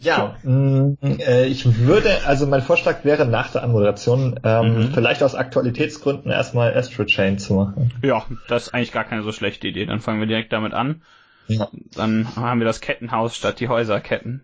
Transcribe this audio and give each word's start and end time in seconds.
Ja, 0.00 0.36
mh, 0.42 0.96
äh, 1.02 1.46
ich 1.46 1.78
würde, 1.78 2.10
also 2.26 2.46
mein 2.46 2.62
Vorschlag 2.62 3.04
wäre 3.04 3.26
nach 3.26 3.50
der 3.52 3.62
Anmoderation 3.62 4.40
ähm, 4.44 4.74
Mhm. 4.88 4.92
vielleicht 4.94 5.22
aus 5.22 5.34
Aktualitätsgründen 5.34 6.30
erstmal 6.30 6.74
Astro 6.76 7.04
Chain 7.04 7.38
zu 7.38 7.54
machen. 7.54 7.92
Ja, 8.02 8.24
das 8.48 8.68
ist 8.68 8.74
eigentlich 8.74 8.92
gar 8.92 9.04
keine 9.04 9.22
so 9.22 9.32
schlechte 9.32 9.66
Idee. 9.68 9.86
Dann 9.86 10.00
fangen 10.00 10.20
wir 10.20 10.26
direkt 10.26 10.52
damit 10.52 10.72
an. 10.74 11.02
Ja. 11.48 11.68
Dann 11.94 12.28
haben 12.36 12.60
wir 12.60 12.66
das 12.66 12.80
Kettenhaus 12.80 13.36
statt 13.36 13.60
die 13.60 13.68
Häuserketten. 13.68 14.42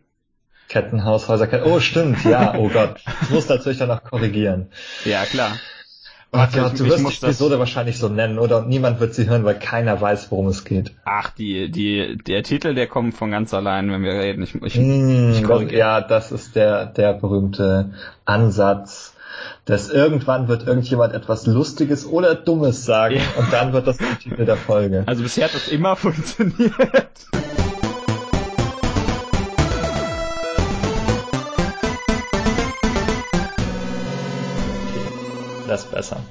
Kettenhaus, 0.69 1.29
Häuserketten. 1.29 1.71
Oh, 1.71 1.81
stimmt, 1.81 2.25
ja, 2.25 2.55
oh 2.57 2.69
Gott. 2.69 2.97
Ich 3.23 3.31
muss 3.31 3.49
natürlich 3.49 3.79
dann 3.79 3.89
noch 3.89 4.05
korrigieren. 4.05 4.67
Ja, 5.05 5.25
klar. 5.25 5.57
Gott, 6.31 6.49
ich- 6.51 6.79
du 6.79 6.85
wirst 6.87 6.99
die 6.99 7.03
muss 7.03 7.21
das- 7.21 7.31
Episode 7.31 7.59
wahrscheinlich 7.59 7.99
so 7.99 8.09
nennen, 8.09 8.39
oder? 8.39 8.59
Und 8.59 8.69
niemand 8.69 9.01
wird 9.01 9.15
sie 9.15 9.29
hören, 9.29 9.45
weil 9.45 9.59
keiner 9.59 9.99
weiß, 10.01 10.31
worum 10.31 10.49
es 10.49 10.65
geht. 10.65 10.93
Ach, 11.05 11.31
die, 11.31 11.71
die, 11.71 12.19
der 12.19 12.43
Titel, 12.43 12.75
der 12.75 12.87
kommt 12.87 13.15
von 13.15 13.31
ganz 13.31 13.55
allein, 13.55 13.91
wenn 13.91 14.03
wir 14.03 14.13
reden. 14.13 14.43
Ich, 14.43 14.55
ich, 14.55 14.75
Hm, 14.75 15.33
ich 15.33 15.43
das, 15.47 15.71
ja, 15.73 16.01
das 16.03 16.31
ist 16.33 16.55
der, 16.55 16.85
der 16.87 17.15
berühmte 17.15 17.91
Ansatz, 18.27 19.15
dass 19.65 19.89
irgendwann 19.89 20.49
wird 20.49 20.67
irgendjemand 20.67 21.15
etwas 21.15 21.47
Lustiges 21.47 22.05
oder 22.07 22.35
Dummes 22.35 22.85
sagen 22.85 23.17
Ja. 23.17 23.23
und 23.43 23.53
dann 23.53 23.73
wird 23.73 23.87
das 23.87 23.97
der 23.97 24.19
Titel 24.19 24.45
der 24.45 24.57
Folge. 24.57 25.05
Also 25.07 25.23
bisher 25.23 25.45
hat 25.47 25.55
das 25.55 25.69
immer 25.69 25.97
funktioniert. 25.97 26.73
Das 35.69 35.85
besser. 35.85 36.23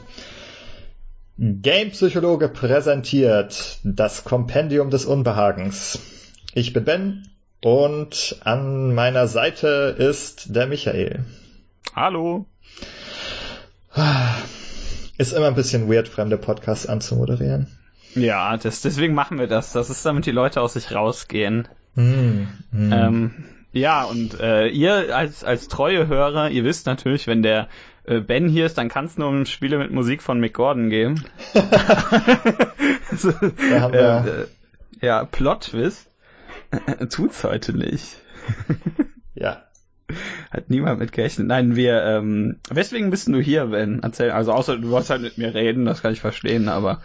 Game 1.38 1.92
Psychologe 1.92 2.50
präsentiert 2.50 3.78
das 3.84 4.24
Kompendium 4.24 4.90
des 4.90 5.06
Unbehagens. 5.06 6.00
Ich 6.56 6.74
bin 6.74 6.84
Ben 6.84 7.30
und 7.62 8.38
an 8.44 8.96
meiner 8.96 9.28
Seite 9.28 9.96
ist 9.96 10.56
der 10.56 10.66
Michael. 10.66 11.24
Hallo. 11.96 12.48
Ist 15.20 15.34
immer 15.34 15.48
ein 15.48 15.56
bisschen 15.56 15.88
weird, 15.88 16.08
fremde 16.08 16.38
Podcasts 16.38 16.88
anzumoderieren. 16.88 17.68
Ja, 18.16 18.58
das, 18.58 18.82
deswegen 18.82 19.14
machen 19.14 19.38
wir 19.38 19.48
das. 19.48 19.72
Das 19.72 19.92
ist, 19.92 20.04
damit 20.04 20.26
die 20.26 20.32
Leute 20.32 20.62
aus 20.62 20.74
sich 20.74 20.92
rausgehen. 20.92 21.68
Hm, 21.94 22.48
hm. 22.72 22.92
Ähm, 22.92 23.32
ja, 23.72 24.04
und 24.06 24.40
äh, 24.40 24.68
ihr 24.68 25.16
als, 25.16 25.44
als 25.44 25.68
treue 25.68 26.08
Hörer, 26.08 26.50
ihr 26.50 26.64
wisst 26.64 26.88
natürlich, 26.88 27.28
wenn 27.28 27.44
der 27.44 27.68
äh, 28.08 28.20
Ben 28.22 28.48
hier 28.50 28.66
ist, 28.66 28.78
dann 28.78 28.90
kann 28.90 29.06
es 29.06 29.18
nur 29.18 29.30
um 29.30 29.46
Spiele 29.46 29.78
mit 29.78 29.92
Musik 29.92 30.22
von 30.24 30.40
Mick 30.40 30.54
Gordon 30.56 30.90
gehen. 30.90 31.24
so, 33.16 33.30
wir- 33.42 34.48
äh, 35.02 35.06
ja, 35.06 35.26
Plot-Twist. 35.26 36.10
Tut's 37.10 37.44
heute 37.44 37.78
nicht. 37.78 38.18
ja. 39.36 39.64
Hat 40.52 40.70
niemand 40.70 41.00
mit 41.00 41.12
gerechnet. 41.12 41.48
Nein, 41.48 41.76
wir, 41.76 42.02
ähm, 42.04 42.60
weswegen 42.70 43.10
bist 43.10 43.28
du 43.28 43.40
hier, 43.40 43.66
Ben? 43.68 44.00
Erzähl, 44.02 44.32
also 44.32 44.54
außer 44.54 44.78
du 44.78 44.90
wolltest 44.90 45.10
halt 45.10 45.22
mit 45.22 45.38
mir 45.38 45.54
reden, 45.54 45.86
das 45.86 46.02
kann 46.02 46.14
ich 46.14 46.22
verstehen, 46.22 46.70
aber 46.70 47.02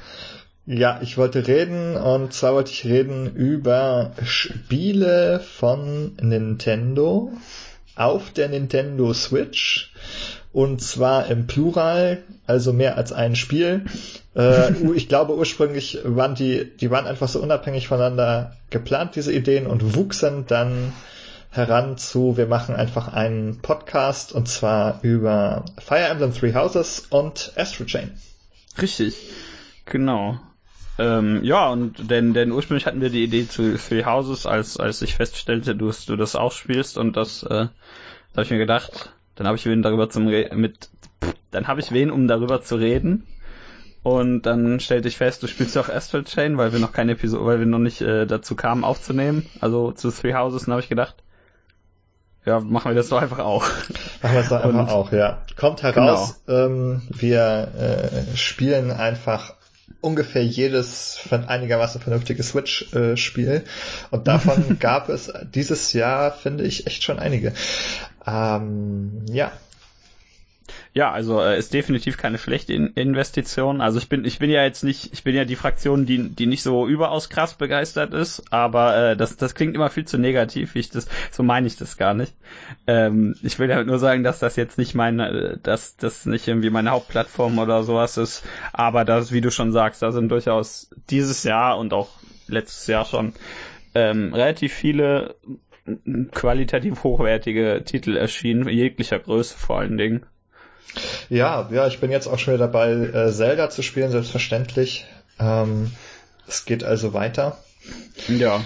Ja, 0.67 1.00
ich 1.03 1.19
wollte 1.19 1.47
reden 1.48 1.97
und 1.97 2.33
zwar 2.33 2.55
wollte 2.55 2.70
ich 2.70 2.84
reden 2.84 3.34
über 3.34 4.12
Spiele 4.25 5.41
von 5.41 6.14
Nintendo 6.20 7.33
auf 7.97 8.30
der 8.33 8.48
Nintendo 8.48 9.12
Switch 9.12 9.92
und 10.53 10.83
zwar 10.83 11.28
im 11.28 11.47
Plural, 11.47 12.22
also 12.47 12.72
mehr 12.72 12.97
als 12.97 13.12
ein 13.12 13.36
Spiel. 13.36 13.86
Äh, 14.36 14.72
ich 14.95 15.08
glaube 15.08 15.36
ursprünglich 15.36 15.98
waren 16.05 16.34
die, 16.34 16.70
die 16.77 16.91
waren 16.91 17.06
einfach 17.06 17.28
so 17.28 17.41
unabhängig 17.41 17.89
voneinander 17.89 18.56
geplant, 18.70 19.17
diese 19.17 19.33
Ideen 19.33 19.67
und 19.67 19.95
wuchsen 19.97 20.47
dann 20.47 20.92
heran 21.50 21.98
zu, 21.98 22.36
wir 22.36 22.47
machen 22.47 22.75
einfach 22.75 23.12
einen 23.12 23.61
Podcast 23.61 24.33
und 24.33 24.48
zwar 24.48 25.00
über 25.03 25.67
Fire 25.78 26.05
Emblem 26.05 26.34
Three 26.34 26.55
Houses 26.55 27.06
und 27.11 27.53
Astro 27.56 27.84
Chain. 27.84 28.11
Richtig, 28.80 29.17
genau. 29.84 30.41
Ähm, 30.98 31.42
ja, 31.42 31.68
und 31.68 32.11
denn, 32.11 32.33
denn 32.33 32.52
ursprünglich 32.52 32.86
hatten 32.86 33.01
wir 33.01 33.11
die 33.11 33.24
Idee 33.24 33.48
zu 33.48 33.77
Three 33.77 34.05
Houses, 34.05 34.46
als, 34.46 34.79
als 34.79 35.02
ich 35.02 35.14
feststellte, 35.14 35.74
du, 35.74 35.91
du 36.07 36.17
das 36.17 36.36
auch 36.36 36.52
spielst 36.52 36.96
und 36.96 37.17
das, 37.17 37.42
äh, 37.42 37.48
da 37.48 37.68
habe 38.35 38.42
ich 38.45 38.51
mir 38.51 38.58
gedacht, 38.58 39.12
dann 39.34 39.46
habe 39.46 39.56
ich 39.56 39.66
wen 39.66 39.82
darüber 39.82 40.10
zum 40.10 40.28
Re 40.28 40.50
mit, 40.54 40.90
dann 41.50 41.68
habe 41.68 41.80
ich 41.80 41.92
wen, 41.92 42.10
um 42.10 42.28
darüber 42.28 42.62
zu 42.62 42.76
reden. 42.76 43.26
Und 44.02 44.42
dann 44.42 44.80
stellte 44.80 45.06
ich 45.06 45.16
fest, 45.16 45.42
du 45.44 45.46
spielst 45.46 45.76
ja 45.76 45.82
auch 45.82 45.88
Astral 45.88 46.24
Chain, 46.24 46.58
weil 46.58 46.72
wir 46.72 46.80
noch 46.80 46.92
keine 46.92 47.12
Episode, 47.12 47.44
weil 47.46 47.58
wir 47.60 47.66
noch 47.66 47.78
nicht 47.78 48.00
äh, 48.00 48.26
dazu 48.26 48.56
kamen 48.56 48.82
aufzunehmen, 48.82 49.46
also 49.60 49.92
zu 49.92 50.10
Three 50.10 50.34
Houses, 50.34 50.64
dann 50.64 50.72
habe 50.72 50.82
ich 50.82 50.88
gedacht, 50.88 51.14
ja, 52.44 52.58
machen 52.58 52.90
wir 52.90 52.96
das 52.96 53.08
doch 53.08 53.22
einfach 53.22 53.38
auch. 53.38 53.64
Machen 54.20 54.34
wir 54.34 54.40
es 54.40 54.48
doch 54.48 54.56
einfach 54.64 54.80
Und- 54.80 54.88
auch, 54.88 55.12
ja. 55.12 55.42
Kommt 55.56 55.84
heraus, 55.84 56.42
ähm, 56.48 57.02
wir 57.10 57.68
äh, 58.32 58.36
spielen 58.36 58.90
einfach 58.90 59.54
ungefähr 60.00 60.44
jedes 60.44 61.16
von 61.18 61.44
einigermaßen 61.44 62.00
vernünftiges 62.00 62.48
Switch-Spiel. 62.48 63.62
Und 64.10 64.26
davon 64.26 64.76
gab 64.80 65.08
es 65.08 65.32
dieses 65.54 65.92
Jahr, 65.92 66.32
finde 66.32 66.64
ich, 66.64 66.88
echt 66.88 67.04
schon 67.04 67.20
einige. 67.20 67.52
Ähm, 68.27 69.24
ja. 69.30 69.52
Ja, 70.94 71.10
also 71.10 71.40
äh, 71.40 71.58
ist 71.58 71.72
definitiv 71.72 72.18
keine 72.18 72.38
schlechte 72.38 72.74
In 72.74 72.88
Investition. 72.88 73.80
Also 73.80 73.98
ich 73.98 74.08
bin, 74.08 74.24
ich 74.24 74.38
bin 74.38 74.50
ja 74.50 74.62
jetzt 74.62 74.84
nicht, 74.84 75.12
ich 75.12 75.24
bin 75.24 75.34
ja 75.34 75.44
die 75.44 75.56
Fraktion, 75.56 76.05
die, 76.05 76.28
die 76.28 76.46
nicht 76.46 76.62
so 76.62 76.86
überaus 76.86 77.30
krass 77.30 77.55
begeistert 77.55 78.12
ist, 78.12 78.44
aber 78.52 78.96
äh, 78.96 79.16
das, 79.16 79.36
das 79.36 79.55
klingt 79.55 79.74
immer 79.74 79.88
viel 79.88 80.05
zu 80.05 80.18
negativ, 80.18 80.77
ich 80.77 80.90
das, 80.90 81.08
so 81.30 81.42
meine 81.42 81.66
ich 81.66 81.77
das 81.77 81.96
gar 81.96 82.12
nicht. 82.12 82.34
Ähm, 82.86 83.36
ich 83.42 83.58
will 83.58 83.74
halt 83.74 83.86
nur 83.86 83.98
sagen, 83.98 84.22
dass 84.22 84.38
das 84.38 84.56
jetzt 84.56 84.77
nicht 84.77 84.94
meine, 84.94 85.58
dass 85.62 85.96
das 85.96 86.27
nicht 86.27 86.46
irgendwie 86.46 86.70
meine 86.70 86.90
Hauptplattform 86.90 87.58
oder 87.58 87.84
sowas 87.84 88.18
ist, 88.18 88.44
aber 88.72 89.05
das, 89.06 89.32
wie 89.32 89.40
du 89.40 89.50
schon 89.50 89.72
sagst, 89.72 90.02
da 90.02 90.12
sind 90.12 90.28
durchaus 90.28 90.90
dieses 91.08 91.42
Jahr 91.42 91.78
und 91.78 91.94
auch 91.94 92.11
letztes 92.48 92.86
Jahr 92.86 93.06
schon 93.06 93.32
ähm, 93.94 94.34
relativ 94.34 94.74
viele 94.74 95.36
qualitativ 96.32 97.02
hochwertige 97.02 97.82
Titel 97.84 98.16
erschienen, 98.16 98.68
jeglicher 98.68 99.18
Größe 99.18 99.56
vor 99.56 99.78
allen 99.80 99.98
Dingen. 99.98 100.24
Ja, 101.28 101.68
ja, 101.72 101.86
ich 101.86 102.00
bin 102.00 102.10
jetzt 102.10 102.26
auch 102.26 102.38
schon 102.38 102.54
wieder 102.54 102.66
dabei, 102.66 102.92
äh, 102.92 103.32
Zelda 103.32 103.70
zu 103.70 103.82
spielen, 103.82 104.10
selbstverständlich. 104.10 105.06
Ähm, 105.40 105.90
es 106.46 106.64
geht 106.64 106.84
also 106.84 107.14
weiter. 107.14 107.58
Ja. 108.28 108.64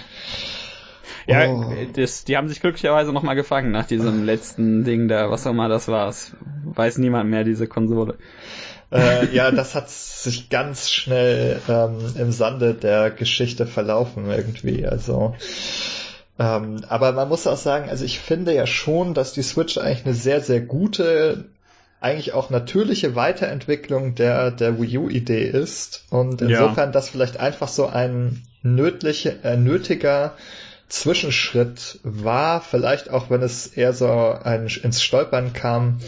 Ja, 1.25 1.47
Oh. 1.47 1.73
das, 1.93 2.23
die 2.23 2.37
haben 2.37 2.47
sich 2.47 2.61
glücklicherweise 2.61 3.11
nochmal 3.11 3.35
gefangen 3.35 3.71
nach 3.71 3.85
diesem 3.85 4.23
letzten 4.23 4.83
Ding 4.85 5.07
da, 5.09 5.29
was 5.29 5.45
auch 5.45 5.51
immer 5.51 5.67
das 5.67 5.87
war. 5.89 6.13
Weiß 6.63 6.97
niemand 6.99 7.29
mehr, 7.29 7.43
diese 7.43 7.67
Konsole. 7.67 8.17
Äh, 8.91 9.33
ja, 9.35 9.51
das 9.51 9.75
hat 9.75 9.89
sich 9.89 10.49
ganz 10.49 10.89
schnell 10.89 11.59
ähm, 11.67 11.97
im 12.17 12.31
Sande 12.31 12.73
der 12.73 13.11
Geschichte 13.11 13.65
verlaufen 13.67 14.29
irgendwie. 14.29 14.85
Also, 14.85 15.35
ähm, 16.39 16.81
aber 16.87 17.11
man 17.13 17.29
muss 17.29 17.47
auch 17.47 17.57
sagen, 17.57 17.89
also 17.89 18.05
ich 18.05 18.19
finde 18.19 18.53
ja 18.53 18.67
schon, 18.67 19.13
dass 19.13 19.33
die 19.33 19.41
Switch 19.41 19.77
eigentlich 19.77 20.05
eine 20.05 20.13
sehr, 20.15 20.41
sehr 20.41 20.61
gute, 20.61 21.45
eigentlich 21.99 22.33
auch 22.33 22.49
natürliche 22.49 23.15
Weiterentwicklung 23.15 24.15
der 24.15 24.51
der 24.51 24.79
Wii 24.79 24.97
U-Idee 24.99 25.47
ist 25.49 26.05
und 26.09 26.41
Ja. 26.41 26.47
insofern 26.47 26.91
das 26.91 27.09
vielleicht 27.09 27.39
einfach 27.39 27.67
so 27.67 27.87
ein 27.87 28.43
nötliche, 28.61 29.35
äh, 29.43 29.57
nötiger 29.57 30.33
Zwischenschritt 30.89 31.99
war, 32.03 32.61
vielleicht 32.61 33.09
auch 33.09 33.29
wenn 33.29 33.41
es 33.41 33.67
eher 33.67 33.91
so 33.91 34.07
ein, 34.09 34.67
ins 34.67 35.03
Stolpern 35.03 35.51
kam. 35.51 35.99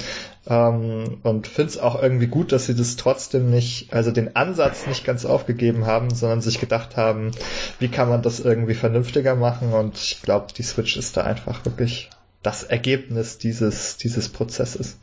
Ähm, 0.48 1.20
und 1.24 1.48
finde 1.48 1.72
es 1.72 1.78
auch 1.78 2.02
irgendwie 2.02 2.28
gut, 2.28 2.52
dass 2.52 2.66
sie 2.66 2.76
das 2.76 2.96
trotzdem 2.96 3.50
nicht, 3.50 3.94
also 3.94 4.12
den 4.12 4.36
Ansatz 4.36 4.88
nicht 4.88 5.06
ganz 5.06 5.26
aufgegeben 5.26 5.86
haben, 5.86 6.14
sondern 6.14 6.42
sich 6.42 6.60
gedacht 6.60 6.98
haben, 6.98 7.32
wie 7.80 7.90
kann 7.90 8.10
man 8.10 8.22
das 8.22 8.40
irgendwie 8.40 8.74
vernünftiger 8.74 9.36
machen. 9.36 9.74
Und 9.74 9.98
ich 9.98 10.22
glaube, 10.22 10.48
die 10.56 10.64
Switch 10.64 10.98
ist 10.98 11.18
da 11.18 11.24
einfach 11.24 11.66
wirklich 11.66 12.10
das 12.42 12.64
Ergebnis 12.64 13.38
dieses, 13.38 13.98
dieses 13.98 14.30
Prozesses. 14.30 14.98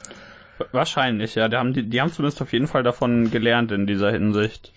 Wahrscheinlich, 0.73 1.35
ja. 1.35 1.49
Die 1.49 1.57
haben, 1.57 1.73
die, 1.73 1.89
die 1.89 2.01
haben 2.01 2.13
zumindest 2.13 2.41
auf 2.43 2.53
jeden 2.53 2.67
Fall 2.67 2.83
davon 2.83 3.31
gelernt 3.31 3.73
in 3.73 3.87
dieser 3.87 4.11
Hinsicht. 4.11 4.73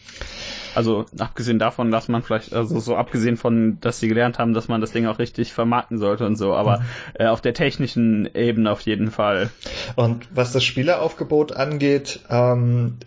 Also 0.76 1.06
abgesehen 1.18 1.60
davon, 1.60 1.92
dass 1.92 2.08
man 2.08 2.22
vielleicht, 2.22 2.54
also 2.54 2.80
so 2.80 2.96
abgesehen 2.96 3.38
von, 3.38 3.80
dass 3.82 4.00
sie 4.00 4.08
gelernt 4.08 4.40
haben, 4.40 4.54
dass 4.54 4.68
man 4.68 4.82
das 4.82 4.92
Ding 4.92 5.08
auch 5.08 5.20
richtig 5.20 5.52
vermarkten 5.52 5.98
sollte 5.98 6.26
und 6.26 6.36
so, 6.36 6.54
aber 6.54 6.84
äh, 7.16 7.26
auf 7.26 7.42
der 7.42 7.54
technischen 7.54 8.30
Ebene 8.36 8.72
auf 8.72 8.82
jeden 8.82 9.10
Fall. 9.10 9.50
Und 9.96 10.28
was 10.34 10.54
das 10.54 10.64
Spieleraufgebot 10.64 11.54
angeht, 11.54 12.20
ähm, 12.30 12.98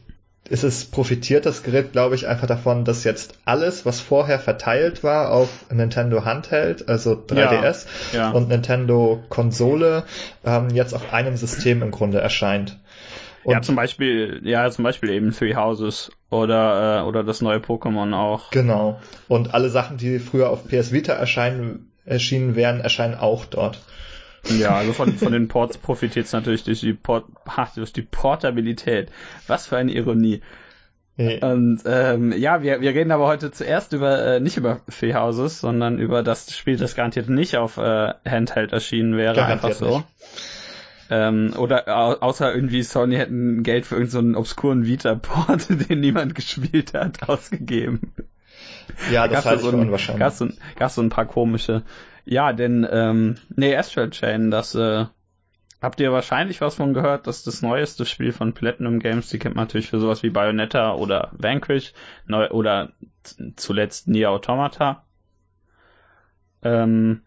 ist 0.52 0.64
es 0.64 0.84
profitiert 0.84 1.46
das 1.46 1.62
Gerät, 1.62 1.92
glaube 1.92 2.14
ich, 2.14 2.28
einfach 2.28 2.46
davon, 2.46 2.84
dass 2.84 3.04
jetzt 3.04 3.38
alles, 3.46 3.86
was 3.86 4.02
vorher 4.02 4.38
verteilt 4.38 5.02
war 5.02 5.30
auf 5.32 5.48
Nintendo 5.72 6.26
Handheld, 6.26 6.90
also 6.90 7.12
3DS 7.12 7.86
Ja, 8.12 8.18
ja. 8.18 8.30
und 8.32 8.50
Nintendo 8.50 9.24
Konsole, 9.30 10.04
ähm, 10.44 10.68
jetzt 10.68 10.92
auf 10.92 11.10
einem 11.14 11.38
System 11.38 11.80
im 11.80 11.90
Grunde 11.90 12.20
erscheint. 12.20 12.78
Und 13.44 13.54
ja, 13.54 13.62
zum 13.62 13.76
Beispiel, 13.76 14.42
ja, 14.44 14.70
zum 14.70 14.84
Beispiel 14.84 15.08
eben 15.08 15.32
Three 15.32 15.54
Houses 15.54 16.12
oder, 16.28 17.00
äh, 17.00 17.08
oder 17.08 17.24
das 17.24 17.40
neue 17.40 17.58
Pokémon 17.58 18.14
auch. 18.14 18.50
genau. 18.50 19.00
Und 19.28 19.54
alle 19.54 19.70
Sachen, 19.70 19.96
die 19.96 20.18
früher 20.18 20.50
auf 20.50 20.68
PS 20.68 20.92
Vita 20.92 21.14
erscheinen, 21.14 21.90
erschienen 22.04 22.56
wären, 22.56 22.80
erscheinen 22.80 23.14
auch 23.14 23.46
dort. 23.46 23.80
Ja, 24.48 24.74
also 24.74 24.92
von, 24.92 25.12
von 25.14 25.32
den 25.32 25.48
Ports 25.48 25.78
profitiert 25.78 26.26
es 26.26 26.32
natürlich 26.32 26.64
durch 26.64 26.80
die, 26.80 26.94
Port, 26.94 27.26
ach, 27.44 27.74
durch 27.74 27.92
die 27.92 28.02
Portabilität. 28.02 29.10
Was 29.46 29.66
für 29.66 29.76
eine 29.76 29.92
Ironie. 29.92 30.42
Nee. 31.16 31.40
Und 31.44 31.82
ähm, 31.84 32.32
ja, 32.32 32.62
wir, 32.62 32.80
wir 32.80 32.94
reden 32.94 33.12
aber 33.12 33.26
heute 33.26 33.50
zuerst 33.52 33.92
über 33.92 34.24
äh, 34.24 34.40
nicht 34.40 34.56
über 34.56 34.80
Free 34.88 35.14
Houses, 35.14 35.60
sondern 35.60 35.98
über 35.98 36.22
das 36.22 36.56
Spiel, 36.56 36.76
das 36.76 36.94
garantiert 36.94 37.28
nicht 37.28 37.56
auf 37.56 37.76
äh, 37.76 38.14
Handheld 38.26 38.72
erschienen 38.72 39.16
wäre, 39.16 39.34
garantiert 39.34 39.64
einfach 39.64 39.78
so. 39.78 39.96
Nicht. 39.98 40.06
Ähm, 41.10 41.52
oder 41.58 42.22
außer 42.22 42.54
irgendwie 42.54 42.82
Sony 42.82 43.16
hätten 43.16 43.62
Geld 43.62 43.84
für 43.84 43.96
irgendeinen 43.96 44.32
so 44.32 44.40
obskuren 44.40 44.86
Vita-Port, 44.86 45.66
den 45.88 46.00
niemand 46.00 46.34
gespielt 46.34 46.94
hat, 46.94 47.28
ausgegeben. 47.28 48.14
Ja, 49.12 49.28
das 49.28 49.44
halte 49.44 49.62
so 49.62 49.68
ich 49.68 49.74
unwahrscheinlich. 49.74 50.20
Gab 50.20 50.32
so, 50.32 50.48
gab's 50.76 50.94
so 50.94 51.02
ein 51.02 51.10
paar 51.10 51.26
komische. 51.26 51.82
Ja, 52.24 52.52
denn, 52.52 52.86
ähm, 52.90 53.36
nee, 53.54 53.76
Astral 53.76 54.10
Chain, 54.10 54.50
das, 54.50 54.74
äh, 54.74 55.06
habt 55.82 56.00
ihr 56.00 56.12
wahrscheinlich 56.12 56.60
was 56.60 56.76
von 56.76 56.94
gehört, 56.94 57.26
dass 57.26 57.42
das 57.42 57.60
neueste 57.60 58.06
Spiel 58.06 58.32
von 58.32 58.54
Platinum 58.54 59.00
Games, 59.00 59.28
die 59.28 59.38
kennt 59.38 59.56
man 59.56 59.64
natürlich 59.64 59.90
für 59.90 59.98
sowas 59.98 60.22
wie 60.22 60.30
Bayonetta 60.30 60.94
oder 60.94 61.32
Vanquish, 61.32 61.92
neu, 62.26 62.48
oder 62.50 62.92
zuletzt 63.56 64.06
Nier 64.06 64.30
Automata. 64.30 65.04
Ähm, 66.62 67.22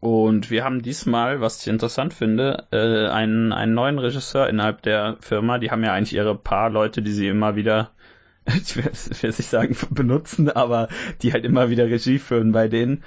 und 0.00 0.50
wir 0.50 0.64
haben 0.64 0.82
diesmal, 0.82 1.40
was 1.40 1.60
ich 1.60 1.68
interessant 1.68 2.12
finde, 2.12 2.66
äh, 2.72 3.08
einen, 3.08 3.52
einen 3.52 3.74
neuen 3.74 3.98
Regisseur 3.98 4.48
innerhalb 4.48 4.82
der 4.82 5.16
Firma. 5.20 5.58
Die 5.58 5.70
haben 5.70 5.84
ja 5.84 5.92
eigentlich 5.92 6.14
ihre 6.14 6.34
paar 6.34 6.70
Leute, 6.70 7.02
die 7.02 7.12
sie 7.12 7.28
immer 7.28 7.54
wieder, 7.54 7.92
ich 8.46 8.76
will, 8.76 8.90
ich 8.92 9.22
will 9.22 9.30
nicht 9.30 9.50
sagen 9.50 9.76
benutzen, 9.90 10.50
aber 10.50 10.88
die 11.22 11.32
halt 11.32 11.44
immer 11.44 11.70
wieder 11.70 11.84
Regie 11.84 12.18
führen 12.18 12.50
bei 12.50 12.66
denen. 12.66 13.04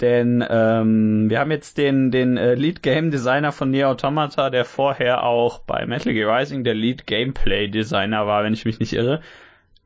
Denn 0.00 0.44
ähm, 0.48 1.30
wir 1.30 1.40
haben 1.40 1.50
jetzt 1.50 1.78
den, 1.78 2.10
den 2.10 2.36
äh, 2.36 2.54
Lead 2.54 2.82
Game 2.82 3.10
Designer 3.10 3.52
von 3.52 3.70
Nier 3.70 3.88
Automata, 3.88 4.50
der 4.50 4.64
vorher 4.64 5.22
auch 5.22 5.60
bei 5.60 5.86
Metal 5.86 6.12
Gear 6.12 6.38
Rising 6.38 6.64
der 6.64 6.74
Lead 6.74 7.06
Gameplay 7.06 7.68
Designer 7.68 8.26
war, 8.26 8.44
wenn 8.44 8.52
ich 8.52 8.64
mich 8.64 8.78
nicht 8.78 8.92
irre. 8.92 9.22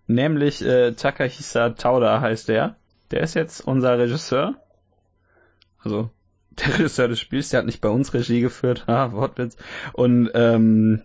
Nämlich 0.06 0.64
äh, 0.64 0.92
Takahisa 0.92 1.70
Tauda 1.70 2.20
heißt 2.20 2.48
der. 2.48 2.76
Der 3.12 3.20
ist 3.20 3.34
jetzt 3.34 3.60
unser 3.60 3.98
Regisseur. 3.98 4.56
Also 5.82 6.10
der 6.50 6.78
Regisseur 6.78 7.08
des 7.08 7.20
Spiels, 7.20 7.50
der 7.50 7.58
hat 7.58 7.66
nicht 7.66 7.80
bei 7.80 7.88
uns 7.88 8.12
Regie 8.12 8.40
geführt, 8.40 8.86
ha, 8.88 9.12
Wortwitz. 9.12 9.56
Und 9.92 10.30
ähm, 10.34 11.02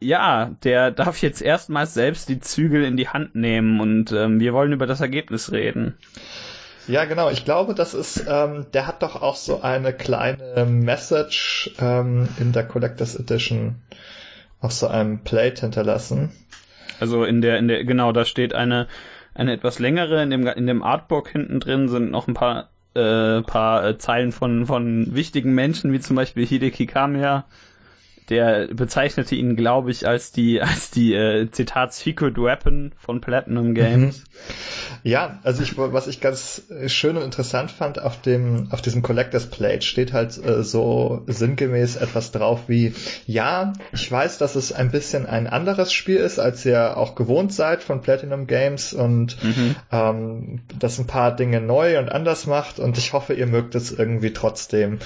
ja, 0.00 0.52
der 0.62 0.92
darf 0.92 1.20
jetzt 1.20 1.42
erstmals 1.42 1.94
selbst 1.94 2.28
die 2.28 2.38
Zügel 2.38 2.84
in 2.84 2.96
die 2.96 3.08
Hand 3.08 3.34
nehmen 3.34 3.80
und 3.80 4.12
ähm, 4.12 4.38
wir 4.38 4.54
wollen 4.54 4.72
über 4.72 4.86
das 4.86 5.00
Ergebnis 5.00 5.50
reden. 5.50 5.96
Ja, 6.88 7.04
genau. 7.04 7.30
Ich 7.30 7.44
glaube, 7.44 7.74
das 7.74 7.94
ist, 7.94 8.24
ähm, 8.28 8.66
der 8.72 8.86
hat 8.86 9.02
doch 9.02 9.20
auch 9.20 9.36
so 9.36 9.60
eine 9.60 9.92
kleine 9.92 10.64
Message 10.64 11.70
ähm, 11.80 12.28
in 12.40 12.52
der 12.52 12.64
Collectors 12.66 13.14
Edition 13.14 13.76
auf 14.60 14.72
so 14.72 14.88
einem 14.88 15.22
Plate 15.22 15.60
hinterlassen. 15.60 16.32
Also 16.98 17.24
in 17.24 17.42
der, 17.42 17.58
in 17.58 17.68
der, 17.68 17.84
genau, 17.84 18.12
da 18.12 18.24
steht 18.24 18.54
eine, 18.54 18.88
eine 19.34 19.52
etwas 19.52 19.78
längere, 19.78 20.22
in 20.22 20.30
dem, 20.30 20.46
in 20.46 20.66
dem 20.66 20.82
Artbook 20.82 21.28
hinten 21.28 21.60
drin 21.60 21.88
sind 21.88 22.10
noch 22.10 22.26
ein 22.26 22.34
paar 22.34 22.70
äh, 22.94 23.42
paar 23.42 23.86
äh, 23.86 23.98
Zeilen 23.98 24.32
von, 24.32 24.66
von 24.66 25.14
wichtigen 25.14 25.54
Menschen, 25.54 25.92
wie 25.92 26.00
zum 26.00 26.16
Beispiel 26.16 26.46
Hideki 26.46 26.86
Kamiya, 26.86 27.44
der 28.28 28.68
bezeichnete 28.72 29.34
ihn, 29.34 29.56
glaube 29.56 29.90
ich, 29.90 30.06
als 30.06 30.32
die, 30.32 30.60
als 30.62 30.90
die 30.90 31.14
äh, 31.14 31.50
Zitat 31.50 31.92
Secret 31.92 32.36
Weapon 32.36 32.92
von 32.98 33.20
Platinum 33.20 33.74
Games. 33.74 34.18
Mhm. 34.18 34.24
Ja, 35.02 35.38
also 35.42 35.62
ich, 35.62 35.76
was 35.78 36.06
ich 36.06 36.20
ganz 36.20 36.62
schön 36.86 37.16
und 37.16 37.22
interessant 37.22 37.70
fand, 37.70 38.00
auf 38.00 38.20
dem, 38.20 38.68
auf 38.70 38.82
diesem 38.82 39.02
Collectors 39.02 39.46
Plate 39.46 39.82
steht 39.82 40.12
halt 40.12 40.36
äh, 40.44 40.62
so 40.62 41.22
sinngemäß 41.26 41.96
etwas 41.96 42.32
drauf 42.32 42.62
wie, 42.68 42.94
ja, 43.26 43.72
ich 43.92 44.10
weiß, 44.10 44.38
dass 44.38 44.56
es 44.56 44.72
ein 44.72 44.90
bisschen 44.90 45.26
ein 45.26 45.46
anderes 45.46 45.92
Spiel 45.92 46.16
ist, 46.16 46.38
als 46.38 46.64
ihr 46.64 46.96
auch 46.96 47.14
gewohnt 47.14 47.52
seid 47.52 47.82
von 47.82 48.00
Platinum 48.00 48.46
Games 48.46 48.92
und 48.92 49.42
mhm. 49.42 49.76
ähm, 49.92 50.60
das 50.78 50.98
ein 50.98 51.06
paar 51.06 51.34
Dinge 51.34 51.60
neu 51.60 51.98
und 51.98 52.10
anders 52.10 52.46
macht 52.46 52.78
und 52.78 52.98
ich 52.98 53.12
hoffe, 53.12 53.34
ihr 53.34 53.46
mögt 53.46 53.74
es 53.74 53.92
irgendwie 53.92 54.32
trotzdem, 54.32 54.98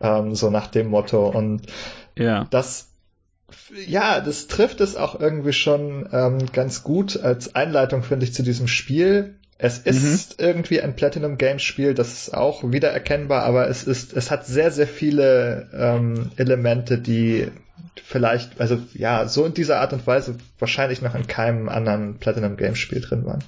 ähm, 0.00 0.34
so 0.34 0.50
nach 0.50 0.68
dem 0.68 0.88
Motto 0.88 1.28
und 1.28 1.62
ja. 2.16 2.46
Das 2.50 2.88
ja, 3.86 4.20
das 4.20 4.46
trifft 4.46 4.80
es 4.80 4.96
auch 4.96 5.18
irgendwie 5.18 5.52
schon 5.52 6.08
ähm, 6.12 6.46
ganz 6.52 6.82
gut 6.82 7.20
als 7.20 7.54
Einleitung, 7.54 8.02
finde 8.02 8.24
ich, 8.24 8.34
zu 8.34 8.42
diesem 8.42 8.68
Spiel. 8.68 9.34
Es 9.58 9.78
ist 9.78 10.40
mhm. 10.40 10.46
irgendwie 10.46 10.80
ein 10.80 10.96
Platinum 10.96 11.38
Games 11.38 11.62
Spiel, 11.62 11.94
das 11.94 12.12
ist 12.12 12.34
auch 12.34 12.72
wiedererkennbar, 12.72 13.44
aber 13.44 13.68
es 13.68 13.84
ist, 13.84 14.12
es 14.12 14.30
hat 14.30 14.46
sehr, 14.46 14.70
sehr 14.70 14.88
viele 14.88 15.68
ähm, 15.72 16.32
Elemente, 16.36 16.98
die 16.98 17.48
vielleicht, 18.02 18.60
also 18.60 18.78
ja, 18.94 19.28
so 19.28 19.44
in 19.44 19.54
dieser 19.54 19.80
Art 19.80 19.92
und 19.92 20.06
Weise 20.06 20.36
wahrscheinlich 20.58 21.02
noch 21.02 21.14
in 21.14 21.26
keinem 21.26 21.68
anderen 21.68 22.18
Platinum 22.18 22.56
Games 22.56 22.78
Spiel 22.78 23.00
drin 23.00 23.24
waren. 23.24 23.44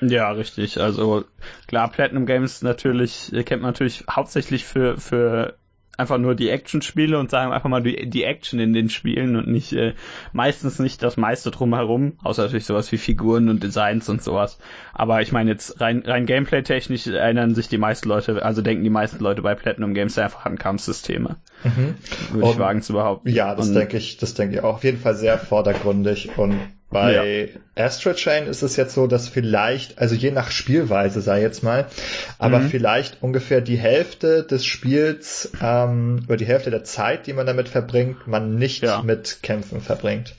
Ja, 0.00 0.30
richtig. 0.32 0.80
Also 0.80 1.24
klar, 1.68 1.90
Platinum 1.90 2.26
Games 2.26 2.62
natürlich 2.62 3.30
kennt 3.46 3.62
man 3.62 3.70
natürlich 3.70 4.04
hauptsächlich 4.10 4.64
für 4.64 4.98
für 4.98 5.54
einfach 5.96 6.18
nur 6.18 6.34
die 6.34 6.50
Action-Spiele 6.50 7.18
und 7.18 7.30
sagen 7.30 7.52
einfach 7.52 7.68
mal 7.68 7.82
die, 7.82 8.08
die 8.08 8.24
Action 8.24 8.60
in 8.60 8.72
den 8.72 8.88
Spielen 8.88 9.36
und 9.36 9.48
nicht 9.48 9.72
äh, 9.72 9.94
meistens 10.32 10.78
nicht 10.78 11.02
das 11.02 11.16
meiste 11.16 11.50
drumherum, 11.50 12.14
außer 12.22 12.42
natürlich 12.42 12.66
sowas 12.66 12.90
wie 12.92 12.98
Figuren 12.98 13.48
und 13.48 13.62
Designs 13.62 14.08
und 14.08 14.22
sowas. 14.22 14.58
Aber 14.92 15.22
ich 15.22 15.32
meine 15.32 15.50
jetzt 15.50 15.80
rein, 15.80 16.02
rein 16.04 16.26
Gameplay-technisch 16.26 17.06
erinnern 17.06 17.54
sich 17.54 17.68
die 17.68 17.78
meisten 17.78 18.08
Leute, 18.08 18.44
also 18.44 18.62
denken 18.62 18.84
die 18.84 18.90
meisten 18.90 19.22
Leute 19.22 19.42
bei 19.42 19.54
Platinum 19.54 19.94
Games 19.94 20.18
einfach 20.18 20.44
an 20.44 20.58
Kampfsysteme. 20.58 21.36
Mhm. 21.64 21.94
Würde 22.32 22.50
ich 22.50 22.58
wagen 22.58 22.82
zu 22.82 22.92
behaupten. 22.92 23.28
Ja, 23.30 23.54
das 23.54 23.72
denke 23.72 23.96
ich, 23.96 24.16
das 24.18 24.34
denke 24.34 24.56
ich 24.56 24.60
auch. 24.62 24.76
Auf 24.76 24.84
jeden 24.84 24.98
Fall 24.98 25.14
sehr 25.14 25.38
vordergründig 25.38 26.36
und 26.36 26.58
bei 26.90 27.50
ja. 27.74 27.84
Astral 27.84 28.14
Chain 28.14 28.46
ist 28.46 28.62
es 28.62 28.76
jetzt 28.76 28.94
so, 28.94 29.06
dass 29.06 29.28
vielleicht, 29.28 29.98
also 29.98 30.14
je 30.14 30.30
nach 30.30 30.50
Spielweise 30.50 31.20
sei 31.20 31.42
jetzt 31.42 31.62
mal, 31.62 31.86
aber 32.38 32.60
mhm. 32.60 32.68
vielleicht 32.68 33.22
ungefähr 33.22 33.60
die 33.60 33.76
Hälfte 33.76 34.44
des 34.44 34.64
Spiels 34.64 35.50
ähm, 35.60 36.24
oder 36.28 36.36
die 36.36 36.46
Hälfte 36.46 36.70
der 36.70 36.84
Zeit, 36.84 37.26
die 37.26 37.32
man 37.32 37.46
damit 37.46 37.68
verbringt, 37.68 38.28
man 38.28 38.54
nicht 38.54 38.82
ja. 38.82 39.02
mit 39.02 39.38
Kämpfen 39.42 39.80
verbringt. 39.80 40.34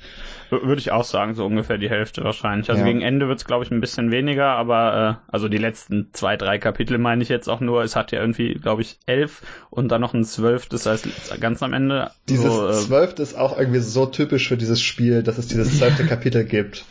Würde 0.49 0.79
ich 0.79 0.91
auch 0.91 1.03
sagen, 1.03 1.33
so 1.33 1.45
ungefähr 1.45 1.77
die 1.77 1.89
Hälfte 1.89 2.23
wahrscheinlich. 2.23 2.69
Also 2.69 2.81
ja. 2.81 2.87
gegen 2.87 3.01
Ende 3.01 3.27
wird 3.27 3.39
es, 3.39 3.45
glaube 3.45 3.63
ich, 3.65 3.71
ein 3.71 3.81
bisschen 3.81 4.11
weniger, 4.11 4.47
aber 4.47 5.19
äh, 5.27 5.31
also 5.31 5.49
die 5.49 5.57
letzten 5.57 6.09
zwei, 6.13 6.37
drei 6.37 6.57
Kapitel 6.57 6.97
meine 6.97 7.23
ich 7.23 7.29
jetzt 7.29 7.47
auch 7.47 7.59
nur. 7.59 7.83
Es 7.83 7.95
hat 7.95 8.11
ja 8.11 8.19
irgendwie, 8.19 8.53
glaube 8.53 8.81
ich, 8.81 8.97
elf 9.05 9.41
und 9.69 9.89
dann 9.89 10.01
noch 10.01 10.13
ein 10.13 10.23
zwölftes 10.23 10.87
als 10.87 11.07
ganz 11.39 11.61
am 11.63 11.73
Ende. 11.73 12.11
Dieses 12.29 12.53
so, 12.53 12.67
äh, 12.67 12.73
zwölfte 12.73 13.23
ist 13.23 13.37
auch 13.37 13.57
irgendwie 13.57 13.79
so 13.79 14.05
typisch 14.05 14.47
für 14.47 14.57
dieses 14.57 14.81
Spiel, 14.81 15.23
dass 15.23 15.37
es 15.37 15.47
dieses 15.47 15.77
zwölfte 15.77 16.05
Kapitel 16.07 16.45
gibt. 16.45 16.85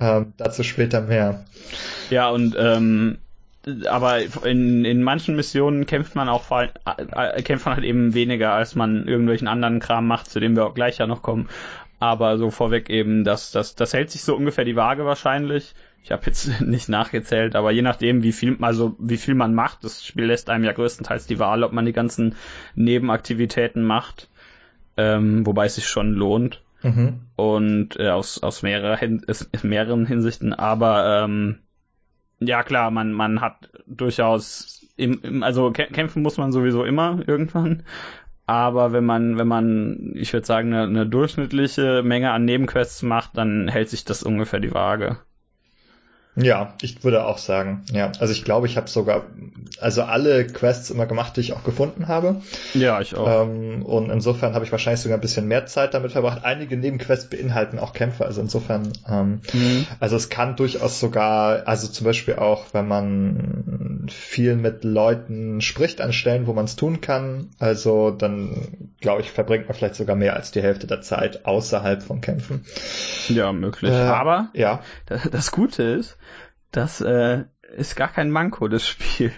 Ähm, 0.00 0.32
dazu 0.36 0.62
später 0.62 1.00
mehr. 1.00 1.44
Ja, 2.10 2.30
und 2.30 2.56
ähm, 2.58 3.18
aber 3.88 4.18
in, 4.44 4.84
in 4.84 5.02
manchen 5.02 5.36
Missionen 5.36 5.86
kämpft 5.86 6.16
man 6.16 6.28
auch 6.28 6.50
äh, 6.50 6.68
äh, 7.12 7.42
kämpft 7.42 7.66
man 7.66 7.76
halt 7.76 7.84
eben 7.84 8.12
weniger, 8.12 8.52
als 8.52 8.74
man 8.74 9.06
irgendwelchen 9.06 9.46
anderen 9.46 9.78
Kram 9.78 10.06
macht, 10.06 10.28
zu 10.28 10.40
dem 10.40 10.56
wir 10.56 10.66
auch 10.66 10.74
gleich 10.74 10.98
ja 10.98 11.06
noch 11.06 11.22
kommen. 11.22 11.48
Aber 12.02 12.36
so 12.36 12.50
vorweg 12.50 12.90
eben, 12.90 13.22
das, 13.22 13.52
das, 13.52 13.76
das 13.76 13.92
hält 13.92 14.10
sich 14.10 14.24
so 14.24 14.34
ungefähr 14.34 14.64
die 14.64 14.74
Waage 14.74 15.04
wahrscheinlich. 15.04 15.72
Ich 16.02 16.10
habe 16.10 16.26
jetzt 16.26 16.60
nicht 16.60 16.88
nachgezählt, 16.88 17.54
aber 17.54 17.70
je 17.70 17.82
nachdem, 17.82 18.24
wie 18.24 18.32
viel, 18.32 18.56
also 18.60 18.96
wie 18.98 19.18
viel 19.18 19.36
man 19.36 19.54
macht, 19.54 19.84
das 19.84 20.04
Spiel 20.04 20.24
lässt 20.24 20.50
einem 20.50 20.64
ja 20.64 20.72
größtenteils 20.72 21.28
die 21.28 21.38
Wahl, 21.38 21.62
ob 21.62 21.70
man 21.70 21.86
die 21.86 21.92
ganzen 21.92 22.34
Nebenaktivitäten 22.74 23.84
macht, 23.84 24.28
ähm, 24.96 25.46
wobei 25.46 25.66
es 25.66 25.76
sich 25.76 25.86
schon 25.86 26.12
lohnt. 26.12 26.64
Mhm. 26.82 27.20
Und 27.36 28.00
äh, 28.00 28.08
aus, 28.08 28.42
aus 28.42 28.64
mehrerer 28.64 28.96
Hin 28.96 29.24
mehreren 29.62 30.04
Hinsichten, 30.04 30.52
aber 30.52 31.22
ähm, 31.22 31.60
ja 32.40 32.64
klar, 32.64 32.90
man, 32.90 33.12
man 33.12 33.40
hat 33.40 33.70
durchaus 33.86 34.88
im, 34.96 35.20
im, 35.22 35.42
also 35.44 35.70
kämpfen 35.70 36.24
muss 36.24 36.36
man 36.36 36.50
sowieso 36.50 36.84
immer 36.84 37.20
irgendwann. 37.28 37.84
Aber 38.46 38.92
wenn 38.92 39.04
man, 39.04 39.38
wenn 39.38 39.48
man, 39.48 40.12
ich 40.14 40.32
würde 40.32 40.46
sagen, 40.46 40.72
eine, 40.72 40.84
eine 40.84 41.06
durchschnittliche 41.06 42.02
Menge 42.02 42.32
an 42.32 42.44
Nebenquests 42.44 43.02
macht, 43.02 43.36
dann 43.36 43.68
hält 43.68 43.88
sich 43.88 44.04
das 44.04 44.22
ungefähr 44.22 44.60
die 44.60 44.74
Waage. 44.74 45.18
Ja, 46.34 46.74
ich 46.80 47.04
würde 47.04 47.26
auch 47.26 47.36
sagen, 47.36 47.84
ja. 47.92 48.10
Also 48.18 48.32
ich 48.32 48.42
glaube, 48.42 48.66
ich 48.66 48.78
habe 48.78 48.88
sogar, 48.88 49.24
also 49.80 50.02
alle 50.02 50.46
Quests 50.46 50.88
immer 50.88 51.04
gemacht, 51.04 51.36
die 51.36 51.40
ich 51.40 51.52
auch 51.52 51.62
gefunden 51.62 52.08
habe. 52.08 52.40
Ja, 52.72 53.02
ich 53.02 53.14
auch. 53.14 53.44
Ähm, 53.46 53.82
und 53.82 54.08
insofern 54.08 54.54
habe 54.54 54.64
ich 54.64 54.72
wahrscheinlich 54.72 55.02
sogar 55.02 55.18
ein 55.18 55.20
bisschen 55.20 55.46
mehr 55.46 55.66
Zeit 55.66 55.92
damit 55.92 56.12
verbracht. 56.12 56.42
Einige 56.44 56.78
Nebenquests 56.78 57.28
beinhalten 57.28 57.78
auch 57.78 57.92
Kämpfe, 57.92 58.24
also 58.24 58.40
insofern, 58.40 58.94
ähm, 59.06 59.40
mhm. 59.52 59.86
also 60.00 60.16
es 60.16 60.30
kann 60.30 60.56
durchaus 60.56 61.00
sogar, 61.00 61.68
also 61.68 61.86
zum 61.86 62.06
Beispiel 62.06 62.36
auch, 62.36 62.64
wenn 62.72 62.88
man 62.88 64.06
viel 64.10 64.56
mit 64.56 64.84
Leuten 64.84 65.60
spricht 65.60 66.00
an 66.00 66.14
Stellen, 66.14 66.46
wo 66.46 66.54
man 66.54 66.64
es 66.64 66.76
tun 66.76 67.02
kann, 67.02 67.50
also 67.58 68.10
dann, 68.10 68.92
glaube 69.00 69.20
ich, 69.20 69.30
verbringt 69.30 69.68
man 69.68 69.76
vielleicht 69.76 69.96
sogar 69.96 70.16
mehr 70.16 70.34
als 70.34 70.50
die 70.50 70.62
Hälfte 70.62 70.86
der 70.86 71.02
Zeit 71.02 71.44
außerhalb 71.44 72.02
von 72.02 72.22
Kämpfen. 72.22 72.64
Ja, 73.28 73.52
möglich. 73.52 73.92
Äh, 73.92 73.96
Aber 73.96 74.48
ja. 74.54 74.80
das 75.30 75.52
Gute 75.52 75.82
ist, 75.82 76.16
das 76.72 77.00
äh, 77.00 77.44
ist 77.76 77.96
gar 77.96 78.08
kein 78.08 78.30
Manko 78.30 78.68
des 78.68 78.86
Spiels. 78.86 79.32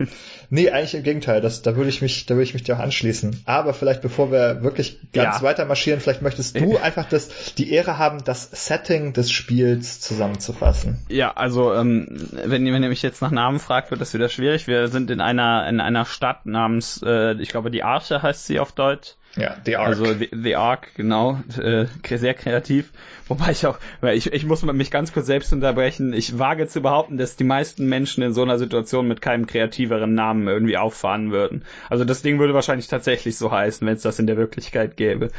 Nee, 0.51 0.71
eigentlich 0.71 0.95
im 0.95 1.03
Gegenteil. 1.03 1.41
Das, 1.41 1.63
da 1.63 1.77
würde 1.77 1.89
ich 1.89 2.03
mich, 2.03 2.27
da 2.27 2.35
würde 2.35 2.45
ich 2.45 2.55
mich 2.55 2.63
dir 2.63 2.77
auch 2.77 2.81
anschließen. 2.81 3.43
Aber 3.45 3.75
vielleicht 3.75 4.03
bevor 4.03 4.31
wir 4.31 4.63
wirklich 4.63 4.99
ganz 5.13 5.37
ja. 5.37 5.43
weiter 5.43 5.65
marschieren, 5.65 6.01
vielleicht 6.01 6.23
möchtest 6.23 6.59
du 6.59 6.77
einfach 6.79 7.09
das, 7.09 7.55
die 7.55 7.73
Ehre 7.73 7.99
haben, 7.99 8.25
das 8.25 8.51
Setting 8.53 9.13
des 9.13 9.31
Spiels 9.31 10.01
zusammenzufassen. 10.01 10.99
Ja, 11.09 11.33
also 11.33 11.73
ähm, 11.75 12.09
wenn, 12.45 12.65
wenn 12.65 12.83
ihr 12.83 12.89
mich 12.89 13.03
jetzt 13.03 13.23
nach 13.23 13.31
Namen 13.31 13.59
fragt, 13.59 13.91
wird 13.91 14.01
das 14.01 14.15
wieder 14.15 14.29
schwierig. 14.29 14.67
Wir 14.67 14.89
sind 14.89 15.11
in 15.11 15.21
einer 15.21 15.69
in 15.69 15.81
einer 15.81 16.05
Stadt 16.05 16.47
namens, 16.47 17.03
äh, 17.05 17.35
ich 17.41 17.49
glaube, 17.49 17.71
die 17.71 17.83
Arche 17.83 18.23
heißt 18.23 18.47
sie 18.47 18.59
auf 18.59 18.73
Deutsch. 18.73 19.15
Ja, 19.37 19.57
The 19.65 19.77
Ark. 19.77 19.89
Also 19.89 20.05
The, 20.05 20.29
The 20.33 20.57
Ark, 20.57 20.95
genau, 20.95 21.41
äh, 21.59 21.87
sehr 22.17 22.35
kreativ. 22.35 22.93
Wobei 23.27 23.53
ich 23.53 23.67
auch, 23.67 23.79
ich, 24.03 24.33
ich 24.33 24.45
muss 24.45 24.63
mich 24.63 24.91
ganz 24.91 25.13
kurz 25.13 25.27
selbst 25.27 25.53
unterbrechen. 25.53 26.13
Ich 26.13 26.39
wage 26.39 26.67
zu 26.67 26.83
behaupten, 26.83 27.17
dass 27.17 27.37
die 27.37 27.45
meisten 27.45 27.87
Menschen 27.89 28.23
in 28.23 28.35
so 28.35 28.43
einer 28.43 28.59
Situation 28.59 29.09
mit 29.09 29.23
keinem 29.23 29.47
kreativeren 29.47 30.15
Namen 30.15 30.47
irgendwie 30.47 30.77
auffahren 30.77 31.33
würden. 31.33 31.65
Also 31.89 32.05
das 32.05 32.21
Ding 32.21 32.39
würde 32.39 32.53
wahrscheinlich 32.53 32.89
tatsächlich 32.89 33.39
so 33.39 33.51
heißen, 33.51 33.87
wenn 33.87 33.95
es 33.95 34.03
das 34.03 34.19
in 34.19 34.27
der 34.27 34.37
Wirklichkeit 34.37 34.97
gäbe. 34.97 35.31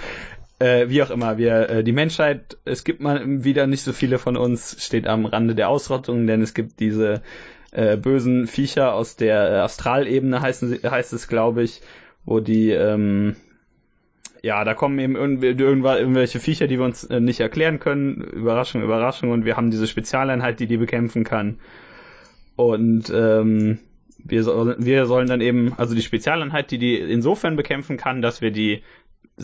Äh, 0.58 0.90
wie 0.90 1.04
auch 1.04 1.12
immer, 1.12 1.38
wir, 1.38 1.70
äh, 1.70 1.84
die 1.84 1.92
Menschheit, 1.92 2.58
es 2.66 2.84
gibt 2.84 3.02
mal 3.02 3.22
wieder 3.44 3.68
nicht 3.68 3.84
so 3.84 3.94
viele 3.94 4.18
von 4.18 4.38
uns, 4.38 4.84
steht 4.84 5.06
am 5.06 5.26
Rande 5.26 5.54
der 5.54 5.70
Ausrottung, 5.70 6.28
denn 6.28 6.42
es 6.42 6.54
gibt 6.54 6.80
diese 6.80 7.22
äh, 7.72 7.98
bösen 7.98 8.48
Viecher 8.48 8.94
aus 8.94 9.18
der 9.18 9.50
äh, 9.50 9.56
Astralebene, 9.58 10.42
heißen, 10.42 10.80
heißt 10.84 11.12
es, 11.14 11.28
glaube 11.28 11.62
ich, 11.62 11.82
wo 12.24 12.40
die, 12.40 12.72
ähm, 12.72 13.36
ja, 14.46 14.64
da 14.64 14.76
kommen 14.76 15.00
eben 15.00 15.16
irgendwelche 15.16 16.40
Viecher, 16.40 16.68
die 16.68 16.78
wir 16.78 16.86
uns 16.86 17.04
äh, 17.04 17.20
nicht 17.20 17.40
erklären 17.40 17.80
können. 17.80 18.22
Überraschung, 18.22 18.84
Überraschung. 18.84 19.32
Und 19.32 19.44
wir 19.44 19.58
haben 19.58 19.72
diese 19.72 19.88
Spezialeinheit, 19.88 20.60
die 20.60 20.68
die 20.68 20.78
bekämpfen 20.78 21.24
kann. 21.24 21.58
Und 22.56 23.12
ähm, 23.12 23.80
wir, 24.24 24.44
soll, 24.44 24.76
wir 24.78 25.08
sollen 25.08 25.28
dann 25.28 25.42
eben, 25.42 25.74
also 25.78 25.96
die 25.96 26.04
Spezialeinheit, 26.04 26.70
die 26.70 26.78
die 26.78 26.96
insofern 26.96 27.56
bekämpfen 27.56 27.98
kann, 27.98 28.22
dass 28.22 28.42
wir 28.42 28.52
die, 28.52 28.84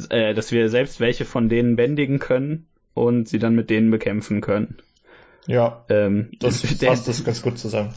äh, 0.09 0.35
dass 0.35 0.51
wir 0.51 0.69
selbst 0.69 0.99
welche 0.99 1.25
von 1.25 1.49
denen 1.49 1.75
bändigen 1.75 2.19
können 2.19 2.67
und 2.93 3.27
sie 3.27 3.39
dann 3.39 3.55
mit 3.55 3.71
denen 3.71 3.89
bekämpfen 3.89 4.39
können. 4.39 4.77
Ja, 5.47 5.83
ähm, 5.89 6.29
das 6.39 6.61
fasst 6.79 7.07
das 7.07 7.23
ganz 7.23 7.41
gut 7.41 7.57
zusammen. 7.57 7.89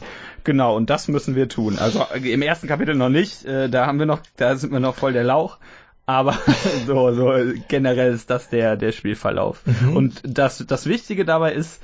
Genau, 0.43 0.75
und 0.75 0.89
das 0.89 1.07
müssen 1.07 1.35
wir 1.35 1.49
tun. 1.49 1.77
Also 1.77 2.03
im 2.23 2.41
ersten 2.41 2.65
Kapitel 2.65 2.95
noch 2.95 3.09
nicht, 3.09 3.45
äh, 3.45 3.69
da 3.69 3.85
haben 3.85 3.99
wir 3.99 4.07
noch, 4.07 4.21
da 4.37 4.55
sind 4.55 4.73
wir 4.73 4.79
noch 4.79 4.95
voll 4.95 5.13
der 5.13 5.23
Lauch. 5.23 5.59
Aber 6.05 6.37
so, 6.85 7.13
so 7.13 7.33
generell 7.67 8.13
ist 8.13 8.29
das 8.29 8.49
der, 8.49 8.77
der 8.77 8.91
Spielverlauf. 8.91 9.63
Mhm. 9.65 9.95
Und 9.95 10.21
das, 10.23 10.63
das 10.67 10.85
Wichtige 10.85 11.25
dabei 11.25 11.53
ist, 11.53 11.81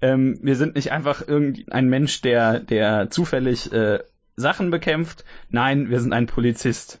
ähm, 0.00 0.38
wir 0.42 0.56
sind 0.56 0.74
nicht 0.74 0.92
einfach 0.92 1.26
irgendein 1.26 1.88
Mensch, 1.88 2.20
der, 2.20 2.60
der 2.60 3.10
zufällig 3.10 3.72
äh, 3.72 4.00
Sachen 4.36 4.70
bekämpft. 4.70 5.24
Nein, 5.48 5.90
wir 5.90 6.00
sind 6.00 6.12
ein 6.12 6.26
Polizist. 6.26 7.00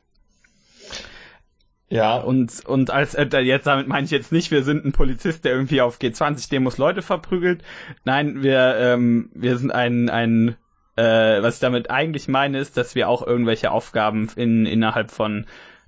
Ja. 1.88 2.16
Und, 2.16 2.64
und 2.66 2.90
als 2.90 3.14
äh, 3.14 3.26
jetzt 3.40 3.66
damit 3.66 3.86
meine 3.86 4.04
ich 4.04 4.10
jetzt 4.10 4.32
nicht, 4.32 4.50
wir 4.50 4.64
sind 4.64 4.84
ein 4.84 4.92
Polizist, 4.92 5.44
der 5.44 5.52
irgendwie 5.52 5.80
auf 5.80 5.98
G20-Demos 5.98 6.78
Leute 6.78 7.02
verprügelt. 7.02 7.62
Nein, 8.04 8.42
wir, 8.42 8.76
ähm, 8.78 9.30
wir 9.34 9.58
sind 9.58 9.70
ein, 9.70 10.08
ein 10.08 10.56
äh, 10.96 11.42
was 11.42 11.54
ich 11.54 11.60
damit 11.60 11.90
eigentlich 11.90 12.28
meine, 12.28 12.58
ist, 12.58 12.76
dass 12.76 12.94
wir 12.94 13.08
auch 13.08 13.26
irgendwelche 13.26 13.70
Aufgaben 13.70 14.28
in, 14.36 14.66
innerhalb 14.66 15.10
von 15.10 15.46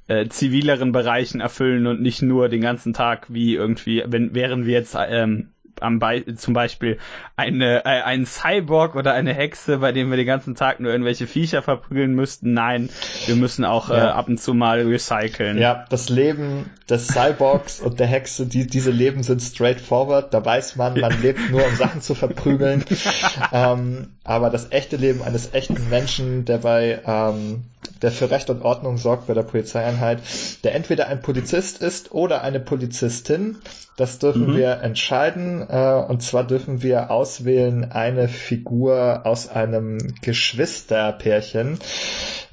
äh, 0.09 0.29
zivileren 0.29 0.93
Bereichen 0.93 1.41
erfüllen 1.41 1.87
und 1.87 2.01
nicht 2.01 2.23
nur 2.23 2.49
den 2.49 2.61
ganzen 2.61 2.93
Tag 2.93 3.27
wie 3.29 3.55
irgendwie, 3.55 4.03
wenn 4.07 4.35
wären 4.35 4.67
wir 4.67 4.73
jetzt 4.75 4.97
ähm, 4.97 5.51
am 5.81 5.99
Be 5.99 6.25
zum 6.37 6.55
Beispiel 6.55 6.99
eine, 7.37 7.85
äh, 7.85 8.03
ein 8.03 8.27
Cyborg 8.27 8.97
oder 8.97 9.13
eine 9.13 9.35
Hexe, 9.35 9.79
bei 9.79 9.93
dem 9.93 10.11
wir 10.11 10.17
den 10.17 10.27
ganzen 10.27 10.55
Tag 10.55 10.81
nur 10.81 10.91
irgendwelche 10.91 11.27
Viecher 11.27 11.63
verprügeln 11.63 12.15
müssten. 12.15 12.53
Nein, 12.53 12.89
wir 13.27 13.37
müssen 13.37 13.65
auch 13.65 13.91
äh, 13.91 13.97
ja. 13.97 14.07
äh, 14.07 14.11
ab 14.13 14.29
und 14.29 14.41
zu 14.41 14.55
mal 14.55 14.81
recyceln. 14.83 15.59
Ja, 15.59 15.85
das 15.91 16.09
Leben 16.09 16.71
des 16.89 17.09
Cyborgs 17.09 17.81
und 17.81 18.01
der 18.01 18.07
Hexe, 18.07 18.47
die, 18.47 18.67
diese 18.67 18.91
Leben 18.91 19.23
sind 19.23 19.43
straightforward. 19.43 20.33
Da 20.33 20.45
weiß 20.45 20.77
man, 20.77 20.99
man 20.99 21.13
lebt 21.23 21.51
nur, 21.51 21.67
um 21.67 21.75
Sachen 21.75 22.01
zu 22.01 22.15
verprügeln. 22.15 22.85
ähm, 23.53 24.09
aber 24.25 24.51
das 24.51 24.73
echte 24.73 24.97
Leben 24.97 25.23
eines 25.23 25.53
echten 25.53 25.89
Menschen, 25.91 26.45
der 26.45 26.59
bei 26.59 27.01
ähm, 27.07 27.65
der 28.03 28.11
für 28.11 28.31
Recht 28.31 28.51
und 28.51 28.63
Ordnung 28.63 28.99
sorgt 28.99 29.27
bei 29.27 29.35
der 29.35 29.43
Polizeieinheit, 29.43 30.21
der 30.65 30.75
entweder 30.75 31.09
ein 31.09 31.21
Polizist 31.21 31.83
ist 31.83 32.13
oder 32.13 32.43
eine 32.43 32.61
Polizistin. 32.61 33.59
Das 33.97 34.19
dürfen 34.19 34.53
mhm. 34.53 34.57
wir 34.57 34.81
entscheiden. 34.83 35.67
Äh, 35.69 36.05
und 36.09 36.23
zwar 36.23 36.45
dürfen 36.45 36.83
wir 36.83 37.11
auswählen 37.11 37.91
eine 37.91 38.29
Figur 38.29 39.23
aus 39.25 39.49
einem 39.49 39.99
Geschwisterpärchen. 40.21 41.79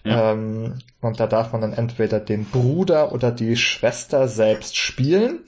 Ja. 0.05 0.31
Ähm, 0.31 0.79
und 1.01 1.19
da 1.19 1.27
darf 1.27 1.51
man 1.53 1.61
dann 1.61 1.73
entweder 1.73 2.19
den 2.19 2.45
Bruder 2.45 3.13
oder 3.13 3.31
die 3.31 3.55
Schwester 3.55 4.27
selbst 4.27 4.75
spielen. 4.75 5.39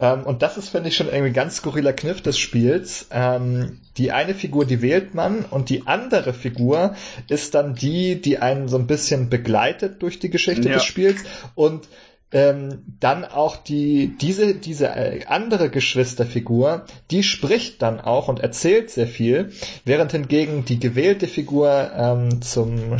Ähm, 0.00 0.22
und 0.24 0.42
das 0.42 0.56
ist, 0.56 0.68
finde 0.68 0.88
ich, 0.88 0.96
schon 0.96 1.06
irgendwie 1.06 1.28
ein 1.28 1.34
ganz 1.34 1.56
skurriler 1.56 1.92
Kniff 1.92 2.20
des 2.22 2.38
Spiels. 2.38 3.08
Ähm, 3.10 3.80
die 3.96 4.12
eine 4.12 4.34
Figur, 4.34 4.66
die 4.66 4.82
wählt 4.82 5.14
man 5.14 5.44
und 5.44 5.68
die 5.68 5.86
andere 5.86 6.32
Figur 6.32 6.94
ist 7.28 7.54
dann 7.54 7.74
die, 7.74 8.20
die 8.20 8.38
einen 8.38 8.68
so 8.68 8.76
ein 8.76 8.86
bisschen 8.86 9.30
begleitet 9.30 10.02
durch 10.02 10.18
die 10.18 10.30
Geschichte 10.30 10.68
ja. 10.68 10.74
des 10.74 10.84
Spiels 10.84 11.20
und 11.54 11.88
ähm, 12.32 12.82
dann 12.98 13.24
auch 13.24 13.56
die 13.56 14.16
diese 14.20 14.56
diese 14.56 14.88
äh, 14.88 15.24
andere 15.26 15.70
Geschwisterfigur, 15.70 16.84
die 17.12 17.22
spricht 17.22 17.80
dann 17.80 18.00
auch 18.00 18.26
und 18.26 18.40
erzählt 18.40 18.90
sehr 18.90 19.06
viel, 19.06 19.52
während 19.84 20.10
hingegen 20.10 20.64
die 20.64 20.80
gewählte 20.80 21.28
Figur 21.28 21.92
ähm, 21.96 22.42
zum 22.42 22.98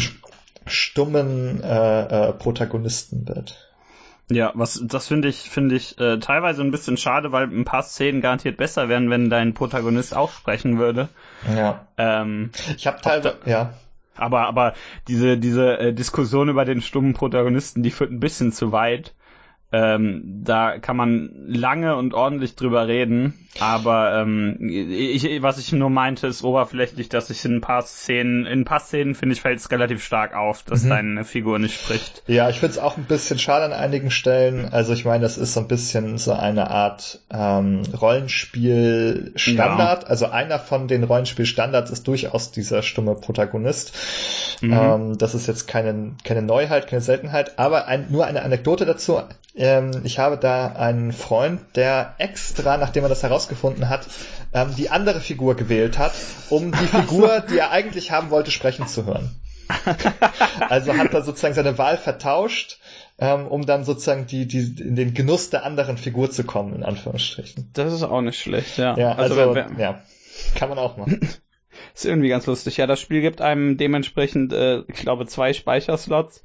stummen 0.66 1.62
äh, 1.62 2.28
äh, 2.28 2.32
Protagonisten 2.32 3.26
wird. 3.28 3.70
Ja, 4.30 4.52
was 4.54 4.80
das 4.82 5.08
finde 5.08 5.28
ich 5.28 5.50
finde 5.50 5.74
ich 5.74 5.98
äh, 5.98 6.18
teilweise 6.18 6.62
ein 6.62 6.70
bisschen 6.70 6.96
schade, 6.96 7.30
weil 7.30 7.44
ein 7.44 7.66
paar 7.66 7.82
Szenen 7.82 8.22
garantiert 8.22 8.56
besser 8.56 8.88
wären, 8.88 9.10
wenn 9.10 9.28
dein 9.28 9.52
Protagonist 9.52 10.16
auch 10.16 10.32
sprechen 10.32 10.78
würde. 10.78 11.08
Ja. 11.54 11.86
Ähm, 11.98 12.50
ich 12.76 12.86
habe 12.86 13.00
teilweise 13.02 13.36
ja. 13.44 13.74
Aber 14.16 14.46
aber 14.46 14.74
diese 15.08 15.36
diese 15.36 15.78
äh, 15.78 15.92
Diskussion 15.92 16.48
über 16.48 16.64
den 16.64 16.80
stummen 16.80 17.12
Protagonisten, 17.12 17.82
die 17.82 17.90
führt 17.90 18.12
ein 18.12 18.20
bisschen 18.20 18.52
zu 18.52 18.72
weit. 18.72 19.12
Ähm, 19.76 20.42
da 20.44 20.78
kann 20.78 20.96
man 20.96 21.30
lange 21.48 21.96
und 21.96 22.14
ordentlich 22.14 22.54
drüber 22.54 22.86
reden, 22.86 23.34
aber 23.58 24.20
ähm, 24.20 24.56
ich, 24.60 25.42
was 25.42 25.58
ich 25.58 25.72
nur 25.72 25.90
meinte, 25.90 26.28
ist 26.28 26.44
oberflächlich, 26.44 27.08
dass 27.08 27.28
ich 27.28 27.44
in 27.44 27.56
ein 27.56 27.60
paar 27.60 27.82
Szenen, 27.82 28.46
in 28.46 28.60
ein 28.60 28.64
paar 28.64 28.78
Szenen 28.78 29.16
finde 29.16 29.34
ich, 29.34 29.40
fällt 29.40 29.58
es 29.58 29.72
relativ 29.72 30.04
stark 30.04 30.36
auf, 30.36 30.62
dass 30.62 30.84
mhm. 30.84 30.90
deine 30.90 31.24
Figur 31.24 31.58
nicht 31.58 31.74
spricht. 31.74 32.22
Ja, 32.28 32.48
ich 32.50 32.60
finde 32.60 32.74
es 32.74 32.78
auch 32.78 32.96
ein 32.96 33.06
bisschen 33.06 33.40
schade 33.40 33.64
an 33.64 33.72
einigen 33.72 34.12
Stellen. 34.12 34.68
Also 34.70 34.92
ich 34.92 35.04
meine, 35.04 35.22
das 35.22 35.38
ist 35.38 35.54
so 35.54 35.60
ein 35.60 35.66
bisschen 35.66 36.18
so 36.18 36.34
eine 36.34 36.70
Art 36.70 37.18
ähm, 37.32 37.82
Rollenspiel-Standard. 38.00 40.04
Ja. 40.04 40.08
Also 40.08 40.26
einer 40.26 40.60
von 40.60 40.86
den 40.86 41.02
Rollenspiel-Standards 41.02 41.90
ist 41.90 42.06
durchaus 42.06 42.52
dieser 42.52 42.82
stumme 42.82 43.16
Protagonist. 43.16 43.92
Mhm. 44.60 44.72
Ähm, 44.72 45.18
das 45.18 45.34
ist 45.34 45.48
jetzt 45.48 45.66
keine, 45.66 46.12
keine 46.22 46.42
Neuheit, 46.42 46.86
keine 46.86 47.02
Seltenheit, 47.02 47.58
aber 47.58 47.88
ein, 47.88 48.06
nur 48.10 48.24
eine 48.24 48.42
Anekdote 48.42 48.84
dazu 48.84 49.20
ich 49.54 50.18
habe 50.18 50.36
da 50.36 50.66
einen 50.66 51.12
Freund, 51.12 51.60
der 51.76 52.16
extra, 52.18 52.76
nachdem 52.76 53.04
er 53.04 53.08
das 53.08 53.22
herausgefunden 53.22 53.88
hat, 53.88 54.08
ähm, 54.52 54.74
die 54.76 54.90
andere 54.90 55.20
Figur 55.20 55.54
gewählt 55.54 55.96
hat, 55.96 56.12
um 56.50 56.72
die 56.72 56.78
Figur, 56.86 57.40
die 57.48 57.58
er 57.58 57.70
eigentlich 57.70 58.10
haben 58.10 58.30
wollte, 58.30 58.50
sprechen 58.50 58.88
zu 58.88 59.06
hören. 59.06 59.30
also 60.68 60.96
hat 60.96 61.14
er 61.14 61.22
sozusagen 61.22 61.54
seine 61.54 61.78
Wahl 61.78 61.96
vertauscht, 61.96 62.78
ähm, 63.18 63.46
um 63.46 63.64
dann 63.64 63.84
sozusagen 63.84 64.26
die, 64.26 64.46
die, 64.46 64.82
in 64.82 64.96
den 64.96 65.14
Genuss 65.14 65.50
der 65.50 65.64
anderen 65.64 65.98
Figur 65.98 66.30
zu 66.30 66.42
kommen, 66.44 66.74
in 66.74 66.82
Anführungsstrichen. 66.82 67.70
Das 67.74 67.92
ist 67.92 68.02
auch 68.02 68.22
nicht 68.22 68.40
schlecht, 68.40 68.76
ja. 68.76 68.98
Ja, 68.98 69.12
also, 69.12 69.40
also 69.40 69.54
wer, 69.54 69.68
wer, 69.76 69.80
ja, 69.80 70.02
kann 70.56 70.68
man 70.68 70.78
auch 70.78 70.96
machen. 70.96 71.20
Ist 71.94 72.04
irgendwie 72.04 72.28
ganz 72.28 72.46
lustig. 72.46 72.76
Ja, 72.76 72.86
das 72.86 73.00
Spiel 73.00 73.20
gibt 73.20 73.40
einem 73.40 73.76
dementsprechend, 73.76 74.52
äh, 74.52 74.82
ich 74.88 74.96
glaube, 74.96 75.26
zwei 75.26 75.52
Speicherslots 75.52 76.42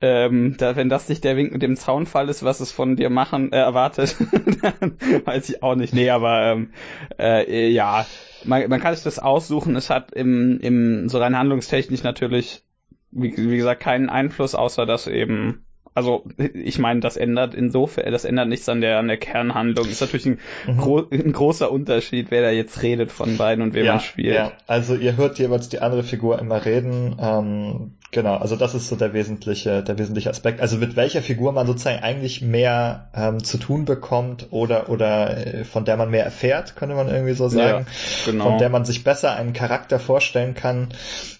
ähm, 0.00 0.56
da, 0.58 0.76
wenn 0.76 0.88
das 0.88 1.08
nicht 1.08 1.24
der 1.24 1.36
Wink 1.36 1.52
mit 1.52 1.62
dem 1.62 1.76
Zaunfall 1.76 2.28
ist, 2.28 2.44
was 2.44 2.60
es 2.60 2.70
von 2.70 2.96
dir 2.96 3.10
machen 3.10 3.52
äh, 3.52 3.56
erwartet, 3.56 4.16
dann 4.62 4.96
weiß 5.24 5.48
ich 5.48 5.62
auch 5.62 5.74
nicht. 5.74 5.92
Nee, 5.92 6.10
aber 6.10 6.52
ähm, 6.52 6.70
äh, 7.18 7.68
ja, 7.68 8.06
man, 8.44 8.68
man 8.68 8.80
kann 8.80 8.94
sich 8.94 9.04
das 9.04 9.18
aussuchen. 9.18 9.74
Es 9.74 9.90
hat 9.90 10.12
im, 10.12 10.60
im 10.60 11.08
so 11.08 11.18
rein 11.18 11.36
handlungstechnisch 11.36 12.04
natürlich, 12.04 12.62
wie, 13.10 13.36
wie 13.36 13.56
gesagt, 13.56 13.82
keinen 13.82 14.08
Einfluss, 14.08 14.54
außer 14.54 14.86
dass 14.86 15.08
eben 15.08 15.64
also 15.98 16.24
ich 16.36 16.78
meine, 16.78 17.00
das 17.00 17.16
ändert 17.16 17.54
insofern, 17.54 18.12
das 18.12 18.24
ändert 18.24 18.48
nichts 18.48 18.68
an 18.68 18.80
der 18.80 19.00
an 19.00 19.08
der 19.08 19.16
Kernhandlung. 19.16 19.88
Ist 19.88 20.00
natürlich 20.00 20.26
ein, 20.26 20.38
mhm. 20.68 20.76
gro 20.76 21.02
ein 21.10 21.32
großer 21.32 21.72
Unterschied, 21.72 22.30
wer 22.30 22.42
da 22.42 22.50
jetzt 22.50 22.82
redet 22.82 23.10
von 23.10 23.36
beiden 23.36 23.64
und 23.64 23.74
wer 23.74 23.82
ja, 23.82 23.92
man 23.94 24.00
spielt. 24.00 24.34
Ja, 24.34 24.52
also 24.68 24.94
ihr 24.94 25.16
hört 25.16 25.40
jeweils 25.40 25.68
die 25.68 25.80
andere 25.80 26.04
Figur 26.04 26.38
immer 26.38 26.64
reden. 26.64 27.16
Ähm, 27.20 27.97
Genau, 28.10 28.36
also 28.36 28.56
das 28.56 28.74
ist 28.74 28.88
so 28.88 28.96
der 28.96 29.12
wesentliche, 29.12 29.82
der 29.82 29.98
wesentliche 29.98 30.30
Aspekt. 30.30 30.62
Also 30.62 30.78
mit 30.78 30.96
welcher 30.96 31.20
Figur 31.20 31.52
man 31.52 31.66
sozusagen 31.66 32.02
eigentlich 32.02 32.40
mehr 32.40 33.10
ähm, 33.14 33.44
zu 33.44 33.58
tun 33.58 33.84
bekommt 33.84 34.46
oder 34.50 34.88
oder 34.88 35.36
äh, 35.36 35.64
von 35.64 35.84
der 35.84 35.98
man 35.98 36.10
mehr 36.10 36.24
erfährt, 36.24 36.74
könnte 36.74 36.94
man 36.94 37.08
irgendwie 37.08 37.34
so 37.34 37.48
sagen. 37.48 37.86
Ja, 37.86 38.32
genau. 38.32 38.44
Von 38.44 38.58
der 38.58 38.70
man 38.70 38.86
sich 38.86 39.04
besser 39.04 39.36
einen 39.36 39.52
Charakter 39.52 39.98
vorstellen 39.98 40.54
kann, 40.54 40.88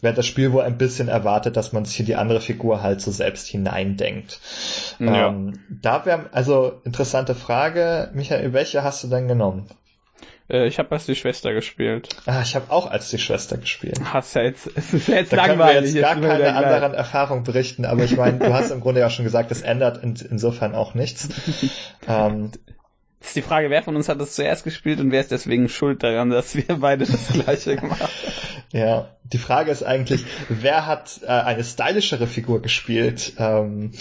während 0.02 0.18
das 0.18 0.26
Spiel 0.26 0.52
wohl 0.52 0.62
ein 0.62 0.76
bisschen 0.76 1.08
erwartet, 1.08 1.56
dass 1.56 1.72
man 1.72 1.86
sich 1.86 2.00
in 2.00 2.06
die 2.06 2.16
andere 2.16 2.40
Figur 2.40 2.82
halt 2.82 3.00
so 3.00 3.12
selbst 3.12 3.46
hineindenkt. 3.48 4.38
Ja. 4.98 5.28
Ähm, 5.28 5.60
da 5.70 6.04
wäre 6.04 6.26
also 6.32 6.82
interessante 6.84 7.34
Frage, 7.34 8.10
Michael, 8.12 8.52
welche 8.52 8.84
hast 8.84 9.02
du 9.02 9.08
denn 9.08 9.26
genommen? 9.26 9.68
Äh, 10.50 10.66
ich 10.66 10.78
habe 10.78 10.90
als 10.92 11.06
die 11.06 11.14
Schwester 11.14 11.52
gespielt. 11.52 12.08
Ah, 12.26 12.42
ich 12.42 12.54
habe 12.54 12.70
auch 12.70 12.90
als 12.90 13.10
die 13.10 13.18
Schwester 13.18 13.56
gespielt. 13.58 14.00
Hast 14.04 14.34
ja 14.34 14.42
jetzt, 14.42 14.70
es 14.74 14.92
ist 14.94 15.08
jetzt 15.08 15.32
da 15.32 15.36
langweilig. 15.36 15.94
Wir 15.94 16.00
jetzt 16.00 16.20
gar 16.20 16.20
keine 16.20 16.54
anderen 16.54 16.94
Erfahrungen 16.94 17.44
berichten, 17.44 17.84
aber 17.84 18.04
ich 18.04 18.16
meine, 18.16 18.38
du 18.38 18.52
hast 18.52 18.70
im 18.70 18.80
Grunde 18.80 19.00
ja 19.00 19.10
schon 19.10 19.24
gesagt, 19.24 19.50
es 19.50 19.62
ändert 19.62 20.02
in, 20.02 20.16
insofern 20.30 20.74
auch 20.74 20.94
nichts. 20.94 21.28
ähm, 22.08 22.52
ist 23.20 23.36
die 23.36 23.42
Frage, 23.42 23.68
wer 23.68 23.82
von 23.82 23.96
uns 23.96 24.08
hat 24.08 24.20
das 24.20 24.34
zuerst 24.34 24.64
gespielt 24.64 25.00
und 25.00 25.10
wer 25.10 25.20
ist 25.20 25.32
deswegen 25.32 25.68
schuld 25.68 26.02
daran, 26.02 26.30
dass 26.30 26.54
wir 26.54 26.76
beide 26.78 27.04
das 27.04 27.28
gleiche 27.32 27.76
gemacht 27.76 28.00
haben? 28.00 28.12
Ja, 28.72 29.08
die 29.24 29.38
Frage 29.38 29.70
ist 29.70 29.82
eigentlich, 29.82 30.24
wer 30.48 30.86
hat 30.86 31.20
äh, 31.22 31.26
eine 31.26 31.64
stylischere 31.64 32.26
Figur 32.26 32.62
gespielt? 32.62 33.32
Ähm, 33.38 33.92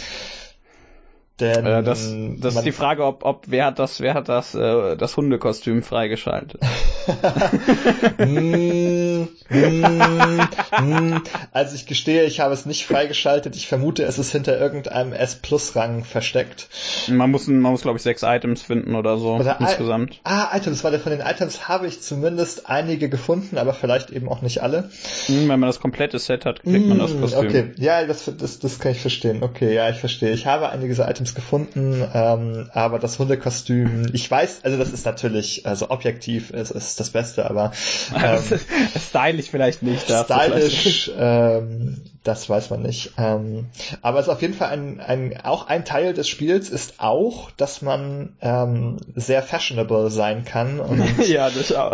denn 1.39 1.65
äh, 1.65 1.83
das, 1.83 2.13
das 2.39 2.55
ist 2.55 2.65
die 2.65 2.71
Frage, 2.71 3.05
ob, 3.05 3.23
ob 3.23 3.43
wer 3.47 3.65
hat 3.65 3.77
das, 3.79 4.01
wer 4.01 4.15
hat 4.15 4.27
das, 4.27 4.55
äh, 4.55 4.95
das 4.97 5.15
Hundekostüm 5.17 5.83
freigeschaltet? 5.83 6.61
mm, 8.17 9.27
mm, 9.49 10.41
mm. 10.81 11.23
Also 11.51 11.75
ich 11.75 11.85
gestehe, 11.85 12.23
ich 12.23 12.39
habe 12.39 12.53
es 12.53 12.65
nicht 12.65 12.85
freigeschaltet. 12.85 13.55
Ich 13.55 13.67
vermute, 13.67 14.03
es 14.03 14.17
ist 14.17 14.31
hinter 14.31 14.59
irgendeinem 14.59 15.13
S 15.13 15.35
Plus 15.35 15.75
Rang 15.75 16.03
versteckt. 16.03 16.69
Man 17.07 17.29
muss, 17.29 17.47
man 17.47 17.71
muss 17.71 17.83
glaube 17.83 17.97
ich 17.97 18.03
sechs 18.03 18.23
Items 18.23 18.63
finden 18.63 18.95
oder 18.95 19.17
so 19.17 19.35
oder 19.35 19.57
insgesamt. 19.59 20.19
ah, 20.23 20.49
Items, 20.55 20.83
weil 20.83 20.97
von 20.99 21.11
den 21.11 21.21
Items 21.21 21.67
habe 21.67 21.87
ich 21.87 22.01
zumindest 22.01 22.67
einige 22.67 23.09
gefunden, 23.09 23.57
aber 23.57 23.73
vielleicht 23.73 24.09
eben 24.09 24.27
auch 24.27 24.41
nicht 24.41 24.63
alle. 24.63 24.89
Hm, 25.27 25.47
wenn 25.49 25.59
man 25.59 25.69
das 25.69 25.79
komplette 25.79 26.17
Set 26.17 26.45
hat, 26.45 26.63
kriegt 26.63 26.87
man 26.87 26.97
das 26.97 27.17
Kostüm. 27.19 27.47
Okay, 27.47 27.71
ja, 27.77 28.05
das, 28.05 28.31
das, 28.37 28.59
das 28.59 28.79
kann 28.79 28.93
ich 28.93 29.01
verstehen. 29.01 29.43
Okay, 29.43 29.73
ja, 29.73 29.89
ich 29.89 29.97
verstehe. 29.97 30.31
Ich 30.31 30.47
habe 30.47 30.69
einige 30.69 30.89
dieser 30.89 31.07
Items 31.27 31.35
gefunden, 31.35 32.05
ähm, 32.13 32.69
aber 32.73 32.99
das 32.99 33.19
Hundekostüm, 33.19 34.07
ich 34.13 34.29
weiß, 34.29 34.63
also 34.63 34.77
das 34.77 34.91
ist 34.91 35.05
natürlich, 35.05 35.65
also 35.65 35.89
objektiv, 35.89 36.51
es 36.51 36.71
ist 36.71 36.99
das 36.99 37.09
Beste, 37.09 37.49
aber 37.49 37.71
ähm, 38.15 38.59
stylisch 38.99 39.49
vielleicht 39.49 39.83
nicht. 39.83 40.05
Stylisch, 40.09 41.11
ähm, 41.17 42.01
das 42.23 42.49
weiß 42.49 42.69
man 42.69 42.81
nicht. 42.81 43.13
Ähm, 43.17 43.67
aber 44.01 44.19
es 44.19 44.27
ist 44.27 44.33
auf 44.33 44.41
jeden 44.41 44.53
Fall 44.53 44.69
ein, 44.69 44.99
ein, 44.99 45.39
auch 45.43 45.67
ein 45.67 45.85
Teil 45.85 46.13
des 46.13 46.27
Spiels 46.27 46.69
ist 46.69 46.95
auch, 46.99 47.51
dass 47.51 47.81
man 47.81 48.35
ähm, 48.41 48.97
sehr 49.15 49.41
fashionable 49.43 50.09
sein 50.09 50.45
kann 50.45 50.79
und 50.87 51.27
ja, 51.27 51.49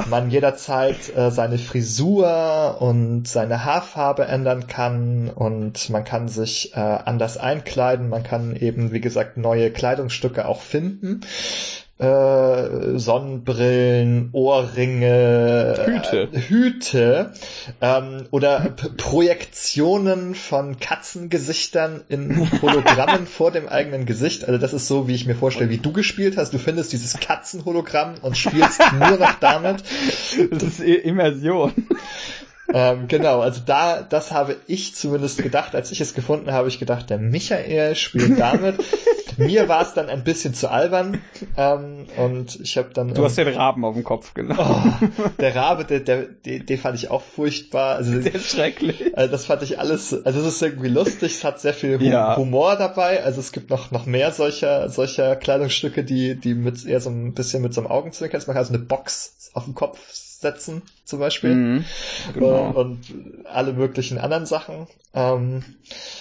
man 0.10 0.32
jederzeit 0.32 1.16
äh, 1.16 1.32
seine 1.32 1.58
Frisur 1.58 2.78
und 2.80 3.28
seine 3.28 3.64
Haarfarbe 3.66 4.26
ändern 4.26 4.68
kann 4.68 5.30
und 5.30 5.90
man 5.90 6.04
kann 6.04 6.28
sich 6.28 6.74
äh, 6.76 6.80
anders 6.80 7.38
einkleiden, 7.38 8.10
man 8.10 8.24
kann 8.24 8.56
eben, 8.56 8.92
wie 8.92 9.02
gesagt, 9.02 9.38
neue 9.38 9.72
Kleidungsstücke 9.72 10.48
auch 10.48 10.62
finden 10.62 11.22
äh, 12.00 12.98
Sonnenbrillen, 12.98 14.30
Ohrringe, 14.32 15.76
Hüte, 15.86 16.30
äh, 16.32 16.40
Hüte 16.40 17.34
ähm, 17.82 18.26
oder 18.32 18.60
P 18.60 18.90
Projektionen 18.98 20.34
von 20.34 20.80
Katzengesichtern 20.80 22.02
in 22.10 22.50
Hologrammen 22.62 23.28
vor 23.28 23.52
dem 23.52 23.68
eigenen 23.70 24.06
Gesicht. 24.06 24.46
Also 24.46 24.58
das 24.60 24.74
ist 24.74 24.88
so, 24.88 25.08
wie 25.08 25.14
ich 25.14 25.28
mir 25.28 25.36
vorstelle, 25.36 25.70
wie 25.70 25.78
du 25.78 25.94
gespielt 25.94 26.36
hast. 26.38 26.54
Du 26.54 26.58
findest 26.58 26.94
dieses 26.94 27.20
Katzenhologramm 27.20 28.16
und 28.22 28.38
spielst 28.38 28.82
nur 29.00 29.18
noch 29.18 29.40
damit. 29.40 29.84
Das 30.52 30.64
ist 30.64 30.80
Immersion 30.80 31.74
ähm, 32.74 33.08
genau, 33.08 33.42
also 33.42 33.62
da, 33.64 34.02
das 34.02 34.32
habe 34.32 34.56
ich 34.66 34.96
zumindest 34.96 35.42
gedacht, 35.44 35.76
als 35.76 35.92
ich 35.92 36.02
es 36.02 36.16
gefunden 36.16 36.52
habe, 36.52 36.68
ich 36.68 36.80
gedacht, 36.80 37.10
der 37.10 37.20
Michael 37.20 37.96
spielt 37.96 38.40
damit. 38.40 38.78
Mir 39.38 39.68
war 39.68 39.82
es 39.82 39.94
dann 39.94 40.10
ein 40.10 40.24
bisschen 40.24 40.54
zu 40.54 40.70
albern 40.70 41.22
ähm, 41.58 42.06
und 42.18 42.60
ich 42.62 42.78
habe 42.78 42.90
dann. 42.94 43.14
Du 43.14 43.24
hast 43.24 43.38
den 43.38 43.48
Raben 43.48 43.86
auf 43.86 43.96
dem 43.96 44.04
Kopf 44.04 44.34
genommen. 44.34 44.60
Oh, 44.60 45.30
der 45.40 45.56
Rabe, 45.56 45.86
der, 45.86 46.00
der, 46.00 46.24
den, 46.24 46.66
den 46.66 46.78
fand 46.78 46.98
ich 46.98 47.10
auch 47.10 47.22
furchtbar. 47.22 47.96
Also, 47.96 48.20
der 48.20 48.36
ist 48.36 48.52
schrecklich. 48.52 49.16
Also 49.18 49.32
das 49.32 49.46
fand 49.46 49.64
ich 49.64 49.80
alles, 49.80 50.14
also 50.26 50.40
es 50.42 50.48
ist 50.48 50.62
irgendwie 50.62 50.90
lustig, 50.90 51.34
es 51.34 51.44
hat 51.44 51.60
sehr 51.60 51.74
viel 51.74 52.02
ja. 52.02 52.36
Humor 52.38 52.76
dabei. 52.76 53.24
Also 53.24 53.40
es 53.40 53.52
gibt 53.52 53.70
noch 53.70 53.92
noch 53.92 54.06
mehr 54.06 54.32
solcher 54.32 54.90
solcher 54.90 55.36
Kleidungsstücke, 55.36 56.04
die 56.04 56.36
die 56.36 56.54
mit 56.54 56.86
eher 56.86 57.02
so 57.02 57.10
ein 57.10 57.34
bisschen 57.34 57.62
mit 57.62 57.74
so 57.74 57.82
einem 57.82 57.92
Augenzwinkern. 57.92 58.42
Man 58.48 58.56
kann 58.56 58.58
also 58.58 58.74
eine 58.74 58.84
Box 58.84 59.52
auf 59.54 59.66
dem 59.66 59.76
Kopf 59.76 60.00
setzen, 60.44 60.84
zum 61.04 61.18
Beispiel. 61.20 61.56
Mhm, 61.56 61.86
genau. 62.36 62.70
und, 62.72 63.00
alle 63.46 63.74
möglichen 63.74 64.20
anderen 64.20 64.46
Sachen. 64.46 64.88
Ähm, 65.16 65.64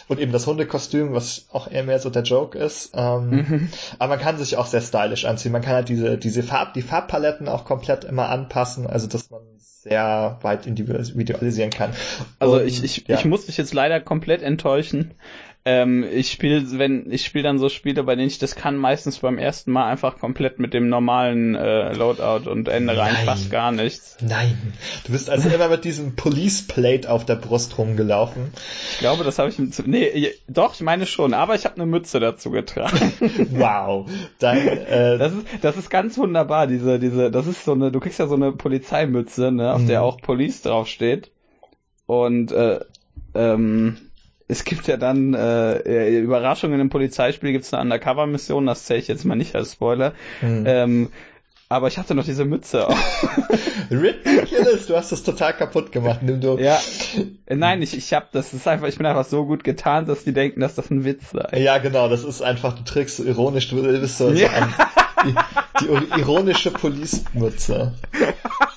und 0.08 0.18
eben 0.18 0.32
das 0.32 0.46
Hundekostüm, 0.46 1.12
was 1.12 1.46
auch 1.52 1.70
eher 1.70 1.84
mehr 1.84 1.98
so 1.98 2.08
der 2.08 2.22
Joke 2.22 2.58
ist. 2.58 2.92
Ähm, 2.94 3.30
mhm. 3.30 3.68
Aber 3.98 4.16
man 4.16 4.18
kann 4.18 4.38
sich 4.38 4.56
auch 4.56 4.66
sehr 4.66 4.80
stylisch 4.80 5.26
anziehen. 5.26 5.52
Man 5.52 5.62
kann 5.62 5.74
halt 5.74 5.88
diese, 5.90 6.16
diese 6.16 6.42
Farb, 6.42 6.72
die 6.72 6.82
Farbpaletten 6.82 7.48
auch 7.48 7.66
komplett 7.66 8.04
immer 8.04 8.30
anpassen, 8.30 8.86
also 8.86 9.06
dass 9.06 9.30
man 9.30 9.42
sehr 9.58 10.38
weit 10.42 10.66
individualisieren 10.66 11.70
kann. 11.70 11.92
Also 12.38 12.56
und, 12.56 12.66
ich, 12.66 12.84
ich, 12.84 13.08
ja. 13.08 13.18
ich 13.18 13.24
muss 13.24 13.46
dich 13.46 13.56
jetzt 13.56 13.74
leider 13.74 14.00
komplett 14.00 14.42
enttäuschen. 14.42 15.12
Ähm, 15.64 16.04
ich 16.12 16.32
spiele, 16.32 16.76
wenn 16.78 17.12
ich 17.12 17.24
spiele 17.24 17.44
dann 17.44 17.60
so 17.60 17.68
Spiele, 17.68 18.02
bei 18.02 18.16
denen 18.16 18.26
ich 18.26 18.40
das 18.40 18.56
kann, 18.56 18.76
meistens 18.76 19.20
beim 19.20 19.38
ersten 19.38 19.70
Mal 19.70 19.88
einfach 19.88 20.18
komplett 20.18 20.58
mit 20.58 20.74
dem 20.74 20.88
normalen 20.88 21.54
äh, 21.54 21.92
Loadout 21.92 22.50
und 22.50 22.66
ändere 22.66 22.98
rein 22.98 23.14
fast 23.24 23.48
gar 23.48 23.70
nichts. 23.70 24.16
Nein, 24.20 24.58
du 25.06 25.12
bist 25.12 25.30
also 25.30 25.48
immer 25.48 25.68
mit 25.68 25.84
diesem 25.84 26.16
Police 26.16 26.66
Plate 26.66 27.08
auf 27.08 27.24
der 27.26 27.36
Brust 27.36 27.78
rumgelaufen. 27.78 28.52
Ich 28.94 28.98
glaube, 28.98 29.22
das 29.22 29.38
habe 29.38 29.50
ich 29.50 29.86
nee, 29.86 30.32
doch, 30.48 30.74
ich 30.74 30.80
meine 30.80 31.06
schon, 31.06 31.32
aber 31.32 31.54
ich 31.54 31.64
habe 31.64 31.76
eine 31.76 31.86
Mütze 31.86 32.18
dazu 32.18 32.50
getragen. 32.50 33.12
wow, 33.52 34.10
Dein, 34.40 34.66
äh, 34.66 35.18
das 35.18 35.32
ist 35.32 35.46
das 35.60 35.76
ist 35.76 35.90
ganz 35.90 36.18
wunderbar, 36.18 36.66
diese 36.66 36.98
diese, 36.98 37.30
das 37.30 37.46
ist 37.46 37.64
so 37.64 37.72
eine, 37.72 37.92
du 37.92 38.00
kriegst 38.00 38.18
ja 38.18 38.26
so 38.26 38.34
eine 38.34 38.50
Polizeimütze, 38.50 39.52
ne, 39.52 39.72
auf 39.72 39.82
mhm. 39.82 39.86
der 39.86 40.02
auch 40.02 40.20
Police 40.20 40.62
draufsteht 40.62 41.30
und 42.06 42.50
äh, 42.50 42.80
ähm, 43.34 43.96
es 44.52 44.64
gibt 44.64 44.86
ja 44.86 44.96
dann 44.98 45.34
äh, 45.34 45.78
äh, 45.78 46.18
Überraschungen 46.18 46.78
im 46.78 46.90
Polizeispiel, 46.90 47.52
gibt 47.52 47.64
es 47.64 47.72
eine 47.72 47.82
Undercover-Mission, 47.82 48.66
das 48.66 48.84
zähle 48.84 49.00
ich 49.00 49.08
jetzt 49.08 49.24
mal 49.24 49.34
nicht 49.34 49.56
als 49.56 49.72
Spoiler. 49.72 50.12
Mhm. 50.42 50.64
Ähm, 50.66 51.08
aber 51.70 51.88
ich 51.88 51.96
hatte 51.96 52.14
noch 52.14 52.26
diese 52.26 52.44
Mütze 52.44 52.86
auf. 52.86 53.48
Ridiculous, 53.90 54.86
du 54.86 54.94
hast 54.94 55.10
das 55.10 55.22
total 55.22 55.54
kaputt 55.54 55.90
gemacht, 55.90 56.18
nimm 56.22 56.42
du. 56.42 56.58
Ja. 56.58 56.78
Äh, 57.46 57.56
nein, 57.56 57.80
ich, 57.80 57.96
ich 57.96 58.12
hab, 58.12 58.30
das 58.32 58.52
ist 58.52 58.68
einfach, 58.68 58.88
ich 58.88 58.98
bin 58.98 59.06
einfach 59.06 59.24
so 59.24 59.46
gut 59.46 59.64
getan, 59.64 60.04
dass 60.04 60.22
die 60.22 60.34
denken, 60.34 60.60
dass 60.60 60.74
das 60.74 60.90
ein 60.90 61.06
Witz 61.06 61.30
sei. 61.30 61.58
Ja, 61.58 61.78
genau, 61.78 62.10
das 62.10 62.24
ist 62.24 62.42
einfach, 62.42 62.74
du 62.74 62.84
trägst 62.84 63.16
so 63.16 63.24
ironisch, 63.24 63.70
du 63.70 63.82
bist 63.82 64.18
so, 64.18 64.30
ja. 64.30 64.50
so 64.50 64.54
ein, 64.54 65.34
die, 65.80 65.86
die 65.86 66.20
ironische 66.20 66.72
Police-Mütze. 66.72 67.94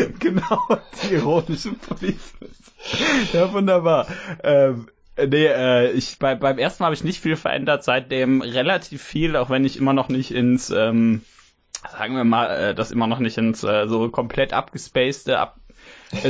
genau, 0.18 0.78
die 1.02 1.14
ironische 1.14 1.72
Police-Mütze. 1.72 3.36
ja, 3.36 3.52
wunderbar. 3.52 4.06
Ähm, 4.42 4.88
nee, 5.16 5.46
äh, 5.46 5.90
ich, 5.92 6.18
bei, 6.18 6.34
beim 6.34 6.58
ersten 6.58 6.82
Mal 6.82 6.86
habe 6.86 6.94
ich 6.94 7.04
nicht 7.04 7.20
viel 7.20 7.36
verändert, 7.36 7.84
seitdem 7.84 8.42
relativ 8.42 9.02
viel, 9.02 9.36
auch 9.36 9.50
wenn 9.50 9.64
ich 9.64 9.76
immer 9.76 9.92
noch 9.92 10.08
nicht 10.08 10.32
ins, 10.32 10.70
ähm, 10.70 11.22
sagen 11.90 12.14
wir 12.14 12.24
mal, 12.24 12.46
äh, 12.46 12.74
das 12.74 12.90
immer 12.90 13.06
noch 13.06 13.18
nicht 13.18 13.38
ins 13.38 13.64
äh, 13.64 13.86
so 13.88 14.08
komplett 14.08 14.52
abgespacede 14.52 15.38
ab 15.38 15.56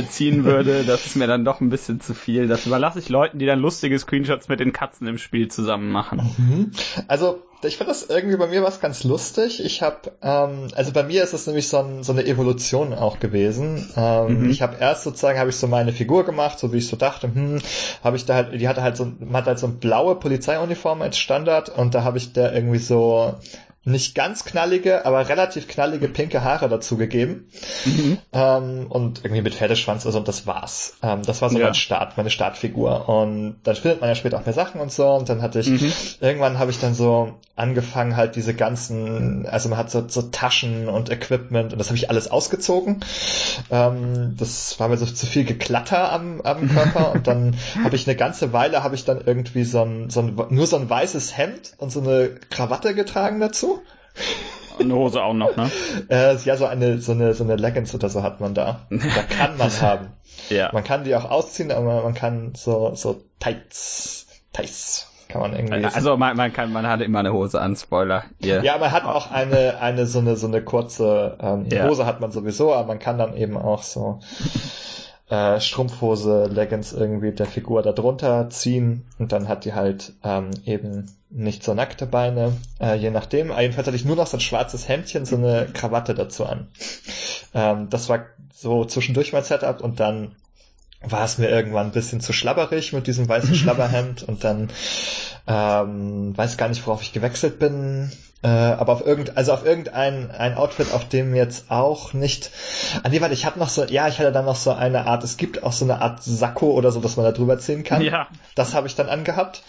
ziehen 0.09 0.45
würde, 0.45 0.83
das 0.85 1.05
ist 1.05 1.15
mir 1.15 1.27
dann 1.27 1.45
doch 1.45 1.59
ein 1.59 1.69
bisschen 1.69 1.99
zu 1.99 2.13
viel. 2.13 2.47
Das 2.47 2.65
überlasse 2.65 2.99
ich 2.99 3.09
Leuten, 3.09 3.37
die 3.37 3.45
dann 3.45 3.59
lustige 3.59 3.99
Screenshots 3.99 4.47
mit 4.47 4.59
den 4.59 4.71
Katzen 4.73 5.07
im 5.07 5.17
Spiel 5.17 5.49
zusammen 5.49 5.91
machen. 5.91 6.21
Mhm. 6.37 6.71
Also 7.07 7.43
ich 7.67 7.77
finde 7.77 7.91
das 7.91 8.03
irgendwie 8.03 8.37
bei 8.37 8.47
mir 8.47 8.63
was 8.63 8.79
ganz 8.79 9.03
lustig. 9.03 9.63
Ich 9.63 9.81
habe, 9.81 10.11
ähm, 10.21 10.67
also 10.75 10.91
bei 10.91 11.03
mir 11.03 11.23
ist 11.23 11.33
es 11.33 11.47
nämlich 11.47 11.67
so, 11.67 11.77
ein, 11.77 12.03
so 12.03 12.11
eine 12.11 12.25
Evolution 12.25 12.93
auch 12.93 13.19
gewesen. 13.19 13.89
Ähm, 13.95 14.43
mhm. 14.43 14.49
Ich 14.49 14.61
habe 14.61 14.77
erst 14.79 15.03
sozusagen, 15.03 15.39
habe 15.39 15.49
ich 15.49 15.55
so 15.55 15.67
meine 15.67 15.93
Figur 15.93 16.25
gemacht, 16.25 16.59
so 16.59 16.73
wie 16.73 16.77
ich 16.77 16.87
so 16.87 16.95
dachte, 16.95 17.33
hm, 17.33 17.61
habe 18.03 18.17
ich 18.17 18.25
da 18.25 18.35
halt, 18.35 18.59
die 18.59 18.67
hatte 18.67 18.81
halt 18.83 18.97
so, 18.97 19.05
man 19.19 19.35
hat 19.35 19.47
halt 19.47 19.59
so 19.59 19.67
eine 19.67 19.75
blaue 19.75 20.15
Polizeiuniform 20.15 21.01
als 21.01 21.17
Standard 21.17 21.69
und 21.69 21.95
da 21.95 22.03
habe 22.03 22.17
ich 22.17 22.33
da 22.33 22.51
irgendwie 22.51 22.79
so 22.79 23.35
nicht 23.85 24.15
ganz 24.15 24.45
knallige, 24.45 25.05
aber 25.05 25.27
relativ 25.27 25.67
knallige 25.67 26.07
pinke 26.07 26.43
Haare 26.43 26.69
dazu 26.69 26.95
gegeben. 26.95 27.49
Mhm. 27.83 28.17
Ähm, 28.31 28.87
und 28.87 29.25
irgendwie 29.25 29.41
mit 29.41 29.55
Pferdeschwanz, 29.55 30.05
also 30.05 30.19
und 30.19 30.27
das 30.27 30.47
war's. 30.47 30.95
Ähm, 31.03 31.21
das 31.23 31.41
war 31.41 31.49
so 31.49 31.59
ja. 31.59 31.65
mein 31.65 31.73
Start, 31.73 32.15
meine 32.15 32.29
Startfigur. 32.29 33.09
Und 33.09 33.57
dann 33.63 33.75
findet 33.75 33.99
man 33.99 34.09
ja 34.09 34.15
später 34.15 34.37
auch 34.39 34.45
mehr 34.45 34.53
Sachen 34.53 34.79
und 34.79 34.91
so. 34.91 35.07
Und 35.09 35.27
dann 35.27 35.41
hatte 35.41 35.59
ich, 35.59 35.69
mhm. 35.69 35.91
irgendwann 36.21 36.59
habe 36.59 36.71
ich 36.71 36.79
dann 36.79 36.93
so 36.93 37.33
angefangen, 37.55 38.15
halt 38.15 38.35
diese 38.35 38.53
ganzen, 38.53 39.45
also 39.45 39.69
man 39.69 39.77
hat 39.77 39.91
so, 39.91 40.05
so 40.07 40.23
Taschen 40.23 40.87
und 40.87 41.11
Equipment 41.11 41.73
und 41.73 41.79
das 41.79 41.87
habe 41.87 41.97
ich 41.97 42.09
alles 42.09 42.31
ausgezogen. 42.31 43.01
Ähm, 43.69 44.35
das 44.37 44.79
war 44.79 44.87
mir 44.87 44.97
so 44.97 45.05
zu 45.05 45.25
viel 45.25 45.43
Geklatter 45.43 46.11
am, 46.11 46.41
am 46.41 46.69
Körper. 46.73 47.11
und 47.11 47.27
dann 47.27 47.55
habe 47.83 47.95
ich 47.95 48.07
eine 48.07 48.15
ganze 48.15 48.53
Weile, 48.53 48.83
habe 48.83 48.95
ich 48.95 49.05
dann 49.05 49.21
irgendwie 49.23 49.65
so 49.65 49.81
ein, 49.81 50.09
so 50.09 50.21
ein, 50.21 50.35
nur 50.49 50.67
so 50.67 50.77
ein 50.77 50.89
weißes 50.89 51.37
Hemd 51.37 51.73
und 51.77 51.91
so 51.91 51.99
eine 51.99 52.29
Krawatte 52.49 52.95
getragen 52.95 53.39
dazu. 53.39 53.72
Eine 54.79 54.95
Hose 54.95 55.21
auch 55.21 55.33
noch, 55.33 55.55
ne? 55.55 55.69
Äh, 56.09 56.35
ja, 56.37 56.57
so 56.57 56.65
eine, 56.65 56.99
so 56.99 57.11
eine, 57.11 57.33
so 57.33 57.43
eine 57.43 57.55
Leggings 57.55 57.93
oder 57.93 58.09
so 58.09 58.23
hat 58.23 58.39
man 58.39 58.53
da. 58.53 58.87
Da 58.89 59.23
kann 59.23 59.57
man 59.57 59.69
haben. 59.81 60.07
Ja. 60.49 60.69
Man 60.73 60.83
kann 60.83 61.03
die 61.03 61.15
auch 61.15 61.29
ausziehen, 61.29 61.71
aber 61.71 62.03
man 62.03 62.13
kann 62.13 62.53
so, 62.55 62.95
so 62.95 63.23
Tights, 63.39 64.27
Tights 64.51 65.07
kann 65.29 65.41
man 65.41 65.53
irgendwie. 65.55 65.85
Also 65.85 66.17
man, 66.17 66.37
man 66.37 66.53
kann, 66.53 66.71
man 66.71 66.87
hat 66.87 67.01
immer 67.01 67.19
eine 67.19 67.33
Hose 67.33 67.59
an, 67.59 67.75
Spoiler. 67.75 68.23
Yeah. 68.43 68.63
Ja, 68.63 68.77
man 68.77 68.91
hat 68.91 69.05
auch 69.05 69.31
eine, 69.31 69.79
eine 69.79 70.05
so 70.05 70.19
eine, 70.19 70.35
so 70.35 70.47
eine 70.47 70.61
kurze 70.63 71.37
ähm, 71.41 71.67
ja. 71.71 71.87
Hose 71.87 72.05
hat 72.05 72.21
man 72.21 72.31
sowieso, 72.31 72.73
aber 72.73 72.87
man 72.87 72.99
kann 72.99 73.17
dann 73.17 73.35
eben 73.35 73.57
auch 73.57 73.83
so 73.83 74.19
äh, 75.29 75.59
Strumpfhose, 75.59 76.45
Leggings 76.45 76.93
irgendwie 76.93 77.31
der 77.31 77.47
Figur 77.47 77.81
da 77.81 77.93
drunter 77.93 78.49
ziehen 78.49 79.07
und 79.17 79.31
dann 79.31 79.47
hat 79.47 79.65
die 79.65 79.73
halt 79.73 80.13
ähm, 80.23 80.51
eben 80.65 81.09
nicht 81.33 81.63
so 81.63 81.73
nackte 81.73 82.05
Beine, 82.05 82.57
äh, 82.79 82.95
je 82.95 83.09
nachdem. 83.09 83.51
Jedenfalls 83.57 83.87
hatte 83.87 83.97
ich 83.97 84.05
nur 84.05 84.15
noch 84.15 84.27
so 84.27 84.37
ein 84.37 84.41
schwarzes 84.41 84.87
Hemdchen, 84.87 85.25
so 85.25 85.35
eine 85.35 85.67
Krawatte 85.73 86.13
dazu 86.13 86.45
an. 86.45 86.67
Ähm, 87.53 87.89
das 87.89 88.07
war 88.09 88.27
so 88.53 88.85
zwischendurch 88.85 89.33
mein 89.33 89.43
Setup 89.43 89.81
und 89.81 89.99
dann 89.99 90.35
war 91.01 91.25
es 91.25 91.37
mir 91.37 91.49
irgendwann 91.49 91.87
ein 91.87 91.91
bisschen 91.91 92.21
zu 92.21 92.33
schlabberig 92.33 92.93
mit 92.93 93.07
diesem 93.07 93.27
weißen 93.27 93.55
Schlabberhemd 93.55 94.23
und 94.23 94.43
dann 94.43 94.69
ähm, 95.47 96.37
weiß 96.37 96.57
gar 96.57 96.69
nicht, 96.69 96.85
worauf 96.85 97.01
ich 97.01 97.13
gewechselt 97.13 97.59
bin. 97.59 98.11
Äh, 98.43 98.47
aber 98.47 98.91
auf 98.91 99.05
irgend, 99.05 99.37
also 99.37 99.53
auf 99.53 99.65
irgendein 99.65 100.29
ein 100.31 100.55
Outfit, 100.55 100.93
auf 100.93 101.07
dem 101.07 101.33
jetzt 101.33 101.71
auch 101.71 102.11
nicht. 102.11 102.51
Ah 103.01 103.09
nee, 103.09 103.21
warte, 103.21 103.33
ich 103.33 103.45
habe 103.45 103.57
noch 103.57 103.69
so, 103.69 103.85
ja, 103.85 104.09
ich 104.09 104.19
hatte 104.19 104.33
dann 104.33 104.43
noch 104.43 104.57
so 104.57 104.73
eine 104.73 105.07
Art, 105.07 105.23
es 105.23 105.37
gibt 105.37 105.63
auch 105.63 105.71
so 105.71 105.85
eine 105.85 106.01
Art 106.01 106.21
Sakko 106.21 106.71
oder 106.71 106.91
so, 106.91 106.99
dass 106.99 107.15
man 107.15 107.25
da 107.25 107.31
drüber 107.31 107.57
ziehen 107.57 107.83
kann. 107.83 108.01
Ja. 108.01 108.27
Das 108.55 108.73
habe 108.73 108.87
ich 108.87 108.95
dann 108.95 109.07
angehabt. 109.07 109.63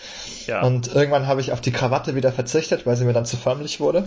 Ja. 0.49 0.63
Und 0.63 0.93
irgendwann 0.93 1.29
habe 1.29 1.41
ich 1.41 1.53
auf 1.53 1.61
die 1.61 1.71
Krawatte 1.71 2.17
wieder 2.17 2.33
verzichtet, 2.33 2.85
weil 2.85 2.97
sie 2.97 3.05
mir 3.05 3.13
dann 3.13 3.25
zu 3.27 3.37
förmlich 3.37 3.79
wurde. 3.79 4.05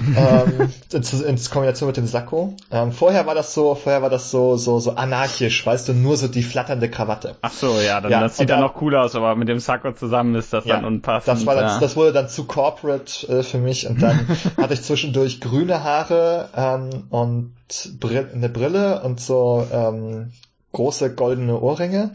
ähm, 0.00 0.72
in, 0.92 1.02
in, 1.02 1.38
Kombination 1.50 1.86
mit 1.86 1.96
dem 1.96 2.06
Sakko. 2.06 2.54
Ähm, 2.72 2.90
vorher 2.90 3.26
war 3.26 3.36
das 3.36 3.54
so, 3.54 3.76
vorher 3.76 4.02
war 4.02 4.10
das 4.10 4.32
so, 4.32 4.56
so, 4.56 4.80
so 4.80 4.96
anarchisch, 4.96 5.64
weißt 5.64 5.88
du, 5.88 5.92
nur 5.92 6.16
so 6.16 6.26
die 6.26 6.42
flatternde 6.42 6.90
Krawatte. 6.90 7.36
Ach 7.42 7.52
so, 7.52 7.78
ja, 7.80 8.00
dann 8.00 8.10
ja, 8.10 8.20
das 8.20 8.36
sieht 8.36 8.50
dann, 8.50 8.60
dann 8.60 8.68
noch 8.68 8.82
cool 8.82 8.96
aus, 8.96 9.14
aber 9.14 9.36
mit 9.36 9.48
dem 9.48 9.60
Sakko 9.60 9.92
zusammen 9.92 10.34
ist 10.34 10.52
das 10.52 10.64
ja, 10.64 10.76
dann 10.76 10.84
unpassend. 10.84 11.28
Das 11.28 11.46
war 11.46 11.54
dann, 11.54 11.64
ja. 11.64 11.78
das 11.78 11.96
wurde 11.96 12.12
dann 12.12 12.28
zu 12.28 12.44
corporate 12.44 13.28
äh, 13.28 13.42
für 13.44 13.58
mich 13.58 13.86
und 13.86 13.99
dann 14.00 14.28
hatte 14.56 14.74
ich 14.74 14.82
zwischendurch 14.82 15.40
grüne 15.40 15.82
Haare 15.82 16.50
ähm, 16.56 17.06
und 17.10 17.54
Br 18.00 18.26
eine 18.32 18.48
Brille 18.48 19.02
und 19.02 19.20
so 19.20 19.66
ähm, 19.72 20.32
große 20.72 21.14
goldene 21.14 21.60
Ohrringe. 21.60 22.12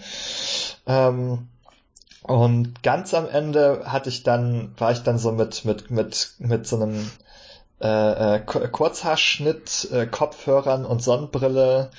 Ähm, 0.87 1.47
und 2.23 2.81
ganz 2.81 3.13
am 3.13 3.29
Ende 3.29 3.83
hatte 3.85 4.09
ich 4.09 4.23
dann, 4.23 4.73
war 4.77 4.91
ich 4.91 5.03
dann 5.03 5.19
so 5.19 5.31
mit, 5.31 5.63
mit, 5.65 5.91
mit, 5.91 6.33
mit 6.39 6.67
so 6.67 6.77
einem 6.77 7.11
äh, 7.81 8.37
äh, 8.37 8.39
Kurzhaarschnitt, 8.39 9.89
äh, 9.91 10.07
Kopfhörern 10.07 10.85
und 10.85 11.03
Sonnenbrille 11.03 11.91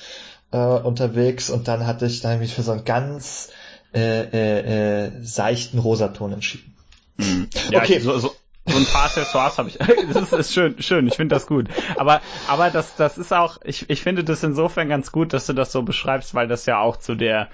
äh, 0.51 0.57
unterwegs 0.57 1.51
und 1.51 1.69
dann 1.69 1.87
hatte 1.87 2.07
ich 2.07 2.23
dann 2.23 2.39
mich 2.39 2.55
für 2.55 2.63
so 2.63 2.73
einen 2.73 2.85
ganz 2.85 3.51
äh, 3.95 4.23
äh, 4.23 5.07
äh, 5.07 5.11
seichten 5.23 5.79
Rosaton 5.79 6.33
entschieden. 6.33 6.75
Mhm. 7.19 7.49
Ja, 7.71 7.81
okay. 7.81 8.01
So, 8.01 8.19
so, 8.19 8.35
so 8.67 8.77
ein 8.77 8.85
paar 8.87 9.05
Accessoires 9.05 9.59
habe 9.59 9.69
ich. 9.69 9.79
das 10.13 10.33
ist, 10.33 10.53
schön, 10.53 10.81
schön. 10.81 11.07
Ich 11.07 11.15
finde 11.15 11.35
das 11.35 11.47
gut. 11.47 11.69
Aber, 11.97 12.21
aber 12.49 12.71
das, 12.71 12.97
das 12.97 13.19
ist 13.19 13.33
auch. 13.33 13.59
Ich, 13.65 13.89
ich 13.89 14.03
finde 14.03 14.25
das 14.25 14.43
insofern 14.43 14.89
ganz 14.89 15.13
gut, 15.13 15.33
dass 15.33 15.47
du 15.47 15.53
das 15.53 15.73
so 15.73 15.83
beschreibst, 15.83 16.35
weil 16.35 16.49
das 16.49 16.67
ja 16.67 16.79
auch 16.81 16.97
zu 16.97 17.15
der 17.15 17.49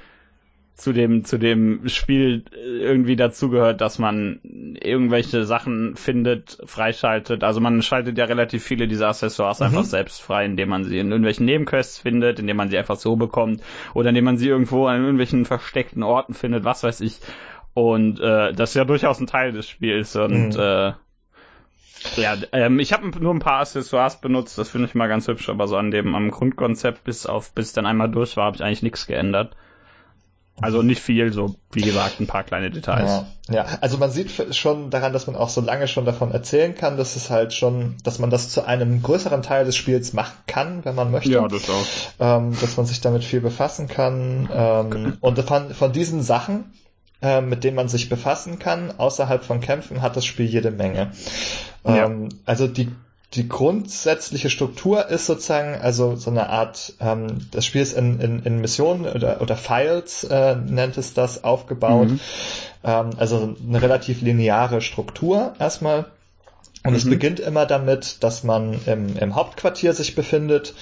zu 0.74 0.92
dem 0.92 1.24
zu 1.24 1.38
dem 1.38 1.88
Spiel 1.88 2.44
irgendwie 2.54 3.14
dazugehört, 3.14 3.80
dass 3.80 3.98
man 3.98 4.40
irgendwelche 4.42 5.44
Sachen 5.44 5.96
findet, 5.96 6.58
freischaltet. 6.64 7.44
Also 7.44 7.60
man 7.60 7.82
schaltet 7.82 8.16
ja 8.16 8.24
relativ 8.24 8.64
viele 8.64 8.88
dieser 8.88 9.08
Accessoires 9.08 9.60
mhm. 9.60 9.66
einfach 9.66 9.84
selbst 9.84 10.22
frei, 10.22 10.46
indem 10.46 10.70
man 10.70 10.84
sie 10.84 10.98
in 10.98 11.10
irgendwelchen 11.10 11.46
Nebenquests 11.46 11.98
findet, 11.98 12.40
indem 12.40 12.56
man 12.56 12.70
sie 12.70 12.78
einfach 12.78 12.96
so 12.96 13.16
bekommt 13.16 13.62
oder 13.94 14.08
indem 14.08 14.24
man 14.24 14.38
sie 14.38 14.48
irgendwo 14.48 14.86
an 14.86 15.02
irgendwelchen 15.02 15.44
versteckten 15.44 16.02
Orten 16.02 16.34
findet, 16.34 16.64
was 16.64 16.82
weiß 16.82 17.00
ich. 17.02 17.18
Und 17.74 18.20
äh, 18.20 18.52
das 18.52 18.70
ist 18.70 18.74
ja 18.74 18.84
durchaus 18.84 19.20
ein 19.20 19.26
Teil 19.26 19.52
des 19.52 19.68
Spiels. 19.68 20.14
Und 20.16 20.50
mhm. 20.50 20.60
äh, 20.60 20.92
ja, 22.16 22.36
ähm, 22.52 22.78
ich 22.78 22.92
habe 22.92 23.08
nur 23.18 23.32
ein 23.32 23.38
paar 23.38 23.60
Accessoires 23.60 24.20
benutzt, 24.20 24.58
das 24.58 24.68
finde 24.68 24.88
ich 24.88 24.94
mal 24.94 25.08
ganz 25.08 25.28
hübsch, 25.28 25.48
aber 25.48 25.68
so 25.68 25.76
an 25.76 25.90
dem 25.90 26.14
am 26.14 26.30
Grundkonzept 26.30 27.04
bis 27.04 27.26
auf 27.26 27.52
bis 27.52 27.72
dann 27.72 27.86
einmal 27.86 28.10
durch 28.10 28.36
war, 28.36 28.46
habe 28.46 28.56
ich 28.56 28.64
eigentlich 28.64 28.82
nichts 28.82 29.06
geändert. 29.06 29.56
Also 30.60 30.82
nicht 30.82 31.00
viel, 31.00 31.32
so 31.32 31.56
wie 31.72 31.80
gesagt, 31.80 32.20
ein 32.20 32.26
paar 32.26 32.44
kleine 32.44 32.70
Details. 32.70 33.24
Ja, 33.48 33.54
ja, 33.54 33.66
also 33.80 33.96
man 33.96 34.10
sieht 34.10 34.54
schon 34.54 34.90
daran, 34.90 35.12
dass 35.12 35.26
man 35.26 35.34
auch 35.34 35.48
so 35.48 35.62
lange 35.62 35.88
schon 35.88 36.04
davon 36.04 36.30
erzählen 36.30 36.74
kann, 36.74 36.98
dass 36.98 37.16
es 37.16 37.30
halt 37.30 37.54
schon, 37.54 37.96
dass 38.04 38.18
man 38.18 38.28
das 38.28 38.50
zu 38.50 38.64
einem 38.64 39.02
größeren 39.02 39.42
Teil 39.42 39.64
des 39.64 39.76
Spiels 39.76 40.12
machen 40.12 40.36
kann, 40.46 40.84
wenn 40.84 40.94
man 40.94 41.10
möchte. 41.10 41.32
Ja, 41.32 41.48
das 41.48 41.70
auch. 41.70 41.86
Ähm, 42.20 42.56
dass 42.60 42.76
man 42.76 42.84
sich 42.84 43.00
damit 43.00 43.24
viel 43.24 43.40
befassen 43.40 43.88
kann. 43.88 44.48
Ähm, 44.52 45.16
und 45.20 45.38
von, 45.38 45.70
von 45.70 45.92
diesen 45.92 46.22
Sachen, 46.22 46.64
äh, 47.22 47.40
mit 47.40 47.64
denen 47.64 47.76
man 47.76 47.88
sich 47.88 48.08
befassen 48.08 48.58
kann. 48.58 48.92
Außerhalb 48.98 49.44
von 49.44 49.60
Kämpfen 49.60 50.02
hat 50.02 50.16
das 50.16 50.24
Spiel 50.24 50.46
jede 50.46 50.70
Menge. 50.70 51.12
Ja. 51.84 52.06
Ähm, 52.06 52.28
also 52.44 52.66
die 52.66 52.88
die 53.34 53.48
grundsätzliche 53.48 54.50
Struktur 54.50 55.08
ist 55.08 55.26
sozusagen 55.26 55.80
also 55.80 56.16
so 56.16 56.30
eine 56.30 56.50
Art, 56.50 56.92
ähm, 57.00 57.46
das 57.50 57.64
Spiel 57.64 57.80
ist 57.80 57.94
in, 57.94 58.20
in, 58.20 58.42
in 58.42 58.60
Missionen 58.60 59.06
oder, 59.06 59.40
oder 59.40 59.56
Files, 59.56 60.24
äh, 60.24 60.56
nennt 60.56 60.98
es 60.98 61.14
das, 61.14 61.42
aufgebaut. 61.42 62.08
Mhm. 62.08 62.20
Ähm, 62.84 63.10
also 63.16 63.56
eine 63.66 63.80
relativ 63.80 64.20
lineare 64.20 64.82
Struktur 64.82 65.54
erstmal. 65.58 66.06
Und 66.84 66.90
mhm. 66.90 66.96
es 66.96 67.08
beginnt 67.08 67.40
immer 67.40 67.64
damit, 67.64 68.22
dass 68.22 68.44
man 68.44 68.78
im, 68.86 69.16
im 69.16 69.34
Hauptquartier 69.34 69.94
sich 69.94 70.14
befindet. 70.14 70.74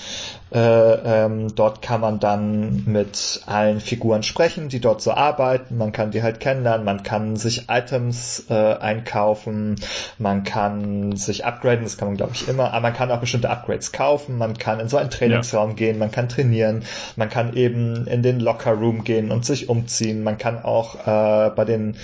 Äh, 0.52 0.58
ähm, 0.58 1.54
dort 1.54 1.80
kann 1.80 2.00
man 2.00 2.18
dann 2.18 2.82
mit 2.86 3.40
allen 3.46 3.80
Figuren 3.80 4.24
sprechen, 4.24 4.68
die 4.68 4.80
dort 4.80 5.00
so 5.00 5.12
arbeiten. 5.12 5.76
Man 5.76 5.92
kann 5.92 6.10
die 6.10 6.24
halt 6.24 6.40
kennenlernen, 6.40 6.84
man 6.84 7.04
kann 7.04 7.36
sich 7.36 7.68
Items 7.68 8.46
äh, 8.50 8.54
einkaufen, 8.54 9.76
man 10.18 10.42
kann 10.42 11.14
sich 11.14 11.44
upgraden, 11.44 11.84
das 11.84 11.96
kann 11.98 12.08
man 12.08 12.16
glaube 12.16 12.32
ich 12.34 12.48
immer, 12.48 12.72
aber 12.72 12.80
man 12.80 12.94
kann 12.94 13.12
auch 13.12 13.20
bestimmte 13.20 13.48
Upgrades 13.48 13.92
kaufen, 13.92 14.38
man 14.38 14.58
kann 14.58 14.80
in 14.80 14.88
so 14.88 14.96
einen 14.96 15.10
Trainingsraum 15.10 15.70
ja. 15.70 15.76
gehen, 15.76 15.98
man 15.98 16.10
kann 16.10 16.28
trainieren, 16.28 16.82
man 17.14 17.28
kann 17.28 17.54
eben 17.54 18.08
in 18.08 18.24
den 18.24 18.40
Locker 18.40 18.72
Room 18.72 19.04
gehen 19.04 19.30
und 19.30 19.44
sich 19.44 19.68
umziehen, 19.68 20.24
man 20.24 20.36
kann 20.36 20.64
auch 20.64 21.06
äh, 21.06 21.50
bei 21.50 21.64
den 21.64 21.96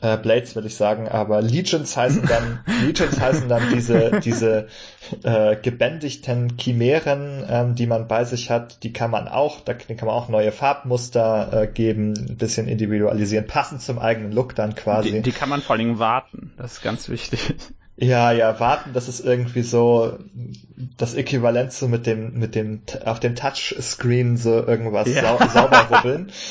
äh, 0.00 0.16
Blades 0.16 0.56
würde 0.56 0.66
ich 0.66 0.74
sagen, 0.74 1.08
aber 1.08 1.40
Legions 1.40 1.96
heißen 1.96 2.26
dann 2.26 2.60
Legions 2.84 3.20
heißen 3.20 3.48
dann 3.48 3.62
diese 3.72 4.20
diese 4.24 4.66
äh, 5.22 5.56
gebändigten 5.56 6.56
Chimären, 6.58 7.44
ähm, 7.48 7.74
die 7.74 7.86
man 7.86 8.08
bei 8.08 8.24
sich 8.24 8.50
hat, 8.50 8.82
die 8.82 8.92
kann 8.92 9.10
man 9.10 9.28
auch, 9.28 9.60
da 9.60 9.74
kann 9.74 9.96
man 10.02 10.14
auch 10.14 10.28
neue 10.28 10.52
Farbmuster 10.52 11.62
äh, 11.62 11.66
geben, 11.66 12.14
ein 12.14 12.36
bisschen 12.36 12.68
individualisieren, 12.68 13.46
passend 13.46 13.82
zum 13.82 13.98
eigenen 13.98 14.32
Look 14.32 14.54
dann 14.54 14.74
quasi. 14.74 15.12
Die, 15.12 15.22
die 15.22 15.32
kann 15.32 15.48
man 15.48 15.62
vor 15.62 15.76
allem 15.76 15.98
warten, 15.98 16.52
das 16.56 16.74
ist 16.74 16.82
ganz 16.82 17.08
wichtig. 17.08 17.54
Ja, 17.96 18.32
ja, 18.32 18.58
warten, 18.58 18.94
das 18.94 19.08
ist 19.08 19.20
irgendwie 19.20 19.62
so 19.62 20.18
das 20.96 21.14
Äquivalent 21.14 21.72
so 21.72 21.88
mit 21.88 22.06
dem, 22.06 22.38
mit 22.38 22.54
dem, 22.54 22.80
auf 23.04 23.20
dem 23.20 23.36
Touchscreen 23.36 24.36
so 24.36 24.64
irgendwas 24.64 25.14
ja. 25.14 25.22
sau 25.22 25.46
sauber 25.48 25.88
rubbeln. 25.90 26.32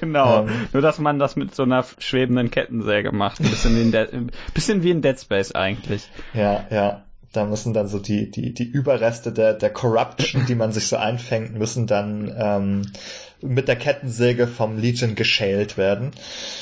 Genau. 0.00 0.42
Ähm, 0.42 0.68
Nur, 0.72 0.80
dass 0.80 1.00
man 1.00 1.18
das 1.18 1.34
mit 1.34 1.56
so 1.56 1.64
einer 1.64 1.84
schwebenden 1.98 2.52
Kettensäge 2.52 3.10
macht. 3.10 3.40
Ein 3.40 3.50
bisschen 3.50 3.74
wie 3.74 3.82
in, 3.82 3.90
De 3.90 4.06
bisschen 4.54 4.84
wie 4.84 4.92
in 4.92 5.02
Dead 5.02 5.18
Space 5.18 5.50
eigentlich. 5.50 6.08
Ja, 6.34 6.66
ja 6.70 7.02
da 7.32 7.44
müssen 7.44 7.74
dann 7.74 7.88
so 7.88 7.98
die, 7.98 8.30
die, 8.30 8.54
die 8.54 8.64
Überreste 8.64 9.32
der, 9.32 9.54
der 9.54 9.70
Corruption, 9.70 10.46
die 10.46 10.54
man 10.54 10.72
sich 10.72 10.86
so 10.86 10.96
einfängt, 10.96 11.54
müssen 11.54 11.86
dann 11.86 12.34
ähm, 12.36 12.92
mit 13.40 13.68
der 13.68 13.76
Kettensäge 13.76 14.46
vom 14.46 14.78
Legion 14.78 15.14
geschält 15.14 15.76
werden. 15.76 16.12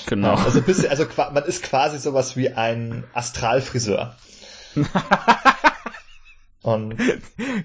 Genau. 0.06 0.32
Ähm, 0.32 0.44
also, 0.44 0.60
bisschen, 0.62 0.90
also 0.90 1.06
man 1.32 1.44
ist 1.44 1.62
quasi 1.62 1.98
sowas 1.98 2.36
wie 2.36 2.50
ein 2.50 3.04
Astralfriseur. 3.12 4.16
Und 6.62 6.96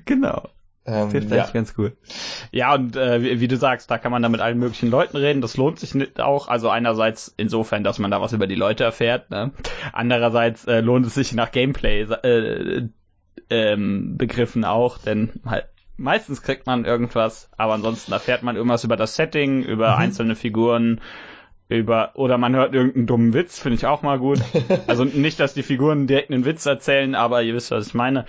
genau. 0.06 0.48
Ähm, 0.84 1.12
Trifft 1.12 1.30
ja. 1.30 1.48
ganz 1.54 1.76
cool. 1.78 1.96
Ja, 2.52 2.74
und 2.74 2.96
äh, 2.96 3.22
wie, 3.22 3.40
wie, 3.40 3.48
du 3.48 3.56
sagst, 3.56 3.92
da 3.92 4.00
kann 4.00 4.12
man 4.12 4.24
da 4.24 4.30
mit 4.30 4.42
allen 4.42 4.58
möglichen 4.58 4.90
Leuten 4.90 5.16
reden. 5.18 5.42
Das 5.42 5.56
lohnt 5.56 5.80
sich 5.80 5.94
nicht 5.94 6.20
auch. 6.20 6.48
Also 6.48 6.70
einerseits 6.70 7.34
insofern, 7.38 7.84
dass 7.84 8.00
man 8.00 8.10
da 8.10 8.20
was 8.20 8.34
über 8.34 8.48
die 8.48 8.56
Leute 8.56 8.84
erfährt. 8.84 9.30
Ne? 9.30 9.52
Andererseits 9.94 10.66
äh, 10.66 10.82
lohnt 10.82 11.06
es 11.06 11.14
sich 11.14 11.34
nach 11.34 11.52
Gameplay 11.52 12.02
äh, 12.02 12.88
ähm, 13.52 14.18
Begriffen 14.18 14.66
auch, 14.66 14.98
denn 14.98 15.34
halt 15.46 15.66
meistens 15.98 16.42
kriegt 16.42 16.66
man 16.66 16.86
irgendwas, 16.86 17.50
aber 17.58 17.74
ansonsten 17.74 18.12
erfährt 18.12 18.44
man 18.44 18.56
irgendwas 18.56 18.84
über 18.84 18.98
das 18.98 19.16
Setting, 19.16 19.64
über 19.64 19.92
mhm. 19.92 19.98
einzelne 19.98 20.36
Figuren, 20.36 21.00
über 21.70 22.12
oder 22.16 22.38
man 22.38 22.56
hört 22.56 22.74
irgendeinen 22.74 23.08
dummen 23.08 23.34
Witz, 23.34 23.60
finde 23.60 23.76
ich 23.76 23.86
auch 23.86 24.02
mal 24.02 24.20
gut. 24.20 24.40
Also 24.88 25.06
nicht, 25.06 25.40
dass 25.40 25.54
die 25.54 25.64
Figuren 25.64 26.08
direkt 26.08 26.32
einen 26.32 26.46
Witz 26.46 26.66
erzählen, 26.66 27.16
aber 27.16 27.44
ihr 27.44 27.54
wisst, 27.54 27.72
was 27.72 27.88
ich 27.88 27.94
meine. 27.94 28.26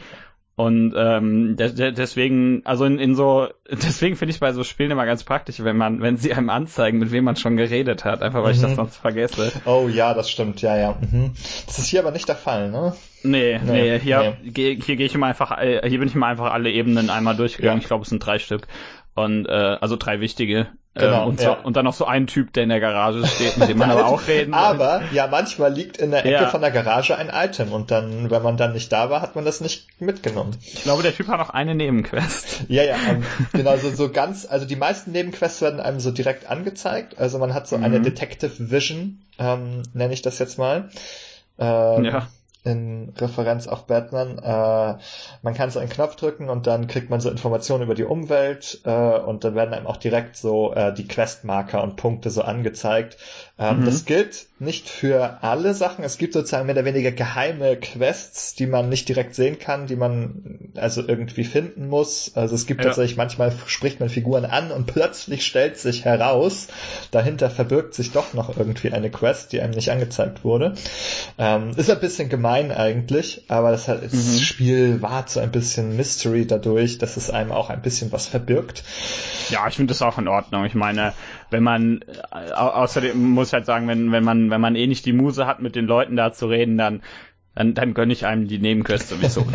Und 0.54 0.92
ähm, 0.94 1.56
de 1.56 1.72
de 1.72 1.92
deswegen, 1.92 2.60
also 2.64 2.84
in, 2.84 2.98
in 2.98 3.14
so, 3.14 3.48
deswegen 3.70 4.16
finde 4.16 4.34
ich 4.34 4.40
bei 4.40 4.52
so 4.52 4.64
Spielen 4.64 4.90
immer 4.90 5.06
ganz 5.06 5.24
praktisch, 5.24 5.64
wenn 5.64 5.78
man, 5.78 6.02
wenn 6.02 6.18
sie 6.18 6.34
einem 6.34 6.50
anzeigen, 6.50 6.98
mit 6.98 7.10
wem 7.10 7.24
man 7.24 7.36
schon 7.36 7.56
geredet 7.56 8.04
hat, 8.04 8.22
einfach 8.22 8.42
weil 8.42 8.50
mhm. 8.50 8.56
ich 8.56 8.60
das 8.60 8.70
mhm. 8.72 8.76
sonst 8.76 8.96
vergesse. 8.96 9.52
Oh 9.64 9.88
ja, 9.88 10.12
das 10.12 10.30
stimmt, 10.30 10.60
ja, 10.60 10.76
ja. 10.76 10.98
Mhm. 11.00 11.32
Das 11.66 11.78
ist 11.78 11.86
hier 11.86 12.00
aber 12.00 12.10
nicht 12.10 12.28
der 12.28 12.36
Fall, 12.36 12.70
ne? 12.70 12.94
Nee, 13.22 13.58
nee, 13.64 13.72
nee 13.72 13.98
hier, 14.00 14.36
nee. 14.42 14.50
hier 14.52 14.96
gehe 14.96 15.06
ich 15.06 15.14
immer 15.14 15.26
einfach, 15.26 15.56
äh, 15.58 15.88
hier 15.88 15.98
bin 15.98 16.08
ich 16.08 16.14
immer 16.14 16.26
einfach 16.26 16.52
alle 16.52 16.70
Ebenen 16.70 17.08
einmal 17.08 17.36
durchgegangen. 17.36 17.78
Ja. 17.78 17.82
Ich 17.82 17.86
glaube, 17.86 18.02
es 18.02 18.10
sind 18.10 18.24
drei 18.24 18.38
Stück. 18.38 18.66
Und 19.14 19.46
äh, 19.46 19.76
also 19.80 19.96
drei 19.96 20.20
wichtige. 20.20 20.68
Genau, 20.94 21.22
ähm, 21.22 21.28
und, 21.28 21.40
so, 21.40 21.46
ja. 21.46 21.52
und 21.54 21.76
dann 21.76 21.86
noch 21.86 21.94
so 21.94 22.04
ein 22.04 22.26
Typ, 22.26 22.52
der 22.52 22.64
in 22.64 22.68
der 22.68 22.80
Garage 22.80 23.26
steht, 23.26 23.56
mit 23.56 23.68
dem 23.70 23.78
man 23.78 23.90
aber 23.90 24.06
auch 24.06 24.26
reden 24.26 24.52
Aber 24.52 25.02
ja, 25.12 25.26
manchmal 25.26 25.72
liegt 25.72 25.96
in 25.96 26.10
der 26.10 26.20
Ecke 26.20 26.32
ja. 26.32 26.48
von 26.48 26.60
der 26.60 26.70
Garage 26.70 27.16
ein 27.16 27.30
Item 27.32 27.72
und 27.72 27.90
dann, 27.90 28.30
wenn 28.30 28.42
man 28.42 28.58
dann 28.58 28.74
nicht 28.74 28.92
da 28.92 29.08
war, 29.08 29.22
hat 29.22 29.34
man 29.34 29.46
das 29.46 29.62
nicht 29.62 29.88
mitgenommen. 30.02 30.54
Ich 30.60 30.82
glaube, 30.82 31.02
der 31.02 31.14
Typ 31.14 31.28
hat 31.28 31.38
noch 31.38 31.48
eine 31.48 31.74
Nebenquest. 31.74 32.64
Ja, 32.68 32.82
ja, 32.82 32.96
ähm, 33.08 33.24
genau, 33.54 33.76
so, 33.78 33.90
so 33.90 34.10
ganz, 34.10 34.46
also 34.46 34.66
die 34.66 34.76
meisten 34.76 35.12
Nebenquests 35.12 35.62
werden 35.62 35.80
einem 35.80 35.98
so 35.98 36.10
direkt 36.10 36.50
angezeigt. 36.50 37.18
Also 37.18 37.38
man 37.38 37.54
hat 37.54 37.66
so 37.66 37.78
mhm. 37.78 37.84
eine 37.84 38.00
Detective 38.02 38.70
Vision, 38.70 39.22
ähm, 39.38 39.82
nenne 39.94 40.12
ich 40.12 40.20
das 40.20 40.38
jetzt 40.38 40.58
mal. 40.58 40.90
Ähm, 41.58 42.04
ja 42.04 42.28
in 42.64 43.12
Referenz 43.16 43.66
auf 43.66 43.86
Batman. 43.86 44.38
Äh, 44.38 44.98
man 45.42 45.54
kann 45.54 45.70
so 45.70 45.80
einen 45.80 45.88
Knopf 45.88 46.16
drücken 46.16 46.48
und 46.48 46.66
dann 46.66 46.86
kriegt 46.86 47.10
man 47.10 47.20
so 47.20 47.30
Informationen 47.30 47.82
über 47.82 47.94
die 47.94 48.04
Umwelt 48.04 48.80
äh, 48.84 49.18
und 49.18 49.44
dann 49.44 49.54
werden 49.54 49.74
einem 49.74 49.86
auch 49.86 49.96
direkt 49.96 50.36
so 50.36 50.72
äh, 50.72 50.94
die 50.94 51.08
Questmarker 51.08 51.82
und 51.82 51.96
Punkte 51.96 52.30
so 52.30 52.42
angezeigt. 52.42 53.16
Ähm, 53.58 53.80
mhm. 53.80 53.84
Das 53.84 54.06
gilt 54.06 54.46
nicht 54.58 54.88
für 54.88 55.42
alle 55.42 55.74
Sachen. 55.74 56.04
Es 56.04 56.16
gibt 56.16 56.32
sozusagen 56.32 56.66
mehr 56.66 56.74
oder 56.74 56.84
weniger 56.84 57.12
geheime 57.12 57.76
Quests, 57.76 58.54
die 58.54 58.66
man 58.66 58.88
nicht 58.88 59.08
direkt 59.08 59.34
sehen 59.34 59.58
kann, 59.58 59.86
die 59.86 59.96
man 59.96 60.70
also 60.76 61.06
irgendwie 61.06 61.44
finden 61.44 61.88
muss. 61.88 62.32
Also 62.34 62.54
es 62.54 62.66
gibt 62.66 62.80
ja. 62.80 62.86
tatsächlich 62.86 63.16
manchmal 63.16 63.52
spricht 63.66 64.00
man 64.00 64.08
Figuren 64.08 64.46
an 64.46 64.70
und 64.70 64.86
plötzlich 64.86 65.44
stellt 65.44 65.78
sich 65.78 66.04
heraus, 66.04 66.68
dahinter 67.10 67.50
verbirgt 67.50 67.94
sich 67.94 68.12
doch 68.12 68.32
noch 68.32 68.56
irgendwie 68.56 68.92
eine 68.92 69.10
Quest, 69.10 69.52
die 69.52 69.60
einem 69.60 69.74
nicht 69.74 69.90
angezeigt 69.90 70.44
wurde. 70.44 70.74
Ähm, 71.36 71.72
ist 71.76 71.90
ein 71.90 72.00
bisschen 72.00 72.28
gemein 72.28 72.72
eigentlich, 72.72 73.44
aber 73.48 73.70
das, 73.72 73.86
hat, 73.88 74.02
das 74.02 74.12
mhm. 74.12 74.38
Spiel 74.38 75.02
wahrt 75.02 75.28
so 75.28 75.40
ein 75.40 75.50
bisschen 75.50 75.96
Mystery 75.96 76.46
dadurch, 76.46 76.98
dass 76.98 77.16
es 77.16 77.30
einem 77.30 77.52
auch 77.52 77.68
ein 77.68 77.82
bisschen 77.82 78.12
was 78.12 78.28
verbirgt. 78.28 78.84
Ja, 79.50 79.68
ich 79.68 79.74
finde 79.74 79.92
das 79.92 80.00
auch 80.00 80.18
in 80.18 80.28
Ordnung. 80.28 80.64
Ich 80.64 80.74
meine, 80.74 81.12
wenn 81.52 81.62
man 81.62 82.04
äh, 82.32 82.52
außerdem 82.52 83.30
muss 83.30 83.48
ich 83.48 83.54
halt 83.54 83.66
sagen, 83.66 83.88
wenn, 83.88 84.12
wenn 84.12 84.24
man 84.24 84.50
wenn 84.50 84.60
man 84.60 84.76
eh 84.76 84.86
nicht 84.86 85.06
die 85.06 85.12
Muse 85.12 85.46
hat, 85.46 85.60
mit 85.60 85.76
den 85.76 85.86
Leuten 85.86 86.16
da 86.16 86.32
zu 86.32 86.46
reden, 86.46 86.78
dann 86.78 87.02
dann, 87.54 87.74
dann 87.74 87.92
gönne 87.92 88.12
ich 88.12 88.24
einem 88.24 88.48
die 88.48 88.58
Nebenquest 88.58 89.10
sowieso. 89.10 89.46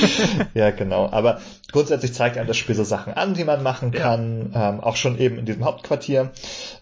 ja, 0.54 0.70
genau. 0.72 1.08
Aber 1.10 1.40
grundsätzlich 1.72 2.12
zeigt 2.12 2.36
einem 2.36 2.46
das 2.46 2.58
Spiel 2.58 2.74
so 2.74 2.84
Sachen 2.84 3.14
an, 3.14 3.32
die 3.32 3.44
man 3.44 3.62
machen 3.62 3.92
kann, 3.92 4.50
ja. 4.52 4.70
ähm, 4.70 4.80
auch 4.80 4.96
schon 4.96 5.18
eben 5.18 5.38
in 5.38 5.46
diesem 5.46 5.64
Hauptquartier. 5.64 6.32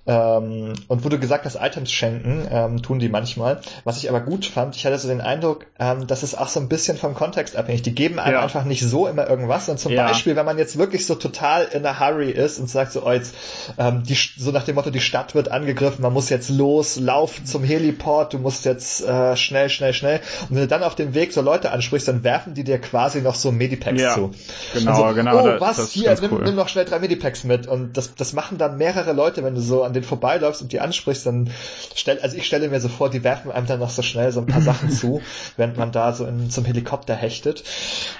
Ähm, 0.07 0.75
und 0.89 1.05
wo 1.05 1.09
du 1.09 1.19
gesagt 1.19 1.47
hast, 1.47 1.57
Items 1.57 1.91
schenken, 1.91 2.47
ähm, 2.51 2.83
tun 2.83 2.99
die 2.99 3.09
manchmal. 3.09 3.61
Was 3.85 3.99
ich 3.99 4.11
aber 4.11 4.21
gut 4.21 4.45
fand, 4.45 4.77
ich 4.77 4.85
hatte 4.85 4.99
so 4.99 5.09
den 5.09 5.23
Eindruck, 5.23 5.67
ähm, 5.79 6.07
das 6.07 6.23
ist 6.23 6.35
auch 6.35 6.49
so 6.49 6.61
ein 6.61 6.69
bisschen 6.69 6.99
vom 6.99 7.15
Kontext 7.15 7.57
abhängig. 7.57 7.83
Die 7.83 7.95
geben 7.95 8.19
einem 8.19 8.35
ja. 8.35 8.43
einfach 8.43 8.65
nicht 8.65 8.83
so 8.83 9.07
immer 9.07 9.29
irgendwas. 9.29 9.69
Und 9.69 9.79
zum 9.79 9.93
ja. 9.93 10.07
Beispiel, 10.07 10.37
wenn 10.37 10.45
man 10.45 10.59
jetzt 10.59 10.77
wirklich 10.77 11.07
so 11.07 11.15
total 11.15 11.65
in 11.73 11.87
a 11.87 11.99
hurry 11.99 12.31
ist 12.31 12.59
und 12.59 12.69
sagt 12.69 12.93
so, 12.93 13.07
oh, 13.07 13.13
jetzt, 13.13 13.35
ähm, 13.79 14.03
die, 14.03 14.15
so 14.15 14.51
nach 14.51 14.65
dem 14.65 14.75
Motto, 14.75 14.91
die 14.91 15.01
Stadt 15.01 15.35
wird 15.35 15.51
angegriffen, 15.51 16.03
man 16.03 16.13
muss 16.13 16.29
jetzt 16.29 16.51
los, 16.51 16.97
lauf 17.01 17.43
zum 17.45 17.65
Heliport, 17.65 18.35
du 18.35 18.39
musst 18.39 18.67
jetzt 18.67 19.07
äh, 19.07 19.37
schnell, 19.37 19.71
schnell, 19.71 19.95
schnell. 19.95 20.21
Und 20.43 20.57
wenn 20.57 20.63
du 20.63 20.69
dann 20.69 20.83
auf 20.83 20.95
dem 20.95 21.15
Weg 21.15 21.33
so 21.33 21.41
Leute 21.41 21.71
ansprichst, 21.71 22.09
dann 22.09 22.23
werfen 22.25 22.53
die 22.53 22.65
dir 22.65 22.79
quasi 22.79 23.23
noch 23.23 23.35
so 23.35 23.53
Medipacks 23.53 24.01
ja. 24.01 24.15
zu. 24.15 24.33
Genau, 24.75 25.09
so, 25.09 25.15
genau. 25.15 25.57
Oh, 25.57 25.61
was? 25.61 25.91
Hier, 25.93 26.15
nimm, 26.21 26.33
cool. 26.33 26.43
nimm 26.45 26.57
noch 26.57 26.69
schnell 26.69 26.85
drei 26.85 26.99
Medipacks 26.99 27.45
mit. 27.45 27.67
Und 27.67 27.97
das, 27.97 28.15
das 28.15 28.35
machen 28.35 28.59
dann 28.59 28.77
mehrere 28.77 29.15
Leute, 29.15 29.43
wenn 29.43 29.55
du 29.55 29.63
so 29.63 29.83
an 29.83 29.94
denen 29.95 30.05
vorbeiläufst 30.05 30.63
und 30.63 30.73
die 30.73 30.81
ansprichst, 30.81 31.27
dann 31.27 31.51
stell, 31.95 32.19
also 32.21 32.37
ich 32.37 32.47
stelle 32.47 32.69
mir 32.69 32.81
so 32.81 32.89
vor, 32.89 33.11
die 33.11 33.25
werfen 33.25 33.51
einem 33.51 33.67
dann 33.67 33.81
noch 33.81 33.91
so 33.91 34.03
schnell 34.03 34.33
so 34.33 34.41
ein 34.41 34.47
paar 34.47 34.61
Sachen 34.61 34.91
zu, 34.91 35.23
während 35.57 35.77
man 35.77 35.93
da 35.93 36.13
so 36.13 36.27
in, 36.27 36.51
zum 36.51 36.65
Helikopter 36.65 37.15
hechtet. 37.15 37.65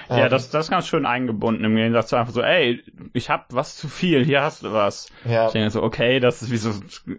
Ja, 0.09 0.25
ähm, 0.25 0.29
das, 0.29 0.49
das 0.49 0.65
ist 0.65 0.71
ganz 0.71 0.87
schön 0.87 1.05
eingebunden 1.05 1.63
im 1.63 1.75
Gegensatz 1.75 2.09
zu 2.09 2.15
einfach 2.15 2.33
so, 2.33 2.41
ey, 2.41 2.83
ich 3.13 3.29
hab 3.29 3.53
was 3.53 3.77
zu 3.77 3.87
viel, 3.87 4.25
hier 4.25 4.41
hast 4.41 4.63
du 4.63 4.73
was. 4.73 5.07
Ja. 5.25 5.47
Ich 5.47 5.53
denke 5.53 5.69
so, 5.69 5.83
okay, 5.83 6.19
das 6.19 6.41
ist 6.41 6.51
wie 6.51 6.57
so, 6.57 6.71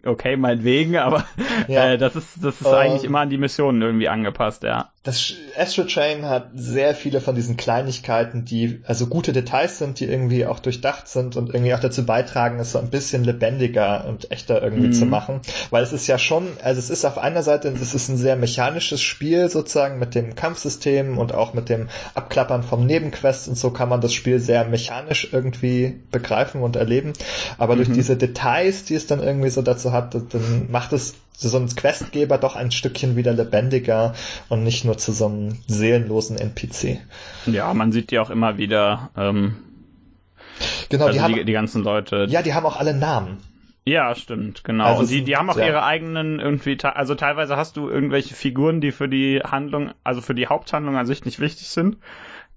okay, 0.04 0.36
meinetwegen, 0.36 0.96
aber 0.96 1.24
ja. 1.68 1.92
äh, 1.92 1.98
das 1.98 2.16
ist, 2.16 2.42
das 2.42 2.60
ist 2.60 2.66
ähm, 2.66 2.74
eigentlich 2.74 3.04
immer 3.04 3.20
an 3.20 3.30
die 3.30 3.38
Missionen 3.38 3.82
irgendwie 3.82 4.08
angepasst, 4.08 4.62
ja. 4.62 4.90
Das 5.06 5.32
Astro 5.56 5.84
Train 5.84 6.24
hat 6.24 6.48
sehr 6.56 6.92
viele 6.96 7.20
von 7.20 7.36
diesen 7.36 7.56
Kleinigkeiten, 7.56 8.44
die 8.44 8.80
also 8.84 9.06
gute 9.06 9.32
Details 9.32 9.78
sind, 9.78 10.00
die 10.00 10.04
irgendwie 10.06 10.46
auch 10.46 10.58
durchdacht 10.58 11.06
sind 11.06 11.36
und 11.36 11.54
irgendwie 11.54 11.74
auch 11.74 11.80
dazu 11.80 12.04
beitragen, 12.04 12.58
es 12.58 12.72
so 12.72 12.80
ein 12.80 12.90
bisschen 12.90 13.22
lebendiger 13.22 14.04
und 14.08 14.32
echter 14.32 14.60
irgendwie 14.60 14.88
mhm. 14.88 14.92
zu 14.92 15.06
machen. 15.06 15.42
Weil 15.70 15.84
es 15.84 15.92
ist 15.92 16.08
ja 16.08 16.18
schon, 16.18 16.48
also 16.60 16.80
es 16.80 16.90
ist 16.90 17.04
auf 17.04 17.18
einer 17.18 17.44
Seite, 17.44 17.68
es 17.68 17.94
ist 17.94 18.08
ein 18.08 18.16
sehr 18.16 18.34
mechanisches 18.34 19.00
Spiel 19.00 19.48
sozusagen 19.48 20.00
mit 20.00 20.16
dem 20.16 20.34
Kampfsystem 20.34 21.18
und 21.18 21.32
auch 21.32 21.54
mit 21.54 21.68
dem 21.68 21.88
Abklappern 22.14 22.64
vom 22.64 22.84
Nebenquest 22.84 23.46
und 23.46 23.56
so 23.56 23.70
kann 23.70 23.88
man 23.88 24.00
das 24.00 24.12
Spiel 24.12 24.40
sehr 24.40 24.64
mechanisch 24.64 25.28
irgendwie 25.30 26.00
begreifen 26.10 26.62
und 26.62 26.74
erleben. 26.74 27.12
Aber 27.58 27.74
mhm. 27.74 27.84
durch 27.84 27.92
diese 27.92 28.16
Details, 28.16 28.84
die 28.84 28.96
es 28.96 29.06
dann 29.06 29.22
irgendwie 29.22 29.50
so 29.50 29.62
dazu 29.62 29.92
hat, 29.92 30.14
dann 30.14 30.66
macht 30.68 30.92
es 30.92 31.14
so 31.36 31.58
ein 31.58 31.68
Questgeber 31.68 32.38
doch 32.38 32.56
ein 32.56 32.70
Stückchen 32.70 33.16
wieder 33.16 33.32
lebendiger 33.32 34.14
und 34.48 34.64
nicht 34.64 34.84
nur 34.84 34.96
zu 34.96 35.12
so 35.12 35.26
einem 35.26 35.58
seelenlosen 35.66 36.38
NPC. 36.38 36.98
Ja, 37.46 37.72
man 37.74 37.92
sieht 37.92 38.10
die 38.10 38.18
auch 38.18 38.30
immer 38.30 38.56
wieder. 38.58 39.10
Ähm, 39.16 39.56
genau, 40.88 41.06
also 41.06 41.18
die, 41.18 41.22
haben, 41.22 41.34
die, 41.34 41.44
die 41.44 41.52
ganzen 41.52 41.82
Leute. 41.82 42.26
Ja, 42.28 42.42
die 42.42 42.54
haben 42.54 42.64
auch 42.64 42.76
alle 42.76 42.94
Namen. 42.94 43.38
Ja, 43.84 44.16
stimmt, 44.16 44.64
genau. 44.64 44.84
Also 44.84 45.02
und 45.02 45.10
die, 45.10 45.22
die 45.22 45.36
haben 45.36 45.48
auch 45.48 45.58
ja. 45.58 45.66
ihre 45.66 45.84
eigenen 45.84 46.40
irgendwie, 46.40 46.76
also 46.82 47.14
teilweise 47.14 47.56
hast 47.56 47.76
du 47.76 47.88
irgendwelche 47.88 48.34
Figuren, 48.34 48.80
die 48.80 48.90
für 48.90 49.08
die 49.08 49.40
Handlung, 49.44 49.92
also 50.02 50.20
für 50.20 50.34
die 50.34 50.48
Haupthandlung 50.48 50.96
an 50.96 51.06
sich 51.06 51.24
nicht 51.24 51.38
wichtig 51.38 51.68
sind, 51.68 51.98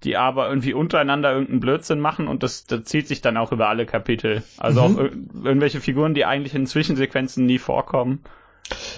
die 0.02 0.16
aber 0.16 0.48
irgendwie 0.48 0.72
untereinander 0.72 1.30
irgendeinen 1.30 1.60
Blödsinn 1.60 2.00
machen 2.00 2.26
und 2.26 2.42
das, 2.42 2.64
das 2.64 2.82
zieht 2.84 3.06
sich 3.06 3.20
dann 3.20 3.36
auch 3.36 3.52
über 3.52 3.68
alle 3.68 3.86
Kapitel. 3.86 4.42
Also 4.58 4.88
mhm. 4.88 4.96
auch 4.96 5.44
irgendwelche 5.44 5.80
Figuren, 5.80 6.14
die 6.14 6.24
eigentlich 6.24 6.54
in 6.56 6.66
Zwischensequenzen 6.66 7.46
nie 7.46 7.58
vorkommen. 7.58 8.24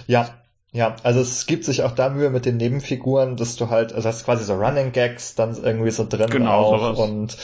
Ja, 0.06 0.28
ja, 0.74 0.96
also 1.02 1.20
es 1.20 1.44
gibt 1.44 1.66
sich 1.66 1.82
auch 1.82 1.92
da 1.92 2.08
Mühe 2.08 2.30
mit 2.30 2.46
den 2.46 2.56
Nebenfiguren, 2.56 3.36
dass 3.36 3.56
du 3.56 3.68
halt, 3.68 3.92
also 3.92 4.08
hast 4.08 4.24
quasi 4.24 4.42
so 4.42 4.54
Running 4.54 4.92
Gags 4.92 5.34
dann 5.34 5.54
irgendwie 5.62 5.90
so 5.90 6.06
drin 6.08 6.30
genau, 6.30 6.60
auch 6.60 6.78
sowas. 6.78 6.98
und 6.98 7.36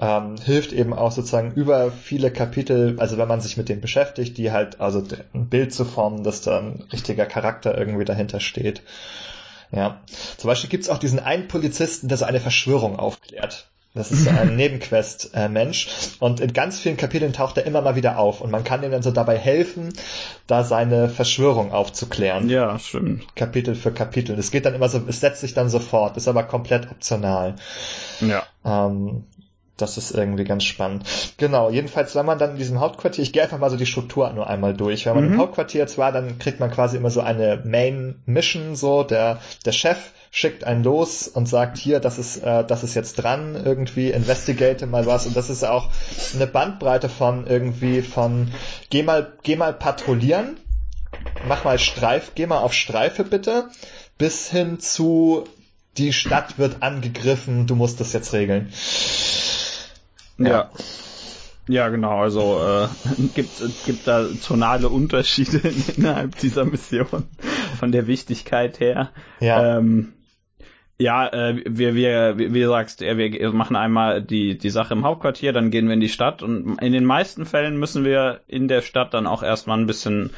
ähm, 0.00 0.34
hilft 0.44 0.72
eben 0.72 0.92
auch 0.92 1.12
sozusagen 1.12 1.52
über 1.52 1.92
viele 1.92 2.32
Kapitel, 2.32 2.98
also 2.98 3.18
wenn 3.18 3.28
man 3.28 3.40
sich 3.40 3.56
mit 3.56 3.68
denen 3.68 3.80
beschäftigt, 3.80 4.36
die 4.36 4.50
halt, 4.50 4.80
also 4.80 5.00
ein 5.32 5.48
Bild 5.48 5.72
zu 5.72 5.84
formen, 5.84 6.24
dass 6.24 6.40
da 6.40 6.58
ein 6.58 6.82
richtiger 6.92 7.24
Charakter 7.24 7.78
irgendwie 7.78 8.04
dahinter 8.04 8.40
steht. 8.40 8.82
Ja. 9.70 10.00
Zum 10.36 10.48
Beispiel 10.48 10.68
gibt's 10.68 10.88
auch 10.88 10.98
diesen 10.98 11.20
einen 11.20 11.46
Polizisten, 11.46 12.08
der 12.08 12.18
so 12.18 12.24
eine 12.24 12.40
Verschwörung 12.40 12.98
aufklärt. 12.98 13.71
Das 13.94 14.10
ist 14.10 14.26
ein 14.26 14.56
Nebenquest-Mensch. 14.56 15.88
und 16.18 16.40
in 16.40 16.52
ganz 16.52 16.80
vielen 16.80 16.96
Kapiteln 16.96 17.32
taucht 17.32 17.58
er 17.58 17.66
immer 17.66 17.82
mal 17.82 17.94
wieder 17.94 18.18
auf. 18.18 18.40
Und 18.40 18.50
man 18.50 18.64
kann 18.64 18.82
ihm 18.82 18.90
dann 18.90 19.02
so 19.02 19.10
dabei 19.10 19.36
helfen, 19.38 19.92
da 20.46 20.64
seine 20.64 21.08
Verschwörung 21.08 21.72
aufzuklären. 21.72 22.48
Ja, 22.48 22.78
stimmt. 22.78 23.36
Kapitel 23.36 23.74
für 23.74 23.92
Kapitel. 23.92 24.38
Es 24.38 24.50
geht 24.50 24.64
dann 24.64 24.74
immer 24.74 24.88
so, 24.88 25.02
es 25.06 25.20
setzt 25.20 25.42
sich 25.42 25.52
dann 25.54 25.68
sofort, 25.68 26.16
ist 26.16 26.28
aber 26.28 26.44
komplett 26.44 26.90
optional. 26.90 27.56
Ja. 28.20 28.44
Ähm, 28.64 29.24
das 29.76 29.96
ist 29.96 30.12
irgendwie 30.12 30.44
ganz 30.44 30.64
spannend. 30.64 31.04
Genau, 31.38 31.70
jedenfalls, 31.70 32.14
wenn 32.14 32.26
man 32.26 32.38
dann 32.38 32.52
in 32.52 32.56
diesem 32.58 32.80
Hauptquartier, 32.80 33.22
ich 33.22 33.32
gehe 33.32 33.42
einfach 33.42 33.58
mal 33.58 33.70
so 33.70 33.76
die 33.76 33.86
Struktur 33.86 34.30
nur 34.32 34.46
einmal 34.46 34.74
durch. 34.74 35.06
Wenn 35.06 35.14
man 35.14 35.26
mhm. 35.26 35.32
im 35.34 35.38
Hauptquartier 35.40 35.80
jetzt 35.80 35.98
war, 35.98 36.12
dann 36.12 36.38
kriegt 36.38 36.60
man 36.60 36.70
quasi 36.70 36.96
immer 36.96 37.10
so 37.10 37.20
eine 37.20 37.62
Main 37.64 38.16
Mission, 38.26 38.76
so 38.76 39.02
der, 39.02 39.40
der 39.64 39.72
Chef 39.72 39.98
schickt 40.34 40.64
einen 40.64 40.82
los 40.82 41.28
und 41.28 41.46
sagt, 41.46 41.76
hier, 41.76 42.00
das 42.00 42.18
ist, 42.18 42.38
äh, 42.38 42.64
das 42.64 42.82
ist 42.82 42.94
jetzt 42.94 43.16
dran, 43.16 43.54
irgendwie, 43.54 44.10
investigate 44.10 44.86
mal 44.86 45.04
was. 45.04 45.26
Und 45.26 45.36
das 45.36 45.50
ist 45.50 45.62
auch 45.62 45.90
eine 46.34 46.46
Bandbreite 46.46 47.10
von 47.10 47.46
irgendwie 47.46 48.00
von, 48.00 48.50
geh 48.88 49.02
mal, 49.02 49.32
geh 49.42 49.56
mal 49.56 49.74
patrouillieren, 49.74 50.56
mach 51.46 51.64
mal 51.64 51.78
Streif, 51.78 52.32
geh 52.34 52.46
mal 52.46 52.60
auf 52.60 52.72
Streife 52.72 53.24
bitte, 53.24 53.68
bis 54.16 54.50
hin 54.50 54.80
zu, 54.80 55.44
die 55.98 56.14
Stadt 56.14 56.58
wird 56.58 56.82
angegriffen, 56.82 57.66
du 57.66 57.76
musst 57.76 58.00
das 58.00 58.14
jetzt 58.14 58.32
regeln. 58.32 58.72
Ja. 60.38 60.70
ja. 61.68 61.88
genau, 61.88 62.20
also 62.20 62.60
äh, 62.60 62.88
gibt 63.34 63.62
gibt 63.86 64.06
da 64.06 64.26
tonale 64.46 64.88
Unterschiede 64.88 65.58
innerhalb 65.96 66.38
dieser 66.38 66.64
Mission 66.64 67.24
von 67.78 67.92
der 67.92 68.06
Wichtigkeit 68.06 68.80
her. 68.80 69.10
Ja. 69.40 69.78
Ähm, 69.78 70.12
Ja, 70.98 71.26
äh, 71.26 71.62
wir, 71.66 71.94
wir, 71.94 72.38
wie 72.38 72.60
du 72.60 72.68
sagst, 72.68 73.00
wir 73.00 73.52
machen 73.52 73.74
einmal 73.74 74.22
die, 74.22 74.56
die 74.56 74.70
Sache 74.70 74.94
im 74.94 75.04
Hauptquartier, 75.04 75.52
dann 75.52 75.70
gehen 75.72 75.86
wir 75.86 75.94
in 75.94 76.00
die 76.00 76.08
Stadt 76.08 76.42
und 76.42 76.78
in 76.80 76.92
den 76.92 77.04
meisten 77.04 77.44
Fällen 77.44 77.78
müssen 77.78 78.04
wir 78.04 78.40
in 78.46 78.68
der 78.68 78.82
Stadt 78.82 79.12
dann 79.12 79.26
auch 79.26 79.42
erstmal 79.42 79.78
ein 79.78 79.86
bisschen 79.86 80.30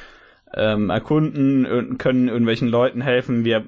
ähm, 0.55 0.89
erkunden, 0.89 1.99
können 1.99 2.29
irgendwelchen 2.29 2.69
Leuten 2.69 3.03
helfen. 3.03 3.45
Wir 3.45 3.65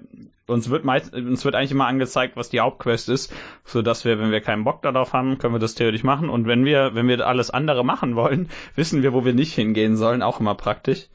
uns 0.47 0.71
wird 0.71 0.85
meist, 0.85 1.13
uns 1.13 1.45
wird 1.45 1.55
eigentlich 1.55 1.73
immer 1.73 1.87
angezeigt, 1.87 2.37
was 2.37 2.49
die 2.49 2.61
Hauptquest 2.61 3.09
ist, 3.09 3.33
so 3.65 3.83
dass 3.83 4.05
wir, 4.05 4.19
wenn 4.19 4.31
wir 4.31 4.41
keinen 4.41 4.65
Bock 4.65 4.83
darauf 4.83 5.13
haben, 5.13 5.39
können 5.39 5.55
wir 5.55 5.59
das 5.59 5.75
theoretisch 5.75 6.05
machen. 6.05 6.29
Und 6.29 6.47
wenn 6.47 6.65
wir, 6.65 6.95
wenn 6.95 7.09
wir 7.09 7.27
alles 7.27 7.51
andere 7.51 7.85
machen 7.85 8.15
wollen, 8.17 8.49
wissen 8.75 9.03
wir, 9.03 9.13
wo 9.13 9.25
wir 9.25 9.35
nicht 9.35 9.55
hingehen 9.55 9.97
sollen, 9.97 10.23
auch 10.23 10.41
immer 10.41 10.55
praktisch. 10.55 11.09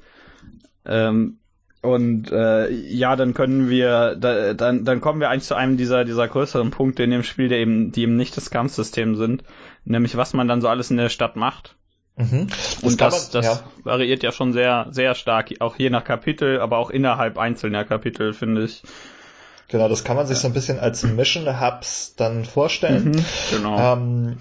Ähm, 0.86 1.38
und 1.82 2.32
äh, 2.32 2.70
ja, 2.70 3.16
dann 3.16 3.34
können 3.34 3.70
wir, 3.70 4.16
da, 4.16 4.54
dann, 4.54 4.86
dann 4.86 5.02
kommen 5.02 5.20
wir 5.20 5.30
eigentlich 5.30 5.46
zu 5.46 5.56
einem 5.56 5.78
dieser, 5.78 6.06
dieser 6.06 6.28
größeren 6.28 6.70
Punkte 6.70 7.04
in 7.04 7.10
dem 7.10 7.24
Spiel, 7.24 7.48
der 7.48 7.58
eben, 7.58 7.92
die 7.92 8.04
eben 8.04 8.18
nicht 8.18 8.38
das 8.38 8.52
Kampfsystem 8.52 9.16
sind, 9.16 9.44
nämlich 9.84 10.16
was 10.16 10.34
man 10.34 10.48
dann 10.48 10.62
so 10.62 10.68
alles 10.68 10.92
in 10.92 10.98
der 10.98 11.10
Stadt 11.10 11.36
macht. 11.36 11.76
Mhm. 12.18 12.48
Das 12.50 12.84
und 12.84 13.02
das, 13.02 13.34
man, 13.34 13.42
das 13.42 13.46
ja. 13.46 13.64
variiert 13.84 14.22
ja 14.22 14.32
schon 14.32 14.54
sehr, 14.54 14.88
sehr 14.92 15.16
stark, 15.16 15.50
auch 15.60 15.78
je 15.78 15.90
nach 15.90 16.04
Kapitel, 16.04 16.60
aber 16.60 16.78
auch 16.78 16.92
innerhalb 16.92 17.40
einzelner 17.40 17.84
Kapitel, 17.84 18.34
finde 18.34 18.66
ich. 18.66 18.84
Genau, 19.72 19.88
das 19.88 20.04
kann 20.04 20.18
man 20.18 20.28
sich 20.28 20.38
so 20.38 20.48
ein 20.48 20.54
bisschen 20.54 20.80
als 20.80 21.04
Mission 21.04 21.62
Hubs 21.62 22.16
dann 22.18 22.44
vorstellen. 22.46 23.12
Mhm, 23.12 23.26
genau. 23.52 23.94
Ähm, 23.94 24.38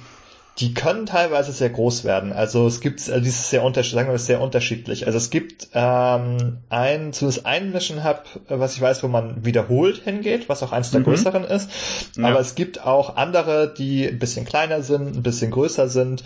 die 0.59 0.75
können 0.75 1.07
teilweise 1.07 1.53
sehr 1.53 1.71
groß 1.71 2.05
werden. 2.05 2.33
Also 2.33 2.67
es 2.67 2.81
gibt, 2.81 3.01
also 3.01 3.21
dieses 3.21 3.49
sehr 3.49 3.63
unterschiedlich, 3.63 3.95
sagen 3.95 4.09
wir 4.09 4.13
das 4.15 4.27
sehr 4.27 4.41
unterschiedlich. 4.41 5.07
Also 5.07 5.17
es 5.17 5.31
gibt 5.31 5.69
ähm, 5.73 6.59
ein, 6.69 7.13
zumindest 7.13 7.47
ein 7.47 7.71
Mission 7.71 8.05
Hub, 8.05 8.25
was 8.49 8.75
ich 8.75 8.81
weiß, 8.81 9.03
wo 9.03 9.09
man 9.09 9.45
wiederholt 9.45 10.03
hingeht, 10.03 10.49
was 10.49 10.63
auch 10.63 10.73
eins 10.73 10.91
der 10.91 11.01
mhm. 11.01 11.05
größeren 11.05 11.45
ist. 11.45 11.71
Ja. 12.17 12.29
Aber 12.29 12.41
es 12.41 12.57
gibt 12.57 12.85
auch 12.85 13.17
andere, 13.17 13.73
die 13.73 14.07
ein 14.07 14.19
bisschen 14.19 14.45
kleiner 14.45 14.83
sind, 14.83 15.17
ein 15.17 15.23
bisschen 15.23 15.51
größer 15.51 15.89
sind. 15.89 16.25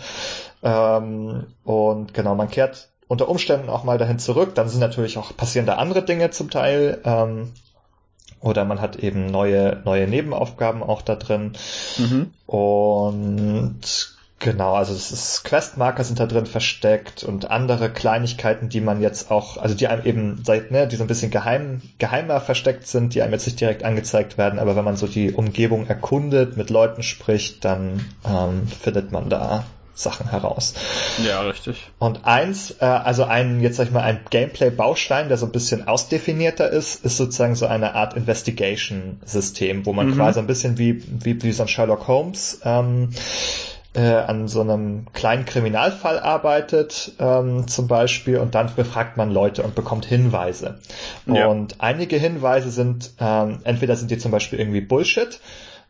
Ähm, 0.63 1.45
und 1.63 2.13
genau, 2.13 2.35
man 2.35 2.49
kehrt 2.49 2.89
unter 3.07 3.29
Umständen 3.29 3.69
auch 3.69 3.83
mal 3.83 3.99
dahin 3.99 4.19
zurück. 4.19 4.55
Dann 4.55 4.67
sind 4.67 4.79
natürlich 4.79 5.17
auch 5.17 5.37
passieren 5.37 5.67
da 5.67 5.75
andere 5.75 6.03
Dinge 6.03 6.31
zum 6.31 6.49
Teil. 6.49 6.99
Ähm, 7.05 7.51
oder 8.39 8.65
man 8.65 8.81
hat 8.81 8.97
eben 8.97 9.25
neue, 9.27 9.81
neue 9.85 10.07
Nebenaufgaben 10.07 10.83
auch 10.83 11.01
da 11.01 11.15
drin. 11.15 11.53
Mhm. 11.97 12.31
Und 12.45 14.15
Genau, 14.39 14.75
also 14.75 14.93
es 14.93 15.11
ist 15.11 15.43
Questmarker 15.45 16.03
sind 16.03 16.19
da 16.19 16.25
drin 16.27 16.45
versteckt 16.45 17.23
und 17.23 17.49
andere 17.49 17.89
Kleinigkeiten, 17.89 18.67
die 18.67 18.81
man 18.81 19.01
jetzt 19.01 19.31
auch, 19.31 19.57
also 19.57 19.75
die 19.75 19.87
einem 19.87 20.05
eben 20.05 20.43
seit, 20.43 20.71
ne, 20.71 20.87
die 20.87 20.97
so 20.97 21.03
ein 21.03 21.07
bisschen 21.07 21.31
geheim, 21.31 21.81
geheimer 21.99 22.41
versteckt 22.41 22.85
sind, 22.85 23.15
die 23.15 23.21
einem 23.21 23.31
jetzt 23.31 23.45
nicht 23.45 23.61
direkt 23.61 23.85
angezeigt 23.85 24.37
werden, 24.37 24.59
aber 24.59 24.75
wenn 24.75 24.83
man 24.83 24.97
so 24.97 25.07
die 25.07 25.31
Umgebung 25.31 25.87
erkundet, 25.87 26.57
mit 26.57 26.69
Leuten 26.69 27.01
spricht, 27.01 27.63
dann 27.63 28.05
ähm, 28.25 28.67
findet 28.67 29.11
man 29.11 29.29
da 29.29 29.65
Sachen 29.95 30.29
heraus. 30.29 30.73
Ja, 31.25 31.41
richtig. 31.41 31.89
Und 31.99 32.25
eins, 32.25 32.75
äh, 32.81 32.85
also 32.85 33.23
ein, 33.23 33.61
jetzt 33.61 33.77
sag 33.77 33.87
ich 33.87 33.91
mal, 33.91 34.03
ein 34.03 34.19
Gameplay-Baustein, 34.29 35.29
der 35.29 35.37
so 35.37 35.45
ein 35.45 35.51
bisschen 35.51 35.87
ausdefinierter 35.87 36.69
ist, 36.69 37.03
ist 37.05 37.17
sozusagen 37.17 37.55
so 37.55 37.65
eine 37.65 37.95
Art 37.95 38.13
Investigation-System, 38.15 39.85
wo 39.85 39.93
man 39.93 40.07
mhm. 40.07 40.15
quasi 40.15 40.39
ein 40.39 40.47
bisschen 40.47 40.77
wie, 40.77 41.03
wie, 41.23 41.41
wie 41.41 41.51
so 41.53 41.63
ein 41.63 41.69
Sherlock 41.69 42.07
Holmes 42.07 42.59
ähm, 42.63 43.09
äh, 43.95 44.01
an 44.01 44.47
so 44.47 44.61
einem 44.61 45.05
kleinen 45.13 45.45
Kriminalfall 45.45 46.19
arbeitet, 46.19 47.13
ähm, 47.19 47.67
zum 47.67 47.87
Beispiel, 47.87 48.37
und 48.37 48.53
dann 48.53 48.75
befragt 48.75 49.15
man 49.15 49.31
Leute 49.31 49.63
und 49.63 49.73
bekommt 49.75 50.05
Hinweise. 50.05 50.79
Ja. 51.25 51.47
Und 51.47 51.79
einige 51.79 52.17
Hinweise 52.17 52.69
sind, 52.69 53.11
ähm, 53.19 53.59
entweder 53.63 53.95
sind 53.95 54.11
die 54.11 54.17
zum 54.17 54.31
Beispiel 54.31 54.59
irgendwie 54.59 54.81
Bullshit, 54.81 55.39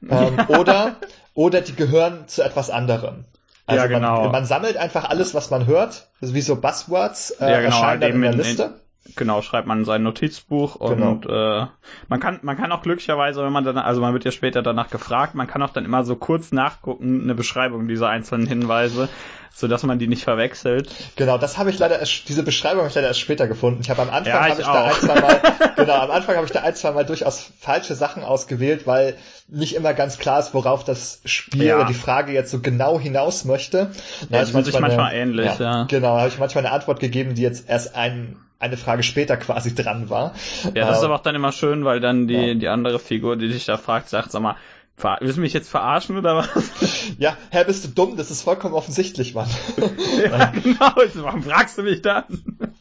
ähm, 0.08 0.38
ja. 0.50 0.60
oder, 0.60 0.98
oder 1.34 1.62
die 1.62 1.76
gehören 1.76 2.28
zu 2.28 2.44
etwas 2.44 2.70
anderem. 2.70 3.26
Also 3.68 3.82
ja, 3.82 3.88
genau. 3.88 4.24
man, 4.24 4.32
man 4.32 4.46
sammelt 4.46 4.78
einfach 4.78 5.10
alles, 5.10 5.34
was 5.34 5.50
man 5.50 5.66
hört, 5.66 6.10
wie 6.22 6.42
so 6.42 6.56
Buzzwords 6.56 7.32
äh, 7.32 7.50
ja, 7.50 7.62
genau, 7.62 7.76
erscheinen 7.76 8.02
dann 8.02 8.12
in 8.12 8.22
der 8.22 8.34
Liste. 8.34 8.64
In, 8.64 8.74
Genau, 9.16 9.44
schreibt 9.44 9.68
man 9.68 9.86
sein 9.86 10.02
Notizbuch 10.02 10.76
und 10.76 11.22
genau. 11.26 11.62
äh, 11.64 11.68
man 12.08 12.20
kann 12.20 12.40
man 12.42 12.58
kann 12.58 12.72
auch 12.72 12.82
glücklicherweise, 12.82 13.44
wenn 13.46 13.54
man 13.54 13.64
dann, 13.64 13.78
also 13.78 14.02
man 14.02 14.14
wird 14.14 14.26
ja 14.26 14.32
später 14.32 14.64
danach 14.64 14.90
gefragt, 14.90 15.36
man 15.36 15.46
kann 15.46 15.62
auch 15.62 15.70
dann 15.70 15.86
immer 15.86 16.04
so 16.04 16.16
kurz 16.16 16.52
nachgucken, 16.52 17.22
eine 17.22 17.36
Beschreibung 17.36 17.88
dieser 17.88 18.10
einzelnen 18.10 18.48
Hinweise, 18.48 19.08
so 19.54 19.68
dass 19.68 19.84
man 19.84 20.00
die 20.00 20.08
nicht 20.08 20.24
verwechselt. 20.24 20.90
Genau, 21.18 21.38
das 21.38 21.60
habe 21.60 21.70
ich 21.70 21.78
leider 21.78 22.00
erst, 22.00 22.28
diese 22.28 22.42
Beschreibung 22.42 22.80
habe 22.80 22.90
ich 22.90 22.96
leider 22.96 23.08
erst 23.08 23.20
später 23.20 23.48
gefunden. 23.48 23.82
Ich 23.82 23.92
habe 23.92 24.02
am 24.02 24.10
Anfang 24.10 24.34
ja, 24.34 24.50
habe 24.50 24.60
ich, 24.60 24.66
da 24.66 24.86
ein, 24.86 24.94
zwei 24.94 25.22
Mal, 25.22 25.42
genau, 25.76 26.00
am 26.00 26.12
Anfang 26.12 26.36
habe 26.38 26.46
ich 26.48 26.52
da 26.52 26.62
ein, 26.62 26.76
zwei 26.76 26.92
Mal 26.92 27.06
durchaus 27.06 27.52
falsche 27.60 27.94
Sachen 27.94 28.24
ausgewählt, 28.24 28.88
weil 28.88 29.16
nicht 29.48 29.76
immer 29.76 29.94
ganz 29.94 30.18
klar 30.18 30.40
ist, 30.40 30.54
worauf 30.54 30.84
das 30.84 31.22
Spiel 31.26 31.66
ja. 31.66 31.76
oder 31.78 31.86
die 31.86 31.94
Frage 31.94 32.32
jetzt 32.34 32.52
so 32.52 32.60
genau 32.60 33.00
hinaus 33.00 33.46
möchte. 33.46 33.92
Da 34.30 34.38
ja, 34.38 34.46
das 34.46 34.50
ist 34.50 34.80
manchmal 34.80 35.08
eine, 35.08 35.16
ähnlich, 35.16 35.60
ja. 35.60 35.80
ja. 35.80 35.84
Genau, 35.84 36.18
habe 36.18 36.30
ich 36.30 36.40
manchmal 36.40 36.66
eine 36.66 36.74
Antwort 36.74 37.00
gegeben, 37.00 37.36
die 37.36 37.42
jetzt 37.42 37.70
erst 37.70 37.96
ein 37.96 38.38
eine 38.58 38.78
Frage 38.78 39.04
später 39.04 39.36
quasi 39.38 39.76
dran 39.76 40.10
war. 40.10 40.34
Ja, 40.74 40.88
das 40.88 40.98
ist 40.98 41.04
ähm, 41.04 41.12
aber 41.12 41.16
auch 41.16 41.24
dann 41.24 41.36
immer 41.36 41.52
schön, 41.52 41.84
weil 41.86 42.00
dann 42.00 42.28
die, 42.28 42.34
ja. 42.34 42.54
die 42.54 42.68
andere 42.70 43.00
Figur, 43.00 43.36
die 43.36 43.50
dich 43.50 43.66
da 43.66 43.78
fragt, 43.78 44.10
sagt, 44.10 44.32
sag 44.32 44.42
mal, 44.42 44.56
Willst 44.98 45.38
du 45.38 45.42
mich 45.42 45.54
jetzt 45.54 45.70
verarschen 45.70 46.18
oder 46.18 46.38
was? 46.38 46.50
Ja, 47.20 47.38
Herr, 47.50 47.66
bist 47.66 47.86
du 47.86 47.90
dumm? 47.90 48.18
Das 48.18 48.32
ist 48.32 48.42
vollkommen 48.42 48.74
offensichtlich, 48.74 49.36
Mann. 49.36 49.48
ja, 50.24 50.48
genau. 50.48 51.24
Warum 51.24 51.44
fragst 51.44 51.78
du 51.78 51.84
mich 51.84 52.02
dann? 52.02 52.24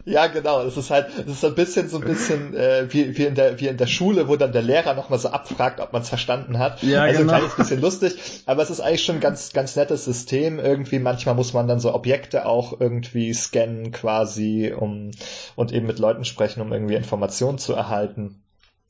Ja, 0.07 0.29
genau. 0.29 0.63
Es 0.63 0.77
ist 0.77 0.91
halt, 0.91 1.09
es 1.19 1.33
ist 1.33 1.45
ein 1.45 1.55
bisschen 1.55 1.89
so 1.89 1.99
ein 1.99 2.05
bisschen 2.05 2.55
äh, 2.55 2.87
wie, 2.89 3.17
wie, 3.17 3.25
in 3.25 3.35
der, 3.35 3.61
wie 3.61 3.69
in 3.69 3.77
der 3.77 3.87
Schule, 3.87 4.29
wo 4.29 4.37
dann 4.37 4.53
der 4.53 4.63
Lehrer 4.63 4.95
nochmal 4.95 5.19
so 5.19 5.29
abfragt, 5.29 5.81
ob 5.81 5.93
man 5.93 6.03
es 6.03 6.09
verstanden 6.09 6.59
hat. 6.59 6.83
Ja, 6.83 7.03
also 7.03 7.21
genau. 7.21 7.33
ein 7.33 7.39
kleines 7.39 7.57
bisschen 7.57 7.81
lustig, 7.81 8.43
aber 8.47 8.63
es 8.63 8.71
ist 8.71 8.81
eigentlich 8.81 9.05
schon 9.05 9.17
ein 9.17 9.21
ganz, 9.21 9.53
ganz 9.53 9.77
nettes 9.77 10.05
System. 10.05 10.59
Irgendwie 10.59 10.99
manchmal 11.01 11.35
muss 11.35 11.53
man 11.53 11.69
dann 11.69 11.81
so 11.81 11.95
Objekte 11.95 12.47
auch 12.47 12.81
irgendwie 12.81 13.35
scannen 13.35 13.93
quasi, 13.93 14.75
um 14.77 15.11
und 15.57 15.73
eben 15.73 15.87
mit 15.87 15.99
Leuten 15.99 16.25
sprechen, 16.25 16.61
um 16.61 16.73
irgendwie 16.73 16.95
Informationen 16.95 17.59
zu 17.59 17.75
erhalten. 17.75 18.44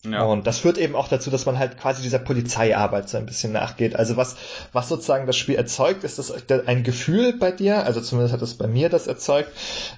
Ja. 0.06 0.24
Und 0.24 0.46
das 0.46 0.58
führt 0.58 0.76
eben 0.76 0.94
auch 0.94 1.08
dazu, 1.08 1.30
dass 1.30 1.46
man 1.46 1.58
halt 1.58 1.78
quasi 1.78 2.02
dieser 2.02 2.18
Polizeiarbeit 2.18 3.08
so 3.08 3.16
ein 3.16 3.24
bisschen 3.26 3.52
nachgeht. 3.52 3.96
Also 3.96 4.16
was, 4.16 4.36
was 4.72 4.88
sozusagen 4.88 5.26
das 5.26 5.36
Spiel 5.36 5.54
erzeugt, 5.54 6.04
ist 6.04 6.18
das 6.18 6.32
ein 6.66 6.82
Gefühl 6.82 7.32
bei 7.32 7.50
dir, 7.50 7.84
also 7.84 8.00
zumindest 8.00 8.34
hat 8.34 8.42
es 8.42 8.54
bei 8.54 8.66
mir 8.66 8.90
das 8.90 9.06
erzeugt, 9.06 9.50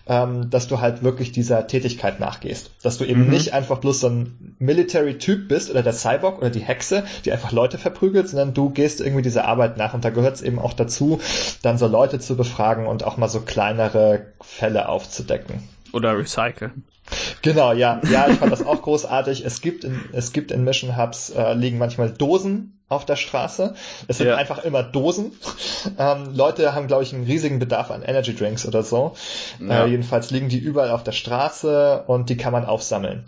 ähm, 0.06 0.48
dass 0.50 0.68
du 0.68 0.80
halt 0.80 1.02
wirklich 1.02 1.32
dieser 1.32 1.66
Tätigkeit 1.66 2.20
nachgehst. 2.20 2.70
Dass 2.82 2.98
du 2.98 3.04
eben 3.04 3.24
mhm. 3.24 3.30
nicht 3.30 3.52
einfach 3.52 3.78
bloß 3.78 4.00
so 4.00 4.08
ein 4.08 4.54
Military-Typ 4.58 5.48
bist 5.48 5.70
oder 5.70 5.82
der 5.82 5.92
Cyborg 5.92 6.38
oder 6.38 6.50
die 6.50 6.60
Hexe, 6.60 7.04
die 7.24 7.32
einfach 7.32 7.50
Leute 7.50 7.78
verprügelt, 7.78 8.28
sondern 8.28 8.54
du 8.54 8.70
gehst 8.70 9.00
irgendwie 9.00 9.22
dieser 9.22 9.46
Arbeit 9.46 9.76
nach. 9.76 9.94
Und 9.94 10.04
da 10.04 10.10
gehört 10.10 10.36
es 10.36 10.42
eben 10.42 10.58
auch 10.58 10.72
dazu, 10.72 11.20
dann 11.62 11.78
so 11.78 11.86
Leute 11.88 12.20
zu 12.20 12.36
befragen 12.36 12.86
und 12.86 13.04
auch 13.04 13.16
mal 13.16 13.28
so 13.28 13.40
kleinere 13.40 14.26
Fälle 14.40 14.88
aufzudecken. 14.88 15.75
Oder 15.96 16.18
recyceln. 16.18 16.84
Genau, 17.40 17.72
ja, 17.72 18.00
ja, 18.10 18.28
ich 18.28 18.36
fand 18.36 18.52
das 18.52 18.66
auch 18.66 18.82
großartig. 18.82 19.44
Es 19.46 19.62
gibt 19.62 19.84
in, 19.84 19.98
es 20.12 20.32
gibt 20.32 20.50
in 20.50 20.62
Mission 20.62 20.96
Hubs 20.96 21.30
äh, 21.30 21.54
liegen 21.54 21.78
manchmal 21.78 22.10
Dosen 22.10 22.78
auf 22.88 23.06
der 23.06 23.16
Straße. 23.16 23.74
Es 24.06 24.18
sind 24.18 24.26
ja. 24.26 24.36
einfach 24.36 24.62
immer 24.64 24.82
Dosen. 24.82 25.32
Ähm, 25.98 26.34
Leute 26.34 26.74
haben, 26.74 26.86
glaube 26.86 27.02
ich, 27.02 27.14
einen 27.14 27.24
riesigen 27.24 27.58
Bedarf 27.58 27.90
an 27.90 28.02
Energy 28.02 28.34
Drinks 28.34 28.66
oder 28.66 28.82
so. 28.82 29.14
Ja. 29.58 29.84
Äh, 29.84 29.88
jedenfalls 29.88 30.30
liegen 30.30 30.48
die 30.48 30.58
überall 30.58 30.90
auf 30.90 31.02
der 31.02 31.12
Straße 31.12 32.04
und 32.06 32.28
die 32.28 32.36
kann 32.36 32.52
man 32.52 32.66
aufsammeln. 32.66 33.24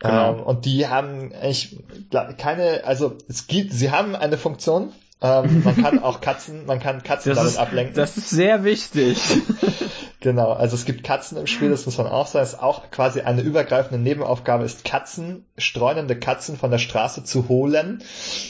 Genau. 0.00 0.34
Ähm, 0.34 0.40
und 0.40 0.64
die 0.64 0.88
haben 0.88 1.32
eigentlich 1.32 1.76
keine, 2.38 2.84
also 2.84 3.18
es 3.28 3.48
gibt, 3.48 3.72
sie 3.72 3.90
haben 3.90 4.16
eine 4.16 4.38
Funktion. 4.38 4.92
Ähm, 5.20 5.62
man 5.64 5.76
kann 5.76 5.98
auch 6.02 6.20
Katzen, 6.20 6.66
man 6.66 6.80
kann 6.80 7.02
Katzen 7.02 7.30
das 7.30 7.38
damit 7.38 7.52
ist, 7.52 7.58
ablenken. 7.58 7.94
Das 7.94 8.16
ist 8.16 8.30
sehr 8.30 8.64
wichtig. 8.64 9.18
Genau, 10.20 10.52
also 10.52 10.74
es 10.74 10.84
gibt 10.84 11.04
Katzen 11.04 11.38
im 11.38 11.46
Spiel, 11.46 11.70
das 11.70 11.86
muss 11.86 11.96
man 11.96 12.08
auch 12.08 12.26
sagen. 12.26 12.42
Es 12.42 12.54
ist 12.54 12.62
auch 12.62 12.90
quasi 12.90 13.20
eine 13.20 13.42
übergreifende 13.42 14.02
Nebenaufgabe 14.02 14.64
ist, 14.64 14.84
Katzen, 14.84 15.44
streunende 15.56 16.18
Katzen 16.18 16.56
von 16.56 16.72
der 16.72 16.78
Straße 16.78 17.22
zu 17.22 17.48
holen. 17.48 18.02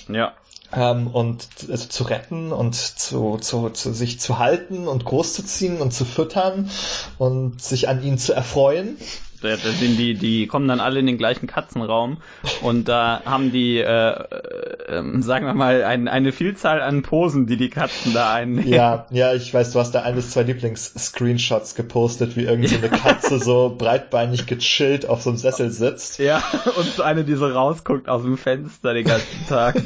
Ja. 0.08 0.32
Ähm, 0.72 1.08
und 1.08 1.46
also 1.70 1.88
zu 1.88 2.04
retten 2.04 2.52
und 2.52 2.74
zu, 2.74 3.36
zu, 3.38 3.70
zu 3.70 3.92
sich 3.92 4.18
zu 4.18 4.38
halten 4.38 4.88
und 4.88 5.04
großzuziehen 5.04 5.80
und 5.80 5.92
zu 5.92 6.04
füttern 6.06 6.70
und 7.18 7.62
sich 7.62 7.88
an 7.88 8.02
ihnen 8.02 8.18
zu 8.18 8.32
erfreuen. 8.32 8.96
Da, 9.40 9.50
da 9.50 9.56
sind 9.56 9.96
die, 9.98 10.14
die 10.14 10.46
kommen 10.46 10.68
dann 10.68 10.80
alle 10.80 11.00
in 11.00 11.06
den 11.06 11.18
gleichen 11.18 11.46
Katzenraum 11.46 12.18
und 12.62 12.88
da 12.88 13.22
haben 13.24 13.52
die, 13.52 13.78
äh, 13.78 14.10
äh, 14.10 15.20
sagen 15.20 15.46
wir 15.46 15.54
mal, 15.54 15.84
ein, 15.84 16.08
eine 16.08 16.32
Vielzahl 16.32 16.80
an 16.80 17.02
Posen, 17.02 17.46
die 17.46 17.56
die 17.56 17.70
Katzen 17.70 18.14
da 18.14 18.32
einnehmen. 18.32 18.68
Ja, 18.68 19.06
ja, 19.10 19.34
ich 19.34 19.52
weiß, 19.52 19.72
du 19.72 19.78
hast 19.78 19.92
da 19.92 20.02
eines 20.02 20.30
zwei 20.30 20.42
Lieblings-Screenshots 20.42 21.74
gepostet, 21.74 22.36
wie 22.36 22.44
irgendeine 22.44 22.88
so 22.88 22.96
Katze 22.96 23.38
so 23.38 23.74
breitbeinig 23.76 24.46
gechillt 24.46 25.08
auf 25.08 25.22
so 25.22 25.30
einem 25.30 25.38
Sessel 25.38 25.70
sitzt. 25.70 26.18
Ja, 26.18 26.42
und 26.76 26.86
so 26.86 27.02
eine, 27.02 27.24
die 27.24 27.34
so 27.34 27.46
rausguckt 27.46 28.08
aus 28.08 28.22
dem 28.22 28.36
Fenster 28.36 28.94
den 28.94 29.04
ganzen 29.04 29.46
Tag. 29.48 29.76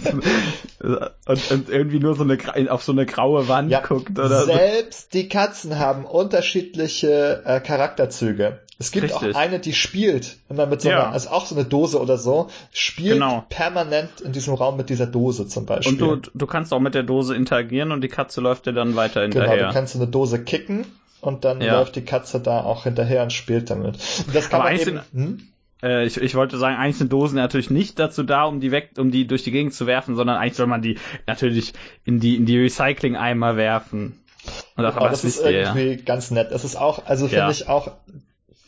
und, 0.81 1.51
und 1.51 1.69
irgendwie 1.69 1.99
nur 1.99 2.15
so 2.15 2.25
eine 2.25 2.39
auf 2.71 2.83
so 2.83 2.93
eine 2.93 3.07
graue 3.07 3.49
Wand 3.49 3.71
ja, 3.71 3.81
guckt 3.81 4.19
oder 4.19 4.45
selbst 4.45 5.13
so. 5.13 5.19
die 5.19 5.29
Katzen 5.29 5.79
haben 5.79 6.05
unterschiedliche 6.05 7.43
äh, 7.45 7.61
Charakterzüge. 7.61 8.61
Es 8.83 8.91
gibt 8.91 9.05
Richtig. 9.05 9.37
auch 9.37 9.39
eine, 9.39 9.61
die 9.61 9.75
spielt 9.75 10.39
immer 10.49 10.67
mit 10.67 10.83
so 10.83 10.89
einer, 10.89 10.99
ja. 10.99 11.11
also 11.11 11.31
auch 11.31 11.47
so 11.47 11.55
eine 11.55 11.65
Dose 11.65 12.01
oder 12.01 12.19
so, 12.19 12.49
spielt 12.73 13.15
genau. 13.15 13.45
permanent 13.49 14.21
in 14.21 14.33
diesem 14.33 14.55
Raum 14.55 14.77
mit 14.77 14.91
dieser 14.91 15.07
Dose 15.07 15.47
zum 15.47 15.67
Beispiel. 15.67 16.03
Und 16.03 16.27
du, 16.27 16.31
du 16.35 16.47
kannst 16.47 16.73
auch 16.73 16.81
mit 16.81 16.97
der 16.97 17.05
Dose 17.05 17.37
interagieren 17.37 17.93
und 17.93 18.01
die 18.01 18.09
Katze 18.09 18.41
läuft 18.41 18.67
dir 18.67 18.73
dann 18.73 18.97
weiter 18.97 19.21
genau, 19.29 19.35
hinterher. 19.35 19.57
Genau, 19.57 19.69
du 19.69 19.75
kannst 19.75 19.95
eine 19.95 20.09
Dose 20.09 20.43
kicken 20.43 20.85
und 21.21 21.45
dann 21.45 21.61
ja. 21.61 21.79
läuft 21.79 21.95
die 21.95 22.05
Katze 22.05 22.41
da 22.41 22.65
auch 22.65 22.83
hinterher 22.83 23.23
und 23.23 23.33
spielt 23.33 23.71
damit. 23.71 23.99
Das 24.33 24.51
kann 24.51 24.63
Aber 24.63 24.71
man 24.73 24.81
eben, 24.81 25.01
hm? 25.13 25.49
Äh, 25.81 26.05
ich, 26.05 26.17
ich 26.17 26.35
wollte 26.35 26.59
sagen, 26.59 26.75
eigentlich 26.75 26.99
sind 26.99 27.13
Dosen 27.13 27.37
natürlich 27.37 27.71
nicht 27.71 28.01
dazu 28.01 28.25
da, 28.25 28.45
um 28.47 28.59
die 28.59 28.73
weg, 28.73 28.91
um 28.99 29.13
die 29.13 29.29
durch 29.29 29.45
die 29.45 29.53
Gegend 29.53 29.75
zu 29.75 29.87
werfen, 29.87 30.17
sondern 30.17 30.39
eigentlich 30.39 30.57
soll 30.57 30.67
man 30.67 30.83
die 30.83 30.99
natürlich 31.29 31.73
in 32.05 32.19
die 32.19 32.35
in 32.35 32.47
die 32.47 32.59
Recycling-Eimer 32.59 33.57
werfen. 33.57 34.19
Und 34.75 34.85
genau, 34.85 35.09
das 35.09 35.23
ist 35.23 35.41
irgendwie 35.41 35.93
ja. 35.93 36.03
ganz 36.05 36.33
nett. 36.33 36.51
Es 36.51 36.65
ist 36.65 36.75
auch, 36.75 37.07
also 37.07 37.27
finde 37.27 37.45
ja. 37.45 37.51
ich 37.51 37.69
auch 37.69 37.93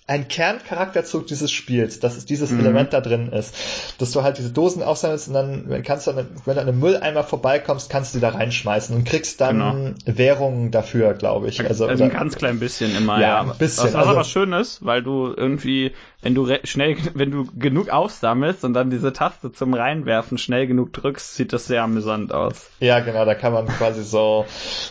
ein 0.07 0.29
Kerncharakterzug 0.29 1.27
dieses 1.27 1.51
Spiels, 1.51 1.99
dass 1.99 2.17
es 2.17 2.27
dieses 2.27 2.51
mhm. 2.51 2.61
Element 2.61 2.93
da 2.93 3.01
drin 3.01 3.33
ist. 3.33 3.55
Dass 3.99 4.13
du 4.13 4.23
halt 4.23 4.37
diese 4.37 4.51
Dosen 4.51 4.83
aufsammelst 4.83 5.29
und 5.29 5.35
dann 5.35 5.83
kannst 5.83 6.07
du, 6.07 6.11
an, 6.11 6.29
wenn 6.45 6.55
du 6.55 6.61
an 6.61 6.69
einem 6.69 6.79
Mülleimer 6.79 7.25
vorbeikommst, 7.25 7.89
kannst 7.89 8.13
du 8.13 8.19
die 8.19 8.23
da 8.23 8.31
reinschmeißen 8.31 8.95
und 8.95 9.05
kriegst 9.05 9.41
dann 9.41 9.97
genau. 10.05 10.19
Währungen 10.19 10.71
dafür, 10.71 11.15
glaube 11.15 11.49
ich. 11.49 11.67
Also, 11.67 11.87
also 11.87 12.05
ein 12.05 12.11
ganz 12.11 12.37
klein 12.37 12.61
bisschen 12.61 12.95
immer, 12.95 13.19
ja. 13.19 13.29
ja. 13.29 13.41
Ein 13.41 13.57
bisschen. 13.57 13.85
Was, 13.85 13.95
was 13.95 14.01
also, 14.01 14.11
aber 14.11 14.25
schön 14.25 14.53
ist, 14.53 14.85
weil 14.85 15.03
du 15.03 15.33
irgendwie, 15.35 15.93
wenn 16.21 16.35
du 16.35 16.55
schnell, 16.65 16.97
wenn 17.15 17.31
du 17.31 17.47
genug 17.57 17.89
aufsammelst 17.89 18.63
und 18.65 18.75
dann 18.75 18.91
diese 18.91 19.15
Taste 19.15 19.53
zum 19.53 19.73
Reinwerfen 19.73 20.37
schnell 20.37 20.67
genug 20.67 20.93
drückst, 20.93 21.35
sieht 21.35 21.55
das 21.55 21.67
sehr 21.67 21.83
amüsant 21.83 22.31
aus. 22.31 22.69
Ja, 22.79 23.01
genau, 23.01 23.25
da 23.25 23.35
kann 23.35 23.55
man 23.55 23.69
quasi 23.69 24.05
so 24.05 24.45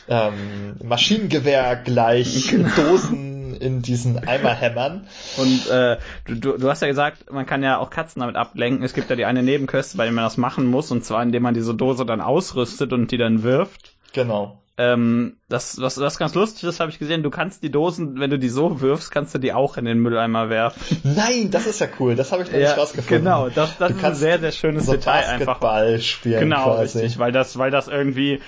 ähm, 0.08 0.76
Maschinengewehr 0.84 1.76
gleich 1.76 2.48
genau. 2.50 2.70
Dosen 2.76 3.33
in 3.54 3.82
diesen 3.82 4.28
Eimer 4.28 4.54
hämmern. 4.54 5.08
Und 5.38 5.68
äh, 5.70 5.98
du, 6.26 6.58
du, 6.58 6.70
hast 6.70 6.82
ja 6.82 6.88
gesagt, 6.88 7.32
man 7.32 7.46
kann 7.46 7.64
ja 7.64 7.78
auch 7.78 7.90
Katzen 7.90 8.20
damit 8.20 8.36
ablenken. 8.36 8.84
Es 8.84 8.94
gibt 8.94 9.10
ja 9.10 9.16
die 9.16 9.26
eine 9.26 9.44
Nebenköste, 9.44 9.98
bei 9.98 10.06
der 10.06 10.14
man 10.14 10.24
das 10.24 10.38
machen 10.38 10.66
muss, 10.66 10.92
und 10.92 11.04
zwar 11.06 11.24
indem 11.24 11.44
man 11.44 11.54
diese 11.54 11.74
Dose 11.74 12.06
dann 12.06 12.22
ausrüstet 12.22 12.94
und 12.94 13.12
die 13.12 13.18
dann 13.18 13.44
wirft. 13.44 13.96
Genau. 14.14 14.60
Ähm, 14.76 15.38
das, 15.50 15.80
was, 15.80 16.00
was 16.00 16.18
ganz 16.18 16.34
lustig 16.34 16.64
ist, 16.64 16.80
habe 16.80 16.90
ich 16.90 16.98
gesehen, 16.98 17.22
du 17.22 17.30
kannst 17.30 17.62
die 17.62 17.70
Dosen, 17.70 18.20
wenn 18.20 18.32
du 18.32 18.40
die 18.40 18.50
so 18.50 18.82
wirfst, 18.82 19.12
kannst 19.12 19.36
du 19.36 19.38
die 19.38 19.54
auch 19.54 19.78
in 19.78 19.86
den 19.86 20.00
Mülleimer 20.00 20.50
werfen. 20.50 21.00
Nein, 21.04 21.52
das 21.52 21.68
ist 21.68 21.80
ja 21.80 21.88
cool, 22.00 22.16
das 22.16 22.32
habe 22.32 22.42
ich 22.42 22.52
noch 22.52 22.58
ja, 22.58 22.70
nicht 22.70 22.80
rausgefunden. 22.80 23.24
Genau, 23.24 23.50
das, 23.50 23.78
das 23.78 23.92
ist 23.92 24.04
ein 24.04 24.16
sehr, 24.16 24.40
sehr 24.40 24.52
schönes 24.52 24.88
so 24.88 24.94
Detail 24.94 25.38
Basketball 25.38 25.86
einfach. 25.86 26.02
spielen 26.02 26.40
Genau, 26.40 26.64
quasi. 26.76 27.00
richtig, 27.00 27.20
weil 27.20 27.32
das, 27.32 27.56
weil 27.60 27.70
das 27.70 27.88
irgendwie, 27.88 28.42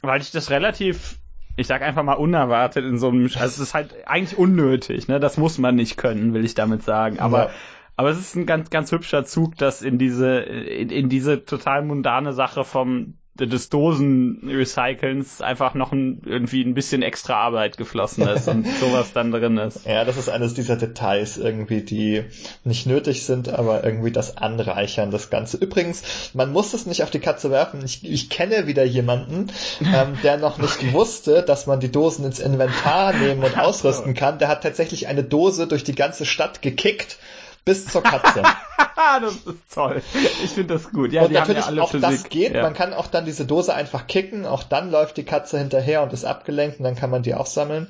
weil 0.00 0.22
ich 0.22 0.30
das 0.30 0.48
relativ 0.48 1.19
ich 1.56 1.66
sag 1.66 1.82
einfach 1.82 2.02
mal 2.02 2.14
unerwartet 2.14 2.84
in 2.84 2.98
so 2.98 3.08
einem, 3.08 3.24
also 3.24 3.44
es 3.44 3.58
ist 3.58 3.74
halt 3.74 4.06
eigentlich 4.06 4.38
unnötig, 4.38 5.08
ne? 5.08 5.20
Das 5.20 5.36
muss 5.36 5.58
man 5.58 5.74
nicht 5.74 5.96
können, 5.96 6.34
will 6.34 6.44
ich 6.44 6.54
damit 6.54 6.82
sagen. 6.82 7.18
Aber, 7.18 7.46
ja. 7.46 7.50
aber 7.96 8.10
es 8.10 8.18
ist 8.18 8.34
ein 8.36 8.46
ganz, 8.46 8.70
ganz 8.70 8.92
hübscher 8.92 9.24
Zug, 9.24 9.56
das 9.56 9.82
in 9.82 9.98
diese, 9.98 10.38
in, 10.38 10.90
in 10.90 11.08
diese 11.08 11.44
total 11.44 11.82
mundane 11.82 12.32
Sache 12.32 12.64
vom 12.64 13.14
des 13.46 13.68
Dosenrecycelns 13.68 15.40
einfach 15.40 15.74
noch 15.74 15.92
ein, 15.92 16.22
irgendwie 16.24 16.62
ein 16.62 16.74
bisschen 16.74 17.02
extra 17.02 17.34
Arbeit 17.34 17.76
geflossen 17.76 18.26
ist 18.28 18.48
und 18.48 18.66
sowas 18.80 19.12
dann 19.12 19.30
drin 19.32 19.56
ist. 19.58 19.86
Ja, 19.86 20.04
das 20.04 20.16
ist 20.16 20.28
eines 20.28 20.54
dieser 20.54 20.76
Details 20.76 21.38
irgendwie, 21.38 21.82
die 21.82 22.24
nicht 22.64 22.86
nötig 22.86 23.24
sind, 23.24 23.48
aber 23.48 23.84
irgendwie 23.84 24.10
das 24.10 24.36
anreichern, 24.36 25.10
das 25.10 25.30
Ganze. 25.30 25.56
Übrigens, 25.56 26.30
man 26.34 26.52
muss 26.52 26.74
es 26.74 26.86
nicht 26.86 27.02
auf 27.02 27.10
die 27.10 27.20
Katze 27.20 27.50
werfen. 27.50 27.82
Ich, 27.84 28.04
ich 28.04 28.30
kenne 28.30 28.66
wieder 28.66 28.84
jemanden, 28.84 29.48
ähm, 29.80 30.18
der 30.22 30.36
noch 30.36 30.58
nicht 30.58 30.92
wusste, 30.92 31.42
dass 31.42 31.66
man 31.66 31.80
die 31.80 31.92
Dosen 31.92 32.24
ins 32.24 32.38
Inventar 32.38 33.12
nehmen 33.12 33.42
und 33.42 33.58
ausrüsten 33.58 34.14
kann. 34.14 34.38
Der 34.38 34.48
hat 34.48 34.62
tatsächlich 34.62 35.08
eine 35.08 35.24
Dose 35.24 35.66
durch 35.66 35.84
die 35.84 35.94
ganze 35.94 36.26
Stadt 36.26 36.62
gekickt 36.62 37.18
bis 37.64 37.86
zur 37.86 38.02
Katze. 38.02 38.42
das 39.20 39.34
ist 39.34 39.72
toll. 39.72 40.02
Ich 40.44 40.50
finde 40.50 40.74
das 40.74 40.90
gut. 40.90 41.12
Ja, 41.12 41.22
und 41.22 41.32
natürlich 41.32 41.66
ja 41.66 41.82
auch 41.82 41.90
Physik. 41.90 42.08
das 42.08 42.28
geht. 42.28 42.54
Ja. 42.54 42.62
Man 42.62 42.74
kann 42.74 42.92
auch 42.92 43.06
dann 43.06 43.24
diese 43.24 43.44
Dose 43.44 43.74
einfach 43.74 44.06
kicken. 44.06 44.46
Auch 44.46 44.62
dann 44.62 44.90
läuft 44.90 45.16
die 45.16 45.24
Katze 45.24 45.58
hinterher 45.58 46.02
und 46.02 46.12
ist 46.12 46.24
abgelenkt 46.24 46.78
und 46.78 46.84
dann 46.84 46.96
kann 46.96 47.10
man 47.10 47.22
die 47.22 47.34
auch 47.34 47.46
sammeln. 47.46 47.88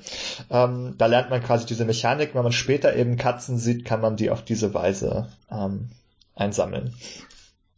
Ähm, 0.50 0.94
da 0.98 1.06
lernt 1.06 1.30
man 1.30 1.42
quasi 1.42 1.66
diese 1.66 1.84
Mechanik. 1.84 2.34
Wenn 2.34 2.42
man 2.42 2.52
später 2.52 2.94
eben 2.94 3.16
Katzen 3.16 3.58
sieht, 3.58 3.84
kann 3.84 4.00
man 4.00 4.16
die 4.16 4.30
auf 4.30 4.44
diese 4.44 4.74
Weise 4.74 5.28
ähm, 5.50 5.90
einsammeln. 6.34 6.94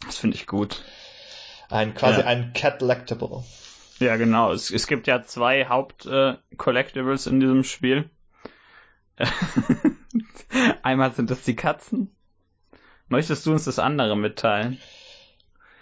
Das 0.06 0.18
finde 0.18 0.36
ich 0.36 0.46
gut. 0.46 0.82
Ein 1.68 1.94
quasi 1.94 2.20
ja. 2.20 2.26
ein 2.26 2.52
Cat-Lectable. 2.52 3.44
Ja, 3.98 4.16
genau. 4.16 4.52
Es, 4.52 4.70
es 4.70 4.86
gibt 4.86 5.06
ja 5.06 5.22
zwei 5.22 5.66
Haupt-Collectibles 5.66 7.26
äh, 7.26 7.30
in 7.30 7.40
diesem 7.40 7.64
Spiel. 7.64 8.10
Einmal 10.82 11.12
sind 11.12 11.30
das 11.30 11.42
die 11.42 11.56
Katzen. 11.56 12.14
Möchtest 13.08 13.46
du 13.46 13.52
uns 13.52 13.64
das 13.64 13.78
andere 13.78 14.16
mitteilen? 14.16 14.78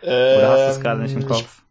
Ähm, 0.02 0.38
Oder 0.38 0.50
hast 0.50 0.66
du 0.66 0.70
es 0.70 0.80
gerade 0.80 1.02
nicht 1.02 1.14
im 1.14 1.26
Kopf? 1.26 1.62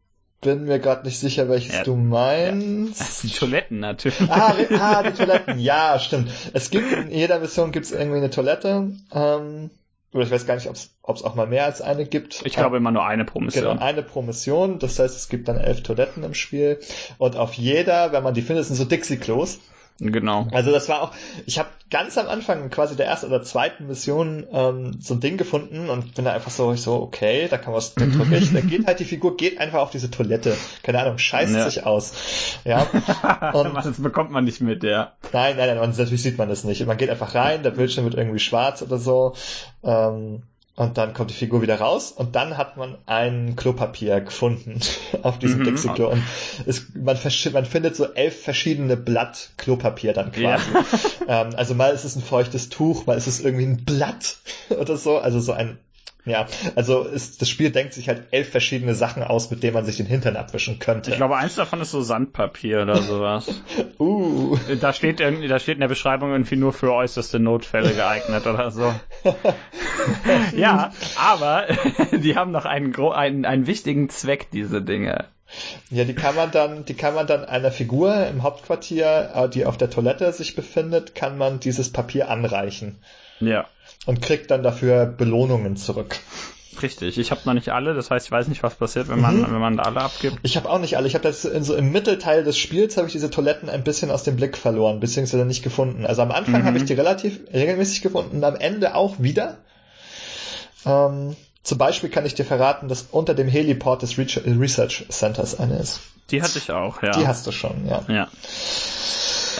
Ich 0.42 0.48
bin 0.48 0.64
mir 0.66 0.80
gerade 0.80 1.06
nicht 1.06 1.20
sicher, 1.20 1.50
welches 1.50 1.76
ja, 1.76 1.84
du 1.84 1.96
meinst. 1.96 3.24
Ja, 3.24 3.30
die 3.30 3.36
Toiletten 3.36 3.80
natürlich. 3.80 4.22
Ah, 4.30 4.56
ah, 4.80 5.04
die 5.04 5.12
Toiletten, 5.12 5.60
ja, 5.60 6.00
stimmt. 6.00 6.32
Es 6.54 6.70
gibt 6.70 6.94
in 6.94 7.12
jeder 7.12 7.40
Mission 7.40 7.74
gibt's 7.74 7.92
irgendwie 7.92 8.18
eine 8.18 8.30
Toilette. 8.30 8.94
Ähm, 9.12 9.70
oder 10.14 10.24
ich 10.24 10.32
weiß 10.32 10.46
gar 10.48 10.56
nicht, 10.56 10.68
ob 10.68 11.16
es 11.16 11.24
auch 11.24 11.36
mal 11.36 11.46
mehr 11.46 11.66
als 11.66 11.82
eine 11.82 12.06
gibt. 12.06 12.42
Ich 12.46 12.54
glaube 12.54 12.78
immer 12.78 12.92
nur 12.92 13.06
eine 13.06 13.26
pro 13.26 13.42
Mission. 13.42 13.66
Genau, 13.66 13.82
eine 13.82 14.02
pro 14.02 14.22
Mission. 14.22 14.80
Das 14.80 14.98
heißt, 14.98 15.16
es 15.16 15.30
gibt 15.30 15.48
dann 15.50 15.58
elf 15.58 15.84
Toiletten 15.84 16.24
im 16.24 16.34
Spiel. 16.34 16.80
Und 17.18 17.36
auf 17.36 17.54
jeder, 17.56 18.12
wenn 18.12 18.24
man 18.24 18.34
die 18.34 18.42
findet, 18.42 18.66
sind 18.66 18.76
so 18.76 18.86
Dixie-Klos. 18.86 19.60
Genau. 20.00 20.48
Also 20.52 20.72
das 20.72 20.88
war 20.88 21.02
auch, 21.02 21.12
ich 21.46 21.60
habe 21.60 21.70
ganz 21.90 22.18
am 22.18 22.28
Anfang 22.28 22.70
quasi 22.70 22.96
der 22.96 23.08
ersten 23.08 23.28
oder 23.28 23.44
zweiten 23.44 23.88
Mission 23.88 24.48
ähm, 24.52 24.98
so 25.02 25.16
ein 25.16 25.20
Ding 25.20 25.38
gefunden 25.38 25.90
und 25.90 26.16
bin 26.16 26.26
da 26.26 26.34
einfach 26.34 26.52
so, 26.52 26.72
ich 26.72 26.82
so, 26.82 27.02
okay, 27.02 27.48
da 27.50 27.58
kann 27.58 27.74
man 27.74 27.78
was 27.78 27.96
drücke 27.96 28.38
ich. 28.38 28.54
Da 28.54 28.62
geht 28.62 28.88
halt 28.88 29.00
die 29.00 29.06
Figur, 29.06 29.36
geht 29.36 29.60
einfach 29.60 29.80
auf 29.80 29.92
diese 29.92 30.10
Toilette. 30.10 30.56
Keine 30.84 31.00
Ahnung, 31.00 31.18
scheißt 31.18 31.54
ja. 31.54 31.70
sich 31.70 31.86
aus. 31.86 32.14
Ja. 32.64 32.84
Und 33.54 33.76
das 33.76 34.02
bekommt 34.02 34.32
man 34.32 34.46
nicht 34.46 34.62
mit, 34.62 34.84
ja. 34.84 35.14
Nein, 35.34 35.58
nein, 35.58 35.76
nein, 35.76 35.94
natürlich 35.98 36.22
sieht 36.22 36.38
man 36.38 36.48
das 36.48 36.64
nicht. 36.64 36.86
Man 36.86 36.98
geht 36.98 37.10
einfach 37.10 37.36
rein, 37.36 37.64
der 37.64 37.72
Bildschirm 37.72 38.06
wird 38.06 38.16
irgendwie 38.16 38.40
schwarz 38.40 38.82
oder 38.82 38.98
so. 38.98 39.34
Ähm, 39.84 40.44
und 40.80 40.98
dann 40.98 41.14
kommt 41.14 41.30
die 41.30 41.36
Figur 41.36 41.62
wieder 41.62 41.82
raus 41.82 42.14
und 42.14 42.38
dann 42.38 42.58
hat 42.58 42.78
man 42.78 42.98
ein 43.06 43.58
Klopapier 43.58 44.22
gefunden 44.22 44.80
auf 45.24 45.38
diesem 45.38 45.60
mhm. 45.60 45.66
Dixie-Klo. 45.66 46.08
Und 46.08 46.24
es, 46.66 46.94
man, 46.96 47.18
man, 47.52 47.66
findet 47.66 47.98
so 47.98 48.06
elf 48.06 48.44
verschiedene 48.44 48.96
Blatt 48.96 49.50
Klopapier 49.58 50.14
dann 50.14 50.32
quasi. 50.32 50.72
Ja. 50.74 50.86
Ähm, 51.28 51.50
also 51.56 51.76
mal 51.76 51.94
ist 51.94 52.06
es 52.06 52.16
ein 52.16 52.24
feuchtes 52.24 52.70
Tuch, 52.70 53.06
mal 53.06 53.16
ist 53.16 53.28
es 53.28 53.40
irgendwie 53.40 53.66
ein 53.66 53.86
Blatt 53.86 54.38
oder 54.70 54.98
so. 54.98 55.20
Also 55.20 55.40
so 55.40 55.52
ein 55.52 55.78
ja, 56.26 56.48
also 56.76 57.04
ist, 57.04 57.42
das 57.42 57.50
Spiel 57.50 57.72
denkt 57.72 57.94
sich 57.94 58.10
halt 58.10 58.24
elf 58.32 58.50
verschiedene 58.50 58.94
Sachen 58.94 59.24
aus, 59.24 59.50
mit 59.52 59.64
denen 59.64 59.74
man 59.74 59.86
sich 59.86 59.98
den 59.98 60.06
Hintern 60.06 60.36
abwischen 60.36 60.78
könnte. 60.78 61.12
Ich 61.12 61.18
glaube, 61.18 61.38
eins 61.38 61.56
davon 61.56 61.80
ist 61.82 61.92
so 61.92 62.02
Sandpapier 62.02 62.82
oder 62.82 62.96
sowas. 63.02 63.50
uh. 64.00 64.58
Da 64.82 64.92
steht, 64.92 65.22
in, 65.22 65.48
da 65.48 65.60
steht 65.60 65.76
in 65.76 65.82
der 65.82 65.88
Beschreibung 65.88 66.32
irgendwie 66.32 66.58
nur 66.58 66.74
für 66.74 66.94
äußerste 66.94 67.40
Notfälle 67.40 67.94
geeignet 67.94 68.46
oder 68.48 68.70
so. 68.70 68.94
ja, 70.56 70.92
aber 71.18 71.68
die 72.12 72.36
haben 72.36 72.52
noch 72.52 72.66
einen, 72.66 72.94
einen, 72.96 73.46
einen 73.46 73.66
wichtigen 73.66 74.10
Zweck, 74.10 74.52
diese 74.52 74.82
Dinge. 74.82 75.26
Ja, 75.90 76.04
die 76.04 76.14
kann 76.14 76.36
man 76.36 76.52
dann, 76.52 76.86
die 76.86 76.94
kann 76.94 77.16
man 77.16 77.26
dann 77.28 77.44
einer 77.46 77.72
Figur 77.72 78.28
im 78.28 78.44
Hauptquartier, 78.44 79.32
äh, 79.34 79.50
die 79.50 79.66
auf 79.66 79.78
der 79.78 79.90
Toilette 79.90 80.32
sich 80.34 80.56
befindet, 80.56 81.16
kann 81.16 81.38
man 81.38 81.60
dieses 81.60 81.92
Papier 81.92 82.30
anreichen. 82.30 83.00
Ja 83.40 83.66
und 84.06 84.22
kriegt 84.22 84.52
dann 84.52 84.64
dafür 84.64 85.06
Belohnungen 85.06 85.78
zurück. 85.78 86.20
Richtig, 86.82 87.18
ich 87.18 87.32
habe 87.32 87.42
noch 87.46 87.54
nicht 87.54 87.70
alle, 87.70 87.94
das 87.94 88.10
heißt, 88.10 88.28
ich 88.28 88.32
weiß 88.32 88.48
nicht, 88.48 88.64
was 88.64 88.76
passiert, 88.76 89.10
wenn 89.10 89.20
man, 89.20 89.40
mhm. 89.40 89.52
wenn 89.52 89.60
man 89.60 89.78
da 89.78 89.84
alle 89.84 90.02
abgibt. 90.02 90.38
Ich 90.44 90.56
habe 90.56 90.70
auch 90.70 90.80
nicht 90.80 90.96
alle. 90.96 91.08
Ich 91.08 91.14
habe 91.14 91.24
das 91.24 91.44
in 91.44 91.64
so 91.64 91.76
im 91.76 91.92
Mittelteil 91.92 92.44
des 92.44 92.58
Spiels 92.58 92.96
habe 92.96 93.08
ich 93.08 93.14
diese 93.14 93.30
Toiletten 93.30 93.70
ein 93.70 93.84
bisschen 93.84 94.12
aus 94.12 94.24
dem 94.24 94.38
Blick 94.38 94.56
verloren, 94.58 95.00
beziehungsweise 95.00 95.46
nicht 95.46 95.64
gefunden. 95.64 96.06
Also 96.06 96.22
am 96.22 96.32
Anfang 96.32 96.62
mhm. 96.62 96.66
habe 96.66 96.78
ich 96.78 96.86
die 96.86 96.94
relativ 96.94 97.40
regelmäßig 97.54 98.02
gefunden 98.02 98.38
und 98.38 98.44
am 98.44 98.56
Ende 98.56 98.96
auch 98.96 99.20
wieder. 99.20 99.58
Ähm, 100.86 101.36
zum 101.64 101.78
Beispiel 101.78 102.10
kann 102.10 102.26
ich 102.26 102.36
dir 102.36 102.46
verraten, 102.46 102.88
dass 102.88 103.08
unter 103.12 103.34
dem 103.34 103.50
Heliport 103.50 104.02
des 104.02 104.18
Research 104.18 105.06
Centers 105.10 105.60
eine 105.60 105.78
ist. 105.78 106.00
Die 106.32 106.42
hatte 106.42 106.60
ich 106.60 106.72
auch, 106.72 107.02
ja. 107.04 107.12
Die 107.12 107.28
hast 107.28 107.46
du 107.48 107.52
schon, 107.52 107.88
ja. 107.88 108.04
Ja. 108.08 108.28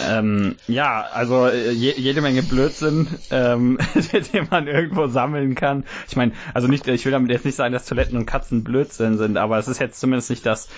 Ähm, 0.08 0.56
ja, 0.68 1.06
also 1.12 1.46
äh, 1.46 1.70
je, 1.70 1.94
jede 1.96 2.20
Menge 2.20 2.42
Blödsinn, 2.42 3.08
ähm, 3.30 3.78
den 4.32 4.48
man 4.50 4.66
irgendwo 4.66 5.06
sammeln 5.06 5.54
kann. 5.54 5.84
Ich 6.08 6.16
meine, 6.16 6.32
also 6.54 6.68
nicht, 6.68 6.86
ich 6.88 7.04
will 7.04 7.12
damit 7.12 7.30
jetzt 7.30 7.44
nicht 7.44 7.56
sagen, 7.56 7.72
dass 7.72 7.86
Toiletten 7.86 8.16
und 8.16 8.26
Katzen 8.26 8.64
Blödsinn 8.64 9.18
sind, 9.18 9.36
aber 9.36 9.58
es 9.58 9.68
ist 9.68 9.80
jetzt 9.80 10.00
zumindest 10.00 10.30
nicht 10.30 10.46
das, 10.46 10.68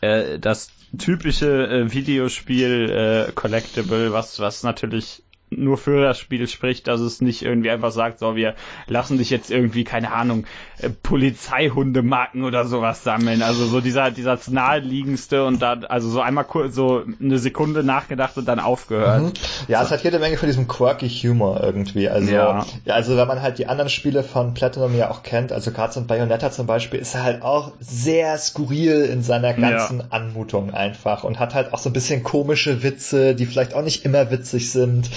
äh, 0.00 0.38
das 0.38 0.70
typische 0.98 1.66
äh, 1.68 1.92
Videospiel 1.92 2.90
äh, 3.28 3.32
Collectible, 3.32 4.12
was, 4.12 4.40
was 4.40 4.62
natürlich 4.62 5.22
nur 5.56 5.78
für 5.78 6.02
das 6.02 6.18
Spiel 6.18 6.46
spricht, 6.48 6.86
dass 6.86 7.00
es 7.00 7.20
nicht 7.20 7.42
irgendwie 7.42 7.70
einfach 7.70 7.90
sagt, 7.90 8.18
so 8.18 8.36
wir 8.36 8.54
lassen 8.86 9.18
dich 9.18 9.30
jetzt 9.30 9.50
irgendwie, 9.50 9.84
keine 9.84 10.12
Ahnung, 10.12 10.44
äh, 10.78 10.88
Polizeihundemarken 10.90 12.44
oder 12.44 12.66
sowas 12.66 13.04
sammeln. 13.04 13.42
Also 13.42 13.66
so 13.66 13.80
dieser, 13.80 14.10
dieser 14.10 14.38
naheliegendste 14.48 15.44
und 15.44 15.60
da, 15.60 15.80
also 15.88 16.08
so 16.08 16.20
einmal 16.20 16.44
kurz, 16.44 16.74
so 16.74 17.02
eine 17.20 17.38
Sekunde 17.38 17.84
nachgedacht 17.84 18.36
und 18.36 18.46
dann 18.46 18.60
aufgehört. 18.60 19.22
Mhm. 19.22 19.32
Ja, 19.68 19.80
so. 19.80 19.86
es 19.86 19.90
hat 19.92 20.04
jede 20.04 20.18
Menge 20.18 20.36
von 20.36 20.48
diesem 20.48 20.68
quirky 20.68 21.08
Humor 21.08 21.60
irgendwie. 21.62 22.08
Also, 22.08 22.32
ja. 22.32 22.66
also 22.86 23.16
wenn 23.16 23.28
man 23.28 23.42
halt 23.42 23.58
die 23.58 23.66
anderen 23.66 23.90
Spiele 23.90 24.22
von 24.22 24.54
Platinum 24.54 24.96
ja 24.96 25.10
auch 25.10 25.22
kennt, 25.22 25.52
also 25.52 25.70
Cards 25.70 25.96
und 25.96 26.06
Bayonetta 26.06 26.50
zum 26.50 26.66
Beispiel, 26.66 27.00
ist 27.00 27.14
er 27.14 27.22
halt 27.22 27.42
auch 27.42 27.72
sehr 27.80 28.36
skurril 28.38 29.04
in 29.04 29.22
seiner 29.22 29.54
ganzen 29.54 29.98
ja. 29.98 30.06
Anmutung 30.10 30.72
einfach 30.72 31.24
und 31.24 31.38
hat 31.38 31.54
halt 31.54 31.72
auch 31.72 31.78
so 31.78 31.90
ein 31.90 31.92
bisschen 31.92 32.22
komische 32.22 32.82
Witze, 32.82 33.34
die 33.34 33.46
vielleicht 33.46 33.74
auch 33.74 33.82
nicht 33.82 34.04
immer 34.04 34.30
witzig 34.30 34.70
sind 34.70 35.10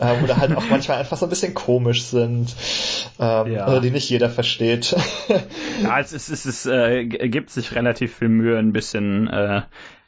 ähm, 0.00 0.24
oder 0.24 0.36
halt 0.36 0.56
auch 0.56 0.68
manchmal 0.68 0.98
einfach 0.98 1.16
so 1.16 1.26
ein 1.26 1.30
bisschen 1.30 1.54
komisch 1.54 2.04
sind 2.04 2.54
ähm, 3.18 3.52
ja. 3.52 3.68
oder 3.68 3.80
die 3.80 3.90
nicht 3.90 4.08
jeder 4.08 4.30
versteht. 4.30 4.94
ja, 5.82 6.00
es, 6.00 6.12
ist, 6.12 6.28
es, 6.28 6.46
ist, 6.46 6.66
äh, 6.66 7.06
gibt 7.06 7.50
sich 7.50 7.74
relativ 7.74 8.16
viel 8.16 8.28
Mühe, 8.28 8.58
ein 8.58 8.72
bisschen 8.72 9.28
äh, 9.28 9.62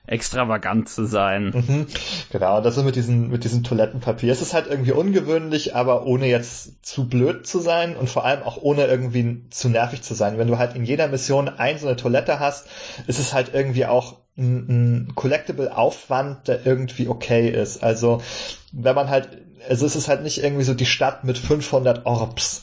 extravagant 0.07 0.89
zu 0.89 1.05
sein. 1.05 1.53
Mhm, 1.55 1.87
genau, 2.31 2.61
das 2.61 2.77
ist 2.77 2.85
mit 2.85 2.97
diesem, 2.97 3.29
mit 3.29 3.45
diesem 3.45 3.65
Toilettenpapier. 3.65 4.33
Es 4.33 4.43
ist 4.43 4.55
halt 4.55 4.67
irgendwie 4.69 4.93
ungewöhnlich, 4.93 5.75
aber 5.75 6.07
ohne 6.07 6.27
jetzt 6.27 6.85
zu 6.87 7.09
blöd 7.09 7.47
zu 7.47 7.59
sein 7.59 7.97
und 7.97 8.09
vor 8.09 8.25
allem 8.25 8.43
auch 8.43 8.57
ohne 8.61 8.87
irgendwie 8.87 9.43
zu 9.51 9.69
nervig 9.69 10.03
zu 10.03 10.15
sein. 10.15 10.39
Wenn 10.39 10.49
du 10.49 10.59
halt 10.59 10.77
in 10.77 10.85
jeder 10.85 11.09
Mission 11.09 11.49
ein 11.49 11.79
so 11.79 11.87
eine 11.87 11.97
Toilette 11.97 12.39
hast, 12.39 12.69
ist 13.07 13.19
es 13.19 13.35
halt 13.35 13.53
irgendwie 13.53 13.87
auch 13.87 14.19
ein, 14.39 15.07
ein 15.09 15.15
Collectible-Aufwand, 15.15 16.47
der 16.49 16.67
irgendwie 16.67 17.09
okay 17.09 17.49
ist. 17.49 17.83
Also, 17.83 18.23
wenn 18.73 18.95
man 18.95 19.09
halt, 19.09 19.46
also 19.69 19.87
es 19.87 19.97
ist 19.97 20.09
halt 20.09 20.23
nicht 20.23 20.43
irgendwie 20.43 20.65
so 20.65 20.75
die 20.75 20.87
Stadt 20.87 21.25
mit 21.25 21.39
500 21.39 22.07
Orbs. 22.07 22.63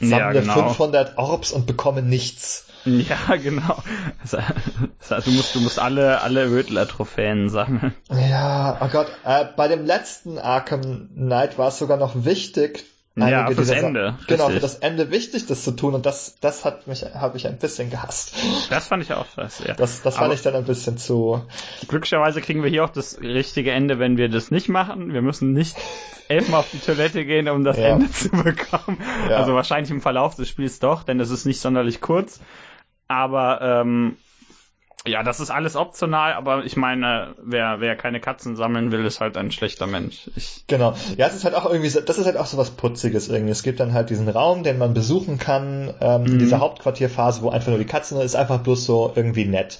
Sammle 0.00 0.18
ja, 0.18 0.32
genau. 0.32 0.68
500 0.68 1.18
Orbs 1.18 1.52
und 1.52 1.66
bekomme 1.66 2.02
nichts. 2.02 2.66
Ja, 2.84 3.36
genau. 3.36 3.82
Das 4.22 5.10
heißt, 5.10 5.26
du 5.26 5.30
musst, 5.30 5.54
du 5.54 5.60
musst 5.60 5.78
alle, 5.78 6.20
alle 6.20 6.50
Rödler-Trophäen 6.50 7.48
sammeln. 7.48 7.94
Ja, 8.10 8.78
oh 8.80 8.88
Gott, 8.88 9.06
äh, 9.24 9.46
bei 9.56 9.68
dem 9.68 9.86
letzten 9.86 10.38
Arkham 10.38 11.08
Knight 11.14 11.56
war 11.56 11.68
es 11.68 11.78
sogar 11.78 11.96
noch 11.96 12.24
wichtig, 12.24 12.84
ja, 13.16 13.48
fürs 13.50 13.70
Ende. 13.70 14.18
Genau, 14.26 14.48
für 14.48 14.58
das 14.58 14.76
Ende 14.76 15.10
wichtig, 15.10 15.46
das 15.46 15.62
zu 15.62 15.70
tun 15.70 15.94
und 15.94 16.04
das, 16.04 16.36
das 16.40 16.64
hat 16.64 16.88
mich, 16.88 17.02
habe 17.02 17.36
ich 17.36 17.46
ein 17.46 17.58
bisschen 17.58 17.88
gehasst. 17.90 18.34
Das 18.70 18.88
fand 18.88 19.04
ich 19.04 19.12
auch 19.12 19.26
scheiße, 19.34 19.68
ja. 19.68 19.74
Das, 19.74 20.02
das 20.02 20.16
fand 20.16 20.34
ich 20.34 20.42
dann 20.42 20.54
ein 20.54 20.64
bisschen 20.64 20.98
zu. 20.98 21.44
Glücklicherweise 21.86 22.40
kriegen 22.40 22.62
wir 22.64 22.70
hier 22.70 22.84
auch 22.84 22.90
das 22.90 23.20
richtige 23.20 23.70
Ende, 23.70 24.00
wenn 24.00 24.16
wir 24.16 24.28
das 24.28 24.50
nicht 24.50 24.68
machen. 24.68 25.12
Wir 25.12 25.22
müssen 25.22 25.52
nicht 25.52 25.76
elfmal 26.28 26.60
auf 26.60 26.70
die 26.72 26.80
Toilette 26.80 27.24
gehen, 27.24 27.48
um 27.48 27.62
das 27.62 27.76
ja. 27.76 27.90
Ende 27.90 28.10
zu 28.10 28.30
bekommen. 28.30 28.98
Ja. 29.28 29.36
Also 29.36 29.54
wahrscheinlich 29.54 29.92
im 29.92 30.00
Verlauf 30.00 30.34
des 30.34 30.48
Spiels 30.48 30.80
doch, 30.80 31.04
denn 31.04 31.20
es 31.20 31.30
ist 31.30 31.44
nicht 31.44 31.60
sonderlich 31.60 32.00
kurz. 32.00 32.40
Aber 33.06 33.60
ähm, 33.60 34.16
ja, 35.06 35.22
das 35.22 35.38
ist 35.38 35.50
alles 35.50 35.76
optional, 35.76 36.32
aber 36.32 36.64
ich 36.64 36.76
meine, 36.76 37.34
wer, 37.42 37.80
wer 37.80 37.94
keine 37.94 38.20
Katzen 38.20 38.56
sammeln 38.56 38.90
will, 38.90 39.04
ist 39.04 39.20
halt 39.20 39.36
ein 39.36 39.50
schlechter 39.50 39.86
Mensch. 39.86 40.30
Ich 40.34 40.64
genau. 40.66 40.94
Ja, 41.18 41.26
es 41.26 41.34
ist 41.34 41.44
halt 41.44 41.54
auch 41.54 41.66
irgendwie, 41.66 41.90
so, 41.90 42.00
das 42.00 42.16
ist 42.16 42.24
halt 42.24 42.38
auch 42.38 42.46
so 42.46 42.56
was 42.56 42.70
Putziges 42.70 43.28
irgendwie. 43.28 43.52
Es 43.52 43.62
gibt 43.62 43.80
dann 43.80 43.92
halt 43.92 44.08
diesen 44.08 44.30
Raum, 44.30 44.62
den 44.62 44.78
man 44.78 44.94
besuchen 44.94 45.38
kann, 45.38 45.92
ähm, 46.00 46.22
mhm. 46.22 46.26
in 46.28 46.38
dieser 46.38 46.60
Hauptquartierphase, 46.60 47.42
wo 47.42 47.50
einfach 47.50 47.68
nur 47.68 47.78
die 47.78 47.84
Katzen 47.84 48.18
ist, 48.18 48.34
einfach 48.34 48.60
bloß 48.60 48.86
so 48.86 49.12
irgendwie 49.14 49.44
nett. 49.44 49.78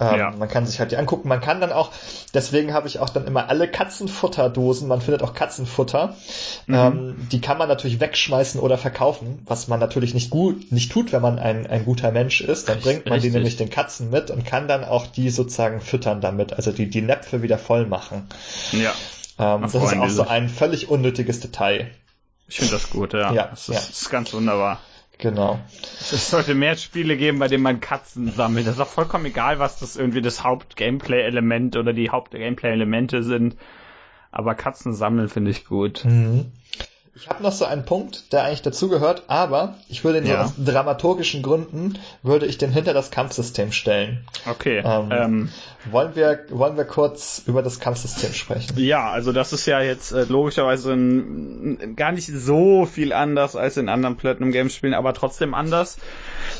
Ähm, 0.00 0.18
ja. 0.18 0.30
Man 0.36 0.48
kann 0.48 0.66
sich 0.66 0.80
halt 0.80 0.90
die 0.90 0.96
angucken. 0.96 1.28
Man 1.28 1.40
kann 1.40 1.60
dann 1.60 1.70
auch, 1.70 1.92
deswegen 2.34 2.74
habe 2.74 2.88
ich 2.88 2.98
auch 2.98 3.10
dann 3.10 3.28
immer 3.28 3.48
alle 3.48 3.68
Katzenfutterdosen, 3.68 4.88
man 4.88 5.00
findet 5.00 5.22
auch 5.22 5.34
Katzenfutter. 5.34 6.16
Mhm. 6.66 6.74
Ähm, 6.74 7.28
die 7.30 7.40
kann 7.40 7.58
man 7.58 7.68
natürlich 7.68 8.00
wegschmeißen 8.00 8.60
oder 8.60 8.76
verkaufen, 8.76 9.38
was 9.46 9.68
man 9.68 9.78
natürlich 9.78 10.14
nicht 10.14 10.30
gut, 10.30 10.72
nicht 10.72 10.90
tut, 10.90 11.12
wenn 11.12 11.22
man 11.22 11.38
ein, 11.38 11.68
ein 11.68 11.84
guter 11.84 12.10
Mensch 12.10 12.40
ist. 12.40 12.68
Dann 12.68 12.80
bringt 12.80 13.04
man 13.04 13.14
Richtig. 13.14 13.30
die 13.30 13.36
nämlich 13.36 13.56
den 13.56 13.70
Katzen 13.70 14.10
mit 14.10 14.32
und 14.32 14.47
kann 14.48 14.66
dann 14.66 14.82
auch 14.82 15.06
die 15.06 15.28
sozusagen 15.28 15.82
füttern 15.82 16.22
damit, 16.22 16.54
also 16.54 16.72
die, 16.72 16.88
die 16.88 17.02
Näpfe 17.02 17.42
wieder 17.42 17.58
voll 17.58 17.84
machen. 17.86 18.26
Ja. 18.72 18.94
Ähm, 19.38 19.60
das 19.62 19.74
ist 19.74 19.96
auch 19.96 20.08
so 20.08 20.26
ein 20.26 20.48
völlig 20.48 20.88
unnötiges 20.88 21.40
Detail. 21.40 21.90
Ich 22.48 22.56
finde 22.56 22.72
das 22.72 22.88
gut, 22.88 23.12
ja. 23.12 23.32
ja 23.34 23.48
das, 23.48 23.68
ist, 23.68 23.74
ja. 23.74 23.80
ist 23.80 24.10
ganz 24.10 24.32
wunderbar. 24.32 24.80
Genau. 25.18 25.58
Es 26.00 26.30
sollte 26.30 26.54
mehr 26.54 26.76
Spiele 26.76 27.16
geben, 27.18 27.40
bei 27.40 27.48
denen 27.48 27.62
man 27.62 27.80
Katzen 27.80 28.32
sammelt. 28.32 28.66
Das 28.66 28.76
ist 28.76 28.80
auch 28.80 28.88
vollkommen 28.88 29.26
egal, 29.26 29.58
was 29.58 29.78
das 29.80 29.96
irgendwie 29.96 30.22
das 30.22 30.44
Haupt-Gameplay-Element 30.44 31.76
oder 31.76 31.92
die 31.92 32.10
Haupt-Gameplay-Elemente 32.10 33.22
sind. 33.22 33.56
Aber 34.30 34.54
Katzen 34.54 34.94
sammeln 34.94 35.28
finde 35.28 35.50
ich 35.50 35.66
gut. 35.66 36.04
Mhm. 36.06 36.52
Ich 37.20 37.28
habe 37.28 37.42
noch 37.42 37.52
so 37.52 37.64
einen 37.64 37.84
Punkt, 37.84 38.32
der 38.32 38.44
eigentlich 38.44 38.62
dazugehört, 38.62 39.24
aber 39.26 39.74
ich 39.88 40.04
würde 40.04 40.18
ihn 40.18 40.26
ja. 40.26 40.44
aus 40.44 40.52
dramaturgischen 40.56 41.42
Gründen 41.42 41.98
würde 42.22 42.46
ich 42.46 42.58
den 42.58 42.70
hinter 42.70 42.94
das 42.94 43.10
Kampfsystem 43.10 43.72
stellen. 43.72 44.24
Okay. 44.48 44.82
Ähm, 44.84 45.08
ähm, 45.10 45.48
wollen 45.90 46.16
wir 46.16 46.44
wollen 46.50 46.76
wir 46.76 46.84
kurz 46.84 47.42
über 47.46 47.62
das 47.62 47.78
Kampfsystem 47.78 48.32
sprechen? 48.32 48.78
Ja, 48.78 49.10
also 49.10 49.32
das 49.32 49.52
ist 49.52 49.66
ja 49.66 49.80
jetzt 49.80 50.10
äh, 50.12 50.24
logischerweise 50.24 50.92
ein, 50.92 51.94
gar 51.94 52.10
nicht 52.10 52.26
so 52.26 52.84
viel 52.84 53.12
anders 53.12 53.54
als 53.54 53.76
in 53.76 53.88
anderen 53.88 54.16
Platinum 54.16 54.50
Games 54.50 54.74
Spielen, 54.74 54.94
aber 54.94 55.14
trotzdem 55.14 55.54
anders. 55.54 55.96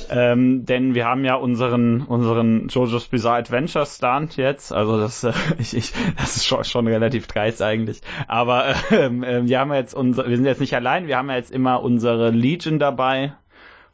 Ähm, 0.08 0.64
denn 0.66 0.94
wir 0.94 1.04
haben 1.06 1.24
ja 1.24 1.34
unseren 1.34 2.02
unseren 2.02 2.68
JoJo's 2.68 3.08
Bizarre 3.08 3.38
Adventure 3.38 3.86
Stand 3.86 4.36
jetzt, 4.36 4.72
also 4.72 5.00
das 5.00 5.24
äh, 5.24 5.32
ich, 5.58 5.76
ich 5.76 5.92
das 6.16 6.36
ist 6.36 6.46
schon, 6.46 6.62
schon 6.64 6.86
relativ 6.86 7.26
dreist 7.26 7.60
eigentlich, 7.60 8.00
aber 8.28 8.74
ähm, 8.90 9.24
äh, 9.24 9.48
wir 9.48 9.58
haben 9.58 9.72
jetzt 9.72 9.94
unser 9.94 10.28
wir 10.28 10.36
sind 10.36 10.46
jetzt 10.46 10.60
nicht 10.60 10.74
allein, 10.74 11.08
wir 11.08 11.16
haben 11.16 11.28
ja 11.28 11.36
jetzt 11.36 11.50
immer 11.50 11.82
unsere 11.82 12.30
Legion 12.30 12.78
dabei. 12.78 13.34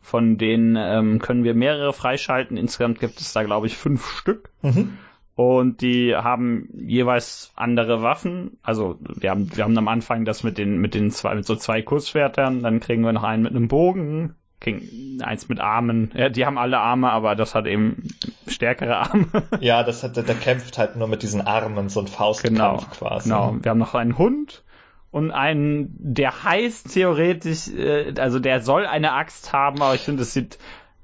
Von 0.06 0.36
denen 0.36 0.76
ähm, 0.76 1.18
können 1.18 1.44
wir 1.44 1.54
mehrere 1.54 1.94
freischalten. 1.94 2.58
Insgesamt 2.58 3.00
gibt 3.00 3.18
es 3.22 3.32
da, 3.32 3.42
glaube 3.42 3.68
ich, 3.68 3.78
fünf 3.78 4.06
Stück. 4.06 4.50
Mhm. 4.60 4.98
Und 5.36 5.80
die 5.80 6.14
haben 6.14 6.68
jeweils 6.74 7.52
andere 7.56 8.02
Waffen. 8.02 8.58
Also 8.62 8.98
wir 9.00 9.30
haben, 9.30 9.50
wir 9.56 9.64
haben 9.64 9.76
am 9.76 9.88
Anfang 9.88 10.24
das 10.24 10.44
mit 10.44 10.58
den, 10.58 10.78
mit 10.78 10.94
den 10.94 11.10
zwei, 11.10 11.34
mit 11.34 11.44
so 11.44 11.56
zwei 11.56 11.82
Kurzschwertern, 11.82 12.62
dann 12.62 12.78
kriegen 12.78 13.02
wir 13.02 13.12
noch 13.12 13.24
einen 13.24 13.42
mit 13.42 13.50
einem 13.50 13.66
Bogen, 13.66 14.36
kriegen 14.60 15.20
eins 15.22 15.48
mit 15.48 15.58
Armen. 15.58 16.12
Ja, 16.14 16.28
die 16.28 16.46
haben 16.46 16.56
alle 16.56 16.78
Arme, 16.78 17.10
aber 17.10 17.34
das 17.34 17.56
hat 17.56 17.66
eben 17.66 18.08
stärkere 18.46 18.96
Arme. 19.10 19.26
Ja, 19.58 19.82
das 19.82 20.04
hat, 20.04 20.16
der, 20.16 20.22
der 20.22 20.36
kämpft 20.36 20.78
halt 20.78 20.94
nur 20.94 21.08
mit 21.08 21.24
diesen 21.24 21.40
Armen, 21.40 21.88
so 21.88 22.00
ein 22.00 22.06
Faustkampf 22.06 22.54
genau, 22.56 22.76
quasi. 22.92 23.28
Genau. 23.28 23.56
Wir 23.60 23.70
haben 23.70 23.78
noch 23.78 23.94
einen 23.94 24.16
Hund 24.16 24.62
und 25.10 25.32
einen, 25.32 25.96
der 25.98 26.44
heißt 26.44 26.92
theoretisch, 26.92 27.68
äh, 27.68 28.14
also 28.18 28.38
der 28.38 28.60
soll 28.60 28.86
eine 28.86 29.12
Axt 29.12 29.52
haben, 29.52 29.82
aber 29.82 29.96
ich 29.96 30.02
finde, 30.02 30.22
es 30.22 30.32
sieht 30.32 30.58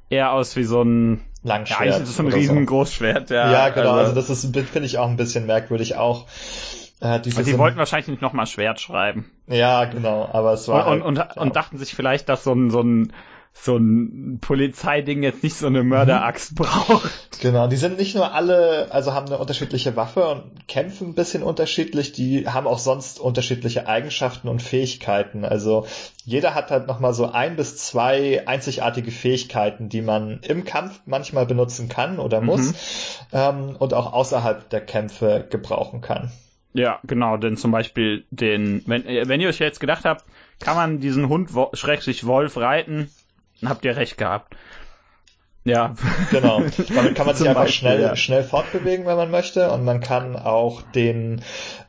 eher 0.09 0.33
aus 0.33 0.55
wie 0.55 0.65
so 0.65 0.83
ein 0.83 1.21
Langschwert. 1.43 1.89
Ja, 1.89 1.97
ist 1.97 2.09
es 2.09 2.21
ein 2.21 2.29
riesen 2.29 2.61
so. 2.61 2.65
Großschwert, 2.67 3.31
ja. 3.31 3.51
Ja, 3.51 3.69
genau, 3.71 3.93
also, 3.93 4.11
also 4.11 4.15
das 4.15 4.31
ist, 4.31 4.55
finde 4.55 4.87
ich 4.87 4.99
auch 4.99 5.09
ein 5.09 5.17
bisschen 5.17 5.47
merkwürdig 5.47 5.97
auch. 5.97 6.27
Äh, 7.01 7.21
die 7.21 7.59
wollten 7.59 7.79
wahrscheinlich 7.79 8.09
nicht 8.09 8.21
nochmal 8.21 8.47
Schwert 8.47 8.79
schreiben. 8.79 9.31
Ja, 9.47 9.87
genau, 9.87 10.29
aber 10.31 10.53
es 10.53 10.69
war. 10.69 10.87
Und, 10.87 10.91
halt, 10.91 11.03
und, 11.03 11.07
und, 11.07 11.17
ja. 11.19 11.43
und 11.43 11.57
dachten 11.57 11.79
sich 11.79 11.95
vielleicht, 11.95 12.29
dass 12.29 12.45
so 12.45 12.53
ein, 12.53 12.71
so 12.71 12.83
ein 12.83 13.13
so 13.53 13.77
ein 13.77 14.39
Polizeiding 14.41 15.23
jetzt 15.23 15.43
nicht 15.43 15.55
so 15.55 15.67
eine 15.67 15.83
Mörderaxt 15.83 16.53
mhm. 16.53 16.65
braucht. 16.65 17.41
Genau, 17.41 17.67
die 17.67 17.77
sind 17.77 17.99
nicht 17.99 18.15
nur 18.15 18.33
alle, 18.33 18.89
also 18.91 19.13
haben 19.13 19.27
eine 19.27 19.39
unterschiedliche 19.39 19.97
Waffe 19.97 20.27
und 20.29 20.69
kämpfen 20.69 21.09
ein 21.09 21.15
bisschen 21.15 21.43
unterschiedlich, 21.43 22.13
die 22.13 22.49
haben 22.49 22.67
auch 22.67 22.79
sonst 22.79 23.21
unterschiedliche 23.21 23.87
Eigenschaften 23.87 24.49
und 24.49 24.63
Fähigkeiten. 24.63 25.45
Also 25.45 25.87
jeder 26.25 26.55
hat 26.55 26.71
halt 26.71 26.87
nochmal 26.87 27.13
so 27.13 27.31
ein 27.31 27.57
bis 27.57 27.77
zwei 27.77 28.47
einzigartige 28.47 29.11
Fähigkeiten, 29.11 29.89
die 29.89 30.03
man 30.03 30.41
im 30.43 30.65
Kampf 30.65 31.01
manchmal 31.05 31.45
benutzen 31.45 31.89
kann 31.89 32.19
oder 32.19 32.41
muss 32.41 32.69
mhm. 32.69 32.75
ähm, 33.33 33.77
und 33.79 33.95
auch 33.95 34.13
außerhalb 34.13 34.71
der 34.71 34.81
Kämpfe 34.81 35.47
gebrauchen 35.51 36.01
kann. 36.01 36.31
Ja, 36.73 37.01
genau, 37.03 37.37
denn 37.37 37.57
zum 37.57 37.73
Beispiel 37.73 38.25
den, 38.31 38.83
wenn, 38.87 39.05
wenn 39.05 39.41
ihr 39.41 39.49
euch 39.49 39.59
jetzt 39.59 39.81
gedacht 39.81 40.05
habt, 40.05 40.25
kann 40.61 40.77
man 40.77 41.01
diesen 41.01 41.29
Hund, 41.29 41.51
Schrägstrich 41.73 42.27
Wolf 42.27 42.57
reiten, 42.57 43.11
habt 43.65 43.85
ihr 43.85 43.97
recht 43.97 44.19
gehabt. 44.19 44.57
Ja. 45.65 45.95
Genau. 46.31 46.63
Damit 46.95 47.15
kann 47.15 47.27
man 47.27 47.37
sich 47.37 47.49
einfach 47.49 47.65
Beispiel, 47.65 47.79
schnell, 47.79 48.01
ja. 48.01 48.17
schnell 48.17 48.45
fortbewegen, 48.45 49.07
wenn 49.07 49.17
man 49.17 49.31
möchte. 49.31 49.71
Und 49.71 49.85
man 49.85 50.01
kann 50.01 50.37
auch 50.37 50.83
den 50.83 51.43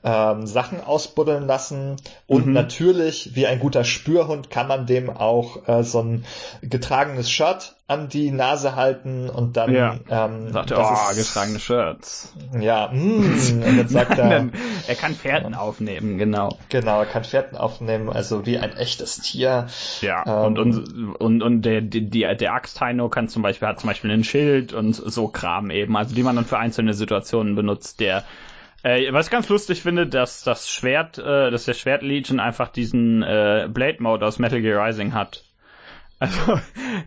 ähm, 0.04 0.48
Sachen 0.48 0.82
ausbuddeln 0.82 1.46
lassen. 1.46 1.98
Und 2.28 2.48
mhm. 2.48 2.54
natürlich, 2.54 3.36
wie 3.36 3.48
ein 3.48 3.60
guter 3.60 3.84
Spürhund, 3.84 4.50
kann 4.50 4.68
man 4.68 4.86
dem 4.86 5.10
auch 5.10 5.68
äh, 5.68 5.84
so 5.84 6.02
ein 6.02 6.26
getragenes 6.62 7.30
Shirt 7.30 7.76
an 7.92 8.08
die 8.08 8.32
Nase 8.32 8.78
halten 8.78 9.30
und 9.30 9.58
dann 9.58 9.74
ja. 9.74 9.96
ähm, 10.10 10.54
sagt 10.54 10.72
er, 10.72 10.80
oh, 10.80 11.14
getragene 11.14 11.60
Shirts. 11.60 12.34
Ja, 12.58 12.90
mm, 12.90 13.64
und 13.66 13.78
dann 13.78 13.88
sagt 13.90 14.12
er, 14.18 14.48
er 14.88 14.96
kann 14.96 15.14
Pferden 15.14 15.54
aufnehmen, 15.54 16.18
genau. 16.18 16.58
Genau, 16.70 17.00
er 17.00 17.06
kann 17.06 17.26
Pferden 17.26 17.58
aufnehmen, 17.58 18.10
also 18.10 18.46
wie 18.46 18.58
ein 18.58 18.78
echtes 18.78 19.18
Tier. 19.20 19.68
Ja, 20.00 20.24
ähm, 20.26 20.58
und, 20.58 20.60
und, 20.60 21.16
und, 21.18 21.44
und 21.44 21.62
der, 21.64 21.82
der, 21.82 22.36
der 22.36 22.54
Axtheino 22.54 23.10
kann 23.10 23.28
zum 23.28 23.42
Beispiel, 23.42 23.68
hat 23.68 23.82
zum 23.82 23.90
Beispiel 23.90 24.12
ein 24.12 24.24
Schild 24.24 24.72
und 24.72 24.94
so 24.94 25.28
Kram 25.28 25.70
eben, 25.70 25.98
also 25.98 26.16
die 26.16 26.24
man 26.24 26.38
dann 26.38 26.46
für 26.46 26.58
einzelne 26.58 26.94
Situationen 26.94 27.56
benutzt, 27.56 28.00
der 28.00 28.24
Äh, 28.84 29.12
was 29.14 29.28
ich 29.28 29.32
ganz 29.32 29.50
lustig 29.50 29.82
finde, 29.82 30.08
dass 30.08 30.44
das 30.44 30.70
Schwert, 30.70 31.18
äh, 31.18 31.52
dass 31.52 31.66
der 31.66 31.74
Schwert 31.74 32.02
Legion 32.02 32.40
einfach 32.40 32.70
diesen 32.70 33.22
äh, 33.22 33.70
Blade 33.72 34.02
Mode 34.02 34.26
aus 34.26 34.40
Metal 34.40 34.62
Gear 34.62 34.86
Rising 34.86 35.14
hat. 35.14 35.44
Also 36.22 36.60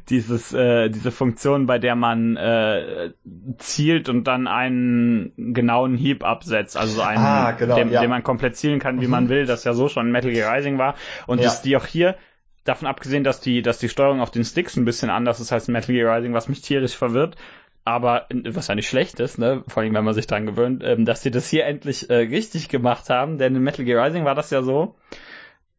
dieses, 0.08 0.52
äh, 0.52 0.88
diese 0.90 1.12
Funktion, 1.12 1.66
bei 1.66 1.78
der 1.78 1.94
man 1.94 2.36
äh, 2.36 3.12
zielt 3.58 4.08
und 4.08 4.24
dann 4.24 4.48
einen 4.48 5.54
genauen 5.54 5.96
Hieb 5.96 6.24
absetzt, 6.24 6.76
also 6.76 7.00
einen, 7.00 7.24
ah, 7.24 7.52
genau, 7.52 7.76
den, 7.76 7.92
ja. 7.92 8.00
den 8.00 8.10
man 8.10 8.24
komplett 8.24 8.56
zielen 8.56 8.80
kann, 8.80 9.00
wie 9.00 9.04
mhm. 9.04 9.12
man 9.12 9.28
will, 9.28 9.46
das 9.46 9.62
ja 9.62 9.72
so 9.72 9.86
schon 9.86 10.06
in 10.06 10.12
Metal 10.12 10.32
Gear 10.32 10.52
Rising 10.52 10.78
war. 10.78 10.96
Und 11.28 11.38
ja. 11.38 11.44
dass 11.44 11.62
die 11.62 11.76
auch 11.76 11.86
hier, 11.86 12.16
davon 12.64 12.88
abgesehen, 12.88 13.24
dass 13.24 13.40
die, 13.40 13.62
dass 13.62 13.78
die 13.78 13.88
Steuerung 13.88 14.20
auf 14.20 14.30
den 14.30 14.44
Sticks 14.44 14.76
ein 14.76 14.84
bisschen 14.84 15.10
anders 15.10 15.38
ist 15.38 15.52
als 15.52 15.68
in 15.68 15.72
Metal 15.72 15.94
Gear 15.94 16.16
Rising, 16.16 16.32
was 16.32 16.48
mich 16.48 16.62
tierisch 16.62 16.96
verwirrt, 16.96 17.36
aber 17.84 18.26
was 18.30 18.68
ja 18.68 18.74
nicht 18.74 18.88
schlecht 18.88 19.20
ist, 19.20 19.38
ne, 19.38 19.62
vor 19.68 19.82
allem 19.82 19.94
wenn 19.94 20.04
man 20.04 20.14
sich 20.14 20.26
dran 20.26 20.46
gewöhnt, 20.46 20.82
ähm, 20.84 21.04
dass 21.04 21.22
sie 21.22 21.30
das 21.30 21.48
hier 21.48 21.66
endlich 21.66 22.08
äh, 22.08 22.14
richtig 22.14 22.68
gemacht 22.68 23.10
haben, 23.10 23.38
denn 23.38 23.54
in 23.54 23.62
Metal 23.62 23.84
Gear 23.84 24.04
Rising 24.04 24.24
war 24.24 24.34
das 24.34 24.50
ja 24.50 24.62
so, 24.62 24.94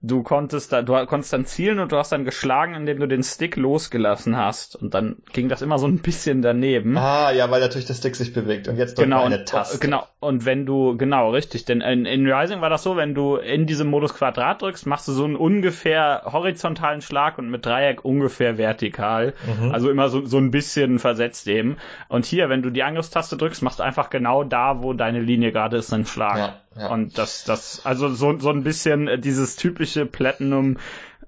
du 0.08 0.24
konntest 0.24 0.72
da, 0.72 0.82
du 0.82 1.06
konntest 1.06 1.34
dann 1.34 1.46
zielen 1.46 1.80
und 1.80 1.92
du 1.92 1.98
hast 1.98 2.12
dann 2.12 2.26
geschlagen, 2.26 2.76
indem 2.76 3.00
du 3.00 3.08
den 3.08 3.24
Stick 3.24 3.56
losgelassen 3.56 4.38
hast. 4.38 4.76
Und 4.76 4.94
dann 4.94 5.18
ging 5.34 5.50
das 5.50 5.62
immer 5.62 5.80
so 5.80 5.88
ein 5.88 6.00
bisschen 6.00 6.42
daneben. 6.42 6.98
Ah, 6.98 7.32
ja, 7.32 7.50
weil 7.50 7.62
natürlich 7.62 7.88
der 7.88 7.96
Stick 7.96 8.16
sich 8.16 8.34
bewegt 8.34 8.68
und 8.68 8.78
jetzt 8.78 8.98
genau, 8.98 9.24
eine 9.24 9.46
Taste. 9.46 9.80
Genau, 9.80 10.06
und 10.20 10.46
wenn 10.46 10.66
du, 10.66 10.98
genau, 10.98 11.32
richtig, 11.32 11.66
denn 11.66 11.82
in, 11.82 12.06
in 12.06 12.32
Rising 12.32 12.62
war 12.62 12.70
das 12.70 12.84
so, 12.84 12.96
wenn 12.96 13.16
du 13.16 13.38
in 13.38 13.66
diesem 13.66 13.88
Modus 13.88 14.14
Quadrat 14.14 14.62
drückst, 14.62 14.86
machst 14.86 15.08
du 15.08 15.12
so 15.12 15.26
einen 15.26 15.36
ungefähr 15.36 16.24
horizontalen 16.26 17.02
Schlag 17.02 17.38
und 17.38 17.50
mit 17.50 17.66
Dreieck 17.66 18.06
ungefähr 18.06 18.58
vertikal. 18.58 19.34
Mhm. 19.60 19.72
Also 19.72 19.90
immer 19.90 20.10
so, 20.10 20.26
so 20.26 20.38
ein 20.38 20.52
bisschen 20.52 21.00
versetzt 21.00 21.48
eben. 21.48 21.78
Und 22.10 22.26
hier, 22.26 22.50
wenn 22.50 22.62
du 22.62 22.70
die 22.70 22.84
Angriffstaste 22.84 23.38
drückst, 23.38 23.64
machst 23.64 23.80
du 23.80 23.84
einfach 23.84 24.10
genau 24.10 24.44
da, 24.44 24.84
wo 24.84 24.94
deine 24.94 25.20
Linie 25.20 25.52
gerade 25.52 25.78
ist, 25.78 25.94
einen 25.94 26.06
Schlag. 26.06 26.38
Ja, 26.38 26.56
ja. 26.76 26.92
Und 26.92 27.18
das, 27.18 27.44
das, 27.44 27.86
also 27.86 28.10
so, 28.10 28.38
so 28.40 28.50
ein 28.50 28.64
bisschen 28.64 29.08
äh, 29.08 29.20
dieses 29.20 29.56
typische 29.56 30.06
Platinum 30.06 30.78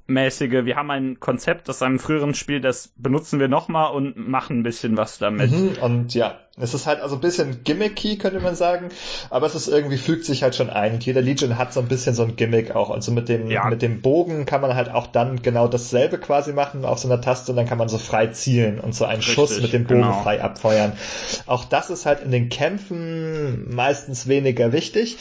mäßige, 0.08 0.66
wir 0.66 0.76
haben 0.76 0.92
ein 0.92 1.20
Konzept 1.20 1.70
aus 1.70 1.82
einem 1.82 2.00
früheren 2.00 2.34
Spiel, 2.34 2.62
das 2.62 2.94
benutzen 2.98 3.40
wir 3.40 3.48
nochmal 3.48 3.94
und 3.94 4.16
machen 4.16 4.60
ein 4.60 4.64
bisschen 4.64 4.98
was 4.98 5.18
damit. 5.18 5.52
Mhm, 5.52 5.78
und 5.82 6.14
ja, 6.14 6.40
es 6.60 6.74
ist 6.74 6.88
halt 6.88 7.02
also 7.02 7.16
ein 7.16 7.22
bisschen 7.22 7.64
gimmicky, 7.64 8.18
könnte 8.18 8.40
man 8.40 8.56
sagen, 8.56 8.90
aber 9.30 9.46
es 9.46 9.54
ist 9.54 9.68
irgendwie, 9.68 9.98
fügt 9.98 10.26
sich 10.26 10.42
halt 10.42 10.56
schon 10.56 10.72
ein. 10.72 11.00
Jeder 11.00 11.22
Legion 11.22 11.58
hat 11.58 11.72
so 11.72 11.80
ein 11.80 11.88
bisschen 11.88 12.16
so 12.16 12.24
ein 12.24 12.36
Gimmick 12.36 12.76
auch. 12.76 12.90
Also 12.90 13.12
mit 13.12 13.30
dem, 13.30 13.52
ja. 13.52 13.70
mit 13.70 13.84
dem 13.84 14.02
Bogen 14.02 14.48
kann 14.48 14.62
man 14.62 14.74
halt 14.74 14.90
auch 14.90 15.06
dann 15.06 15.44
genau 15.44 15.68
dasselbe 15.68 16.18
quasi 16.18 16.54
machen 16.54 16.84
auf 16.84 16.98
so 16.98 17.08
einer 17.08 17.22
Taste 17.22 17.52
und 17.52 17.58
dann 17.58 17.68
kann 17.68 17.78
man 17.78 17.90
so 17.90 18.00
frei 18.00 18.28
zielen 18.28 18.80
und 18.80 18.96
so 18.96 19.06
einen 19.06 19.18
Richtig, 19.18 19.36
Schuss 19.36 19.62
mit 19.62 19.72
dem 19.72 19.86
Bogen 19.86 20.02
genau. 20.02 20.24
frei 20.24 20.42
abfeuern. 20.42 20.94
Auch 21.46 21.64
das 21.64 21.92
ist 21.92 22.08
halt 22.08 22.24
in 22.24 22.32
den 22.32 22.50
Kämpfen 22.50 23.76
meistens 23.76 24.28
weniger 24.28 24.74
wichtig. 24.74 25.18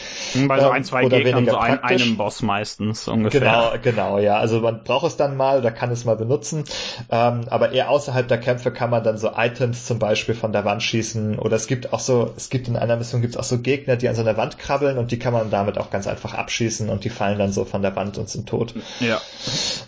Bei 0.49 0.59
so 0.59 0.71
ein, 0.71 0.85
zwei 0.85 1.03
ähm, 1.03 1.11
Gegnern, 1.11 1.47
so 1.47 1.59
ein, 1.59 1.83
einem 1.83 2.17
Boss 2.17 2.41
meistens 2.41 3.09
ungefähr. 3.09 3.41
Genau, 3.41 3.73
genau, 3.83 4.19
ja. 4.19 4.39
Also 4.39 4.61
man 4.61 4.85
braucht 4.85 5.07
es 5.07 5.19
dann 5.19 5.37
mal 5.37 5.59
oder 5.59 5.71
kann 5.71 5.91
es 5.91 6.07
mal 6.07 6.17
benutzen. 6.17 6.65
Ähm, 7.11 7.43
aber 7.51 7.73
eher 7.73 7.91
außerhalb 7.91 8.27
der 8.27 8.39
Kämpfe 8.39 8.71
kann 8.71 8.89
man 8.89 9.05
dann 9.05 9.19
so 9.19 9.33
Items 9.37 9.85
zum 9.85 9.99
Beispiel 9.99 10.35
von 10.35 10.53
der 10.53 10.65
Wand 10.65 10.83
schießen 10.83 11.26
oder 11.35 11.57
es 11.57 11.67
gibt 11.67 11.93
auch 11.93 12.01
so, 12.01 12.33
es 12.37 12.49
gibt 12.49 12.69
in 12.69 12.77
einer 12.77 12.97
Mission 12.97 13.21
gibt 13.21 13.35
es 13.35 13.41
auch 13.41 13.45
so 13.45 13.59
Gegner, 13.59 13.97
die 13.97 14.09
an 14.09 14.15
so 14.15 14.23
einer 14.23 14.37
Wand 14.37 14.59
krabbeln 14.59 14.99
und 14.99 15.11
die 15.11 15.19
kann 15.19 15.33
man 15.33 15.51
damit 15.51 15.79
auch 15.79 15.91
ganz 15.91 16.07
einfach 16.07 16.35
abschießen 16.35 16.89
und 16.89 17.05
die 17.05 17.11
fallen 17.11 17.39
dann 17.39 17.53
so 17.53 17.65
von 17.65 17.83
der 17.83 17.97
Wand 17.97 18.19
und 18.19 18.29
sind 18.29 18.49
tot. 18.49 18.75
Ja. 19.01 19.21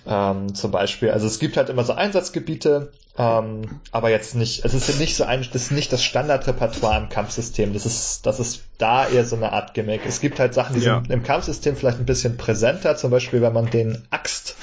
Ähm, 0.06 0.54
zum 0.54 0.70
Beispiel. 0.70 1.10
Also 1.10 1.26
es 1.26 1.38
gibt 1.38 1.56
halt 1.56 1.68
immer 1.68 1.84
so 1.84 1.92
Einsatzgebiete, 1.92 2.92
ähm, 3.18 3.80
aber 3.90 4.10
jetzt 4.10 4.36
nicht, 4.36 4.64
es 4.64 4.74
ist 4.74 5.00
nicht 5.00 5.16
so 5.16 5.24
ein, 5.24 5.40
das 5.40 5.62
ist 5.62 5.70
nicht 5.72 5.92
das 5.92 6.04
Standardrepertoire 6.04 6.98
im 6.98 7.08
Kampfsystem. 7.08 7.72
Das 7.72 7.84
ist, 7.84 8.24
das 8.26 8.38
ist 8.38 8.62
da 8.78 9.08
eher 9.08 9.24
so 9.24 9.34
eine 9.34 9.52
Art 9.52 9.74
Gimmick. 9.74 10.02
Es 10.06 10.20
gibt 10.20 10.38
halt 10.38 10.54
Sachen, 10.54 10.78
die 10.78 10.86
ja. 10.86 11.00
sind 11.00 11.10
im 11.10 11.24
Kampfsystem 11.24 11.74
vielleicht 11.74 11.98
ein 11.98 12.06
bisschen 12.06 12.36
präsenter, 12.36 12.96
zum 12.96 13.10
Beispiel, 13.10 13.42
wenn 13.42 13.52
man 13.52 13.70
den 13.70 14.06
Axt 14.10 14.54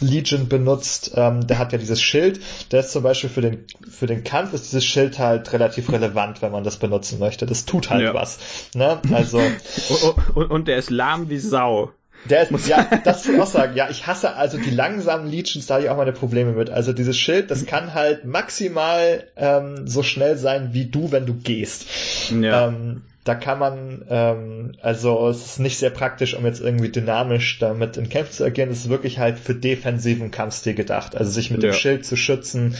Legion 0.00 0.48
benutzt, 0.48 1.12
ähm, 1.14 1.46
der 1.46 1.58
hat 1.58 1.72
ja 1.72 1.78
dieses 1.78 2.02
Schild, 2.02 2.40
der 2.72 2.80
ist 2.80 2.92
zum 2.92 3.02
Beispiel 3.02 3.30
für 3.30 3.40
den, 3.40 3.64
für 3.90 4.06
den 4.06 4.22
Kampf 4.22 4.52
ist 4.52 4.66
dieses 4.66 4.84
Schild 4.84 5.18
halt 5.18 5.50
relativ 5.54 5.90
relevant, 5.90 6.42
wenn 6.42 6.52
man 6.52 6.62
das 6.62 6.76
benutzen 6.76 7.18
möchte. 7.18 7.46
Das 7.46 7.64
tut 7.64 7.88
halt 7.88 8.02
ja. 8.02 8.12
was. 8.12 8.38
Ne? 8.74 9.00
Also. 9.12 9.40
und, 10.34 10.50
und 10.50 10.68
der 10.68 10.76
ist 10.76 10.90
lahm 10.90 11.30
wie 11.30 11.38
Sau. 11.38 11.92
Der 12.30 12.42
ist, 12.42 12.68
ja, 12.68 12.88
das 13.04 13.26
will 13.26 13.34
ich 13.34 13.40
auch 13.40 13.46
sagen. 13.46 13.74
Ja, 13.76 13.88
ich 13.90 14.06
hasse 14.06 14.34
also 14.34 14.58
die 14.58 14.70
langsamen 14.70 15.30
Legions, 15.30 15.66
da 15.66 15.74
habe 15.74 15.84
ich 15.84 15.90
auch 15.90 15.96
meine 15.96 16.12
Probleme 16.12 16.52
mit. 16.52 16.70
Also 16.70 16.92
dieses 16.92 17.18
Schild, 17.18 17.50
das 17.50 17.66
kann 17.66 17.94
halt 17.94 18.24
maximal 18.24 19.24
ähm, 19.36 19.86
so 19.86 20.02
schnell 20.02 20.36
sein 20.36 20.70
wie 20.72 20.86
du, 20.86 21.12
wenn 21.12 21.26
du 21.26 21.34
gehst. 21.34 21.86
Ja. 22.30 22.68
Ähm, 22.68 23.02
da 23.24 23.34
kann 23.34 23.58
man, 23.58 24.04
ähm, 24.10 24.72
also 24.82 25.28
es 25.28 25.46
ist 25.46 25.58
nicht 25.58 25.78
sehr 25.78 25.90
praktisch, 25.90 26.34
um 26.36 26.44
jetzt 26.44 26.60
irgendwie 26.60 26.90
dynamisch 26.90 27.58
damit 27.58 27.96
in 27.96 28.10
Kämpfen 28.10 28.34
zu 28.34 28.44
agieren. 28.44 28.70
Es 28.70 28.80
ist 28.80 28.90
wirklich 28.90 29.18
halt 29.18 29.38
für 29.38 29.54
defensiven 29.54 30.30
Kampfstil 30.30 30.74
gedacht. 30.74 31.16
Also 31.16 31.30
sich 31.30 31.50
mit 31.50 31.62
ja. 31.62 31.70
dem 31.70 31.74
Schild 31.74 32.04
zu 32.04 32.16
schützen 32.16 32.76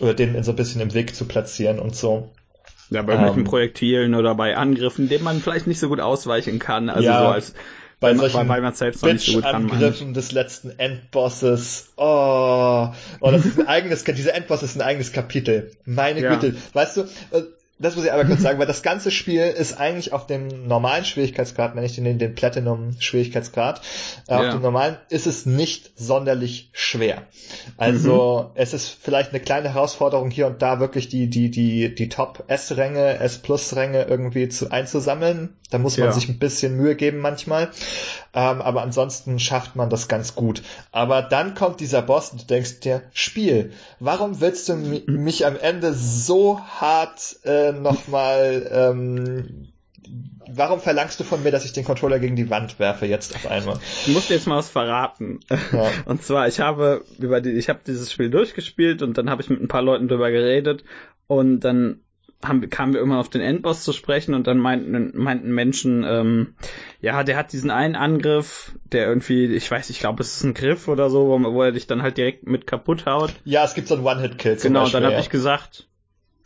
oder 0.00 0.12
den 0.12 0.42
so 0.42 0.52
ein 0.52 0.56
bisschen 0.56 0.82
im 0.82 0.92
Weg 0.92 1.16
zu 1.16 1.24
platzieren 1.24 1.78
und 1.78 1.96
so. 1.96 2.30
Ja, 2.90 3.02
bei 3.02 3.14
ähm, 3.14 3.44
Projektilen 3.44 4.14
oder 4.14 4.34
bei 4.34 4.56
Angriffen, 4.56 5.08
denen 5.08 5.24
man 5.24 5.40
vielleicht 5.40 5.66
nicht 5.66 5.80
so 5.80 5.88
gut 5.88 6.00
ausweichen 6.00 6.58
kann. 6.58 6.90
Also 6.90 7.08
ja, 7.08 7.20
so 7.20 7.26
als 7.28 7.54
bei 7.98 8.14
solchen 8.14 8.48
weil 8.48 8.60
man 8.60 8.74
selbst 8.74 9.02
nicht 9.04 9.24
so 9.24 9.40
Angriffen 9.40 10.12
des 10.12 10.32
letzten 10.32 10.70
Endbosses. 10.78 11.92
Oh, 11.96 12.88
oh 13.20 13.30
das 13.30 13.46
ist 13.46 13.58
ein 13.58 13.66
eigenes, 13.68 14.04
dieser 14.04 14.34
Endboss 14.34 14.62
ist 14.62 14.76
ein 14.76 14.82
eigenes 14.82 15.12
Kapitel. 15.12 15.72
Meine 15.84 16.20
ja. 16.20 16.34
Güte. 16.34 16.56
Weißt 16.74 16.98
du, 16.98 17.02
äh, 17.30 17.42
das 17.78 17.94
muss 17.94 18.06
ich 18.06 18.12
aber 18.12 18.24
kurz 18.24 18.40
sagen, 18.40 18.58
weil 18.58 18.66
das 18.66 18.82
ganze 18.82 19.10
Spiel 19.10 19.42
ist 19.42 19.78
eigentlich 19.78 20.14
auf 20.14 20.26
dem 20.26 20.66
normalen 20.66 21.04
Schwierigkeitsgrad, 21.04 21.76
wenn 21.76 21.84
ich 21.84 21.94
den, 21.94 22.18
den 22.18 22.34
Platinum-Schwierigkeitsgrad, 22.34 23.82
äh, 24.28 24.32
ja. 24.32 24.38
auf 24.38 24.54
dem 24.54 24.62
normalen 24.62 24.96
ist 25.10 25.26
es 25.26 25.44
nicht 25.44 25.90
sonderlich 25.94 26.70
schwer. 26.72 27.22
Also 27.76 28.48
mhm. 28.48 28.60
es 28.60 28.72
ist 28.72 28.88
vielleicht 28.88 29.30
eine 29.30 29.40
kleine 29.40 29.74
Herausforderung 29.74 30.30
hier 30.30 30.46
und 30.46 30.62
da 30.62 30.80
wirklich 30.80 31.08
die, 31.08 31.28
die, 31.28 31.50
die, 31.50 31.94
die 31.94 32.08
Top-S-Ränge, 32.08 33.18
S-Plus-Ränge 33.18 34.04
irgendwie 34.04 34.48
zu, 34.48 34.70
einzusammeln. 34.70 35.56
Da 35.70 35.78
muss 35.78 35.98
man 35.98 36.08
ja. 36.08 36.12
sich 36.12 36.28
ein 36.28 36.38
bisschen 36.38 36.76
Mühe 36.76 36.94
geben 36.94 37.18
manchmal. 37.18 37.70
Ähm, 38.36 38.60
aber 38.60 38.82
ansonsten 38.82 39.38
schafft 39.38 39.76
man 39.76 39.88
das 39.88 40.08
ganz 40.08 40.34
gut. 40.34 40.62
Aber 40.92 41.22
dann 41.22 41.54
kommt 41.54 41.80
dieser 41.80 42.02
Boss 42.02 42.30
und 42.30 42.42
du 42.42 42.46
denkst 42.46 42.80
dir, 42.80 43.02
Spiel, 43.14 43.72
warum 43.98 44.40
willst 44.40 44.68
du 44.68 44.76
mich 44.76 45.46
am 45.46 45.56
Ende 45.56 45.94
so 45.94 46.60
hart 46.60 47.38
äh, 47.44 47.72
nochmal 47.72 48.68
ähm, 48.70 49.72
warum 50.48 50.80
verlangst 50.80 51.18
du 51.18 51.24
von 51.24 51.42
mir, 51.42 51.50
dass 51.50 51.64
ich 51.64 51.72
den 51.72 51.84
Controller 51.84 52.18
gegen 52.18 52.36
die 52.36 52.50
Wand 52.50 52.78
werfe 52.78 53.06
jetzt 53.06 53.34
auf 53.34 53.46
einmal? 53.46 53.78
Ich 54.06 54.12
muss 54.12 54.28
dir 54.28 54.34
jetzt 54.34 54.46
mal 54.46 54.58
was 54.58 54.68
verraten. 54.68 55.40
Ja. 55.72 55.90
Und 56.04 56.22
zwar, 56.22 56.46
ich 56.46 56.60
habe 56.60 57.04
über 57.18 57.40
die, 57.40 57.52
ich 57.52 57.68
habe 57.68 57.80
dieses 57.86 58.12
Spiel 58.12 58.30
durchgespielt 58.30 59.02
und 59.02 59.18
dann 59.18 59.30
habe 59.30 59.42
ich 59.42 59.50
mit 59.50 59.60
ein 59.60 59.68
paar 59.68 59.82
Leuten 59.82 60.08
drüber 60.08 60.30
geredet 60.30 60.84
und 61.26 61.60
dann 61.60 62.00
haben, 62.44 62.68
kamen 62.70 62.94
wir 62.94 63.00
immer 63.00 63.18
auf 63.18 63.28
den 63.28 63.40
Endboss 63.40 63.82
zu 63.82 63.92
sprechen 63.92 64.34
und 64.34 64.46
dann 64.46 64.58
meinten, 64.58 65.12
meinten 65.14 65.50
Menschen, 65.50 66.04
ähm, 66.04 66.54
ja, 67.00 67.22
der 67.24 67.36
hat 67.36 67.52
diesen 67.52 67.70
einen 67.70 67.96
Angriff, 67.96 68.72
der 68.84 69.06
irgendwie, 69.06 69.46
ich 69.46 69.70
weiß, 69.70 69.90
ich 69.90 70.00
glaube, 70.00 70.22
es 70.22 70.36
ist 70.36 70.44
ein 70.44 70.54
Griff 70.54 70.88
oder 70.88 71.10
so, 71.10 71.28
wo, 71.28 71.52
wo, 71.52 71.62
er 71.62 71.72
dich 71.72 71.86
dann 71.86 72.02
halt 72.02 72.18
direkt 72.18 72.46
mit 72.46 72.66
kaputt 72.66 73.06
haut. 73.06 73.32
Ja, 73.44 73.64
es 73.64 73.74
gibt 73.74 73.88
so 73.88 73.94
einen 73.94 74.04
One-Hit-Kill. 74.04 74.56
Genau, 74.56 74.80
Beispiel, 74.80 74.92
dann 75.00 75.04
habe 75.04 75.14
ja. 75.14 75.20
ich 75.20 75.30
gesagt. 75.30 75.88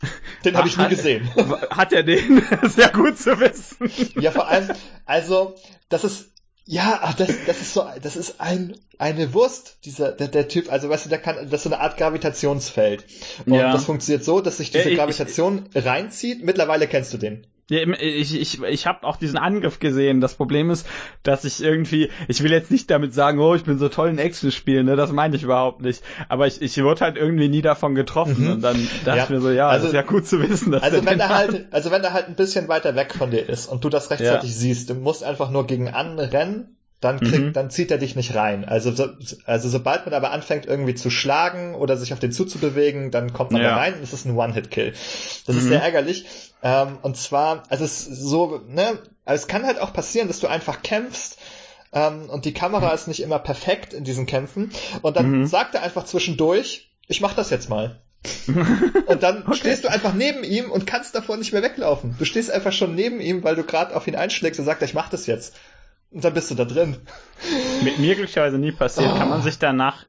Den 0.45 0.57
habe 0.57 0.67
ich 0.67 0.77
nie 0.77 0.87
gesehen. 0.87 1.29
Hat 1.69 1.93
er 1.93 2.01
den? 2.01 2.41
Sehr 2.63 2.89
gut 2.89 3.19
zu 3.19 3.39
wissen. 3.39 3.91
Ja, 4.19 4.31
vor 4.31 4.47
allem, 4.47 4.69
also, 5.05 5.55
das 5.89 6.03
ist, 6.03 6.30
ja, 6.65 7.13
das, 7.17 7.29
das 7.47 7.61
ist 7.61 7.73
so, 7.73 7.85
das 8.01 8.15
ist 8.15 8.39
ein, 8.39 8.77
eine 8.97 9.33
Wurst, 9.33 9.77
dieser, 9.85 10.11
der, 10.11 10.27
der 10.27 10.47
Typ, 10.47 10.71
also 10.71 10.89
weißt 10.89 11.05
du, 11.05 11.09
der 11.09 11.19
kann, 11.19 11.35
das 11.49 11.61
ist 11.61 11.63
so 11.63 11.69
eine 11.69 11.79
Art 11.79 11.97
Gravitationsfeld. 11.97 13.05
Und 13.45 13.53
ja. 13.53 13.71
das 13.71 13.85
funktioniert 13.85 14.23
so, 14.23 14.41
dass 14.41 14.57
sich 14.57 14.71
diese 14.71 14.89
ich, 14.89 14.97
Gravitation 14.97 15.69
ich, 15.73 15.85
reinzieht. 15.85 16.43
Mittlerweile 16.43 16.87
kennst 16.87 17.13
du 17.13 17.17
den. 17.17 17.47
Ich, 17.71 18.35
ich, 18.35 18.61
ich 18.61 18.85
habe 18.85 19.07
auch 19.07 19.15
diesen 19.15 19.37
Angriff 19.37 19.79
gesehen. 19.79 20.19
Das 20.19 20.35
Problem 20.35 20.69
ist, 20.69 20.85
dass 21.23 21.45
ich 21.45 21.63
irgendwie, 21.63 22.09
ich 22.27 22.43
will 22.43 22.51
jetzt 22.51 22.69
nicht 22.69 22.91
damit 22.91 23.13
sagen, 23.13 23.39
oh, 23.39 23.55
ich 23.55 23.63
bin 23.63 23.77
so 23.77 23.87
toll 23.87 24.09
in 24.09 24.17
Action-Spielen, 24.17 24.85
ne? 24.85 24.97
das 24.97 25.11
meine 25.13 25.35
ich 25.37 25.43
überhaupt 25.43 25.81
nicht. 25.81 26.03
Aber 26.27 26.47
ich, 26.47 26.61
ich 26.61 26.83
wurde 26.83 27.01
halt 27.01 27.15
irgendwie 27.15 27.47
nie 27.47 27.61
davon 27.61 27.95
getroffen 27.95 28.43
mhm. 28.43 28.51
und 28.51 28.61
dann 28.61 28.87
dachte 29.05 29.17
ja. 29.17 29.23
ich 29.23 29.29
mir 29.29 29.39
so, 29.39 29.51
ja, 29.51 29.69
also, 29.69 29.85
das 29.85 29.93
ist 29.93 29.95
ja 29.95 30.01
gut 30.01 30.27
zu 30.27 30.41
wissen. 30.41 30.71
Dass 30.73 30.83
also 30.83 31.05
wenn 31.05 31.19
er 31.19 31.29
halt, 31.29 31.67
also 31.71 31.91
wenn 31.91 32.03
er 32.03 32.11
halt 32.11 32.27
ein 32.27 32.35
bisschen 32.35 32.67
weiter 32.67 32.95
weg 32.95 33.13
von 33.13 33.31
dir 33.31 33.47
ist 33.47 33.67
und 33.67 33.83
du 33.85 33.89
das 33.89 34.11
rechtzeitig 34.11 34.49
ja. 34.49 34.55
siehst, 34.55 34.89
du 34.89 34.95
musst 34.95 35.23
einfach 35.23 35.49
nur 35.49 35.65
gegen 35.65 35.87
anrennen 35.87 36.75
dann 37.01 37.19
kriegt, 37.19 37.45
mhm. 37.47 37.53
dann 37.53 37.71
zieht 37.71 37.89
er 37.89 37.97
dich 37.97 38.15
nicht 38.15 38.35
rein. 38.35 38.63
Also, 38.63 38.91
so, 38.91 39.09
also 39.45 39.69
sobald 39.69 40.05
man 40.05 40.13
aber 40.13 40.31
anfängt 40.31 40.67
irgendwie 40.67 40.93
zu 40.93 41.09
schlagen 41.09 41.73
oder 41.73 41.97
sich 41.97 42.13
auf 42.13 42.19
den 42.19 42.31
zuzubewegen, 42.31 43.09
dann 43.09 43.33
kommt 43.33 43.51
man 43.51 43.61
ja. 43.61 43.71
da 43.71 43.75
rein 43.77 43.95
und 43.95 44.03
es 44.03 44.13
ist 44.13 44.25
ein 44.25 44.37
One-Hit-Kill. 44.37 44.91
Das 44.91 45.55
mhm. 45.55 45.61
ist 45.61 45.67
sehr 45.67 45.81
ärgerlich. 45.81 46.25
Ähm, 46.61 46.99
und 47.01 47.17
zwar, 47.17 47.63
also 47.69 47.83
es 47.83 48.07
ist 48.07 48.21
so, 48.21 48.61
ne, 48.67 48.99
also 49.25 49.41
es 49.41 49.47
kann 49.47 49.65
halt 49.65 49.81
auch 49.81 49.93
passieren, 49.93 50.27
dass 50.27 50.39
du 50.39 50.47
einfach 50.47 50.83
kämpfst 50.83 51.39
ähm, 51.91 52.29
und 52.29 52.45
die 52.45 52.53
Kamera 52.53 52.89
mhm. 52.89 52.93
ist 52.95 53.07
nicht 53.07 53.21
immer 53.21 53.39
perfekt 53.39 53.93
in 53.93 54.03
diesen 54.03 54.27
Kämpfen 54.27 54.71
und 55.01 55.17
dann 55.17 55.39
mhm. 55.39 55.47
sagt 55.47 55.73
er 55.73 55.81
einfach 55.81 56.05
zwischendurch, 56.05 56.91
ich 57.07 57.19
mach 57.19 57.33
das 57.33 57.49
jetzt 57.49 57.67
mal. 57.67 57.99
und 59.07 59.23
dann 59.23 59.43
okay. 59.47 59.55
stehst 59.55 59.83
du 59.83 59.87
einfach 59.87 60.13
neben 60.13 60.43
ihm 60.43 60.69
und 60.69 60.85
kannst 60.85 61.15
davor 61.15 61.37
nicht 61.37 61.53
mehr 61.53 61.63
weglaufen. 61.63 62.15
Du 62.19 62.25
stehst 62.25 62.51
einfach 62.51 62.71
schon 62.71 62.93
neben 62.93 63.19
ihm, 63.19 63.43
weil 63.43 63.55
du 63.55 63.63
gerade 63.63 63.95
auf 63.95 64.07
ihn 64.07 64.15
einschlägst 64.15 64.59
und 64.59 64.65
sagst, 64.65 64.83
ich 64.83 64.93
mach 64.93 65.09
das 65.09 65.25
jetzt. 65.25 65.55
Und 66.11 66.23
dann 66.23 66.33
bist 66.33 66.51
du 66.51 66.55
da 66.55 66.65
drin. 66.65 66.97
Mit 67.83 67.99
mir 67.99 68.15
glücklicherweise 68.15 68.57
nie 68.57 68.71
passiert. 68.71 69.11
Oh. 69.13 69.17
Kann 69.17 69.29
man 69.29 69.41
sich 69.41 69.59
danach 69.59 70.05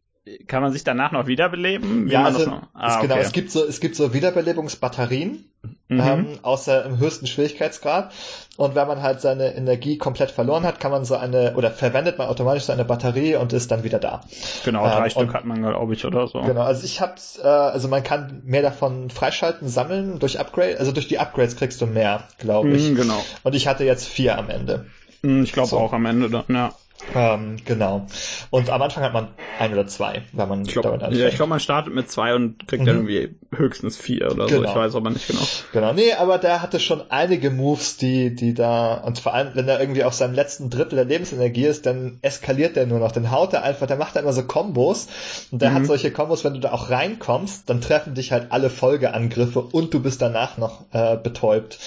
kann 0.47 0.63
man 0.63 0.73
sich 0.73 0.85
danach 0.85 1.11
noch 1.11 1.27
wiederbeleben? 1.27 2.07
Wie 2.07 2.13
ja, 2.13 2.25
also, 2.25 2.49
ah, 2.75 2.95
es, 2.95 3.01
genau, 3.01 3.17
es 3.17 3.33
gibt 3.33 3.51
so, 3.51 3.67
es 3.67 3.81
gibt 3.81 3.97
so 3.97 4.15
Wiederbelebungsbatterien, 4.15 5.45
mhm. 5.89 6.01
ähm, 6.01 6.39
außer 6.43 6.85
im 6.85 6.99
höchsten 6.99 7.27
Schwierigkeitsgrad. 7.27 8.13
Und 8.57 8.77
wenn 8.77 8.87
man 8.87 9.03
halt 9.03 9.21
seine 9.21 9.57
Energie 9.57 9.99
komplett 9.99 10.31
verloren 10.31 10.63
hat, 10.63 10.79
kann 10.79 10.93
man 10.93 11.05
so 11.05 11.17
eine, 11.17 11.57
oder 11.57 11.73
verwendet 11.73 12.19
man 12.19 12.29
automatisch 12.29 12.65
so 12.65 12.73
eine 12.73 12.85
Batterie 12.85 13.35
und 13.35 13.53
ist 13.53 13.73
dann 13.73 13.83
wieder 13.83 13.99
da. 13.99 14.21
Genau, 14.65 14.85
drei 14.85 15.05
ähm, 15.05 15.11
Stück 15.11 15.35
hat 15.35 15.45
man, 15.45 15.61
glaube 15.61 15.93
ich, 15.93 16.05
oder 16.05 16.29
so. 16.29 16.41
Genau, 16.43 16.63
also 16.63 16.85
ich 16.85 17.01
hab's, 17.01 17.41
äh, 17.43 17.47
also 17.47 17.89
man 17.89 18.05
kann 18.05 18.43
mehr 18.45 18.63
davon 18.63 19.11
freischalten, 19.11 19.67
sammeln 19.67 20.21
durch 20.21 20.39
Upgrade, 20.39 20.79
also 20.79 20.93
durch 20.93 21.09
die 21.09 21.19
Upgrades 21.19 21.57
kriegst 21.57 21.81
du 21.81 21.87
mehr, 21.87 22.29
glaube 22.39 22.71
ich. 22.71 22.91
Mhm, 22.91 22.95
genau. 22.95 23.25
Und 23.43 23.57
ich 23.57 23.67
hatte 23.67 23.83
jetzt 23.83 24.07
vier 24.07 24.39
am 24.39 24.51
Ende. 24.51 24.87
Mhm, 25.23 25.45
ich 25.45 25.53
glaube 25.53 25.69
so. 25.69 25.79
auch 25.79 25.93
am 25.93 26.07
Ende 26.07 26.29
dann, 26.31 26.45
ja. 26.49 26.73
Ähm, 27.15 27.57
genau. 27.65 28.07
Und 28.51 28.71
am 28.71 28.81
Anfang 28.81 29.03
hat 29.03 29.13
man 29.13 29.29
ein 29.59 29.73
oder 29.73 29.87
zwei, 29.87 30.23
wenn 30.33 30.49
man 30.49 30.63
ich 30.65 30.73
glaub, 30.73 30.85
damit 30.85 31.03
anfängt. 31.03 31.21
Ja, 31.21 31.29
ich 31.29 31.35
glaube, 31.35 31.51
man 31.51 31.61
startet 31.61 31.95
mit 31.95 32.11
zwei 32.11 32.35
und 32.35 32.67
kriegt 32.69 32.83
mhm. 32.83 32.87
dann 32.87 32.97
irgendwie 32.97 33.35
höchstens 33.55 33.97
vier 33.97 34.31
oder 34.31 34.47
genau. 34.47 34.63
so. 34.63 34.65
Ich 34.65 34.75
weiß 34.75 34.95
aber 34.95 35.11
nicht 35.11 35.27
genau. 35.27 35.43
Genau, 35.73 35.93
nee, 35.93 36.13
aber 36.13 36.39
der 36.39 36.63
hatte 36.63 36.81
schon 36.81 37.03
einige 37.11 37.51
Moves, 37.51 37.97
die, 37.97 38.35
die 38.35 38.55
da, 38.55 38.95
und 38.95 39.19
vor 39.19 39.35
allem, 39.35 39.51
wenn 39.55 39.69
er 39.69 39.81
irgendwie 39.81 40.05
auf 40.05 40.15
seinem 40.15 40.35
letzten 40.35 40.71
Drittel 40.71 40.97
der 40.97 41.05
Lebensenergie 41.05 41.67
ist, 41.67 41.87
dann 41.87 42.19
eskaliert 42.23 42.77
der 42.77 42.87
nur 42.87 43.01
noch. 43.01 43.13
Dann 43.13 43.31
haut 43.31 43.53
er 43.53 43.63
einfach, 43.63 43.87
der 43.87 43.97
macht 43.97 44.17
immer 44.17 44.33
so 44.33 44.45
Kombos. 44.45 45.09
Und 45.51 45.61
der 45.61 45.71
mhm. 45.71 45.75
hat 45.75 45.87
solche 45.87 46.13
Kombos, 46.13 46.45
wenn 46.45 46.55
du 46.55 46.61
da 46.61 46.73
auch 46.73 46.91
reinkommst, 46.91 47.69
dann 47.69 47.81
treffen 47.81 48.15
dich 48.15 48.33
halt 48.33 48.53
alle 48.53 48.71
Folgeangriffe 48.71 49.61
und 49.61 49.93
du 49.93 50.01
bist 50.01 50.23
danach 50.23 50.57
noch 50.57 50.85
äh, 50.93 51.17
betäubt. 51.17 51.79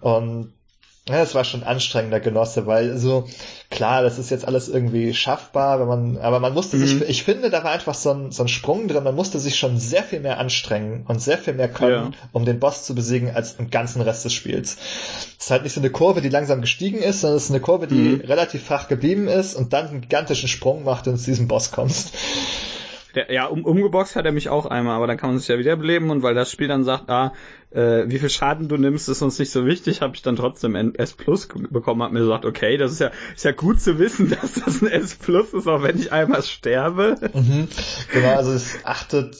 Und 0.00 0.52
ja, 1.06 1.18
das 1.18 1.34
war 1.34 1.44
schon 1.44 1.62
anstrengender 1.62 2.18
Genosse, 2.18 2.66
weil 2.66 2.96
so, 2.96 3.28
klar, 3.70 4.02
das 4.02 4.18
ist 4.18 4.30
jetzt 4.30 4.48
alles 4.48 4.70
irgendwie 4.70 5.12
schaffbar, 5.12 5.78
wenn 5.78 5.86
man, 5.86 6.16
aber 6.16 6.40
man 6.40 6.54
musste 6.54 6.78
mhm. 6.78 6.86
sich, 6.86 7.02
ich 7.02 7.24
finde, 7.24 7.50
da 7.50 7.62
war 7.62 7.72
einfach 7.72 7.94
so 7.94 8.10
ein, 8.10 8.32
so 8.32 8.42
ein 8.42 8.48
Sprung 8.48 8.88
drin, 8.88 9.04
man 9.04 9.14
musste 9.14 9.38
sich 9.38 9.56
schon 9.56 9.78
sehr 9.78 10.02
viel 10.02 10.20
mehr 10.20 10.38
anstrengen 10.38 11.04
und 11.06 11.20
sehr 11.20 11.36
viel 11.36 11.52
mehr 11.52 11.68
können, 11.68 12.12
ja. 12.12 12.18
um 12.32 12.46
den 12.46 12.58
Boss 12.58 12.84
zu 12.84 12.94
besiegen, 12.94 13.30
als 13.34 13.56
im 13.58 13.68
ganzen 13.68 14.00
Rest 14.00 14.24
des 14.24 14.32
Spiels. 14.32 14.78
Es 15.38 15.44
ist 15.44 15.50
halt 15.50 15.64
nicht 15.64 15.74
so 15.74 15.80
eine 15.80 15.90
Kurve, 15.90 16.22
die 16.22 16.30
langsam 16.30 16.62
gestiegen 16.62 17.00
ist, 17.00 17.20
sondern 17.20 17.36
es 17.36 17.44
ist 17.44 17.50
eine 17.50 17.60
Kurve, 17.60 17.86
die 17.86 17.94
mhm. 17.94 18.20
relativ 18.22 18.64
flach 18.64 18.88
geblieben 18.88 19.28
ist 19.28 19.54
und 19.54 19.74
dann 19.74 19.88
einen 19.88 20.00
gigantischen 20.00 20.48
Sprung 20.48 20.84
macht 20.84 21.06
und 21.06 21.18
zu 21.18 21.26
diesem 21.26 21.48
Boss 21.48 21.70
kommst. 21.70 22.14
Der, 23.14 23.32
ja, 23.32 23.46
um, 23.46 23.64
umgeboxt 23.64 24.16
hat 24.16 24.24
er 24.24 24.32
mich 24.32 24.48
auch 24.48 24.66
einmal, 24.66 24.96
aber 24.96 25.06
dann 25.06 25.16
kann 25.16 25.30
man 25.30 25.38
sich 25.38 25.48
ja 25.48 25.58
wiederbeleben 25.58 26.10
und 26.10 26.22
weil 26.22 26.34
das 26.34 26.50
Spiel 26.50 26.68
dann 26.68 26.84
sagt, 26.84 27.08
ah, 27.10 27.32
äh, 27.70 28.04
wie 28.06 28.18
viel 28.18 28.30
Schaden 28.30 28.68
du 28.68 28.76
nimmst, 28.76 29.08
ist 29.08 29.22
uns 29.22 29.38
nicht 29.38 29.50
so 29.50 29.66
wichtig, 29.66 30.00
habe 30.00 30.14
ich 30.14 30.22
dann 30.22 30.36
trotzdem 30.36 30.76
ein 30.76 30.94
S 30.94 31.12
Plus 31.12 31.48
bekommen, 31.48 32.02
hab 32.02 32.12
mir 32.12 32.20
gesagt, 32.20 32.44
okay, 32.44 32.76
das 32.76 32.92
ist 32.92 33.00
ja, 33.00 33.10
ist 33.34 33.44
ja 33.44 33.52
gut 33.52 33.80
zu 33.80 33.98
wissen, 33.98 34.30
dass 34.42 34.54
das 34.54 34.82
ein 34.82 34.88
S 34.88 35.14
Plus 35.14 35.52
ist, 35.52 35.68
auch 35.68 35.82
wenn 35.82 35.98
ich 35.98 36.12
einmal 36.12 36.42
sterbe. 36.42 37.16
Mhm. 37.32 37.68
Genau, 38.12 38.34
also 38.34 38.52
es 38.52 38.78
achtet 38.84 39.36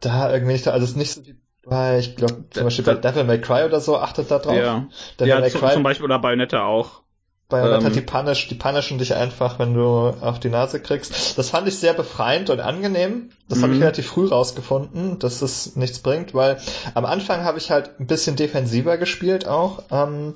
da 0.00 0.32
irgendwie 0.32 0.52
nicht, 0.52 0.68
also 0.68 0.84
es 0.84 0.90
ist 0.90 0.96
nicht 0.96 1.12
so 1.12 1.26
wie 1.26 1.36
bei, 1.66 1.98
ich 1.98 2.16
glaube, 2.16 2.44
zum 2.50 2.64
Beispiel 2.64 2.84
bei 2.84 2.94
Devil 2.94 3.24
May 3.24 3.40
Cry 3.40 3.64
oder 3.64 3.80
so 3.80 3.96
achtet 3.98 4.30
da 4.30 4.38
drauf. 4.38 4.56
Ja, 4.56 4.86
Devil 5.18 5.28
ja 5.28 5.40
May 5.40 5.50
Cry, 5.50 5.72
zum 5.72 5.82
Beispiel 5.82 6.04
oder 6.04 6.18
Bayonetta 6.18 6.64
auch. 6.64 7.03
Bayonetta, 7.60 7.86
ähm, 7.86 7.92
die, 7.92 8.00
punish, 8.00 8.48
die 8.48 8.54
punishen 8.54 8.98
dich 8.98 9.14
einfach, 9.14 9.58
wenn 9.58 9.74
du 9.74 10.14
auf 10.20 10.40
die 10.40 10.48
Nase 10.48 10.80
kriegst. 10.80 11.38
Das 11.38 11.50
fand 11.50 11.68
ich 11.68 11.78
sehr 11.78 11.94
befreiend 11.94 12.50
und 12.50 12.60
angenehm. 12.60 13.30
Das 13.48 13.62
habe 13.62 13.72
ich 13.72 13.78
mhm. 13.78 13.84
relativ 13.84 14.06
früh 14.06 14.26
rausgefunden, 14.26 15.18
dass 15.18 15.42
es 15.42 15.76
nichts 15.76 15.98
bringt, 15.98 16.34
weil 16.34 16.58
am 16.94 17.04
Anfang 17.04 17.44
habe 17.44 17.58
ich 17.58 17.70
halt 17.70 18.00
ein 18.00 18.06
bisschen 18.06 18.36
defensiver 18.36 18.98
gespielt 18.98 19.46
auch. 19.46 19.82
Ähm, 19.90 20.34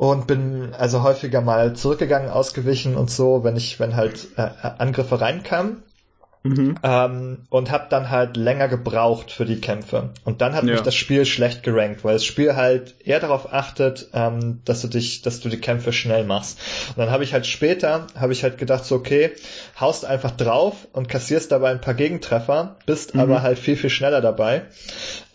und 0.00 0.26
bin 0.26 0.72
also 0.78 1.02
häufiger 1.02 1.42
mal 1.42 1.74
zurückgegangen, 1.74 2.30
ausgewichen 2.30 2.96
und 2.96 3.10
so, 3.10 3.44
wenn 3.44 3.54
ich, 3.56 3.78
wenn 3.80 3.96
halt 3.96 4.28
äh, 4.38 4.48
Angriffe 4.78 5.20
reinkamen. 5.20 5.82
Mhm. 6.42 6.76
Ähm, 6.82 7.38
und 7.50 7.70
habe 7.70 7.86
dann 7.90 8.08
halt 8.08 8.36
länger 8.36 8.68
gebraucht 8.68 9.30
für 9.30 9.44
die 9.44 9.60
Kämpfe. 9.60 10.10
Und 10.24 10.40
dann 10.40 10.54
hat 10.54 10.64
ja. 10.64 10.72
mich 10.72 10.80
das 10.80 10.94
Spiel 10.94 11.26
schlecht 11.26 11.62
gerankt, 11.62 12.02
weil 12.02 12.14
das 12.14 12.24
Spiel 12.24 12.56
halt 12.56 12.94
eher 13.04 13.20
darauf 13.20 13.52
achtet, 13.52 14.08
ähm, 14.14 14.60
dass 14.64 14.80
du 14.80 14.88
dich, 14.88 15.20
dass 15.20 15.40
du 15.40 15.50
die 15.50 15.60
Kämpfe 15.60 15.92
schnell 15.92 16.24
machst. 16.24 16.58
Und 16.88 16.98
dann 16.98 17.10
habe 17.10 17.24
ich 17.24 17.34
halt 17.34 17.46
später, 17.46 18.06
habe 18.18 18.32
ich 18.32 18.42
halt 18.42 18.56
gedacht, 18.56 18.86
so 18.86 18.96
okay, 18.96 19.32
haust 19.78 20.06
einfach 20.06 20.30
drauf 20.30 20.88
und 20.92 21.08
kassierst 21.10 21.52
dabei 21.52 21.70
ein 21.72 21.82
paar 21.82 21.94
Gegentreffer, 21.94 22.76
bist 22.86 23.14
mhm. 23.14 23.20
aber 23.20 23.42
halt 23.42 23.58
viel, 23.58 23.76
viel 23.76 23.90
schneller 23.90 24.22
dabei. 24.22 24.62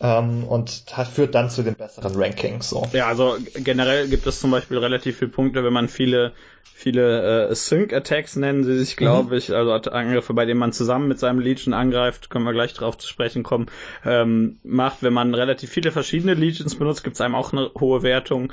Ähm, 0.02 0.44
und 0.44 0.84
hat, 0.92 1.08
führt 1.08 1.36
dann 1.36 1.50
zu 1.50 1.64
den 1.64 1.76
besseren 1.76 2.16
Rankings. 2.16 2.70
So. 2.70 2.86
Ja, 2.92 3.08
also 3.08 3.38
generell 3.56 4.08
gibt 4.08 4.28
es 4.28 4.40
zum 4.42 4.52
Beispiel 4.52 4.78
relativ 4.78 5.20
viele 5.20 5.32
Punkte, 5.32 5.64
wenn 5.64 5.74
man 5.74 5.88
viele 5.88 6.34
viele 6.78 7.48
äh, 7.50 7.56
Sync-Attacks 7.56 8.36
nennen 8.36 8.66
sie 8.66 8.78
sich, 8.78 8.98
glaube 8.98 9.32
mhm. 9.32 9.38
ich, 9.38 9.54
also 9.56 9.72
Angriffe, 9.92 10.34
bei 10.34 10.46
denen 10.46 10.60
man 10.60 10.74
zusammen 10.74 11.08
mit 11.08 11.20
seinem 11.20 11.40
Legion 11.40 11.74
angreift, 11.74 12.30
können 12.30 12.44
wir 12.44 12.52
gleich 12.52 12.74
drauf 12.74 12.98
zu 12.98 13.08
sprechen 13.08 13.44
kommen, 13.44 13.68
ähm, 14.04 14.58
macht, 14.64 15.02
wenn 15.02 15.14
man 15.14 15.34
relativ 15.34 15.70
viele 15.70 15.94
verschiedene 15.94 16.34
Legions 16.34 16.76
benutzt, 16.76 17.06
gibt 17.06 17.16
es 17.16 17.22
einem 17.22 17.36
auch 17.36 17.54
eine 17.54 17.72
hohe 17.80 18.04
Wertung 18.04 18.52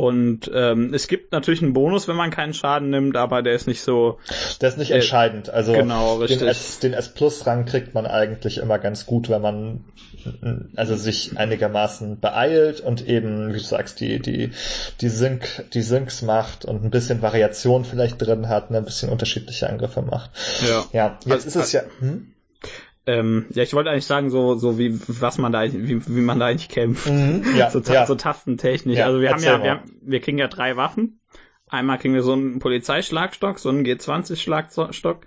und 0.00 0.50
ähm, 0.52 0.92
es 0.94 1.08
gibt 1.08 1.32
natürlich 1.32 1.62
einen 1.62 1.72
Bonus, 1.72 2.08
wenn 2.08 2.16
man 2.16 2.30
keinen 2.30 2.54
Schaden 2.54 2.90
nimmt, 2.90 3.16
aber 3.16 3.42
der 3.42 3.54
ist 3.54 3.66
nicht 3.66 3.82
so. 3.82 4.18
Der 4.60 4.68
ist 4.68 4.78
nicht 4.78 4.90
äh, 4.90 4.96
entscheidend. 4.96 5.50
Also 5.50 5.72
genau, 5.72 6.16
richtig. 6.16 6.40
den 6.40 6.48
S, 6.48 6.78
den 6.78 6.92
S 6.92 7.12
Plus 7.12 7.46
Rang 7.46 7.64
kriegt 7.64 7.94
man 7.94 8.06
eigentlich 8.06 8.58
immer 8.58 8.78
ganz 8.78 9.06
gut, 9.06 9.28
wenn 9.28 9.42
man 9.42 9.84
also 10.74 10.96
sich 10.96 11.36
einigermaßen 11.36 12.20
beeilt 12.20 12.80
und 12.80 13.06
eben, 13.06 13.54
wie 13.54 13.58
du 13.58 13.64
sagst, 13.64 14.00
die 14.00 14.20
die 14.20 14.50
die 15.00 15.08
Sync 15.08 15.64
die 15.72 15.82
Syncs 15.82 16.22
macht 16.22 16.64
und 16.64 16.84
ein 16.84 16.90
bisschen 16.90 17.22
Variation 17.22 17.84
vielleicht 17.84 18.20
drin 18.20 18.48
hat, 18.48 18.70
ne, 18.70 18.78
ein 18.78 18.84
bisschen 18.84 19.10
unterschiedliche 19.10 19.68
Angriffe 19.68 20.02
macht. 20.02 20.30
Ja. 20.68 20.84
Ja. 20.92 21.18
Jetzt 21.24 21.46
also, 21.46 21.48
ist 21.48 21.56
es 21.66 21.72
ja. 21.72 21.82
Hm? 22.00 22.32
Ähm, 23.06 23.46
ja, 23.50 23.62
ich 23.62 23.72
wollte 23.72 23.90
eigentlich 23.90 24.06
sagen, 24.06 24.30
so, 24.30 24.56
so 24.56 24.78
wie, 24.78 24.98
was 25.06 25.38
man 25.38 25.52
da, 25.52 25.62
wie, 25.72 26.06
wie 26.06 26.20
man 26.20 26.40
da 26.40 26.46
eigentlich 26.46 26.68
kämpft. 26.68 27.08
Mhm, 27.08 27.44
ja, 27.56 27.70
so, 27.70 27.78
ja. 27.80 28.04
so 28.04 28.16
Tastentechnisch. 28.16 28.98
Ja, 28.98 29.06
also 29.06 29.20
wir 29.20 29.30
haben 29.30 29.42
ja, 29.42 29.62
wir, 29.62 29.70
haben, 29.70 29.90
wir 30.02 30.20
kriegen 30.20 30.38
ja 30.38 30.48
drei 30.48 30.76
Waffen. 30.76 31.20
Einmal 31.68 31.98
kriegen 31.98 32.14
wir 32.14 32.22
so 32.22 32.32
einen 32.32 32.58
Polizeischlagstock, 32.58 33.58
so 33.60 33.68
einen 33.68 33.84
G20-Schlagstock. 33.84 35.26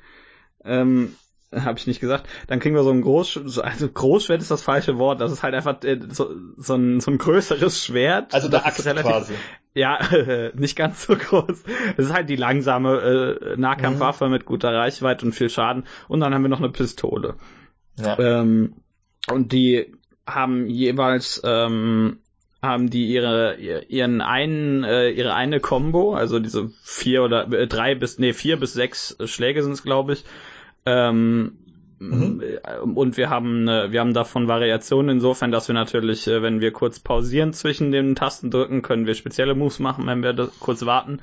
Ähm, 0.66 1.16
habe 1.54 1.80
ich 1.80 1.88
nicht 1.88 2.00
gesagt. 2.00 2.28
Dann 2.48 2.60
kriegen 2.60 2.76
wir 2.76 2.84
so 2.84 2.92
ein 2.92 3.02
Groß, 3.02 3.60
also 3.60 3.90
Großschwert 3.90 4.42
ist 4.42 4.52
das 4.52 4.62
falsche 4.62 4.98
Wort. 4.98 5.20
Das 5.20 5.32
ist 5.32 5.42
halt 5.42 5.56
einfach 5.56 5.84
äh, 5.84 6.00
so, 6.10 6.36
so, 6.58 6.76
ein, 6.76 7.00
so 7.00 7.12
ein 7.12 7.18
größeres 7.18 7.84
Schwert. 7.84 8.34
Also 8.34 8.50
der 8.50 8.66
Axt 8.66 8.86
relativ, 8.86 9.10
quasi. 9.10 9.34
Ja, 9.74 10.00
nicht 10.54 10.76
ganz 10.76 11.04
so 11.04 11.16
groß. 11.16 11.64
Es 11.98 12.06
ist 12.06 12.14
halt 12.14 12.30
die 12.30 12.36
langsame 12.36 13.40
äh, 13.42 13.58
Nahkampfwaffe 13.58 14.26
mhm. 14.26 14.32
mit 14.32 14.46
guter 14.46 14.74
Reichweite 14.74 15.26
und 15.26 15.34
viel 15.34 15.50
Schaden. 15.50 15.86
Und 16.08 16.20
dann 16.20 16.34
haben 16.34 16.42
wir 16.42 16.50
noch 16.50 16.60
eine 16.60 16.70
Pistole. 16.70 17.36
Ja. 18.00 18.18
Ähm, 18.20 18.74
und 19.30 19.52
die 19.52 19.94
haben 20.26 20.68
jeweils 20.68 21.42
ähm, 21.44 22.20
haben 22.62 22.90
die 22.90 23.08
ihre 23.08 23.58
ihren 23.88 24.22
einen 24.22 24.84
äh, 24.84 25.10
ihre 25.10 25.34
eine 25.34 25.60
Combo, 25.60 26.14
also 26.14 26.40
diese 26.40 26.70
vier 26.84 27.24
oder 27.24 27.52
äh, 27.52 27.68
drei 27.68 27.96
bis 27.96 28.20
nee 28.20 28.34
vier 28.34 28.60
bis 28.60 28.74
sechs 28.74 29.18
Schläge 29.26 29.64
sind 29.64 29.74
es 29.74 29.84
glaube 29.84 30.14
ich. 30.14 30.26
Ähm, 30.86 31.58
mhm. 32.00 32.44
Und 32.96 33.18
wir 33.18 33.30
haben 33.30 33.68
äh, 33.68 33.92
wir 33.92 34.02
haben 34.02 34.14
davon 34.14 34.48
Variationen 34.48 35.18
insofern, 35.18 35.52
dass 35.52 35.68
wir 35.68 35.76
natürlich, 35.76 36.28
äh, 36.28 36.42
wenn 36.42 36.60
wir 36.60 36.72
kurz 36.72 37.00
pausieren 37.00 37.54
zwischen 37.54 37.92
den 37.92 38.16
Tasten 38.16 38.52
drücken, 38.52 38.82
können 38.82 39.06
wir 39.06 39.16
spezielle 39.16 39.56
Moves 39.56 39.80
machen, 39.80 40.06
wenn 40.08 40.22
wir 40.22 40.50
kurz 40.60 40.86
warten. 40.86 41.20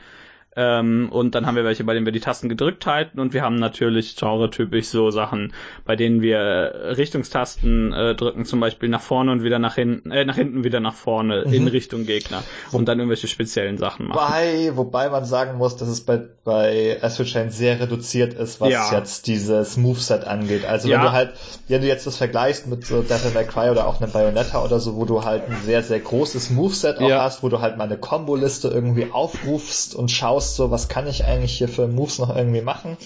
Ähm, 0.56 1.10
und 1.10 1.34
dann 1.34 1.46
haben 1.46 1.54
wir 1.54 1.64
welche, 1.64 1.84
bei 1.84 1.92
denen 1.92 2.06
wir 2.06 2.12
die 2.12 2.20
Tasten 2.20 2.48
gedrückt 2.48 2.86
halten 2.86 3.20
und 3.20 3.34
wir 3.34 3.42
haben 3.42 3.56
natürlich 3.56 4.16
genre-typisch 4.16 4.86
so 4.86 5.10
Sachen, 5.10 5.52
bei 5.84 5.96
denen 5.96 6.22
wir 6.22 6.94
Richtungstasten 6.96 7.92
äh, 7.92 8.14
drücken, 8.14 8.46
zum 8.46 8.60
Beispiel 8.60 8.88
nach 8.88 9.02
vorne 9.02 9.32
und 9.32 9.42
wieder 9.42 9.58
nach 9.58 9.74
hinten, 9.74 10.10
äh, 10.10 10.24
nach 10.24 10.36
hinten 10.36 10.64
wieder 10.64 10.80
nach 10.80 10.94
vorne 10.94 11.44
mhm. 11.46 11.52
in 11.52 11.68
Richtung 11.68 12.06
Gegner 12.06 12.42
und 12.72 12.88
dann 12.88 12.98
irgendwelche 12.98 13.28
speziellen 13.28 13.76
Sachen 13.76 14.08
machen. 14.08 14.18
Wobei, 14.18 14.76
wobei 14.76 15.10
man 15.10 15.26
sagen 15.26 15.58
muss, 15.58 15.76
dass 15.76 15.88
es 15.88 16.00
bei, 16.00 16.22
bei 16.44 16.98
Astral 17.02 17.26
Chain 17.26 17.50
sehr 17.50 17.78
reduziert 17.78 18.32
ist, 18.32 18.58
was 18.58 18.70
ja. 18.70 18.94
jetzt 18.94 19.26
dieses 19.26 19.76
Moveset 19.76 20.24
angeht. 20.24 20.64
Also 20.64 20.88
ja. 20.88 20.96
wenn 20.96 21.04
du 21.04 21.12
halt, 21.12 21.34
wenn 21.68 21.82
du 21.82 21.86
jetzt 21.86 22.06
das 22.06 22.16
vergleichst 22.16 22.66
mit 22.66 22.86
so 22.86 23.02
Devil 23.02 23.32
May 23.34 23.44
Cry 23.44 23.68
oder 23.68 23.86
auch 23.86 24.00
einem 24.00 24.10
Bayonetta 24.10 24.64
oder 24.64 24.80
so, 24.80 24.96
wo 24.96 25.04
du 25.04 25.22
halt 25.22 25.50
ein 25.50 25.56
sehr, 25.66 25.82
sehr 25.82 26.00
großes 26.00 26.48
Moveset 26.48 26.96
auch 26.98 27.08
ja. 27.08 27.22
hast, 27.22 27.42
wo 27.42 27.50
du 27.50 27.60
halt 27.60 27.76
mal 27.76 27.84
eine 27.84 27.98
Combo-Liste 27.98 28.68
irgendwie 28.68 29.10
aufrufst 29.12 29.94
und 29.94 30.10
schaust, 30.10 30.45
schaust, 30.46 30.56
so 30.56 30.70
was 30.70 30.88
kann 30.88 31.06
ich 31.06 31.24
eigentlich 31.24 31.56
hier 31.56 31.68
für 31.68 31.86
Moves 31.88 32.18
noch 32.18 32.34
irgendwie 32.34 32.60
machen 32.60 32.96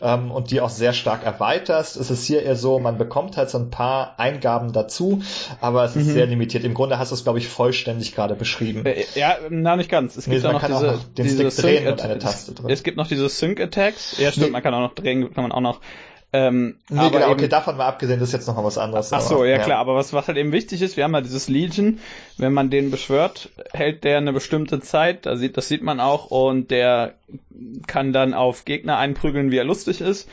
ähm, 0.00 0.30
und 0.30 0.50
die 0.50 0.60
auch 0.60 0.70
sehr 0.70 0.92
stark 0.92 1.24
erweiterst, 1.24 1.96
ist 1.96 2.10
es 2.10 2.24
hier 2.24 2.42
eher 2.42 2.56
so, 2.56 2.78
man 2.78 2.98
bekommt 2.98 3.36
halt 3.36 3.50
so 3.50 3.58
ein 3.58 3.70
paar 3.70 4.18
Eingaben 4.18 4.72
dazu, 4.72 5.22
aber 5.60 5.84
es 5.84 5.96
ist 5.96 6.08
mhm. 6.08 6.12
sehr 6.12 6.26
limitiert. 6.26 6.64
Im 6.64 6.74
Grunde 6.74 6.98
hast 6.98 7.10
du 7.10 7.14
es, 7.14 7.24
glaube 7.24 7.38
ich, 7.38 7.48
vollständig 7.48 8.14
gerade 8.14 8.34
beschrieben. 8.34 8.84
Äh, 8.84 9.04
ja, 9.14 9.36
na 9.50 9.76
nicht 9.76 9.90
ganz. 9.90 10.16
Es 10.16 10.24
gibt 10.24 10.42
nee, 10.42 10.52
noch 10.52 10.66
diese, 10.66 10.98
den 11.16 11.24
diese 11.24 11.50
Stick 11.50 11.64
drehen 11.64 11.88
und 11.88 12.00
eine 12.00 12.18
Taste 12.18 12.52
drücken. 12.52 12.70
Es 12.70 12.82
gibt 12.82 12.96
noch 12.96 13.06
diese 13.06 13.28
Sync 13.28 13.60
Attacks. 13.60 14.18
Ja, 14.18 14.30
stimmt, 14.30 14.46
nee. 14.46 14.52
man 14.52 14.62
kann 14.62 14.74
auch 14.74 14.80
noch 14.80 14.94
drehen, 14.94 15.32
kann 15.32 15.44
man 15.44 15.52
auch 15.52 15.60
noch 15.60 15.80
Ähm, 16.34 16.76
nee, 16.88 16.98
aber 16.98 17.10
genau, 17.10 17.24
eben, 17.26 17.32
okay, 17.34 17.48
davon 17.48 17.76
mal 17.76 17.86
abgesehen, 17.88 18.18
das 18.18 18.30
ist 18.30 18.32
jetzt 18.32 18.46
noch 18.46 18.56
mal 18.56 18.64
was 18.64 18.78
anderes. 18.78 19.12
Ach 19.12 19.20
so, 19.20 19.36
aber, 19.36 19.46
ja, 19.46 19.58
ja, 19.58 19.64
klar, 19.64 19.78
aber 19.78 19.94
was, 19.94 20.14
was 20.14 20.28
halt 20.28 20.38
eben 20.38 20.50
wichtig 20.50 20.80
ist, 20.80 20.96
wir 20.96 21.04
haben 21.04 21.12
ja 21.12 21.20
dieses 21.20 21.48
Legion, 21.48 21.98
wenn 22.38 22.54
man 22.54 22.70
den 22.70 22.90
beschwört, 22.90 23.50
hält 23.74 24.02
der 24.04 24.16
eine 24.16 24.32
bestimmte 24.32 24.80
Zeit, 24.80 25.26
das 25.26 25.40
sieht, 25.40 25.58
das 25.58 25.68
sieht 25.68 25.82
man 25.82 26.00
auch, 26.00 26.30
und 26.30 26.70
der 26.70 27.14
kann 27.86 28.14
dann 28.14 28.32
auf 28.32 28.64
Gegner 28.64 28.96
einprügeln, 28.96 29.50
wie 29.50 29.58
er 29.58 29.64
lustig 29.64 30.00
ist. 30.00 30.26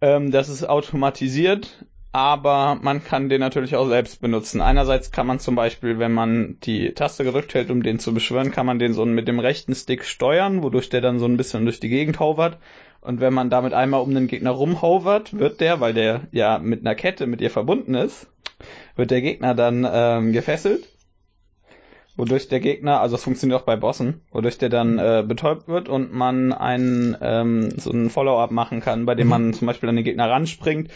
Ähm, 0.00 0.30
das 0.30 0.48
ist 0.48 0.62
automatisiert, 0.68 1.84
aber 2.12 2.78
man 2.80 3.02
kann 3.02 3.28
den 3.28 3.40
natürlich 3.40 3.74
auch 3.74 3.88
selbst 3.88 4.20
benutzen. 4.20 4.60
Einerseits 4.60 5.10
kann 5.10 5.26
man 5.26 5.40
zum 5.40 5.56
Beispiel, 5.56 5.98
wenn 5.98 6.12
man 6.12 6.58
die 6.62 6.92
Taste 6.92 7.24
gedrückt 7.24 7.52
hält, 7.52 7.70
um 7.70 7.82
den 7.82 7.98
zu 7.98 8.14
beschwören, 8.14 8.52
kann 8.52 8.64
man 8.64 8.78
den 8.78 8.94
so 8.94 9.04
mit 9.04 9.26
dem 9.26 9.40
rechten 9.40 9.74
Stick 9.74 10.04
steuern, 10.04 10.62
wodurch 10.62 10.88
der 10.88 11.00
dann 11.00 11.18
so 11.18 11.26
ein 11.26 11.36
bisschen 11.36 11.64
durch 11.64 11.80
die 11.80 11.88
Gegend 11.88 12.20
hovert. 12.20 12.58
Und 13.06 13.20
wenn 13.20 13.32
man 13.32 13.50
damit 13.50 13.72
einmal 13.72 14.00
um 14.00 14.12
den 14.12 14.26
Gegner 14.26 14.50
rumhovert, 14.50 15.38
wird 15.38 15.60
der, 15.60 15.80
weil 15.80 15.94
der 15.94 16.22
ja 16.32 16.58
mit 16.58 16.80
einer 16.80 16.96
Kette 16.96 17.26
mit 17.26 17.40
ihr 17.40 17.50
verbunden 17.50 17.94
ist, 17.94 18.26
wird 18.96 19.12
der 19.12 19.20
Gegner 19.20 19.54
dann 19.54 19.86
ähm, 19.88 20.32
gefesselt. 20.32 20.88
Wodurch 22.16 22.48
der 22.48 22.60
Gegner, 22.60 23.00
also 23.00 23.14
es 23.16 23.22
funktioniert 23.22 23.60
auch 23.60 23.64
bei 23.64 23.76
Bossen, 23.76 24.22
wodurch 24.32 24.58
der 24.58 24.70
dann 24.70 24.98
äh, 24.98 25.22
betäubt 25.24 25.68
wird 25.68 25.88
und 25.88 26.12
man 26.14 26.52
einen 26.52 27.16
ähm, 27.20 27.70
so 27.76 27.90
einen 27.90 28.10
Follow-up 28.10 28.50
machen 28.50 28.80
kann, 28.80 29.06
bei 29.06 29.14
dem 29.14 29.26
mhm. 29.26 29.30
man 29.30 29.52
zum 29.52 29.66
Beispiel 29.66 29.88
an 29.88 29.96
den 29.96 30.04
Gegner 30.04 30.28
ranspringt 30.28 30.90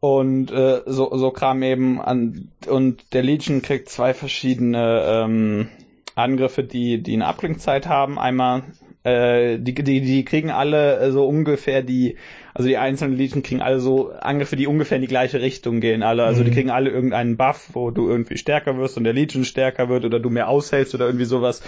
und 0.00 0.50
äh, 0.50 0.80
so, 0.86 1.14
so 1.16 1.30
Kram 1.30 1.62
eben 1.62 2.00
an 2.00 2.50
und 2.68 3.12
der 3.12 3.22
Legion 3.22 3.62
kriegt 3.62 3.88
zwei 3.88 4.14
verschiedene 4.14 5.02
ähm, 5.06 5.68
Angriffe, 6.14 6.64
die, 6.64 7.02
die 7.02 7.12
eine 7.12 7.26
Abklingzeit 7.26 7.86
haben. 7.86 8.18
Einmal 8.18 8.62
äh, 9.06 9.58
die, 9.60 9.72
die, 9.72 10.00
die 10.00 10.24
kriegen 10.24 10.50
alle 10.50 10.98
äh, 10.98 11.12
so 11.12 11.26
ungefähr 11.26 11.82
die, 11.82 12.16
also 12.54 12.68
die 12.68 12.76
einzelnen 12.76 13.16
Legion 13.16 13.44
kriegen 13.44 13.62
alle 13.62 13.78
so 13.78 14.10
Angriffe, 14.10 14.56
die 14.56 14.66
ungefähr 14.66 14.96
in 14.96 15.02
die 15.02 15.08
gleiche 15.08 15.40
Richtung 15.40 15.80
gehen. 15.80 16.02
Alle, 16.02 16.24
also 16.24 16.40
mhm. 16.40 16.46
die 16.46 16.50
kriegen 16.50 16.70
alle 16.70 16.90
irgendeinen 16.90 17.36
Buff, 17.36 17.70
wo 17.72 17.92
du 17.92 18.08
irgendwie 18.08 18.36
stärker 18.36 18.76
wirst 18.78 18.96
und 18.96 19.04
der 19.04 19.12
Legion 19.12 19.44
stärker 19.44 19.88
wird 19.88 20.04
oder 20.04 20.18
du 20.18 20.28
mehr 20.28 20.48
aushältst 20.48 20.94
oder 20.94 21.06
irgendwie 21.06 21.24
sowas 21.24 21.62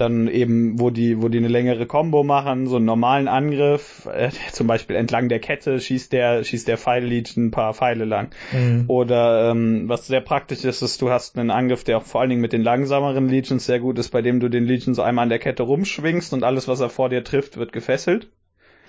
dann 0.00 0.28
eben, 0.28 0.80
wo 0.80 0.90
die, 0.90 1.20
wo 1.20 1.28
die 1.28 1.38
eine 1.38 1.48
längere 1.48 1.86
Combo 1.86 2.24
machen, 2.24 2.66
so 2.66 2.76
einen 2.76 2.84
normalen 2.84 3.28
Angriff, 3.28 4.08
äh, 4.12 4.30
zum 4.52 4.66
Beispiel 4.66 4.96
entlang 4.96 5.28
der 5.28 5.40
Kette 5.40 5.80
schießt 5.80 6.12
der, 6.12 6.44
schießt 6.44 6.68
der 6.68 6.78
Pfeil-Lead 6.78 7.36
ein 7.36 7.50
paar 7.50 7.74
Pfeile 7.74 8.04
lang. 8.04 8.30
Mhm. 8.52 8.84
Oder 8.88 9.50
ähm, 9.50 9.88
was 9.88 10.06
sehr 10.06 10.20
praktisch 10.20 10.64
ist, 10.64 10.82
ist, 10.82 11.02
du 11.02 11.10
hast 11.10 11.38
einen 11.38 11.50
Angriff, 11.50 11.84
der 11.84 11.98
auch 11.98 12.04
vor 12.04 12.20
allen 12.20 12.30
Dingen 12.30 12.42
mit 12.42 12.52
den 12.52 12.62
langsameren 12.62 13.28
Legions 13.28 13.66
sehr 13.66 13.80
gut 13.80 13.98
ist, 13.98 14.10
bei 14.10 14.22
dem 14.22 14.40
du 14.40 14.48
den 14.48 14.64
Legion 14.64 14.94
so 14.94 15.02
einmal 15.02 15.24
an 15.24 15.28
der 15.28 15.38
Kette 15.38 15.62
rumschwingst 15.62 16.32
und 16.32 16.44
alles, 16.44 16.68
was 16.68 16.80
er 16.80 16.88
vor 16.88 17.08
dir 17.08 17.22
trifft, 17.22 17.56
wird 17.56 17.72
gefesselt. 17.72 18.28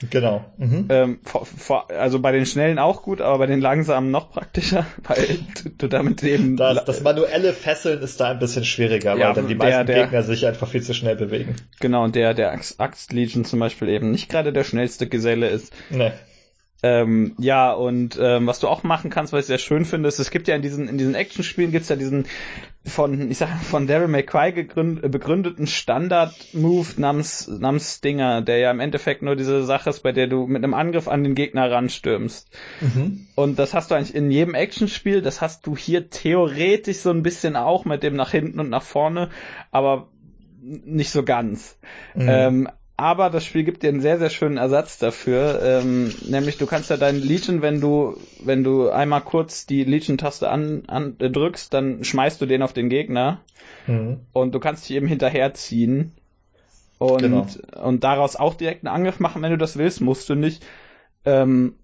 Genau. 0.10 0.46
Mhm. 0.58 0.88
Ähm, 0.90 1.20
vor, 1.24 1.46
vor, 1.46 1.92
also 1.92 2.20
bei 2.20 2.32
den 2.32 2.46
schnellen 2.46 2.80
auch 2.80 3.04
gut, 3.04 3.22
aber 3.22 3.40
bei 3.40 3.46
den 3.46 3.62
langsamen 3.62 4.12
noch 4.12 4.32
praktischer, 4.32 4.86
weil 5.04 5.40
du, 5.62 5.70
du 5.70 5.88
damit 5.88 6.24
eben. 6.24 6.58
Das, 6.58 6.86
das 6.86 7.02
manuelle 7.02 7.54
Fesseln 7.54 8.02
ist 8.02 8.20
da 8.20 8.32
ein 8.32 8.40
bisschen 8.40 8.66
schwieriger, 8.66 9.16
ja, 9.16 9.28
weil 9.28 9.34
dann 9.36 9.48
die 9.48 9.56
meisten 9.56 9.86
der, 9.86 10.04
Gegner 10.04 10.24
sich 10.24 10.46
einfach 10.46 10.68
viel 10.68 10.82
zu 10.82 10.94
schnell 10.94 11.16
bewegen. 11.16 11.56
Genau, 11.80 12.04
und 12.04 12.16
der, 12.16 12.34
der 12.34 12.52
Axt 12.52 13.14
Legion 13.14 13.46
zum 13.46 13.60
Beispiel 13.60 13.90
eben 13.90 14.12
nicht 14.12 14.30
gerade 14.30 14.54
der 14.54 14.64
schnellste 14.64 15.08
Geselle 15.08 15.50
ist. 15.50 15.74
Nee. 15.90 16.12
Ähm, 16.84 17.36
ja, 17.38 17.72
und 17.72 18.18
ähm, 18.20 18.48
was 18.48 18.60
du 18.60 18.68
auch 18.68 18.84
machen 18.84 19.12
kannst, 19.12 19.34
was 19.34 19.42
ich 19.42 19.48
sehr 19.48 19.58
schön 19.60 19.86
finde, 19.86 20.10
ist, 20.10 20.20
es 20.20 20.32
gibt 20.32 20.48
ja 20.48 20.56
in 20.56 20.62
diesen, 20.62 20.88
in 20.88 20.98
diesen 20.98 21.14
Action-Spielen 21.14 21.72
gibt's 21.72 21.90
ja 21.90 21.96
diesen 21.96 22.26
von, 22.84 23.30
ich 23.30 23.38
sag, 23.38 23.62
von 23.62 23.86
Daryl 23.86 24.08
McCry 24.08 24.52
begründeten 24.54 25.68
Standard-Move 25.68 26.88
namens, 26.98 27.48
namens 27.48 27.98
Stinger, 27.98 28.42
der 28.42 28.58
ja 28.58 28.72
im 28.72 28.80
Endeffekt 28.80 29.22
nur 29.22 29.36
diese 29.36 29.64
Sache 29.64 29.92
ist, 29.92 30.00
bei 30.00 30.12
der 30.12 30.26
du 30.26 30.48
mit 30.48 30.64
einem 30.64 30.74
Angriff 30.74 31.08
an 31.08 31.24
den 31.24 31.36
Gegner 31.36 31.70
ranstürmst. 31.70 32.50
Mhm. 32.82 33.28
Und 33.36 33.60
das 33.60 33.76
hast 33.76 33.92
du 33.92 33.96
eigentlich 33.96 34.16
in 34.16 34.32
jedem 34.32 34.56
Action-Spiel, 34.56 35.22
das 35.22 35.42
hast 35.42 35.68
du 35.68 35.78
hier 35.78 36.10
theoretisch 36.10 36.98
so 36.98 37.12
ein 37.12 37.22
bisschen 37.22 37.56
auch 37.56 37.86
mit 37.86 38.02
dem 38.02 38.16
nach 38.16 38.32
hinten 38.32 38.60
und 38.60 38.70
nach 38.70 38.84
vorne, 38.84 39.30
aber 39.70 40.08
nicht 40.62 41.12
so 41.12 41.24
ganz. 41.24 41.78
Mhm. 42.16 42.28
Ähm, 42.28 42.70
aber 42.98 43.30
das 43.30 43.46
Spiel 43.46 43.64
gibt 43.64 43.84
dir 43.84 43.90
einen 43.90 44.02
sehr, 44.02 44.20
sehr 44.20 44.30
schönen 44.30 44.58
Ersatz 44.58 45.00
dafür. 45.00 45.62
Ähm, 45.64 46.14
nämlich 46.28 46.58
du 46.58 46.66
kannst 46.66 46.90
ja 46.90 46.98
deinen 46.98 47.22
Legion, 47.22 47.62
wenn 47.62 47.82
du, 47.82 48.18
wenn 48.44 48.64
du 48.64 48.90
einmal 48.90 49.22
kurz 49.22 49.66
die 49.66 49.84
Legion-Taste 49.84 50.50
an, 50.50 50.84
an, 50.88 51.16
äh, 51.20 51.30
drückst, 51.30 51.74
dann 51.74 52.04
schmeißt 52.04 52.40
du 52.42 52.46
den 52.46 52.62
auf 52.62 52.74
den 52.74 52.90
Gegner. 52.90 53.42
Mhm. 53.88 54.20
Und 54.34 54.54
du 54.54 54.60
kannst 54.60 54.88
dich 54.88 54.96
eben 54.96 55.08
hinterherziehen. 55.08 56.14
Und, 57.00 57.22
genau. 57.22 57.48
und 57.82 58.04
daraus 58.04 58.36
auch 58.36 58.54
direkt 58.54 58.86
einen 58.86 58.96
Angriff 58.96 59.20
machen, 59.20 59.42
wenn 59.42 59.52
du 59.52 59.58
das 59.58 59.78
willst, 59.78 60.02
musst 60.02 60.30
du 60.30 60.36
nicht. 60.36 60.64
Ähm, 61.26 61.76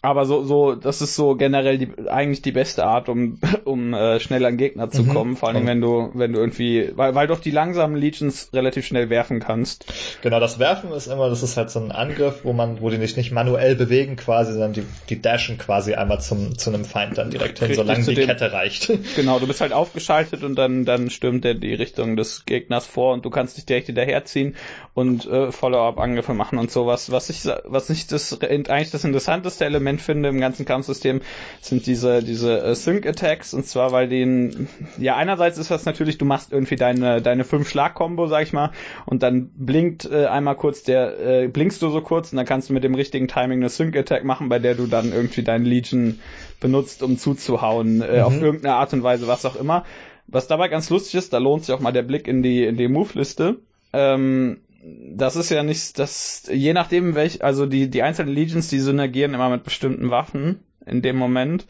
aber 0.00 0.24
so, 0.24 0.42
so, 0.42 0.74
das 0.74 1.00
ist 1.00 1.14
so 1.14 1.36
generell 1.36 1.78
die, 1.78 2.08
eigentlich 2.08 2.42
die 2.42 2.50
beste 2.50 2.84
Art, 2.84 3.08
um, 3.08 3.38
um 3.64 3.94
äh, 3.94 4.18
schnell 4.18 4.44
an 4.44 4.56
Gegner 4.56 4.90
zu 4.90 5.04
mhm. 5.04 5.08
kommen. 5.08 5.36
Vor 5.36 5.50
allem, 5.50 5.66
wenn 5.66 5.80
du, 5.80 6.10
wenn 6.14 6.32
du 6.32 6.40
irgendwie, 6.40 6.90
weil, 6.96 7.14
weil 7.14 7.26
du 7.28 7.34
auch 7.34 7.40
die 7.40 7.50
langsamen 7.50 7.96
Legions 7.96 8.50
relativ 8.52 8.84
schnell 8.84 9.10
werfen 9.10 9.38
kannst. 9.38 9.86
Genau, 10.22 10.40
das 10.40 10.58
Werfen 10.58 10.90
ist 10.92 11.06
immer, 11.06 11.28
das 11.28 11.42
ist 11.42 11.56
halt 11.56 11.70
so 11.70 11.78
ein 11.78 11.92
Angriff, 11.92 12.40
wo 12.42 12.52
man, 12.52 12.80
wo 12.80 12.90
die 12.90 12.98
nicht, 12.98 13.16
nicht 13.16 13.30
manuell 13.30 13.76
bewegen 13.76 14.16
quasi, 14.16 14.52
sondern 14.52 14.72
die, 14.72 14.84
die 15.08 15.22
dashen 15.22 15.58
quasi 15.58 15.94
einmal 15.94 16.20
zum, 16.20 16.58
zu 16.58 16.70
einem 16.70 16.84
Feind 16.84 17.18
dann 17.18 17.30
direkt 17.30 17.60
hin, 17.60 17.74
solange 17.74 18.04
die 18.04 18.14
dem, 18.14 18.26
Kette 18.26 18.52
reicht. 18.52 18.90
Genau, 19.16 19.38
du 19.38 19.46
bist 19.46 19.60
halt 19.60 19.72
aufgeschaltet 19.72 20.42
und 20.42 20.56
dann, 20.56 20.84
dann 20.84 21.10
stürmt 21.10 21.44
er 21.44 21.54
die 21.54 21.74
Richtung 21.74 22.16
des 22.16 22.44
Gegners 22.46 22.86
vor 22.86 23.12
und 23.12 23.24
du 23.24 23.30
kannst 23.30 23.56
dich 23.56 23.66
direkt 23.66 23.86
hinterherziehen 23.86 24.56
und 24.94 25.26
äh, 25.26 25.52
Follow-up-Angriffe 25.52 26.34
machen 26.34 26.58
und 26.58 26.70
sowas. 26.70 27.10
Was 27.12 27.28
ich, 27.28 27.44
was 27.64 27.90
ich 27.90 28.06
das 28.06 28.40
eigentlich 28.40 28.90
das 28.90 29.04
interessanteste 29.04 29.64
Element 29.64 29.81
Element 29.82 30.00
finde 30.00 30.28
im 30.28 30.40
ganzen 30.40 30.64
Kampfsystem, 30.64 31.20
sind 31.60 31.86
diese, 31.86 32.22
diese 32.22 32.62
äh, 32.62 32.74
Sync-Attacks. 32.74 33.52
Und 33.52 33.66
zwar, 33.66 33.92
weil 33.92 34.08
den, 34.08 34.68
ja, 34.98 35.16
einerseits 35.16 35.58
ist 35.58 35.70
das 35.70 35.84
natürlich, 35.84 36.18
du 36.18 36.24
machst 36.24 36.52
irgendwie 36.52 36.76
deine, 36.76 37.20
deine 37.20 37.44
fünf 37.44 37.68
Schlag-Kombo, 37.68 38.26
sag 38.28 38.44
ich 38.44 38.52
mal, 38.52 38.70
und 39.06 39.22
dann 39.22 39.50
blinkt 39.56 40.10
äh, 40.10 40.26
einmal 40.26 40.56
kurz 40.56 40.82
der, 40.84 41.18
äh, 41.18 41.48
blinkst 41.48 41.82
du 41.82 41.90
so 41.90 42.00
kurz 42.00 42.32
und 42.32 42.36
dann 42.36 42.46
kannst 42.46 42.70
du 42.70 42.74
mit 42.74 42.84
dem 42.84 42.94
richtigen 42.94 43.28
Timing 43.28 43.58
eine 43.58 43.68
Sync-Attack 43.68 44.24
machen, 44.24 44.48
bei 44.48 44.58
der 44.58 44.74
du 44.74 44.86
dann 44.86 45.12
irgendwie 45.12 45.42
deinen 45.42 45.64
Legion 45.64 46.20
benutzt, 46.60 47.02
um 47.02 47.18
zuzuhauen, 47.18 48.02
äh, 48.02 48.18
mhm. 48.18 48.22
auf 48.22 48.40
irgendeine 48.40 48.76
Art 48.76 48.92
und 48.92 49.02
Weise, 49.02 49.26
was 49.26 49.44
auch 49.44 49.56
immer. 49.56 49.84
Was 50.28 50.46
dabei 50.46 50.68
ganz 50.68 50.88
lustig 50.88 51.16
ist, 51.16 51.32
da 51.32 51.38
lohnt 51.38 51.64
sich 51.64 51.74
auch 51.74 51.80
mal 51.80 51.92
der 51.92 52.02
Blick 52.02 52.28
in 52.28 52.42
die, 52.42 52.64
in 52.64 52.76
die 52.76 52.88
Move-Liste. 52.88 53.58
Ähm, 53.92 54.60
das 54.82 55.36
ist 55.36 55.50
ja 55.50 55.62
nicht, 55.62 55.98
das, 55.98 56.48
je 56.52 56.72
nachdem 56.72 57.14
welch, 57.14 57.44
also 57.44 57.66
die, 57.66 57.88
die 57.88 58.02
einzelnen 58.02 58.34
Legions, 58.34 58.68
die 58.68 58.80
synergieren 58.80 59.34
immer 59.34 59.48
mit 59.48 59.62
bestimmten 59.62 60.10
Waffen 60.10 60.60
in 60.84 61.02
dem 61.02 61.16
Moment. 61.16 61.66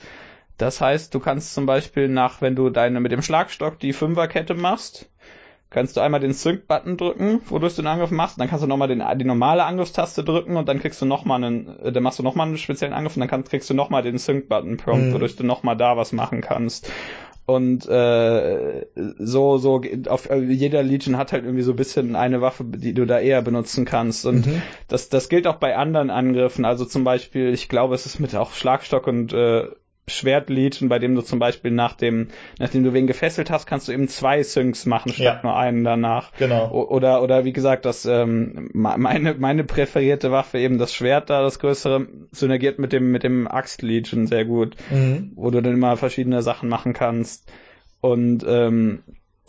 Das 0.56 0.80
heißt, 0.80 1.14
du 1.14 1.20
kannst 1.20 1.54
zum 1.54 1.66
Beispiel 1.66 2.08
nach, 2.08 2.40
wenn 2.40 2.54
du 2.54 2.70
deine 2.70 3.00
mit 3.00 3.12
dem 3.12 3.22
Schlagstock 3.22 3.78
die 3.78 3.92
Fünferkette 3.92 4.54
machst, 4.54 5.10
kannst 5.68 5.96
du 5.96 6.00
einmal 6.00 6.20
den 6.20 6.32
Sync-Button 6.32 6.96
drücken, 6.96 7.40
wodurch 7.46 7.74
du 7.74 7.82
den 7.82 7.88
Angriff 7.88 8.10
machst, 8.10 8.38
dann 8.38 8.48
kannst 8.48 8.62
du 8.62 8.68
nochmal 8.68 8.88
den, 8.88 9.02
die 9.16 9.24
normale 9.24 9.64
Angriffstaste 9.64 10.22
drücken 10.22 10.56
und 10.56 10.68
dann 10.68 10.80
kriegst 10.80 11.00
du 11.02 11.06
nochmal 11.06 11.42
einen, 11.42 11.80
äh, 11.80 11.92
dann 11.92 12.02
machst 12.02 12.18
du 12.18 12.22
nochmal 12.22 12.46
einen 12.46 12.58
speziellen 12.58 12.94
Angriff 12.94 13.16
und 13.16 13.20
dann 13.20 13.28
kannst, 13.28 13.50
kriegst 13.50 13.68
du 13.68 13.74
nochmal 13.74 14.02
den 14.02 14.18
Sync-Button-Prompt, 14.18 15.08
mhm. 15.08 15.14
wodurch 15.14 15.36
du 15.36 15.44
nochmal 15.44 15.76
da 15.76 15.96
was 15.96 16.12
machen 16.12 16.40
kannst. 16.40 16.90
Und 17.54 17.86
äh, 17.88 18.86
so, 19.18 19.58
so, 19.58 19.82
auf 20.08 20.28
jeder 20.30 20.82
Legion 20.82 21.16
hat 21.16 21.32
halt 21.32 21.44
irgendwie 21.44 21.62
so 21.62 21.72
ein 21.72 21.76
bisschen 21.76 22.16
eine 22.16 22.40
Waffe, 22.40 22.64
die 22.64 22.94
du 22.94 23.06
da 23.06 23.18
eher 23.18 23.42
benutzen 23.42 23.84
kannst. 23.84 24.26
Und 24.26 24.46
mhm. 24.46 24.62
das, 24.88 25.08
das 25.08 25.28
gilt 25.28 25.46
auch 25.46 25.56
bei 25.56 25.76
anderen 25.76 26.10
Angriffen. 26.10 26.64
Also 26.64 26.84
zum 26.84 27.04
Beispiel, 27.04 27.52
ich 27.52 27.68
glaube, 27.68 27.94
es 27.94 28.06
ist 28.06 28.20
mit 28.20 28.34
auch 28.34 28.52
Schlagstock 28.52 29.06
und 29.06 29.32
äh, 29.32 29.66
Schwertlegion, 30.08 30.88
bei 30.88 30.98
dem 30.98 31.14
du 31.14 31.22
zum 31.22 31.38
Beispiel 31.38 31.70
nach 31.70 31.94
dem, 31.94 32.28
nachdem 32.58 32.82
du 32.82 32.92
wen 32.92 33.06
gefesselt 33.06 33.50
hast, 33.50 33.66
kannst 33.66 33.86
du 33.86 33.92
eben 33.92 34.08
zwei 34.08 34.42
Syncs 34.42 34.84
machen 34.84 35.12
statt 35.12 35.24
ja. 35.24 35.40
nur 35.42 35.56
einen 35.56 35.84
danach. 35.84 36.32
Genau. 36.38 36.70
O 36.72 36.88
oder 36.88 37.22
oder 37.22 37.44
wie 37.44 37.52
gesagt, 37.52 37.84
das 37.84 38.04
ähm, 38.04 38.68
meine 38.72 39.34
meine 39.34 39.64
präferierte 39.64 40.32
Waffe 40.32 40.58
eben 40.58 40.78
das 40.78 40.92
Schwert 40.92 41.30
da, 41.30 41.42
das 41.42 41.60
größere 41.60 42.08
synergiert 42.32 42.78
mit 42.78 42.92
dem 42.92 43.12
mit 43.12 43.22
dem 43.22 43.46
Axt 43.46 43.82
Legion 43.82 44.26
sehr 44.26 44.44
gut, 44.44 44.76
mhm. 44.90 45.32
wo 45.36 45.50
du 45.50 45.60
dann 45.60 45.74
immer 45.74 45.96
verschiedene 45.96 46.42
Sachen 46.42 46.68
machen 46.68 46.94
kannst 46.94 47.48
und 48.00 48.44
ähm, 48.46 49.04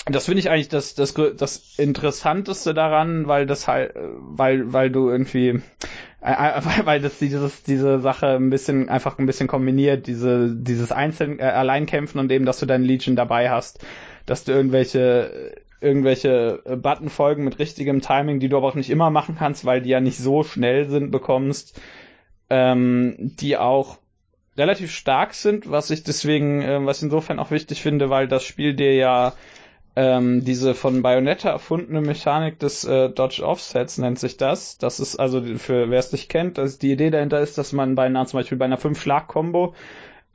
das 0.05 0.25
finde 0.25 0.39
ich 0.39 0.49
eigentlich 0.49 0.69
das, 0.69 0.95
das, 0.95 1.13
das 1.13 1.75
Interessanteste 1.77 2.73
daran, 2.73 3.27
weil 3.27 3.45
das 3.45 3.67
halt, 3.67 3.93
weil, 3.95 4.73
weil 4.73 4.89
du 4.89 5.09
irgendwie, 5.09 5.61
äh, 6.23 6.61
weil 6.85 7.01
das 7.01 7.19
dieses, 7.19 7.63
diese 7.63 7.99
Sache 7.99 8.27
ein 8.27 8.49
bisschen, 8.49 8.89
einfach 8.89 9.19
ein 9.19 9.25
bisschen 9.25 9.47
kombiniert, 9.47 10.07
diese, 10.07 10.53
dieses 10.55 10.91
Einzeln, 10.91 11.39
äh, 11.39 11.43
Alleinkämpfen 11.43 12.19
und 12.19 12.31
eben, 12.31 12.45
dass 12.45 12.59
du 12.59 12.65
deinen 12.65 12.85
Legion 12.85 13.15
dabei 13.15 13.49
hast, 13.49 13.85
dass 14.25 14.43
du 14.43 14.53
irgendwelche, 14.53 15.55
irgendwelche 15.81 16.61
Buttonfolgen 16.81 17.43
mit 17.43 17.59
richtigem 17.59 18.01
Timing, 18.01 18.39
die 18.39 18.47
du 18.47 18.55
aber 18.55 18.67
auch 18.67 18.75
nicht 18.75 18.89
immer 18.89 19.09
machen 19.09 19.35
kannst, 19.37 19.65
weil 19.65 19.81
die 19.81 19.89
ja 19.89 19.99
nicht 19.99 20.17
so 20.17 20.43
schnell 20.43 20.89
sind, 20.89 21.11
bekommst, 21.11 21.79
ähm, 22.49 23.15
die 23.19 23.57
auch 23.57 23.97
relativ 24.55 24.91
stark 24.91 25.33
sind, 25.33 25.69
was 25.69 25.89
ich 25.89 26.03
deswegen, 26.03 26.61
äh, 26.61 26.85
was 26.85 27.03
insofern 27.03 27.39
auch 27.39 27.51
wichtig 27.51 27.81
finde, 27.81 28.09
weil 28.09 28.27
das 28.27 28.43
Spiel 28.43 28.75
dir 28.75 28.95
ja 28.95 29.33
ähm, 29.95 30.43
diese 30.43 30.73
von 30.73 31.01
Bayonetta 31.01 31.49
erfundene 31.49 32.01
Mechanik 32.01 32.59
des 32.59 32.83
äh, 32.83 33.09
Dodge 33.09 33.43
Offsets 33.43 33.97
nennt 33.99 34.17
sich 34.17 34.37
das. 34.37 34.77
Das 34.77 34.99
ist 34.99 35.17
also 35.17 35.41
für 35.57 35.89
wer 35.89 35.99
es 35.99 36.11
nicht 36.11 36.29
kennt, 36.29 36.57
dass 36.57 36.79
die 36.79 36.91
Idee 36.91 37.11
dahinter 37.11 37.39
ist, 37.39 37.57
dass 37.57 37.73
man 37.73 37.95
bei 37.95 38.05
einer 38.05 38.25
zum 38.25 38.39
Beispiel 38.39 38.57
bei 38.57 38.65
einer 38.65 38.77
fünf 38.77 38.99
Schlag 39.01 39.27
Combo 39.27 39.75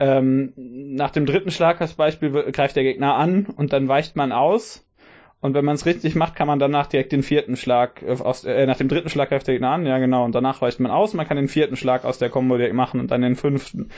ähm, 0.00 0.52
nach 0.56 1.10
dem 1.10 1.26
dritten 1.26 1.50
Schlag 1.50 1.80
als 1.80 1.94
Beispiel 1.94 2.30
greift 2.52 2.76
der 2.76 2.84
Gegner 2.84 3.14
an 3.14 3.46
und 3.46 3.72
dann 3.72 3.88
weicht 3.88 4.14
man 4.14 4.32
aus. 4.32 4.84
Und 5.40 5.54
wenn 5.54 5.64
man 5.64 5.76
es 5.76 5.86
richtig 5.86 6.16
macht, 6.16 6.34
kann 6.34 6.48
man 6.48 6.58
danach 6.58 6.88
direkt 6.88 7.12
den 7.12 7.22
vierten 7.22 7.56
Schlag 7.56 8.02
äh, 8.02 8.10
aus, 8.20 8.44
äh, 8.44 8.66
nach 8.66 8.76
dem 8.76 8.88
dritten 8.88 9.08
Schlag 9.08 9.28
greift 9.28 9.46
der 9.46 9.54
Gegner 9.54 9.70
an, 9.70 9.86
ja 9.86 9.98
genau, 9.98 10.24
und 10.24 10.34
danach 10.34 10.60
weicht 10.62 10.80
man 10.80 10.92
aus. 10.92 11.14
Man 11.14 11.26
kann 11.26 11.36
den 11.36 11.48
vierten 11.48 11.76
Schlag 11.76 12.04
aus 12.04 12.18
der 12.18 12.30
Combo 12.30 12.56
direkt 12.56 12.74
machen 12.74 13.00
und 13.00 13.10
dann 13.10 13.22
den 13.22 13.36
fünften 13.36 13.90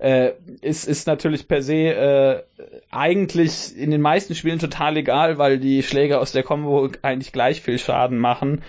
äh, 0.00 0.32
ist, 0.62 0.88
ist 0.88 1.06
natürlich 1.06 1.46
per 1.46 1.62
se 1.62 1.74
äh, 1.74 2.42
eigentlich 2.90 3.76
in 3.76 3.90
den 3.90 4.00
meisten 4.00 4.34
Spielen 4.34 4.58
total 4.58 4.96
egal, 4.96 5.36
weil 5.36 5.58
die 5.58 5.82
Schläge 5.82 6.18
aus 6.18 6.32
der 6.32 6.42
Combo 6.42 6.88
eigentlich 7.02 7.32
gleich 7.32 7.60
viel 7.60 7.78
Schaden 7.78 8.18
machen. 8.18 8.62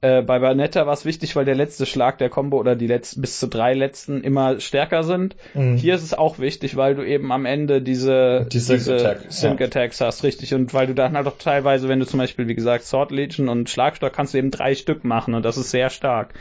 Äh, 0.00 0.22
bei 0.22 0.38
Bayonetta 0.38 0.86
war 0.86 0.94
es 0.94 1.04
wichtig, 1.04 1.36
weil 1.36 1.44
der 1.44 1.56
letzte 1.56 1.84
Schlag 1.84 2.18
der 2.18 2.30
Combo 2.30 2.56
oder 2.56 2.74
die 2.74 2.86
letzten 2.86 3.20
bis 3.20 3.38
zu 3.38 3.48
drei 3.48 3.74
letzten 3.74 4.22
immer 4.22 4.60
stärker 4.60 5.02
sind. 5.02 5.36
Mhm. 5.54 5.76
Hier 5.76 5.94
ist 5.94 6.04
es 6.04 6.14
auch 6.14 6.38
wichtig, 6.38 6.76
weil 6.76 6.94
du 6.94 7.02
eben 7.02 7.32
am 7.32 7.44
Ende 7.44 7.82
diese, 7.82 8.46
die 8.50 8.58
Sync, 8.58 8.78
diese 8.78 8.94
Attack, 8.94 9.26
Sync 9.28 9.60
ja. 9.60 9.66
Attacks 9.66 10.00
hast, 10.00 10.22
richtig. 10.22 10.54
Und 10.54 10.72
weil 10.72 10.86
du 10.86 10.94
dann 10.94 11.16
halt 11.16 11.26
auch 11.26 11.36
teilweise, 11.36 11.88
wenn 11.88 11.98
du 11.98 12.06
zum 12.06 12.18
Beispiel, 12.18 12.48
wie 12.48 12.54
gesagt, 12.54 12.84
Sword 12.84 13.10
Legion 13.10 13.48
und 13.48 13.68
Schlagstock 13.68 14.12
kannst 14.12 14.32
du 14.32 14.38
eben 14.38 14.52
drei 14.52 14.74
Stück 14.74 15.04
machen 15.04 15.34
und 15.34 15.44
das 15.44 15.58
ist 15.58 15.70
sehr 15.70 15.90
stark. 15.90 16.32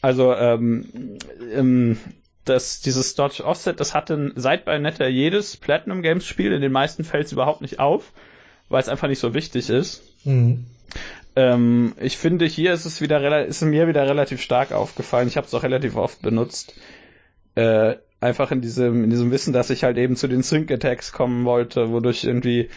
Also 0.00 0.34
ähm, 0.34 1.18
ähm, 1.54 1.98
das, 2.44 2.80
dieses 2.80 3.14
Dodge 3.14 3.44
Offset, 3.44 3.78
das 3.78 3.94
hatte 3.94 4.32
seit 4.36 4.64
Bayonetta 4.64 5.06
jedes 5.06 5.56
Platinum 5.56 6.02
Games 6.02 6.26
Spiel, 6.26 6.52
in 6.52 6.60
den 6.60 6.72
meisten 6.72 7.04
fällt 7.04 7.26
es 7.26 7.32
überhaupt 7.32 7.60
nicht 7.60 7.78
auf, 7.78 8.12
weil 8.68 8.80
es 8.80 8.88
einfach 8.88 9.08
nicht 9.08 9.20
so 9.20 9.34
wichtig 9.34 9.70
ist. 9.70 10.02
Mhm. 10.24 10.66
Ähm, 11.34 11.94
ich 12.00 12.18
finde, 12.18 12.44
hier 12.46 12.72
ist 12.72 12.84
es 12.84 13.00
wieder 13.00 13.46
ist 13.46 13.62
mir 13.62 13.88
wieder 13.88 14.06
relativ 14.06 14.42
stark 14.42 14.72
aufgefallen. 14.72 15.28
Ich 15.28 15.36
habe 15.36 15.46
es 15.46 15.54
auch 15.54 15.62
relativ 15.62 15.96
oft 15.96 16.20
benutzt. 16.20 16.74
Äh, 17.54 17.96
einfach 18.20 18.50
in 18.50 18.60
diesem, 18.60 19.04
in 19.04 19.10
diesem 19.10 19.30
Wissen, 19.30 19.52
dass 19.52 19.70
ich 19.70 19.84
halt 19.84 19.96
eben 19.98 20.16
zu 20.16 20.28
den 20.28 20.42
Sync 20.42 20.70
Attacks 20.70 21.12
kommen 21.12 21.44
wollte, 21.44 21.90
wodurch 21.90 22.24
irgendwie 22.24 22.68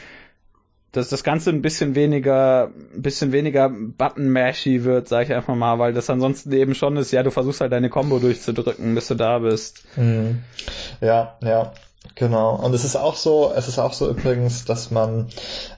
dass 0.95 1.09
das 1.09 1.23
Ganze 1.23 1.49
ein 1.49 1.61
bisschen 1.61 1.95
weniger, 1.95 2.71
ein 2.95 3.01
bisschen 3.01 3.31
weniger 3.31 3.69
Button-mashy 3.69 4.83
wird, 4.83 5.07
sag 5.07 5.27
ich 5.27 5.33
einfach 5.33 5.55
mal, 5.55 5.79
weil 5.79 5.93
das 5.93 6.09
ansonsten 6.09 6.51
eben 6.53 6.75
schon 6.75 6.97
ist, 6.97 7.11
ja, 7.11 7.23
du 7.23 7.31
versuchst 7.31 7.61
halt 7.61 7.71
deine 7.71 7.89
Combo 7.89 8.19
durchzudrücken, 8.19 8.95
bis 8.95 9.07
du 9.07 9.15
da 9.15 9.39
bist. 9.39 9.83
Mhm. 9.97 10.43
Ja, 11.01 11.37
ja. 11.41 11.73
Genau. 12.13 12.55
Und 12.55 12.73
es 12.73 12.85
ist 12.85 12.95
auch 12.95 13.15
so, 13.15 13.51
es 13.55 13.67
ist 13.67 13.79
auch 13.79 13.93
so 13.93 14.09
übrigens, 14.09 14.63
dass 14.63 14.91
man, 14.91 15.27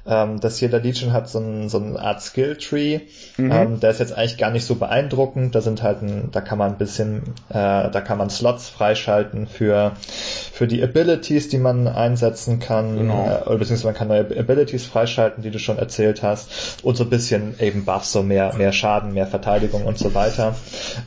ähm, 0.05 0.39
dass 0.39 0.59
jeder 0.59 0.80
Legion 0.80 1.13
hat 1.13 1.30
so, 1.30 1.39
ein, 1.39 1.70
so 1.70 1.78
eine 1.80 1.99
Art 1.99 2.22
Skill-Tree. 2.22 3.01
Mhm. 3.38 3.51
Ähm, 3.51 3.80
der 3.80 3.91
ist 3.91 3.99
jetzt 3.99 4.13
eigentlich 4.13 4.38
gar 4.38 4.51
nicht 4.51 4.65
so 4.65 4.76
beeindruckend. 4.76 5.55
Da 5.55 5.61
sind 5.61 5.82
halt 5.82 6.01
ein, 6.01 6.30
da 6.32 6.41
kann 6.41 6.57
man 6.57 6.72
ein 6.72 6.78
bisschen, 6.78 7.34
äh, 7.49 7.89
da 7.89 8.01
kann 8.01 8.18
man 8.18 8.30
Slots 8.30 8.70
freischalten 8.70 9.47
für, 9.47 9.93
für 10.58 10.68
die 10.68 10.82
Abilities, 10.82 11.49
die 11.49 11.60
man 11.60 11.88
einsetzen 11.88 12.60
kann. 12.60 12.97
Genau. 12.97 13.26
Äh, 13.28 13.47
oder 13.47 13.60
beziehungsweise 13.60 13.86
man 13.86 13.93
kann 13.93 14.08
neue 14.08 14.22
Abilities 14.22 14.86
freischalten, 14.88 15.43
die 15.43 15.51
du 15.51 15.60
schon 15.60 15.78
erzählt 15.78 16.24
hast. 16.24 16.84
Und 16.84 16.97
so 16.97 17.03
ein 17.03 17.12
bisschen 17.12 17.60
eben 17.60 17.86
Buffs, 17.86 18.12
so 18.12 18.24
mehr, 18.24 18.55
mehr 18.55 18.72
Schaden, 18.72 19.14
mehr 19.14 19.28
Verteidigung 19.28 19.86
und 19.86 19.99
so 19.99 20.16
weiter. 20.16 20.55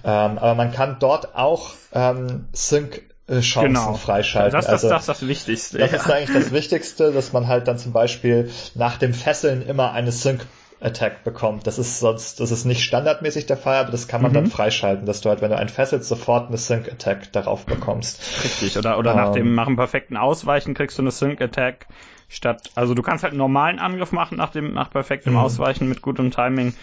Ähm, 0.04 0.38
aber 0.38 0.54
man 0.54 0.72
kann 0.72 0.96
dort 1.00 1.34
auch 1.34 1.72
ähm, 1.92 2.46
Sync 2.52 3.02
Chancen 3.28 3.74
genau. 3.74 3.94
freischalten. 3.94 4.52
Das, 4.52 4.66
das, 4.66 4.84
also, 4.84 4.88
das 4.88 5.02
ist 5.02 5.08
das 5.08 5.28
Wichtigste. 5.28 5.78
Das 5.78 5.90
ja. 5.92 5.98
ist 5.98 6.10
eigentlich 6.10 6.44
das 6.44 6.52
Wichtigste, 6.52 7.12
dass 7.12 7.32
man 7.32 7.46
halt 7.46 7.68
dann 7.68 7.78
zum 7.78 7.92
Beispiel 7.92 8.50
nach 8.74 8.98
dem 8.98 9.14
Fesseln 9.14 9.66
immer 9.66 9.92
eine 9.92 10.10
Sync 10.10 10.46
Attack 10.80 11.24
bekommt. 11.24 11.66
Das 11.66 11.78
ist 11.78 12.00
sonst, 12.00 12.40
das 12.40 12.50
ist 12.50 12.64
nicht 12.64 12.82
standardmäßig 12.82 13.46
der 13.46 13.56
Fall, 13.56 13.76
aber 13.76 13.90
das 13.90 14.08
kann 14.08 14.22
man 14.22 14.30
mhm. 14.32 14.34
dann 14.34 14.46
freischalten, 14.46 15.06
dass 15.06 15.20
du 15.20 15.28
halt, 15.28 15.42
wenn 15.42 15.50
du 15.50 15.58
einen 15.58 15.68
fesselst, 15.68 16.08
sofort 16.08 16.48
eine 16.48 16.56
Sync 16.56 16.90
Attack 16.90 17.32
darauf 17.32 17.66
bekommst. 17.66 18.20
Richtig, 18.44 18.78
oder, 18.78 18.98
oder 18.98 19.14
nach 19.14 19.32
dem, 19.32 19.48
ähm. 19.48 19.54
nach 19.54 19.66
dem 19.66 19.76
perfekten 19.76 20.16
Ausweichen 20.16 20.74
kriegst 20.74 20.98
du 20.98 21.02
eine 21.02 21.10
Sync 21.10 21.40
Attack 21.40 21.86
statt, 22.28 22.70
also 22.74 22.94
du 22.94 23.02
kannst 23.02 23.24
halt 23.24 23.32
einen 23.32 23.38
normalen 23.38 23.78
Angriff 23.78 24.12
machen 24.12 24.38
nach 24.38 24.50
dem, 24.50 24.72
nach 24.72 24.90
perfektem 24.90 25.32
mhm. 25.32 25.40
Ausweichen 25.40 25.88
mit 25.88 26.00
gutem 26.00 26.30
Timing, 26.30 26.74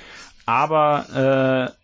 aber, 0.46 1.74
äh, 1.74 1.78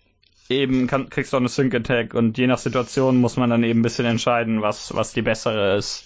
eben 0.53 0.87
kann, 0.87 1.09
kriegst 1.09 1.33
du 1.33 1.37
auch 1.37 1.41
eine 1.41 1.49
Sync 1.49 1.73
Attack 1.73 2.13
und 2.13 2.37
je 2.37 2.47
nach 2.47 2.57
Situation 2.57 3.17
muss 3.17 3.37
man 3.37 3.49
dann 3.49 3.63
eben 3.63 3.79
ein 3.79 3.83
bisschen 3.83 4.05
entscheiden, 4.05 4.61
was, 4.61 4.93
was 4.95 5.13
die 5.13 5.21
bessere 5.21 5.77
ist. 5.77 6.05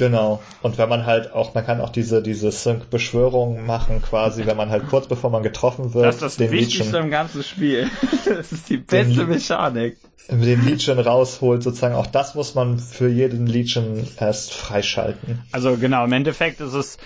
Genau. 0.00 0.40
Und 0.62 0.78
wenn 0.78 0.88
man 0.88 1.04
halt 1.04 1.34
auch, 1.34 1.52
man 1.52 1.66
kann 1.66 1.82
auch 1.82 1.90
diese, 1.90 2.22
diese 2.22 2.50
Sync-Beschwörung 2.50 3.66
machen, 3.66 4.00
quasi, 4.00 4.46
wenn 4.46 4.56
man 4.56 4.70
halt 4.70 4.88
kurz 4.88 5.06
bevor 5.06 5.28
man 5.28 5.42
getroffen 5.42 5.92
wird. 5.92 6.06
Das 6.06 6.14
ist 6.14 6.22
das 6.22 6.36
den 6.36 6.50
Wichtigste 6.52 6.84
Legion, 6.84 7.04
im 7.04 7.10
ganzen 7.10 7.42
Spiel. 7.42 7.90
Das 8.24 8.50
ist 8.52 8.70
die 8.70 8.78
beste 8.78 9.14
den, 9.14 9.28
Mechanik. 9.28 9.98
Den 10.30 10.64
Legion 10.64 10.98
rausholt, 10.98 11.62
sozusagen. 11.62 11.94
Auch 11.94 12.06
das 12.06 12.34
muss 12.34 12.54
man 12.54 12.78
für 12.78 13.08
jeden 13.08 13.46
Legion 13.46 14.06
erst 14.18 14.54
freischalten. 14.54 15.42
Also 15.52 15.76
genau, 15.76 16.04
im 16.04 16.12
Endeffekt 16.12 16.60
ist 16.60 16.72
es, 16.72 16.96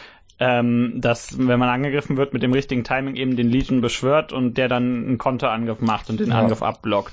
ähm, 0.40 0.94
dass, 0.96 1.38
wenn 1.38 1.58
man 1.58 1.68
angegriffen 1.68 2.16
wird, 2.16 2.32
mit 2.32 2.42
dem 2.42 2.52
richtigen 2.52 2.82
Timing 2.84 3.16
eben 3.16 3.36
den 3.36 3.48
Legion 3.48 3.80
beschwört 3.80 4.32
und 4.32 4.58
der 4.58 4.68
dann 4.68 5.06
einen 5.06 5.18
Konterangriff 5.18 5.80
macht 5.80 6.10
und 6.10 6.18
den 6.20 6.30
ja. 6.30 6.40
Angriff 6.40 6.62
abblockt. 6.62 7.12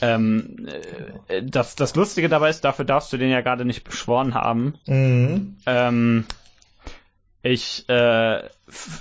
Ähm, 0.00 0.68
äh, 1.28 1.42
das, 1.42 1.76
das 1.76 1.94
Lustige 1.94 2.28
dabei 2.28 2.50
ist, 2.50 2.64
dafür 2.64 2.84
darfst 2.84 3.12
du 3.12 3.18
den 3.18 3.30
ja 3.30 3.40
gerade 3.42 3.64
nicht 3.64 3.84
beschworen 3.84 4.34
haben. 4.34 4.74
Mhm. 4.86 5.56
Ähm, 5.66 6.24
ich, 7.42 7.88
äh, 7.88 8.42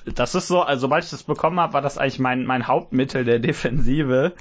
das 0.06 0.36
ist 0.36 0.48
so, 0.48 0.62
also 0.62 0.82
sobald 0.82 1.04
ich 1.04 1.12
das 1.12 1.24
bekommen 1.24 1.60
habe, 1.60 1.74
war 1.74 1.82
das 1.82 1.98
eigentlich 1.98 2.20
mein, 2.20 2.46
mein 2.46 2.68
Hauptmittel 2.68 3.24
der 3.24 3.40
Defensive, 3.40 4.34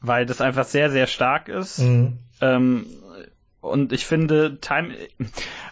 weil 0.00 0.24
das 0.24 0.40
einfach 0.40 0.64
sehr, 0.64 0.90
sehr 0.90 1.06
stark 1.06 1.48
ist. 1.48 1.80
Mhm. 1.80 2.18
Ähm, 2.40 2.86
und 3.60 3.92
ich 3.92 4.06
finde, 4.06 4.58
Time, 4.60 4.94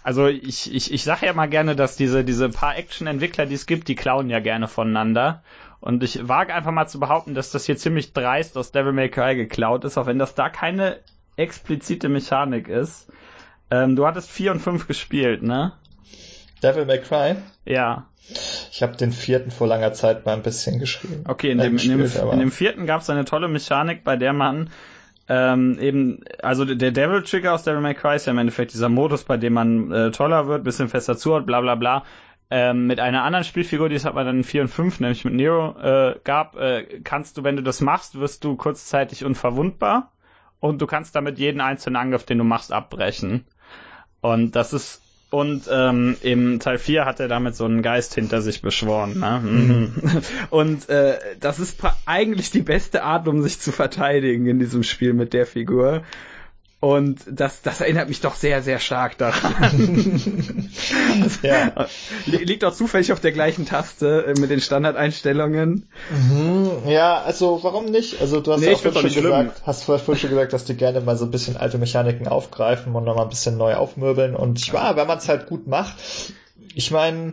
also 0.02 0.26
ich, 0.26 0.72
ich, 0.74 0.92
ich 0.92 1.04
sage 1.04 1.26
ja 1.26 1.32
mal 1.32 1.48
gerne, 1.48 1.74
dass 1.74 1.96
diese, 1.96 2.22
diese 2.22 2.50
paar 2.50 2.76
Action-Entwickler, 2.76 3.46
die 3.46 3.54
es 3.54 3.66
gibt, 3.66 3.88
die 3.88 3.94
klauen 3.94 4.28
ja 4.28 4.40
gerne 4.40 4.68
voneinander. 4.68 5.42
Und 5.80 6.02
ich 6.02 6.28
wage 6.28 6.54
einfach 6.54 6.72
mal 6.72 6.88
zu 6.88 7.00
behaupten, 7.00 7.34
dass 7.34 7.50
das 7.50 7.64
hier 7.64 7.76
ziemlich 7.76 8.12
dreist 8.12 8.58
aus 8.58 8.72
Devil 8.72 8.92
May 8.92 9.08
Cry 9.08 9.36
geklaut 9.36 9.84
ist, 9.84 9.96
auch 9.96 10.06
wenn 10.06 10.18
das 10.18 10.34
da 10.34 10.48
keine 10.50 10.98
explizite 11.36 12.08
Mechanik 12.08 12.68
ist. 12.68 13.08
Ähm, 13.70 13.96
du 13.96 14.06
hattest 14.06 14.30
vier 14.30 14.50
und 14.50 14.60
fünf 14.60 14.86
gespielt, 14.86 15.42
ne? 15.42 15.72
Devil 16.62 16.84
May 16.84 17.00
Cry? 17.00 17.36
Ja. 17.64 18.06
Ich 18.70 18.82
habe 18.82 18.96
den 18.96 19.12
vierten 19.12 19.50
vor 19.50 19.66
langer 19.66 19.94
Zeit 19.94 20.26
mal 20.26 20.34
ein 20.34 20.42
bisschen 20.42 20.78
geschrieben. 20.78 21.24
Okay, 21.26 21.52
in, 21.52 21.58
dem, 21.58 21.74
gespielt, 21.74 22.14
in, 22.14 22.20
dem, 22.20 22.30
in 22.32 22.38
dem 22.40 22.52
vierten 22.52 22.84
gab 22.84 23.00
es 23.00 23.08
eine 23.08 23.24
tolle 23.24 23.48
Mechanik, 23.48 24.04
bei 24.04 24.16
der 24.16 24.34
man 24.34 24.68
ähm, 25.28 25.78
eben, 25.78 26.24
also 26.42 26.64
der 26.64 26.90
Devil 26.90 27.22
Trigger 27.22 27.54
aus 27.54 27.64
Devil 27.64 27.80
May 27.80 27.94
Cry 27.94 28.16
ist 28.16 28.26
ja 28.26 28.32
im 28.32 28.38
Endeffekt 28.38 28.72
dieser 28.72 28.88
Modus, 28.88 29.24
bei 29.24 29.36
dem 29.36 29.52
man 29.52 29.92
äh, 29.92 30.10
toller 30.10 30.46
wird, 30.48 30.64
bisschen 30.64 30.88
fester 30.88 31.16
zuhaut, 31.16 31.46
bla 31.46 31.60
bla 31.60 31.74
bla. 31.74 32.04
Ähm, 32.50 32.86
mit 32.86 32.98
einer 32.98 33.24
anderen 33.24 33.44
Spielfigur, 33.44 33.90
die 33.90 33.96
es 33.96 34.06
aber 34.06 34.24
dann 34.24 34.38
in 34.38 34.44
4 34.44 34.62
und 34.62 34.68
5, 34.68 35.00
nämlich 35.00 35.24
mit 35.26 35.34
Nero, 35.34 35.78
äh, 35.80 36.18
gab, 36.24 36.56
äh, 36.56 37.00
kannst 37.04 37.36
du, 37.36 37.44
wenn 37.44 37.56
du 37.56 37.62
das 37.62 37.82
machst, 37.82 38.18
wirst 38.18 38.42
du 38.42 38.56
kurzzeitig 38.56 39.22
unverwundbar 39.22 40.12
und 40.58 40.80
du 40.80 40.86
kannst 40.86 41.14
damit 41.14 41.38
jeden 41.38 41.60
einzelnen 41.60 41.96
Angriff, 41.96 42.24
den 42.24 42.38
du 42.38 42.44
machst, 42.44 42.72
abbrechen. 42.72 43.44
Und 44.22 44.56
das 44.56 44.72
ist 44.72 45.02
und 45.30 45.68
ähm, 45.70 46.16
im 46.22 46.58
Teil 46.58 46.78
4 46.78 47.04
hat 47.04 47.20
er 47.20 47.28
damit 47.28 47.54
so 47.54 47.66
einen 47.66 47.82
Geist 47.82 48.14
hinter 48.14 48.40
sich 48.40 48.62
beschworen. 48.62 49.18
Ne? 49.18 49.40
Mhm. 49.44 49.92
Und 50.50 50.88
äh, 50.88 51.18
das 51.38 51.58
ist 51.58 51.78
eigentlich 52.06 52.50
die 52.50 52.62
beste 52.62 53.02
Art, 53.02 53.28
um 53.28 53.42
sich 53.42 53.60
zu 53.60 53.70
verteidigen 53.70 54.46
in 54.46 54.58
diesem 54.58 54.82
Spiel 54.82 55.12
mit 55.12 55.34
der 55.34 55.44
Figur. 55.44 56.02
Und 56.80 57.18
das, 57.28 57.62
das 57.62 57.80
erinnert 57.80 58.08
mich 58.08 58.20
doch 58.20 58.36
sehr, 58.36 58.62
sehr 58.62 58.78
stark 58.78 59.18
daran. 59.18 60.70
ja. 61.42 61.86
Liegt 62.26 62.64
auch 62.64 62.72
zufällig 62.72 63.12
auf 63.12 63.18
der 63.18 63.32
gleichen 63.32 63.66
Taste 63.66 64.26
äh, 64.26 64.40
mit 64.40 64.50
den 64.50 64.60
Standardeinstellungen. 64.60 65.88
Mhm, 66.10 66.70
ja, 66.86 67.20
also 67.20 67.58
warum 67.64 67.86
nicht? 67.86 68.20
Also 68.20 68.40
du 68.40 68.52
hast 68.52 68.60
nee, 68.60 68.66
ja 68.68 68.74
auch 68.74 68.80
schon 68.80 69.12
gesagt, 69.12 69.62
hast 69.64 69.82
vorher 69.82 70.16
schon 70.16 70.30
gesagt, 70.30 70.52
dass 70.52 70.66
die 70.66 70.76
gerne 70.76 71.00
mal 71.00 71.16
so 71.16 71.24
ein 71.24 71.32
bisschen 71.32 71.56
alte 71.56 71.78
Mechaniken 71.78 72.28
aufgreifen 72.28 72.94
und 72.94 73.02
nochmal 73.02 73.24
ein 73.24 73.30
bisschen 73.30 73.56
neu 73.56 73.74
aufmöbeln. 73.74 74.36
Und 74.36 74.60
ich 74.60 74.72
war, 74.72 74.94
wenn 74.94 75.08
man 75.08 75.18
es 75.18 75.28
halt 75.28 75.46
gut 75.46 75.66
macht, 75.66 75.96
ich 76.76 76.92
meine, 76.92 77.32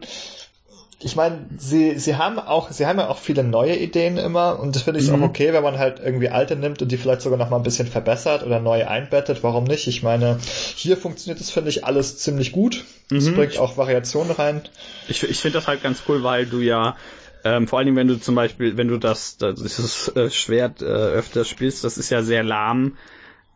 ich 0.99 1.15
meine, 1.15 1.45
sie, 1.57 1.99
sie 1.99 2.15
haben 2.15 2.39
auch, 2.39 2.71
sie 2.71 2.85
haben 2.85 2.99
ja 2.99 3.09
auch 3.09 3.17
viele 3.17 3.43
neue 3.43 3.75
Ideen 3.75 4.17
immer 4.17 4.59
und 4.59 4.75
das 4.75 4.83
finde 4.83 4.99
ich 4.99 5.09
mhm. 5.09 5.15
auch 5.15 5.27
okay, 5.27 5.51
wenn 5.51 5.63
man 5.63 5.77
halt 5.77 5.99
irgendwie 6.03 6.29
alte 6.29 6.55
nimmt 6.55 6.81
und 6.81 6.91
die 6.91 6.97
vielleicht 6.97 7.21
sogar 7.21 7.37
noch 7.37 7.49
mal 7.49 7.57
ein 7.57 7.63
bisschen 7.63 7.87
verbessert 7.87 8.45
oder 8.45 8.59
neu 8.59 8.87
einbettet. 8.87 9.43
Warum 9.43 9.65
nicht? 9.65 9.87
Ich 9.87 10.03
meine, 10.03 10.39
hier 10.75 10.95
funktioniert 10.95 11.39
das, 11.39 11.51
finde 11.51 11.69
ich, 11.69 11.85
alles 11.85 12.17
ziemlich 12.17 12.51
gut. 12.51 12.85
Es 13.11 13.25
mhm. 13.25 13.35
bringt 13.35 13.57
auch 13.57 13.77
Variationen 13.77 14.31
rein. 14.31 14.61
Ich, 15.07 15.21
ich 15.23 15.39
finde 15.39 15.57
das 15.57 15.67
halt 15.67 15.83
ganz 15.83 16.03
cool, 16.07 16.23
weil 16.23 16.45
du 16.45 16.59
ja 16.59 16.95
ähm, 17.43 17.67
vor 17.67 17.77
allen 17.77 17.85
Dingen, 17.85 17.97
wenn 17.97 18.07
du 18.07 18.19
zum 18.19 18.33
Beispiel, 18.33 18.75
wenn 18.75 18.87
du 18.87 18.97
das, 18.97 19.37
das 19.37 19.61
dieses 19.61 20.07
äh, 20.15 20.31
Schwert 20.31 20.81
äh, 20.81 20.85
öfter 20.85 21.45
spielst, 21.45 21.83
das 21.83 21.97
ist 21.97 22.09
ja 22.09 22.23
sehr 22.23 22.43
lahm. 22.43 22.97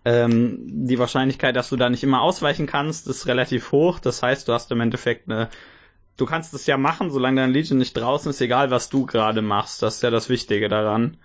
Ähm, 0.06 0.60
die 0.62 1.00
Wahrscheinlichkeit, 1.00 1.56
dass 1.56 1.70
du 1.70 1.76
da 1.76 1.90
nicht 1.90 2.04
immer 2.04 2.22
ausweichen 2.22 2.68
kannst, 2.68 3.08
ist 3.08 3.28
relativ 3.28 3.72
hoch. 3.72 4.00
Das 4.00 4.22
heißt, 4.22 4.48
du 4.48 4.54
hast 4.54 4.72
im 4.72 4.82
Endeffekt 4.82 5.30
eine 5.30 5.50
du 6.20 6.26
kannst 6.26 6.54
es 6.54 6.66
ja 6.66 6.78
machen, 6.78 7.12
solange 7.12 7.42
dein 7.42 7.54
Legion 7.54 7.78
nicht 7.78 7.96
draußen 7.96 8.30
ist, 8.30 8.42
egal 8.42 8.72
was 8.72 8.90
du 8.90 9.06
gerade 9.06 9.42
machst. 9.42 9.82
Das 9.82 9.96
ist 9.96 10.04
ja 10.04 10.10
das 10.10 10.30
Wichtige 10.30 10.68
daran. 10.68 11.18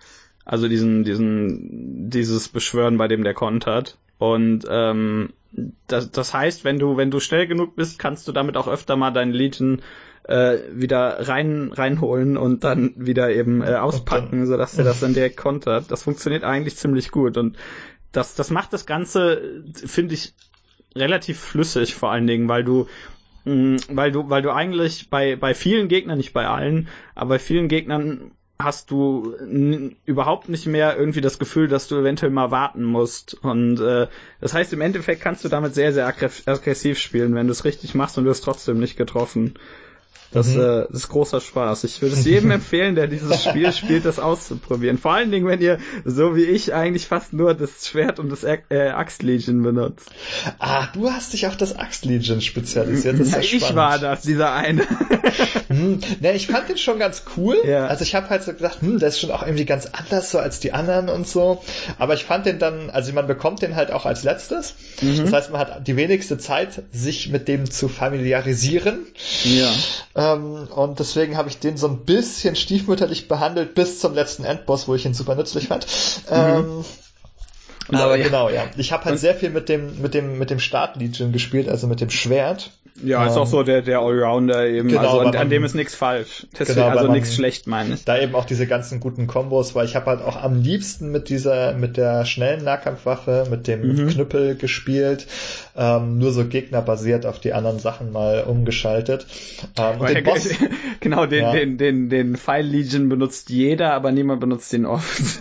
Also 0.45 0.69
diesen, 0.69 1.05
diesen, 1.05 2.11
dieses 2.11 2.49
Beschwören, 2.49 2.99
bei 2.99 3.09
dem 3.09 3.25
der 3.25 3.35
kontert. 3.35 3.99
Und 4.19 4.65
ähm, 4.69 5.33
das, 5.87 6.11
das 6.11 6.35
heißt, 6.35 6.65
wenn 6.65 6.79
du, 6.79 6.97
wenn 6.97 7.11
du 7.11 7.21
schnell 7.21 7.47
genug 7.47 7.77
bist, 7.77 7.99
kannst 7.99 8.29
du 8.29 8.33
damit 8.33 8.57
auch 8.57 8.69
öfter 8.69 8.97
mal 8.97 9.11
deinen 9.11 9.33
Legion 9.33 9.83
äh, 10.25 10.59
wieder 10.73 11.29
rein 11.29 11.73
reinholen 11.73 12.37
und 12.37 12.65
dann 12.65 12.95
wieder 12.97 13.31
eben 13.31 13.63
äh, 13.63 13.75
auspacken, 13.75 14.47
so 14.47 14.57
dass 14.57 14.77
er 14.79 14.85
das 14.85 15.01
dann 15.01 15.15
direkt 15.15 15.37
kontert. 15.37 15.91
Das 15.91 16.03
funktioniert 16.03 16.45
eigentlich 16.45 16.77
ziemlich 16.77 17.11
gut 17.11 17.37
und 17.37 17.57
das 18.13 18.35
das 18.35 18.51
macht 18.51 18.73
das 18.73 18.87
Ganze 18.87 19.65
finde 19.75 20.15
ich 20.15 20.35
relativ 20.97 21.41
flüssig 21.41 21.95
vor 21.95 22.11
allen 22.11 22.27
Dingen, 22.27 22.49
weil 22.49 22.65
du 22.65 22.87
weil 23.45 24.13
du 24.13 24.31
weil 24.31 24.43
du 24.43 24.51
eigentlich 24.53 25.11
bei 25.11 25.37
bei 25.37 25.55
vielen 25.55 25.89
Gegnern 25.89 26.17
nicht 26.17 26.33
bei 26.33 26.47
allen, 26.47 26.89
aber 27.15 27.31
bei 27.31 27.39
vielen 27.39 27.69
Gegnern 27.69 28.33
hast 28.59 28.91
du 28.91 29.35
überhaupt 30.07 30.49
nicht 30.49 30.67
mehr 30.67 30.97
irgendwie 30.97 31.21
das 31.21 31.39
Gefühl, 31.39 31.69
dass 31.69 31.89
du 31.89 31.97
eventuell 31.97 32.31
mal 32.31 32.51
warten 32.51 32.85
musst. 32.85 33.35
Und 33.35 33.81
äh, 33.81 34.07
das 34.41 34.55
heißt, 34.55 34.73
im 34.73 34.81
Endeffekt 34.81 35.21
kannst 35.21 35.45
du 35.45 35.49
damit 35.49 35.75
sehr, 35.75 35.93
sehr 35.93 36.07
aggressiv 36.07 36.99
spielen, 36.99 37.35
wenn 37.35 37.47
du 37.47 37.53
es 37.53 37.65
richtig 37.65 37.95
machst 37.95 38.17
und 38.17 38.25
du 38.25 38.31
wirst 38.31 38.45
trotzdem 38.45 38.79
nicht 38.79 38.97
getroffen. 38.97 39.55
Das, 40.35 40.49
mhm. 40.49 40.61
äh, 40.61 40.87
das 40.91 41.05
ist 41.05 41.09
großer 41.09 41.41
Spaß. 41.41 41.85
Ich 41.85 42.03
würde 42.03 42.17
es 42.17 42.25
jedem 42.25 42.51
empfehlen, 42.51 42.97
der 42.97 43.07
dieses 43.07 43.45
Spiel 43.45 43.73
spielt, 43.73 44.05
das 44.05 44.19
auszuprobieren. 44.19 44.99
Vor 44.99 45.13
allen 45.13 45.31
Dingen, 45.31 45.47
wenn 45.47 45.61
ihr, 45.61 45.79
so 46.05 46.35
wie 46.35 46.43
ich, 46.43 46.75
eigentlich 46.75 47.07
fast 47.07 47.33
nur 47.33 47.55
das 47.55 47.87
Schwert 47.87 48.19
und 48.19 48.31
das 48.31 48.43
äh, 48.43 48.59
Axtlegion 48.89 49.63
benutzt. 49.63 50.11
Ah, 50.59 50.89
du 50.93 51.09
hast 51.09 51.33
dich 51.33 51.47
auf 51.47 51.57
das 51.57 51.77
Axtlegion 51.77 52.41
spezialisiert. 52.41 53.21
Das 53.21 53.29
ist 53.29 53.35
ja, 53.35 53.41
ich 53.69 53.75
war 53.77 54.01
das, 54.01 54.23
dieser 54.23 54.53
eine. 54.53 54.83
hm, 55.69 56.01
ne, 56.21 56.33
ich 56.35 56.49
fand 56.49 56.69
den 56.69 56.79
schon 56.79 56.99
ganz 56.99 57.23
cool. 57.37 57.57
Ja. 57.65 57.87
Also 57.87 58.03
ich 58.03 58.17
habe 58.17 58.29
halt 58.29 58.43
so 58.43 58.53
gedacht, 58.53 58.83
hm, 58.83 58.99
der 58.99 59.11
ist 59.11 59.21
schon 59.21 59.31
auch 59.31 59.43
irgendwie 59.43 59.67
ganz 59.67 59.87
anders 59.87 60.33
so 60.33 60.41
als 60.41 60.59
die 60.59 60.73
anderen 60.73 61.09
und 61.09 61.29
so. 61.29 61.63
Aber 61.99 62.15
ich 62.15 62.25
fand 62.25 62.47
den 62.47 62.59
dann, 62.59 62.91
also 62.91 63.13
man 63.13 63.29
bekommt 63.29 63.63
den 63.63 63.77
halt 63.77 63.93
auch 63.93 64.05
als 64.05 64.25
letztes. 64.25 64.75
Mhm. 65.01 65.19
Das 65.19 65.33
heißt, 65.33 65.51
man 65.53 65.61
hat 65.61 65.87
die 65.87 65.97
wenigste 65.97 66.39
Zeit, 66.39 66.83
sich 66.91 67.29
mit 67.29 67.47
dem 67.47 67.71
zu 67.71 67.89
familiarisieren. 67.89 69.07
Ja. 69.45 69.71
Ähm, 70.25 70.69
und 70.75 70.99
deswegen 70.99 71.37
habe 71.37 71.49
ich 71.49 71.59
den 71.59 71.77
so 71.77 71.89
ein 71.89 72.05
bisschen 72.05 72.57
stiefmütterlich 72.57 73.29
behandelt 73.29 73.75
bis 73.75 74.01
zum 74.01 74.15
letzten 74.15 74.45
Endboss, 74.45 74.89
wo 74.89 74.95
ich 74.95 75.05
ihn 75.05 75.15
super 75.15 75.35
nützlich 75.35 75.69
fand. 75.69 75.87
Mhm. 76.31 76.37
Ähm, 76.37 76.85
aber 77.89 78.17
ja. 78.17 78.25
genau, 78.25 78.49
ja. 78.49 78.65
Ich 78.77 78.93
habe 78.93 79.05
halt 79.05 79.15
und 79.15 79.19
sehr 79.19 79.35
viel 79.35 79.51
mit 79.51 79.69
dem 79.69 80.01
mit 80.01 80.15
dem 80.15 80.39
mit 80.39 80.51
dem 80.51 80.59
Start 80.59 80.97
Legion 80.97 81.33
gespielt, 81.33 81.69
also 81.69 81.87
mit 81.87 82.01
dem 82.01 82.11
Schwert. 82.11 82.71
Ja, 83.03 83.27
ist 83.27 83.37
auch 83.37 83.47
so 83.47 83.65
der, 83.65 83.83
der 83.83 83.99
Allrounder 83.99 84.67
eben. 84.69 84.89
Genau, 84.89 85.19
also 85.19 85.21
an, 85.21 85.35
an 85.35 85.51
dem 85.51 85.65
ist 85.65 85.75
nichts 85.75 85.97
falsch. 85.97 86.47
Deswegen, 86.57 86.81
genau, 86.81 86.97
also 86.97 87.11
nichts 87.11 87.35
schlecht, 87.35 87.67
meine 87.67 87.95
ich. 87.95 88.05
Da 88.05 88.19
eben 88.19 88.37
auch 88.37 88.45
diese 88.45 88.69
ganzen 88.69 89.01
guten 89.01 89.27
Kombos, 89.27 89.75
weil 89.75 89.85
ich 89.85 89.97
habe 89.97 90.07
halt 90.07 90.23
auch 90.23 90.41
am 90.41 90.63
liebsten 90.63 91.11
mit 91.11 91.29
dieser, 91.29 91.75
mit 91.75 91.97
der 91.97 92.25
schnellen 92.25 92.63
Nahkampfwaffe, 92.63 93.47
mit 93.51 93.67
dem 93.67 93.83
mhm. 93.83 94.09
Knüppel 94.09 94.55
gespielt. 94.55 95.27
Ähm, 95.77 96.19
nur 96.19 96.31
so 96.33 96.45
gegnerbasiert 96.45 97.27
auf 97.27 97.41
die 97.41 97.53
anderen 97.53 97.81
Sachen 97.81 98.13
mal 98.13 98.45
umgeschaltet. 98.45 99.27
Ähm, 99.77 100.01
und 100.01 100.09
den 100.09 100.25
Boss, 100.25 100.49
genau, 101.01 101.27
den, 101.27 101.43
ja. 101.43 101.53
den, 101.53 101.79
den, 101.79 102.09
den 102.09 102.37
File 102.37 102.67
Legion 102.67 103.09
benutzt 103.09 103.51
jeder, 103.51 103.93
aber 103.93 104.13
niemand 104.13 104.41
benutzt 104.41 104.73
den 104.73 104.87
oft. 104.87 105.41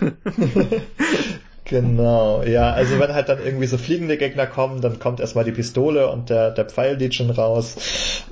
Genau, 1.64 2.42
ja, 2.42 2.72
also 2.72 2.98
wenn 2.98 3.14
halt 3.14 3.30
dann 3.30 3.42
irgendwie 3.42 3.66
so 3.66 3.78
fliegende 3.78 4.18
Gegner 4.18 4.46
kommen, 4.46 4.82
dann 4.82 4.98
kommt 4.98 5.20
erstmal 5.20 5.44
die 5.44 5.52
Pistole 5.52 6.10
und 6.10 6.28
der, 6.28 6.50
der 6.50 6.66
Pfeil 6.66 7.10
schon 7.12 7.30
raus. 7.30 7.76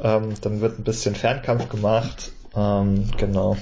Ähm, 0.02 0.34
dann 0.42 0.60
wird 0.60 0.78
ein 0.78 0.84
bisschen 0.84 1.14
Fernkampf 1.14 1.70
gemacht. 1.70 2.32
Ähm, 2.54 3.08
genau. 3.16 3.56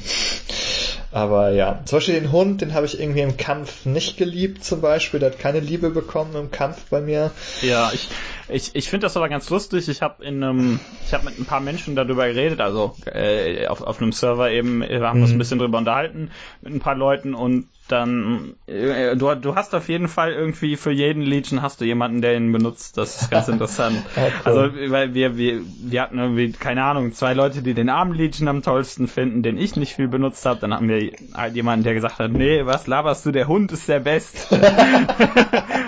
Aber 1.12 1.50
ja, 1.50 1.80
zum 1.86 1.96
Beispiel 1.96 2.14
den 2.14 2.30
Hund, 2.30 2.60
den 2.60 2.72
habe 2.72 2.86
ich 2.86 3.00
irgendwie 3.00 3.20
im 3.20 3.36
Kampf 3.36 3.84
nicht 3.84 4.16
geliebt, 4.16 4.64
zum 4.64 4.80
Beispiel. 4.80 5.18
Der 5.18 5.30
hat 5.30 5.38
keine 5.40 5.58
Liebe 5.58 5.90
bekommen 5.90 6.36
im 6.36 6.50
Kampf 6.52 6.84
bei 6.88 7.00
mir. 7.00 7.32
Ja, 7.62 7.90
ich, 7.92 8.08
ich, 8.48 8.70
ich 8.74 8.88
finde 8.88 9.06
das 9.06 9.16
aber 9.16 9.28
ganz 9.28 9.50
lustig. 9.50 9.88
Ich 9.88 10.02
habe 10.02 10.24
in 10.24 10.42
einem, 10.42 10.80
ich 11.04 11.12
habe 11.12 11.24
mit 11.24 11.38
ein 11.38 11.46
paar 11.46 11.60
Menschen 11.60 11.96
darüber 11.96 12.26
geredet, 12.28 12.60
also 12.60 12.94
äh, 13.06 13.66
auf, 13.66 13.82
auf 13.82 14.00
einem 14.00 14.12
Server 14.12 14.50
eben, 14.50 14.80
wir 14.82 15.00
haben 15.00 15.20
uns 15.20 15.30
mhm. 15.30 15.36
ein 15.36 15.38
bisschen 15.38 15.58
drüber 15.58 15.78
unterhalten 15.78 16.30
mit 16.62 16.74
ein 16.74 16.80
paar 16.80 16.94
Leuten 16.94 17.34
und 17.34 17.66
dann 17.93 18.55
äh, 18.66 19.16
du, 19.16 19.34
du 19.34 19.55
hast 19.55 19.74
auf 19.74 19.88
jeden 19.88 20.09
Fall 20.09 20.32
irgendwie 20.32 20.76
für 20.76 20.91
jeden 20.91 21.22
Legion 21.22 21.62
hast 21.62 21.80
du 21.80 21.84
jemanden, 21.84 22.22
der 22.22 22.36
ihn 22.36 22.53
benutzt. 22.53 22.97
Das 22.97 23.22
ist 23.22 23.30
ganz 23.30 23.49
interessant. 23.61 24.03
cool. 24.16 24.32
Also 24.45 24.61
weil 24.91 25.14
wir, 25.14 25.36
wir, 25.36 25.61
wir 25.82 26.03
hatten 26.03 26.18
irgendwie, 26.18 26.53
keine 26.53 26.84
Ahnung, 26.84 27.12
zwei 27.12 27.34
Leute, 27.34 27.62
die 27.62 27.74
den 27.74 27.88
armen 27.88 28.14
Legion 28.14 28.49
am 28.49 28.62
tollsten 28.62 29.09
finden, 29.09 29.43
den 29.43 29.59
ich 29.59 29.76
nicht 29.76 29.95
viel 29.95 30.09
benutzt 30.09 30.45
habe. 30.47 30.61
Dann 30.61 30.74
haben 30.74 30.88
wir 30.88 31.12
halt 31.34 31.55
jemanden, 31.55 31.84
der 31.84 31.95
gesagt 31.95 32.18
hat, 32.18 32.30
nee, 32.32 32.64
was 32.64 32.86
laberst 32.86 33.26
du, 33.26 33.32
der 33.32 33.49
Hund 33.49 33.72
ist 33.72 33.88
der 33.88 34.01
Beste. 34.01 34.57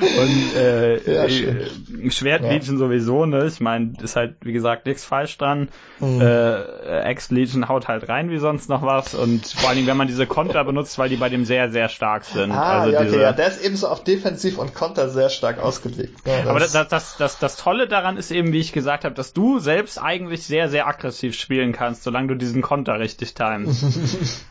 Und 0.02 0.56
äh, 0.56 1.14
ja, 1.14 1.24
äh, 1.24 2.10
Schwert 2.10 2.42
Legion 2.42 2.76
ja. 2.76 2.78
sowieso, 2.78 3.26
ne? 3.26 3.46
Ich 3.46 3.60
meine, 3.60 3.92
ist 4.02 4.16
halt, 4.16 4.36
wie 4.42 4.52
gesagt, 4.52 4.86
nichts 4.86 5.04
falsch 5.04 5.38
dran. 5.38 5.68
Mhm. 6.00 6.20
Äh, 6.20 7.00
Ex-Legion 7.02 7.68
haut 7.68 7.88
halt 7.88 8.08
rein 8.08 8.30
wie 8.30 8.38
sonst 8.38 8.68
noch 8.68 8.82
was. 8.82 9.14
Und 9.14 9.46
vor 9.46 9.68
allen 9.68 9.76
Dingen, 9.76 9.88
wenn 9.88 9.96
man 9.96 10.08
diese 10.08 10.26
Konter 10.26 10.64
benutzt, 10.64 10.98
weil 10.98 11.08
die 11.08 11.16
bei 11.16 11.28
dem 11.28 11.44
sehr, 11.44 11.70
sehr 11.70 11.88
stark 11.92 12.24
sind. 12.24 12.50
Ah, 12.50 12.80
also 12.80 12.92
ja, 12.92 13.00
okay, 13.00 13.20
ja, 13.20 13.32
der 13.32 13.48
ist 13.48 13.62
eben 13.62 13.76
so 13.76 13.88
auf 13.88 14.02
Defensiv 14.02 14.58
und 14.58 14.74
Konter 14.74 15.08
sehr 15.08 15.30
stark 15.30 15.58
ausgelegt. 15.58 16.18
Ja, 16.24 16.50
aber 16.50 16.60
das, 16.60 16.72
das, 16.72 17.16
das, 17.16 17.38
das 17.38 17.56
Tolle 17.56 17.86
daran 17.86 18.16
ist 18.16 18.30
eben, 18.30 18.52
wie 18.52 18.58
ich 18.58 18.72
gesagt 18.72 19.04
habe, 19.04 19.14
dass 19.14 19.32
du 19.32 19.58
selbst 19.58 19.98
eigentlich 19.98 20.44
sehr, 20.44 20.68
sehr 20.68 20.86
aggressiv 20.86 21.38
spielen 21.38 21.72
kannst, 21.72 22.02
solange 22.02 22.28
du 22.28 22.36
diesen 22.36 22.62
Konter 22.62 22.98
richtig 22.98 23.34
timest. 23.34 23.84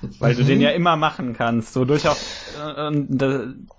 weil 0.19 0.35
du 0.35 0.43
den 0.43 0.61
ja 0.61 0.71
immer 0.71 0.95
machen 0.95 1.35
kannst. 1.35 1.73
So 1.73 1.85
durchaus 1.85 2.17
äh, 2.57 2.91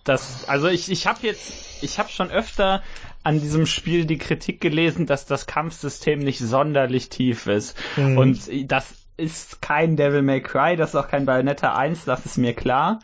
das, 0.05 0.49
also 0.49 0.69
ich, 0.69 0.91
ich 0.91 1.07
habe 1.07 1.19
jetzt, 1.23 1.83
ich 1.83 1.99
habe 1.99 2.09
schon 2.09 2.31
öfter 2.31 2.83
an 3.23 3.41
diesem 3.41 3.67
Spiel 3.67 4.05
die 4.05 4.19
Kritik 4.19 4.61
gelesen, 4.61 5.07
dass 5.07 5.27
das 5.27 5.47
Kampfsystem 5.47 6.19
nicht 6.19 6.41
sonderlich 6.41 7.09
tief 7.09 7.47
ist. 7.47 7.77
Mhm. 7.97 8.19
Und 8.19 8.71
das 8.71 8.93
ist 9.17 9.63
kein 9.63 9.97
Devil 9.97 10.23
May 10.23 10.41
Cry, 10.41 10.77
das 10.77 10.91
ist 10.91 10.97
auch 10.97 11.09
kein 11.09 11.27
Bayonetta 11.27 11.75
1, 11.75 12.05
das 12.05 12.27
ist 12.27 12.39
mir 12.39 12.55
klar 12.55 13.01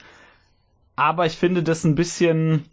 aber 0.99 1.27
ich 1.27 1.37
finde 1.37 1.63
das 1.63 1.85
ein 1.85 1.95
bisschen 1.95 2.65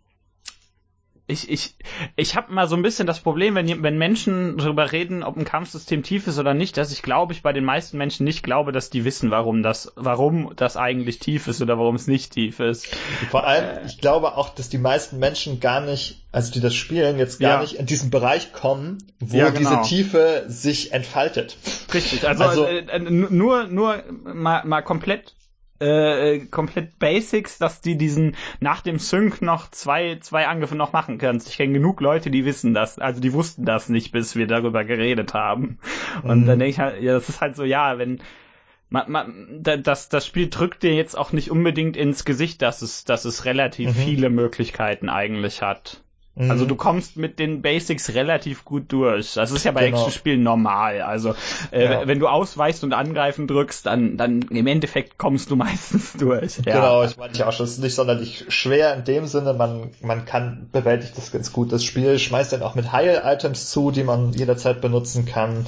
ich, 1.27 1.49
ich, 1.49 1.75
ich 2.15 2.35
habe 2.35 2.53
mal 2.53 2.67
so 2.67 2.75
ein 2.75 2.83
bisschen 2.83 3.07
das 3.07 3.19
Problem, 3.19 3.55
wenn, 3.55 3.81
wenn 3.81 3.97
Menschen 3.97 4.57
darüber 4.57 4.91
reden, 4.91 5.23
ob 5.23 5.35
ein 5.35 5.43
Kampfsystem 5.43 6.03
tief 6.03 6.27
ist 6.27 6.37
oder 6.37 6.53
nicht, 6.53 6.77
dass 6.77 6.91
ich 6.91 7.01
glaube 7.01 7.33
ich 7.33 7.41
bei 7.41 7.51
den 7.51 7.65
meisten 7.65 7.97
Menschen 7.97 8.25
nicht 8.25 8.43
glaube, 8.43 8.71
dass 8.71 8.91
die 8.91 9.05
wissen, 9.05 9.31
warum 9.31 9.63
das, 9.63 9.91
warum 9.95 10.51
das 10.55 10.77
eigentlich 10.77 11.17
tief 11.17 11.47
ist 11.47 11.63
oder 11.63 11.79
warum 11.79 11.95
es 11.95 12.05
nicht 12.05 12.33
tief 12.33 12.59
ist. 12.59 12.87
Vor 13.31 13.47
allem, 13.47 13.65
äh, 13.65 13.85
ich 13.87 13.97
glaube 13.97 14.37
auch, 14.37 14.49
dass 14.49 14.69
die 14.69 14.77
meisten 14.77 15.17
Menschen 15.17 15.59
gar 15.59 15.81
nicht, 15.81 16.23
also 16.31 16.51
die 16.51 16.61
das 16.61 16.75
spielen, 16.75 17.17
jetzt 17.17 17.39
gar 17.39 17.55
ja. 17.55 17.61
nicht 17.61 17.73
in 17.73 17.87
diesen 17.87 18.11
Bereich 18.11 18.53
kommen, 18.53 18.99
wo 19.19 19.37
ja, 19.37 19.49
genau. 19.49 19.81
diese 19.81 19.89
Tiefe 19.89 20.45
sich 20.47 20.91
entfaltet. 20.91 21.57
Richtig, 21.91 22.27
also, 22.27 22.43
also 22.43 22.65
äh, 22.65 22.99
nur, 22.99 23.65
nur 23.65 24.03
mal, 24.23 24.63
mal 24.63 24.83
komplett 24.83 25.33
äh, 25.79 26.39
komplett 26.39 26.99
Basics, 26.99 27.57
dass 27.57 27.81
die 27.81 27.97
diesen 27.97 28.35
nach 28.59 28.81
dem 28.81 28.99
Sync 28.99 29.41
noch 29.41 29.69
zwei, 29.71 30.17
zwei 30.21 30.47
Angriffe 30.47 30.75
noch 30.75 30.93
machen 30.93 31.17
können. 31.17 31.41
Ich 31.45 31.57
kenne 31.57 31.73
genug 31.73 31.99
Leute, 32.01 32.31
die 32.31 32.45
wissen 32.45 32.73
das, 32.73 32.97
also 32.99 33.19
die 33.19 33.33
wussten 33.33 33.65
das 33.65 33.89
nicht, 33.89 34.11
bis 34.11 34.35
wir 34.35 34.47
darüber 34.47 34.85
geredet 34.85 35.33
haben. 35.33 35.79
Und 36.23 36.43
mhm. 36.43 36.45
dann 36.45 36.59
denke 36.59 36.71
ich 36.71 36.79
halt, 36.79 37.01
ja, 37.01 37.13
das 37.13 37.27
ist 37.29 37.41
halt 37.41 37.55
so, 37.55 37.63
ja, 37.63 37.97
wenn 37.97 38.21
man, 38.89 39.11
man, 39.11 39.63
das, 39.83 40.09
das 40.09 40.25
Spiel 40.25 40.49
drückt 40.49 40.83
dir 40.83 40.93
jetzt 40.93 41.17
auch 41.17 41.33
nicht 41.33 41.51
unbedingt 41.51 41.97
ins 41.97 42.23
Gesicht, 42.23 42.61
dass 42.61 42.81
es, 42.81 43.03
dass 43.03 43.25
es 43.25 43.43
relativ 43.43 43.89
mhm. 43.89 43.99
viele 43.99 44.29
Möglichkeiten 44.29 45.09
eigentlich 45.09 45.61
hat. 45.61 46.04
Mhm. 46.35 46.51
Also 46.51 46.65
du 46.65 46.75
kommst 46.75 47.15
mit 47.15 47.39
den 47.39 47.61
Basics 47.61 48.13
relativ 48.13 48.65
gut 48.65 48.91
durch. 48.91 49.33
Das 49.35 49.51
ist 49.51 49.63
ja 49.63 49.71
bei 49.71 49.85
genau. 49.85 49.97
Actionspielen 49.97 50.43
normal. 50.43 51.01
Also 51.01 51.33
äh, 51.71 51.85
ja. 51.85 52.07
wenn 52.07 52.19
du 52.19 52.27
ausweichst 52.27 52.83
und 52.83 52.91
angreifen 52.91 53.47
drückst, 53.47 53.85
dann, 53.85 54.17
dann 54.17 54.41
im 54.41 54.67
Endeffekt 54.67 55.17
kommst 55.17 55.49
du 55.49 55.55
meistens 55.55 56.13
durch. 56.13 56.57
Ja. 56.65 56.75
Genau, 56.75 57.03
ich 57.03 57.15
meine 57.15 57.33
ja 57.33 57.47
auch, 57.47 57.57
das 57.57 57.71
ist 57.71 57.79
nicht 57.79 57.95
sonderlich 57.95 58.45
schwer 58.49 58.93
in 58.95 59.05
dem 59.05 59.27
Sinne. 59.27 59.53
Man, 59.53 59.91
man 60.01 60.25
kann 60.25 60.67
bewältigt 60.73 61.17
das 61.17 61.31
ganz 61.31 61.53
gut. 61.53 61.71
Das 61.71 61.85
Spiel 61.85 62.19
schmeißt 62.19 62.51
dann 62.51 62.63
auch 62.63 62.75
mit 62.75 62.91
Heil-Items 62.91 63.71
zu, 63.71 63.91
die 63.91 64.03
man 64.03 64.33
jederzeit 64.33 64.81
benutzen 64.81 65.25
kann. 65.25 65.65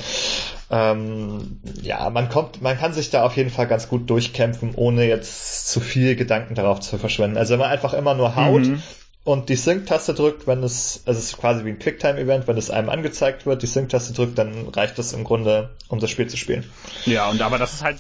Ähm, 0.70 1.62
ja, 1.82 2.10
man 2.10 2.28
kommt, 2.28 2.62
man 2.62 2.78
kann 2.78 2.92
sich 2.92 3.10
da 3.10 3.24
auf 3.24 3.38
jeden 3.38 3.52
Fall 3.52 3.68
ganz 3.68 3.88
gut 3.88 4.10
durchkämpfen, 4.10 4.76
ohne 4.76 5.08
jetzt 5.08 5.70
zu 5.70 5.80
viel 5.80 6.18
Gedanken 6.18 6.56
darauf 6.56 6.82
zu 6.82 6.98
verschwenden. 6.98 7.38
Also 7.38 7.54
wenn 7.54 7.60
man 7.60 7.70
einfach 7.70 7.94
immer 7.94 8.16
nur 8.16 8.36
haut, 8.36 8.64
mhm 8.64 8.84
und 9.28 9.50
die 9.50 9.58
Sync-Taste 9.58 10.14
drückt, 10.14 10.48
wenn 10.48 10.64
es, 10.64 11.04
also 11.06 11.20
es 11.20 11.26
ist 11.26 11.38
quasi 11.38 11.66
wie 11.66 11.72
ein 11.72 11.80
Quicktime-Event, 11.80 12.48
wenn 12.48 12.56
es 12.56 12.70
einem 12.70 12.88
angezeigt 12.88 13.46
wird, 13.46 13.62
die 13.62 13.68
Sync-Taste 13.68 14.14
drückt, 14.14 14.38
dann 14.38 14.70
reicht 14.70 14.98
das 14.98 15.12
im 15.12 15.26
Grunde, 15.26 15.72
um 15.90 16.00
das 16.00 16.10
Spiel 16.12 16.28
zu 16.28 16.38
spielen. 16.38 16.64
Ja, 17.04 17.30
und 17.30 17.42
aber 17.42 17.58
das 17.58 17.74
ist 17.74 17.84
halt, 17.84 18.00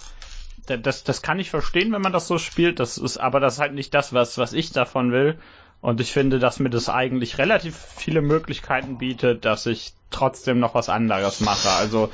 das, 0.67 1.03
das 1.03 1.21
kann 1.21 1.37
ich 1.37 1.49
verstehen, 1.49 1.91
wenn 1.91 2.01
man 2.01 2.13
das 2.13 2.27
so 2.27 2.37
spielt, 2.37 2.79
das 2.79 2.97
ist, 2.97 3.17
aber 3.17 3.41
das 3.41 3.55
ist 3.55 3.59
halt 3.59 3.73
nicht 3.73 3.93
das, 3.93 4.13
was, 4.13 4.37
was 4.37 4.53
ich 4.53 4.71
davon 4.71 5.11
will. 5.11 5.37
Und 5.81 5.99
ich 5.99 6.13
finde, 6.13 6.39
dass 6.39 6.59
mir 6.59 6.69
das 6.69 6.87
eigentlich 6.87 7.37
relativ 7.37 7.75
viele 7.75 8.21
Möglichkeiten 8.21 8.97
bietet, 8.97 9.43
dass 9.43 9.65
ich 9.65 9.95
trotzdem 10.11 10.61
noch 10.61 10.75
was 10.75 10.87
anderes 10.87 11.41
mache. 11.41 11.69
Also, 11.71 12.09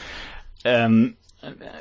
ähm, 0.63 1.17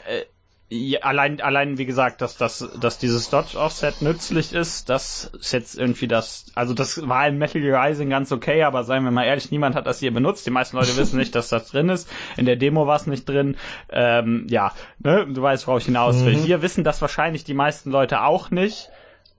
äh, 0.06 0.24
ja, 0.73 1.01
allein, 1.01 1.40
allein, 1.43 1.77
wie 1.77 1.85
gesagt, 1.85 2.23
dass, 2.23 2.39
dass, 2.39 2.66
dass 2.81 2.97
dieses 2.97 3.28
Dodge 3.28 3.59
Offset 3.59 4.01
nützlich 4.01 4.55
ist, 4.55 4.89
das 4.89 5.31
ist 5.39 5.53
jetzt 5.53 5.78
irgendwie 5.78 6.09
das, 6.09 6.47
also 6.55 6.73
das 6.73 7.07
war 7.07 7.28
in 7.28 7.36
Metal 7.36 7.61
Gear 7.61 7.85
Rising 7.85 8.09
ganz 8.09 8.32
okay, 8.32 8.62
aber 8.62 8.82
seien 8.85 9.05
wir 9.05 9.11
mal 9.11 9.24
ehrlich, 9.24 9.51
niemand 9.51 9.74
hat 9.74 9.86
das 9.86 9.99
hier 9.99 10.15
benutzt. 10.15 10.47
Die 10.47 10.51
meisten 10.51 10.78
Leute 10.78 10.97
wissen 10.97 11.19
nicht, 11.19 11.35
dass 11.35 11.51
das 11.51 11.69
drin 11.69 11.90
ist. 11.90 12.09
In 12.39 12.47
der 12.47 12.57
Demo 12.57 12.86
war 12.86 12.97
es 12.97 13.07
nicht 13.07 13.28
drin. 13.28 13.57
Ähm, 13.90 14.47
ja, 14.49 14.73
ne, 14.99 15.27
du 15.27 15.43
weißt, 15.43 15.66
worauf 15.66 15.81
ich 15.81 15.86
hinaus 15.86 16.24
will. 16.24 16.36
Mhm. 16.36 16.43
Hier 16.43 16.62
wissen 16.62 16.85
das 16.85 17.03
wahrscheinlich 17.03 17.44
die 17.44 17.55
meisten 17.55 17.90
Leute 17.90 18.23
auch 18.23 18.51
nicht. 18.51 18.89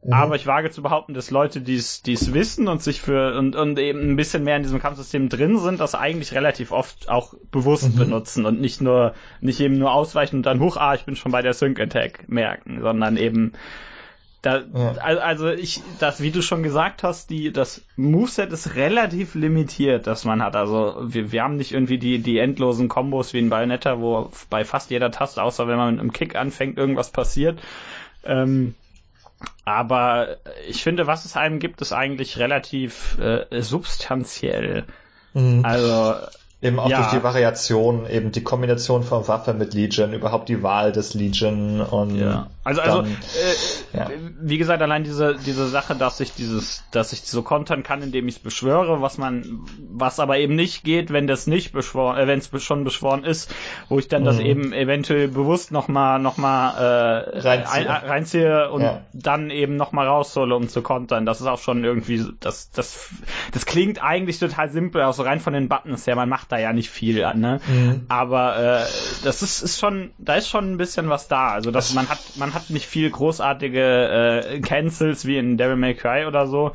Mhm. 0.04 0.14
Aber 0.14 0.36
ich 0.36 0.46
wage 0.48 0.70
zu 0.72 0.82
behaupten, 0.82 1.14
dass 1.14 1.32
Leute, 1.32 1.62
die 1.62 1.76
es 1.76 2.34
wissen 2.34 2.68
und 2.68 2.82
sich 2.82 3.02
für 3.02 3.38
und, 3.38 3.56
und 3.56 3.80
eben 3.80 4.12
ein 4.12 4.16
bisschen 4.16 4.44
mehr 4.44 4.58
in 4.58 4.64
diesem 4.64 4.80
Kampfsystem 4.80 5.30
drin 5.30 5.58
sind, 5.60 5.80
das 5.80 5.96
eigentlich 5.96 6.34
relativ 6.34 6.72
oft 6.72 7.10
auch 7.10 7.34
bewusst 7.52 7.94
mhm. 7.94 8.00
benutzen 8.00 8.46
und 8.46 8.60
nicht 8.60 8.82
nur 8.82 9.14
nicht 9.40 9.60
eben 9.60 9.78
nur 9.78 9.94
ausweichen 9.94 10.38
und 10.38 10.46
dann 10.46 10.60
huch, 10.60 10.78
ah, 10.78 10.94
ich 10.94 11.06
bin 11.06 11.16
schon 11.16 11.32
bei 11.32 11.42
der 11.42 11.54
Sync 11.54 11.80
Attack 11.80 12.28
merken, 12.28 12.82
sondern 12.82 13.18
eben 13.18 13.54
da, 14.42 14.62
ja. 14.74 14.92
also 14.98 15.48
ich, 15.48 15.82
das, 16.00 16.22
wie 16.22 16.32
du 16.32 16.42
schon 16.42 16.64
gesagt 16.64 17.04
hast, 17.04 17.30
die, 17.30 17.54
das 17.54 17.86
Moveset 17.96 18.52
ist 18.52 18.76
relativ 18.76 19.36
limitiert, 19.36 20.06
das 20.06 20.26
man 20.26 20.44
hat. 20.44 20.58
Also 20.58 20.98
wir, 21.02 21.32
wir 21.32 21.44
haben 21.44 21.56
nicht 21.56 21.72
irgendwie 21.72 21.98
die, 21.98 22.20
die 22.20 22.40
endlosen 22.40 22.90
Kombos 22.90 23.32
wie 23.34 23.40
in 23.40 23.50
Bayonetta, 23.50 24.02
wo 24.02 24.32
bei 24.50 24.66
fast 24.66 24.92
jeder 24.92 25.12
Taste, 25.12 25.42
außer 25.42 25.70
wenn 25.70 25.78
man 25.78 25.92
mit 25.92 26.02
einem 26.02 26.12
Kick 26.12 26.36
anfängt, 26.36 26.78
irgendwas 26.78 27.10
passiert. 27.10 27.62
Ähm, 28.26 28.76
aber 29.66 30.38
ich 30.68 30.84
finde, 30.84 31.08
was 31.08 31.26
es 31.26 31.38
einem 31.38 31.60
gibt, 31.60 31.82
ist 31.82 31.94
eigentlich 31.94 32.38
relativ 32.38 33.18
äh, 33.20 33.62
substanziell. 33.62 34.86
Mhm. 35.34 35.64
Also 35.64 36.16
Eben 36.64 36.80
auch 36.80 36.90
ja. 36.90 37.02
durch 37.02 37.12
die 37.12 37.24
Variation, 37.24 38.10
eben 38.10 38.32
die 38.32 38.42
Kombination 38.42 39.04
von 39.04 39.28
Waffe 39.28 39.54
mit 39.54 39.74
Legion, 39.74 40.14
überhaupt 40.14 40.48
die 40.48 40.64
Wahl 40.64 40.94
des 40.94 41.14
Legion 41.14 41.82
und 41.82 42.18
ja. 42.18 42.48
Also 42.64 42.80
also 42.80 43.02
dann, 43.02 43.12
äh, 43.12 43.98
ja. 43.98 44.10
wie 44.40 44.58
gesagt, 44.58 44.82
allein 44.82 45.04
diese 45.04 45.36
diese 45.36 45.68
Sache, 45.68 45.96
dass 45.96 46.22
ich 46.22 46.34
dieses, 46.34 46.86
dass 46.92 47.12
ich 47.12 47.24
so 47.24 47.42
kontern 47.42 47.84
kann, 47.84 48.02
indem 48.02 48.30
ich 48.30 48.36
es 48.36 48.42
beschwöre, 48.42 49.02
was 49.02 49.18
man, 49.18 49.66
was 49.92 50.22
aber 50.22 50.38
eben 50.38 50.56
nicht 50.56 50.86
geht, 50.86 51.12
wenn 51.12 51.28
das 51.28 51.48
nicht 51.48 51.74
beschworen, 51.74 52.18
äh, 52.18 52.28
wenn 52.28 52.40
es 52.40 52.50
schon 52.64 52.86
beschworen 52.86 53.26
ist, 53.26 53.54
wo 53.90 54.00
ich 54.00 54.08
dann 54.08 54.22
mhm. 54.22 54.26
das 54.28 54.40
eben 54.40 54.72
eventuell 54.72 55.28
bewusst 55.28 55.74
nochmal 55.74 56.20
noch 56.20 56.38
mal, 56.38 56.78
äh, 56.78 57.40
reinziehe. 57.40 57.90
Ein, 57.90 58.10
reinziehe 58.10 58.72
und 58.72 58.84
ja. 58.84 59.02
dann 59.12 59.50
eben 59.50 59.76
nochmal 59.76 60.08
raushole, 60.08 60.56
um 60.56 60.70
zu 60.70 60.82
kontern. 60.82 61.26
Das 61.26 61.42
ist 61.42 61.48
auch 61.48 61.60
schon 61.60 61.84
irgendwie, 61.84 62.24
das 62.40 62.72
das 62.72 63.10
das 63.52 63.66
klingt 63.66 64.02
eigentlich 64.02 64.40
total 64.40 64.72
simpel, 64.72 65.02
auch 65.02 65.14
so 65.14 65.24
rein 65.24 65.42
von 65.42 65.52
den 65.52 65.68
Buttons 65.68 66.08
her. 66.08 66.16
Man 66.16 66.30
macht 66.30 66.53
da 66.54 66.60
ja 66.60 66.72
nicht 66.72 66.90
viel 66.90 67.24
an, 67.24 67.40
ne? 67.40 67.60
Mhm. 67.68 68.06
Aber 68.08 68.58
äh, 68.58 68.86
das 69.24 69.42
ist, 69.42 69.62
ist 69.62 69.80
schon, 69.80 70.12
da 70.18 70.36
ist 70.36 70.48
schon 70.48 70.72
ein 70.72 70.78
bisschen 70.78 71.10
was 71.10 71.28
da. 71.28 71.50
Also 71.50 71.72
dass 71.72 71.94
man 71.94 72.10
hat, 72.10 72.20
man 72.36 72.54
hat 72.54 72.70
nicht 72.70 72.86
viel 72.86 73.10
großartige 73.10 74.44
äh, 74.46 74.60
Cancels 74.62 75.26
wie 75.26 75.38
in 75.38 75.58
Devil 75.58 75.76
May 75.76 75.96
Cry 75.96 76.26
oder 76.26 76.48
so. 76.48 76.72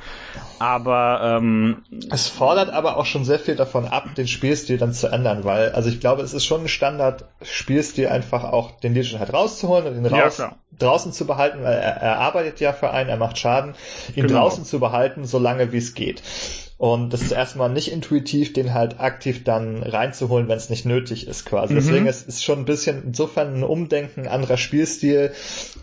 Aber 0.59 1.39
ähm, 1.39 1.85
es 2.11 2.27
fordert 2.27 2.71
aber 2.71 2.97
auch 2.97 3.07
schon 3.07 3.25
sehr 3.25 3.39
viel 3.39 3.55
davon 3.55 3.87
ab, 3.87 4.15
den 4.17 4.27
Spielstil 4.27 4.77
dann 4.77 4.93
zu 4.93 5.07
ändern, 5.07 5.45
weil, 5.45 5.71
also 5.71 5.89
ich 5.89 6.01
glaube, 6.01 6.23
es 6.23 6.35
ist 6.35 6.45
schon 6.45 6.63
ein 6.63 6.69
Standard-Spielstil, 6.69 8.09
einfach 8.09 8.43
auch 8.43 8.81
den 8.81 8.95
Legion 8.95 9.21
halt 9.21 9.33
rauszuholen 9.33 9.87
und 9.87 9.97
ihn 9.97 10.07
raus, 10.07 10.39
ja, 10.39 10.57
draußen 10.77 11.13
zu 11.13 11.27
behalten, 11.27 11.63
weil 11.63 11.79
er, 11.79 11.97
er 11.99 12.19
arbeitet 12.19 12.59
ja 12.59 12.73
für 12.73 12.91
einen, 12.91 13.09
er 13.09 13.17
macht 13.17 13.39
Schaden, 13.39 13.75
ihn 14.17 14.27
genau. 14.27 14.41
draußen 14.41 14.65
zu 14.65 14.81
behalten, 14.81 15.25
solange 15.25 15.71
wie 15.73 15.79
es 15.79 15.95
geht. 15.95 16.23
Und 16.79 17.13
das 17.13 17.23
ist 17.23 17.33
erstmal 17.33 17.69
nicht 17.71 17.91
intuitiv, 17.91 18.53
den 18.53 18.73
halt 18.73 19.01
aktiv 19.01 19.43
dann 19.43 19.83
reinzuholen, 19.83 20.47
wenn 20.47 20.57
es 20.57 20.71
nicht 20.71 20.87
nötig 20.87 21.27
ist, 21.27 21.45
quasi. 21.45 21.75
Mhm. 21.75 21.79
Deswegen 21.79 22.07
ist 22.07 22.29
es 22.29 22.41
schon 22.41 22.61
ein 22.61 22.65
bisschen 22.65 23.03
insofern 23.03 23.53
ein 23.53 23.65
Umdenken, 23.65 24.29
anderer 24.29 24.57
Spielstil, 24.57 25.33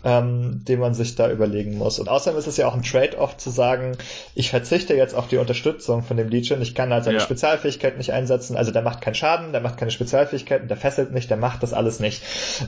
ähm, 0.04 0.62
den 0.64 0.80
man 0.80 0.94
sich 0.94 1.14
da 1.14 1.30
überlegen 1.30 1.76
muss. 1.76 1.98
Und 1.98 2.08
außerdem 2.08 2.38
ist 2.38 2.46
es 2.46 2.56
ja 2.56 2.66
auch 2.66 2.74
ein 2.74 2.82
Trade-off 2.82 3.36
zu 3.36 3.50
sagen, 3.50 3.98
ich 4.34 4.48
verzichte 4.48 4.94
jetzt 4.94 5.14
auf 5.14 5.28
die 5.28 5.36
Unterstützung 5.36 6.02
von 6.02 6.16
dem 6.16 6.30
Legion, 6.30 6.62
ich 6.62 6.74
kann 6.74 6.90
halt 6.90 7.04
seine 7.04 7.18
ja. 7.18 7.22
Spezialfähigkeit 7.22 7.98
nicht 7.98 8.14
einsetzen, 8.14 8.56
also 8.56 8.72
der 8.72 8.80
macht 8.80 9.02
keinen 9.02 9.14
Schaden, 9.14 9.52
der 9.52 9.60
macht 9.60 9.76
keine 9.76 9.90
Spezialfähigkeiten, 9.90 10.66
der 10.66 10.78
fesselt 10.78 11.12
nicht, 11.12 11.28
der 11.28 11.36
macht 11.36 11.62
das 11.62 11.74
alles 11.74 12.00
nicht. 12.00 12.22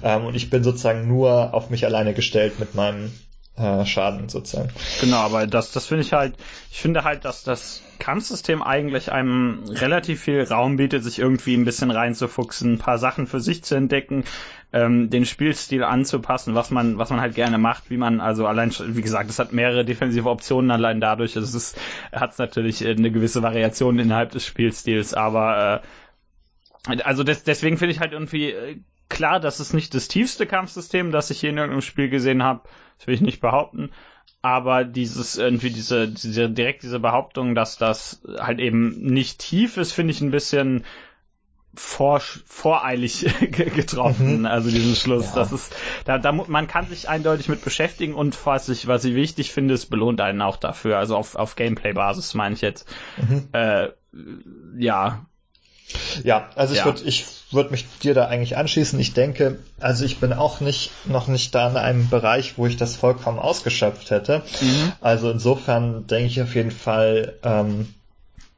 Ähm, 0.05 0.26
und 0.26 0.34
ich 0.34 0.50
bin 0.50 0.62
sozusagen 0.62 1.09
nur 1.09 1.55
auf 1.55 1.70
mich 1.70 1.86
alleine 1.86 2.12
gestellt 2.12 2.59
mit 2.59 2.74
meinem 2.74 3.10
äh, 3.59 3.85
Schaden 3.85 4.28
sozusagen. 4.28 4.70
Genau, 5.01 5.18
aber 5.18 5.47
das, 5.47 5.72
das 5.72 5.86
finde 5.86 6.02
ich 6.02 6.12
halt, 6.12 6.35
ich 6.70 6.80
finde 6.80 7.05
halt, 7.05 7.24
dass 7.24 7.43
das 7.44 7.82
Kampfsystem 7.98 8.62
eigentlich 8.62 9.10
einem 9.10 9.64
relativ 9.68 10.20
viel 10.22 10.43
Raum 10.43 10.76
bietet, 10.76 11.02
sich 11.02 11.18
irgendwie 11.18 11.55
ein 11.55 11.64
bisschen 11.64 11.90
reinzufuchsen, 11.90 12.74
ein 12.74 12.78
paar 12.78 12.98
Sachen 12.98 13.26
für 13.26 13.40
sich 13.40 13.64
zu 13.64 13.74
entdecken, 13.74 14.24
ähm, 14.72 15.10
den 15.10 15.24
Spielstil 15.24 15.82
anzupassen, 15.82 16.55
was 16.55 16.70
man, 16.70 16.98
was 16.98 17.10
man 17.10 17.20
halt 17.20 17.35
gerne 17.35 17.59
macht, 17.59 17.90
wie 17.90 17.97
man, 17.97 18.20
also 18.20 18.47
allein, 18.47 18.72
wie 18.78 19.02
gesagt, 19.02 19.30
es 19.30 19.39
hat 19.39 19.52
mehrere 19.52 19.85
defensive 19.85 20.28
Optionen 20.28 20.70
allein 20.70 21.01
dadurch, 21.01 21.36
es 21.36 21.55
ist, 21.55 21.78
hat 22.12 22.32
es 22.32 22.39
natürlich 22.39 22.86
eine 22.86 23.10
gewisse 23.10 23.43
Variation 23.43 23.98
innerhalb 23.98 24.30
des 24.30 24.44
Spielstils, 24.44 25.14
aber 25.14 25.82
äh, 26.86 27.02
also 27.02 27.24
des, 27.24 27.44
deswegen 27.44 27.78
finde 27.78 27.93
ich 27.93 28.01
halt 28.01 28.12
irgendwie 28.12 28.51
äh, 28.51 28.80
klar, 29.09 29.40
das 29.40 29.60
ist 29.60 29.72
nicht 29.72 29.94
das 29.94 30.09
tiefste 30.09 30.47
Kampfsystem, 30.47 31.10
das 31.10 31.30
ich 31.30 31.43
je 31.43 31.51
in 31.51 31.56
irgendeinem 31.56 31.82
Spiel 31.82 32.09
gesehen 32.09 32.43
habe. 32.43 32.62
Das 32.98 33.06
will 33.06 33.14
ich 33.14 33.20
nicht 33.20 33.40
behaupten. 33.40 33.90
Aber 34.40 34.84
dieses 34.84 35.36
irgendwie 35.36 35.70
diese, 35.70 36.08
diese 36.08 36.48
direkt 36.48 36.82
diese 36.82 37.00
Behauptung, 37.00 37.54
dass 37.54 37.76
das 37.76 38.22
halt 38.38 38.60
eben 38.60 39.00
nicht 39.02 39.40
tief 39.40 39.76
ist, 39.76 39.92
finde 39.92 40.12
ich 40.12 40.20
ein 40.20 40.30
bisschen 40.30 40.84
vor, 41.74 42.20
voreilig 42.20 43.26
getroffen, 43.50 44.40
mhm. 44.40 44.46
also 44.46 44.70
diesen 44.70 44.94
Schluss. 44.94 45.26
Ja. 45.30 45.34
Das 45.36 45.52
ist, 45.52 45.74
da, 46.04 46.18
da, 46.18 46.32
man 46.32 46.66
kann 46.66 46.86
sich 46.86 47.08
eindeutig 47.08 47.48
mit 47.48 47.64
beschäftigen 47.64 48.14
und 48.14 48.46
was 48.46 48.68
ich, 48.68 48.86
was 48.86 49.04
ich 49.04 49.14
wichtig 49.14 49.52
finde, 49.52 49.74
es 49.74 49.86
belohnt 49.86 50.20
einen 50.20 50.42
auch 50.42 50.56
dafür. 50.56 50.98
Also 50.98 51.16
auf, 51.16 51.34
auf 51.34 51.56
Gameplay-Basis 51.56 52.34
meine 52.34 52.54
ich 52.54 52.60
jetzt. 52.60 52.88
Mhm. 53.16 53.48
Äh, 53.52 53.88
ja, 54.78 55.26
ja, 56.23 56.48
also 56.55 56.74
ich 56.74 56.81
ja. 56.81 56.85
würde 56.85 57.02
ich 57.05 57.27
würd 57.51 57.70
mich 57.70 57.86
dir 58.02 58.15
da 58.15 58.27
eigentlich 58.27 58.56
anschließen. 58.56 58.98
Ich 59.01 59.15
denke, 59.15 59.59
also 59.81 60.05
ich 60.05 60.19
bin 60.19 60.32
auch 60.32 60.60
nicht 60.60 60.90
noch 61.06 61.28
nicht 61.28 61.55
da 61.55 61.69
in 61.70 61.77
einem 61.77 62.09
Bereich, 62.09 62.59
wo 62.59 62.66
ich 62.66 62.77
das 62.77 62.97
vollkommen 62.97 63.39
ausgeschöpft 63.39 64.10
hätte. 64.10 64.43
Mhm. 64.60 64.93
Also 65.01 65.31
insofern 65.31 66.06
denke 66.06 66.27
ich 66.27 66.43
auf 66.43 66.55
jeden 66.55 66.70
Fall 66.70 67.35
ähm, 67.43 67.94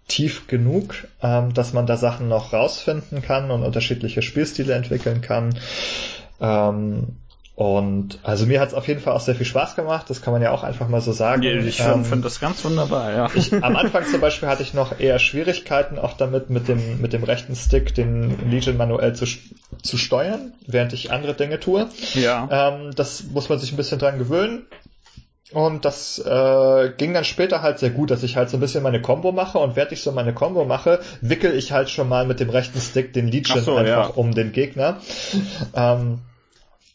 tief 0.08 0.48
genug, 0.48 1.06
ähm, 1.22 1.54
dass 1.54 1.72
man 1.72 1.86
da 1.86 1.96
Sachen 1.96 2.28
noch 2.28 2.52
rausfinden 2.52 3.22
kann 3.22 3.50
und 3.50 3.62
unterschiedliche 3.62 4.22
Spielstile 4.22 4.74
entwickeln 4.74 5.20
kann. 5.20 5.56
Ähm, 6.40 7.19
und 7.60 8.20
also 8.22 8.46
mir 8.46 8.58
hat 8.58 8.68
es 8.68 8.74
auf 8.74 8.88
jeden 8.88 9.00
Fall 9.00 9.12
auch 9.12 9.20
sehr 9.20 9.34
viel 9.34 9.44
Spaß 9.44 9.76
gemacht, 9.76 10.08
das 10.08 10.22
kann 10.22 10.32
man 10.32 10.40
ja 10.40 10.50
auch 10.50 10.62
einfach 10.62 10.88
mal 10.88 11.02
so 11.02 11.12
sagen. 11.12 11.42
Ja, 11.42 11.52
ich 11.52 11.78
ähm, 11.80 12.06
finde 12.06 12.24
das 12.24 12.40
ganz 12.40 12.64
wunderbar, 12.64 13.12
ja. 13.12 13.28
Ich, 13.34 13.52
am 13.52 13.76
Anfang 13.76 14.06
zum 14.06 14.22
Beispiel 14.22 14.48
hatte 14.48 14.62
ich 14.62 14.72
noch 14.72 14.98
eher 14.98 15.18
Schwierigkeiten 15.18 15.98
auch 15.98 16.14
damit, 16.14 16.48
mit 16.48 16.68
dem, 16.68 17.02
mit 17.02 17.12
dem 17.12 17.22
rechten 17.22 17.54
Stick 17.54 17.94
den 17.94 18.50
Legion 18.50 18.78
manuell 18.78 19.14
zu, 19.14 19.26
zu 19.82 19.98
steuern, 19.98 20.54
während 20.66 20.94
ich 20.94 21.12
andere 21.12 21.34
Dinge 21.34 21.60
tue. 21.60 21.86
Ja. 22.14 22.48
Ähm, 22.50 22.92
das 22.96 23.24
muss 23.24 23.50
man 23.50 23.58
sich 23.58 23.74
ein 23.74 23.76
bisschen 23.76 23.98
dran 23.98 24.18
gewöhnen. 24.18 24.64
Und 25.52 25.84
das 25.84 26.18
äh, 26.18 26.92
ging 26.96 27.12
dann 27.12 27.24
später 27.24 27.60
halt 27.60 27.78
sehr 27.78 27.90
gut, 27.90 28.10
dass 28.10 28.22
ich 28.22 28.36
halt 28.36 28.48
so 28.48 28.56
ein 28.56 28.60
bisschen 28.60 28.82
meine 28.82 29.02
Combo 29.02 29.32
mache 29.32 29.58
und 29.58 29.76
während 29.76 29.92
ich 29.92 30.00
so 30.00 30.12
meine 30.12 30.32
Combo 30.32 30.64
mache, 30.64 31.00
wickel 31.20 31.54
ich 31.54 31.72
halt 31.72 31.90
schon 31.90 32.08
mal 32.08 32.24
mit 32.24 32.40
dem 32.40 32.48
rechten 32.48 32.80
Stick 32.80 33.12
den 33.12 33.28
Legion 33.28 33.60
so, 33.60 33.76
einfach 33.76 34.08
ja. 34.08 34.14
um 34.14 34.32
den 34.32 34.52
Gegner. 34.52 34.98
Ähm, 35.74 36.20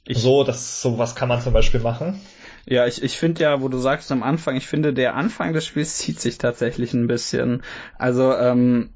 ich, 0.07 0.19
so, 0.19 0.43
das, 0.43 0.81
sowas 0.81 1.15
kann 1.15 1.29
man 1.29 1.41
zum 1.41 1.53
Beispiel 1.53 1.79
machen. 1.79 2.21
Ja, 2.65 2.87
ich, 2.87 3.03
ich 3.03 3.17
finde 3.17 3.43
ja, 3.43 3.61
wo 3.61 3.69
du 3.69 3.77
sagst 3.77 4.11
am 4.11 4.23
Anfang, 4.23 4.55
ich 4.55 4.67
finde, 4.67 4.93
der 4.93 5.15
Anfang 5.15 5.53
des 5.53 5.65
Spiels 5.65 5.97
zieht 5.97 6.19
sich 6.19 6.37
tatsächlich 6.37 6.93
ein 6.93 7.07
bisschen. 7.07 7.63
Also, 7.97 8.35
ähm, 8.35 8.89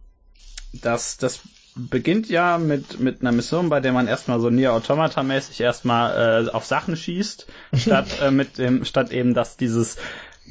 das, 0.73 1.18
das 1.18 1.41
beginnt 1.76 2.30
ja 2.30 2.57
mit, 2.57 2.99
mit 2.99 3.22
einer 3.22 3.31
Mission, 3.31 3.69
bei 3.69 3.80
der 3.80 3.91
man 3.91 4.07
erstmal 4.07 4.40
so 4.40 4.49
Nier 4.49 4.73
Automata-mäßig 4.73 5.61
erstmal 5.61 6.48
äh, 6.48 6.49
auf 6.49 6.65
Sachen 6.65 6.95
schießt, 6.95 7.48
statt 7.73 8.07
äh, 8.22 8.31
mit 8.31 8.57
dem, 8.57 8.86
statt 8.86 9.11
eben, 9.11 9.34
dass 9.34 9.57
dieses, 9.57 9.98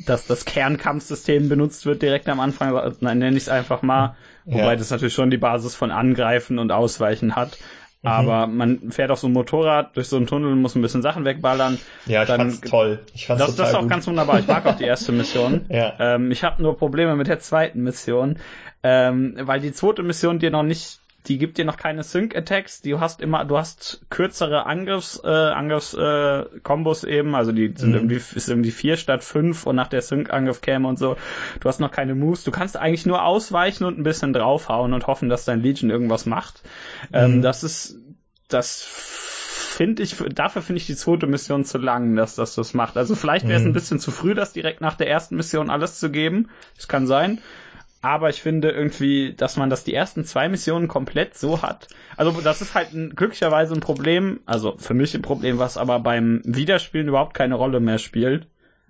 dass 0.06 0.26
das 0.26 0.44
Kernkampfsystem 0.44 1.48
benutzt 1.48 1.86
wird 1.86 2.02
direkt 2.02 2.28
am 2.28 2.40
Anfang, 2.40 2.97
nenne 3.01 3.36
ich 3.36 3.44
es 3.44 3.48
einfach 3.48 3.82
mal, 3.82 4.16
wobei 4.44 4.72
ja. 4.72 4.76
das 4.76 4.90
natürlich 4.90 5.14
schon 5.14 5.30
die 5.30 5.39
Basis 5.39 5.74
von 5.74 5.90
Angreifen 5.90 6.59
und 6.59 6.72
Ausweichen 6.72 7.36
hat. 7.36 7.59
Mhm. 8.02 8.08
Aber 8.08 8.46
man 8.46 8.92
fährt 8.92 9.10
auf 9.10 9.18
so 9.18 9.26
ein 9.26 9.32
Motorrad 9.32 9.96
durch 9.96 10.08
so 10.08 10.16
einen 10.16 10.26
Tunnel 10.26 10.52
und 10.52 10.62
muss 10.62 10.76
ein 10.76 10.82
bisschen 10.82 11.02
Sachen 11.02 11.24
wegballern. 11.24 11.78
Ja, 12.06 12.22
ich 12.22 12.28
dann, 12.28 12.40
fand's 12.40 12.60
toll. 12.60 13.00
Ich 13.12 13.26
fand's 13.26 13.44
das, 13.44 13.56
das 13.56 13.70
ist 13.70 13.74
auch 13.74 13.80
gut. 13.80 13.90
ganz 13.90 14.06
wunderbar. 14.06 14.38
Ich 14.38 14.46
mag 14.46 14.66
auch 14.66 14.76
die 14.76 14.84
erste 14.84 15.10
Mission. 15.12 15.66
ja. 15.68 15.94
ähm, 15.98 16.30
ich 16.30 16.44
habe 16.44 16.62
nur 16.62 16.76
Probleme 16.76 17.16
mit 17.16 17.26
der 17.26 17.40
zweiten 17.40 17.82
Mission, 17.82 18.38
ähm, 18.82 19.36
weil 19.40 19.60
die 19.60 19.72
zweite 19.72 20.02
Mission 20.04 20.38
dir 20.38 20.50
noch 20.50 20.62
nicht 20.62 21.00
die 21.26 21.36
gibt 21.36 21.58
dir 21.58 21.64
noch 21.64 21.76
keine 21.76 22.02
Sync-Attacks, 22.02 22.80
du 22.82 23.00
hast 23.00 23.20
immer, 23.20 23.44
du 23.44 23.58
hast 23.58 24.00
kürzere 24.08 24.66
Angriffs, 24.66 25.20
äh, 25.22 25.28
Angriffs-Kombos 25.28 27.04
äh, 27.04 27.18
eben, 27.18 27.34
also 27.34 27.52
die 27.52 27.74
sind 27.76 27.90
mhm. 27.90 27.94
irgendwie, 27.94 28.14
ist 28.16 28.48
irgendwie 28.48 28.70
vier 28.70 28.96
statt 28.96 29.24
fünf 29.24 29.66
und 29.66 29.76
nach 29.76 29.88
der 29.88 30.00
Sync-Angriff 30.00 30.60
käme 30.60 30.88
und 30.88 30.98
so. 30.98 31.16
Du 31.60 31.68
hast 31.68 31.80
noch 31.80 31.90
keine 31.90 32.14
Moves, 32.14 32.44
du 32.44 32.50
kannst 32.50 32.76
eigentlich 32.76 33.04
nur 33.04 33.24
ausweichen 33.24 33.84
und 33.84 33.98
ein 33.98 34.04
bisschen 34.04 34.32
draufhauen 34.32 34.92
und 34.92 35.06
hoffen, 35.06 35.28
dass 35.28 35.44
dein 35.44 35.60
Legion 35.60 35.90
irgendwas 35.90 36.24
macht. 36.24 36.62
Ähm, 37.12 37.30
mhm. 37.30 37.36
Ähm, 37.36 37.42
das 37.42 37.64
ist, 37.64 37.98
das 38.48 38.82
finde 39.78 40.02
ich, 40.02 40.16
dafür 40.34 40.62
finde 40.62 40.80
ich 40.80 40.86
die 40.86 40.96
zweite 40.96 41.26
Mission 41.26 41.64
zu 41.64 41.78
lang, 41.78 42.16
dass 42.16 42.36
das 42.36 42.54
das 42.54 42.74
macht. 42.74 42.96
Also 42.96 43.14
vielleicht 43.14 43.46
wäre 43.46 43.58
es 43.58 43.64
mhm. 43.64 43.70
ein 43.70 43.74
bisschen 43.74 43.98
zu 43.98 44.10
früh, 44.10 44.34
das 44.34 44.52
direkt 44.52 44.80
nach 44.80 44.94
der 44.94 45.08
ersten 45.08 45.36
Mission 45.36 45.68
alles 45.68 45.98
zu 46.00 46.10
geben. 46.10 46.48
Das 46.76 46.88
kann 46.88 47.06
sein. 47.06 47.40
Aber 48.00 48.28
ich 48.28 48.40
finde 48.40 48.70
irgendwie, 48.70 49.34
dass 49.34 49.56
man 49.56 49.70
das 49.70 49.82
die 49.82 49.94
ersten 49.94 50.24
zwei 50.24 50.48
Missionen 50.48 50.86
komplett 50.86 51.36
so 51.36 51.62
hat. 51.62 51.88
Also 52.16 52.30
das 52.40 52.62
ist 52.62 52.74
halt 52.74 52.92
ein, 52.92 53.14
glücklicherweise 53.16 53.74
ein 53.74 53.80
Problem, 53.80 54.40
also 54.46 54.76
für 54.78 54.94
mich 54.94 55.14
ein 55.14 55.22
Problem, 55.22 55.58
was 55.58 55.76
aber 55.76 55.98
beim 55.98 56.40
Wiederspielen 56.44 57.08
überhaupt 57.08 57.34
keine 57.34 57.56
Rolle 57.56 57.80
mehr 57.80 57.98
spielt 57.98 58.46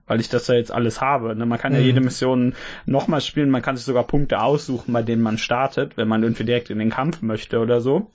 weil 0.09 0.21
ich 0.21 0.29
das 0.29 0.49
ja 0.49 0.55
jetzt 0.55 0.73
alles 0.73 1.01
habe. 1.01 1.37
Ne? 1.37 1.47
Man 1.47 1.59
kann 1.59 1.75
ja 1.75 1.79
mhm. 1.79 1.85
jede 1.85 2.01
Mission 2.01 2.55
nochmal 2.87 3.21
spielen, 3.21 3.51
man 3.51 3.63
kann 3.63 3.77
sich 3.77 3.85
sogar 3.85 4.05
Punkte 4.05 4.41
aussuchen, 4.41 4.93
bei 4.93 5.03
denen 5.03 5.23
man 5.23 5.39
startet, 5.39 5.97
wenn 5.97 6.09
man 6.09 6.23
irgendwie 6.23 6.45
direkt 6.45 6.71
in 6.71 6.79
den 6.79 6.91
Kampf 6.91 7.23
möchte 7.23 7.61
oder 7.61 7.81
so. 7.81 8.11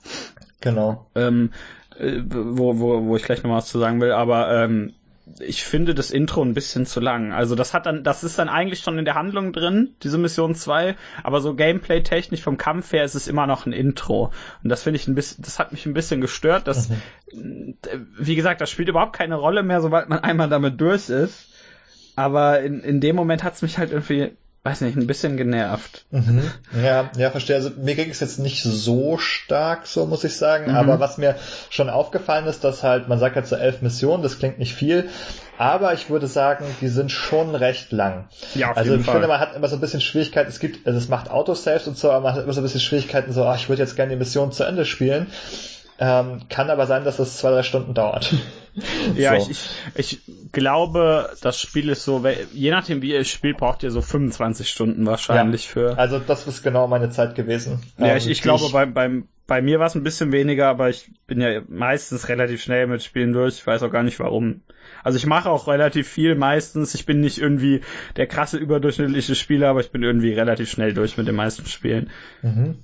Genau. 0.60 1.06
Ähm, 1.14 1.50
äh, 1.98 2.20
wo, 2.26 2.78
wo, 2.78 3.04
wo 3.04 3.16
ich 3.16 3.22
gleich 3.22 3.42
noch 3.42 3.52
was 3.52 3.68
zu 3.68 3.78
sagen 3.78 4.00
will, 4.00 4.12
aber 4.12 4.52
ähm, 4.52 4.92
ich 5.40 5.64
finde 5.64 5.94
das 5.94 6.10
Intro 6.10 6.42
ein 6.42 6.52
bisschen 6.52 6.84
zu 6.84 7.00
lang. 7.00 7.32
Also 7.32 7.54
das 7.54 7.72
hat 7.72 7.86
dann, 7.86 8.04
das 8.04 8.24
ist 8.24 8.38
dann 8.38 8.48
eigentlich 8.48 8.80
schon 8.80 8.98
in 8.98 9.04
der 9.04 9.14
Handlung 9.14 9.52
drin, 9.52 9.94
diese 10.02 10.18
Mission 10.18 10.54
2, 10.54 10.96
aber 11.22 11.40
so 11.40 11.54
Gameplay-technisch 11.54 12.42
vom 12.42 12.58
Kampf 12.58 12.92
her 12.92 13.04
ist 13.04 13.14
es 13.14 13.26
immer 13.26 13.46
noch 13.46 13.64
ein 13.64 13.72
Intro. 13.72 14.32
Und 14.62 14.68
das 14.68 14.82
finde 14.82 14.98
ich 14.98 15.08
ein 15.08 15.14
bisschen, 15.14 15.42
das 15.42 15.58
hat 15.58 15.72
mich 15.72 15.86
ein 15.86 15.94
bisschen 15.94 16.20
gestört, 16.20 16.66
dass, 16.66 16.90
mhm. 17.32 17.76
wie 18.18 18.34
gesagt, 18.34 18.60
das 18.60 18.70
spielt 18.70 18.88
überhaupt 18.88 19.16
keine 19.16 19.36
Rolle 19.36 19.62
mehr, 19.62 19.80
sobald 19.80 20.08
man 20.08 20.18
einmal 20.18 20.48
damit 20.48 20.80
durch 20.80 21.08
ist. 21.08 21.48
Aber 22.16 22.60
in, 22.60 22.80
in 22.80 23.00
dem 23.00 23.16
Moment 23.16 23.42
hat's 23.42 23.62
mich 23.62 23.78
halt 23.78 23.90
irgendwie, 23.90 24.36
weiß 24.64 24.80
nicht, 24.80 24.96
ein 24.96 25.06
bisschen 25.06 25.36
genervt. 25.36 26.06
Mhm. 26.10 26.50
Ja, 26.82 27.10
ja, 27.16 27.30
verstehe. 27.30 27.54
Also 27.56 27.70
mir 27.76 27.94
ging 27.94 28.10
es 28.10 28.20
jetzt 28.20 28.38
nicht 28.38 28.62
so 28.62 29.18
stark, 29.18 29.86
so 29.86 30.06
muss 30.06 30.24
ich 30.24 30.36
sagen. 30.36 30.70
Mhm. 30.70 30.76
Aber 30.76 31.00
was 31.00 31.18
mir 31.18 31.36
schon 31.70 31.88
aufgefallen 31.88 32.46
ist, 32.46 32.64
dass 32.64 32.82
halt, 32.82 33.08
man 33.08 33.18
sagt 33.18 33.36
halt 33.36 33.46
so 33.46 33.56
elf 33.56 33.82
Missionen, 33.82 34.22
das 34.22 34.38
klingt 34.38 34.58
nicht 34.58 34.74
viel. 34.74 35.08
Aber 35.58 35.92
ich 35.92 36.10
würde 36.10 36.26
sagen, 36.26 36.64
die 36.80 36.88
sind 36.88 37.12
schon 37.12 37.54
recht 37.54 37.92
lang. 37.92 38.26
Ja, 38.54 38.72
auf 38.72 38.76
also 38.76 38.94
ich 38.94 39.04
Fall. 39.04 39.14
finde, 39.14 39.28
man 39.28 39.38
hat 39.38 39.54
immer 39.54 39.68
so 39.68 39.76
ein 39.76 39.80
bisschen 39.80 40.00
Schwierigkeiten. 40.00 40.48
Es 40.48 40.58
gibt, 40.58 40.86
also 40.86 40.98
es 40.98 41.08
macht 41.08 41.30
Autosaves 41.30 41.86
und 41.86 41.96
so, 41.96 42.10
aber 42.10 42.22
man 42.22 42.34
hat 42.34 42.42
immer 42.42 42.52
so 42.52 42.60
ein 42.60 42.64
bisschen 42.64 42.80
Schwierigkeiten, 42.80 43.32
so, 43.32 43.44
ach, 43.44 43.56
ich 43.56 43.68
würde 43.68 43.82
jetzt 43.82 43.94
gerne 43.94 44.12
die 44.12 44.18
Mission 44.18 44.50
zu 44.50 44.64
Ende 44.64 44.84
spielen. 44.84 45.28
Ähm, 45.98 46.42
kann 46.48 46.70
aber 46.70 46.86
sein, 46.86 47.04
dass 47.04 47.18
es 47.18 47.36
zwei, 47.36 47.50
drei 47.50 47.62
Stunden 47.62 47.94
dauert. 47.94 48.34
Ja, 49.14 49.38
so. 49.38 49.50
ich, 49.50 49.70
ich, 49.94 50.28
ich 50.28 50.52
glaube, 50.52 51.30
das 51.40 51.60
Spiel 51.60 51.88
ist 51.88 52.02
so, 52.04 52.24
je 52.52 52.72
nachdem 52.72 53.02
wie 53.02 53.12
ihr 53.12 53.20
es 53.20 53.28
spielt, 53.28 53.58
braucht 53.58 53.84
ihr 53.84 53.92
so 53.92 54.02
25 54.02 54.68
Stunden 54.68 55.06
wahrscheinlich 55.06 55.66
ja, 55.66 55.70
für. 55.70 55.98
Also 55.98 56.18
das 56.18 56.48
ist 56.48 56.64
genau 56.64 56.88
meine 56.88 57.10
Zeit 57.10 57.36
gewesen. 57.36 57.82
Ja, 57.98 58.06
ähm, 58.06 58.16
ich, 58.16 58.28
ich 58.28 58.42
glaube, 58.42 58.68
beim, 58.72 58.92
beim, 58.92 59.28
bei 59.46 59.62
mir 59.62 59.78
war 59.78 59.86
es 59.86 59.94
ein 59.94 60.02
bisschen 60.02 60.32
weniger, 60.32 60.68
aber 60.68 60.88
ich 60.88 61.10
bin 61.26 61.40
ja 61.40 61.60
meistens 61.68 62.28
relativ 62.28 62.62
schnell 62.62 62.86
mit 62.86 63.02
Spielen 63.02 63.32
durch. 63.32 63.58
Ich 63.58 63.66
weiß 63.66 63.82
auch 63.82 63.92
gar 63.92 64.02
nicht 64.02 64.18
warum. 64.18 64.62
Also 65.02 65.18
ich 65.18 65.26
mache 65.26 65.50
auch 65.50 65.68
relativ 65.68 66.08
viel 66.08 66.34
meistens. 66.34 66.94
Ich 66.94 67.04
bin 67.04 67.20
nicht 67.20 67.38
irgendwie 67.38 67.82
der 68.16 68.26
krasse 68.26 68.56
überdurchschnittliche 68.56 69.34
Spieler, 69.34 69.68
aber 69.68 69.80
ich 69.80 69.90
bin 69.90 70.02
irgendwie 70.02 70.32
relativ 70.32 70.70
schnell 70.70 70.94
durch 70.94 71.16
mit 71.16 71.28
den 71.28 71.36
meisten 71.36 71.66
Spielen. 71.66 72.10
Mhm. 72.42 72.78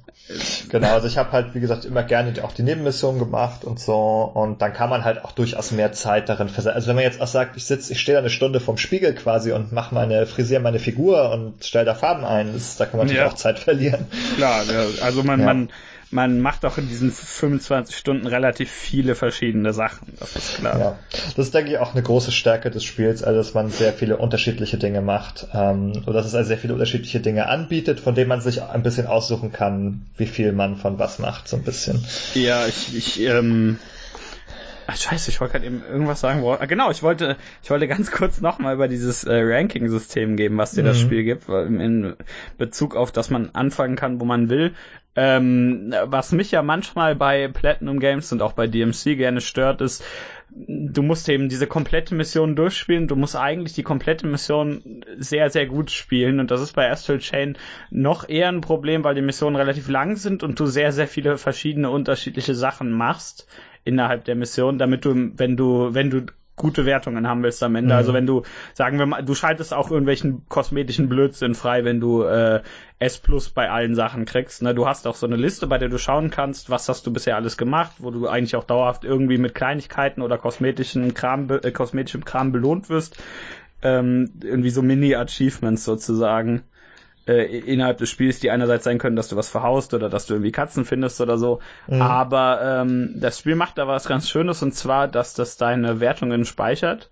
Genau, 0.69 0.93
also 0.93 1.07
ich 1.07 1.19
habe 1.19 1.33
halt, 1.33 1.55
wie 1.55 1.61
gesagt, 1.61 1.85
immer 1.85 2.03
gerne 2.03 2.33
auch 2.45 2.53
die 2.53 2.63
Nebenmission 2.63 3.19
gemacht 3.19 3.65
und 3.65 3.81
so. 3.81 4.31
Und 4.35 4.63
dann 4.63 4.73
kann 4.73 4.91
man 4.91 5.05
halt 5.05 5.25
auch 5.25 5.33
durchaus 5.33 5.73
mehr 5.73 5.93
Zeit 5.93 6.29
darin 6.29 6.49
versetzen. 6.49 6.77
Also 6.77 6.89
wenn 6.89 6.97
man 6.97 7.05
jetzt 7.05 7.21
auch 7.21 7.27
sagt, 7.27 7.57
ich 7.57 7.65
sitze, 7.65 7.93
ich 7.93 8.01
stehe 8.01 8.15
da 8.15 8.21
eine 8.21 8.31
Stunde 8.31 8.61
vorm 8.61 8.77
Spiegel 8.77 9.15
quasi 9.15 9.53
und 9.53 9.73
mache 9.73 9.95
meine, 9.95 10.27
frisiere 10.27 10.61
meine 10.61 10.79
Figur 10.79 11.31
und 11.33 11.65
stelle 11.65 11.85
da 11.85 11.95
Farben 11.95 12.25
ein, 12.25 12.53
das, 12.53 12.77
da 12.77 12.87
kann 12.87 12.99
man 12.99 13.07
natürlich 13.07 13.23
ja. 13.23 13.31
auch 13.31 13.35
Zeit 13.37 13.59
verlieren. 13.59 14.07
Klar, 14.37 14.63
also 15.03 15.23
man, 15.23 15.41
ja. 15.41 15.47
man 15.47 15.69
man 16.11 16.41
macht 16.41 16.65
auch 16.65 16.79
in 16.79 16.89
diesen 16.89 17.13
25 17.13 17.97
Stunden 17.97 18.27
relativ 18.27 18.71
viele 18.71 19.15
verschiedene 19.15 19.73
Sachen, 19.73 20.13
das 20.19 20.37
ist 20.37 20.57
klar. 20.57 20.79
Ja, 20.79 20.99
das 21.37 21.47
ist, 21.47 21.55
denke 21.55 21.71
ich, 21.71 21.79
auch 21.79 21.93
eine 21.93 22.03
große 22.03 22.33
Stärke 22.33 22.71
des 22.71 22.85
Spiels, 22.85 23.23
also 23.23 23.39
dass 23.39 23.55
man 23.55 23.71
sehr 23.71 23.93
viele 23.93 24.17
unterschiedliche 24.17 24.77
Dinge 24.77 25.01
macht 25.01 25.47
ähm, 25.55 26.03
oder 26.07 26.15
dass 26.15 26.27
es 26.27 26.35
also 26.35 26.49
sehr 26.49 26.59
viele 26.59 26.75
unterschiedliche 26.75 27.21
Dinge 27.21 27.49
anbietet, 27.49 28.01
von 28.01 28.15
denen 28.15 28.29
man 28.29 28.41
sich 28.41 28.63
ein 28.63 28.83
bisschen 28.83 29.07
aussuchen 29.07 29.53
kann, 29.53 30.07
wie 30.17 30.27
viel 30.27 30.53
man 30.53 30.77
von 30.77 30.99
was 30.99 31.19
macht, 31.19 31.49
so 31.49 31.57
ein 31.57 31.63
bisschen. 31.63 32.05
Ja, 32.35 32.67
ich, 32.67 32.97
ich 32.97 33.21
ähm, 33.21 33.79
Ach, 34.93 34.97
scheiße, 34.97 35.31
ich 35.31 35.41
wollte 35.41 35.53
gerade 35.53 35.67
eben 35.67 35.85
irgendwas 35.89 36.21
sagen. 36.21 36.43
Wo, 36.43 36.53
ah, 36.53 36.67
genau, 36.67 36.91
ich 36.91 37.05
wollte, 37.05 37.37
ich 37.63 37.71
wollte 37.71 37.87
ganz 37.87 38.11
kurz 38.11 38.41
nochmal 38.41 38.75
über 38.75 38.89
dieses 38.89 39.23
äh, 39.23 39.41
Ranking-System 39.41 40.37
geben, 40.37 40.59
was 40.59 40.73
dir 40.73 40.83
mhm. 40.83 40.87
das 40.87 40.99
Spiel 40.99 41.23
gibt, 41.23 41.49
in 41.49 42.17
Bezug 42.59 42.97
auf, 42.97 43.13
dass 43.13 43.31
man 43.31 43.51
anfangen 43.53 43.95
kann, 43.95 44.21
wo 44.21 44.25
man 44.25 44.51
will. 44.51 44.75
Ähm, 45.15 45.95
was 46.07 46.33
mich 46.33 46.51
ja 46.51 46.63
manchmal 46.63 47.15
bei 47.15 47.47
Platinum 47.47 48.01
Games 48.01 48.33
und 48.33 48.43
auch 48.43 48.53
bei 48.53 48.67
DMC 48.67 49.17
gerne 49.17 49.41
stört, 49.41 49.81
ist, 49.81 50.05
du 50.51 51.03
musst 51.03 51.29
eben 51.29 51.49
diese 51.49 51.69
komplette 51.69 52.17
Mission 52.17 52.57
durchspielen. 52.57 53.07
Du 53.07 53.15
musst 53.15 53.37
eigentlich 53.37 53.75
die 53.75 53.85
komplette 53.85 54.27
Mission 54.27 55.05
sehr, 55.19 55.51
sehr 55.51 55.67
gut 55.67 55.93
spielen. 55.93 56.41
Und 56.41 56.51
das 56.51 56.61
ist 56.61 56.75
bei 56.75 56.91
Astral 56.91 57.19
Chain 57.19 57.57
noch 57.91 58.29
eher 58.29 58.49
ein 58.49 58.61
Problem, 58.61 59.05
weil 59.05 59.15
die 59.15 59.23
Missionen 59.23 59.55
relativ 59.55 59.89
lang 59.89 60.17
sind 60.17 60.43
und 60.43 60.59
du 60.59 60.67
sehr, 60.67 60.91
sehr 60.91 61.07
viele 61.07 61.39
verschiedene 61.39 61.91
unterschiedliche 61.91 62.57
Sachen 62.57 62.91
machst 62.91 63.47
innerhalb 63.85 64.25
der 64.25 64.35
Mission, 64.35 64.79
damit 64.79 65.05
du, 65.05 65.33
wenn 65.37 65.57
du, 65.57 65.95
wenn 65.95 66.11
du 66.11 66.27
gute 66.61 66.85
Wertungen 66.85 67.27
haben 67.27 67.43
willst 67.43 67.63
am 67.63 67.75
Ende. 67.75 67.95
Also 67.95 68.13
mhm. 68.13 68.17
Also 68.17 68.19
wenn 68.19 68.27
du, 68.27 68.43
sagen 68.75 68.99
wir 68.99 69.07
mal, 69.07 69.23
du 69.23 69.35
schaltest 69.35 69.73
auch 69.73 69.91
irgendwelchen 69.91 70.43
kosmetischen 70.49 71.09
Blödsinn 71.09 71.55
frei, 71.55 71.85
wenn 71.85 72.01
du 72.01 72.23
äh, 72.23 72.61
S 72.99 73.19
Plus 73.19 73.49
bei 73.51 73.71
allen 73.71 73.95
Sachen 73.95 74.27
kriegst. 74.27 74.63
Ne? 74.63 74.75
Du 74.75 74.87
hast 74.87 75.07
auch 75.07 75.15
so 75.15 75.27
eine 75.27 75.37
Liste, 75.37 75.67
bei 75.67 75.79
der 75.79 75.89
du 75.89 75.99
schauen 75.99 76.31
kannst, 76.31 76.69
was 76.69 76.89
hast 76.89 77.07
du 77.07 77.13
bisher 77.13 77.37
alles 77.37 77.57
gemacht, 77.57 77.93
wo 77.99 78.11
du 78.11 78.29
eigentlich 78.29 78.57
auch 78.57 78.65
dauerhaft 78.65 79.05
irgendwie 79.05 79.39
mit 79.39 79.55
Kleinigkeiten 79.55 80.23
oder 80.23 80.39
kosmetischen 80.39 81.15
Kram, 81.15 81.49
äh, 81.51 81.71
kosmetischem 81.71 82.25
Kram 82.25 82.53
belohnt 82.53 82.91
wirst. 82.91 83.23
Ähm, 83.83 84.31
irgendwie 84.43 84.71
so 84.71 84.83
Mini-Achievements 84.83 85.85
sozusagen 85.85 86.65
äh, 87.27 87.59
innerhalb 87.59 87.99
des 87.99 88.11
Spiels, 88.11 88.41
die 88.41 88.51
einerseits 88.51 88.85
sein 88.85 88.99
können, 88.99 89.17
dass 89.17 89.29
du 89.29 89.37
was 89.37 89.49
verhaust 89.51 89.95
oder 89.95 90.09
dass 90.09 90.27
du 90.27 90.35
irgendwie 90.35 90.53
Katzen 90.53 90.85
findest 90.85 91.21
oder 91.21 91.39
so. 91.39 91.61
Mhm. 91.87 92.03
Aber 92.03 92.61
ähm, 92.63 93.15
das 93.17 93.39
Spiel 93.39 93.57
macht 93.57 93.79
da 93.79 93.87
was 93.87 94.07
ganz 94.07 94.29
Schönes 94.29 94.63
und 94.63 94.75
zwar, 94.75 95.09
dass 95.09 95.35
das 95.35 95.57
deine 95.57 96.01
Wertungen 96.01 96.45
speichert. 96.45 97.11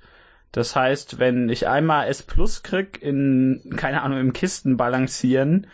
Das 0.52 0.74
heißt, 0.74 1.18
wenn 1.18 1.48
ich 1.50 1.68
einmal 1.68 2.08
S 2.08 2.22
Plus 2.22 2.62
krieg 2.62 3.02
in, 3.02 3.74
keine 3.76 4.02
Ahnung, 4.02 4.18
im 4.18 4.32
Kisten 4.32 4.76
balancieren, 4.78 5.66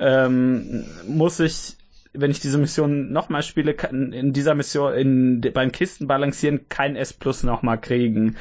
ähm, 0.00 0.84
muss 1.06 1.38
ich, 1.38 1.76
wenn 2.12 2.32
ich 2.32 2.40
diese 2.40 2.58
Mission 2.58 3.12
nochmal 3.12 3.42
spiele, 3.42 3.76
in 3.92 4.32
dieser 4.32 4.56
Mission, 4.56 4.94
in, 4.94 5.40
beim 5.54 5.70
Kisten 5.70 6.08
balancieren 6.08 6.68
kein 6.68 6.96
S 6.96 7.12
Plus 7.12 7.44
nochmal 7.44 7.80
kriegen. 7.80 8.36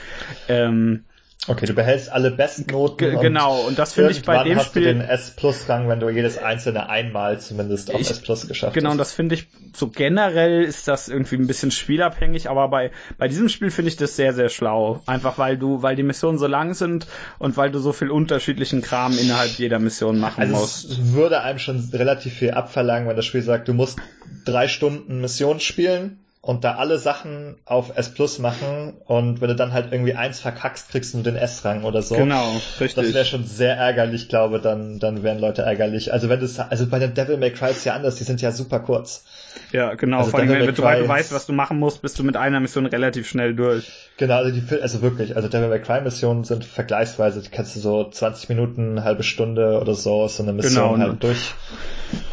Ähm, 0.48 1.06
Okay, 1.48 1.66
du 1.66 1.74
behältst 1.74 2.12
alle 2.12 2.32
Bestnoten. 2.32 2.98
G 2.98 3.18
genau, 3.22 3.62
und 3.62 3.80
das 3.80 3.94
finde 3.94 4.12
ich 4.12 4.24
bei 4.24 4.44
dem 4.44 4.58
hast 4.58 4.68
Spiel. 4.68 4.84
Du 4.84 4.94
den 4.94 5.02
S 5.02 5.32
Plus 5.32 5.70
Rang, 5.70 5.88
wenn 5.88 6.02
du 6.02 6.10
jedes 6.10 6.38
einzelne 6.38 6.90
einmal 6.90 7.40
zumindest 7.40 7.94
auf 7.94 8.02
ich, 8.02 8.10
S 8.10 8.20
Plus 8.20 8.48
geschafft 8.48 8.74
genau, 8.74 8.90
hast. 8.90 8.92
Genau, 8.92 8.92
und 8.92 8.98
das 8.98 9.14
finde 9.14 9.36
ich 9.36 9.48
so 9.74 9.88
generell 9.88 10.64
ist 10.64 10.90
das 10.90 11.08
irgendwie 11.08 11.38
ein 11.38 11.48
bisschen 11.48 11.72
spielabhängig, 11.72 12.50
aber 12.50 12.68
bei 12.68 12.92
bei 13.18 13.30
diesem 13.30 13.48
Spiel 13.48 13.72
finde 13.72 13.88
ich 13.88 13.96
das 13.96 14.18
sehr 14.18 14.34
sehr 14.34 14.50
schlau, 14.50 15.02
einfach 15.06 15.38
weil 15.38 15.58
du 15.58 15.82
weil 15.82 15.96
die 15.96 16.04
Missionen 16.04 16.38
so 16.38 16.48
lang 16.48 16.74
sind 16.74 17.08
und 17.38 17.56
weil 17.56 17.72
du 17.72 17.80
so 17.80 17.94
viel 17.94 18.12
unterschiedlichen 18.12 18.82
Kram 18.82 19.18
innerhalb 19.18 19.52
jeder 19.52 19.80
Mission 19.80 20.20
machen 20.20 20.42
also 20.42 20.56
musst. 20.56 20.92
Es 20.92 21.14
würde 21.14 21.42
einem 21.42 21.60
schon 21.60 21.90
relativ 21.94 22.34
viel 22.34 22.52
abverlangen, 22.52 23.08
wenn 23.08 23.16
das 23.16 23.26
Spiel 23.26 23.44
sagt, 23.44 23.70
du 23.70 23.74
musst 23.74 23.98
drei 24.44 24.68
Stunden 24.68 25.22
Mission 25.22 25.62
spielen 25.62 26.20
und 26.42 26.64
da 26.64 26.76
alle 26.76 26.98
Sachen 27.00 27.58
auf 27.66 27.98
S 27.98 28.14
Plus 28.14 28.40
machen 28.40 28.94
und 29.06 29.42
wenn 29.42 29.50
du 29.50 29.56
dann 29.56 29.74
halt 29.74 29.92
irgendwie 29.92 30.14
eins 30.14 30.40
verkackst, 30.40 30.90
kriegst 30.90 31.14
du 31.14 31.22
den 31.22 31.36
S-Rang 31.36 31.84
oder 31.84 32.02
so. 32.02 32.16
Genau, 32.16 32.54
richtig. 32.80 32.94
Das 32.94 33.14
wäre 33.14 33.26
schon 33.26 33.44
sehr 33.44 33.76
ärgerlich, 33.76 34.30
glaube 34.30 34.60
dann 34.60 35.00
dann 35.00 35.22
wären 35.22 35.40
Leute 35.40 35.64
ärgerlich. 35.64 36.14
Also 36.14 36.30
wenn 36.30 36.40
du 36.40 36.48
also 36.70 36.88
bei 36.88 37.00
den 37.00 37.14
Devil 37.14 37.36
May 37.36 37.52
Cry 37.52 37.72
ist 37.72 37.84
ja 37.84 37.94
anders, 37.94 38.16
die 38.16 38.24
sind 38.24 38.42
ja 38.42 38.54
super 38.54 38.80
kurz. 38.80 39.26
Ja, 39.74 39.96
genau. 39.96 40.20
Also 40.20 40.32
Vor 40.32 40.40
allem, 40.40 40.50
wenn 40.50 40.66
du, 40.66 40.72
du 40.72 40.82
weißt, 40.82 41.34
was 41.34 41.46
du 41.46 41.52
machen 41.52 41.78
musst, 41.78 42.02
bist 42.02 42.18
du 42.18 42.24
mit 42.24 42.38
einer 42.38 42.62
Mission 42.62 42.86
relativ 42.86 43.28
schnell 43.28 43.54
durch. 43.54 43.92
Genau, 44.16 44.36
also 44.36 44.52
die, 44.52 44.82
also 44.82 45.02
wirklich, 45.02 45.36
also 45.36 45.50
Devil 45.50 45.68
May 45.68 45.82
Cry 45.82 46.00
Missionen 46.02 46.46
sind 46.46 46.64
vergleichsweise, 46.64 47.42
die 47.42 47.50
kannst 47.50 47.76
du 47.76 47.82
so 47.82 48.10
20 48.10 48.48
Minuten, 48.48 49.04
halbe 49.04 49.24
Stunde 49.24 49.80
oder 49.82 49.94
so, 49.94 50.28
so 50.30 50.44
eine 50.44 50.54
Mission 50.54 50.94
genau, 50.94 51.10
halt 51.10 51.22
durch. 51.22 51.54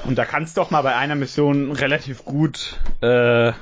Und 0.05 0.17
da 0.17 0.25
kannst 0.25 0.57
du 0.57 0.61
auch 0.61 0.71
mal 0.71 0.83
bei 0.83 0.95
einer 0.95 1.17
Mission 1.17 1.73
relativ 1.73 2.25
gut 2.25 2.79
äh, 3.01 3.53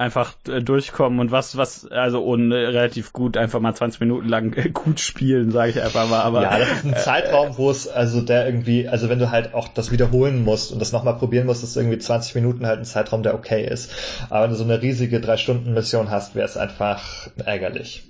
einfach 0.00 0.34
äh, 0.48 0.60
durchkommen 0.62 1.20
und 1.20 1.30
was, 1.30 1.56
was, 1.58 1.86
also 1.86 2.22
und 2.22 2.50
äh, 2.50 2.56
relativ 2.56 3.12
gut 3.12 3.36
einfach 3.36 3.60
mal 3.60 3.74
20 3.74 4.00
Minuten 4.00 4.28
lang 4.28 4.56
äh, 4.56 4.70
gut 4.70 4.98
spielen, 4.98 5.50
sage 5.50 5.70
ich 5.70 5.82
einfach 5.82 6.08
mal. 6.08 6.22
Aber, 6.22 6.42
ja, 6.42 6.58
das 6.58 6.70
ist 6.70 6.84
ein 6.84 6.96
Zeitraum, 6.96 7.58
wo 7.58 7.70
es, 7.70 7.86
also 7.86 8.22
der 8.22 8.46
irgendwie, 8.46 8.88
also 8.88 9.10
wenn 9.10 9.18
du 9.18 9.30
halt 9.30 9.52
auch 9.52 9.68
das 9.68 9.92
wiederholen 9.92 10.42
musst 10.42 10.72
und 10.72 10.80
das 10.80 10.92
nochmal 10.92 11.16
probieren 11.16 11.46
musst, 11.46 11.62
ist 11.62 11.76
irgendwie 11.76 11.98
20 11.98 12.34
Minuten 12.34 12.66
halt 12.66 12.78
ein 12.78 12.84
Zeitraum, 12.86 13.22
der 13.22 13.34
okay 13.34 13.64
ist. 13.64 13.92
Aber 14.30 14.44
wenn 14.44 14.50
du 14.50 14.56
so 14.56 14.64
eine 14.64 14.80
riesige 14.80 15.20
drei 15.20 15.36
Stunden 15.36 15.74
Mission 15.74 16.10
hast, 16.10 16.34
wäre 16.34 16.46
es 16.46 16.56
einfach 16.56 17.28
ärgerlich. 17.44 18.04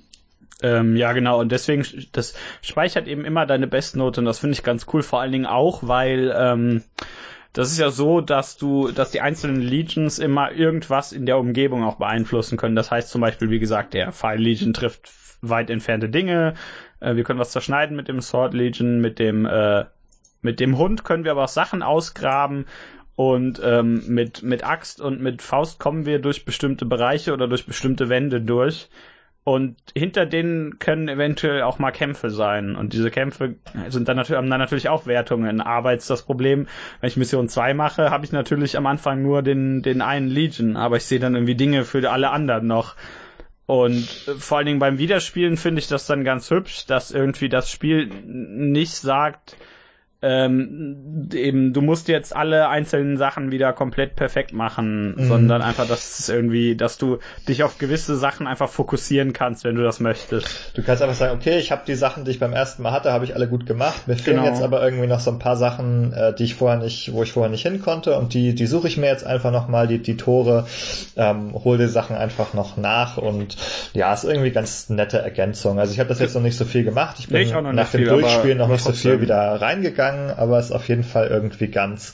Ähm, 0.63 0.95
ja, 0.95 1.11
genau. 1.11 1.39
Und 1.39 1.51
deswegen, 1.51 1.85
das 2.13 2.35
speichert 2.61 3.07
eben 3.07 3.25
immer 3.25 3.45
deine 3.45 3.67
Bestnote 3.67 4.21
und 4.21 4.25
das 4.25 4.39
finde 4.39 4.53
ich 4.53 4.63
ganz 4.63 4.85
cool. 4.93 5.03
Vor 5.03 5.19
allen 5.19 5.31
Dingen 5.31 5.45
auch, 5.45 5.79
weil 5.81 6.33
ähm, 6.37 6.83
das 7.53 7.71
ist 7.71 7.79
ja 7.79 7.89
so, 7.89 8.21
dass 8.21 8.57
du, 8.57 8.91
dass 8.91 9.11
die 9.11 9.21
einzelnen 9.21 9.61
Legions 9.61 10.19
immer 10.19 10.51
irgendwas 10.51 11.11
in 11.11 11.25
der 11.25 11.37
Umgebung 11.37 11.83
auch 11.83 11.95
beeinflussen 11.95 12.57
können. 12.57 12.75
Das 12.75 12.91
heißt 12.91 13.09
zum 13.09 13.21
Beispiel, 13.21 13.49
wie 13.49 13.59
gesagt, 13.59 13.93
der 13.93 14.11
Fire 14.11 14.37
Legion 14.37 14.73
trifft 14.73 15.11
weit 15.41 15.69
entfernte 15.69 16.09
Dinge. 16.09 16.53
Äh, 16.99 17.15
wir 17.15 17.23
können 17.23 17.39
was 17.39 17.51
zerschneiden 17.51 17.95
mit 17.95 18.07
dem 18.07 18.21
Sword 18.21 18.53
Legion, 18.53 19.01
mit 19.01 19.19
dem 19.19 19.45
äh, 19.45 19.85
mit 20.41 20.59
dem 20.59 20.77
Hund 20.77 21.03
können 21.03 21.23
wir 21.23 21.31
aber 21.31 21.43
auch 21.43 21.49
Sachen 21.49 21.83
ausgraben 21.83 22.65
und 23.15 23.61
ähm, 23.63 24.03
mit, 24.07 24.41
mit 24.41 24.63
Axt 24.63 24.99
und 24.99 25.21
mit 25.21 25.41
Faust 25.41 25.79
kommen 25.79 26.05
wir 26.05 26.19
durch 26.19 26.45
bestimmte 26.45 26.85
Bereiche 26.85 27.33
oder 27.33 27.47
durch 27.47 27.65
bestimmte 27.67 28.09
Wände 28.09 28.41
durch. 28.41 28.89
Und 29.43 29.75
hinter 29.95 30.27
denen 30.27 30.77
können 30.77 31.07
eventuell 31.07 31.63
auch 31.63 31.79
mal 31.79 31.91
Kämpfe 31.91 32.29
sein. 32.29 32.75
Und 32.75 32.93
diese 32.93 33.09
Kämpfe 33.09 33.55
sind 33.89 34.07
dann 34.07 34.17
natürlich, 34.17 34.37
haben 34.37 34.49
dann 34.51 34.59
natürlich 34.59 34.89
auch 34.89 35.07
Wertungen. 35.07 35.61
Aber 35.61 35.93
jetzt 35.93 36.11
das 36.11 36.21
Problem, 36.21 36.67
wenn 36.99 37.07
ich 37.07 37.17
Mission 37.17 37.49
2 37.49 37.73
mache, 37.73 38.11
habe 38.11 38.23
ich 38.23 38.31
natürlich 38.31 38.77
am 38.77 38.85
Anfang 38.85 39.23
nur 39.23 39.41
den, 39.41 39.81
den 39.81 40.01
einen 40.01 40.27
Legion, 40.27 40.77
aber 40.77 40.97
ich 40.97 41.05
sehe 41.05 41.19
dann 41.19 41.33
irgendwie 41.33 41.55
Dinge 41.55 41.85
für 41.85 42.07
alle 42.11 42.29
anderen 42.29 42.67
noch. 42.67 42.95
Und 43.65 44.05
vor 44.37 44.57
allen 44.57 44.67
Dingen 44.67 44.79
beim 44.79 44.99
Wiederspielen 44.99 45.57
finde 45.57 45.79
ich 45.79 45.87
das 45.87 46.05
dann 46.05 46.23
ganz 46.23 46.51
hübsch, 46.51 46.85
dass 46.85 47.09
irgendwie 47.09 47.49
das 47.49 47.71
Spiel 47.71 48.07
nicht 48.25 48.93
sagt, 48.93 49.55
ähm, 50.23 51.29
eben, 51.33 51.73
du 51.73 51.81
musst 51.81 52.07
jetzt 52.07 52.35
alle 52.35 52.69
einzelnen 52.69 53.17
Sachen 53.17 53.51
wieder 53.51 53.73
komplett 53.73 54.15
perfekt 54.15 54.53
machen, 54.53 55.15
mhm. 55.15 55.27
sondern 55.27 55.63
einfach, 55.63 55.87
dass 55.87 56.19
es 56.19 56.29
irgendwie, 56.29 56.75
dass 56.75 56.99
du 56.99 57.17
dich 57.47 57.63
auf 57.63 57.79
gewisse 57.79 58.15
Sachen 58.15 58.45
einfach 58.45 58.69
fokussieren 58.69 59.33
kannst, 59.33 59.63
wenn 59.63 59.75
du 59.75 59.83
das 59.83 59.99
möchtest. 59.99 60.73
Du 60.75 60.83
kannst 60.83 61.01
einfach 61.01 61.15
sagen, 61.15 61.35
okay, 61.35 61.57
ich 61.57 61.71
habe 61.71 61.81
die 61.87 61.95
Sachen, 61.95 62.25
die 62.25 62.31
ich 62.31 62.39
beim 62.39 62.53
ersten 62.53 62.83
Mal 62.83 62.91
hatte, 62.91 63.11
habe 63.11 63.25
ich 63.25 63.33
alle 63.33 63.47
gut 63.47 63.65
gemacht. 63.65 64.07
Mir 64.07 64.15
fehlen 64.15 64.37
genau. 64.37 64.49
jetzt 64.49 64.61
aber 64.61 64.83
irgendwie 64.83 65.07
noch 65.07 65.19
so 65.19 65.31
ein 65.31 65.39
paar 65.39 65.55
Sachen, 65.55 66.13
äh, 66.13 66.35
die 66.35 66.43
ich 66.43 66.53
vorher 66.53 66.77
nicht, 66.77 67.13
wo 67.13 67.23
ich 67.23 67.31
vorher 67.31 67.49
nicht 67.49 67.63
hin 67.63 67.81
konnte 67.81 68.15
und 68.15 68.35
die, 68.35 68.53
die 68.53 68.67
suche 68.67 68.87
ich 68.87 68.97
mir 68.97 69.07
jetzt 69.07 69.25
einfach 69.25 69.51
nochmal, 69.51 69.87
die, 69.87 69.97
die 69.97 70.17
Tore, 70.17 70.67
ähm, 71.17 71.55
hol 71.63 71.79
die 71.79 71.87
Sachen 71.87 72.15
einfach 72.15 72.53
noch 72.53 72.77
nach 72.77 73.17
und 73.17 73.57
ja, 73.93 74.13
ist 74.13 74.23
irgendwie 74.23 74.51
ganz 74.51 74.89
nette 74.89 75.17
Ergänzung. 75.17 75.79
Also 75.79 75.93
ich 75.93 75.99
habe 75.99 76.09
das 76.09 76.19
jetzt 76.19 76.35
noch 76.35 76.43
nicht 76.43 76.57
so 76.57 76.65
viel 76.65 76.83
gemacht. 76.83 77.15
Ich 77.17 77.27
bin 77.27 77.37
nee, 77.37 77.43
ich 77.43 77.53
nach 77.53 77.89
dem 77.89 78.01
viel, 78.01 78.07
Durchspielen 78.07 78.59
noch 78.59 78.67
nicht 78.67 78.83
so 78.83 78.93
viel 78.93 79.19
wieder 79.19 79.59
reingegangen 79.59 80.10
gegangen, 80.11 80.31
aber 80.37 80.59
ist 80.59 80.71
auf 80.71 80.87
jeden 80.87 81.03
Fall 81.03 81.27
irgendwie 81.27 81.67
ganz, 81.67 82.13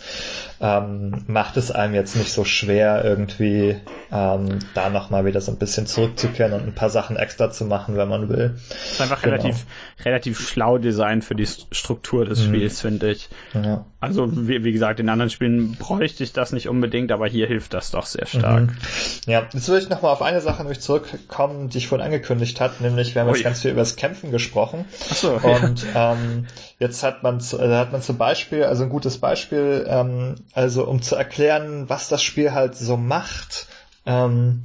ähm, 0.59 1.23
macht 1.27 1.57
es 1.57 1.71
einem 1.71 1.93
jetzt 1.93 2.15
nicht 2.15 2.31
so 2.31 2.43
schwer, 2.43 3.03
irgendwie 3.03 3.75
ähm, 4.11 4.59
da 4.73 4.89
nochmal 4.89 5.25
wieder 5.25 5.41
so 5.41 5.51
ein 5.51 5.57
bisschen 5.57 5.85
zurückzukehren 5.85 6.53
und 6.53 6.65
ein 6.65 6.73
paar 6.73 6.89
Sachen 6.89 7.15
extra 7.15 7.51
zu 7.51 7.65
machen, 7.65 7.97
wenn 7.97 8.07
man 8.07 8.29
will. 8.29 8.55
Das 8.69 8.91
ist 8.93 9.01
einfach 9.01 9.21
genau. 9.21 9.35
relativ, 9.35 9.65
relativ 10.03 10.49
schlau 10.49 10.77
Design 10.77 11.21
für 11.21 11.35
die 11.35 11.45
Struktur 11.45 12.25
des 12.25 12.39
mhm. 12.39 12.47
Spiels, 12.47 12.81
finde 12.81 13.11
ich. 13.11 13.29
Ja. 13.53 13.85
Also, 13.99 14.47
wie, 14.47 14.63
wie, 14.63 14.71
gesagt, 14.71 14.99
in 14.99 15.09
anderen 15.09 15.31
Spielen 15.31 15.75
bräuchte 15.75 16.23
ich 16.23 16.31
das 16.31 16.51
nicht 16.51 16.69
unbedingt, 16.69 17.11
aber 17.11 17.27
hier 17.27 17.47
hilft 17.47 17.73
das 17.73 17.89
doch 17.89 18.05
sehr 18.05 18.27
stark. 18.27 18.67
Mhm. 18.67 18.77
Ja, 19.25 19.43
jetzt 19.51 19.67
würde 19.67 19.81
ich 19.81 19.89
nochmal 19.89 20.13
auf 20.13 20.21
eine 20.21 20.39
Sache 20.41 20.61
nämlich 20.61 20.81
zurückkommen, 20.81 21.69
die 21.69 21.79
ich 21.79 21.87
vorhin 21.87 22.05
angekündigt 22.05 22.61
habe, 22.61 22.75
nämlich 22.81 23.15
wir 23.15 23.21
haben 23.21 23.29
Ui. 23.29 23.35
jetzt 23.35 23.43
ganz 23.43 23.61
viel 23.61 23.71
über 23.71 23.81
das 23.81 23.95
Kämpfen 23.95 24.31
gesprochen. 24.31 24.85
Ach 25.09 25.15
so, 25.15 25.31
und 25.33 25.85
ja. 25.93 26.13
ähm, 26.13 26.45
jetzt 26.79 27.01
hat 27.01 27.23
man, 27.23 27.39
äh, 27.39 27.75
hat 27.75 27.91
man 27.91 28.01
zum 28.03 28.17
Beispiel, 28.17 28.63
also 28.63 28.83
ein 28.83 28.89
gutes 28.89 29.17
Beispiel, 29.17 29.85
ähm, 29.89 30.35
also 30.53 30.85
um 30.87 31.01
zu 31.01 31.15
erklären, 31.15 31.89
was 31.89 32.09
das 32.09 32.23
Spiel 32.23 32.53
halt 32.53 32.75
so 32.75 32.97
macht, 32.97 33.67
ähm, 34.05 34.63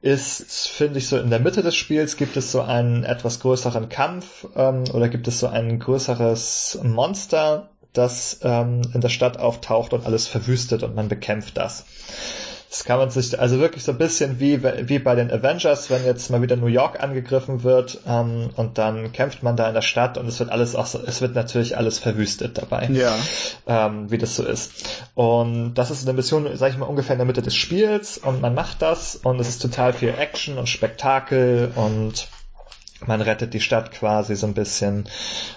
ist, 0.00 0.68
finde 0.68 0.98
ich, 0.98 1.08
so 1.08 1.18
in 1.18 1.30
der 1.30 1.40
Mitte 1.40 1.62
des 1.62 1.74
Spiels 1.74 2.16
gibt 2.16 2.36
es 2.36 2.52
so 2.52 2.60
einen 2.60 3.04
etwas 3.04 3.40
größeren 3.40 3.88
Kampf 3.88 4.46
ähm, 4.54 4.84
oder 4.92 5.08
gibt 5.08 5.26
es 5.26 5.40
so 5.40 5.48
ein 5.48 5.78
größeres 5.78 6.78
Monster, 6.82 7.70
das 7.92 8.40
ähm, 8.42 8.82
in 8.94 9.00
der 9.00 9.08
Stadt 9.08 9.38
auftaucht 9.38 9.92
und 9.92 10.06
alles 10.06 10.26
verwüstet 10.26 10.82
und 10.82 10.94
man 10.94 11.08
bekämpft 11.08 11.56
das. 11.56 11.84
Das 12.70 12.84
kann 12.84 12.98
man 12.98 13.08
sich, 13.08 13.38
also 13.40 13.58
wirklich 13.60 13.82
so 13.82 13.92
ein 13.92 13.98
bisschen 13.98 14.40
wie, 14.40 14.62
wie 14.62 14.98
bei 14.98 15.14
den 15.14 15.30
Avengers, 15.30 15.88
wenn 15.88 16.04
jetzt 16.04 16.28
mal 16.30 16.42
wieder 16.42 16.56
New 16.56 16.66
York 16.66 17.02
angegriffen 17.02 17.62
wird 17.62 18.00
ähm, 18.06 18.50
und 18.56 18.76
dann 18.76 19.10
kämpft 19.12 19.42
man 19.42 19.56
da 19.56 19.68
in 19.68 19.74
der 19.74 19.82
Stadt 19.82 20.18
und 20.18 20.26
es 20.28 20.38
wird 20.38 20.50
alles 20.50 20.76
auch 20.76 20.84
so, 20.84 21.00
es 21.04 21.22
wird 21.22 21.34
natürlich 21.34 21.78
alles 21.78 21.98
verwüstet 21.98 22.58
dabei. 22.58 22.86
Ja. 22.92 23.16
Ähm, 23.66 24.10
wie 24.10 24.18
das 24.18 24.36
so 24.36 24.44
ist. 24.44 24.72
Und 25.14 25.74
das 25.74 25.90
ist 25.90 26.06
eine 26.06 26.14
Mission, 26.14 26.46
sag 26.56 26.70
ich 26.70 26.76
mal, 26.76 26.84
ungefähr 26.84 27.14
in 27.14 27.18
der 27.18 27.26
Mitte 27.26 27.40
des 27.40 27.54
Spiels 27.54 28.18
und 28.18 28.42
man 28.42 28.54
macht 28.54 28.82
das 28.82 29.16
und 29.16 29.40
es 29.40 29.48
ist 29.48 29.62
total 29.62 29.94
viel 29.94 30.10
Action 30.10 30.58
und 30.58 30.68
Spektakel 30.68 31.72
und 31.74 32.28
man 33.06 33.22
rettet 33.22 33.54
die 33.54 33.60
Stadt 33.60 33.92
quasi 33.92 34.36
so 34.36 34.46
ein 34.46 34.54
bisschen, 34.54 35.08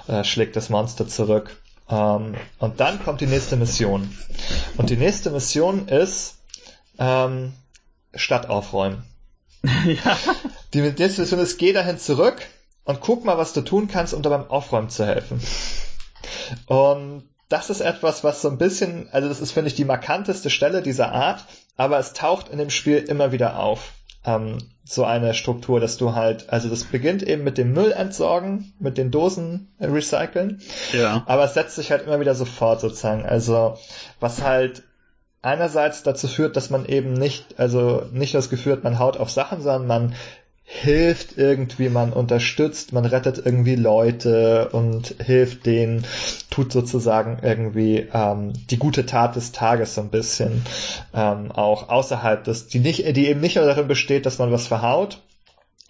äh, 0.07 0.23
schlägt 0.23 0.55
das 0.55 0.69
Monster 0.69 1.07
zurück. 1.07 1.57
Ähm, 1.89 2.35
und 2.59 2.79
dann 2.79 3.03
kommt 3.03 3.19
die 3.19 3.27
nächste 3.27 3.57
Mission. 3.57 4.15
Und 4.77 4.89
die 4.89 4.97
nächste 4.97 5.29
Mission 5.31 5.87
ist, 5.87 6.37
ähm, 7.01 7.53
Stadt 8.13 8.49
aufräumen. 8.49 9.03
ja. 9.63 10.17
Die 10.73 10.81
Mission 10.81 11.39
ist, 11.39 11.57
geh 11.57 11.73
dahin 11.73 11.97
zurück 11.97 12.45
und 12.85 13.01
guck 13.01 13.25
mal, 13.25 13.37
was 13.37 13.53
du 13.53 13.61
tun 13.61 13.87
kannst, 13.87 14.13
um 14.13 14.21
da 14.21 14.29
beim 14.29 14.49
Aufräumen 14.49 14.89
zu 14.89 15.05
helfen. 15.05 15.41
Und 16.67 17.23
das 17.49 17.69
ist 17.69 17.81
etwas, 17.81 18.23
was 18.23 18.41
so 18.41 18.49
ein 18.49 18.57
bisschen, 18.57 19.09
also 19.11 19.27
das 19.27 19.41
ist, 19.41 19.51
finde 19.51 19.67
ich, 19.67 19.75
die 19.75 19.83
markanteste 19.83 20.49
Stelle 20.49 20.81
dieser 20.81 21.11
Art, 21.11 21.45
aber 21.75 21.99
es 21.99 22.13
taucht 22.13 22.49
in 22.49 22.59
dem 22.59 22.69
Spiel 22.69 22.97
immer 22.97 23.31
wieder 23.31 23.59
auf. 23.59 23.91
Ähm, 24.23 24.59
so 24.83 25.03
eine 25.03 25.33
Struktur, 25.33 25.79
dass 25.79 25.97
du 25.97 26.13
halt, 26.13 26.49
also 26.49 26.69
das 26.69 26.83
beginnt 26.83 27.23
eben 27.23 27.43
mit 27.43 27.57
dem 27.57 27.73
Müll 27.73 27.91
entsorgen, 27.91 28.73
mit 28.79 28.97
den 28.97 29.09
Dosen 29.09 29.73
recyceln. 29.79 30.61
Ja. 30.91 31.23
Aber 31.25 31.45
es 31.45 31.55
setzt 31.55 31.75
sich 31.75 31.91
halt 31.91 32.05
immer 32.05 32.19
wieder 32.19 32.35
sofort 32.35 32.81
sozusagen. 32.81 33.25
Also 33.25 33.77
was 34.19 34.43
halt 34.43 34.83
einerseits 35.41 36.03
dazu 36.03 36.27
führt, 36.27 36.55
dass 36.55 36.69
man 36.69 36.85
eben 36.85 37.13
nicht, 37.13 37.59
also 37.59 38.03
nicht 38.11 38.33
das 38.33 38.49
Gefühl 38.49 38.73
hat, 38.73 38.83
man 38.83 38.99
haut 38.99 39.17
auf 39.17 39.29
Sachen, 39.29 39.61
sondern 39.61 39.87
man 39.87 40.15
hilft 40.63 41.37
irgendwie, 41.37 41.89
man 41.89 42.13
unterstützt, 42.13 42.93
man 42.93 43.03
rettet 43.05 43.45
irgendwie 43.45 43.75
Leute 43.75 44.69
und 44.71 45.15
hilft 45.21 45.65
denen, 45.65 46.05
tut 46.49 46.71
sozusagen 46.71 47.39
irgendwie 47.41 48.07
ähm, 48.13 48.53
die 48.69 48.77
gute 48.77 49.05
Tat 49.05 49.35
des 49.35 49.51
Tages 49.51 49.95
so 49.95 50.01
ein 50.01 50.09
bisschen 50.09 50.63
ähm, 51.13 51.51
auch 51.51 51.89
außerhalb 51.89 52.45
des, 52.45 52.67
die 52.67 52.79
nicht, 52.79 53.05
die 53.17 53.27
eben 53.27 53.41
nicht 53.41 53.57
nur 53.57 53.65
darin 53.65 53.89
besteht, 53.89 54.25
dass 54.25 54.39
man 54.39 54.51
was 54.51 54.67
verhaut, 54.67 55.21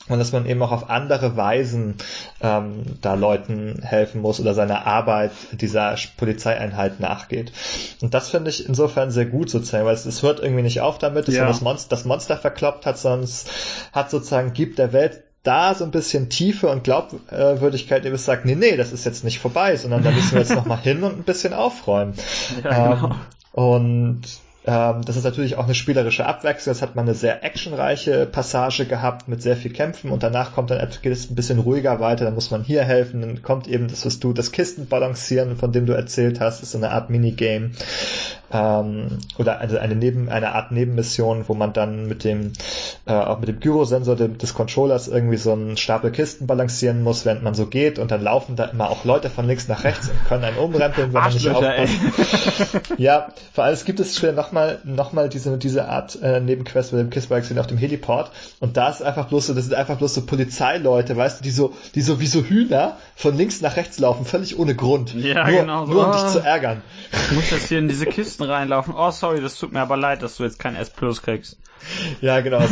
und 0.07 0.19
dass 0.19 0.31
man 0.31 0.45
eben 0.45 0.61
auch 0.63 0.71
auf 0.71 0.89
andere 0.89 1.37
Weisen 1.37 1.95
ähm, 2.41 2.83
da 3.01 3.13
Leuten 3.13 3.81
helfen 3.83 4.21
muss 4.21 4.39
oder 4.39 4.53
seiner 4.53 4.87
Arbeit 4.87 5.31
dieser 5.51 5.95
Polizeieinheit 6.17 6.99
nachgeht. 6.99 7.51
Und 8.01 8.13
das 8.13 8.29
finde 8.29 8.49
ich 8.49 8.67
insofern 8.67 9.11
sehr 9.11 9.25
gut 9.25 9.49
sozusagen, 9.49 9.85
weil 9.85 9.93
es, 9.93 10.05
es 10.05 10.23
hört 10.23 10.39
irgendwie 10.39 10.63
nicht 10.63 10.81
auf 10.81 10.97
damit, 10.97 11.27
dass 11.27 11.35
ja. 11.35 11.43
man 11.43 11.51
das 11.51 11.61
Monster, 11.61 11.89
das 11.89 12.05
Monster 12.05 12.37
verkloppt 12.37 12.85
hat, 12.85 12.95
es 12.95 13.45
hat 13.93 14.09
sozusagen, 14.09 14.53
gibt 14.53 14.79
der 14.79 14.91
Welt 14.93 15.23
da 15.43 15.73
so 15.73 15.83
ein 15.83 15.91
bisschen 15.91 16.29
Tiefe 16.29 16.69
und 16.69 16.83
Glaubwürdigkeit, 16.83 18.05
ihr 18.05 18.15
sagt, 18.17 18.45
nee, 18.45 18.55
nee, 18.55 18.77
das 18.77 18.91
ist 18.91 19.05
jetzt 19.05 19.23
nicht 19.23 19.39
vorbei, 19.39 19.75
sondern 19.75 20.03
da 20.03 20.11
müssen 20.11 20.33
wir 20.33 20.39
jetzt 20.39 20.53
nochmal 20.53 20.77
hin 20.83 21.03
und 21.03 21.17
ein 21.17 21.23
bisschen 21.23 21.53
aufräumen. 21.53 22.13
Ja, 22.63 22.93
genau. 22.93 23.07
Ähm, 23.07 23.15
und 23.53 24.21
das 24.63 25.15
ist 25.15 25.23
natürlich 25.23 25.55
auch 25.55 25.63
eine 25.63 25.73
spielerische 25.73 26.25
Abwechslung. 26.25 26.75
Jetzt 26.75 26.83
hat 26.83 26.95
man 26.95 27.05
eine 27.05 27.15
sehr 27.15 27.43
actionreiche 27.43 28.27
Passage 28.27 28.85
gehabt 28.85 29.27
mit 29.27 29.41
sehr 29.41 29.57
viel 29.57 29.71
Kämpfen 29.73 30.11
und 30.11 30.21
danach 30.21 30.53
kommt 30.53 30.69
dann 30.69 30.79
es 30.79 31.31
ein 31.31 31.35
bisschen 31.35 31.59
ruhiger 31.59 31.99
weiter. 31.99 32.25
Dann 32.25 32.35
muss 32.35 32.51
man 32.51 32.63
hier 32.63 32.83
helfen. 32.83 33.21
Dann 33.21 33.41
kommt 33.41 33.67
eben 33.67 33.87
das, 33.87 34.05
was 34.05 34.19
du, 34.19 34.33
das 34.33 34.51
Kistenbalancieren, 34.51 35.57
von 35.57 35.71
dem 35.71 35.87
du 35.87 35.93
erzählt 35.93 36.39
hast, 36.39 36.61
ist 36.61 36.71
so 36.71 36.77
eine 36.77 36.91
Art 36.91 37.09
Minigame 37.09 37.71
ähm, 38.51 39.19
oder 39.37 39.59
eine, 39.59 39.79
eine, 39.79 39.95
Neben, 39.95 40.29
eine 40.29 40.53
Art 40.53 40.71
Nebenmission, 40.71 41.45
wo 41.47 41.53
man 41.53 41.73
dann 41.73 42.07
mit 42.07 42.23
dem 42.23 42.53
äh, 43.05 43.13
auch 43.13 43.39
mit 43.39 43.49
dem 43.49 43.59
Gyrosensor 43.59 44.15
des 44.15 44.53
Controllers 44.53 45.07
irgendwie 45.07 45.37
so 45.37 45.53
einen 45.53 45.77
Stapel 45.77 46.11
Kisten 46.11 46.47
balancieren 46.47 47.03
muss, 47.03 47.25
während 47.25 47.43
man 47.43 47.53
so 47.53 47.65
geht 47.65 47.99
und 47.99 48.11
dann 48.11 48.21
laufen 48.21 48.55
da 48.55 48.65
immer 48.65 48.89
auch 48.89 49.05
Leute 49.05 49.29
von 49.29 49.47
links 49.47 49.67
nach 49.67 49.83
rechts 49.83 50.09
und 50.09 50.25
können 50.27 50.43
einen 50.43 50.57
umrempeln, 50.57 51.13
wenn 51.13 51.21
man 51.21 51.33
nicht 51.33 51.49
aufpasst. 51.49 51.93
ja, 52.97 53.29
vor 53.53 53.63
allem 53.63 53.73
es 53.73 53.85
gibt 53.85 53.99
es 53.99 54.17
später 54.17 54.33
nochmal 54.33 54.79
noch 54.83 55.13
mal 55.13 55.29
diese, 55.29 55.57
diese 55.57 55.87
Art 55.87 56.21
äh, 56.21 56.39
Nebenquest 56.41 56.93
mit 56.93 57.01
dem 57.01 57.09
Kissbalancieren 57.09 57.59
auf 57.59 57.67
dem 57.67 57.77
Heliport 57.77 58.31
und 58.59 58.75
da 58.77 58.89
ist 58.89 59.01
einfach 59.01 59.27
bloß 59.27 59.47
so, 59.47 59.53
das 59.53 59.65
sind 59.65 59.75
einfach 59.75 59.97
bloß 59.97 60.13
so 60.13 60.25
Polizeileute, 60.25 61.15
weißt 61.15 61.39
du, 61.39 61.43
die 61.43 61.51
so, 61.51 61.73
die 61.95 62.01
so 62.01 62.19
wie 62.19 62.27
so 62.27 62.43
Hühner 62.43 62.97
von 63.15 63.37
links 63.37 63.61
nach 63.61 63.77
rechts 63.77 63.99
laufen, 63.99 64.25
völlig 64.25 64.59
ohne 64.59 64.75
Grund. 64.75 65.13
Ja, 65.13 65.47
nur, 65.47 65.59
genau. 65.59 65.85
Nur 65.85 66.07
um 66.07 66.11
dich 66.11 66.27
zu 66.27 66.39
ärgern. 66.39 66.81
Ich 67.11 67.31
muss 67.35 67.49
jetzt 67.49 67.67
hier 67.67 67.79
in 67.79 67.87
diese 67.87 68.05
Kiste 68.05 68.40
Kisten 68.41 68.51
reinlaufen. 68.51 68.93
Oh, 68.95 69.11
sorry, 69.11 69.41
das 69.41 69.57
tut 69.57 69.71
mir 69.71 69.81
aber 69.81 69.97
leid, 69.97 70.23
dass 70.23 70.37
du 70.37 70.43
jetzt 70.43 70.59
kein 70.59 70.75
S 70.75 70.89
Plus 70.89 71.21
kriegst. 71.21 71.57
Ja, 72.21 72.41
genau. 72.41 72.61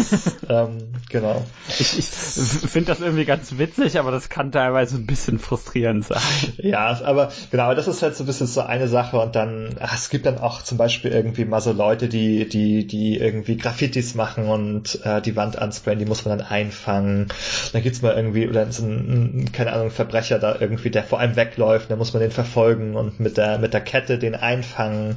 Ähm, 0.49 0.93
genau. 1.11 1.45
Ich, 1.77 1.99
ich 1.99 2.05
finde 2.05 2.87
das 2.87 3.01
irgendwie 3.01 3.25
ganz 3.25 3.59
witzig, 3.59 3.99
aber 3.99 4.09
das 4.09 4.29
kann 4.29 4.51
teilweise 4.51 4.95
ein 4.95 5.05
bisschen 5.05 5.37
frustrierend 5.37 6.05
sein. 6.05 6.21
Ja, 6.57 6.99
aber 7.03 7.31
genau, 7.51 7.75
das 7.75 7.87
ist 7.87 8.01
halt 8.01 8.15
so 8.15 8.23
ein 8.23 8.25
bisschen 8.25 8.47
so 8.47 8.61
eine 8.61 8.87
Sache 8.87 9.19
und 9.19 9.35
dann, 9.35 9.75
ach, 9.79 9.93
es 9.93 10.09
gibt 10.09 10.25
dann 10.25 10.39
auch 10.39 10.63
zum 10.63 10.79
Beispiel 10.79 11.11
irgendwie 11.11 11.45
mal 11.45 11.61
so 11.61 11.71
Leute, 11.71 12.09
die, 12.09 12.49
die, 12.49 12.87
die 12.87 13.17
irgendwie 13.17 13.57
Graffitis 13.57 14.15
machen 14.15 14.47
und 14.47 15.05
äh, 15.05 15.21
die 15.21 15.35
Wand 15.35 15.59
ansprayen, 15.59 15.99
die 15.99 16.05
muss 16.05 16.25
man 16.25 16.39
dann 16.39 16.47
einfangen. 16.47 17.27
Dann 17.73 17.83
gibt's 17.83 18.01
mal 18.01 18.15
irgendwie, 18.15 18.47
oder 18.47 18.71
so 18.71 18.85
ein, 18.85 19.51
keine 19.51 19.73
Ahnung, 19.73 19.91
Verbrecher 19.91 20.39
da 20.39 20.55
irgendwie, 20.59 20.89
der 20.89 21.03
vor 21.03 21.19
einem 21.19 21.35
wegläuft, 21.35 21.91
dann 21.91 21.99
muss 21.99 22.13
man 22.13 22.23
den 22.23 22.31
verfolgen 22.31 22.95
und 22.95 23.19
mit 23.19 23.37
der, 23.37 23.59
mit 23.59 23.75
der 23.75 23.81
Kette 23.81 24.17
den 24.17 24.33
einfangen, 24.33 25.15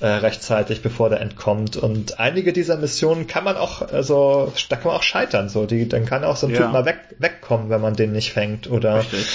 äh, 0.00 0.06
rechtzeitig, 0.06 0.82
bevor 0.82 1.10
der 1.10 1.20
entkommt. 1.20 1.76
Und 1.76 2.20
einige 2.20 2.52
dieser 2.52 2.76
Missionen 2.76 3.26
kann 3.26 3.44
man 3.44 3.56
auch, 3.56 3.82
also 3.82 4.52
da 4.68 4.76
kann 4.76 4.88
man 4.88 4.96
auch 4.96 5.02
scheitern. 5.02 5.48
So, 5.48 5.66
die, 5.66 5.88
dann 5.88 6.06
kann 6.06 6.24
auch 6.24 6.36
so 6.36 6.46
ein 6.46 6.52
ja. 6.52 6.60
Typ 6.60 6.72
mal 6.72 6.84
weg, 6.84 6.98
wegkommen, 7.18 7.70
wenn 7.70 7.80
man 7.80 7.94
den 7.94 8.12
nicht 8.12 8.32
fängt. 8.32 8.70
Oder 8.70 9.00
Richtig. 9.00 9.26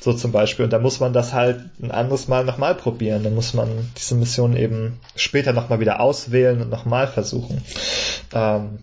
so 0.00 0.12
zum 0.12 0.32
Beispiel. 0.32 0.64
Und 0.64 0.72
da 0.72 0.78
muss 0.78 1.00
man 1.00 1.12
das 1.12 1.32
halt 1.32 1.60
ein 1.82 1.90
anderes 1.90 2.28
Mal 2.28 2.44
nochmal 2.44 2.74
probieren. 2.74 3.22
Dann 3.24 3.34
muss 3.34 3.54
man 3.54 3.68
diese 3.96 4.14
Mission 4.14 4.56
eben 4.56 5.00
später 5.16 5.52
nochmal 5.52 5.80
wieder 5.80 6.00
auswählen 6.00 6.60
und 6.62 6.70
nochmal 6.70 7.06
versuchen. 7.06 7.62
Ähm, 8.32 8.78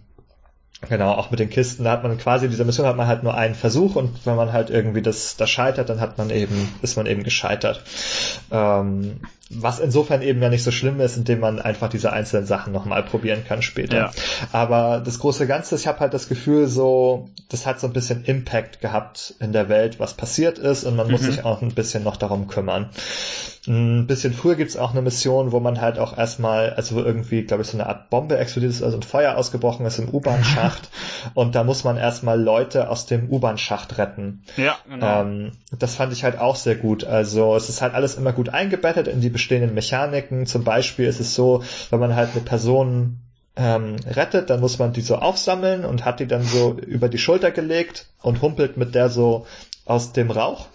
Genau, 0.89 1.11
auch 1.11 1.31
mit 1.31 1.39
den 1.39 1.49
Kisten, 1.49 1.83
da 1.83 1.91
hat 1.91 2.03
man 2.03 2.17
quasi 2.17 2.45
in 2.45 2.51
dieser 2.51 2.65
Mission 2.65 2.85
hat 2.85 2.97
man 2.97 3.07
halt 3.07 3.23
nur 3.23 3.35
einen 3.35 3.55
Versuch 3.55 3.95
und 3.95 4.25
wenn 4.25 4.35
man 4.35 4.53
halt 4.53 4.69
irgendwie 4.69 5.01
das 5.01 5.37
da 5.37 5.47
scheitert, 5.47 5.89
dann 5.89 5.99
hat 5.99 6.17
man 6.17 6.29
eben, 6.29 6.69
ist 6.81 6.97
man 6.97 7.05
eben 7.05 7.23
gescheitert. 7.23 7.83
Ähm, 8.51 9.19
was 9.49 9.79
insofern 9.79 10.23
eben 10.23 10.41
ja 10.41 10.49
nicht 10.49 10.63
so 10.63 10.71
schlimm 10.71 10.99
ist, 10.99 11.17
indem 11.17 11.39
man 11.39 11.59
einfach 11.59 11.87
diese 11.89 12.11
einzelnen 12.11 12.47
Sachen 12.47 12.73
nochmal 12.73 13.03
probieren 13.03 13.45
kann 13.47 13.61
später. 13.61 13.95
Ja. 13.97 14.11
Aber 14.51 15.01
das 15.05 15.19
große 15.19 15.45
Ganze, 15.45 15.75
ich 15.75 15.85
habe 15.85 15.99
halt 15.99 16.15
das 16.15 16.27
Gefühl, 16.27 16.67
so, 16.67 17.29
das 17.49 17.67
hat 17.67 17.79
so 17.79 17.85
ein 17.85 17.93
bisschen 17.93 18.25
Impact 18.25 18.81
gehabt 18.81 19.35
in 19.39 19.53
der 19.53 19.69
Welt, 19.69 19.99
was 19.99 20.15
passiert 20.15 20.57
ist 20.57 20.83
und 20.83 20.95
man 20.95 21.05
mhm. 21.05 21.11
muss 21.13 21.21
sich 21.21 21.45
auch 21.45 21.61
ein 21.61 21.75
bisschen 21.75 22.03
noch 22.03 22.17
darum 22.17 22.47
kümmern. 22.47 22.89
Ein 23.67 24.05
bisschen 24.05 24.33
früher 24.33 24.55
gibt's 24.55 24.77
auch 24.77 24.91
eine 24.91 25.01
Mission, 25.01 25.51
wo 25.51 25.59
man 25.59 25.81
halt 25.81 25.97
auch 25.97 26.17
erstmal, 26.17 26.73
also 26.73 26.95
wo 26.95 26.99
irgendwie, 26.99 27.43
glaube 27.43 27.63
ich, 27.63 27.69
so 27.69 27.77
eine 27.77 27.87
Art 27.87 28.09
Bombe 28.09 28.37
explodiert 28.37 28.71
ist, 28.71 28.83
also 28.83 28.97
ein 28.97 29.03
Feuer 29.03 29.37
ausgebrochen 29.37 29.85
ist 29.85 29.97
im 29.97 30.09
U-Bahn-Schacht 30.09 30.89
und 31.33 31.55
da 31.55 31.63
muss 31.63 31.83
man 31.83 31.97
erstmal 31.97 32.39
Leute 32.39 32.89
aus 32.89 33.07
dem 33.07 33.29
U-Bahn-Schacht 33.29 33.97
retten. 33.97 34.43
Ja, 34.57 34.77
genau. 34.87 35.21
Ähm, 35.21 35.51
das 35.77 35.95
fand 35.95 36.13
ich 36.13 36.23
halt 36.23 36.37
auch 36.37 36.55
sehr 36.55 36.75
gut. 36.75 37.03
Also 37.03 37.55
es 37.55 37.69
ist 37.69 37.81
halt 37.81 37.93
alles 37.93 38.15
immer 38.15 38.33
gut 38.33 38.49
eingebettet 38.49 39.07
in 39.07 39.21
die 39.21 39.29
bestehenden 39.29 39.73
Mechaniken. 39.73 40.45
Zum 40.45 40.63
Beispiel 40.63 41.05
ist 41.07 41.19
es 41.19 41.33
so, 41.33 41.63
wenn 41.89 41.99
man 41.99 42.15
halt 42.15 42.31
eine 42.33 42.41
Person 42.41 43.19
ähm, 43.55 43.95
rettet, 44.05 44.49
dann 44.49 44.59
muss 44.59 44.79
man 44.79 44.93
die 44.93 45.01
so 45.01 45.15
aufsammeln 45.15 45.85
und 45.85 46.05
hat 46.05 46.19
die 46.19 46.27
dann 46.27 46.43
so 46.43 46.77
über 46.85 47.09
die 47.09 47.17
Schulter 47.17 47.51
gelegt 47.51 48.07
und 48.21 48.41
humpelt 48.41 48.77
mit 48.77 48.95
der 48.95 49.09
so 49.09 49.45
aus 49.85 50.13
dem 50.13 50.31
Rauch 50.31 50.67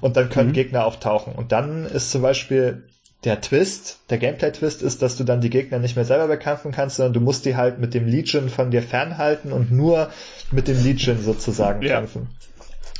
und 0.00 0.16
dann 0.16 0.28
können 0.28 0.50
mhm. 0.50 0.54
Gegner 0.54 0.84
auftauchen. 0.84 1.34
Und 1.34 1.52
dann 1.52 1.86
ist 1.86 2.10
zum 2.10 2.22
Beispiel 2.22 2.84
der 3.24 3.40
Twist, 3.40 4.00
der 4.08 4.18
Gameplay-Twist 4.18 4.82
ist, 4.82 5.02
dass 5.02 5.16
du 5.16 5.24
dann 5.24 5.40
die 5.40 5.50
Gegner 5.50 5.78
nicht 5.78 5.96
mehr 5.96 6.04
selber 6.04 6.28
bekämpfen 6.28 6.72
kannst, 6.72 6.96
sondern 6.96 7.12
du 7.12 7.20
musst 7.20 7.44
die 7.44 7.56
halt 7.56 7.78
mit 7.78 7.92
dem 7.92 8.06
Legion 8.06 8.48
von 8.48 8.70
dir 8.70 8.82
fernhalten 8.82 9.52
und 9.52 9.70
nur 9.70 10.10
mit 10.50 10.68
dem 10.68 10.82
Legion 10.82 11.22
sozusagen 11.22 11.82
ja. 11.82 11.98
kämpfen. 11.98 12.28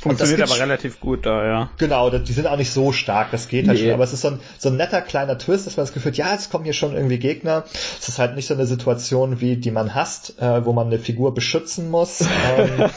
Funktioniert 0.01 0.41
aber 0.41 0.59
relativ 0.59 0.99
gut 0.99 1.27
da, 1.27 1.45
ja. 1.45 1.69
Genau, 1.77 2.09
die 2.09 2.33
sind 2.33 2.47
auch 2.47 2.57
nicht 2.57 2.71
so 2.71 2.91
stark, 2.91 3.29
das 3.29 3.47
geht 3.47 3.67
halt 3.67 3.77
nee. 3.77 3.85
schon. 3.85 3.93
Aber 3.93 4.03
es 4.03 4.13
ist 4.13 4.21
so 4.21 4.29
ein, 4.29 4.39
so 4.57 4.69
ein 4.69 4.75
netter 4.75 4.99
kleiner 4.99 5.37
Twist, 5.37 5.67
dass 5.67 5.77
man 5.77 5.85
das 5.85 5.93
Gefühl 5.93 6.11
hat, 6.11 6.17
ja, 6.17 6.33
jetzt 6.33 6.49
kommen 6.49 6.63
hier 6.63 6.73
schon 6.73 6.95
irgendwie 6.95 7.19
Gegner. 7.19 7.65
Es 7.99 8.09
ist 8.09 8.17
halt 8.17 8.35
nicht 8.35 8.47
so 8.47 8.55
eine 8.55 8.65
Situation, 8.65 9.41
wie 9.41 9.57
die 9.57 9.69
man 9.69 9.93
hasst, 9.93 10.41
äh, 10.41 10.65
wo 10.65 10.73
man 10.73 10.87
eine 10.87 10.97
Figur 10.97 11.35
beschützen 11.35 11.91
muss, 11.91 12.21
ähm, 12.57 12.89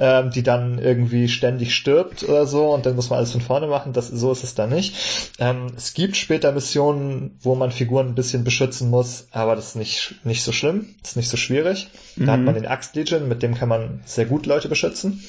ähm, 0.00 0.30
die 0.30 0.42
dann 0.42 0.78
irgendwie 0.78 1.28
ständig 1.28 1.74
stirbt 1.74 2.22
oder 2.22 2.46
so 2.46 2.70
und 2.72 2.86
dann 2.86 2.96
muss 2.96 3.10
man 3.10 3.18
alles 3.18 3.32
von 3.32 3.42
vorne 3.42 3.66
machen. 3.66 3.92
Das, 3.92 4.08
so 4.08 4.32
ist 4.32 4.42
es 4.42 4.54
da 4.54 4.66
nicht. 4.66 4.96
Ähm, 5.38 5.66
es 5.76 5.92
gibt 5.92 6.16
später 6.16 6.52
Missionen, 6.52 7.36
wo 7.42 7.54
man 7.54 7.70
Figuren 7.70 8.08
ein 8.08 8.14
bisschen 8.14 8.44
beschützen 8.44 8.88
muss, 8.88 9.26
aber 9.30 9.56
das 9.56 9.68
ist 9.68 9.76
nicht, 9.76 10.14
nicht 10.24 10.42
so 10.42 10.52
schlimm, 10.52 10.94
das 11.02 11.10
ist 11.10 11.16
nicht 11.16 11.28
so 11.28 11.36
schwierig. 11.36 11.88
Da 12.16 12.22
mhm. 12.22 12.30
hat 12.30 12.40
man 12.40 12.54
den 12.54 12.66
Axt 12.66 12.96
Legion, 12.96 13.28
mit 13.28 13.42
dem 13.42 13.54
kann 13.54 13.68
man 13.68 14.00
sehr 14.06 14.24
gut 14.24 14.46
Leute 14.46 14.70
beschützen. 14.70 15.22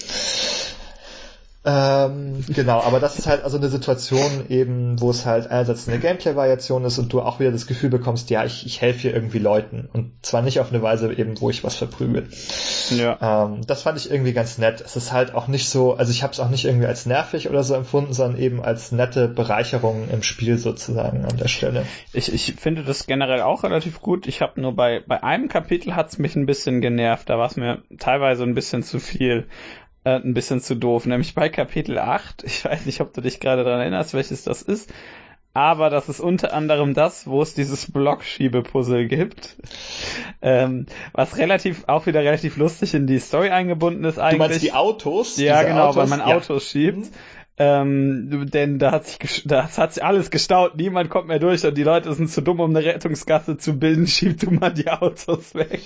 Ähm, 1.64 2.44
genau, 2.48 2.82
aber 2.82 3.00
das 3.00 3.20
ist 3.20 3.28
halt 3.28 3.44
also 3.44 3.58
eine 3.58 3.70
Situation 3.70 4.46
eben, 4.50 5.00
wo 5.00 5.12
es 5.12 5.28
halt 5.28 5.46
einerseits 5.52 5.88
eine 5.88 6.00
Gameplay-Variation 6.00 6.84
ist 6.86 6.98
und 6.98 7.14
du 7.14 7.22
auch 7.22 7.40
wieder 7.40 7.52
das 7.52 7.68
Gefühl 7.68 7.92
bekommst, 7.92 8.32
ja, 8.32 8.44
ich, 8.46 8.66
ich 8.66 8.82
helfe 8.82 9.02
hier 9.02 9.14
irgendwie 9.14 9.38
Leuten 9.38 9.88
und 9.94 10.12
zwar 10.24 10.42
nicht 10.42 10.60
auf 10.60 10.72
eine 10.72 10.82
Weise 10.82 11.14
eben, 11.14 11.40
wo 11.40 11.52
ich 11.52 11.64
was 11.64 11.76
verprügel. 11.76 12.28
Ja. 12.90 13.46
Ähm, 13.46 13.62
das 13.68 13.84
fand 13.84 14.00
ich 14.00 14.10
irgendwie 14.10 14.34
ganz 14.34 14.58
nett. 14.58 14.82
Es 14.82 14.96
ist 14.96 15.12
halt 15.12 15.36
auch 15.36 15.48
nicht 15.48 15.70
so, 15.70 15.94
also 15.94 16.12
ich 16.12 16.24
habe 16.24 16.34
es 16.34 16.40
auch 16.40 16.50
nicht 16.50 16.66
irgendwie 16.66 16.88
als 16.88 17.06
nervig 17.06 17.48
oder 17.48 17.64
so 17.64 17.76
empfunden, 17.76 18.14
sondern 18.14 18.42
eben 18.42 18.64
als 18.64 18.92
nette 18.92 19.28
Bereicherung 19.28 20.10
im 20.10 20.24
Spiel 20.24 20.58
sozusagen 20.58 21.26
an 21.26 21.38
der 21.38 21.48
Stelle. 21.48 21.86
Ich, 22.12 22.34
ich 22.34 22.56
finde 22.56 22.84
das 22.84 23.06
generell 23.06 23.42
auch 23.42 23.64
relativ 23.64 24.02
gut. 24.02 24.26
Ich 24.26 24.42
habe 24.42 24.60
nur 24.60 24.76
bei, 24.76 25.04
bei 25.06 25.22
einem 25.22 25.48
Kapitel 25.48 25.96
hat's 25.96 26.18
mich 26.18 26.36
ein 26.36 26.48
bisschen 26.48 26.82
genervt, 26.82 27.30
da 27.30 27.38
war 27.38 27.46
es 27.46 27.56
mir 27.56 27.84
teilweise 28.00 28.42
ein 28.44 28.56
bisschen 28.56 28.82
zu 28.82 29.00
viel 29.00 29.46
äh, 30.03 30.15
ein 30.15 30.34
bisschen 30.34 30.61
zu 30.61 30.76
doof, 30.76 31.06
nämlich 31.06 31.36
bei 31.36 31.49
Kapitel 31.49 31.99
8. 31.99 32.44
Ich 32.44 32.65
weiß 32.65 32.86
nicht, 32.86 33.02
ob 33.02 33.14
du 33.14 33.22
dich 33.22 33.40
gerade 33.40 33.64
daran 33.64 33.82
erinnerst, 33.82 34.14
welches 34.14 34.44
das 34.44 34.61
ist. 34.61 34.91
Aber 35.53 35.90
das 35.90 36.07
ist 36.07 36.22
unter 36.22 36.53
anderem 36.53 36.94
das, 36.94 37.28
wo 37.28 37.41
es 37.41 37.53
dieses 37.53 37.91
Blockschiebe-Puzzle 37.91 39.07
gibt. 39.07 39.57
Ähm, 40.41 40.86
was 41.11 41.38
relativ, 41.38 41.84
auch 41.88 42.06
wieder 42.06 42.22
relativ 42.22 42.56
lustig 42.56 42.94
in 42.94 43.06
die 43.06 43.19
Story 43.19 43.49
eingebunden 43.49 44.06
ist 44.06 44.18
eigentlich. 44.18 44.38
Du 44.38 44.48
meinst 44.48 44.64
die 44.64 44.72
Autos? 44.72 45.38
Ja, 45.38 45.64
genau, 45.64 45.88
Autos? 45.88 45.98
weil 45.98 46.07
man 46.07 46.19
ja. 46.19 46.38
Autos 46.38 46.69
schiebt. 46.69 46.99
Mhm. 46.99 47.10
Ähm, 47.57 48.49
denn 48.49 48.80
da 48.80 48.91
hat 48.91 49.07
sich 49.07 49.44
das 49.45 49.78
hat 49.78 49.94
sich 49.94 50.03
alles 50.03 50.32
gestaut, 50.32 50.78
niemand 50.78 51.10
kommt 51.10 51.28
mehr 51.28 51.38
durch 51.38 51.64
und 51.65 51.78
die 51.78 51.84
Leute 51.84 52.11
sind 52.14 52.32
zu 52.32 52.41
dumm, 52.41 52.60
um 52.60 52.76
eine 52.76 52.84
Rettungsgasse 52.84 53.57
zu 53.57 53.78
bilden, 53.78 54.07
schiebt 54.07 54.44
du 54.44 54.52
mal 54.52 54.73
die 54.73 54.90
Autos 54.90 55.53
weg. 55.53 55.82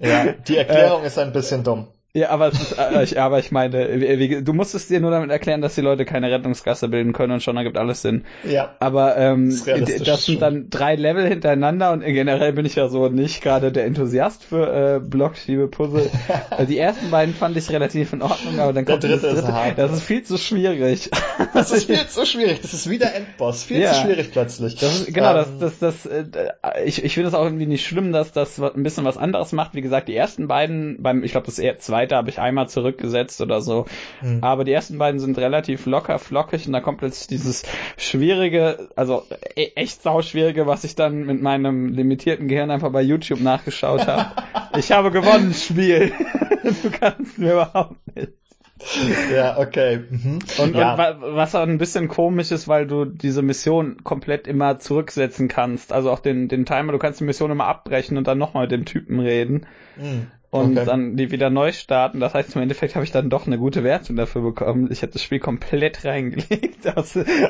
Ja, 0.00 0.32
die 0.32 0.56
Erklärung 0.58 1.04
äh, 1.04 1.06
ist 1.06 1.18
ein 1.18 1.32
bisschen 1.32 1.62
dumm. 1.62 1.88
Ja, 2.14 2.28
aber, 2.28 2.48
ist, 2.48 2.76
äh, 2.78 3.04
ich, 3.04 3.18
aber 3.18 3.38
ich 3.38 3.52
meine, 3.52 4.18
wie, 4.18 4.42
du 4.42 4.52
musstest 4.52 4.90
dir 4.90 5.00
nur 5.00 5.10
damit 5.10 5.30
erklären, 5.30 5.62
dass 5.62 5.76
die 5.76 5.80
Leute 5.80 6.04
keine 6.04 6.30
Rettungsgasse 6.30 6.88
bilden 6.88 7.14
können 7.14 7.32
und 7.32 7.42
schon 7.42 7.56
ergibt 7.56 7.78
alles 7.78 8.02
Sinn. 8.02 8.26
Ja. 8.44 8.76
Aber 8.80 9.16
ähm, 9.16 9.48
das, 9.64 10.02
das 10.02 10.26
sind 10.26 10.42
dann 10.42 10.68
drei 10.68 10.94
Level 10.96 11.26
hintereinander 11.26 11.90
und 11.90 12.02
generell 12.02 12.52
bin 12.52 12.66
ich 12.66 12.74
ja 12.74 12.90
so 12.90 13.08
nicht 13.08 13.42
gerade 13.42 13.72
der 13.72 13.86
Enthusiast 13.86 14.44
für 14.44 14.96
äh, 14.96 15.00
Blockschiebe-Puzzle. 15.00 16.10
Äh, 16.58 16.66
die 16.66 16.76
ersten 16.76 17.10
beiden 17.10 17.34
fand 17.34 17.56
ich 17.56 17.70
relativ 17.70 18.12
in 18.12 18.20
Ordnung, 18.20 18.60
aber 18.60 18.74
dann 18.74 18.84
kommt 18.84 19.04
der 19.04 19.12
dritte, 19.12 19.34
das 19.34 19.44
dritte. 19.46 19.68
Ist. 19.70 19.78
Das 19.78 19.92
ist 19.92 20.02
viel 20.02 20.22
zu 20.22 20.36
schwierig. 20.36 21.10
Das 21.54 21.70
ist 21.70 21.86
viel 21.86 22.06
zu 22.06 22.26
schwierig. 22.26 22.60
Das 22.60 22.74
ist 22.74 22.90
wieder 22.90 23.14
Endboss. 23.14 23.64
Viel 23.64 23.80
ja. 23.80 23.94
zu 23.94 24.02
schwierig 24.02 24.32
plötzlich. 24.32 24.76
Das 24.76 25.00
ist, 25.00 25.14
genau, 25.14 25.30
ähm. 25.30 25.46
das, 25.60 25.78
das, 25.78 26.02
das, 26.02 26.06
äh, 26.06 26.26
ich, 26.84 27.02
ich 27.02 27.14
finde 27.14 27.28
es 27.28 27.34
auch 27.34 27.44
irgendwie 27.44 27.64
nicht 27.64 27.86
schlimm, 27.86 28.12
dass 28.12 28.32
das 28.32 28.60
ein 28.60 28.82
bisschen 28.82 29.06
was 29.06 29.16
anderes 29.16 29.52
macht. 29.52 29.74
Wie 29.74 29.80
gesagt, 29.80 30.08
die 30.08 30.14
ersten 30.14 30.46
beiden, 30.46 31.02
beim, 31.02 31.24
ich 31.24 31.32
glaube, 31.32 31.46
das 31.46 31.58
eher 31.58 31.78
zwei 31.78 32.01
zweite 32.02 32.16
habe 32.16 32.30
ich 32.30 32.38
einmal 32.38 32.68
zurückgesetzt 32.68 33.40
oder 33.40 33.60
so. 33.60 33.86
Mhm. 34.20 34.38
Aber 34.42 34.64
die 34.64 34.72
ersten 34.72 34.98
beiden 34.98 35.20
sind 35.20 35.38
relativ 35.38 35.86
locker, 35.86 36.18
flockig 36.18 36.66
und 36.66 36.72
da 36.72 36.80
kommt 36.80 36.98
plötzlich 36.98 37.28
dieses 37.28 37.62
schwierige, 37.96 38.90
also 38.96 39.24
e 39.56 39.70
echt 39.76 40.02
sauschwierige, 40.02 40.66
was 40.66 40.84
ich 40.84 40.94
dann 40.94 41.24
mit 41.24 41.40
meinem 41.40 41.88
limitierten 41.88 42.48
Gehirn 42.48 42.70
einfach 42.70 42.90
bei 42.90 43.02
YouTube 43.02 43.40
nachgeschaut 43.40 44.06
habe. 44.06 44.30
ich 44.78 44.90
habe 44.92 45.10
gewonnen, 45.10 45.54
Spiel. 45.54 46.12
du 46.82 46.90
kannst 46.90 47.38
mir 47.38 47.52
überhaupt 47.52 48.16
nicht. 48.16 48.32
Ja, 49.32 49.60
okay. 49.60 50.00
Mhm. 50.10 50.40
Und, 50.58 50.74
ja. 50.74 50.94
und 50.94 51.36
was 51.36 51.54
auch 51.54 51.62
ein 51.62 51.78
bisschen 51.78 52.08
komisch 52.08 52.50
ist, 52.50 52.66
weil 52.66 52.88
du 52.88 53.04
diese 53.04 53.40
Mission 53.40 54.02
komplett 54.02 54.48
immer 54.48 54.80
zurücksetzen 54.80 55.46
kannst. 55.46 55.92
Also 55.92 56.10
auch 56.10 56.18
den, 56.18 56.48
den 56.48 56.66
Timer, 56.66 56.90
du 56.90 56.98
kannst 56.98 57.20
die 57.20 57.24
Mission 57.24 57.52
immer 57.52 57.66
abbrechen 57.66 58.16
und 58.16 58.26
dann 58.26 58.38
nochmal 58.38 58.64
mit 58.64 58.72
dem 58.72 58.84
Typen 58.84 59.20
reden. 59.20 59.66
Mhm 59.96 60.26
und 60.52 60.76
okay. 60.76 60.84
dann 60.84 61.16
die 61.16 61.30
wieder 61.30 61.48
neu 61.48 61.72
starten. 61.72 62.20
Das 62.20 62.34
heißt, 62.34 62.54
im 62.56 62.60
Endeffekt 62.60 62.94
habe 62.94 63.06
ich 63.06 63.10
dann 63.10 63.30
doch 63.30 63.46
eine 63.46 63.56
gute 63.56 63.84
Wertung 63.84 64.16
dafür 64.16 64.42
bekommen. 64.42 64.90
Ich 64.92 65.00
hätte 65.00 65.14
das 65.14 65.22
Spiel 65.22 65.38
komplett 65.38 66.04
reingelegt. 66.04 66.86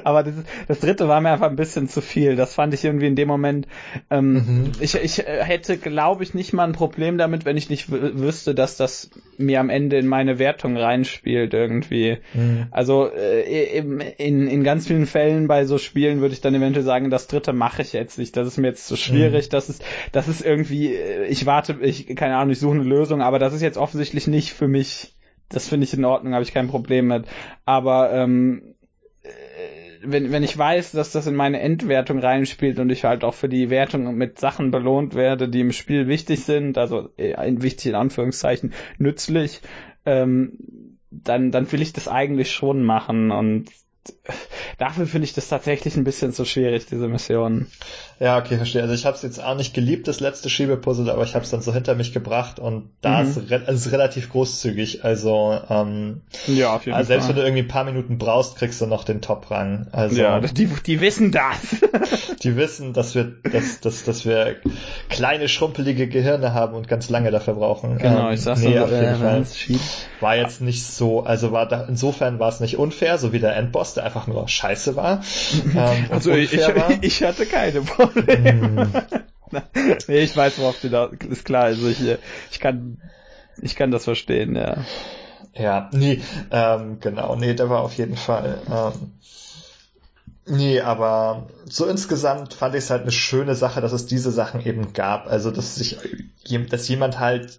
aber 0.05 0.23
das, 0.23 0.35
das 0.69 0.79
dritte 0.79 1.09
war 1.09 1.21
mir 1.21 1.33
einfach 1.33 1.51
ein 1.51 1.57
bisschen 1.57 1.89
zu 1.89 2.01
viel. 2.01 2.37
Das 2.37 2.55
fand 2.55 2.73
ich 2.75 2.85
irgendwie 2.85 3.09
in 3.09 3.17
dem 3.17 3.27
Moment. 3.27 3.67
Ähm, 4.09 4.35
mhm. 4.35 4.73
ich, 4.79 4.95
ich 4.95 5.19
hätte, 5.19 5.79
glaube 5.79 6.23
ich, 6.23 6.33
nicht 6.33 6.53
mal 6.53 6.63
ein 6.63 6.75
Problem 6.75 7.19
damit, 7.19 7.45
wenn 7.45 7.57
ich 7.57 7.69
nicht 7.69 7.91
wüsste, 7.91 8.55
dass 8.55 8.77
das 8.77 9.11
mir 9.37 9.59
am 9.59 9.69
Ende 9.69 9.99
in 9.99 10.07
meine 10.07 10.39
Wertung 10.39 10.77
reinspielt 10.77 11.55
irgendwie. 11.55 12.19
Mhm. 12.35 12.69
Also 12.71 13.11
äh, 13.13 13.79
in, 13.79 14.47
in 14.47 14.63
ganz 14.63 14.87
vielen 14.87 15.07
Fällen 15.07 15.49
bei 15.49 15.65
so 15.65 15.77
Spielen 15.77 16.21
würde 16.21 16.35
ich 16.35 16.41
dann 16.41 16.55
eventuell 16.55 16.87
sagen, 16.87 17.11
das 17.11 17.27
dritte 17.27 17.53
mache 17.53 17.83
ich 17.83 17.93
jetzt 17.95 18.17
nicht. 18.17 18.37
Das 18.37 18.47
ist 18.47 18.59
mir 18.59 18.69
jetzt 18.69 18.87
zu 18.87 18.95
schwierig. 18.95 19.47
Mhm. 19.47 19.51
Das 19.51 19.69
ist, 19.69 19.85
das 20.13 20.29
ist 20.29 20.45
irgendwie. 20.45 20.95
Äh, 20.95 21.27
ich 21.27 21.47
warte, 21.47 21.79
ich 21.83 22.07
keine 22.15 22.37
Ahnung, 22.37 22.53
ich 22.53 22.61
suche 22.61 22.77
eine 22.77 22.92
Lösung, 22.93 23.23
aber 23.23 23.39
das 23.39 23.55
ist 23.55 23.63
jetzt 23.63 23.79
offensichtlich 23.79 24.27
nicht 24.27 24.53
für 24.53 24.69
mich. 24.69 25.15
Das 25.49 25.69
finde 25.69 25.85
ich 25.85 25.95
in 25.95 26.05
Ordnung, 26.05 26.35
habe 26.35 26.45
ich 26.45 26.55
kein 26.55 26.69
Problem 26.69 27.09
mit. 27.09 27.27
Aber 27.65 28.13
ähm, 28.13 28.75
wenn, 30.05 30.33
wenn 30.33 30.43
ich 30.43 30.57
weiß, 30.57 30.93
dass 30.93 31.13
das 31.13 31.27
in 31.27 31.35
meine 31.35 31.61
Endwertung 31.61 32.19
reinspielt 32.19 32.79
und 32.79 32.91
ich 32.91 33.05
halt 33.05 33.25
auch 33.25 33.35
für 33.35 33.49
die 33.49 33.71
Wertung 33.71 34.15
mit 34.15 34.39
Sachen 34.39 34.71
belohnt 34.71 35.15
werde, 35.15 35.49
die 35.49 35.61
im 35.61 35.73
Spiel 35.73 36.09
wichtig 36.09 36.45
sind, 36.45 36.79
also 36.79 37.11
äh, 37.17 37.35
in 37.47 37.95
Anführungszeichen, 37.95 38.73
nützlich, 38.99 39.61
ähm, 40.05 40.99
dann, 41.11 41.51
dann 41.51 41.71
will 41.71 41.83
ich 41.83 41.93
das 41.93 42.09
eigentlich 42.09 42.51
schon 42.51 42.83
machen 42.83 43.31
und 43.31 43.69
dafür 44.79 45.07
finde 45.07 45.25
ich 45.25 45.35
das 45.35 45.49
tatsächlich 45.49 45.97
ein 45.97 46.05
bisschen 46.05 46.33
zu 46.33 46.45
schwierig, 46.45 46.87
diese 46.87 47.09
Mission. 47.09 47.67
Ja, 48.19 48.39
okay, 48.39 48.57
verstehe. 48.57 48.83
Also 48.83 48.95
ich 48.95 49.05
habe 49.05 49.17
es 49.17 49.23
jetzt 49.23 49.43
auch 49.43 49.57
nicht 49.57 49.75
geliebt, 49.75 50.09
das 50.09 50.21
letzte 50.21 50.49
Schiebepuzzle, 50.49 51.13
aber 51.13 51.25
ich 51.25 51.35
habe 51.35 51.45
es 51.45 51.51
dann 51.51 51.63
so 51.63 51.73
hinter 51.73 51.95
mich 51.95 52.13
gebracht 52.13 52.59
und 52.59 52.91
da 53.01 53.23
mhm. 53.23 53.29
ist 53.29 53.37
es 53.37 53.53
also 53.53 53.73
ist 53.73 53.93
relativ 53.93 54.31
großzügig. 54.31 55.05
Also, 55.05 55.59
ähm, 55.69 56.23
ja, 56.47 56.75
auf 56.75 56.87
jeden 56.87 56.97
also 56.97 57.09
selbst 57.09 57.27
Fall. 57.27 57.37
wenn 57.37 57.43
du 57.43 57.47
irgendwie 57.49 57.63
ein 57.63 57.69
paar 57.69 57.85
Minuten 57.85 58.19
brauchst, 58.19 58.57
kriegst 58.57 58.81
du 58.81 58.87
noch 58.87 59.05
den 59.05 59.21
Top-Rang. 59.21 59.89
Also, 59.93 60.21
ja, 60.21 60.41
die, 60.41 60.67
die 60.67 61.01
wissen 61.01 61.33
das. 61.33 61.59
die 62.43 62.57
wissen, 62.57 62.93
dass 62.93 63.15
wir, 63.15 63.25
dass, 63.25 63.81
dass, 63.81 64.05
dass 64.05 64.25
wir 64.25 64.57
kleine, 65.09 65.49
schrumpelige 65.49 66.09
Gehirne 66.09 66.55
haben 66.55 66.75
und 66.75 66.89
ganz 66.89 67.09
lange 67.11 67.31
dafür 67.31 67.55
brauchen. 67.55 67.99
Genau, 67.99 68.29
ähm, 68.29 68.35
ich 68.35 68.43
sag's 68.43 68.61
nee, 68.61 68.79
auf 68.79 68.91
jeden 68.91 69.05
äh, 69.05 69.15
Fall. 69.17 69.47
War 70.23 70.37
jetzt 70.37 70.61
nicht 70.61 70.87
so, 70.87 71.25
also 71.25 71.53
war 71.53 71.67
da, 71.67 71.85
insofern 71.85 72.39
war 72.39 72.49
es 72.49 72.61
nicht 72.61 72.79
unfair, 72.79 73.19
so 73.19 73.33
wie 73.33 73.41
der 73.41 73.57
Endboss, 73.57 73.95
der 73.95 74.05
einfach 74.05 74.27
nur 74.27 74.49
scheiße 74.49 74.97
war. 74.97 75.23
Ähm, 75.75 76.07
also 76.11 76.33
ich, 76.33 76.57
war. 76.57 76.91
ich 77.03 77.23
hatte 77.23 77.47
keine 77.47 77.83
Probleme. 77.83 78.87
Mm. 79.51 79.57
nee, 80.09 80.19
ich 80.19 80.37
weiß, 80.37 80.59
worauf 80.59 80.81
du 80.81 80.89
da 80.89 81.11
ist 81.29 81.45
klar. 81.45 81.65
Also 81.65 81.89
ich, 81.89 81.99
ich 82.51 82.61
kann, 82.61 83.01
ich 83.61 83.77
kann 83.77 83.91
das 83.91 84.05
verstehen, 84.05 84.55
ja. 84.57 84.85
Ja, 85.55 85.91
nee, 85.93 86.21
ähm, 86.51 86.99
genau, 87.01 87.37
nee, 87.37 87.55
der 87.55 87.69
war 87.71 87.81
auf 87.81 87.95
jeden 87.95 88.17
Fall. 88.17 88.59
Ähm, 88.71 89.13
Nee, 90.45 90.81
aber 90.81 91.47
so 91.67 91.87
insgesamt 91.87 92.55
fand 92.55 92.75
ich 92.75 92.85
es 92.85 92.91
halt 92.91 93.03
eine 93.03 93.13
schöne 93.13 93.55
Sache, 93.55 93.81
dass 93.81 93.93
es 93.93 94.07
diese 94.07 94.33
Sachen 94.33 94.65
eben 94.67 94.93
gab. 94.93 95.29
Also, 95.29 95.53
dass 95.53 95.77
sich, 95.77 95.99
dass 96.69 96.89
jemand 96.89 97.21
halt 97.21 97.59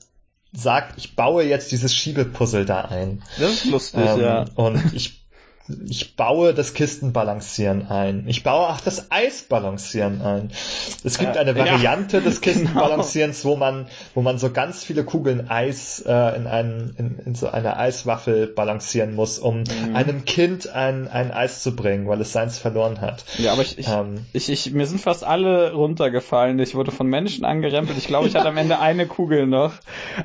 sagt, 0.53 0.97
ich 0.97 1.15
baue 1.15 1.43
jetzt 1.43 1.71
dieses 1.71 1.95
Schiebepuzzle 1.95 2.65
da 2.65 2.81
ein. 2.81 3.23
Das 3.39 3.51
ist 3.51 3.65
lustig, 3.65 4.01
ähm, 4.05 4.21
ja. 4.21 4.45
Und 4.55 4.93
ich 4.93 5.22
ich 5.85 6.17
baue 6.17 6.53
das 6.53 6.73
Kistenbalancieren 6.73 7.87
ein. 7.87 8.25
Ich 8.27 8.43
baue 8.43 8.67
auch 8.67 8.81
das 8.81 9.11
Eisbalancieren 9.11 10.21
ein. 10.21 10.51
Es 11.05 11.17
gibt 11.17 11.37
eine 11.37 11.55
Variante 11.55 12.17
ja, 12.17 12.23
des. 12.23 12.41
Kistenbalancierens, 12.43 13.43
genau. 13.43 13.53
wo 13.53 13.57
man, 13.57 13.87
wo 14.13 14.21
man 14.21 14.37
so 14.37 14.51
ganz 14.51 14.83
viele 14.83 15.05
Kugeln 15.05 15.49
Eis 15.49 16.03
äh, 16.05 16.35
in, 16.35 16.47
einen, 16.47 16.93
in, 16.97 17.19
in 17.25 17.35
so 17.35 17.47
eine 17.47 17.77
Eiswaffel 17.77 18.47
balancieren 18.47 19.15
muss, 19.15 19.39
um 19.39 19.59
mhm. 19.59 19.95
einem 19.95 20.25
Kind 20.25 20.67
ein, 20.67 21.07
ein 21.07 21.31
Eis 21.31 21.63
zu 21.63 21.75
bringen, 21.75 22.07
weil 22.09 22.19
es 22.19 22.33
seins 22.33 22.57
verloren 22.57 22.99
hat. 22.99 23.23
Ja, 23.37 23.53
aber 23.53 23.61
ich, 23.61 23.77
ich, 23.77 23.87
ähm, 23.87 24.25
ich, 24.33 24.49
ich, 24.49 24.71
mir 24.71 24.85
sind 24.85 24.99
fast 24.99 25.23
alle 25.23 25.71
runtergefallen. 25.71 26.59
Ich 26.59 26.75
wurde 26.75 26.91
von 26.91 27.07
Menschen 27.07 27.45
angerempelt. 27.45 27.97
Ich 27.97 28.07
glaube, 28.07 28.27
ich 28.27 28.35
hatte 28.35 28.49
am 28.49 28.57
Ende 28.57 28.79
eine 28.79 29.07
Kugel 29.07 29.47
noch. 29.47 29.73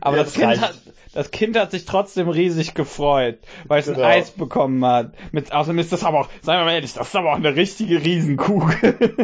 Aber 0.01 0.17
ja, 0.17 0.25
das, 0.25 0.33
das 0.33 0.43
Kind 0.43 0.61
hat, 0.61 0.75
das 1.15 1.31
Kind 1.31 1.59
hat 1.59 1.71
sich 1.71 1.85
trotzdem 1.85 2.29
riesig 2.29 2.75
gefreut, 2.75 3.39
weil 3.67 3.81
es 3.81 3.87
genau. 3.87 4.01
ein 4.01 4.05
Eis 4.05 4.31
bekommen 4.31 4.85
hat. 4.85 5.13
Mit, 5.33 5.53
außerdem 5.53 5.79
ist 5.79 5.93
das 5.93 6.05
aber 6.05 6.21
auch, 6.21 6.29
seien 6.43 6.61
wir 6.61 6.65
mal 6.65 6.75
ehrlich, 6.75 6.93
das 6.93 7.09
ist 7.09 7.17
aber 7.17 7.33
auch 7.33 7.37
eine 7.37 7.55
richtige 7.55 8.03
Riesenkugel. 8.03 8.77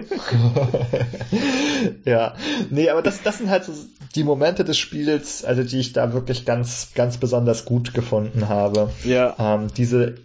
ja, 2.05 2.35
nee, 2.70 2.89
aber 2.89 3.02
das, 3.02 3.22
das 3.22 3.39
sind 3.39 3.51
halt 3.51 3.64
so 3.64 3.72
die 4.14 4.24
Momente 4.24 4.64
des 4.64 4.78
Spiels, 4.78 5.44
also 5.44 5.62
die 5.62 5.78
ich 5.78 5.93
da 5.93 6.12
wirklich 6.12 6.44
ganz, 6.44 6.93
ganz 6.94 7.16
besonders 7.16 7.64
gut 7.64 7.94
gefunden 7.94 8.48
habe. 8.48 8.90
Ja. 9.05 9.35
Ähm, 9.39 9.68
diese 9.76 10.16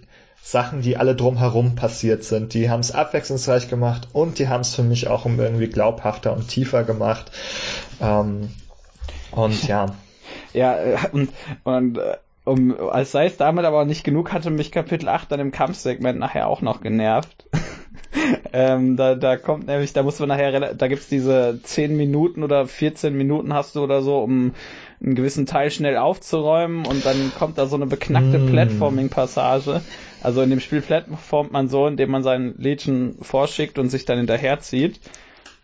Sachen, 0.42 0.82
die 0.82 0.98
alle 0.98 1.16
drumherum 1.16 1.76
passiert 1.76 2.24
sind, 2.24 2.54
die 2.54 2.70
haben 2.70 2.80
es 2.80 2.92
abwechslungsreich 2.92 3.70
gemacht 3.70 4.08
und 4.14 4.40
die 4.40 4.48
haben 4.48 4.62
es 4.62 4.74
für 4.74 4.84
mich 4.84 5.08
auch 5.08 5.26
irgendwie 5.26 5.68
glaubhafter 5.68 6.34
und 6.34 6.48
tiefer 6.48 6.84
gemacht. 6.84 7.32
Ähm, 8.02 8.50
und 9.32 9.68
ja. 9.68 9.88
Ja, 10.54 10.78
äh, 10.78 10.98
und, 11.12 11.30
und 11.64 11.98
äh, 11.98 12.18
um, 12.50 12.76
als 12.90 13.12
sei 13.12 13.26
es 13.26 13.38
damit 13.38 13.66
aber 13.66 13.86
nicht 13.86 14.04
genug, 14.04 14.34
hatte 14.34 14.50
mich 14.50 14.72
Kapitel 14.72 15.08
8 15.08 15.32
dann 15.32 15.40
im 15.40 15.52
Kampfsegment 15.52 16.20
nachher 16.20 16.48
auch 16.48 16.62
noch 16.62 16.82
genervt. 16.82 17.48
ähm, 18.54 18.98
da, 18.98 19.16
da 19.16 19.38
kommt 19.38 19.68
nämlich, 19.68 19.94
da 19.94 20.04
muss 20.04 20.20
man 20.20 20.30
nachher, 20.30 20.74
da 20.74 20.88
gibt's 20.88 21.08
diese 21.08 21.60
10 21.62 21.96
Minuten 21.96 22.44
oder 22.44 22.68
14 22.68 23.16
Minuten 23.16 23.54
hast 23.54 23.76
du 23.76 23.84
oder 23.84 24.02
so, 24.02 24.20
um 24.20 24.54
einen 25.02 25.16
gewissen 25.16 25.46
Teil 25.46 25.72
schnell 25.72 25.98
aufzuräumen 25.98 26.86
und 26.86 27.06
dann 27.06 27.32
kommt 27.38 27.58
da 27.58 27.68
so 27.68 27.76
eine 27.76 27.86
beknackte 27.86 28.40
mm. 28.40 28.48
Platforming-Passage. 28.48 29.82
Also 30.22 30.42
in 30.42 30.50
dem 30.50 30.60
Spiel 30.60 30.82
platformt 30.82 31.54
man 31.54 31.70
so, 31.70 31.88
indem 31.88 32.12
man 32.12 32.24
seinen 32.24 32.56
Legion 32.58 33.16
vorschickt 33.22 33.80
und 33.80 33.90
sich 33.90 34.06
dann 34.06 34.18
hinterherzieht. 34.18 35.00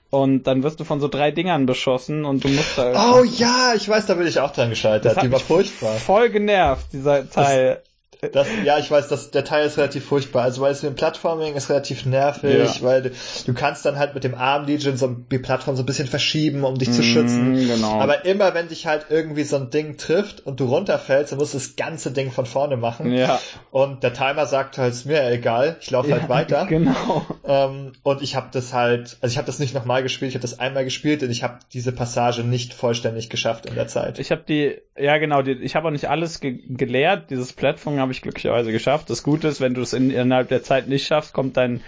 Und 0.10 0.44
dann 0.44 0.64
wirst 0.64 0.80
du 0.80 0.84
von 0.84 1.00
so 1.00 1.08
drei 1.08 1.32
Dingern 1.32 1.66
beschossen 1.66 2.26
und 2.26 2.44
du 2.44 2.48
musst 2.50 2.78
da. 2.78 3.14
Oh 3.14 3.24
ja, 3.24 3.74
ich 3.76 3.90
weiß, 3.90 4.06
da 4.06 4.14
bin 4.14 4.28
ich 4.28 4.40
auch 4.40 4.52
dran 4.52 4.70
gescheitert. 4.70 5.22
Die 5.22 5.32
war 5.32 5.40
furchtbar. 5.40 5.94
Voll 5.96 6.30
genervt, 6.30 6.88
dieser 6.94 7.30
Teil. 7.30 7.82
Das, 7.84 7.95
das, 8.32 8.48
ja, 8.64 8.78
ich 8.80 8.90
weiß, 8.90 9.08
das, 9.08 9.32
der 9.32 9.44
Teil 9.44 9.66
ist 9.66 9.78
relativ 9.78 10.06
furchtbar. 10.06 10.44
Also 10.44 10.62
weil 10.62 10.72
es 10.72 10.84
mit 10.84 10.94
dem 10.94 10.96
Plattforming 10.96 11.56
ist 11.56 11.70
relativ 11.70 12.06
nervig, 12.06 12.78
ja. 12.78 12.82
weil 12.82 13.02
du, 13.04 13.12
du, 13.46 13.54
kannst 13.54 13.86
dann 13.86 13.98
halt 13.98 14.14
mit 14.16 14.24
dem 14.24 14.36
Arm 14.36 14.66
Legion 14.66 14.98
so 14.98 15.08
die 15.08 15.40
Plattform 15.40 15.76
so 15.76 15.84
ein 15.84 15.86
bisschen 15.86 16.08
verschieben, 16.08 16.64
um 16.64 16.78
dich 16.78 16.90
mm, 16.90 16.94
zu 16.94 17.02
mhm, 17.02 17.06
schützen. 17.06 17.68
Genau. 17.68 18.00
Aber 18.00 18.26
immer 18.26 18.54
wenn 18.54 18.68
dich 18.68 18.86
halt 18.86 19.08
irgendwie 19.10 19.44
so 19.44 19.58
ein 19.58 19.70
Ding 19.70 19.98
trifft 19.98 20.46
und 20.46 20.60
du 20.60 20.66
runterfällst, 20.66 21.32
dann 21.32 21.40
musst 21.40 21.54
du 21.54 21.58
das 21.58 21.76
ganze 21.76 22.12
Ding 22.12 22.32
von 22.32 22.46
vorne 22.46 22.78
machen. 22.78 23.12
Ja. 23.12 23.40
Und 23.72 24.04
der 24.04 24.14
Timer 24.14 24.46
sagt 24.46 24.78
halt, 24.78 24.94
ist 24.94 25.06
mir 25.06 25.30
egal, 25.30 25.78
ich 25.82 25.92
laufe 25.92 26.12
halt 26.12 26.24
ja, 26.24 26.30
halt 26.30 26.52
weiter. 26.52 26.66
Genau. 26.76 27.26
Ähm, 27.46 27.94
und 28.04 28.22
ich 28.22 28.36
habe 28.36 28.48
das 28.52 28.74
halt, 28.74 29.18
also 29.22 29.32
ich 29.32 29.38
habe 29.38 29.46
das 29.46 29.60
nicht 29.60 29.74
nochmal 29.74 30.04
gespielt, 30.04 30.30
ich 30.30 30.36
habe 30.36 30.42
das 30.42 30.60
einmal 30.60 30.84
gespielt 30.84 31.24
und 31.24 31.30
ich 31.30 31.44
habe 31.44 31.60
diese 31.74 31.92
Passage 31.92 32.44
nicht 32.44 32.74
vollständig 32.74 33.30
geschafft 33.30 33.66
in 33.66 33.76
der 33.76 33.88
Zeit. 33.88 34.20
Ich 34.20 34.32
habe 34.32 34.44
die, 34.48 34.76
ja 34.98 35.18
genau, 35.18 35.42
die, 35.42 35.54
ich 35.54 35.76
habe 35.76 35.88
auch 35.88 35.92
nicht 35.92 36.10
alles 36.10 36.40
ge 36.40 36.60
gelehrt. 36.68 37.30
Dieses 37.30 37.54
Plattform 37.54 37.96
habe 38.06 38.14
ich 38.14 38.22
glücklicherweise 38.22 38.72
geschafft. 38.72 39.10
Das 39.10 39.24
Gute 39.24 39.48
ist, 39.48 39.62
wenn 39.62 39.74
du 39.74 39.82
es 39.82 39.94
in, 39.94 40.12
innerhalb 40.12 40.50
der 40.50 40.64
Zeit 40.64 40.88
nicht 40.88 41.06
schaffst, 41.06 41.34
kommt 41.34 41.58
dein 41.58 41.82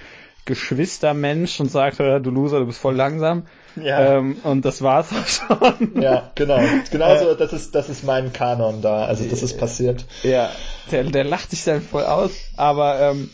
Geschwistermensch 0.46 1.60
und 1.60 1.70
sagt, 1.70 2.00
du 2.00 2.32
Loser, 2.32 2.60
du 2.60 2.66
bist 2.66 2.80
voll 2.80 2.96
langsam. 2.96 3.46
Ja. 3.76 4.18
Ähm, 4.18 4.38
und 4.44 4.66
das 4.66 4.82
war's 4.82 5.12
auch 5.14 5.28
schon. 5.28 6.02
Ja, 6.02 6.32
genau. 6.34 6.60
Genauso, 6.90 7.30
äh, 7.30 7.38
das 7.38 7.54
ist, 7.54 7.76
das 7.76 7.90
ist 7.90 8.04
mein 8.04 8.34
Kanon 8.34 8.82
da. 8.82 9.06
Also 9.06 9.26
das 9.26 9.44
ist 9.44 9.60
passiert. 9.60 10.06
Ja, 10.24 10.50
der, 10.92 11.04
der 11.04 11.24
lacht 11.24 11.52
sich 11.52 11.64
dann 11.64 11.82
voll 11.82 12.06
aus, 12.06 12.32
aber 12.56 13.00
ähm, 13.00 13.30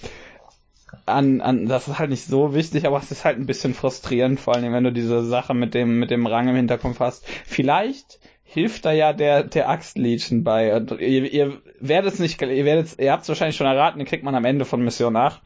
an, 1.06 1.40
an, 1.42 1.68
das 1.68 1.88
ist 1.88 2.00
halt 2.00 2.10
nicht 2.10 2.26
so 2.26 2.54
wichtig, 2.54 2.86
aber 2.86 2.98
es 2.98 3.12
ist 3.12 3.24
halt 3.24 3.38
ein 3.38 3.46
bisschen 3.46 3.74
frustrierend, 3.74 4.40
vor 4.40 4.56
allem 4.56 4.74
wenn 4.74 4.84
du 4.84 4.92
diese 4.92 5.24
Sache 5.24 5.54
mit 5.54 5.74
dem, 5.74 6.00
mit 6.00 6.12
dem 6.12 6.26
Rang 6.28 6.50
im 6.50 6.56
Hinterkopf 6.56 7.00
hast. 7.00 7.26
Vielleicht 7.46 8.20
hilft 8.54 8.86
da 8.86 8.92
ja 8.92 9.14
der, 9.14 9.44
der 9.44 9.68
Axtlegion 9.68 10.44
bei. 10.44 10.76
Und 10.76 10.92
ihr, 10.92 11.32
ihr 11.32 11.58
werdet 11.80 12.14
es 12.14 12.20
nicht, 12.20 12.42
ihr 12.42 12.66
werdet 12.66 13.00
ihr 13.00 13.12
habt 13.12 13.24
es 13.24 13.30
wahrscheinlich 13.30 13.58
schon 13.58 13.68
erraten, 13.68 13.98
den 13.98 14.08
kriegt 14.08 14.24
man 14.24 14.36
am 14.36 14.46
Ende 14.46 14.66
von 14.66 14.84
Mission 14.84 15.16
8. 15.16 15.42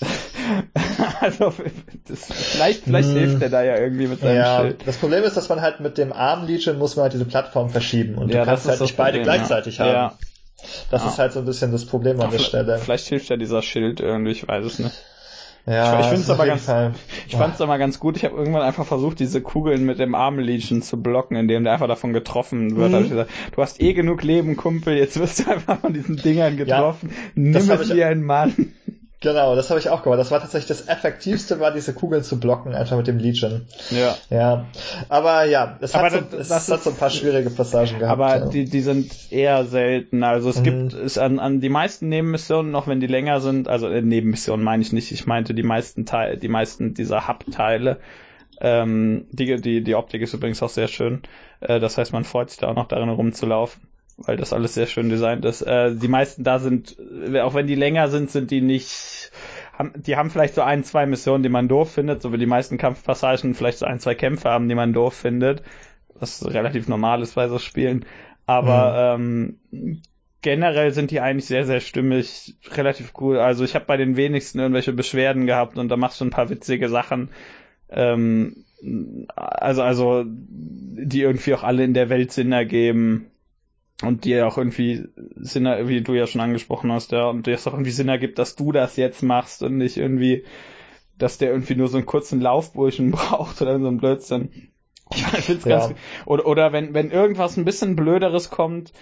also 1.20 1.52
das, 2.08 2.24
vielleicht, 2.32 2.84
vielleicht 2.84 3.10
hm. 3.10 3.18
hilft 3.18 3.42
er 3.42 3.50
da 3.50 3.62
ja 3.62 3.76
irgendwie 3.76 4.06
mit 4.06 4.20
seinem 4.20 4.36
ja, 4.36 4.60
Schild. 4.60 4.86
Das 4.86 4.96
Problem 4.96 5.22
ist, 5.24 5.36
dass 5.36 5.50
man 5.50 5.60
halt 5.60 5.80
mit 5.80 5.98
dem 5.98 6.14
Arm 6.14 6.46
Legion 6.46 6.78
muss 6.78 6.96
man 6.96 7.04
halt 7.04 7.12
diese 7.12 7.26
Plattform 7.26 7.68
verschieben 7.68 8.14
und 8.14 8.32
ja, 8.32 8.40
du 8.40 8.46
kannst 8.46 8.66
halt 8.66 8.80
nicht 8.80 8.96
beide 8.96 9.20
gleichzeitig 9.20 9.76
ja. 9.76 9.84
haben. 9.84 9.92
Ja. 9.92 10.18
Das 10.90 11.04
ist 11.04 11.18
halt 11.18 11.32
so 11.32 11.40
ein 11.40 11.44
bisschen 11.44 11.72
das 11.72 11.84
Problem 11.84 12.20
an 12.20 12.30
der 12.30 12.38
Stelle. 12.38 12.78
Vielleicht 12.78 13.08
hilft 13.08 13.28
ja 13.28 13.36
dieser 13.36 13.60
Schild 13.60 14.00
irgendwie, 14.00 14.32
ich 14.32 14.48
weiß 14.48 14.64
es 14.64 14.78
nicht. 14.78 14.94
Ja, 15.66 16.00
ich, 16.00 16.06
ich 16.06 16.12
finde 16.12 16.32
aber 16.32 16.46
ganz, 16.46 16.64
Fall. 16.64 16.94
ich 17.26 17.36
fand 17.36 17.54
es 17.54 17.60
aber 17.60 17.78
ganz 17.78 18.00
gut. 18.00 18.16
Ich 18.16 18.24
habe 18.24 18.36
irgendwann 18.36 18.62
einfach 18.62 18.86
versucht, 18.86 19.20
diese 19.20 19.40
Kugeln 19.40 19.84
mit 19.84 19.98
dem 19.98 20.14
Armlegion 20.14 20.82
zu 20.82 21.02
blocken, 21.02 21.36
indem 21.36 21.64
der 21.64 21.74
einfach 21.74 21.88
davon 21.88 22.12
getroffen 22.12 22.76
wird. 22.76 22.92
Mhm. 22.92 23.02
ich 23.04 23.10
gesagt, 23.10 23.30
du 23.54 23.62
hast 23.62 23.80
eh 23.80 23.92
genug 23.92 24.22
Leben, 24.22 24.56
Kumpel, 24.56 24.96
jetzt 24.96 25.18
wirst 25.18 25.40
du 25.40 25.50
einfach 25.50 25.78
von 25.80 25.92
diesen 25.92 26.16
Dingern 26.16 26.56
getroffen. 26.56 27.10
Ja, 27.10 27.16
Nimm 27.34 27.70
es 27.70 27.94
wie 27.94 28.04
ein 28.04 28.22
Mann. 28.22 28.72
Genau, 29.22 29.54
das 29.54 29.68
habe 29.68 29.78
ich 29.78 29.90
auch 29.90 30.02
gemacht. 30.02 30.18
Das 30.18 30.30
war 30.30 30.40
tatsächlich 30.40 30.68
das 30.68 30.88
effektivste, 30.88 31.60
war 31.60 31.72
diese 31.72 31.92
Kugeln 31.92 32.22
zu 32.22 32.40
blocken, 32.40 32.74
einfach 32.74 32.96
mit 32.96 33.06
dem 33.06 33.18
Legion. 33.18 33.66
Ja. 33.90 34.16
Ja. 34.30 34.64
Aber 35.10 35.44
ja, 35.44 35.76
es, 35.82 35.94
hat, 35.94 36.12
so, 36.12 36.20
das, 36.20 36.40
es 36.40 36.48
das 36.48 36.70
hat 36.70 36.82
so 36.82 36.90
ein 36.90 36.96
paar 36.96 37.10
schwierige 37.10 37.50
Passagen 37.50 37.98
gehabt. 37.98 38.18
Aber 38.18 38.38
ja. 38.38 38.46
die, 38.46 38.64
die 38.64 38.80
sind 38.80 39.30
eher 39.30 39.66
selten. 39.66 40.22
Also 40.24 40.48
es 40.48 40.60
mhm. 40.60 40.64
gibt 40.64 40.92
es 40.94 41.18
an, 41.18 41.38
an 41.38 41.60
die 41.60 41.68
meisten 41.68 42.08
Nebenmissionen, 42.08 42.70
noch 42.70 42.86
wenn 42.86 43.00
die 43.00 43.06
länger 43.06 43.42
sind, 43.42 43.68
also 43.68 43.88
äh, 43.88 44.00
Nebenmissionen 44.00 44.64
meine 44.64 44.82
ich 44.82 44.94
nicht, 44.94 45.12
ich 45.12 45.26
meinte 45.26 45.52
die 45.52 45.62
meisten 45.62 46.06
Teile, 46.06 46.38
die 46.38 46.48
meisten 46.48 46.94
dieser 46.94 47.28
Hub-Teile. 47.28 47.98
Ähm, 48.62 49.26
die, 49.32 49.60
die, 49.60 49.82
die 49.84 49.94
Optik 49.96 50.22
ist 50.22 50.32
übrigens 50.32 50.62
auch 50.62 50.70
sehr 50.70 50.88
schön. 50.88 51.20
Äh, 51.60 51.78
das 51.78 51.98
heißt, 51.98 52.14
man 52.14 52.24
freut 52.24 52.48
sich 52.48 52.58
da 52.58 52.68
auch 52.68 52.74
noch 52.74 52.88
darin 52.88 53.10
rumzulaufen 53.10 53.82
weil 54.22 54.36
das 54.36 54.52
alles 54.52 54.74
sehr 54.74 54.86
schön 54.86 55.08
designt 55.08 55.44
ist. 55.44 55.62
Äh, 55.62 55.94
die 55.94 56.08
meisten 56.08 56.44
da 56.44 56.58
sind, 56.58 56.96
auch 57.42 57.54
wenn 57.54 57.66
die 57.66 57.74
länger 57.74 58.08
sind, 58.08 58.30
sind 58.30 58.50
die 58.50 58.60
nicht, 58.60 58.88
die 59.94 60.16
haben 60.16 60.30
vielleicht 60.30 60.54
so 60.54 60.62
ein, 60.62 60.84
zwei 60.84 61.06
Missionen, 61.06 61.42
die 61.42 61.48
man 61.48 61.68
doof 61.68 61.92
findet, 61.92 62.22
so 62.22 62.32
wie 62.32 62.38
die 62.38 62.46
meisten 62.46 62.78
Kampfpassagen 62.78 63.54
vielleicht 63.54 63.78
so 63.78 63.86
ein, 63.86 64.00
zwei 64.00 64.14
Kämpfe 64.14 64.50
haben, 64.50 64.68
die 64.68 64.74
man 64.74 64.92
doof 64.92 65.14
findet, 65.14 65.62
was 66.14 66.44
relativ 66.46 66.88
normal 66.88 67.22
ist 67.22 67.34
bei 67.34 67.48
so 67.48 67.58
Spielen. 67.58 68.04
Aber 68.46 69.18
mhm. 69.18 69.56
ähm, 69.72 70.02
generell 70.42 70.92
sind 70.92 71.10
die 71.10 71.20
eigentlich 71.20 71.46
sehr, 71.46 71.64
sehr 71.66 71.80
stimmig, 71.80 72.56
relativ 72.72 73.12
cool. 73.20 73.38
Also 73.38 73.64
ich 73.64 73.74
habe 73.74 73.84
bei 73.84 73.96
den 73.96 74.16
wenigsten 74.16 74.58
irgendwelche 74.58 74.92
Beschwerden 74.92 75.46
gehabt 75.46 75.78
und 75.78 75.88
da 75.88 75.96
machst 75.96 76.20
du 76.20 76.24
ein 76.24 76.30
paar 76.30 76.50
witzige 76.50 76.88
Sachen. 76.88 77.30
Ähm, 77.90 78.64
also, 79.36 79.82
also, 79.82 80.24
die 80.26 81.20
irgendwie 81.20 81.54
auch 81.54 81.62
alle 81.62 81.84
in 81.84 81.94
der 81.94 82.08
Welt 82.08 82.32
Sinn 82.32 82.52
ergeben 82.52 83.29
und 84.02 84.24
die 84.24 84.40
auch 84.40 84.56
irgendwie 84.56 85.04
Sinn, 85.36 85.64
wie 85.64 86.00
du 86.00 86.14
ja 86.14 86.26
schon 86.26 86.40
angesprochen 86.40 86.90
hast, 86.92 87.12
ja, 87.12 87.28
und 87.28 87.46
dir 87.46 87.54
es 87.54 87.66
auch 87.66 87.72
irgendwie 87.72 87.90
Sinn 87.90 88.08
ergibt, 88.08 88.38
dass 88.38 88.56
du 88.56 88.72
das 88.72 88.96
jetzt 88.96 89.22
machst 89.22 89.62
und 89.62 89.76
nicht 89.76 89.96
irgendwie, 89.96 90.44
dass 91.18 91.38
der 91.38 91.50
irgendwie 91.50 91.74
nur 91.74 91.88
so 91.88 91.98
einen 91.98 92.06
kurzen 92.06 92.40
Laufburschen 92.40 93.10
braucht 93.10 93.60
oder 93.60 93.78
so 93.78 93.88
ein 93.88 93.98
Blödsinn. 93.98 94.70
Ich 95.12 95.24
find's 95.24 95.64
ganz, 95.64 95.90
ja. 95.90 95.96
oder, 96.24 96.46
oder 96.46 96.72
wenn, 96.72 96.94
wenn 96.94 97.10
irgendwas 97.10 97.56
ein 97.56 97.64
bisschen 97.64 97.96
blöderes 97.96 98.50
kommt, 98.50 98.92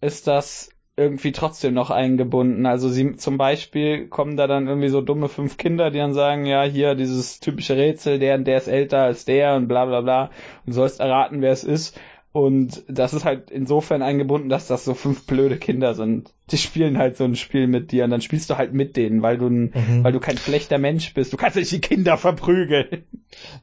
ist 0.00 0.26
das 0.26 0.70
irgendwie 0.96 1.32
trotzdem 1.32 1.72
noch 1.72 1.90
eingebunden. 1.90 2.66
Also 2.66 2.88
sie 2.88 3.16
zum 3.16 3.38
Beispiel 3.38 4.08
kommen 4.08 4.36
da 4.36 4.46
dann 4.46 4.68
irgendwie 4.68 4.88
so 4.88 5.00
dumme 5.00 5.28
fünf 5.28 5.56
Kinder, 5.56 5.90
die 5.90 5.98
dann 5.98 6.12
sagen, 6.12 6.44
ja, 6.44 6.64
hier 6.64 6.94
dieses 6.94 7.40
typische 7.40 7.76
Rätsel, 7.76 8.18
der 8.18 8.34
und 8.34 8.44
der 8.44 8.58
ist 8.58 8.68
älter 8.68 9.02
als 9.02 9.24
der 9.24 9.54
und 9.54 9.68
bla 9.68 9.86
bla 9.86 10.02
bla 10.02 10.30
und 10.66 10.72
sollst 10.72 11.00
erraten, 11.00 11.40
wer 11.40 11.52
es 11.52 11.64
ist. 11.64 11.98
Und 12.32 12.82
das 12.88 13.12
ist 13.12 13.24
halt 13.24 13.50
insofern 13.50 14.02
eingebunden, 14.02 14.48
dass 14.48 14.66
das 14.66 14.84
so 14.84 14.94
fünf 14.94 15.26
blöde 15.26 15.58
Kinder 15.58 15.94
sind 15.94 16.32
die 16.50 16.58
spielen 16.58 16.98
halt 16.98 17.16
so 17.16 17.24
ein 17.24 17.36
Spiel 17.36 17.66
mit 17.66 17.92
dir 17.92 18.04
und 18.04 18.10
dann 18.10 18.20
spielst 18.20 18.50
du 18.50 18.58
halt 18.58 18.74
mit 18.74 18.96
denen, 18.96 19.22
weil 19.22 19.38
du, 19.38 19.48
mhm. 19.48 20.02
weil 20.02 20.12
du 20.12 20.20
kein 20.20 20.36
schlechter 20.36 20.78
Mensch 20.78 21.14
bist. 21.14 21.32
Du 21.32 21.36
kannst 21.36 21.56
nicht 21.56 21.72
die 21.72 21.80
Kinder 21.80 22.18
verprügeln. 22.18 23.04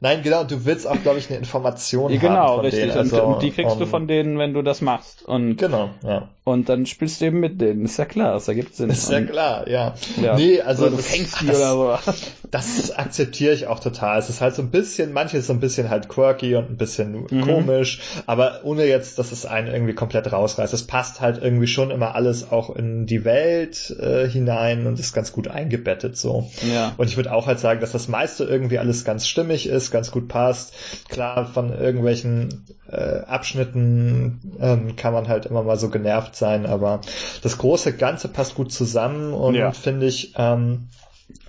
Nein, 0.00 0.22
genau, 0.22 0.44
du 0.44 0.64
willst 0.64 0.86
auch, 0.86 1.00
glaube 1.00 1.18
ich, 1.18 1.28
eine 1.28 1.38
Information 1.38 2.12
ja, 2.12 2.18
genau, 2.18 2.34
haben. 2.34 2.46
Genau, 2.46 2.60
richtig. 2.62 2.92
Also, 2.92 3.22
und, 3.22 3.42
die 3.42 3.50
kriegst 3.50 3.74
um, 3.74 3.78
du 3.78 3.86
von 3.86 4.08
denen, 4.08 4.38
wenn 4.38 4.54
du 4.54 4.62
das 4.62 4.80
machst. 4.80 5.22
Und, 5.22 5.56
genau, 5.56 5.90
ja. 6.02 6.28
Und 6.42 6.68
dann 6.68 6.86
spielst 6.86 7.20
du 7.20 7.26
eben 7.26 7.38
mit 7.38 7.60
denen. 7.60 7.84
Ist 7.84 7.98
ja 7.98 8.06
klar, 8.06 8.32
das 8.32 8.48
ergibt 8.48 8.74
Sinn. 8.74 8.90
Ist 8.90 9.10
ja 9.10 9.20
klar, 9.20 9.68
ja. 9.68 9.94
ja. 10.20 10.36
Nee, 10.36 10.60
also. 10.60 10.86
Oder 10.86 10.96
du 10.96 11.02
fängst 11.02 11.40
die 11.42 11.46
das, 11.46 11.56
oder 11.56 11.98
so. 12.02 12.12
Das 12.50 12.90
akzeptiere 12.90 13.54
ich 13.54 13.68
auch 13.68 13.78
total. 13.78 14.18
Es 14.18 14.28
ist 14.28 14.40
halt 14.40 14.56
so 14.56 14.62
ein 14.62 14.70
bisschen, 14.70 15.12
manches 15.12 15.46
so 15.46 15.52
ein 15.52 15.60
bisschen 15.60 15.90
halt 15.90 16.08
quirky 16.08 16.56
und 16.56 16.70
ein 16.70 16.76
bisschen 16.76 17.26
mhm. 17.30 17.42
komisch, 17.42 18.00
aber 18.26 18.60
ohne 18.64 18.86
jetzt, 18.86 19.20
dass 19.20 19.30
es 19.30 19.46
einen 19.46 19.68
irgendwie 19.68 19.94
komplett 19.94 20.32
rausreißt. 20.32 20.74
Es 20.74 20.86
passt 20.86 21.20
halt 21.20 21.40
irgendwie 21.40 21.68
schon 21.68 21.92
immer 21.92 22.16
alles 22.16 22.50
auch 22.50 22.74
in 22.80 23.06
die 23.06 23.24
Welt 23.24 23.94
äh, 24.00 24.26
hinein 24.26 24.86
und 24.86 24.98
ist 24.98 25.12
ganz 25.12 25.32
gut 25.32 25.48
eingebettet 25.48 26.16
so. 26.16 26.50
Ja. 26.72 26.94
Und 26.96 27.08
ich 27.08 27.16
würde 27.16 27.32
auch 27.32 27.46
halt 27.46 27.60
sagen, 27.60 27.80
dass 27.80 27.92
das 27.92 28.08
meiste 28.08 28.44
irgendwie 28.44 28.78
alles 28.78 29.04
ganz 29.04 29.28
stimmig 29.28 29.66
ist, 29.68 29.90
ganz 29.90 30.10
gut 30.10 30.28
passt. 30.28 30.72
Klar, 31.08 31.46
von 31.46 31.72
irgendwelchen 31.72 32.64
äh, 32.90 33.20
Abschnitten 33.20 34.56
ähm, 34.60 34.96
kann 34.96 35.12
man 35.12 35.28
halt 35.28 35.46
immer 35.46 35.62
mal 35.62 35.78
so 35.78 35.90
genervt 35.90 36.34
sein, 36.34 36.64
aber 36.64 37.02
das 37.42 37.58
große 37.58 37.92
Ganze 37.92 38.28
passt 38.28 38.54
gut 38.54 38.72
zusammen 38.72 39.34
und 39.34 39.54
ja. 39.54 39.72
finde 39.72 40.06
ich 40.06 40.32
ähm, 40.38 40.88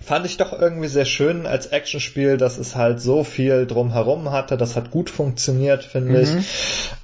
fand 0.04 0.26
ich 0.26 0.36
doch 0.36 0.52
irgendwie 0.52 0.88
sehr 0.88 1.04
schön 1.04 1.46
als 1.46 1.66
Actionspiel, 1.66 2.36
dass 2.36 2.58
es 2.58 2.76
halt 2.76 3.00
so 3.00 3.24
viel 3.24 3.66
drumherum 3.66 4.30
hatte. 4.30 4.56
Das 4.56 4.76
hat 4.76 4.90
gut 4.90 5.10
funktioniert, 5.10 5.84
finde 5.84 6.12
mhm. 6.12 6.38
ich. 6.38 6.46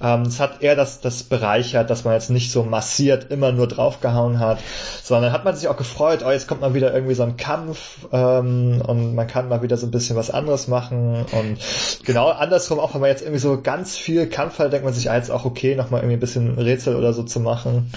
Ähm, 0.01 0.23
es 0.23 0.39
hat 0.39 0.61
eher 0.61 0.75
das, 0.75 1.01
das 1.01 1.23
bereichert, 1.23 1.89
dass 1.89 2.03
man 2.03 2.13
jetzt 2.13 2.29
nicht 2.29 2.51
so 2.51 2.63
massiert 2.63 3.31
immer 3.31 3.51
nur 3.51 3.67
draufgehauen 3.67 4.39
hat, 4.39 4.59
sondern 5.03 5.31
hat 5.31 5.45
man 5.45 5.55
sich 5.55 5.67
auch 5.67 5.77
gefreut, 5.77 6.23
oh, 6.25 6.31
jetzt 6.31 6.47
kommt 6.47 6.61
mal 6.61 6.73
wieder 6.73 6.93
irgendwie 6.93 7.15
so 7.15 7.23
ein 7.23 7.37
Kampf 7.37 8.07
ähm, 8.11 8.81
und 8.85 9.15
man 9.15 9.27
kann 9.27 9.49
mal 9.49 9.61
wieder 9.61 9.77
so 9.77 9.87
ein 9.87 9.91
bisschen 9.91 10.15
was 10.15 10.29
anderes 10.29 10.67
machen. 10.67 11.25
Und 11.31 11.57
genau 12.05 12.29
andersrum, 12.29 12.79
auch 12.79 12.93
wenn 12.93 13.01
man 13.01 13.09
jetzt 13.09 13.21
irgendwie 13.21 13.39
so 13.39 13.61
ganz 13.61 13.97
viel 13.97 14.27
Kampf 14.27 14.59
hat, 14.59 14.73
denkt 14.73 14.85
man 14.85 14.93
sich, 14.93 15.09
ah, 15.09 15.15
jetzt 15.15 15.31
auch 15.31 15.45
okay, 15.45 15.75
nochmal 15.75 16.01
irgendwie 16.01 16.17
ein 16.17 16.21
bisschen 16.21 16.57
Rätsel 16.57 16.95
oder 16.95 17.13
so 17.13 17.23
zu 17.23 17.39
machen. 17.39 17.91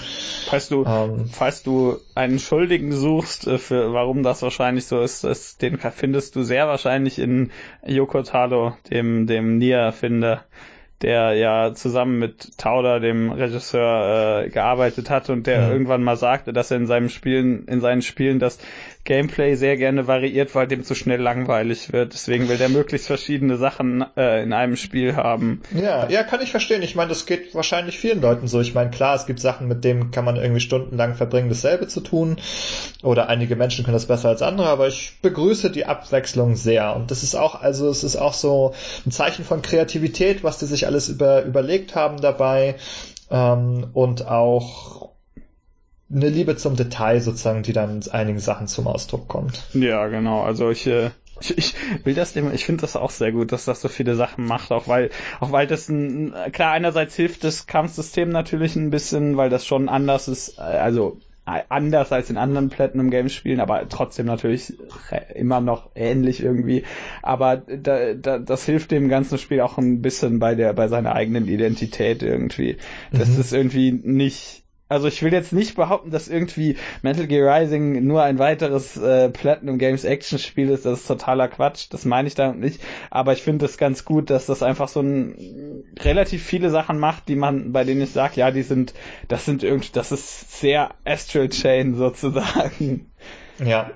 Falls 0.47 0.69
du, 0.69 0.85
ähm, 0.85 1.29
falls 1.31 1.63
du 1.63 1.97
einen 2.15 2.39
Schuldigen 2.39 2.91
suchst, 2.93 3.47
äh, 3.47 3.57
für 3.57 3.93
warum 3.93 4.23
das 4.23 4.41
wahrscheinlich 4.41 4.85
so 4.85 4.92
ist, 5.01 5.23
ist 5.23 5.61
den 5.61 5.77
findest 5.79 6.35
du 6.35 6.43
sehr 6.43 6.67
wahrscheinlich 6.67 7.19
in 7.19 7.51
Yoko 7.85 8.23
Taro, 8.23 8.75
dem, 8.89 9.27
dem 9.27 9.57
Nia-Finder 9.57 10.43
der 11.03 11.33
ja 11.33 11.73
zusammen 11.73 12.17
mit 12.17 12.57
Tauder, 12.57 13.01
dem 13.01 13.29
Regisseur, 13.29 14.45
äh, 14.45 14.49
gearbeitet 14.49 15.09
hat 15.09 15.29
und 15.29 15.45
der 15.47 15.61
ja. 15.61 15.69
irgendwann 15.71 16.01
mal 16.01 16.15
sagte, 16.15 16.53
dass 16.53 16.71
er 16.71 16.77
in 16.77 16.87
seinem 16.87 17.09
Spielen, 17.09 17.67
in 17.67 17.81
seinen 17.81 18.01
Spielen 18.01 18.39
das 18.39 18.57
Gameplay 19.05 19.55
sehr 19.55 19.75
gerne 19.75 20.07
variiert, 20.07 20.55
weil 20.55 20.67
dem 20.67 20.83
zu 20.83 20.95
schnell 20.95 21.21
langweilig 21.21 21.91
wird. 21.91 22.13
Deswegen 22.13 22.47
will 22.47 22.57
der 22.57 22.69
möglichst 22.69 23.07
verschiedene 23.07 23.57
Sachen 23.57 24.05
äh, 24.15 24.43
in 24.43 24.53
einem 24.53 24.77
Spiel 24.77 25.15
haben. 25.15 25.61
Ja, 25.75 26.09
ja, 26.09 26.23
kann 26.23 26.41
ich 26.41 26.51
verstehen. 26.51 26.81
Ich 26.83 26.95
meine, 26.95 27.09
das 27.09 27.25
geht 27.25 27.53
wahrscheinlich 27.53 27.99
vielen 27.99 28.21
Leuten 28.21 28.47
so. 28.47 28.61
Ich 28.61 28.73
meine, 28.73 28.91
klar, 28.91 29.15
es 29.15 29.25
gibt 29.25 29.41
Sachen, 29.41 29.67
mit 29.67 29.83
denen 29.83 30.11
kann 30.11 30.23
man 30.23 30.37
irgendwie 30.37 30.61
stundenlang 30.61 31.15
verbringen, 31.15 31.49
dasselbe 31.49 31.87
zu 31.87 31.99
tun. 31.99 32.37
Oder 33.01 33.27
einige 33.27 33.57
Menschen 33.57 33.83
können 33.83 33.95
das 33.95 34.05
besser 34.05 34.29
als 34.29 34.41
andere, 34.41 34.67
aber 34.67 34.87
ich 34.87 35.17
begrüße 35.21 35.69
die 35.69 35.85
Abwechslung 35.85 36.55
sehr. 36.55 36.95
Und 36.95 37.11
das 37.11 37.23
ist 37.23 37.35
auch, 37.35 37.61
also 37.61 37.89
es 37.89 38.03
ist 38.03 38.15
auch 38.15 38.33
so 38.33 38.73
ein 39.05 39.11
Zeichen 39.11 39.43
von 39.43 39.61
Kreativität, 39.61 40.43
was 40.43 40.59
die 40.59 40.65
sich 40.65 40.85
alles 40.87 41.09
über, 41.09 41.43
überlegt 41.43 41.95
haben 41.95 42.21
dabei. 42.21 42.75
Ähm, 43.29 43.87
und 43.93 44.27
auch 44.27 45.12
eine 46.13 46.29
Liebe 46.29 46.55
zum 46.55 46.75
Detail 46.75 47.19
sozusagen, 47.19 47.63
die 47.63 47.73
dann 47.73 48.01
in 48.01 48.11
einigen 48.11 48.39
Sachen 48.39 48.67
zum 48.67 48.87
Ausdruck 48.87 49.27
kommt. 49.27 49.63
Ja, 49.73 50.07
genau. 50.07 50.43
Also 50.43 50.69
ich, 50.69 50.87
äh, 50.87 51.09
ich, 51.41 51.57
ich 51.57 51.75
will 52.03 52.13
das 52.13 52.35
immer, 52.35 52.53
ich 52.53 52.65
finde 52.65 52.81
das 52.81 52.95
auch 52.95 53.11
sehr 53.11 53.31
gut, 53.31 53.51
dass 53.51 53.65
das 53.65 53.81
so 53.81 53.87
viele 53.87 54.15
Sachen 54.15 54.45
macht, 54.45 54.71
auch 54.71 54.87
weil, 54.87 55.09
auch 55.39 55.51
weil 55.51 55.67
das 55.67 55.89
ein, 55.89 56.33
klar, 56.51 56.71
einerseits 56.71 57.15
hilft 57.15 57.43
das 57.43 57.67
Kampfsystem 57.67 58.29
natürlich 58.29 58.75
ein 58.75 58.89
bisschen, 58.89 59.37
weil 59.37 59.49
das 59.49 59.65
schon 59.65 59.89
anders 59.89 60.27
ist, 60.27 60.57
äh, 60.57 60.61
also 60.61 61.17
äh, 61.45 61.61
anders 61.67 62.11
als 62.13 62.29
in 62.29 62.37
anderen 62.37 62.69
Platinum 62.69 63.09
Games 63.09 63.33
Spielen, 63.33 63.59
aber 63.59 63.89
trotzdem 63.89 64.25
natürlich 64.25 64.73
immer 65.33 65.59
noch 65.59 65.89
ähnlich 65.93 66.41
irgendwie. 66.41 66.83
Aber 67.21 67.57
da, 67.57 68.13
da, 68.13 68.39
das 68.39 68.65
hilft 68.65 68.91
dem 68.91 69.09
ganzen 69.09 69.37
Spiel 69.37 69.59
auch 69.59 69.77
ein 69.77 70.01
bisschen 70.01 70.39
bei 70.39 70.55
der, 70.55 70.71
bei 70.71 70.87
seiner 70.87 71.15
eigenen 71.15 71.47
Identität 71.47 72.23
irgendwie. 72.23 72.77
Das 73.11 73.27
mhm. 73.27 73.41
ist 73.41 73.51
irgendwie 73.51 73.91
nicht, 73.91 74.62
also 74.93 75.07
ich 75.07 75.23
will 75.23 75.33
jetzt 75.33 75.53
nicht 75.53 75.75
behaupten, 75.75 76.11
dass 76.11 76.27
irgendwie 76.27 76.77
Metal 77.01 77.25
Gear 77.25 77.51
Rising 77.51 78.05
nur 78.05 78.21
ein 78.21 78.37
weiteres 78.37 78.95
äh, 78.95 79.29
Platinum 79.29 79.79
Games 79.79 80.03
Action 80.03 80.37
Spiel 80.37 80.69
ist. 80.69 80.85
Das 80.85 80.99
ist 80.99 81.07
totaler 81.07 81.47
Quatsch. 81.47 81.87
Das 81.89 82.05
meine 82.05 82.27
ich 82.27 82.35
damit 82.35 82.59
nicht. 82.59 82.79
Aber 83.09 83.33
ich 83.33 83.41
finde 83.41 83.65
es 83.65 83.79
ganz 83.79 84.05
gut, 84.05 84.29
dass 84.29 84.45
das 84.45 84.61
einfach 84.61 84.87
so 84.87 85.01
ein 85.01 85.83
relativ 85.99 86.43
viele 86.43 86.69
Sachen 86.69 86.99
macht, 86.99 87.27
die 87.27 87.35
man, 87.35 87.71
bei 87.71 87.83
denen 87.83 88.01
ich 88.01 88.11
sage, 88.11 88.33
ja, 88.35 88.51
die 88.51 88.61
sind, 88.61 88.93
das 89.27 89.45
sind 89.45 89.63
irgendwie, 89.63 89.89
das 89.93 90.11
ist 90.11 90.59
sehr 90.59 90.91
Astral 91.05 91.49
Chain 91.49 91.95
sozusagen. 91.95 93.11
Ja. 93.63 93.91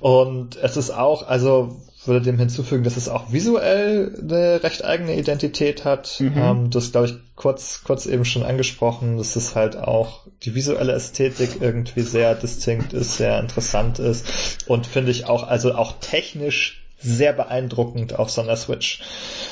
Und 0.00 0.56
es 0.56 0.76
ist 0.76 0.90
auch, 0.90 1.26
also 1.26 1.80
würde 2.06 2.24
dem 2.24 2.38
hinzufügen, 2.38 2.84
dass 2.84 2.96
es 2.96 3.08
auch 3.08 3.32
visuell 3.32 4.18
eine 4.20 4.62
recht 4.62 4.84
eigene 4.84 5.16
Identität 5.16 5.84
hat. 5.84 6.20
Mhm. 6.20 6.32
Ähm, 6.36 6.70
das 6.70 6.92
glaube 6.92 7.08
ich 7.08 7.14
kurz, 7.36 7.82
kurz 7.84 8.06
eben 8.06 8.24
schon 8.24 8.42
angesprochen, 8.42 9.18
dass 9.18 9.36
es 9.36 9.54
halt 9.54 9.76
auch 9.76 10.26
die 10.42 10.54
visuelle 10.54 10.92
Ästhetik 10.92 11.60
irgendwie 11.60 12.02
sehr 12.02 12.34
distinkt 12.34 12.92
ist, 12.92 13.16
sehr 13.16 13.38
interessant 13.40 13.98
ist 13.98 14.66
und 14.66 14.86
finde 14.86 15.10
ich 15.10 15.26
auch, 15.26 15.46
also 15.46 15.74
auch 15.74 15.94
technisch 16.00 16.84
sehr 16.98 17.32
beeindruckend 17.32 18.18
auf 18.18 18.30
so 18.30 18.42
einer 18.42 18.56
Switch. 18.56 19.00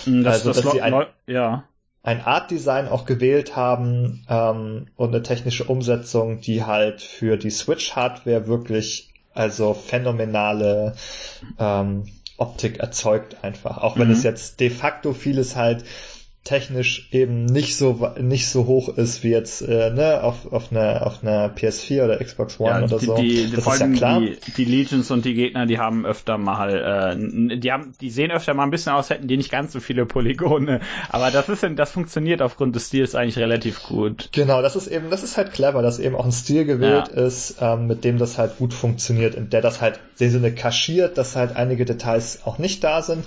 Mhm, 0.06 0.24
das, 0.24 0.46
also, 0.46 0.52
das 0.52 0.62
dass 0.62 0.72
sie 0.72 0.82
ein, 0.82 1.06
ja. 1.26 1.64
ein 2.02 2.20
Art 2.20 2.50
Design 2.50 2.88
auch 2.88 3.04
gewählt 3.04 3.56
haben 3.56 4.24
ähm, 4.28 4.86
und 4.96 5.08
eine 5.08 5.22
technische 5.22 5.64
Umsetzung, 5.64 6.40
die 6.40 6.64
halt 6.64 7.00
für 7.00 7.36
die 7.36 7.50
Switch 7.50 7.96
Hardware 7.96 8.46
wirklich 8.46 9.08
also 9.32 9.74
phänomenale 9.74 10.94
ähm, 11.58 12.04
Optik 12.40 12.78
erzeugt 12.78 13.44
einfach. 13.44 13.78
Auch 13.78 13.98
wenn 13.98 14.08
mhm. 14.08 14.14
es 14.14 14.22
jetzt 14.22 14.60
de 14.60 14.70
facto 14.70 15.12
vieles 15.12 15.56
halt 15.56 15.84
technisch 16.44 17.08
eben 17.12 17.44
nicht 17.44 17.76
so 17.76 18.12
nicht 18.18 18.48
so 18.48 18.66
hoch 18.66 18.88
ist 18.88 19.22
wie 19.22 19.28
jetzt 19.28 19.60
äh, 19.60 19.90
ne, 19.90 20.22
auf, 20.22 20.50
auf 20.50 20.72
einer 20.72 21.06
auf 21.06 21.22
einer 21.22 21.54
PS4 21.54 22.04
oder 22.04 22.18
Xbox 22.18 22.58
One 22.58 22.70
ja, 22.70 22.82
oder 22.82 22.98
die, 22.98 23.04
so. 23.04 23.16
Die, 23.16 23.50
das 23.50 23.66
ist 23.66 23.80
ja 23.80 23.88
klar. 23.88 24.20
Die, 24.20 24.38
die 24.56 24.64
Legions 24.64 25.10
und 25.10 25.26
die 25.26 25.34
Gegner, 25.34 25.66
die 25.66 25.78
haben 25.78 26.06
öfter 26.06 26.38
mal, 26.38 27.14
äh, 27.14 27.58
die 27.58 27.70
haben, 27.70 27.92
die 28.00 28.08
sehen 28.08 28.30
öfter 28.30 28.54
mal 28.54 28.64
ein 28.64 28.70
bisschen 28.70 28.92
aus, 28.92 29.10
hätten 29.10 29.28
die 29.28 29.36
nicht 29.36 29.50
ganz 29.50 29.72
so 29.72 29.80
viele 29.80 30.06
Polygone. 30.06 30.80
Aber 31.10 31.30
das 31.30 31.48
ist, 31.50 31.64
das 31.76 31.90
funktioniert 31.90 32.40
aufgrund 32.40 32.74
des 32.74 32.86
Stils 32.86 33.14
eigentlich 33.14 33.38
relativ 33.38 33.82
gut. 33.82 34.30
Genau, 34.32 34.62
das 34.62 34.76
ist 34.76 34.86
eben, 34.86 35.10
das 35.10 35.22
ist 35.22 35.36
halt 35.36 35.52
clever, 35.52 35.82
dass 35.82 35.98
eben 35.98 36.16
auch 36.16 36.24
ein 36.24 36.32
Stil 36.32 36.64
gewählt 36.64 37.10
ja. 37.14 37.22
ist, 37.26 37.56
ähm, 37.60 37.86
mit 37.86 38.02
dem 38.02 38.16
das 38.16 38.38
halt 38.38 38.56
gut 38.56 38.72
funktioniert 38.72 39.34
und 39.34 39.52
der 39.52 39.60
das 39.60 39.82
halt 39.82 39.96
in 40.18 40.26
dem 40.26 40.30
Sinne 40.30 40.52
kaschiert, 40.52 41.18
dass 41.18 41.36
halt 41.36 41.54
einige 41.54 41.84
Details 41.84 42.40
auch 42.44 42.58
nicht 42.58 42.82
da 42.82 43.02
sind, 43.02 43.26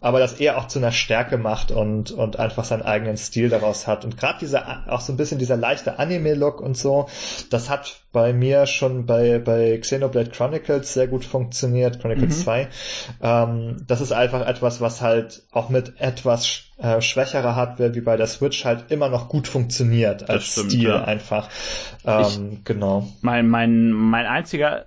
aber 0.00 0.20
das 0.20 0.34
eher 0.34 0.58
auch 0.58 0.68
zu 0.68 0.78
einer 0.78 0.92
Stärke 0.92 1.38
macht 1.38 1.72
und 1.72 2.12
und 2.12 2.38
einfach 2.52 2.64
seinen 2.64 2.82
eigenen 2.82 3.16
Stil 3.16 3.48
daraus 3.48 3.86
hat. 3.86 4.04
Und 4.04 4.18
gerade 4.18 4.38
dieser, 4.40 4.84
auch 4.88 5.00
so 5.00 5.12
ein 5.12 5.16
bisschen 5.16 5.38
dieser 5.38 5.56
leichte 5.56 5.98
Anime-Look 5.98 6.60
und 6.60 6.76
so, 6.76 7.08
das 7.50 7.70
hat 7.70 8.00
bei 8.12 8.34
mir 8.34 8.66
schon 8.66 9.06
bei, 9.06 9.38
bei 9.38 9.78
Xenoblade 9.78 10.30
Chronicles 10.30 10.92
sehr 10.92 11.08
gut 11.08 11.24
funktioniert, 11.24 12.00
Chronicles 12.00 12.38
mhm. 12.38 12.42
2. 12.42 12.68
Ähm, 13.22 13.76
das 13.86 14.02
ist 14.02 14.12
einfach 14.12 14.46
etwas, 14.46 14.82
was 14.82 15.00
halt 15.00 15.42
auch 15.50 15.70
mit 15.70 15.94
etwas 15.98 16.64
äh, 16.78 17.00
schwächerer 17.00 17.56
Hardware 17.56 17.94
wie 17.94 18.02
bei 18.02 18.18
der 18.18 18.26
Switch 18.26 18.64
halt 18.66 18.90
immer 18.90 19.08
noch 19.08 19.28
gut 19.28 19.48
funktioniert 19.48 20.28
als 20.28 20.44
stimmt, 20.44 20.72
Stil 20.72 20.88
ja. 20.90 21.04
einfach. 21.04 21.48
Ähm, 22.04 22.50
ich, 22.52 22.64
genau. 22.64 23.08
Mein, 23.22 23.48
mein, 23.48 23.90
mein 23.90 24.26
einziger 24.26 24.84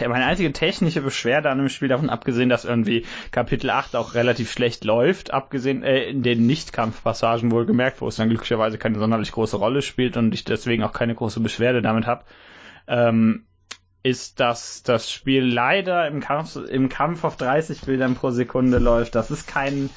meine 0.00 0.26
einzige 0.26 0.52
technische 0.52 1.00
Beschwerde 1.00 1.50
an 1.50 1.58
dem 1.58 1.68
Spiel, 1.68 1.88
davon 1.88 2.10
abgesehen, 2.10 2.48
dass 2.48 2.64
irgendwie 2.64 3.04
Kapitel 3.30 3.70
8 3.70 3.96
auch 3.96 4.14
relativ 4.14 4.50
schlecht 4.50 4.84
läuft, 4.84 5.32
abgesehen 5.32 5.82
äh, 5.82 6.04
in 6.04 6.22
den 6.22 6.46
Nicht-Kampfpassagen 6.46 7.50
wohlgemerkt, 7.50 8.00
wo 8.00 8.08
es 8.08 8.16
dann 8.16 8.28
glücklicherweise 8.28 8.78
keine 8.78 8.98
sonderlich 8.98 9.32
große 9.32 9.56
Rolle 9.56 9.82
spielt 9.82 10.16
und 10.16 10.32
ich 10.34 10.44
deswegen 10.44 10.82
auch 10.82 10.92
keine 10.92 11.14
große 11.14 11.40
Beschwerde 11.40 11.82
damit 11.82 12.06
habe, 12.06 12.24
ähm, 12.86 13.46
ist, 14.02 14.40
dass 14.40 14.82
das 14.82 15.10
Spiel 15.10 15.44
leider 15.44 16.06
im 16.08 16.20
Kampf, 16.20 16.56
im 16.56 16.88
Kampf 16.88 17.24
auf 17.24 17.36
30 17.36 17.82
Bildern 17.82 18.14
pro 18.14 18.30
Sekunde 18.30 18.78
läuft. 18.78 19.14
Das 19.14 19.30
ist 19.30 19.46
kein 19.46 19.90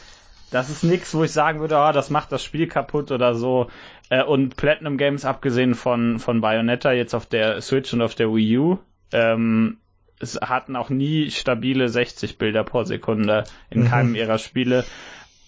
das 0.49 0.69
ist 0.69 0.83
nichts, 0.83 1.13
wo 1.13 1.23
ich 1.23 1.31
sagen 1.31 1.59
würde, 1.59 1.75
oh, 1.75 1.91
das 1.91 2.09
macht 2.09 2.31
das 2.31 2.43
Spiel 2.43 2.67
kaputt 2.67 3.11
oder 3.11 3.35
so. 3.35 3.67
Äh, 4.09 4.23
und 4.23 4.55
Platinum 4.55 4.97
Games, 4.97 5.25
abgesehen 5.25 5.75
von, 5.75 6.19
von 6.19 6.41
Bayonetta, 6.41 6.93
jetzt 6.93 7.13
auf 7.13 7.25
der 7.25 7.61
Switch 7.61 7.93
und 7.93 8.01
auf 8.01 8.15
der 8.15 8.33
Wii 8.33 8.57
U, 8.57 8.77
ähm, 9.11 9.77
es 10.19 10.39
hatten 10.41 10.75
auch 10.75 10.89
nie 10.89 11.29
stabile 11.31 11.89
60 11.89 12.37
Bilder 12.37 12.63
pro 12.63 12.83
Sekunde 12.83 13.43
in 13.69 13.81
mhm. 13.81 13.87
keinem 13.87 14.15
ihrer 14.15 14.37
Spiele. 14.37 14.85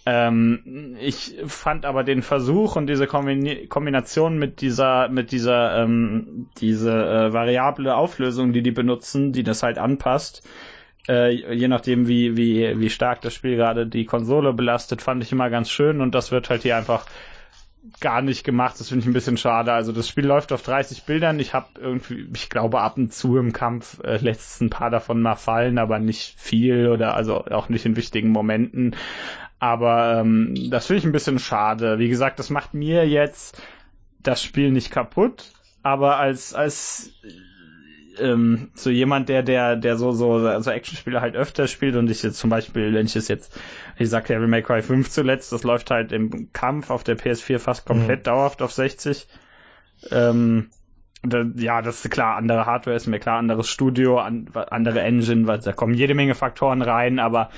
Ähm, 0.06 0.96
ich 1.00 1.36
fand 1.46 1.86
aber 1.86 2.04
den 2.04 2.22
Versuch 2.22 2.76
und 2.76 2.88
diese 2.88 3.06
Kombination 3.06 4.38
mit 4.38 4.62
dieser, 4.62 5.10
mit 5.10 5.32
dieser, 5.32 5.84
ähm, 5.84 6.48
diese 6.58 6.92
äh, 6.92 7.34
variable 7.34 7.96
Auflösung, 7.96 8.54
die 8.54 8.62
die 8.62 8.72
benutzen, 8.72 9.34
die 9.34 9.44
das 9.44 9.62
halt 9.62 9.78
anpasst, 9.78 10.48
äh, 11.08 11.54
je 11.54 11.68
nachdem, 11.68 12.08
wie, 12.08 12.38
wie, 12.38 12.80
wie 12.80 12.90
stark 12.90 13.22
das 13.22 13.34
Spiel 13.34 13.56
gerade 13.56 13.88
die 13.88 14.06
Konsole 14.06 14.54
belastet, 14.54 15.02
fand 15.02 15.24
ich 15.24 15.32
immer 15.32 15.50
ganz 15.50 15.70
schön 15.70 16.02
und 16.02 16.16
das 16.16 16.32
wird 16.32 16.50
halt 16.50 16.64
hier 16.64 16.78
einfach 16.78 17.06
gar 18.00 18.22
nicht 18.22 18.44
gemacht. 18.44 18.80
Das 18.80 18.90
finde 18.90 19.02
ich 19.02 19.08
ein 19.08 19.14
bisschen 19.14 19.38
schade. 19.38 19.74
Also 19.74 19.92
das 19.92 20.08
Spiel 20.08 20.26
läuft 20.26 20.52
auf 20.52 20.62
30 20.62 21.04
Bildern. 21.04 21.40
Ich 21.40 21.54
habe 21.54 21.68
irgendwie, 21.80 22.28
ich 22.34 22.50
glaube, 22.50 22.82
ab 22.82 22.98
und 22.98 23.14
zu 23.14 23.38
im 23.38 23.54
Kampf 23.54 24.00
äh, 24.04 24.18
lässt 24.18 24.62
ein 24.62 24.70
paar 24.70 24.90
davon 24.90 25.22
mal 25.22 25.36
fallen, 25.36 25.78
aber 25.78 26.00
nicht 26.00 26.40
viel 26.40 26.88
oder 26.88 27.16
also 27.16 27.46
auch 27.46 27.70
nicht 27.70 27.86
in 27.86 27.96
wichtigen 27.96 28.30
Momenten. 28.30 28.96
Aber 29.60 30.20
ähm, 30.20 30.70
das 30.70 30.88
finde 30.88 31.00
ich 31.00 31.06
ein 31.06 31.12
bisschen 31.12 31.40
schade. 31.40 32.00
Wie 32.00 32.10
gesagt, 32.10 32.40
das 32.40 32.50
macht 32.50 32.74
mir 32.74 33.08
jetzt 33.08 33.62
das 34.22 34.42
Spiel 34.42 34.72
nicht 34.72 34.92
kaputt, 34.92 35.52
aber 35.84 36.18
als 36.18 36.54
als 36.54 37.12
ähm, 38.20 38.70
so 38.74 38.90
jemand, 38.90 39.30
der, 39.30 39.44
der, 39.44 39.76
der 39.76 39.98
so, 39.98 40.12
so, 40.12 40.62
so 40.62 40.72
Actionspiele 40.72 41.22
halt 41.22 41.36
öfter 41.36 41.68
spielt 41.68 41.96
und 41.96 42.10
ich 42.10 42.24
jetzt 42.24 42.40
zum 42.40 42.50
Beispiel, 42.50 42.94
wenn 42.94 43.06
ich 43.06 43.16
es 43.16 43.28
jetzt, 43.28 43.58
ich 43.98 44.10
sagte 44.10 44.34
Devil 44.34 44.48
May 44.48 44.62
Cry 44.62 44.82
5 44.82 45.10
zuletzt, 45.10 45.52
das 45.52 45.64
läuft 45.64 45.92
halt 45.92 46.12
im 46.12 46.52
Kampf 46.54 46.90
auf 46.90 47.04
der 47.04 47.18
PS4 47.18 47.60
fast 47.60 47.86
komplett 47.86 48.20
mhm. 48.20 48.24
dauerhaft 48.24 48.62
auf 48.62 48.72
60. 48.72 49.28
Ähm, 50.12 50.70
da, 51.22 51.44
ja, 51.56 51.82
das 51.82 52.06
ist 52.06 52.12
klar, 52.12 52.38
andere 52.38 52.66
Hardware 52.66 52.96
ist 52.96 53.08
mir 53.08 53.20
klar, 53.20 53.40
anderes 53.40 53.68
Studio, 53.70 54.20
an, 54.20 54.50
andere 54.54 55.02
Engine, 55.02 55.48
weil 55.48 55.60
da 55.60 55.74
kommen 55.74 55.94
jede 55.94 56.16
Menge 56.16 56.36
Faktoren 56.36 56.82
rein, 56.82 57.20
aber 57.20 57.50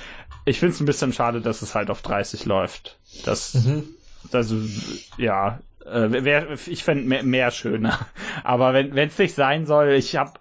ich 0.44 0.58
finde 0.58 0.74
es 0.74 0.80
ein 0.80 0.86
bisschen 0.86 1.12
schade, 1.12 1.40
dass 1.40 1.62
es 1.62 1.74
halt 1.74 1.90
auf 1.90 2.02
30 2.02 2.46
läuft. 2.46 2.98
Das, 3.24 3.54
mhm. 3.54 3.84
das 4.32 4.52
ja, 5.16 5.60
äh, 5.84 6.24
wär, 6.24 6.48
ich 6.66 6.84
fände 6.84 7.04
mehr, 7.04 7.22
mehr 7.22 7.50
schöner. 7.50 7.98
Aber 8.44 8.74
wenn 8.74 8.96
es 8.96 9.18
nicht 9.18 9.34
sein 9.34 9.66
soll, 9.66 9.90
ich 9.90 10.16
habe 10.16 10.32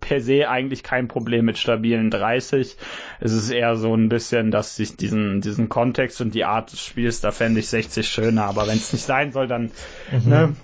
per 0.00 0.20
se 0.20 0.48
eigentlich 0.48 0.82
kein 0.82 1.08
Problem 1.08 1.44
mit 1.44 1.58
stabilen 1.58 2.10
30. 2.10 2.76
Es 3.20 3.32
ist 3.32 3.50
eher 3.50 3.76
so 3.76 3.94
ein 3.94 4.08
bisschen, 4.08 4.50
dass 4.50 4.76
sich 4.76 4.96
diesen, 4.96 5.40
diesen 5.40 5.68
Kontext 5.68 6.20
und 6.20 6.34
die 6.34 6.44
Art 6.44 6.72
des 6.72 6.80
Spiels, 6.80 7.20
da 7.20 7.30
fände 7.30 7.60
ich 7.60 7.68
60 7.68 8.06
schöner, 8.06 8.44
aber 8.44 8.66
wenn 8.66 8.76
es 8.76 8.92
nicht 8.92 9.04
sein 9.04 9.32
soll, 9.32 9.46
dann, 9.46 9.70
mhm. 10.10 10.28
ne? 10.28 10.56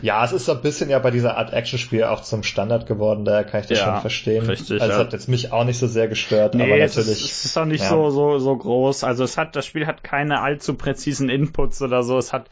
Ja, 0.00 0.24
es 0.24 0.32
ist 0.32 0.46
so 0.46 0.52
ein 0.52 0.62
bisschen 0.62 0.88
ja 0.88 0.98
bei 0.98 1.10
dieser 1.10 1.36
Art 1.36 1.52
Actionspiel 1.52 2.04
auch 2.04 2.22
zum 2.22 2.42
Standard 2.42 2.86
geworden, 2.86 3.26
daher 3.26 3.44
kann 3.44 3.60
ich 3.60 3.66
das 3.66 3.80
ja, 3.80 3.84
schon 3.84 4.00
verstehen. 4.00 4.46
Richtig, 4.46 4.80
also 4.80 4.92
es 4.92 4.98
ja. 4.98 5.04
hat 5.04 5.12
jetzt 5.12 5.28
mich 5.28 5.52
auch 5.52 5.64
nicht 5.64 5.78
so 5.78 5.86
sehr 5.86 6.08
gestört, 6.08 6.54
nee, 6.54 6.62
aber 6.62 6.78
natürlich. 6.78 7.22
Es 7.22 7.44
ist 7.44 7.58
auch 7.58 7.66
nicht 7.66 7.82
ja. 7.82 7.90
so, 7.90 8.08
so, 8.08 8.38
so 8.38 8.56
groß. 8.56 9.04
Also 9.04 9.24
es 9.24 9.36
hat, 9.36 9.56
das 9.56 9.66
Spiel 9.66 9.86
hat 9.86 10.02
keine 10.02 10.40
allzu 10.40 10.74
präzisen 10.74 11.28
Inputs 11.28 11.82
oder 11.82 12.02
so. 12.02 12.16
Es 12.16 12.32
hat 12.32 12.48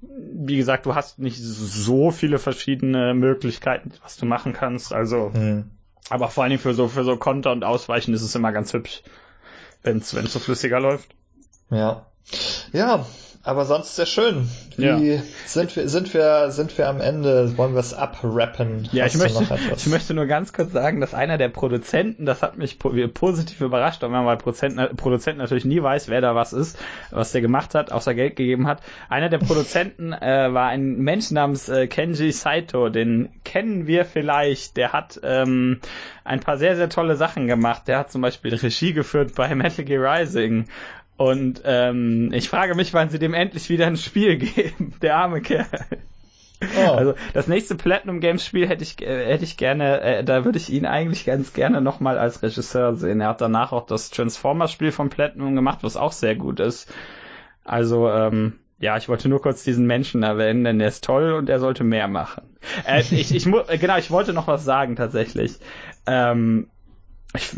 wie 0.00 0.56
gesagt, 0.56 0.86
du 0.86 0.94
hast 0.94 1.18
nicht 1.18 1.38
so 1.40 2.10
viele 2.10 2.38
verschiedene 2.38 3.14
Möglichkeiten, 3.14 3.92
was 4.02 4.16
du 4.16 4.26
machen 4.26 4.52
kannst. 4.52 4.92
Also, 4.92 5.30
mhm. 5.34 5.70
aber 6.10 6.28
vor 6.28 6.44
allen 6.44 6.50
Dingen 6.50 6.62
für 6.62 6.74
so 6.74 6.88
für 6.88 7.04
so 7.04 7.16
Konter 7.16 7.52
und 7.52 7.64
Ausweichen 7.64 8.14
ist 8.14 8.22
es 8.22 8.34
immer 8.34 8.52
ganz 8.52 8.72
hübsch, 8.72 9.02
wenn 9.82 9.98
es 9.98 10.10
so 10.10 10.38
flüssiger 10.38 10.80
läuft. 10.80 11.14
Ja, 11.70 12.06
ja, 12.72 13.06
aber 13.48 13.64
sonst 13.64 13.96
sehr 13.96 14.04
schön. 14.04 14.46
Wie 14.76 14.84
ja. 14.84 15.22
sind 15.46 15.74
wir, 15.74 15.88
sind 15.88 16.12
wir, 16.12 16.50
sind 16.50 16.76
wir 16.76 16.86
am 16.86 17.00
Ende? 17.00 17.56
Wollen 17.56 17.72
wir 17.72 17.80
es 17.80 17.94
abrappen? 17.94 18.86
Ja, 18.92 19.06
ich 19.06 19.16
möchte, 19.16 19.42
ich 19.74 19.86
möchte 19.86 20.12
nur 20.12 20.26
ganz 20.26 20.52
kurz 20.52 20.72
sagen, 20.72 21.00
dass 21.00 21.14
einer 21.14 21.38
der 21.38 21.48
Produzenten, 21.48 22.26
das 22.26 22.42
hat 22.42 22.58
mich 22.58 22.78
positiv 22.78 23.62
überrascht, 23.62 24.02
weil 24.02 24.10
man 24.10 24.26
bei 24.26 24.36
Produzenten, 24.36 24.94
Produzenten 24.96 25.38
natürlich 25.38 25.64
nie 25.64 25.82
weiß, 25.82 26.08
wer 26.08 26.20
da 26.20 26.34
was 26.34 26.52
ist, 26.52 26.78
was 27.10 27.32
der 27.32 27.40
gemacht 27.40 27.74
hat, 27.74 27.90
außer 27.90 28.12
Geld 28.12 28.36
gegeben 28.36 28.66
hat. 28.66 28.82
Einer 29.08 29.30
der 29.30 29.38
Produzenten 29.38 30.12
äh, 30.20 30.52
war 30.52 30.68
ein 30.68 30.98
Mensch 30.98 31.30
namens 31.30 31.70
äh, 31.70 31.86
Kenji 31.86 32.32
Saito, 32.32 32.90
den 32.90 33.30
kennen 33.44 33.86
wir 33.86 34.04
vielleicht. 34.04 34.76
Der 34.76 34.92
hat 34.92 35.20
ähm, 35.22 35.80
ein 36.22 36.40
paar 36.40 36.58
sehr, 36.58 36.76
sehr 36.76 36.90
tolle 36.90 37.16
Sachen 37.16 37.46
gemacht. 37.46 37.88
Der 37.88 37.98
hat 37.98 38.12
zum 38.12 38.20
Beispiel 38.20 38.54
Regie 38.54 38.92
geführt 38.92 39.34
bei 39.34 39.54
Metal 39.54 39.86
Gear 39.86 40.18
Rising 40.18 40.66
und 41.18 41.62
ähm, 41.64 42.32
ich 42.32 42.48
frage 42.48 42.76
mich, 42.76 42.94
wann 42.94 43.10
sie 43.10 43.18
dem 43.18 43.34
endlich 43.34 43.68
wieder 43.68 43.88
ein 43.88 43.96
Spiel 43.96 44.36
geben, 44.38 44.94
der 45.02 45.16
arme 45.16 45.42
Kerl. 45.42 45.66
Oh. 46.76 46.92
Also 46.92 47.14
das 47.34 47.48
nächste 47.48 47.74
Platinum 47.74 48.20
Games 48.20 48.46
Spiel 48.46 48.68
hätte 48.68 48.84
ich 48.84 49.02
äh, 49.02 49.26
hätte 49.26 49.42
ich 49.44 49.56
gerne, 49.56 50.00
äh, 50.00 50.24
da 50.24 50.44
würde 50.44 50.58
ich 50.58 50.70
ihn 50.70 50.86
eigentlich 50.86 51.24
ganz 51.24 51.52
gerne 51.52 51.80
nochmal 51.80 52.18
als 52.18 52.42
Regisseur 52.42 52.94
sehen. 52.94 53.20
Er 53.20 53.28
hat 53.28 53.40
danach 53.40 53.72
auch 53.72 53.86
das 53.86 54.10
Transformers 54.10 54.70
Spiel 54.70 54.92
von 54.92 55.10
Platinum 55.10 55.56
gemacht, 55.56 55.80
was 55.82 55.96
auch 55.96 56.12
sehr 56.12 56.36
gut 56.36 56.60
ist. 56.60 56.92
Also 57.64 58.08
ähm, 58.08 58.60
ja, 58.78 58.96
ich 58.96 59.08
wollte 59.08 59.28
nur 59.28 59.42
kurz 59.42 59.64
diesen 59.64 59.86
Menschen 59.86 60.22
erwähnen, 60.22 60.62
denn 60.62 60.78
der 60.78 60.88
ist 60.88 61.02
toll 61.02 61.32
und 61.32 61.48
er 61.48 61.58
sollte 61.58 61.82
mehr 61.82 62.06
machen. 62.06 62.56
Äh, 62.86 63.00
ich, 63.00 63.34
ich 63.34 63.46
äh, 63.46 63.78
genau, 63.78 63.98
ich 63.98 64.12
wollte 64.12 64.32
noch 64.32 64.46
was 64.46 64.64
sagen 64.64 64.94
tatsächlich. 64.94 65.58
Ähm, 66.06 66.68
ich, 67.34 67.50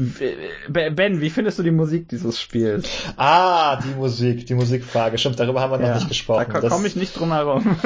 ben, 0.69 1.21
wie 1.21 1.31
findest 1.31 1.59
du 1.59 1.63
die 1.63 1.71
Musik 1.71 2.09
dieses 2.09 2.41
Spiels? 2.41 2.89
Ah, 3.17 3.77
die 3.77 3.95
Musik, 3.95 4.47
die 4.47 4.55
Musikfrage. 4.55 5.17
Stimmt, 5.17 5.39
darüber 5.39 5.61
haben 5.61 5.71
wir 5.71 5.79
noch 5.79 5.95
nicht 5.95 6.09
gesprochen. 6.09 6.53
Da 6.53 6.69
komme 6.69 6.89
ich 6.89 6.97
nicht 6.97 7.19
drum 7.19 7.33
herum. 7.33 7.77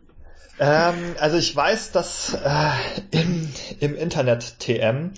ähm, 0.60 0.94
also 1.18 1.36
ich 1.36 1.54
weiß, 1.54 1.90
dass 1.90 2.34
äh, 2.34 2.70
im, 3.10 3.52
im 3.80 3.96
Internet 3.96 4.60
TM 4.60 4.86
ähm, 4.86 5.12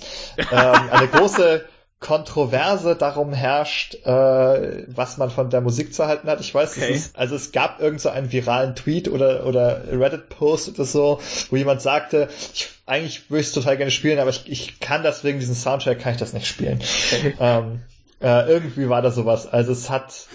eine 0.50 1.08
große 1.08 1.64
Kontroverse 1.98 2.94
darum 2.94 3.32
herrscht, 3.32 3.94
äh, 4.04 4.84
was 4.88 5.16
man 5.16 5.30
von 5.30 5.48
der 5.48 5.62
Musik 5.62 5.94
zu 5.94 6.06
halten 6.06 6.28
hat. 6.28 6.40
Ich 6.40 6.54
weiß, 6.54 6.76
okay. 6.76 6.90
es 6.90 6.96
ist, 6.96 7.16
also 7.18 7.34
es 7.34 7.52
gab 7.52 7.80
irgend 7.80 8.02
so 8.02 8.10
einen 8.10 8.30
viralen 8.30 8.74
Tweet 8.76 9.08
oder, 9.08 9.46
oder 9.46 9.82
Reddit-Post 9.90 10.68
oder 10.68 10.84
so, 10.84 11.20
wo 11.48 11.56
jemand 11.56 11.80
sagte, 11.80 12.28
ich, 12.52 12.68
eigentlich 12.84 13.30
würde 13.30 13.40
ich 13.40 13.46
es 13.46 13.52
total 13.52 13.78
gerne 13.78 13.90
spielen, 13.90 14.18
aber 14.18 14.28
ich, 14.28 14.42
ich 14.46 14.78
kann 14.78 15.02
das 15.02 15.24
wegen 15.24 15.40
diesem 15.40 15.54
Soundtrack, 15.54 15.98
kann 15.98 16.12
ich 16.12 16.18
das 16.18 16.34
nicht 16.34 16.46
spielen. 16.46 16.80
Okay. 17.12 17.34
Ähm, 17.40 17.80
äh, 18.20 18.46
irgendwie 18.46 18.90
war 18.90 19.00
da 19.00 19.10
sowas. 19.10 19.46
Also 19.46 19.72
es 19.72 19.88
hat, 19.88 20.26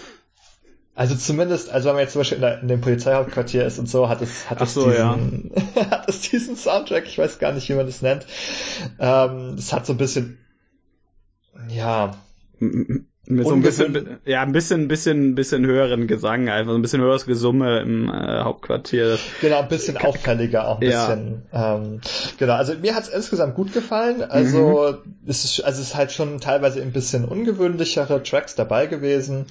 also 0.96 1.14
zumindest, 1.14 1.70
also 1.70 1.88
wenn 1.88 1.94
man 1.94 2.02
jetzt 2.02 2.12
zum 2.12 2.20
Beispiel 2.20 2.36
in, 2.36 2.42
der, 2.42 2.60
in 2.60 2.68
dem 2.68 2.80
Polizeihauptquartier 2.80 3.64
ist 3.64 3.78
und 3.78 3.88
so, 3.88 4.08
hat 4.08 4.20
es, 4.20 4.50
hat 4.50 4.60
es 4.60 4.74
so, 4.74 4.90
diesen, 4.90 5.52
ja. 5.76 5.90
hat 5.90 6.08
es 6.08 6.22
diesen 6.22 6.56
Soundtrack, 6.56 7.06
ich 7.06 7.18
weiß 7.18 7.38
gar 7.38 7.52
nicht, 7.52 7.68
wie 7.68 7.74
man 7.74 7.86
das 7.86 8.02
nennt. 8.02 8.26
Ähm, 8.98 9.54
es 9.58 9.72
hat 9.72 9.86
so 9.86 9.92
ein 9.92 9.98
bisschen 9.98 10.38
ja. 11.74 12.14
Mit 13.24 13.46
so 13.46 13.54
ein 13.54 13.62
bisschen, 13.62 14.18
ja, 14.24 14.42
ein 14.42 14.50
bisschen, 14.50 14.88
bisschen, 14.88 15.36
bisschen 15.36 15.64
höheren 15.64 16.08
Gesang, 16.08 16.48
einfach 16.48 16.74
ein 16.74 16.82
bisschen 16.82 17.00
höheres 17.00 17.24
Gesumme 17.24 17.80
im 17.80 18.08
äh, 18.08 18.40
Hauptquartier. 18.42 19.16
Genau, 19.40 19.60
ein 19.60 19.68
bisschen 19.68 19.96
auffälliger, 19.96 20.66
auch 20.66 20.80
ein 20.80 20.88
ja. 20.88 21.06
bisschen. 21.06 21.42
Ähm, 21.52 22.00
genau, 22.38 22.54
also 22.54 22.74
mir 22.74 22.96
hat's 22.96 23.08
insgesamt 23.08 23.54
gut 23.54 23.72
gefallen. 23.72 24.22
Also 24.22 24.98
mhm. 25.04 25.14
es 25.26 25.44
ist, 25.44 25.60
also 25.60 25.80
es 25.80 25.88
ist 25.88 25.94
halt 25.94 26.10
schon 26.10 26.40
teilweise 26.40 26.82
ein 26.82 26.90
bisschen 26.90 27.24
ungewöhnlichere 27.24 28.24
Tracks 28.24 28.56
dabei 28.56 28.86
gewesen. 28.86 29.46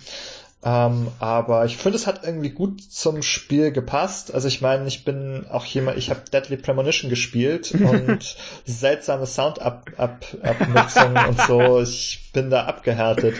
Ähm, 0.63 1.07
aber 1.19 1.65
ich 1.65 1.77
finde, 1.77 1.97
es 1.97 2.05
hat 2.05 2.23
irgendwie 2.23 2.51
gut 2.51 2.81
zum 2.81 3.23
Spiel 3.23 3.71
gepasst. 3.71 4.33
Also 4.33 4.47
ich 4.47 4.61
meine, 4.61 4.87
ich 4.87 5.03
bin 5.03 5.47
auch 5.49 5.65
jemand, 5.65 5.97
ich 5.97 6.11
habe 6.11 6.21
Deadly 6.31 6.57
Premonition 6.57 7.09
gespielt 7.09 7.71
und 7.79 8.35
seltsame 8.65 9.25
Sound-Abmixungen 9.25 11.25
und 11.25 11.41
so. 11.41 11.81
Ich 11.81 12.29
bin 12.33 12.51
da 12.51 12.65
abgehärtet. 12.65 13.35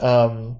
Ähm, 0.00 0.56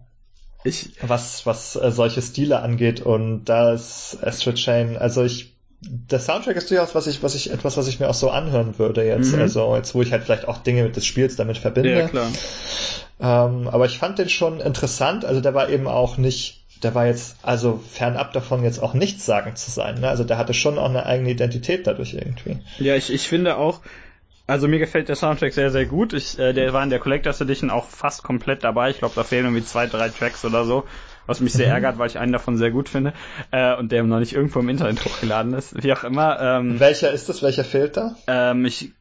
ich, 0.64 0.90
was, 1.02 1.46
was 1.46 1.76
äh, 1.76 1.92
solche 1.92 2.22
Stile 2.22 2.60
angeht 2.60 3.00
und 3.00 3.44
da 3.44 3.74
ist 3.74 4.18
Astral 4.22 4.54
Chain, 4.54 4.96
also 4.96 5.22
ich, 5.22 5.54
der 5.80 6.18
Soundtrack 6.18 6.56
ist 6.56 6.70
durchaus 6.70 6.94
was 6.94 7.06
ich, 7.06 7.22
was 7.22 7.34
ich, 7.34 7.52
etwas, 7.52 7.76
was 7.76 7.86
ich 7.86 8.00
mir 8.00 8.08
auch 8.08 8.14
so 8.14 8.30
anhören 8.30 8.78
würde 8.78 9.04
jetzt, 9.04 9.32
mhm. 9.32 9.42
also 9.42 9.76
jetzt, 9.76 9.94
wo 9.94 10.00
ich 10.00 10.10
halt 10.10 10.24
vielleicht 10.24 10.48
auch 10.48 10.58
Dinge 10.58 10.88
des 10.88 11.04
Spiels 11.04 11.36
damit 11.36 11.58
verbinde. 11.58 11.92
Ja, 11.92 12.08
klar. 12.08 12.30
Ähm, 13.20 13.68
aber 13.68 13.86
ich 13.86 13.98
fand 13.98 14.18
den 14.18 14.28
schon 14.28 14.60
interessant, 14.60 15.24
also 15.24 15.40
der 15.40 15.54
war 15.54 15.68
eben 15.68 15.86
auch 15.86 16.18
nicht 16.18 16.64
der 16.84 16.94
war 16.94 17.06
jetzt 17.06 17.36
also 17.42 17.82
fernab 17.90 18.32
davon 18.32 18.62
jetzt 18.62 18.78
auch 18.78 18.94
nichts 18.94 19.24
sagen 19.24 19.56
zu 19.56 19.70
sein. 19.70 20.00
Ne? 20.00 20.08
Also 20.08 20.22
der 20.22 20.38
hatte 20.38 20.54
schon 20.54 20.78
auch 20.78 20.88
eine 20.88 21.06
eigene 21.06 21.30
Identität 21.30 21.86
dadurch 21.86 22.14
irgendwie. 22.14 22.58
Ja, 22.78 22.94
ich, 22.94 23.12
ich 23.12 23.26
finde 23.26 23.56
auch, 23.56 23.80
also 24.46 24.68
mir 24.68 24.78
gefällt 24.78 25.08
der 25.08 25.16
Soundtrack 25.16 25.54
sehr, 25.54 25.70
sehr 25.70 25.86
gut. 25.86 26.12
Ich, 26.12 26.38
äh, 26.38 26.52
der 26.52 26.72
war 26.72 26.82
in 26.82 26.90
der 26.90 26.98
Collectors 26.98 27.40
Edition 27.40 27.70
auch 27.70 27.88
fast 27.88 28.22
komplett 28.22 28.62
dabei. 28.62 28.90
Ich 28.90 28.98
glaube, 28.98 29.14
da 29.14 29.24
fehlen 29.24 29.46
irgendwie 29.46 29.64
zwei, 29.64 29.86
drei 29.86 30.10
Tracks 30.10 30.44
oder 30.44 30.64
so. 30.64 30.84
Was 31.26 31.40
mich 31.40 31.54
sehr 31.54 31.68
mhm. 31.68 31.72
ärgert, 31.72 31.98
weil 31.98 32.08
ich 32.08 32.18
einen 32.18 32.32
davon 32.32 32.58
sehr 32.58 32.70
gut 32.70 32.90
finde. 32.90 33.14
Äh, 33.50 33.74
und 33.76 33.90
der 33.90 34.02
noch 34.02 34.18
nicht 34.18 34.34
irgendwo 34.34 34.60
im 34.60 34.68
Internet 34.68 35.02
hochgeladen 35.02 35.54
ist. 35.54 35.82
Wie 35.82 35.92
auch 35.94 36.04
immer. 36.04 36.38
Ähm, 36.38 36.78
Welcher 36.78 37.12
ist 37.12 37.30
das? 37.30 37.42
Welcher 37.42 37.64
fehlt 37.64 37.96
da? 37.96 38.14
Ähm, 38.26 38.66
ich 38.66 38.92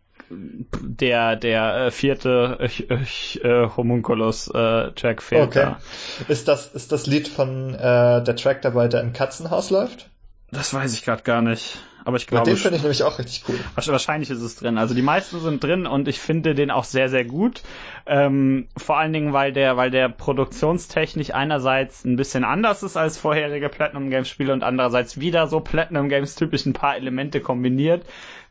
der 0.82 1.36
der 1.36 1.86
äh, 1.88 1.92
vierte 1.92 2.58
äh, 2.60 2.96
äh, 3.40 3.70
Homunculus 3.76 4.48
äh, 4.48 4.92
Track 4.92 5.22
fehlt 5.22 5.48
okay. 5.48 5.60
da. 5.60 5.80
Ist 6.28 6.48
das 6.48 6.68
ist 6.68 6.92
das 6.92 7.08
Lied 7.08 7.28
von 7.28 7.74
äh, 7.74 8.24
der 8.24 8.36
Track 8.36 8.62
dabei, 8.62 8.88
der 8.88 9.02
im 9.02 9.14
Katzenhaus 9.14 9.70
läuft? 9.70 10.10
Das 10.52 10.74
weiß 10.74 10.94
ich 10.94 11.04
gerade 11.04 11.24
gar 11.24 11.42
nicht. 11.42 11.80
Aber 12.06 12.18
ich 12.18 12.28
glaube. 12.28 12.46
Den 12.46 12.58
finde 12.58 12.78
ich 12.78 12.84
nämlich 12.84 13.04
auch 13.04 13.18
richtig 13.18 13.44
cool. 13.48 13.58
Wahrscheinlich 13.76 14.30
ist 14.30 14.42
es 14.42 14.56
drin. 14.56 14.78
Also 14.78 14.94
die 14.94 15.02
meisten 15.02 15.40
sind 15.40 15.64
drin 15.64 15.88
und 15.88 16.08
ich 16.08 16.20
finde 16.20 16.54
den 16.54 16.70
auch 16.70 16.84
sehr, 16.84 17.10
sehr 17.10 17.24
gut. 17.24 17.62
Ähm, 18.06 18.68
vor 18.76 18.98
allen 18.98 19.14
Dingen, 19.14 19.32
weil 19.32 19.54
der, 19.54 19.78
weil 19.78 19.90
der 19.90 20.10
produktionstechnisch 20.10 21.34
einerseits 21.34 22.04
ein 22.04 22.18
bisschen 22.18 22.44
anders 22.44 22.84
ist 22.84 22.98
als 22.98 23.18
vorherige 23.18 23.70
Platinum 23.70 24.10
Games 24.10 24.28
Spiele 24.28 24.52
und 24.52 24.64
andererseits 24.64 25.20
wieder 25.20 25.48
so 25.48 25.62
Platinum 25.62 26.10
Games 26.10 26.36
typisch 26.36 26.66
ein 26.66 26.74
paar 26.74 26.98
Elemente 26.98 27.40
kombiniert. 27.40 28.06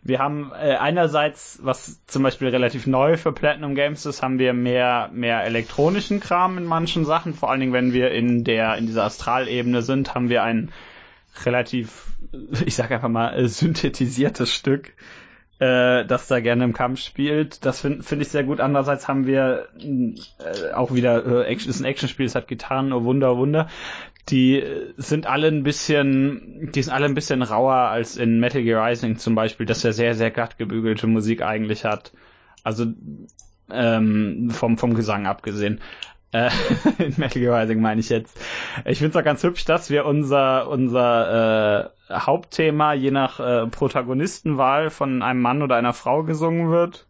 Wir 0.04 0.18
haben 0.18 0.50
äh, 0.52 0.74
einerseits, 0.74 1.60
was 1.62 2.04
zum 2.06 2.24
Beispiel 2.24 2.48
relativ 2.48 2.88
neu 2.88 3.16
für 3.16 3.32
Platinum 3.32 3.76
Games 3.76 4.04
ist, 4.04 4.20
haben 4.20 4.40
wir 4.40 4.52
mehr, 4.52 5.08
mehr 5.12 5.44
elektronischen 5.44 6.18
Kram 6.18 6.58
in 6.58 6.64
manchen 6.64 7.04
Sachen. 7.04 7.34
Vor 7.34 7.50
allen 7.50 7.60
Dingen, 7.60 7.72
wenn 7.72 7.92
wir 7.92 8.10
in 8.10 8.42
der, 8.42 8.76
in 8.78 8.86
dieser 8.86 9.04
Astralebene 9.04 9.82
sind, 9.82 10.14
haben 10.14 10.28
wir 10.28 10.42
ein 10.42 10.72
relativ, 11.44 12.06
ich 12.66 12.74
sag 12.74 12.90
einfach 12.90 13.08
mal, 13.08 13.46
synthetisiertes 13.48 14.52
Stück, 14.52 14.92
äh, 15.62 16.04
das 16.04 16.26
da 16.26 16.40
gerne 16.40 16.64
im 16.64 16.72
Kampf 16.72 16.98
spielt. 17.00 17.64
Das 17.64 17.82
finde 17.82 18.02
find 18.02 18.20
ich 18.20 18.28
sehr 18.28 18.42
gut. 18.42 18.58
Andererseits 18.58 19.06
haben 19.06 19.26
wir 19.26 19.68
äh, 19.78 20.72
auch 20.72 20.92
wieder, 20.92 21.24
äh, 21.24 21.44
Action, 21.44 21.70
ist 21.70 21.78
ein 21.78 21.84
Actionspiel, 21.84 22.26
es 22.26 22.34
hat 22.34 22.48
Gitarren, 22.48 22.92
oh 22.92 23.04
Wunder, 23.04 23.34
oh 23.34 23.36
Wunder. 23.38 23.68
Die 24.28 24.62
sind 24.96 25.26
alle 25.26 25.46
ein 25.48 25.62
bisschen, 25.62 26.70
die 26.72 26.82
sind 26.82 26.92
alle 26.92 27.06
ein 27.06 27.14
bisschen 27.14 27.42
rauer 27.42 27.74
als 27.74 28.16
in 28.16 28.40
Metal 28.40 28.62
Gear 28.62 28.84
Rising 28.84 29.18
zum 29.18 29.36
Beispiel, 29.36 29.66
das 29.66 29.84
ja 29.84 29.92
sehr, 29.92 30.14
sehr 30.14 30.32
glatt 30.32 30.58
gebügelte 30.58 31.06
Musik 31.06 31.42
eigentlich 31.42 31.84
hat. 31.84 32.12
Also 32.64 32.86
ähm, 33.70 34.50
vom, 34.50 34.78
vom 34.78 34.94
Gesang 34.94 35.26
abgesehen. 35.26 35.80
Äh, 36.32 36.50
in 36.98 37.14
Metal 37.18 37.40
Gear 37.40 37.60
Rising 37.60 37.80
meine 37.80 38.00
ich 38.00 38.08
jetzt. 38.08 38.36
Ich 38.84 38.98
finde 38.98 39.10
es 39.10 39.20
auch 39.20 39.24
ganz 39.24 39.42
hübsch, 39.42 39.64
dass 39.64 39.90
wir 39.90 40.06
unser, 40.06 40.68
unser 40.68 41.90
äh, 42.10 42.14
Hauptthema 42.14 42.94
je 42.94 43.10
nach 43.10 43.38
äh, 43.38 43.66
Protagonistenwahl 43.66 44.90
von 44.90 45.22
einem 45.22 45.40
Mann 45.40 45.62
oder 45.62 45.76
einer 45.76 45.92
Frau 45.92 46.22
gesungen 46.22 46.70
wird. 46.70 47.06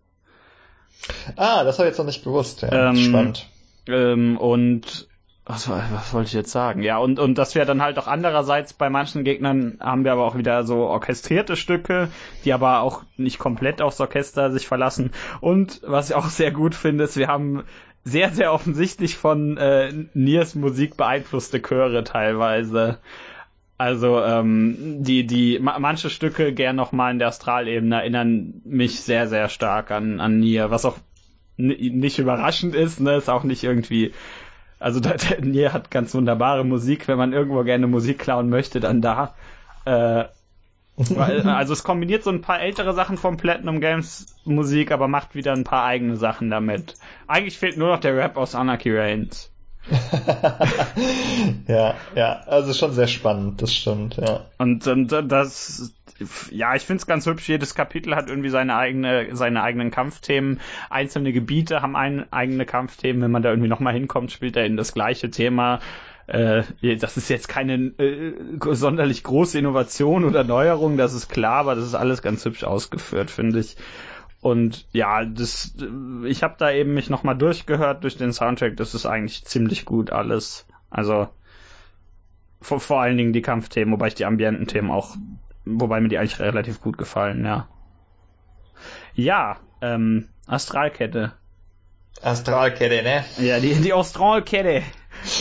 Ah, 1.37 1.65
das 1.65 1.79
habe 1.79 1.89
ich 1.89 1.93
jetzt 1.93 1.99
noch 1.99 2.07
nicht 2.07 2.25
gewusst. 2.25 2.63
Ja, 2.63 2.91
ähm, 2.91 2.97
spannend. 2.97 3.49
Ähm, 3.87 4.37
und 4.37 5.09
was, 5.45 5.69
was 5.69 6.15
wollte 6.15 6.29
ich 6.29 6.35
jetzt 6.35 6.53
sagen? 6.53 6.83
Ja, 6.85 6.99
und, 6.99 7.19
und 7.19 7.37
dass 7.37 7.57
wir 7.57 7.65
dann 7.65 7.83
halt 7.83 7.99
auch 7.99 8.07
andererseits 8.07 8.75
bei 8.75 8.89
manchen 8.91 9.25
Gegnern 9.25 9.79
haben 9.81 10.05
wir 10.05 10.13
aber 10.13 10.25
auch 10.25 10.37
wieder 10.37 10.63
so 10.63 10.85
orchestrierte 10.85 11.57
Stücke, 11.57 12.09
die 12.45 12.53
aber 12.53 12.81
auch 12.81 13.03
nicht 13.17 13.41
komplett 13.41 13.83
aufs 13.83 14.01
Orchester 14.01 14.53
sich 14.53 14.69
verlassen. 14.69 15.11
Und 15.41 15.81
was 15.85 16.11
ich 16.11 16.17
auch 16.17 16.27
sehr 16.27 16.53
gut 16.53 16.77
finde, 16.77 17.05
ist, 17.05 17.17
wir 17.17 17.27
haben 17.27 17.65
sehr, 18.05 18.31
sehr 18.31 18.53
offensichtlich 18.53 19.17
von 19.17 19.57
äh, 19.57 19.93
Niers 20.15 20.55
Musik 20.55 20.97
beeinflusste 20.97 21.61
Chöre 21.61 22.05
teilweise. 22.05 22.99
Also 23.79 24.23
ähm, 24.23 25.03
die 25.03 25.27
die 25.27 25.59
manche 25.61 26.11
Stücke 26.11 26.53
gern 26.53 26.77
noch 26.77 26.93
mal 26.93 27.11
in 27.11 27.19
der 27.19 27.29
Astralebene 27.29 27.97
erinnern 27.97 28.61
mich 28.65 29.01
sehr 29.01 29.27
sehr 29.27 29.49
stark 29.49 29.91
an 29.91 30.21
an 30.21 30.39
Nier, 30.39 30.71
was 30.71 30.85
auch 30.85 30.99
nicht 31.57 32.19
überraschend 32.19 32.75
ist, 32.75 33.01
ne, 33.01 33.17
ist 33.17 33.29
auch 33.29 33.45
nicht 33.45 33.65
irgendwie 33.65 34.13
also 34.83 35.01
der, 35.01 35.17
der 35.17 35.41
Nier 35.45 35.73
hat 35.73 35.91
ganz 35.91 36.15
wunderbare 36.15 36.65
Musik, 36.65 37.09
wenn 37.09 37.19
man 37.19 37.33
irgendwo 37.33 37.63
gerne 37.63 37.87
Musik 37.87 38.19
klauen 38.19 38.49
möchte, 38.51 38.81
dann 38.81 39.01
da. 39.01 39.35
Äh, 39.85 40.25
also 41.17 41.73
es 41.73 41.85
kombiniert 41.85 42.25
so 42.25 42.31
ein 42.31 42.41
paar 42.41 42.61
ältere 42.61 42.95
Sachen 42.95 43.17
vom 43.17 43.37
Platinum 43.37 43.81
Games 43.81 44.35
Musik, 44.45 44.93
aber 44.93 45.09
macht 45.09 45.35
wieder 45.35 45.53
ein 45.53 45.65
paar 45.65 45.85
eigene 45.85 46.17
Sachen 46.17 46.51
damit. 46.51 46.95
Eigentlich 47.27 47.59
fehlt 47.59 47.77
nur 47.77 47.89
noch 47.89 48.01
der 48.01 48.17
Rap 48.17 48.37
aus 48.37 48.55
Anarchy 48.55 48.97
Reigns. 48.97 49.51
ja, 51.67 51.95
ja, 52.15 52.41
also 52.47 52.73
schon 52.73 52.93
sehr 52.93 53.09
spannend, 53.09 53.61
das 53.63 53.75
stimmt, 53.75 54.17
ja. 54.17 54.47
Und, 54.59 54.87
und 54.87 55.09
das, 55.09 55.93
ja, 56.51 56.75
ich 56.75 56.83
finde 56.83 57.01
es 57.01 57.07
ganz 57.07 57.27
hübsch. 57.27 57.49
Jedes 57.49 57.75
Kapitel 57.75 58.15
hat 58.15 58.29
irgendwie 58.29 58.49
seine 58.49 58.77
eigene, 58.77 59.35
seine 59.35 59.63
eigenen 59.63 59.91
Kampfthemen. 59.91 60.61
Einzelne 60.91 61.33
Gebiete 61.33 61.83
haben 61.83 61.97
ein, 61.97 62.33
eigene 62.33 62.67
Kampfthemen. 62.67 63.23
Wenn 63.23 63.31
man 63.31 63.43
da 63.43 63.51
irgendwie 63.51 63.69
nochmal 63.69 63.95
hinkommt, 63.95 64.33
spielt 64.33 64.57
er 64.57 64.67
in 64.67 64.77
das 64.77 64.95
gleiche 64.95 65.31
Thema. 65.31 65.81
Äh, 66.27 66.63
das 66.99 67.17
ist 67.17 67.29
jetzt 67.29 67.49
keine 67.49 67.75
äh, 67.75 68.35
sonderlich 68.71 69.25
große 69.25 69.59
Innovation 69.59 70.25
oder 70.25 70.45
Neuerung, 70.45 70.97
das 70.97 71.15
ist 71.15 71.29
klar, 71.29 71.61
aber 71.61 71.75
das 71.75 71.85
ist 71.85 71.95
alles 71.95 72.23
ganz 72.23 72.45
hübsch 72.45 72.65
ausgeführt, 72.65 73.31
finde 73.31 73.61
ich. 73.61 73.77
Und 74.41 74.87
ja, 74.91 75.25
das, 75.25 75.75
ich 76.25 76.43
habe 76.43 76.57
da 76.59 76.73
eben 76.73 76.95
mich 76.95 77.09
nochmal 77.09 77.39
durchgehört 77.39 78.03
durch 78.03 78.17
den 78.17 78.33
Soundtrack. 78.33 78.77
Das 78.77 78.93
ist 78.93 79.07
eigentlich 79.07 79.45
ziemlich 79.45 79.85
gut 79.85 80.11
alles. 80.11 80.67
Also 80.91 81.29
vor, 82.61 82.81
vor 82.81 83.01
allen 83.01 83.17
Dingen 83.17 83.33
die 83.33 83.43
Kampfthemen, 83.43 83.93
wobei 83.93 84.09
ich 84.09 84.17
die 84.17 84.25
ambienten 84.25 84.67
Themen 84.67 84.91
auch, 84.91 85.17
wobei 85.65 86.01
mir 86.01 86.09
die 86.09 86.19
eigentlich 86.19 86.41
relativ 86.41 86.81
gut 86.81 86.99
gefallen, 86.99 87.45
ja. 87.45 87.69
Ja, 89.15 89.59
ähm, 89.81 90.29
Astralkette. 90.47 91.33
Astralkette, 92.21 93.03
ne? 93.03 93.25
Ja, 93.39 93.61
die, 93.61 93.75
die 93.75 93.93
Astralkette. 93.93 94.83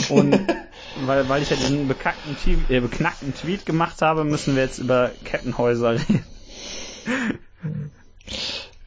Und 0.09 0.39
weil, 0.95 1.27
weil 1.29 1.41
ich 1.41 1.49
ja 1.49 1.55
diesen 1.55 1.87
bekackten, 1.87 2.35
äh, 2.69 2.79
beknackten 2.79 3.33
Tweet 3.33 3.65
gemacht 3.65 4.01
habe, 4.01 4.23
müssen 4.23 4.55
wir 4.55 4.63
jetzt 4.63 4.79
über 4.79 5.11
Kettenhäuser 5.23 5.91
reden. 5.95 6.25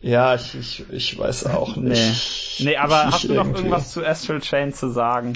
Ja, 0.00 0.34
ich, 0.34 0.54
ich, 0.54 0.84
ich 0.90 1.18
weiß 1.18 1.46
auch 1.46 1.76
nicht. 1.76 2.58
Nee, 2.58 2.70
nee 2.70 2.76
aber 2.76 3.06
hast 3.06 3.24
du 3.24 3.28
noch 3.28 3.44
irgendwie. 3.44 3.58
irgendwas 3.60 3.90
zu 3.90 4.04
Astral 4.04 4.40
Chain 4.40 4.74
zu 4.74 4.90
sagen? 4.90 5.32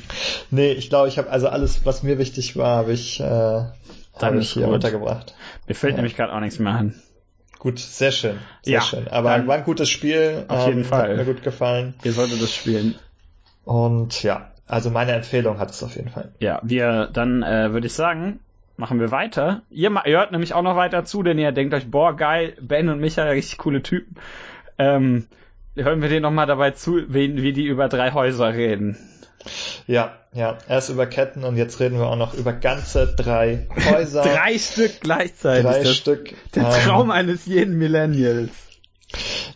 Nee, 0.51 0.73
ich 0.73 0.91
glaube, 0.91 1.09
ich 1.09 1.17
habe 1.17 1.31
also 1.31 1.49
alles, 1.49 1.87
was 1.87 2.03
mir 2.03 2.19
wichtig 2.19 2.57
war, 2.57 2.77
habe 2.77 2.93
ich, 2.93 3.19
äh, 3.19 3.25
hab 3.25 4.35
ich 4.35 4.53
hier 4.53 4.67
gut. 4.67 4.75
untergebracht. 4.75 5.35
Mir 5.67 5.75
fällt 5.75 5.93
ja. 5.93 5.97
nämlich 5.97 6.17
gerade 6.17 6.35
auch 6.35 6.41
nichts 6.41 6.59
mehr 6.59 6.73
an. 6.73 6.95
Gut, 7.59 7.79
sehr 7.79 8.13
schön. 8.13 8.39
Sehr 8.63 8.75
ja, 8.75 8.81
schön. 8.83 9.09
Aber 9.09 9.47
war 9.47 9.57
ein 9.57 9.65
gutes 9.65 9.89
Spiel. 9.89 10.45
Auf 10.49 10.67
jeden 10.67 10.81
ähm, 10.81 10.85
Fall. 10.85 11.11
Hat 11.11 11.17
mir 11.17 11.25
gut 11.25 11.43
gefallen. 11.43 11.95
Ihr 12.05 12.13
solltet 12.13 12.41
das 12.41 12.55
spielen. 12.55 12.95
Und 13.65 14.23
ja, 14.23 14.53
also 14.69 14.91
meine 14.91 15.13
Empfehlung 15.13 15.59
hat 15.59 15.71
es 15.71 15.83
auf 15.83 15.97
jeden 15.97 16.11
Fall. 16.11 16.31
Ja, 16.39 16.61
wir 16.63 17.09
dann 17.13 17.43
äh, 17.43 17.73
würde 17.73 17.87
ich 17.87 17.95
sagen, 17.95 18.41
machen 18.77 19.01
wir 19.01 19.11
weiter. 19.11 19.63
Ihr, 19.71 19.91
ihr 20.05 20.19
hört 20.19 20.33
nämlich 20.33 20.55
auch 20.55 20.63
noch 20.63 20.77
weiter 20.77 21.05
zu, 21.05 21.23
denn 21.23 21.39
ihr 21.39 21.53
denkt 21.53 21.75
euch, 21.75 21.91
boah, 21.91 22.17
geil, 22.17 22.55
Ben 22.61 22.89
und 22.89 23.01
Michael, 23.01 23.33
richtig 23.33 23.59
coole 23.59 23.83
Typen. 23.83 24.17
Ähm, 24.79 25.27
hören 25.75 26.03
wir 26.03 26.09
denen 26.09 26.23
nochmal 26.23 26.47
dabei 26.47 26.71
zu, 26.73 27.13
wie, 27.13 27.43
wie 27.43 27.53
die 27.53 27.67
über 27.67 27.89
drei 27.89 28.13
Häuser 28.13 28.55
reden. 28.55 28.97
Ja, 29.87 30.17
ja, 30.33 30.59
erst 30.69 30.91
über 30.91 31.07
Ketten 31.07 31.45
und 31.45 31.57
jetzt 31.57 31.81
reden 31.81 31.99
wir 31.99 32.07
auch 32.07 32.17
noch 32.17 32.35
über 32.35 32.53
ganze 32.53 33.15
drei 33.17 33.67
Häuser. 33.91 34.23
drei 34.35 34.59
Stück 34.59 35.01
gleichzeitig. 35.01 35.65
Drei 35.65 35.83
das, 35.83 35.97
Stück. 35.97 36.35
Der 36.55 36.65
ähm, 36.65 36.71
Traum 36.85 37.11
eines 37.11 37.47
jeden 37.47 37.79
Millennials. 37.79 38.51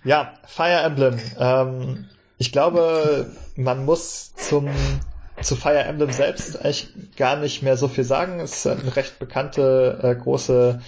Ja, 0.04 0.34
Fire 0.46 0.82
Emblem. 0.82 1.18
Ähm, 1.38 2.06
ich 2.42 2.50
glaube, 2.50 3.30
man 3.54 3.84
muss 3.84 4.34
zum 4.34 4.68
zu 5.40 5.54
Fire 5.54 5.78
Emblem 5.78 6.10
selbst 6.10 6.60
eigentlich 6.60 6.88
gar 7.16 7.36
nicht 7.36 7.62
mehr 7.62 7.76
so 7.76 7.86
viel 7.86 8.02
sagen. 8.02 8.40
Es 8.40 8.56
ist 8.56 8.66
eine 8.66 8.96
recht 8.96 9.20
bekannte 9.20 10.00
äh, 10.02 10.14
große 10.16 10.80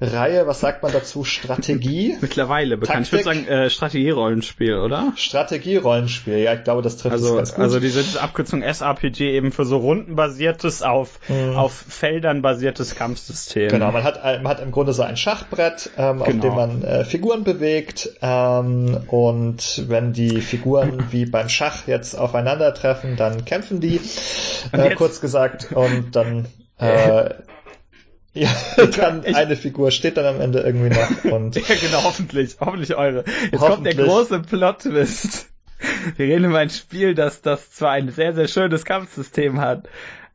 Reihe, 0.00 0.46
was 0.46 0.60
sagt 0.60 0.82
man 0.82 0.92
dazu? 0.92 1.24
Strategie? 1.24 2.16
Mittlerweile 2.20 2.78
bekannt. 2.78 3.10
Taktik? 3.10 3.20
Ich 3.20 3.26
würde 3.26 3.44
sagen 3.44 3.48
äh, 3.48 3.70
Strategierollenspiel, 3.70 4.76
oder? 4.78 5.12
Strategierollenspiel, 5.16 6.38
ja, 6.38 6.54
ich 6.54 6.64
glaube, 6.64 6.82
das 6.82 6.96
trifft 6.96 7.12
also, 7.12 7.28
es 7.32 7.36
ganz 7.36 7.54
gut. 7.54 7.62
Also 7.64 7.80
diese 7.80 8.20
Abkürzung 8.20 8.62
SRPG 8.62 9.32
eben 9.32 9.52
für 9.52 9.64
so 9.64 9.76
rundenbasiertes, 9.76 10.82
auf, 10.82 11.20
mhm. 11.28 11.56
auf 11.56 11.72
Feldern 11.72 12.40
basiertes 12.40 12.94
Kampfsystem. 12.94 13.68
Genau, 13.68 13.92
man 13.92 14.04
hat, 14.04 14.22
man 14.24 14.48
hat 14.48 14.60
im 14.60 14.70
Grunde 14.70 14.94
so 14.94 15.02
ein 15.02 15.16
Schachbrett, 15.16 15.90
ähm, 15.98 16.18
genau. 16.18 16.24
auf 16.24 16.40
dem 16.40 16.54
man 16.54 16.82
äh, 16.82 17.04
Figuren 17.04 17.44
bewegt 17.44 18.10
ähm, 18.22 18.98
und 19.08 19.84
wenn 19.88 20.12
die 20.12 20.40
Figuren 20.40 21.04
wie 21.10 21.26
beim 21.26 21.48
Schach 21.48 21.86
jetzt 21.86 22.14
aufeinandertreffen, 22.14 23.16
dann 23.16 23.44
kämpfen 23.44 23.80
die, 23.80 24.00
äh, 24.72 24.94
kurz 24.94 25.20
gesagt, 25.20 25.72
und 25.72 26.16
dann 26.16 26.46
äh, 26.78 27.30
ja, 28.32 28.50
dann 28.96 29.24
ich, 29.24 29.34
eine 29.34 29.56
Figur 29.56 29.90
steht 29.90 30.16
dann 30.16 30.26
am 30.26 30.40
Ende 30.40 30.60
irgendwie 30.60 30.90
noch 30.90 31.32
und. 31.32 31.56
ja, 31.68 31.74
genau, 31.74 32.04
hoffentlich, 32.04 32.56
hoffentlich 32.60 32.94
eure. 32.94 33.24
Jetzt 33.50 33.60
hoffentlich. 33.60 33.68
kommt 33.68 33.86
der 33.86 33.94
große 33.94 34.40
Plot-Twist. 34.40 35.48
Wir 36.16 36.26
reden 36.26 36.44
über 36.44 36.58
ein 36.58 36.70
Spiel, 36.70 37.14
das, 37.14 37.42
das 37.42 37.72
zwar 37.72 37.92
ein 37.92 38.10
sehr, 38.10 38.34
sehr 38.34 38.48
schönes 38.48 38.84
Kampfsystem 38.84 39.60
hat, 39.60 39.88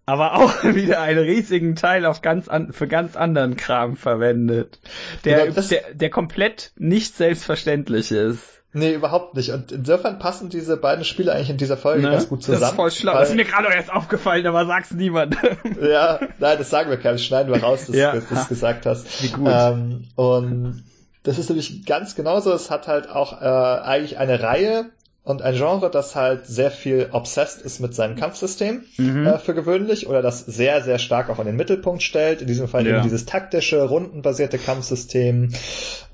aber 0.05 0.35
auch 0.35 0.63
wieder 0.75 1.01
einen 1.01 1.19
riesigen 1.19 1.75
Teil 1.75 2.05
auf 2.05 2.21
ganz 2.21 2.47
an, 2.47 2.73
für 2.73 2.87
ganz 2.87 3.15
anderen 3.15 3.55
Kram 3.55 3.95
verwendet. 3.95 4.79
Der, 5.23 5.47
genau, 5.47 5.61
der, 5.61 5.93
der 5.93 6.09
komplett 6.09 6.71
nicht 6.77 7.15
selbstverständlich 7.15 8.11
ist. 8.11 8.54
Nee, 8.75 8.93
überhaupt 8.93 9.35
nicht. 9.35 9.51
Und 9.51 9.71
insofern 9.71 10.19
passen 10.19 10.49
diese 10.49 10.75
beiden 10.75 11.05
Spiele 11.05 11.31
eigentlich 11.31 11.49
in 11.49 11.55
dieser 11.55 11.77
Folge 11.77 12.01
ne? 12.01 12.11
ganz 12.11 12.27
gut 12.27 12.43
zusammen. 12.43 12.59
Das 12.59 12.71
ist 12.71 12.75
voll 12.75 12.91
schlau. 12.91 13.13
Das 13.13 13.29
ist 13.29 13.35
mir 13.35 13.45
gerade 13.45 13.69
erst 13.73 13.89
aufgefallen, 13.89 14.45
aber 14.45 14.65
sag's 14.65 14.91
niemand. 14.91 15.37
ja, 15.81 16.19
nein, 16.39 16.57
das 16.57 16.69
sagen 16.69 16.89
wir 16.89 16.97
gar 16.97 17.13
nicht. 17.13 17.25
Schneiden 17.25 17.53
wir 17.53 17.63
raus, 17.63 17.85
dass 17.85 17.95
ja. 17.95 18.11
du 18.11 18.21
das 18.29 18.49
gesagt 18.49 18.85
hast. 18.85 19.23
Wie 19.23 19.29
gut. 19.29 19.49
Ähm, 19.49 20.09
und 20.15 20.83
das 21.23 21.39
ist 21.39 21.47
nämlich 21.47 21.85
ganz 21.85 22.15
genauso. 22.15 22.51
Es 22.51 22.69
hat 22.69 22.89
halt 22.89 23.09
auch 23.09 23.41
äh, 23.41 23.45
eigentlich 23.45 24.17
eine 24.17 24.43
Reihe 24.43 24.91
und 25.25 25.41
ein 25.41 25.55
Genre, 25.55 25.89
das 25.89 26.15
halt 26.15 26.45
sehr 26.45 26.69
viel 26.69 27.09
obsessed 27.11 27.59
ist 27.63 27.79
mit 27.79 27.95
seinem 27.95 28.15
Kampfsystem 28.15 28.83
mhm. 28.97 29.25
äh, 29.25 29.39
für 29.39 29.55
gewöhnlich 29.55 30.05
oder 30.05 30.21
das 30.21 30.45
sehr, 30.45 30.83
sehr 30.83 30.99
stark 30.99 31.31
auch 31.31 31.39
in 31.39 31.47
den 31.47 31.55
Mittelpunkt 31.55 32.03
stellt. 32.03 32.41
In 32.41 32.47
diesem 32.47 32.67
Fall 32.67 32.85
ja. 32.85 32.93
eben 32.93 33.03
dieses 33.03 33.25
taktische, 33.25 33.81
rundenbasierte 33.81 34.59
Kampfsystem. 34.59 35.51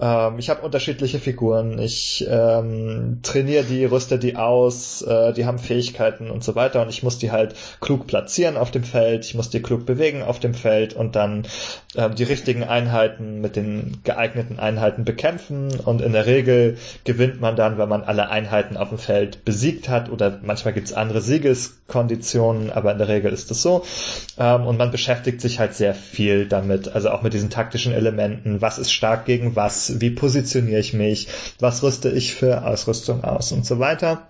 Ähm, 0.02 0.40
ich 0.40 0.49
habe 0.49 0.64
unterschiedliche 0.64 1.19
Figuren. 1.19 1.78
Ich 1.78 2.26
ähm, 2.28 3.19
trainiere 3.22 3.64
die, 3.64 3.86
rüste 3.86 4.18
die 4.18 4.36
aus, 4.36 5.03
äh, 5.03 5.32
die 5.34 5.45
haben 5.45 5.60
Fähigkeiten 5.60 6.32
und 6.32 6.44
so 6.44 6.56
weiter 6.56 6.82
und 6.82 6.90
ich 6.90 7.03
muss 7.03 7.19
die 7.19 7.32
halt 7.32 7.56
klug 7.80 8.07
platzieren 8.07 8.57
auf 8.57 8.72
dem 8.72 8.84
Feld. 8.84 9.26
Ich 9.26 9.36
muss 9.36 9.52
die 9.52 9.61
klug 9.61 9.86
bewegen 9.86 10.23
auf 10.23 10.40
dem 10.40 10.56
Feld 10.56 10.95
und 10.95 11.15
dann 11.15 11.45
äh, 11.95 12.10
die 12.10 12.23
richtigen 12.23 12.64
Einheiten 12.64 13.41
mit 13.41 13.56
den 13.56 13.99
geeigneten 14.03 14.60
Einheiten 14.60 15.06
bekämpfen 15.06 15.80
und 15.80 16.02
in 16.02 16.14
der 16.14 16.26
Regel 16.26 16.78
gewinnt 17.03 17.40
man 17.40 17.56
dann, 17.56 17.78
wenn 17.78 17.90
man 17.90 18.03
alle 18.03 18.30
Einheiten 18.30 18.78
auf 18.78 18.90
dem 18.90 18.98
Feld 18.98 19.45
besiegt 19.45 19.88
hat 19.88 20.10
oder 20.10 20.40
manchmal 20.41 20.73
gibt 20.73 20.88
es 20.88 20.94
andere 20.94 21.22
Siegeskonditionen, 21.22 22.72
aber 22.72 22.91
in 22.91 22.98
der 22.98 23.07
Regel 23.07 23.32
ist 23.32 23.52
es 23.52 23.61
so. 23.61 23.84
Ähm, 24.40 24.65
und 24.65 24.78
man 24.78 24.90
beschäftigt 24.90 25.41
sich 25.41 25.60
halt 25.60 25.76
sehr 25.76 25.94
viel 25.94 26.48
damit, 26.48 26.88
also 26.95 27.11
auch 27.11 27.22
mit 27.22 27.34
diesen 27.34 27.52
taktischen 27.52 27.94
Elementen. 27.94 28.61
Was 28.61 28.80
ist 28.80 28.91
stark 28.91 29.26
gegen 29.26 29.56
was? 29.56 29.90
Wie 29.99 30.11
positioniere 30.11 30.80
ich 30.80 30.93
mich? 30.93 31.27
Was 31.59 31.84
rüste 31.84 32.09
ich 32.09 32.35
für 32.35 32.65
Ausrüstung 32.65 33.23
aus 33.23 33.51
und 33.51 33.65
so 33.65 33.80
weiter. 33.80 34.27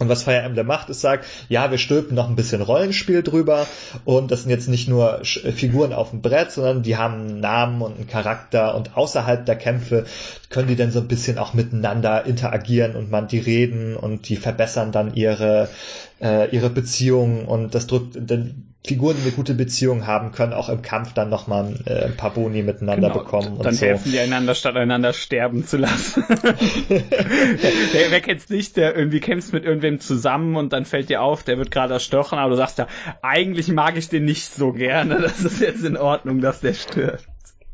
Und 0.00 0.08
was 0.08 0.24
Fire 0.24 0.42
Emblem 0.42 0.66
macht, 0.66 0.90
ist 0.90 1.02
sagt, 1.02 1.24
ja, 1.48 1.70
wir 1.70 1.78
stülpen 1.78 2.16
noch 2.16 2.28
ein 2.28 2.34
bisschen 2.34 2.60
Rollenspiel 2.60 3.22
drüber 3.22 3.64
und 4.04 4.32
das 4.32 4.42
sind 4.42 4.50
jetzt 4.50 4.68
nicht 4.68 4.88
nur 4.88 5.20
Figuren 5.22 5.92
auf 5.92 6.10
dem 6.10 6.20
Brett, 6.20 6.50
sondern 6.50 6.82
die 6.82 6.96
haben 6.96 7.14
einen 7.14 7.40
Namen 7.40 7.80
und 7.80 7.96
einen 7.96 8.08
Charakter 8.08 8.74
und 8.74 8.96
außerhalb 8.96 9.46
der 9.46 9.54
Kämpfe 9.54 10.04
können 10.50 10.66
die 10.66 10.74
dann 10.74 10.90
so 10.90 10.98
ein 10.98 11.06
bisschen 11.06 11.38
auch 11.38 11.54
miteinander 11.54 12.26
interagieren 12.26 12.96
und 12.96 13.08
man 13.08 13.28
die 13.28 13.38
reden 13.38 13.96
und 13.96 14.28
die 14.28 14.36
verbessern 14.36 14.90
dann 14.90 15.14
ihre 15.14 15.68
äh, 16.20 16.54
ihre 16.54 16.70
Beziehungen 16.70 17.46
und 17.46 17.74
das 17.74 17.86
drückt 17.86 18.16
dann 18.30 18.74
Figuren, 18.86 19.16
die 19.16 19.22
eine 19.22 19.30
gute 19.30 19.54
Beziehung 19.54 20.06
haben, 20.06 20.32
können 20.32 20.52
auch 20.52 20.68
im 20.68 20.82
Kampf 20.82 21.14
dann 21.14 21.30
nochmal 21.30 21.74
äh, 21.86 22.04
ein 22.04 22.18
paar 22.18 22.34
Boni 22.34 22.62
miteinander 22.62 23.08
genau, 23.08 23.22
bekommen. 23.22 23.58
Dann 23.62 23.72
so. 23.72 23.86
helfen 23.86 24.12
die 24.12 24.18
einander, 24.18 24.54
statt 24.54 24.76
einander 24.76 25.14
sterben 25.14 25.66
zu 25.66 25.78
lassen. 25.78 26.22
wer, 26.88 28.10
wer 28.10 28.20
kennt's 28.20 28.50
nicht, 28.50 28.76
der 28.76 28.94
irgendwie 28.94 29.20
kämpft 29.20 29.54
mit 29.54 29.64
irgendwem 29.64 30.00
zusammen 30.00 30.56
und 30.56 30.74
dann 30.74 30.84
fällt 30.84 31.08
dir 31.08 31.22
auf, 31.22 31.44
der 31.44 31.56
wird 31.56 31.70
gerade 31.70 31.94
erstochen, 31.94 32.38
aber 32.38 32.50
du 32.50 32.56
sagst 32.56 32.76
ja, 32.76 32.86
eigentlich 33.22 33.68
mag 33.68 33.96
ich 33.96 34.10
den 34.10 34.26
nicht 34.26 34.52
so 34.52 34.72
gerne, 34.72 35.18
das 35.22 35.40
ist 35.40 35.62
jetzt 35.62 35.82
in 35.82 35.96
Ordnung, 35.96 36.42
dass 36.42 36.60
der 36.60 36.74
stirbt. 36.74 37.26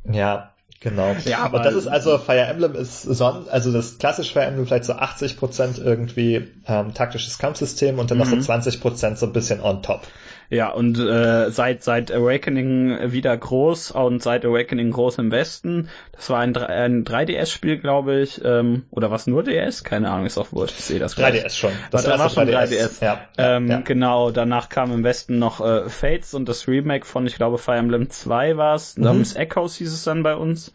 Ja, 0.09 0.53
Genau. 0.82 1.15
Ja, 1.27 1.40
aber 1.40 1.59
und 1.59 1.66
das 1.66 1.74
ist 1.74 1.86
also 1.86 2.16
Fire 2.16 2.40
Emblem 2.40 2.74
ist 2.74 3.02
son 3.02 3.47
also 3.51 3.70
das 3.70 3.98
klassische 3.98 4.32
Fire 4.32 4.47
Emblem 4.47 4.66
vielleicht 4.66 4.86
so 4.86 4.94
80% 4.94 5.82
irgendwie 5.82 6.48
ähm, 6.66 6.94
taktisches 6.94 7.39
Kampfsystem 7.39 7.98
und 7.98 8.11
dann 8.11 8.16
mhm. 8.16 8.24
noch 8.24 8.31
so 8.31 8.52
20% 8.52 9.16
so 9.16 9.27
ein 9.27 9.32
bisschen 9.35 9.61
on 9.61 9.82
top. 9.82 10.07
Ja, 10.51 10.70
und 10.72 10.98
äh, 10.98 11.51
seit 11.51 11.85
seit 11.85 12.10
Awakening 12.10 13.12
wieder 13.12 13.36
groß 13.36 13.93
und 13.93 14.20
seit 14.20 14.44
Awakening 14.44 14.90
groß 14.90 15.18
im 15.18 15.31
Westen. 15.31 15.89
Das 16.10 16.28
war 16.28 16.40
ein, 16.40 16.56
ein 16.56 17.05
3DS-Spiel, 17.05 17.78
glaube 17.78 18.20
ich. 18.20 18.44
Ähm, 18.44 18.82
oder 18.90 19.12
was 19.12 19.28
nur 19.28 19.44
DS? 19.44 19.85
Keine 19.85 20.10
Ahnung, 20.10 20.27
ist 20.27 20.39
auch 20.39 20.51
wurscht. 20.51 20.74
Ich 20.77 20.85
sehe 20.86 20.98
das 20.98 21.16
3DS 21.16 21.55
schon. 21.55 21.70
Das 21.93 22.05
war, 22.09 22.18
war 22.18 22.31
schon 22.31 22.48
3DS. 22.48 22.98
3DS. 23.01 23.05
Ja, 23.05 23.20
ähm, 23.39 23.68
ja. 23.68 23.81
Genau, 23.81 24.32
danach 24.32 24.68
kam 24.68 24.93
im 24.93 25.05
Westen 25.05 25.39
noch 25.39 25.60
äh, 25.60 25.89
Fates 25.89 26.35
und 26.35 26.48
das 26.48 26.66
Remake 26.66 27.06
von, 27.06 27.28
ich 27.28 27.36
glaube, 27.36 27.59
Fire 27.59 27.77
Emblem 27.77 28.10
2 28.10 28.56
war's. 28.56 28.97
Mhm. 28.97 29.05
Namens 29.05 29.36
Echoes 29.36 29.77
hieß 29.77 29.93
es 29.93 30.02
dann 30.02 30.24
bei 30.24 30.35
uns. 30.35 30.72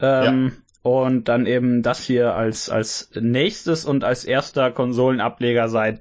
Ähm, 0.00 0.52
ja. 0.56 0.67
Und 0.88 1.28
dann 1.28 1.46
eben 1.46 1.82
das 1.82 2.02
hier 2.02 2.34
als, 2.34 2.70
als 2.70 3.10
nächstes 3.14 3.84
und 3.84 4.04
als 4.04 4.24
erster 4.24 4.70
Konsolenableger 4.70 5.68
seit 5.68 6.00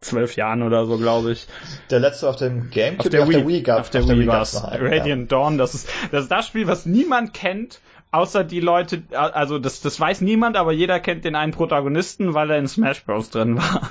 zwölf 0.00 0.36
Jahren 0.36 0.62
oder 0.62 0.84
so, 0.84 0.98
glaube 0.98 1.32
ich. 1.32 1.46
Der 1.90 2.00
letzte 2.00 2.28
auf 2.28 2.36
dem 2.36 2.70
Gamecube, 2.70 3.00
auf 3.00 3.08
der, 3.08 3.22
auf 3.22 3.28
Wii, 3.28 3.36
der 3.36 3.46
Wii 3.46 3.62
gab 3.62 3.80
Auf 3.80 3.90
der, 3.90 4.02
auf 4.02 4.06
der 4.06 4.16
Wii, 4.16 4.22
Wii 4.22 4.28
war's. 4.28 4.62
Radiant 4.62 5.30
ja. 5.32 5.38
Dawn, 5.38 5.58
das 5.58 5.74
ist, 5.74 5.88
das 6.10 6.24
ist 6.24 6.30
das 6.30 6.46
Spiel, 6.46 6.66
was 6.66 6.84
niemand 6.86 7.32
kennt, 7.34 7.80
außer 8.10 8.44
die 8.44 8.60
Leute, 8.60 9.02
also 9.10 9.58
das, 9.58 9.80
das 9.80 9.98
weiß 9.98 10.20
niemand, 10.20 10.56
aber 10.56 10.72
jeder 10.72 11.00
kennt 11.00 11.24
den 11.24 11.34
einen 11.34 11.52
Protagonisten, 11.52 12.34
weil 12.34 12.50
er 12.50 12.58
in 12.58 12.68
Smash 12.68 13.04
Bros. 13.04 13.30
drin 13.30 13.56
war. 13.56 13.90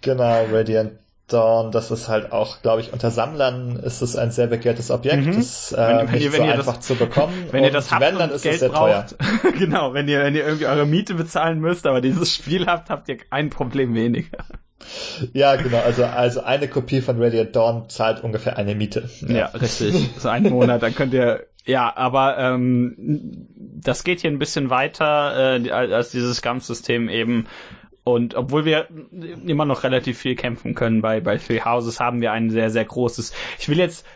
Genau, 0.00 0.46
Radiant 0.50 0.92
Dawn, 1.26 1.72
das 1.72 1.90
ist 1.90 2.08
halt 2.08 2.32
auch, 2.32 2.60
glaube 2.60 2.82
ich, 2.82 2.92
unter 2.92 3.10
Sammlern 3.10 3.76
ist 3.76 4.02
es 4.02 4.14
ein 4.14 4.30
sehr 4.30 4.46
begehrtes 4.46 4.90
Objekt. 4.90 5.24
Mhm. 5.24 5.36
Das 5.36 5.72
äh, 5.72 5.76
wenn, 5.76 5.96
wenn 5.96 6.12
nicht 6.12 6.24
ihr, 6.24 6.32
wenn 6.32 6.46
so 6.46 6.52
einfach 6.52 6.76
das, 6.76 6.86
zu 6.86 6.94
bekommen. 6.96 7.48
Wenn 7.50 7.64
ihr 7.64 7.70
das 7.70 7.90
habt 7.90 8.02
wenn, 8.02 8.18
dann 8.18 8.30
ist 8.30 8.42
Geld 8.42 8.54
es 8.54 8.60
sehr 8.60 8.68
braucht, 8.68 9.16
teuer. 9.18 9.52
genau, 9.58 9.94
wenn 9.94 10.06
ihr, 10.06 10.20
wenn 10.20 10.34
ihr 10.34 10.44
irgendwie 10.44 10.66
eure 10.66 10.86
Miete 10.86 11.14
bezahlen 11.14 11.60
müsst, 11.60 11.86
aber 11.86 12.02
dieses 12.02 12.34
Spiel 12.34 12.66
habt, 12.66 12.90
habt 12.90 13.08
ihr 13.08 13.18
ein 13.30 13.48
Problem 13.48 13.94
weniger. 13.94 14.44
Ja, 15.32 15.56
genau. 15.56 15.78
Also, 15.78 16.04
also 16.04 16.42
eine 16.42 16.68
Kopie 16.68 17.00
von 17.00 17.22
Radiant 17.22 17.56
Dawn 17.56 17.88
zahlt 17.88 18.22
ungefähr 18.22 18.58
eine 18.58 18.74
Miete. 18.74 19.08
Ja, 19.22 19.34
ja 19.34 19.46
richtig. 19.46 20.10
So 20.18 20.28
einen 20.28 20.50
Monat, 20.50 20.82
dann 20.82 20.94
könnt 20.94 21.14
ihr 21.14 21.46
ja, 21.66 21.96
aber 21.96 22.36
ähm, 22.36 22.94
das 23.56 24.04
geht 24.04 24.20
hier 24.20 24.30
ein 24.30 24.38
bisschen 24.38 24.68
weiter 24.68 25.56
äh, 25.56 25.70
als 25.70 26.10
dieses 26.10 26.42
Kampfsystem 26.42 27.08
eben 27.08 27.46
und 28.04 28.34
obwohl 28.34 28.66
wir 28.66 28.88
immer 29.46 29.64
noch 29.64 29.82
relativ 29.82 30.18
viel 30.18 30.36
kämpfen 30.36 30.74
können 30.74 31.00
bei, 31.00 31.20
bei 31.20 31.38
Three 31.38 31.62
Houses, 31.62 32.00
haben 32.00 32.20
wir 32.20 32.32
ein 32.32 32.50
sehr, 32.50 32.70
sehr 32.70 32.84
großes. 32.84 33.32
Ich 33.58 33.68
will 33.70 33.78
jetzt, 33.78 34.06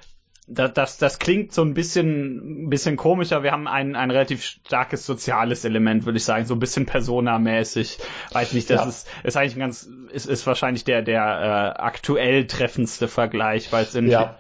das, 0.47 0.74
das, 0.74 0.98
das 0.98 1.19
klingt 1.19 1.52
so 1.55 1.62
ein 1.62 1.73
bisschen, 1.73 2.65
ein 2.65 2.70
bisschen 2.70 2.97
komischer. 2.97 3.43
Wir 3.43 3.52
haben 3.52 3.66
ein, 3.66 3.97
ein 3.97 4.10
relativ 4.10 4.43
starkes 4.44 5.06
soziales 5.06 5.65
Element, 5.65 6.05
würde 6.05 6.19
ich 6.19 6.24
sagen, 6.24 6.44
so 6.44 6.55
ein 6.55 6.60
bisschen 6.60 6.85
Persona-mäßig. 6.85 7.98
Weiß 8.32 8.52
nicht, 8.52 8.69
das 8.69 8.81
ja. 8.82 8.89
ist, 8.89 9.09
ist 9.24 9.36
eigentlich 9.39 9.56
ein 9.56 9.60
ganz, 9.60 9.89
ist, 10.10 10.27
ist 10.27 10.47
wahrscheinlich 10.47 10.85
der, 10.85 11.01
der 11.01 11.23
äh, 11.23 11.81
aktuell 11.81 12.47
treffendste 12.47 13.09
Vergleich, 13.09 13.73
weil 13.73 13.85
es 13.85 13.94
in, 13.94 14.09
ja. 14.09 14.36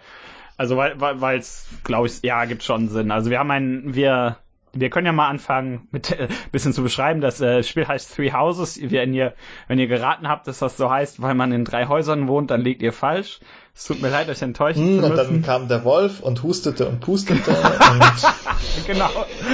also 0.58 0.76
weil, 0.76 0.98
weil 0.98 1.38
es, 1.38 1.66
glaube 1.84 2.06
ich, 2.06 2.22
ja, 2.22 2.44
gibt 2.44 2.64
schon 2.64 2.88
Sinn. 2.88 3.10
Also 3.10 3.30
wir 3.30 3.38
haben 3.38 3.50
ein, 3.50 3.94
wir 3.94 4.36
wir 4.72 4.90
können 4.90 5.06
ja 5.06 5.12
mal 5.12 5.28
anfangen, 5.28 5.88
mit 5.90 6.10
äh, 6.10 6.28
bisschen 6.52 6.72
zu 6.72 6.82
beschreiben. 6.82 7.20
Das 7.20 7.40
äh, 7.40 7.62
Spiel 7.62 7.86
heißt 7.86 8.14
Three 8.14 8.32
Houses. 8.32 8.78
Wenn 8.80 9.14
ihr, 9.14 9.34
wenn 9.66 9.78
ihr 9.78 9.86
geraten 9.86 10.28
habt, 10.28 10.46
dass 10.46 10.58
das 10.58 10.76
so 10.76 10.90
heißt, 10.90 11.22
weil 11.22 11.34
man 11.34 11.52
in 11.52 11.64
drei 11.64 11.86
Häusern 11.86 12.28
wohnt, 12.28 12.50
dann 12.50 12.60
liegt 12.60 12.82
ihr 12.82 12.92
falsch. 12.92 13.40
Es 13.74 13.84
tut 13.84 14.02
mir 14.02 14.10
leid, 14.10 14.28
euch 14.28 14.42
enttäuschen 14.42 14.82
hm, 14.82 15.02
zu 15.02 15.08
müssen. 15.08 15.10
Und 15.12 15.16
dann 15.16 15.42
kam 15.42 15.68
der 15.68 15.84
Wolf 15.84 16.20
und 16.20 16.42
hustete 16.42 16.88
und 16.88 17.00
pustete. 17.00 17.50
und 17.92 18.86
genau. 18.86 19.10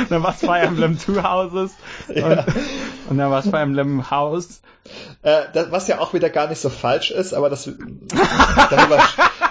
Dann 0.09 0.23
war 0.23 0.31
es 0.31 0.41
Fire 0.41 0.61
Emblem 0.61 0.99
Two 0.99 1.23
Houses. 1.23 1.75
Ja. 2.09 2.27
Und, 2.27 2.45
und 3.11 3.19
dann 3.19 3.31
war 3.31 3.41
es 3.41 3.49
Fire 3.49 3.61
Emblem 3.61 4.11
House. 4.11 4.63
Äh, 5.23 5.43
das, 5.53 5.71
was 5.71 5.89
ja 5.89 5.99
auch 5.99 6.13
wieder 6.13 6.31
gar 6.31 6.49
nicht 6.49 6.61
so 6.61 6.69
falsch 6.69 7.11
ist, 7.11 7.33
aber 7.33 7.51
das 7.51 7.65
darüber, 8.71 9.03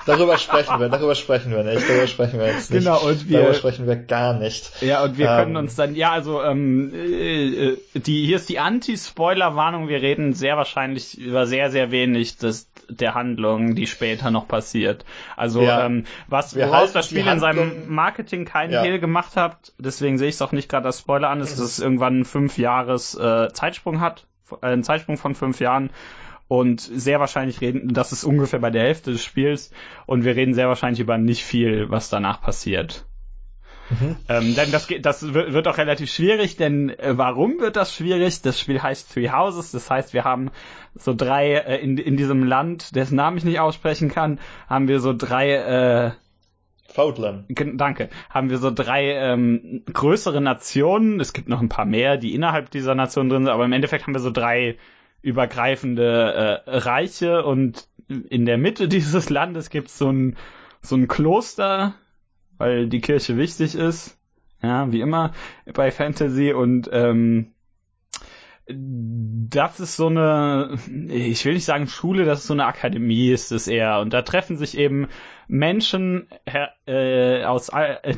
darüber 0.05 0.37
sprechen 0.37 0.79
wir, 0.79 0.89
darüber 0.89 1.15
sprechen 1.15 1.51
wir 1.51 1.63
nicht, 1.63 1.87
darüber 1.89 2.07
sprechen 2.07 2.39
wir 2.39 2.47
jetzt 2.47 2.71
nicht. 2.71 2.83
Genau, 2.83 2.99
und 3.05 3.29
wir, 3.29 3.39
darüber 3.39 3.53
sprechen 3.53 3.87
wir 3.87 3.95
gar 3.95 4.33
nicht. 4.33 4.81
Ja, 4.81 5.03
und 5.03 5.17
wir 5.17 5.29
ähm, 5.29 5.37
können 5.37 5.57
uns 5.57 5.75
dann, 5.75 5.95
ja, 5.95 6.11
also, 6.11 6.41
ähm, 6.43 6.93
äh, 6.93 7.77
die, 7.93 8.25
hier 8.25 8.37
ist 8.37 8.49
die 8.49 8.59
Anti-Spoiler-Warnung, 8.59 9.87
wir 9.87 10.01
reden 10.01 10.33
sehr 10.33 10.57
wahrscheinlich 10.57 11.17
über 11.17 11.45
sehr, 11.45 11.71
sehr 11.71 11.91
wenig 11.91 12.37
des, 12.37 12.69
der 12.89 13.15
Handlung, 13.15 13.75
die 13.75 13.87
später 13.87 14.31
noch 14.31 14.47
passiert. 14.47 15.05
Also, 15.35 15.61
ja, 15.61 15.85
ähm, 15.85 16.05
was, 16.27 16.55
woraus 16.55 16.93
das 16.93 17.07
Spiel 17.07 17.27
in 17.27 17.39
seinem 17.39 17.87
Marketing 17.87 18.45
keinen 18.45 18.73
ja. 18.73 18.83
Hehl 18.83 18.99
gemacht 18.99 19.35
hat, 19.35 19.73
deswegen 19.77 20.17
sehe 20.17 20.29
ich 20.29 20.35
es 20.35 20.41
auch 20.41 20.51
nicht 20.51 20.69
gerade 20.69 20.85
als 20.85 20.99
Spoiler 20.99 21.29
an, 21.29 21.41
ist, 21.41 21.59
dass 21.59 21.65
es 21.65 21.79
irgendwann 21.79 22.15
einen 22.15 22.25
fünf 22.25 22.57
Jahres 22.57 23.15
äh, 23.15 23.51
Zeitsprung 23.53 24.01
hat, 24.01 24.25
äh, 24.61 24.65
einen 24.65 24.83
Zeitsprung 24.83 25.17
von 25.17 25.35
fünf 25.35 25.59
Jahren 25.59 25.89
und 26.47 26.81
sehr 26.81 27.19
wahrscheinlich 27.19 27.61
reden, 27.61 27.93
das 27.93 28.11
ist 28.11 28.23
ungefähr 28.23 28.59
bei 28.59 28.69
der 28.69 28.83
Hälfte 28.83 29.11
des 29.11 29.23
Spiels 29.23 29.71
und 30.05 30.23
wir 30.23 30.35
reden 30.35 30.53
sehr 30.53 30.67
wahrscheinlich 30.67 30.99
über 30.99 31.17
nicht 31.17 31.43
viel, 31.43 31.89
was 31.89 32.09
danach 32.09 32.41
passiert. 32.41 33.05
Mhm. 33.89 34.15
Ähm, 34.29 34.55
denn 34.55 34.71
das, 34.71 34.87
das 35.01 35.33
wird 35.33 35.67
auch 35.67 35.77
relativ 35.77 36.11
schwierig, 36.11 36.55
denn 36.55 36.89
äh, 36.89 37.17
warum 37.17 37.59
wird 37.59 37.75
das 37.75 37.93
schwierig? 37.93 38.41
Das 38.41 38.59
Spiel 38.59 38.81
heißt 38.81 39.13
Three 39.13 39.29
Houses, 39.29 39.71
das 39.71 39.89
heißt, 39.89 40.13
wir 40.13 40.23
haben 40.23 40.51
so 40.95 41.13
drei 41.13 41.53
äh, 41.53 41.77
in, 41.81 41.97
in 41.97 42.17
diesem 42.17 42.43
Land, 42.43 42.95
dessen 42.95 43.15
Namen 43.15 43.37
ich 43.37 43.43
nicht 43.43 43.59
aussprechen 43.59 44.09
kann, 44.09 44.39
haben 44.67 44.87
wir 44.87 44.99
so 44.99 45.13
drei 45.13 45.53
äh, 45.53 46.11
Fautland. 46.87 47.45
Danke. 47.49 48.09
Haben 48.29 48.49
wir 48.49 48.59
so 48.59 48.69
drei 48.69 49.13
ähm, 49.13 49.83
größere 49.91 50.41
Nationen. 50.41 51.19
Es 51.19 51.33
gibt 51.33 51.49
noch 51.49 51.59
ein 51.59 51.69
paar 51.69 51.85
mehr, 51.85 52.17
die 52.17 52.35
innerhalb 52.35 52.69
dieser 52.69 52.93
Nation 52.93 53.29
drin 53.29 53.45
sind, 53.45 53.53
aber 53.53 53.65
im 53.65 53.73
Endeffekt 53.73 54.05
haben 54.05 54.13
wir 54.13 54.21
so 54.21 54.31
drei 54.31 54.77
übergreifende 55.23 56.61
äh, 56.65 56.77
Reiche 56.77 57.43
und 57.43 57.87
in 58.07 58.45
der 58.45 58.59
Mitte 58.59 58.87
dieses 58.89 59.31
Landes 59.31 59.71
gibt 59.71 59.87
es 59.87 59.97
so 59.97 60.11
ein, 60.11 60.37
so 60.81 60.95
ein 60.95 61.07
Kloster, 61.07 61.95
weil 62.57 62.87
die 62.87 63.01
Kirche 63.01 63.37
wichtig 63.37 63.73
ist. 63.73 64.19
Ja, 64.61 64.91
wie 64.91 65.01
immer 65.01 65.33
bei 65.73 65.91
Fantasy 65.91 66.53
und 66.53 66.89
ähm, 66.93 67.53
das 68.65 69.81
ist 69.81 69.97
so 69.97 70.07
eine, 70.07 70.77
ich 71.09 71.43
will 71.43 71.53
nicht 71.53 71.65
sagen 71.65 71.87
Schule, 71.87 72.23
das 72.23 72.39
ist 72.39 72.47
so 72.47 72.53
eine 72.53 72.65
Akademie 72.65 73.29
ist 73.31 73.51
es 73.51 73.67
eher. 73.67 73.99
Und 73.99 74.13
da 74.13 74.21
treffen 74.21 74.55
sich 74.55 74.77
eben 74.77 75.09
Menschen 75.47 76.27
äh, 76.85 77.43
aus 77.43 77.71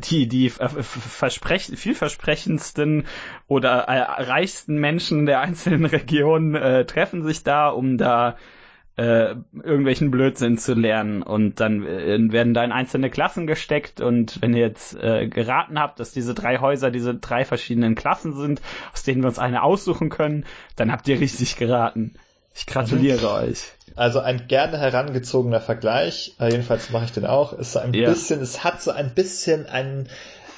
die 0.09 0.27
die 0.27 0.49
versprechen, 0.49 1.77
vielversprechendsten 1.77 3.05
oder 3.47 3.87
äh, 3.87 4.23
reichsten 4.23 4.79
Menschen 4.79 5.25
der 5.25 5.41
einzelnen 5.41 5.85
Regionen 5.85 6.55
äh, 6.55 6.85
treffen 6.85 7.23
sich 7.23 7.43
da, 7.43 7.69
um 7.69 7.97
da 7.97 8.37
äh, 8.97 9.35
irgendwelchen 9.61 10.09
Blödsinn 10.09 10.57
zu 10.57 10.73
lernen 10.73 11.21
und 11.21 11.59
dann 11.59 11.85
äh, 11.85 12.17
werden 12.31 12.53
da 12.53 12.63
in 12.63 12.71
einzelne 12.71 13.09
Klassen 13.09 13.45
gesteckt 13.45 13.99
und 13.99 14.41
wenn 14.41 14.53
ihr 14.53 14.61
jetzt 14.61 14.95
äh, 14.95 15.27
geraten 15.27 15.79
habt, 15.79 15.99
dass 15.99 16.11
diese 16.11 16.33
drei 16.33 16.59
Häuser 16.59 16.91
diese 16.91 17.13
drei 17.13 17.43
verschiedenen 17.43 17.95
Klassen 17.95 18.33
sind, 18.33 18.61
aus 18.93 19.03
denen 19.03 19.21
wir 19.21 19.27
uns 19.27 19.39
eine 19.39 19.63
aussuchen 19.63 20.09
können, 20.09 20.45
dann 20.77 20.91
habt 20.91 21.07
ihr 21.09 21.19
richtig 21.19 21.57
geraten. 21.57 22.13
Ich 22.53 22.65
gratuliere 22.65 23.29
euch. 23.33 23.74
Also 23.95 24.19
ein 24.19 24.47
gerne 24.47 24.77
herangezogener 24.77 25.61
Vergleich, 25.61 26.35
äh, 26.39 26.49
jedenfalls 26.49 26.89
mache 26.89 27.05
ich 27.05 27.11
den 27.11 27.25
auch, 27.25 27.53
ist 27.53 27.73
so 27.73 27.79
ein 27.79 27.93
ja. 27.93 28.09
bisschen, 28.09 28.41
es 28.41 28.63
hat 28.63 28.81
so 28.81 28.91
ein 28.91 29.11
bisschen 29.11 29.67
einen 29.67 30.09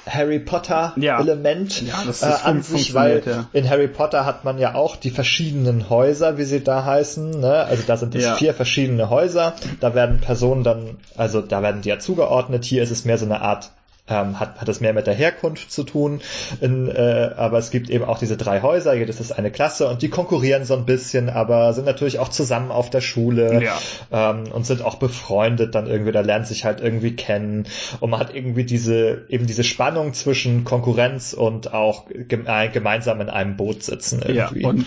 Harry 0.08 0.38
Potter 0.38 0.92
ja. 0.96 1.20
Element 1.20 1.82
ja, 1.82 2.02
äh, 2.04 2.34
an 2.44 2.62
sich, 2.62 2.94
weil 2.94 3.22
ja. 3.24 3.46
in 3.52 3.68
Harry 3.68 3.88
Potter 3.88 4.24
hat 4.24 4.44
man 4.44 4.58
ja 4.58 4.74
auch 4.74 4.96
die 4.96 5.10
verschiedenen 5.10 5.90
Häuser, 5.90 6.38
wie 6.38 6.44
sie 6.44 6.62
da 6.62 6.84
heißen. 6.84 7.40
Ne? 7.40 7.64
Also 7.64 7.82
da 7.86 7.96
sind 7.96 8.14
es 8.14 8.28
vier 8.38 8.54
verschiedene 8.54 9.10
Häuser. 9.10 9.54
Da 9.80 9.94
werden 9.94 10.20
Personen 10.20 10.64
dann, 10.64 10.96
also 11.16 11.40
da 11.40 11.62
werden 11.62 11.82
die 11.82 11.90
ja 11.90 11.98
zugeordnet. 11.98 12.64
Hier 12.64 12.82
ist 12.82 12.90
es 12.90 13.04
mehr 13.04 13.18
so 13.18 13.26
eine 13.26 13.40
Art 13.40 13.70
ähm, 14.08 14.40
hat, 14.40 14.60
hat 14.60 14.68
es 14.68 14.80
mehr 14.80 14.92
mit 14.92 15.06
der 15.06 15.14
Herkunft 15.14 15.70
zu 15.70 15.84
tun. 15.84 16.20
In, 16.60 16.88
äh, 16.88 17.30
aber 17.36 17.58
es 17.58 17.70
gibt 17.70 17.90
eben 17.90 18.04
auch 18.04 18.18
diese 18.18 18.36
drei 18.36 18.62
Häuser, 18.62 18.94
jedes 18.94 19.20
ist 19.20 19.32
eine 19.32 19.50
Klasse 19.50 19.88
und 19.88 20.02
die 20.02 20.08
konkurrieren 20.08 20.64
so 20.64 20.74
ein 20.74 20.86
bisschen, 20.86 21.28
aber 21.28 21.72
sind 21.72 21.84
natürlich 21.84 22.18
auch 22.18 22.28
zusammen 22.28 22.70
auf 22.70 22.90
der 22.90 23.00
Schule 23.00 23.62
ja. 23.62 23.78
ähm, 24.12 24.44
und 24.52 24.66
sind 24.66 24.82
auch 24.82 24.96
befreundet 24.96 25.74
dann 25.74 25.86
irgendwie, 25.86 26.12
da 26.12 26.20
lernt 26.20 26.46
sich 26.46 26.64
halt 26.64 26.80
irgendwie 26.80 27.16
kennen 27.16 27.66
und 28.00 28.10
man 28.10 28.20
hat 28.20 28.34
irgendwie 28.34 28.64
diese, 28.64 29.24
eben 29.28 29.46
diese 29.46 29.64
Spannung 29.64 30.14
zwischen 30.14 30.64
Konkurrenz 30.64 31.32
und 31.32 31.72
auch 31.72 32.06
geme 32.08 32.70
gemeinsam 32.72 33.20
in 33.20 33.28
einem 33.28 33.56
Boot 33.56 33.82
sitzen 33.82 34.22
irgendwie. 34.24 34.62
Ja, 34.62 34.68
und 34.68 34.86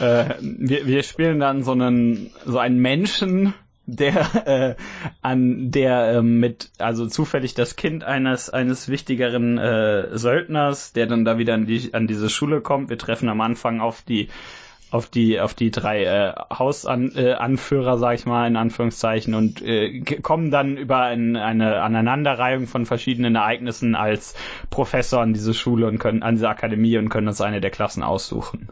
äh, 0.00 0.24
wir, 0.40 0.86
wir 0.86 1.02
spielen 1.02 1.40
dann 1.40 1.62
so 1.62 1.72
einen, 1.72 2.30
so 2.46 2.58
einen 2.58 2.78
Menschen, 2.78 3.54
der 3.86 4.46
äh, 4.46 4.74
an 5.22 5.70
der 5.70 6.08
äh, 6.08 6.22
mit 6.22 6.70
also 6.78 7.06
zufällig 7.06 7.54
das 7.54 7.76
Kind 7.76 8.04
eines 8.04 8.50
eines 8.50 8.88
wichtigeren 8.88 9.58
äh, 9.58 10.16
Söldners, 10.16 10.92
der 10.92 11.06
dann 11.06 11.24
da 11.24 11.38
wieder 11.38 11.54
an 11.54 11.66
die 11.66 11.92
an 11.92 12.06
diese 12.06 12.30
Schule 12.30 12.60
kommt. 12.60 12.90
Wir 12.90 12.98
treffen 12.98 13.28
am 13.28 13.40
Anfang 13.40 13.80
auf 13.80 14.02
die 14.02 14.28
auf 14.92 15.08
die 15.08 15.40
auf 15.40 15.54
die 15.54 15.70
drei 15.70 16.04
äh, 16.04 16.34
Hausanführer, 16.52 17.94
äh, 17.94 17.98
sag 17.98 18.14
ich 18.14 18.26
mal 18.26 18.46
in 18.46 18.56
Anführungszeichen, 18.56 19.34
und 19.34 19.62
äh, 19.62 20.00
kommen 20.00 20.50
dann 20.50 20.76
über 20.76 21.00
ein, 21.00 21.34
eine 21.36 21.80
Aneinanderreihung 21.80 22.66
von 22.66 22.84
verschiedenen 22.84 23.34
Ereignissen 23.34 23.94
als 23.94 24.34
Professor 24.68 25.22
an 25.22 25.32
diese 25.32 25.54
Schule 25.54 25.86
und 25.86 25.98
können 25.98 26.22
an 26.22 26.34
diese 26.34 26.50
Akademie 26.50 26.98
und 26.98 27.08
können 27.08 27.28
uns 27.28 27.40
eine 27.40 27.62
der 27.62 27.70
Klassen 27.70 28.02
aussuchen. 28.02 28.68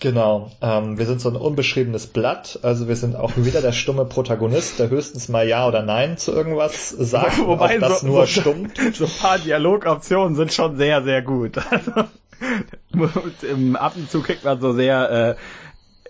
Genau. 0.00 0.50
Ähm, 0.60 0.98
wir 0.98 1.06
sind 1.06 1.20
so 1.20 1.30
ein 1.30 1.36
unbeschriebenes 1.36 2.08
Blatt, 2.08 2.58
also 2.62 2.88
wir 2.88 2.96
sind 2.96 3.16
auch 3.16 3.32
wieder 3.36 3.62
der 3.62 3.72
stumme 3.72 4.04
Protagonist, 4.04 4.78
der 4.78 4.90
höchstens 4.90 5.28
mal 5.28 5.48
Ja 5.48 5.66
oder 5.66 5.82
Nein 5.82 6.18
zu 6.18 6.32
irgendwas 6.32 6.90
sagt, 6.90 7.38
Wobei 7.38 7.78
das 7.78 8.00
so, 8.00 8.08
nur 8.08 8.26
so, 8.26 8.40
stummt. 8.40 8.78
So 8.94 9.04
ein 9.04 9.10
paar 9.10 9.38
Dialogoptionen 9.38 10.34
sind 10.34 10.52
schon 10.52 10.76
sehr, 10.76 11.02
sehr 11.04 11.22
gut. 11.22 11.58
Also, 11.70 11.92
im 13.48 13.76
Ab 13.76 13.94
und 13.96 14.10
zu 14.10 14.20
kriegt 14.20 14.44
man 14.44 14.60
so 14.60 14.72
sehr 14.72 15.10
äh, 15.10 15.34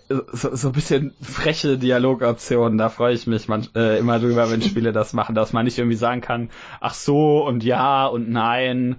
so, 0.07 0.55
so 0.55 0.69
ein 0.69 0.73
bisschen 0.73 1.13
freche 1.21 1.77
Dialogoptionen, 1.77 2.77
da 2.77 2.89
freue 2.89 3.13
ich 3.13 3.25
mich 3.27 3.47
man, 3.47 3.67
äh, 3.75 3.97
immer 3.97 4.19
drüber, 4.19 4.51
wenn 4.51 4.61
Spiele 4.61 4.91
das 4.91 5.13
machen, 5.13 5.35
dass 5.35 5.53
man 5.53 5.65
nicht 5.65 5.77
irgendwie 5.77 5.97
sagen 5.97 6.21
kann, 6.21 6.49
ach 6.79 6.93
so 6.93 7.45
und 7.45 7.63
ja 7.63 8.05
und 8.05 8.29
nein, 8.29 8.97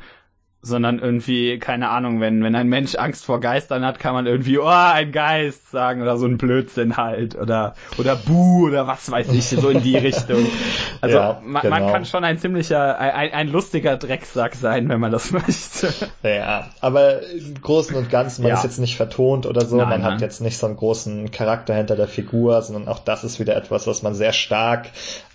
sondern 0.67 0.99
irgendwie, 0.99 1.59
keine 1.59 1.89
Ahnung, 1.91 2.21
wenn, 2.21 2.43
wenn 2.43 2.55
ein 2.55 2.69
Mensch 2.69 2.97
Angst 2.97 3.25
vor 3.25 3.41
Geistern 3.41 3.85
hat, 3.85 4.01
kann 4.01 4.15
man 4.15 4.27
irgendwie, 4.27 4.59
oh, 4.59 4.67
ein 4.67 5.13
Geist 5.13 5.71
sagen 5.71 6.03
oder 6.03 6.17
so 6.17 6.27
ein 6.27 6.39
Blödsinn 6.39 6.97
halt 6.97 7.37
oder, 7.37 7.75
oder 7.99 8.17
Buh 8.17 8.67
oder 8.67 8.87
was 8.87 9.11
weiß 9.11 9.33
ich, 9.33 9.49
so 9.49 9.69
in 9.69 9.83
die 9.83 9.97
Richtung. 9.97 10.47
Also 11.01 11.17
ja, 11.17 11.41
man, 11.45 11.63
genau. 11.63 11.79
man, 11.79 11.93
kann 11.93 12.05
schon 12.05 12.25
ein 12.25 12.39
ziemlicher, 12.39 12.99
ein, 12.99 13.33
ein 13.33 13.49
lustiger 13.49 13.97
Drecksack 13.97 14.57
sein, 14.57 14.89
wenn 14.89 14.99
man 14.99 15.13
das 15.13 15.31
möchte. 15.33 15.93
Ja, 16.23 16.69
aber 16.81 17.23
im 17.23 17.61
Großen 17.61 17.95
und 17.95 18.11
Ganzen, 18.11 18.43
man 18.43 18.51
ja. 18.51 18.57
ist 18.57 18.65
jetzt 18.65 18.79
nicht 18.79 18.97
vertont 18.97 19.47
oder 19.47 19.65
so, 19.65 19.77
nein, 19.77 19.89
man 19.89 20.01
nein. 20.01 20.15
hat 20.15 20.21
jetzt 20.21 20.41
nicht 20.41 20.59
so 20.59 20.67
einen 20.67 20.77
großen 20.77 21.31
Charakter 21.31 21.75
hinter 21.75 21.95
der 21.95 22.09
Figur, 22.09 22.61
sondern 22.63 22.89
auch 22.89 22.99
das 22.99 23.23
ist 23.23 23.39
wieder 23.39 23.57
etwas, 23.57 23.87
was 23.87 24.03
man 24.03 24.15
sehr 24.15 24.33
stark 24.33 24.89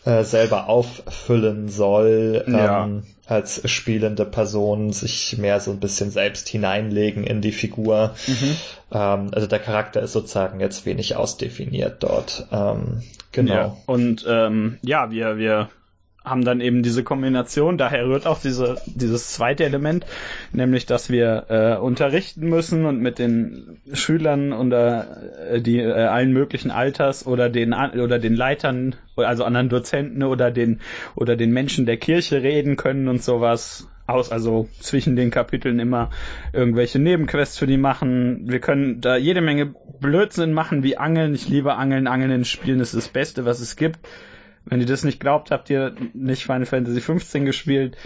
äh, 0.06 0.24
selber 0.24 0.68
auffüllen 0.68 1.70
soll. 1.70 2.44
Ja. 2.48 2.86
Ähm, 2.86 3.04
als 3.28 3.62
spielende 3.70 4.26
Person 4.26 4.92
sich 4.92 5.38
mehr 5.38 5.62
so 5.62 5.72
ein 5.72 5.80
bisschen 5.80 6.12
selbst 6.12 6.50
hineinlegen 6.50 7.24
in 7.24 7.40
die 7.40 7.54
Figur. 7.54 8.14
Mhm. 8.28 8.58
Ähm, 8.92 9.32
also 9.34 9.48
der 9.48 9.60
Charakter 9.60 10.02
ist 10.02 10.12
sozusagen 10.12 10.60
jetzt 10.60 10.86
wenig 10.86 11.16
ausdefiniert 11.16 12.04
dort. 12.04 12.48
Ähm, 12.52 13.04
genau. 13.32 13.54
Ja. 13.54 13.78
Und 13.86 14.26
ähm, 14.28 14.80
ja, 14.82 15.12
wir, 15.12 15.38
wir 15.38 15.70
haben 16.24 16.46
dann 16.46 16.62
eben 16.62 16.84
diese 16.84 17.04
Kombination, 17.04 17.78
daher 17.78 18.06
rührt 18.06 18.28
auch 18.28 18.40
diese, 18.40 18.80
dieses 18.86 19.30
zweite 19.32 19.64
Element, 19.64 20.06
nämlich 20.54 20.86
dass 20.86 21.10
wir 21.10 21.46
äh, 21.50 21.76
unterrichten 21.78 22.48
müssen 22.48 22.86
und 22.86 23.00
mit 23.00 23.18
den 23.18 23.80
Schülern 23.92 24.54
unter 24.54 25.18
äh, 25.50 25.62
die 25.62 25.80
äh, 25.80 25.92
allen 25.92 26.32
möglichen 26.32 26.70
Alters 26.70 27.26
oder 27.26 27.50
den 27.50 27.74
oder 27.74 28.20
den 28.20 28.36
Leitern, 28.36 28.96
also 29.16 29.44
anderen 29.44 29.70
Dozenten 29.70 30.22
oder 30.22 30.52
den 30.52 30.80
oder 31.16 31.36
den 31.36 31.52
Menschen 31.52 31.88
der 31.88 31.98
Kirche 31.98 32.44
reden 32.44 32.76
können 32.76 33.08
und 33.08 33.24
sowas 33.24 33.88
aus, 34.06 34.32
also 34.32 34.70
zwischen 34.80 35.16
den 35.16 35.32
Kapiteln 35.32 35.80
immer 35.80 36.12
irgendwelche 36.54 37.00
Nebenquests 37.00 37.58
für 37.58 37.68
die 37.68 37.78
machen. 37.78 38.44
Wir 38.48 38.60
können 38.60 39.02
da 39.02 39.16
jede 39.16 39.42
Menge 39.42 39.74
Blödsinn 40.00 40.54
machen, 40.54 40.84
wie 40.84 40.98
Angeln. 40.98 41.34
Ich 41.34 41.48
liebe 41.48 41.76
Angeln. 41.76 42.08
Angeln 42.08 42.32
in 42.32 42.46
Spielen 42.46 42.80
ist 42.80 42.94
das 42.94 43.08
Beste, 43.10 43.46
was 43.46 43.60
es 43.60 43.76
gibt. 43.76 44.00
Wenn 44.66 44.80
ihr 44.80 44.86
das 44.86 45.04
nicht 45.04 45.20
glaubt, 45.20 45.52
habt 45.52 45.70
ihr 45.70 45.96
nicht 46.14 46.44
Final 46.44 46.66
Fantasy 46.66 47.02
15 47.02 47.46
gespielt. 47.46 47.98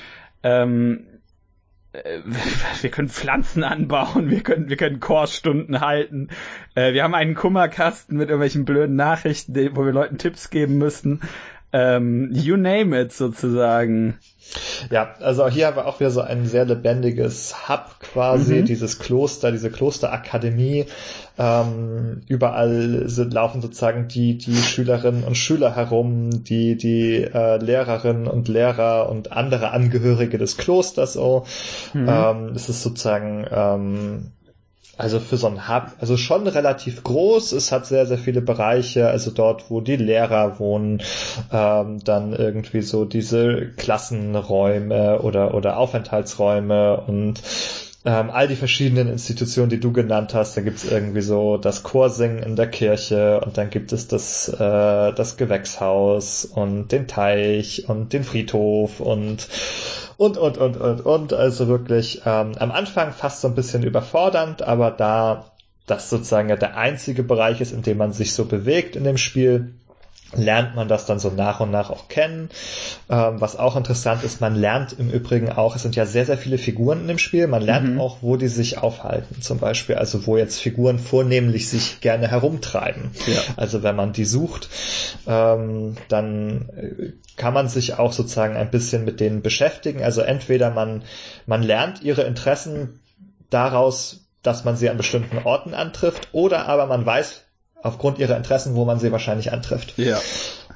Ähm, 0.44 1.08
äh, 1.92 2.20
wir 2.82 2.90
können 2.92 3.10
Pflanzen 3.10 3.64
anbauen, 3.64 4.30
wir 4.30 4.42
können, 4.42 4.70
wir 4.70 4.78
können 4.78 5.00
Chorsstunden 5.00 5.82
halten. 5.82 6.30
Äh, 6.76 6.94
wir 6.94 7.04
haben 7.04 7.16
einen 7.16 7.36
Kummerkasten 7.36 8.18
mit 8.18 8.30
irgendwelchen 8.30 8.66
blöden 8.66 8.96
Nachrichten, 8.96 9.76
wo 9.76 9.86
wir 9.86 9.94
Leuten 9.94 10.18
Tipps 10.18 10.50
geben 10.50 10.78
müssen. 10.78 11.22
Ähm, 11.76 12.30
you 12.32 12.56
name 12.56 12.98
it 12.98 13.12
sozusagen. 13.12 14.18
Ja, 14.90 15.14
also 15.20 15.50
hier 15.50 15.68
haben 15.68 15.76
wir 15.76 15.88
auch 15.88 16.00
wieder 16.00 16.12
so 16.12 16.22
ein 16.22 16.46
sehr 16.46 16.64
lebendiges 16.64 17.68
Hub 17.68 18.00
quasi, 18.00 18.62
mhm. 18.62 18.66
dieses 18.66 18.98
Kloster, 19.00 19.52
diese 19.52 19.70
Klosterakademie. 19.70 20.86
Ähm, 21.38 22.22
überall 22.30 23.10
sind, 23.10 23.34
laufen 23.34 23.62
sozusagen 23.62 24.08
die, 24.08 24.38
die 24.38 24.56
Schülerinnen 24.56 25.26
und 25.26 25.36
Schüler 25.36 25.76
herum, 25.76 26.46
die, 26.46 26.78
die 26.78 27.24
äh, 27.24 27.58
Lehrerinnen 27.58 28.28
und 28.28 28.48
Lehrer 28.48 29.10
und 29.10 29.34
andere 29.34 29.72
Angehörige 29.72 30.38
des 30.38 30.56
Klosters. 30.56 31.14
So. 31.14 31.46
Mhm. 31.94 32.08
Ähm, 32.08 32.52
es 32.56 32.70
ist 32.70 32.84
sozusagen 32.84 33.46
ähm, 33.52 34.32
also 34.98 35.20
für 35.20 35.38
so 35.38 35.48
ein 35.48 35.68
Hub, 35.68 35.92
also 36.00 36.18
schon 36.18 36.48
relativ 36.48 37.04
groß. 37.04 37.52
Es 37.52 37.72
hat 37.72 37.86
sehr, 37.86 38.06
sehr 38.06 38.18
viele 38.18 38.42
Bereiche, 38.42 39.08
also 39.08 39.32
dort, 39.32 39.70
wo 39.70 39.82
die 39.82 39.98
Lehrer 39.98 40.60
wohnen, 40.60 41.02
ähm, 41.52 42.00
dann 42.04 42.34
irgendwie 42.34 42.82
so 42.82 43.06
diese 43.06 43.72
Klassenräume 43.78 45.22
oder, 45.22 45.54
oder 45.54 45.78
Aufenthaltsräume 45.78 47.02
und 47.02 47.42
ähm, 48.06 48.30
all 48.30 48.48
die 48.48 48.56
verschiedenen 48.56 49.10
Institutionen, 49.10 49.70
die 49.70 49.80
du 49.80 49.92
genannt 49.92 50.34
hast. 50.36 50.56
Da 50.56 50.62
gibt's 50.62 50.86
irgendwie 50.86 51.22
so 51.22 51.58
das 51.58 51.82
Chorsingen 51.82 52.44
in 52.44 52.56
der 52.56 52.68
Kirche 52.68 53.42
und 53.44 53.58
dann 53.58 53.72
gibt 53.72 53.92
es 53.94 54.08
das, 54.08 54.48
äh, 54.48 55.12
das 55.14 55.38
Gewächshaus 55.38 56.46
und 56.46 56.92
den 56.92 57.08
Teich 57.08 57.90
und 57.90 58.14
den 58.14 58.24
Friedhof 58.24 59.00
und 59.00 59.48
und, 60.18 60.38
und, 60.38 60.58
und, 60.58 60.78
und, 60.78 61.02
und. 61.06 61.34
Also 61.34 61.68
wirklich 61.68 62.22
ähm, 62.26 62.54
am 62.58 62.72
Anfang 62.72 63.12
fast 63.12 63.42
so 63.42 63.48
ein 63.48 63.56
bisschen 63.56 63.84
überfordernd, 63.84 64.62
aber 64.62 64.92
da 64.92 65.46
das 65.88 66.10
sozusagen 66.10 66.50
ja 66.50 66.56
der 66.56 66.78
einzige 66.78 67.24
Bereich 67.24 67.62
ist, 67.62 67.72
in 67.72 67.84
dem 67.84 67.98
man 67.98 68.12
sich 68.12 68.34
so 68.34 68.46
bewegt 68.46 68.96
in 68.96 69.04
dem 69.04 69.18
Spiel, 69.18 69.76
lernt 70.34 70.76
man 70.76 70.88
das 70.88 71.06
dann 71.06 71.20
so 71.20 71.30
nach 71.30 71.60
und 71.60 71.72
nach 71.72 71.90
auch 71.90 72.08
kennen. 72.08 72.50
Ähm, 73.10 73.40
was 73.40 73.56
auch 73.58 73.76
interessant 73.76 74.24
ist, 74.24 74.42
man 74.42 74.56
lernt 74.56 74.94
im 74.94 75.10
Übrigen 75.10 75.52
auch, 75.52 75.76
es 75.76 75.84
sind 75.84 75.96
ja 75.96 76.06
sehr, 76.06 76.26
sehr 76.26 76.38
viele 76.38 76.58
Figuren 76.58 77.02
in 77.02 77.08
dem 77.08 77.18
Spiel, 77.18 77.48
man 77.48 77.62
lernt 77.62 77.94
mhm. 77.94 78.02
auch, 78.02 78.18
wo 78.22 78.36
die 78.36 78.48
sich 78.48 78.78
aufhalten 78.78 79.42
zum 79.42 79.60
Beispiel, 79.60 79.96
also 79.96 80.26
wo 80.26 80.38
jetzt 80.38 80.60
Figuren 80.60 81.00
vornehmlich 81.00 81.70
sich 81.70 82.02
gerne 82.02 82.28
herumtreiben. 82.28 83.12
Ja. 83.28 83.42
Also 83.56 83.84
wenn 83.84 83.96
man 83.96 84.14
die 84.14 84.26
sucht, 84.26 84.70
ähm, 85.28 85.96
dann 86.10 86.70
kann 87.38 87.54
man 87.54 87.68
sich 87.68 87.98
auch 87.98 88.14
sozusagen 88.14 88.56
ein 88.56 88.72
bisschen 88.72 89.06
mit 89.06 89.20
denen 89.20 89.42
beschäftigen. 89.42 90.04
Also 90.04 90.22
entweder 90.22 90.72
man, 90.72 91.04
man 91.46 91.64
lernt 91.64 92.02
ihre 92.02 92.24
Interessen 92.24 93.00
daraus, 93.50 94.28
dass 94.42 94.64
man 94.64 94.76
sie 94.76 94.90
an 94.90 94.98
bestimmten 94.98 95.40
Orten 95.44 95.74
antrifft, 95.74 96.30
oder 96.32 96.68
aber 96.68 96.86
man 96.88 97.06
weiß 97.06 97.45
aufgrund 97.86 98.18
ihrer 98.18 98.36
Interessen, 98.36 98.76
wo 98.76 98.86
man 98.86 99.00
sie 99.00 99.12
wahrscheinlich 99.12 99.52
antrifft. 99.52 99.98
Ja. 99.98 100.20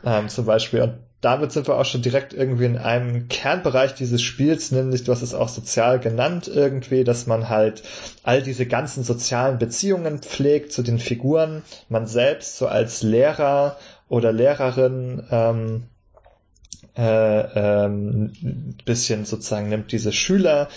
Ähm, 0.05 0.29
zum 0.29 0.45
Beispiel. 0.45 0.81
Und 0.81 0.93
damit 1.21 1.51
sind 1.51 1.67
wir 1.67 1.77
auch 1.77 1.85
schon 1.85 2.01
direkt 2.01 2.33
irgendwie 2.33 2.65
in 2.65 2.77
einem 2.77 3.27
Kernbereich 3.27 3.93
dieses 3.93 4.21
Spiels, 4.21 4.71
nämlich 4.71 5.03
du 5.03 5.11
hast 5.11 5.21
es 5.21 5.33
auch 5.33 5.49
sozial 5.49 5.99
genannt 5.99 6.47
irgendwie, 6.47 7.03
dass 7.03 7.27
man 7.27 7.49
halt 7.49 7.83
all 8.23 8.41
diese 8.41 8.65
ganzen 8.65 9.03
sozialen 9.03 9.57
Beziehungen 9.57 10.19
pflegt 10.19 10.71
zu 10.71 10.81
den 10.81 10.99
Figuren. 10.99 11.63
Man 11.89 12.07
selbst 12.07 12.57
so 12.57 12.67
als 12.67 13.01
Lehrer 13.01 13.77
oder 14.07 14.31
Lehrerin 14.31 15.23
ähm, 15.29 15.83
äh, 16.95 17.83
ähm, 17.85 18.75
bisschen 18.85 19.25
sozusagen 19.25 19.69
nimmt 19.69 19.91
diese 19.91 20.11
Schüler 20.11 20.69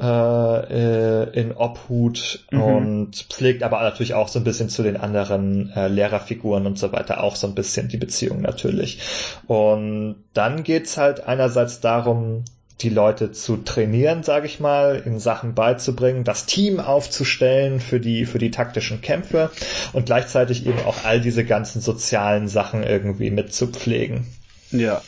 äh, 0.00 1.24
äh, 1.24 1.30
in 1.38 1.52
Obhut 1.52 2.46
mhm. 2.50 2.62
und 2.62 3.26
pflegt 3.30 3.62
aber 3.62 3.82
natürlich 3.82 4.14
auch 4.14 4.28
so 4.28 4.38
ein 4.38 4.44
bisschen 4.44 4.70
zu 4.70 4.82
den 4.82 4.96
anderen 4.96 5.70
äh, 5.76 5.88
Lehrerfiguren 5.88 6.66
und 6.66 6.78
so 6.78 6.92
weiter 6.92 7.22
auch 7.22 7.36
so 7.36 7.46
ein 7.46 7.54
bisschen 7.54 7.88
die 7.88 7.98
Beziehung 7.98 8.40
natürlich. 8.40 9.00
Und 9.46 10.16
dann 10.32 10.62
geht's 10.62 10.96
halt 10.96 11.26
einerseits 11.26 11.80
darum, 11.80 12.44
die 12.80 12.88
Leute 12.88 13.32
zu 13.32 13.58
trainieren, 13.58 14.22
sage 14.22 14.46
ich 14.46 14.58
mal, 14.58 15.02
in 15.04 15.18
Sachen 15.18 15.54
beizubringen, 15.54 16.24
das 16.24 16.46
Team 16.46 16.80
aufzustellen 16.80 17.78
für 17.78 18.00
die 18.00 18.24
für 18.24 18.38
die 18.38 18.50
taktischen 18.50 19.02
Kämpfe 19.02 19.50
und 19.92 20.06
gleichzeitig 20.06 20.66
eben 20.66 20.78
auch 20.86 21.04
all 21.04 21.20
diese 21.20 21.44
ganzen 21.44 21.82
sozialen 21.82 22.48
Sachen 22.48 22.82
irgendwie 22.82 23.30
mitzupflegen. 23.30 24.26
Ja, 24.70 25.02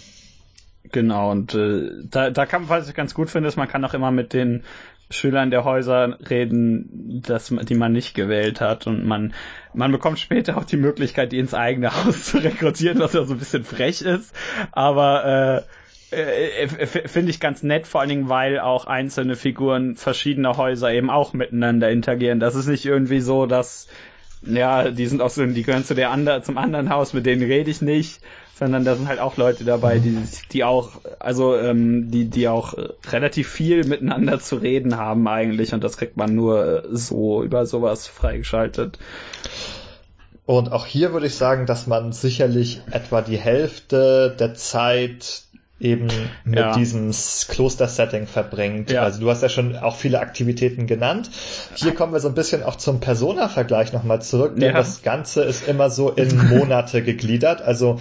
Genau, 0.92 1.30
und 1.30 1.54
äh, 1.54 1.90
da, 2.04 2.30
da 2.30 2.46
kann, 2.46 2.68
was 2.68 2.88
ich 2.88 2.94
ganz 2.94 3.14
gut 3.14 3.30
finde, 3.30 3.48
ist, 3.48 3.56
man 3.56 3.68
kann 3.68 3.84
auch 3.84 3.94
immer 3.94 4.10
mit 4.10 4.34
den 4.34 4.62
Schülern 5.10 5.50
der 5.50 5.64
Häuser 5.64 6.18
reden, 6.28 7.22
dass 7.26 7.48
die 7.48 7.74
man 7.74 7.92
nicht 7.92 8.14
gewählt 8.14 8.60
hat 8.60 8.86
und 8.86 9.04
man 9.04 9.34
man 9.74 9.92
bekommt 9.92 10.18
später 10.18 10.56
auch 10.56 10.64
die 10.64 10.76
Möglichkeit, 10.76 11.32
die 11.32 11.38
ins 11.38 11.54
eigene 11.54 12.04
Haus 12.04 12.24
zu 12.24 12.38
rekrutieren, 12.38 12.98
was 12.98 13.12
ja 13.12 13.24
so 13.24 13.34
ein 13.34 13.38
bisschen 13.38 13.64
frech 13.64 14.02
ist, 14.02 14.34
aber 14.70 15.64
äh, 16.10 16.14
äh, 16.14 16.86
finde 16.86 17.30
ich 17.30 17.40
ganz 17.40 17.62
nett, 17.62 17.86
vor 17.86 18.00
allen 18.00 18.10
Dingen, 18.10 18.28
weil 18.28 18.58
auch 18.60 18.86
einzelne 18.86 19.34
Figuren 19.34 19.96
verschiedener 19.96 20.58
Häuser 20.58 20.92
eben 20.92 21.08
auch 21.08 21.32
miteinander 21.32 21.90
interagieren. 21.90 22.38
Das 22.38 22.54
ist 22.54 22.66
nicht 22.66 22.84
irgendwie 22.84 23.20
so, 23.20 23.46
dass 23.46 23.88
ja, 24.42 24.90
die 24.90 25.06
sind 25.06 25.22
auch 25.22 25.30
so, 25.30 25.46
die 25.46 25.62
gehören 25.62 25.84
zu 25.84 25.94
der 25.94 26.10
andre, 26.10 26.42
zum 26.42 26.58
anderen 26.58 26.90
Haus, 26.90 27.12
mit 27.14 27.24
denen 27.24 27.42
rede 27.42 27.70
ich 27.70 27.80
nicht 27.80 28.20
sondern 28.62 28.84
da 28.84 28.94
sind 28.94 29.08
halt 29.08 29.18
auch 29.18 29.36
Leute 29.36 29.64
dabei, 29.64 29.98
die, 29.98 30.16
die 30.52 30.62
auch, 30.62 30.90
also 31.18 31.56
ähm, 31.56 32.12
die, 32.12 32.26
die 32.26 32.46
auch 32.46 32.74
relativ 33.10 33.48
viel 33.48 33.84
miteinander 33.84 34.38
zu 34.38 34.56
reden 34.56 34.96
haben 34.96 35.26
eigentlich 35.26 35.74
und 35.74 35.82
das 35.82 35.96
kriegt 35.96 36.16
man 36.16 36.36
nur 36.36 36.84
so 36.92 37.42
über 37.42 37.66
sowas 37.66 38.06
freigeschaltet. 38.06 39.00
Und 40.46 40.70
auch 40.70 40.86
hier 40.86 41.12
würde 41.12 41.26
ich 41.26 41.34
sagen, 41.34 41.66
dass 41.66 41.88
man 41.88 42.12
sicherlich 42.12 42.82
etwa 42.92 43.20
die 43.20 43.36
Hälfte 43.36 44.34
der 44.38 44.54
Zeit 44.54 45.42
eben 45.80 46.08
mit 46.44 46.60
ja. 46.60 46.72
diesem 46.74 47.10
Kloster-Setting 47.10 48.28
verbringt. 48.28 48.92
Ja. 48.92 49.02
Also 49.02 49.20
du 49.20 49.28
hast 49.28 49.42
ja 49.42 49.48
schon 49.48 49.76
auch 49.76 49.96
viele 49.96 50.20
Aktivitäten 50.20 50.86
genannt. 50.86 51.30
Hier 51.74 51.94
kommen 51.94 52.12
wir 52.12 52.20
so 52.20 52.28
ein 52.28 52.34
bisschen 52.34 52.62
auch 52.62 52.76
zum 52.76 53.00
Persona-Vergleich 53.00 53.92
nochmal 53.92 54.22
zurück, 54.22 54.54
denn 54.54 54.70
ja. 54.70 54.76
das 54.76 55.02
Ganze 55.02 55.42
ist 55.42 55.66
immer 55.66 55.90
so 55.90 56.10
in 56.10 56.48
Monate 56.48 57.02
gegliedert. 57.02 57.62
Also 57.62 57.98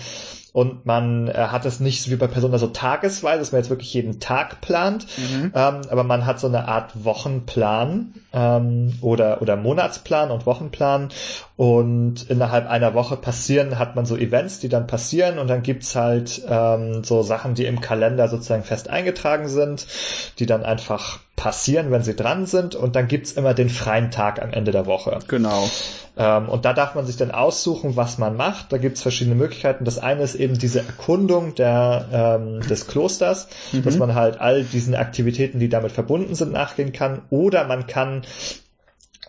und 0.54 0.86
man 0.86 1.30
äh, 1.30 1.34
hat 1.34 1.66
es 1.66 1.80
nicht 1.80 2.04
so 2.04 2.12
wie 2.12 2.18
bei 2.18 2.28
Persona 2.28 2.58
so 2.58 2.68
tagesweise, 2.68 3.40
dass 3.40 3.52
man 3.54 3.62
jetzt 3.62 3.70
wirklich 3.70 3.94
jeden 3.94 4.20
Tag 4.20 4.60
plant, 4.60 5.08
mhm. 5.18 5.54
ähm, 5.56 5.82
aber 5.90 6.04
man 6.04 6.26
hat 6.26 6.40
so 6.42 6.48
eine 6.48 6.68
Art 6.68 7.06
Wochenplan 7.06 8.14
ähm, 8.34 8.94
oder, 9.02 9.42
oder 9.42 9.56
Monatsplan 9.56 10.30
und 10.32 10.46
Wochenplan. 10.46 11.10
Und 11.56 12.30
innerhalb 12.30 12.68
einer 12.70 12.94
Woche 12.94 13.16
passieren, 13.16 13.78
hat 13.78 13.96
man 13.96 14.06
so 14.06 14.18
Events, 14.18 14.60
die 14.60 14.70
dann 14.70 14.88
passieren. 14.88 15.38
Und 15.38 15.48
dann 15.48 15.64
gibt's 15.64 15.96
halt 15.96 16.42
ähm, 16.50 17.04
so 17.04 17.22
Sachen, 17.24 17.54
die 17.54 17.66
im 17.66 17.82
Kalender 17.82 18.28
sozusagen 18.28 18.64
fest 18.64 18.90
eingetragen 18.90 19.48
sind, 19.48 19.86
die 20.40 20.46
dann 20.46 20.64
einfach 20.64 21.20
passieren, 21.42 21.90
wenn 21.90 22.04
sie 22.04 22.16
dran 22.16 22.46
sind 22.46 22.76
und 22.76 22.96
dann 22.96 23.08
gibt's 23.08 23.32
immer 23.32 23.56
den 23.56 23.70
freien 23.70 24.12
Tag 24.12 24.40
am 24.40 24.54
Ende 24.54 24.72
der 24.72 24.86
Woche. 24.86 25.18
Genau. 25.28 25.68
Ähm, 26.16 26.48
und 26.48 26.66
da 26.66 26.74
darf 26.74 26.94
man 26.94 27.08
sich 27.08 27.18
dann 27.18 27.32
aussuchen, 27.32 27.96
was 27.96 28.20
man 28.20 28.38
macht. 28.38 28.72
Da 28.72 28.78
gibt 28.78 28.98
es 28.98 29.02
verschiedene 29.02 29.36
Möglichkeiten. 29.36 29.84
Das 29.84 29.98
eine 29.98 30.22
ist 30.22 30.36
eben 30.36 30.60
diese 30.60 30.82
Erkundung 30.82 31.56
der, 31.56 32.06
ähm, 32.14 32.62
des 32.62 32.86
Klosters, 32.86 33.48
mhm. 33.72 33.82
dass 33.82 33.98
man 33.98 34.14
halt 34.14 34.40
all 34.40 34.64
diesen 34.64 34.94
Aktivitäten, 34.94 35.58
die 35.60 35.68
damit 35.68 35.94
verbunden 35.94 36.36
sind, 36.36 36.52
nachgehen 36.52 36.94
kann. 36.94 37.24
Oder 37.32 37.64
man 37.64 37.88
kann 37.88 38.22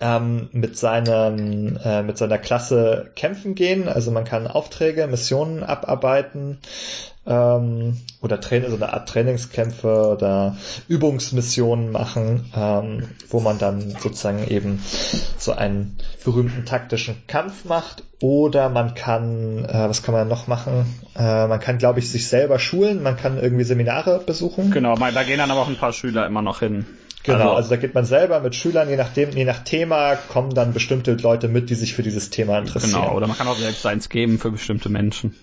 ähm, 0.02 0.50
mit, 0.52 0.76
seinen, 0.76 1.78
äh, 1.82 2.02
mit 2.02 2.18
seiner 2.18 2.36
Klasse 2.36 3.10
kämpfen 3.16 3.54
gehen. 3.54 3.88
Also 3.88 4.10
man 4.10 4.24
kann 4.24 4.46
Aufträge, 4.46 5.06
Missionen 5.06 5.62
abarbeiten 5.62 6.58
ähm, 7.26 7.96
oder 8.20 8.40
Train 8.40 8.64
so 8.68 8.76
eine 8.76 8.92
Art 8.92 9.08
Trainingskämpfe 9.08 10.08
oder 10.08 10.56
Übungsmissionen 10.88 11.92
machen, 11.92 12.50
ähm, 12.56 13.08
wo 13.28 13.40
man 13.40 13.58
dann 13.58 13.96
sozusagen 14.00 14.46
eben 14.48 14.82
so 15.38 15.52
einen 15.52 15.96
berühmten 16.24 16.64
taktischen 16.64 17.16
Kampf 17.26 17.64
macht. 17.64 18.04
Oder 18.20 18.68
man 18.68 18.94
kann, 18.94 19.64
äh, 19.64 19.88
was 19.88 20.02
kann 20.04 20.14
man 20.14 20.28
noch 20.28 20.46
machen? 20.46 20.86
Äh, 21.16 21.48
man 21.48 21.58
kann, 21.58 21.78
glaube 21.78 21.98
ich, 21.98 22.10
sich 22.10 22.28
selber 22.28 22.60
schulen, 22.60 23.02
man 23.02 23.16
kann 23.16 23.38
irgendwie 23.38 23.64
Seminare 23.64 24.22
besuchen. 24.24 24.70
Genau, 24.70 24.94
da 24.96 25.22
gehen 25.24 25.38
dann 25.38 25.50
aber 25.50 25.62
auch 25.62 25.68
ein 25.68 25.76
paar 25.76 25.92
Schüler 25.92 26.26
immer 26.26 26.42
noch 26.42 26.60
hin. 26.60 26.86
Genau, 27.24 27.38
also, 27.38 27.54
also 27.54 27.70
da 27.70 27.76
geht 27.76 27.94
man 27.94 28.04
selber 28.04 28.40
mit 28.40 28.54
Schülern, 28.54 28.88
je 28.88 28.96
nachdem, 28.96 29.30
je 29.30 29.44
nach 29.44 29.60
Thema 29.60 30.16
kommen 30.16 30.54
dann 30.54 30.72
bestimmte 30.72 31.14
Leute 31.14 31.48
mit, 31.48 31.70
die 31.70 31.76
sich 31.76 31.94
für 31.94 32.02
dieses 32.02 32.30
Thema 32.30 32.58
interessieren. 32.58 33.02
Genau, 33.02 33.16
oder 33.16 33.28
man 33.28 33.36
kann 33.36 33.46
auch 33.46 33.56
selbst 33.56 33.86
eins 33.86 34.08
geben 34.08 34.38
für 34.38 34.50
bestimmte 34.50 34.88
Menschen. 34.88 35.34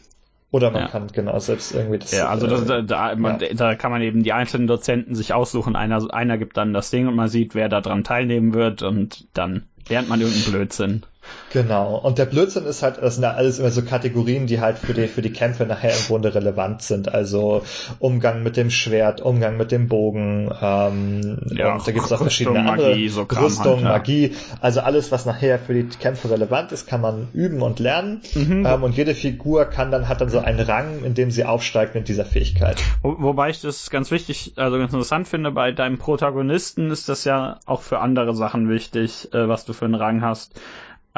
Oder 0.51 0.71
man 0.71 0.84
ja. 0.84 0.88
kann 0.88 1.07
genau 1.07 1.38
selbst 1.38 1.73
irgendwie 1.76 1.99
das. 1.99 2.11
Ja, 2.11 2.27
also 2.27 2.47
das, 2.47 2.67
äh, 2.67 2.84
da, 2.84 3.15
man, 3.15 3.39
ja. 3.39 3.53
da 3.53 3.76
kann 3.76 3.91
man 3.91 4.01
eben 4.01 4.23
die 4.23 4.34
einzelnen 4.34 4.65
Dozenten 4.65 5.13
sich 5.13 5.34
aussuchen. 5.34 5.76
Einer, 5.76 6.11
einer 6.11 6.39
gibt 6.39 6.57
dann 6.57 6.73
das 6.73 6.89
Ding 6.89 7.07
und 7.07 7.15
man 7.15 7.27
sieht, 7.27 7.53
wer 7.53 7.69
da 7.69 7.81
dran 7.81 8.03
teilnehmen 8.03 8.53
wird 8.53 8.81
und 8.81 9.27
dann 9.34 9.67
lernt 9.88 10.09
man 10.09 10.21
irgendeinen 10.21 10.51
Blödsinn. 10.51 11.03
Genau. 11.51 11.97
Und 11.97 12.18
der 12.18 12.26
Blödsinn 12.26 12.65
ist 12.65 12.84
halt, 12.84 12.97
das 13.01 13.15
sind 13.15 13.23
ja 13.23 13.31
alles 13.31 13.60
immer 13.60 13.72
so 13.72 13.81
Kategorien, 13.81 14.47
die 14.47 14.60
halt 14.60 14.77
für 14.77 14.93
die, 14.93 15.07
für 15.07 15.22
die 15.22 15.31
Kämpfe 15.31 15.65
nachher 15.65 15.91
im 15.91 16.06
Grunde 16.07 16.34
relevant 16.35 16.81
sind. 16.81 17.14
Also 17.14 17.64
Umgang 17.99 18.43
mit 18.43 18.56
dem 18.57 18.69
Schwert, 18.69 19.22
Umgang 19.22 19.57
mit 19.57 19.72
dem 19.72 19.88
Bogen, 19.88 20.51
ähm, 20.61 21.39
ja, 21.51 21.73
und 21.73 21.88
da 21.88 21.91
gibt 21.91 22.06
es 22.06 22.11
auch 22.11 22.22
verschiedene 22.22 22.60
andere 22.60 22.89
Magie, 22.89 23.10
so 23.10 23.23
Rüstung, 23.23 23.76
halt, 23.76 23.84
ja. 23.84 23.89
Magie. 23.89 24.35
Also 24.61 24.81
alles, 24.81 25.11
was 25.11 25.26
nachher 25.26 25.60
für 25.60 25.73
die 25.73 25.84
Kämpfe 25.84 26.30
relevant 26.30 26.72
ist, 26.72 26.88
kann 26.88 27.01
man 27.01 27.30
üben 27.34 27.61
und 27.61 27.80
lernen. 27.80 28.22
Mhm. 28.35 28.65
Ähm, 28.65 28.84
und 28.84 28.95
jede 28.95 29.15
Figur 29.15 29.65
kann 29.65 29.91
dann, 29.91 30.07
hat 30.07 30.22
dann 30.22 30.30
so 30.30 30.39
einen 30.39 30.60
Rang, 30.60 31.03
in 31.03 31.14
dem 31.14 31.31
sie 31.31 31.45
aufsteigt 31.45 31.95
mit 31.95 32.07
dieser 32.07 32.26
Fähigkeit. 32.26 32.81
Wo, 33.01 33.15
wobei 33.19 33.49
ich 33.49 33.61
das 33.61 33.89
ganz 33.89 34.11
wichtig, 34.11 34.53
also 34.56 34.77
ganz 34.77 34.93
interessant 34.93 35.27
finde, 35.27 35.51
bei 35.51 35.72
deinem 35.72 35.97
Protagonisten 35.97 36.91
ist 36.91 37.10
das 37.10 37.23
ja 37.23 37.60
auch 37.65 37.81
für 37.81 37.99
andere 37.99 38.35
Sachen 38.35 38.69
wichtig, 38.69 39.34
äh, 39.34 39.47
was 39.47 39.65
du 39.65 39.73
für 39.73 39.85
einen 39.85 39.95
Rang 39.95 40.22
hast. 40.22 40.60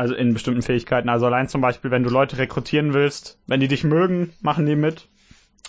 Also 0.02 0.16
in 0.16 0.34
bestimmten 0.34 0.64
Fähigkeiten. 0.64 1.10
Also 1.10 1.28
allein 1.28 1.48
zum 1.48 1.62
Beispiel, 1.62 1.92
wenn 1.92 2.02
du 2.02 2.10
Leute 2.10 2.40
rekrutieren 2.40 2.96
willst, 2.96 3.38
wenn 3.46 3.60
die 3.60 3.68
dich 3.68 3.84
mögen, 3.84 4.34
machen 4.42 4.66
die 4.66 4.76
mit. 4.76 5.08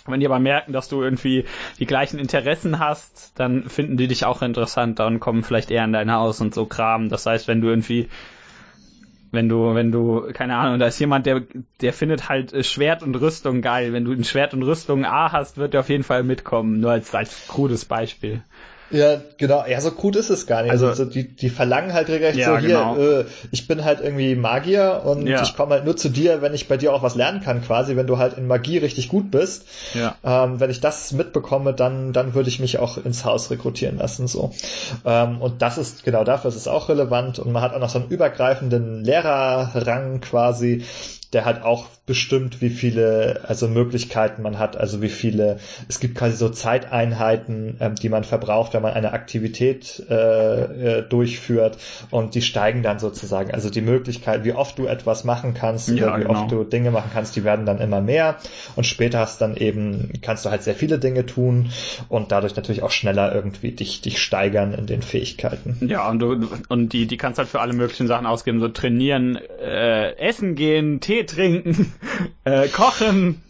Wenn 0.07 0.21
die 0.21 0.25
aber 0.25 0.39
merken, 0.39 0.73
dass 0.73 0.89
du 0.89 1.03
irgendwie 1.03 1.45
die 1.77 1.85
gleichen 1.85 2.17
Interessen 2.17 2.79
hast, 2.79 3.39
dann 3.39 3.69
finden 3.69 3.95
die 3.95 4.07
dich 4.07 4.25
auch 4.25 4.41
interessanter 4.41 5.05
und 5.05 5.19
kommen 5.19 5.43
vielleicht 5.43 5.69
eher 5.69 5.85
in 5.85 5.93
dein 5.93 6.11
Haus 6.11 6.41
und 6.41 6.55
so 6.55 6.65
Kram. 6.65 7.09
Das 7.09 7.27
heißt, 7.27 7.47
wenn 7.47 7.61
du 7.61 7.67
irgendwie 7.67 8.09
wenn 9.29 9.49
du, 9.49 9.75
wenn 9.75 9.91
du, 9.91 10.31
keine 10.33 10.55
Ahnung, 10.55 10.79
da 10.79 10.87
ist 10.87 10.97
jemand, 10.97 11.27
der, 11.27 11.43
der 11.81 11.93
findet 11.93 12.27
halt 12.27 12.53
äh, 12.53 12.63
Schwert 12.63 13.03
und 13.03 13.13
Rüstung 13.13 13.61
geil. 13.61 13.93
Wenn 13.93 14.03
du 14.03 14.13
ein 14.13 14.23
Schwert 14.23 14.55
und 14.55 14.63
Rüstung 14.63 15.05
A 15.05 15.31
hast, 15.31 15.57
wird 15.57 15.75
er 15.75 15.81
auf 15.81 15.89
jeden 15.89 16.03
Fall 16.03 16.23
mitkommen. 16.23 16.79
Nur 16.79 16.89
als, 16.89 17.13
als 17.13 17.47
krudes 17.47 17.85
Beispiel. 17.85 18.41
Ja, 18.91 19.17
genau. 19.37 19.65
Ja, 19.67 19.81
so 19.81 19.91
gut 19.91 20.15
ist 20.15 20.29
es 20.29 20.45
gar 20.45 20.61
nicht. 20.61 20.71
Also- 20.71 20.87
Also, 20.87 21.05
die, 21.05 21.35
die 21.35 21.49
verlangen 21.49 21.93
halt 21.93 22.09
regelrecht 22.09 22.37
Ja, 22.37 22.51
so, 22.53 22.57
hier, 22.59 22.67
genau. 22.69 22.97
äh, 22.97 23.25
ich 23.51 23.67
bin 23.67 23.83
halt 23.83 24.01
irgendwie 24.01 24.35
Magier 24.35 25.01
und 25.05 25.25
Ja. 25.25 25.41
ich 25.41 25.55
komme 25.55 25.71
halt 25.75 25.85
nur 25.85 25.97
zu 25.97 26.09
dir, 26.09 26.41
wenn 26.43 26.53
ich 26.53 26.67
bei 26.67 26.77
dir 26.77 26.93
auch 26.93 27.01
was 27.01 27.15
lernen 27.15 27.41
kann, 27.41 27.63
quasi, 27.63 27.95
wenn 27.95 28.05
du 28.07 28.17
halt 28.19 28.37
in 28.37 28.45
Magie 28.45 28.77
richtig 28.77 29.09
gut 29.09 29.31
bist. 29.31 29.65
Ja. 29.95 30.15
Ähm, 30.23 30.59
wenn 30.59 30.69
ich 30.69 30.79
das 30.79 31.11
mitbekomme, 31.11 31.73
dann, 31.73 32.13
dann 32.13 32.35
würde 32.35 32.49
ich 32.49 32.59
mich 32.59 32.77
auch 32.77 32.97
ins 33.03 33.25
Haus 33.25 33.49
rekrutieren 33.49 33.97
lassen, 33.97 34.27
so. 34.27 34.51
Ähm, 35.05 35.41
und 35.41 35.61
das 35.61 35.77
ist, 35.77 36.03
genau 36.03 36.23
dafür 36.23 36.49
ist 36.49 36.55
es 36.57 36.67
auch 36.67 36.89
relevant 36.89 37.39
und 37.39 37.51
man 37.51 37.63
hat 37.63 37.73
auch 37.73 37.79
noch 37.79 37.89
so 37.89 37.99
einen 37.99 38.09
übergreifenden 38.09 39.03
Lehrerrang 39.03 40.19
quasi, 40.21 40.83
der 41.31 41.45
halt 41.45 41.63
auch 41.63 41.85
bestimmt, 42.05 42.61
wie 42.61 42.69
viele, 42.69 43.45
also 43.47 43.69
Möglichkeiten 43.69 44.41
man 44.41 44.59
hat, 44.59 44.75
also 44.75 45.01
wie 45.01 45.09
viele, 45.09 45.59
es 45.87 46.01
gibt 46.01 46.15
quasi 46.15 46.35
so 46.35 46.49
Zeiteinheiten, 46.49 47.77
ähm, 47.79 47.95
die 47.95 48.09
man 48.09 48.25
verbraucht, 48.25 48.73
wenn 48.73 48.81
man 48.81 48.91
eine 48.91 49.13
Aktivität 49.13 50.03
äh, 50.09 50.97
äh, 50.99 51.01
durchführt 51.07 51.77
und 52.11 52.35
die 52.35 52.41
steigen 52.41 52.83
dann 52.83 52.99
sozusagen. 52.99 53.51
Also 53.51 53.69
die 53.69 53.79
Möglichkeit, 53.79 54.43
wie 54.43 54.51
oft 54.51 54.77
du 54.79 54.85
etwas 54.85 55.23
machen 55.23 55.53
kannst 55.53 55.87
Ja, 55.89 56.07
oder 56.07 56.17
wie 56.17 56.23
genau. 56.23 56.41
oft 56.41 56.51
du 56.51 56.65
Dinge 56.65 56.91
machen 56.91 57.11
kannst, 57.13 57.37
die 57.37 57.45
werden 57.45 57.65
dann 57.65 57.79
immer 57.79 58.01
mehr 58.01 58.35
und 58.75 58.85
später 58.85 59.19
hast 59.19 59.39
dann 59.39 59.55
eben, 59.55 60.11
kannst 60.21 60.45
du 60.45 60.49
halt 60.49 60.63
sehr 60.63 60.75
viele 60.75 60.99
Dinge 60.99 61.25
tun 61.25 61.69
und 62.09 62.33
dadurch 62.33 62.57
natürlich 62.57 62.83
auch 62.83 62.91
schneller 62.91 63.33
irgendwie 63.33 63.71
dich, 63.71 64.01
dich 64.01 64.21
steigern 64.21 64.73
in 64.73 64.87
den 64.87 65.03
Fähigkeiten. 65.03 65.77
Ja, 65.87 66.09
und 66.09 66.19
du, 66.19 66.49
und 66.67 66.91
die, 66.91 67.05
die 67.05 67.15
kannst 67.15 67.37
halt 67.37 67.47
für 67.47 67.61
alle 67.61 67.71
möglichen 67.71 68.07
Sachen 68.07 68.25
ausgeben, 68.25 68.59
so 68.59 68.67
trainieren, 68.67 69.37
äh, 69.37 70.17
essen 70.17 70.55
gehen, 70.55 70.99
Tee 70.99 71.23
trinken, 71.23 71.92
äh, 72.43 72.67
kochen, 72.69 73.41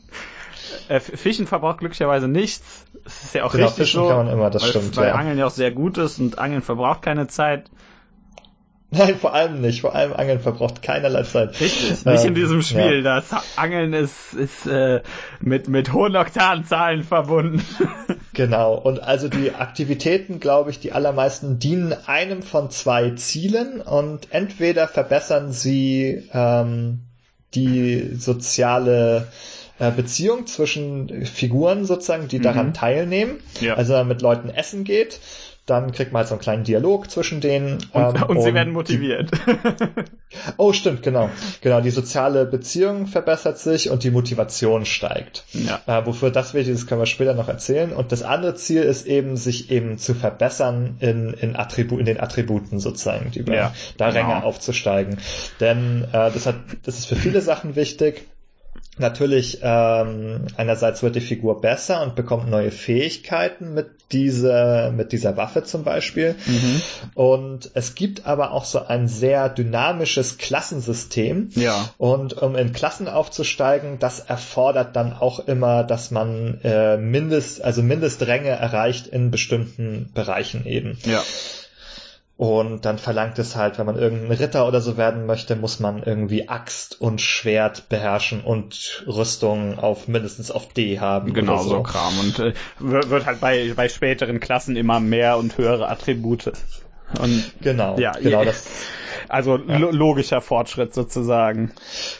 äh, 0.89 0.99
Fischen 0.99 1.47
verbraucht 1.47 1.79
glücklicherweise 1.79 2.27
nichts. 2.27 2.85
Das 3.03 3.23
ist 3.23 3.35
ja 3.35 3.43
auch 3.43 3.51
Genau, 3.51 3.65
richtig 3.65 3.85
Fischen 3.87 4.01
so. 4.01 4.07
kann 4.07 4.25
man 4.25 4.29
immer, 4.33 4.49
das 4.49 4.63
weil, 4.63 4.69
stimmt, 4.69 4.95
Weil 4.97 5.07
ja. 5.09 5.15
Angeln 5.15 5.37
ja 5.37 5.45
auch 5.45 5.51
sehr 5.51 5.71
gut 5.71 5.97
ist 5.97 6.19
und 6.19 6.37
Angeln 6.39 6.61
verbraucht 6.61 7.01
keine 7.01 7.27
Zeit. 7.27 7.69
Nein, 8.95 9.15
vor 9.17 9.33
allem 9.33 9.59
nicht. 9.59 9.81
Vor 9.81 9.95
allem 9.95 10.13
Angeln 10.13 10.39
verbraucht 10.39 10.83
keinerlei 10.83 11.23
Zeit. 11.23 11.59
Richtig, 11.59 12.05
nicht 12.05 12.21
in 12.21 12.27
Ähm, 12.27 12.35
diesem 12.35 12.61
Spiel. 12.61 13.01
ja. 13.03 13.21
Das 13.21 13.57
Angeln 13.57 13.91
ist, 13.93 14.33
ist 14.35 14.67
äh, 14.67 15.01
mit, 15.41 15.67
mit 15.67 15.91
hohen 15.93 16.15
Oktanzahlen 16.15 17.03
verbunden. 17.03 17.63
Genau. 18.35 18.73
Und 18.73 19.03
also 19.03 19.29
die 19.29 19.53
Aktivitäten, 19.53 20.39
glaube 20.39 20.71
ich, 20.71 20.79
die 20.79 20.91
allermeisten 20.91 21.59
dienen 21.59 21.93
einem 22.07 22.41
von 22.41 22.71
zwei 22.71 23.11
Zielen 23.11 23.79
und 23.79 24.29
entweder 24.31 24.87
verbessern 24.87 25.51
sie 25.51 26.27
ähm, 26.33 27.01
die 27.55 28.15
soziale 28.17 29.27
äh, 29.79 29.91
Beziehung 29.91 30.47
zwischen 30.47 31.25
Figuren 31.25 31.85
sozusagen, 31.85 32.27
die 32.27 32.39
daran 32.39 32.73
teilnehmen. 32.73 33.39
Ja. 33.59 33.75
Also 33.75 33.93
wenn 33.93 33.99
man 33.99 34.07
mit 34.09 34.21
Leuten 34.21 34.49
essen 34.49 34.83
geht, 34.83 35.19
dann 35.65 35.91
kriegt 35.93 36.11
man 36.11 36.19
halt 36.19 36.27
so 36.27 36.33
einen 36.35 36.41
kleinen 36.41 36.63
Dialog 36.65 37.09
zwischen 37.09 37.39
denen. 37.39 37.77
Und, 37.93 38.15
ähm, 38.15 38.23
und 38.23 38.41
sie 38.41 38.53
werden 38.53 38.69
die- 38.69 38.73
motiviert. 38.73 39.31
Oh, 40.57 40.73
stimmt, 40.73 41.03
genau. 41.03 41.29
Genau, 41.61 41.79
die 41.81 41.91
soziale 41.91 42.45
Beziehung 42.47 43.05
verbessert 43.05 43.59
sich 43.59 43.91
und 43.91 44.03
die 44.03 44.09
Motivation 44.09 44.83
steigt. 44.83 45.43
Ja. 45.53 45.79
Äh, 45.85 46.07
wofür 46.07 46.31
das 46.31 46.55
wichtig 46.55 46.73
ist, 46.73 46.87
können 46.87 47.01
wir 47.01 47.05
später 47.05 47.35
noch 47.35 47.49
erzählen. 47.49 47.93
Und 47.93 48.11
das 48.11 48.23
andere 48.23 48.55
Ziel 48.55 48.81
ist 48.81 49.05
eben, 49.05 49.37
sich 49.37 49.69
eben 49.69 49.99
zu 49.99 50.15
verbessern 50.15 50.97
in, 51.01 51.33
in, 51.33 51.55
Attribu 51.55 51.99
in 51.99 52.05
den 52.05 52.19
Attributen 52.19 52.79
sozusagen, 52.79 53.29
die 53.29 53.41
Ja, 53.41 53.73
da 53.97 54.09
genau. 54.09 54.19
Ränge 54.21 54.43
aufzusteigen. 54.43 55.17
Denn 55.59 56.03
äh, 56.11 56.31
das, 56.31 56.47
hat, 56.47 56.55
das 56.83 56.97
ist 56.97 57.05
für 57.05 57.15
viele 57.15 57.41
Sachen 57.41 57.75
wichtig. 57.75 58.25
Natürlich, 58.97 59.59
ähm, 59.63 60.45
einerseits 60.55 61.01
wird 61.01 61.15
die 61.15 61.21
Figur 61.21 61.61
besser 61.61 62.03
und 62.03 62.15
bekommt 62.15 62.49
neue 62.49 62.69
Fähigkeiten 62.69 63.73
mit 63.73 63.87
dieser, 64.11 64.91
mit 64.91 65.11
dieser 65.11 65.35
Waffe 65.35 65.63
zum 65.63 65.83
Beispiel. 65.83 66.35
Mhm. 66.45 66.81
Und 67.15 67.71
es 67.73 67.95
gibt 67.95 68.27
aber 68.27 68.51
auch 68.51 68.65
so 68.65 68.85
ein 68.85 69.07
sehr 69.07 69.49
dynamisches 69.49 70.37
Klassensystem. 70.37 71.49
Ja. 71.55 71.89
Und 71.97 72.33
um 72.33 72.55
in 72.55 72.71
Klassen 72.71 73.07
aufzusteigen, 73.07 73.97
das 73.97 74.19
erfordert 74.19 74.95
dann 74.95 75.13
auch 75.13 75.39
immer, 75.47 75.83
dass 75.83 76.11
man 76.11 76.59
äh, 76.63 76.97
Mindest, 76.97 77.63
also 77.63 77.81
Mindestränge 77.81 78.49
erreicht 78.49 79.07
in 79.07 79.31
bestimmten 79.31 80.11
Bereichen 80.13 80.67
eben. 80.67 80.99
Ja. 81.05 81.23
Und 82.35 82.83
dann 82.85 82.97
verlangt 82.97 83.37
es 83.37 83.55
halt, 83.55 83.77
wenn 83.77 83.85
man 83.85 83.97
irgendein 83.97 84.31
Ritter 84.31 84.67
oder 84.67 84.81
so 84.81 84.97
werden 84.97 85.27
möchte, 85.27 85.55
muss 85.55 85.79
man 85.79 86.01
irgendwie 86.01 86.49
Axt 86.49 86.99
und 86.99 87.21
Schwert 87.21 87.89
beherrschen 87.89 88.41
und 88.41 89.03
Rüstung 89.07 89.77
auf 89.77 90.07
mindestens 90.07 90.49
auf 90.49 90.73
D 90.73 90.99
haben. 90.99 91.33
Genau 91.33 91.61
so. 91.61 91.69
so. 91.69 91.83
Kram. 91.83 92.19
Und 92.19 92.39
äh, 92.39 92.53
wird 92.79 93.25
halt 93.27 93.39
bei, 93.39 93.73
bei 93.75 93.87
späteren 93.87 94.39
Klassen 94.39 94.75
immer 94.75 94.99
mehr 94.99 95.37
und 95.37 95.57
höhere 95.59 95.87
Attribute. 95.89 96.51
Und 97.21 97.53
Genau, 97.61 97.99
Ja, 97.99 98.13
genau 98.13 98.43
das. 98.43 98.65
also 99.29 99.55
lo 99.55 99.91
logischer 99.91 100.41
Fortschritt 100.41 100.95
sozusagen. 100.95 101.71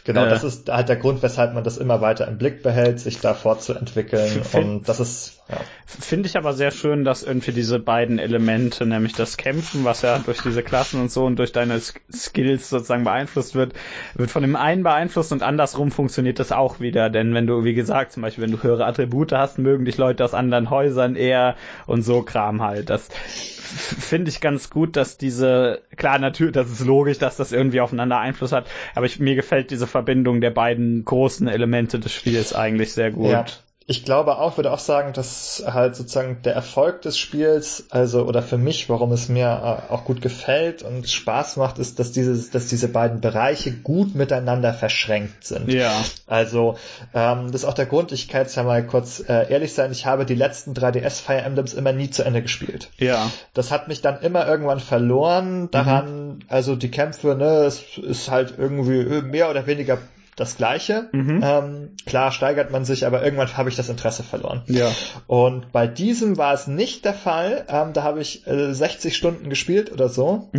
Genau, 0.04 0.26
Äh. 0.26 0.30
das 0.30 0.44
ist 0.44 0.70
halt 0.70 0.90
der 0.90 0.98
Grund, 0.98 1.24
weshalb 1.24 1.56
man 1.56 1.64
das 1.64 1.78
immer 1.78 2.02
weiter 2.02 2.28
im 2.28 2.38
Blick 2.38 2.62
behält, 2.62 3.00
sich 3.00 3.20
da 3.20 3.34
fortzuentwickeln. 3.34 4.44
Und 4.54 4.88
das 4.88 5.00
ist, 5.00 5.42
ja. 5.50 5.58
Finde 5.86 6.28
ich 6.28 6.38
aber 6.38 6.54
sehr 6.54 6.72
schön, 6.72 7.04
dass 7.04 7.22
irgendwie 7.22 7.52
diese 7.52 7.78
beiden 7.78 8.18
Elemente, 8.18 8.86
nämlich 8.86 9.14
das 9.14 9.38
Kämpfen, 9.38 9.84
was 9.84 10.02
ja 10.02 10.18
durch 10.20 10.42
diese 10.42 10.64
Klassen 10.64 11.02
und 11.02 11.12
so 11.12 11.26
und 11.26 11.38
durch 11.38 11.52
deine 11.52 11.78
Sk- 11.78 12.00
Skills 12.12 12.70
sozusagen 12.70 13.04
beeinflusst 13.04 13.54
wird, 13.54 13.74
wird 14.16 14.32
von 14.32 14.42
dem 14.42 14.56
einen 14.56 14.84
beeinflusst 14.84 15.32
und 15.32 15.44
andersrum 15.44 15.92
funktioniert 15.92 16.40
das 16.40 16.52
auch 16.52 16.80
wieder. 16.80 17.10
Denn 17.10 17.34
wenn 17.34 17.46
du, 17.46 17.64
wie 17.64 17.74
gesagt, 17.74 18.14
zum 18.14 18.24
Beispiel, 18.24 18.46
wenn 18.46 18.52
du 18.52 18.64
höhere 18.64 18.86
Attribute 18.86 19.34
hast, 19.34 19.60
mögen 19.60 19.86
dich 19.86 19.98
Leute 19.98 20.24
aus 20.24 20.34
anderen 20.34 20.70
Häusern 20.70 21.16
eher 21.16 21.56
und 21.86 22.04
so 22.04 22.24
Kram 22.24 22.62
halt. 22.62 22.90
Das 22.90 23.10
finde 23.10 24.30
ich 24.30 24.40
ganz 24.40 24.70
gut, 24.70 24.96
dass 24.96 25.18
diese, 25.18 25.82
klar, 25.98 26.20
natürlich, 26.20 26.54
das 26.54 26.70
ist 26.72 26.86
logisch, 26.86 27.18
dass 27.18 27.38
das 27.38 27.52
irgendwie 27.52 27.82
aufeinander 27.82 28.20
Einfluss 28.20 28.52
hat, 28.52 28.68
aber 28.96 29.06
ich, 29.08 29.20
mir 29.20 29.36
gefällt 29.36 29.72
diese 29.72 29.88
Verbindung 29.88 30.42
der 30.42 30.52
beiden 30.52 31.04
großen 31.04 31.48
Elemente 31.48 32.00
des 32.00 32.14
Spiels 32.14 32.54
eigentlich 32.54 32.94
sehr 32.94 33.12
gut. 33.12 33.30
Ja. 33.30 33.46
Ich 33.86 34.06
glaube 34.06 34.38
auch, 34.38 34.58
würde 34.58 34.72
auch 34.72 34.80
sagen, 34.80 35.14
dass 35.14 35.64
halt 35.66 35.96
sozusagen 35.96 36.42
der 36.44 36.54
Erfolg 36.54 37.02
des 37.02 37.18
Spiels, 37.18 37.86
also 37.90 38.24
oder 38.24 38.42
für 38.42 38.58
mich, 38.58 38.90
warum 38.90 39.12
es 39.12 39.28
mir 39.28 39.48
äh, 39.90 39.92
auch 39.92 40.06
gut 40.06 40.22
gefällt 40.22 40.84
und 40.84 41.10
Spaß 41.10 41.58
macht, 41.58 41.80
ist, 41.80 42.00
dass 42.00 42.12
dieses, 42.12 42.50
dass 42.50 42.68
diese 42.68 42.88
beiden 42.88 43.20
Bereiche 43.20 43.72
gut 43.72 44.16
miteinander 44.16 44.74
verschränkt 44.74 45.46
sind. 45.46 45.72
Ja. 45.72 46.04
Also 46.28 46.78
ähm, 47.14 47.52
das 47.52 47.64
ist 47.64 47.66
auch 47.66 47.74
der 47.74 47.86
Grund. 47.86 48.12
Ich 48.14 48.30
kann 48.30 48.42
jetzt 48.42 48.56
ja 48.56 48.64
mal 48.64 48.86
kurz 48.86 49.20
äh, 49.28 49.52
ehrlich 49.52 49.74
sein. 49.74 49.92
Ich 49.92 50.06
habe 50.06 50.26
die 50.26 50.36
letzten 50.36 50.74
3DS 50.74 51.22
Fire 51.22 51.42
Emblems 51.42 51.74
immer 51.74 51.92
nie 51.92 52.10
zu 52.10 52.24
Ende 52.24 52.42
gespielt. 52.42 52.90
Ja. 52.98 53.30
Das 53.54 53.72
hat 53.72 53.90
mich 53.90 54.02
dann 54.02 54.22
immer 54.22 54.48
irgendwann 54.48 54.80
verloren 54.80 55.70
daran, 55.72 56.44
also 56.48 56.76
die 56.76 56.92
Kämpfe, 56.92 57.36
ne, 57.36 57.66
es 57.66 57.98
ist 57.98 58.30
halt 58.30 58.54
irgendwie 58.58 59.22
mehr 59.22 59.50
oder 59.50 59.68
weniger 59.68 59.98
das 60.36 60.58
Gleiche. 60.58 61.10
Ähm, 61.44 61.90
klar 62.06 62.32
steigert 62.32 62.72
man 62.72 62.86
sich, 62.86 63.06
aber 63.06 63.24
irgendwann 63.24 63.56
habe 63.56 63.70
ich 63.70 63.76
das 63.76 63.90
Interesse 63.90 64.24
verloren. 64.24 64.64
Ja. 64.68 64.92
Und 65.28 65.72
bei 65.72 65.88
diesem 65.88 66.38
war 66.38 66.54
es 66.54 66.68
nicht 66.68 67.06
der 67.06 67.14
Fall. 67.14 67.66
Ähm, 67.68 67.94
da 67.94 68.04
habe 68.04 68.22
ich 68.22 68.48
äh, 68.48 68.74
60 68.74 69.16
Stunden 69.16 69.50
gespielt 69.50 69.92
oder 69.92 70.10
so, 70.10 70.50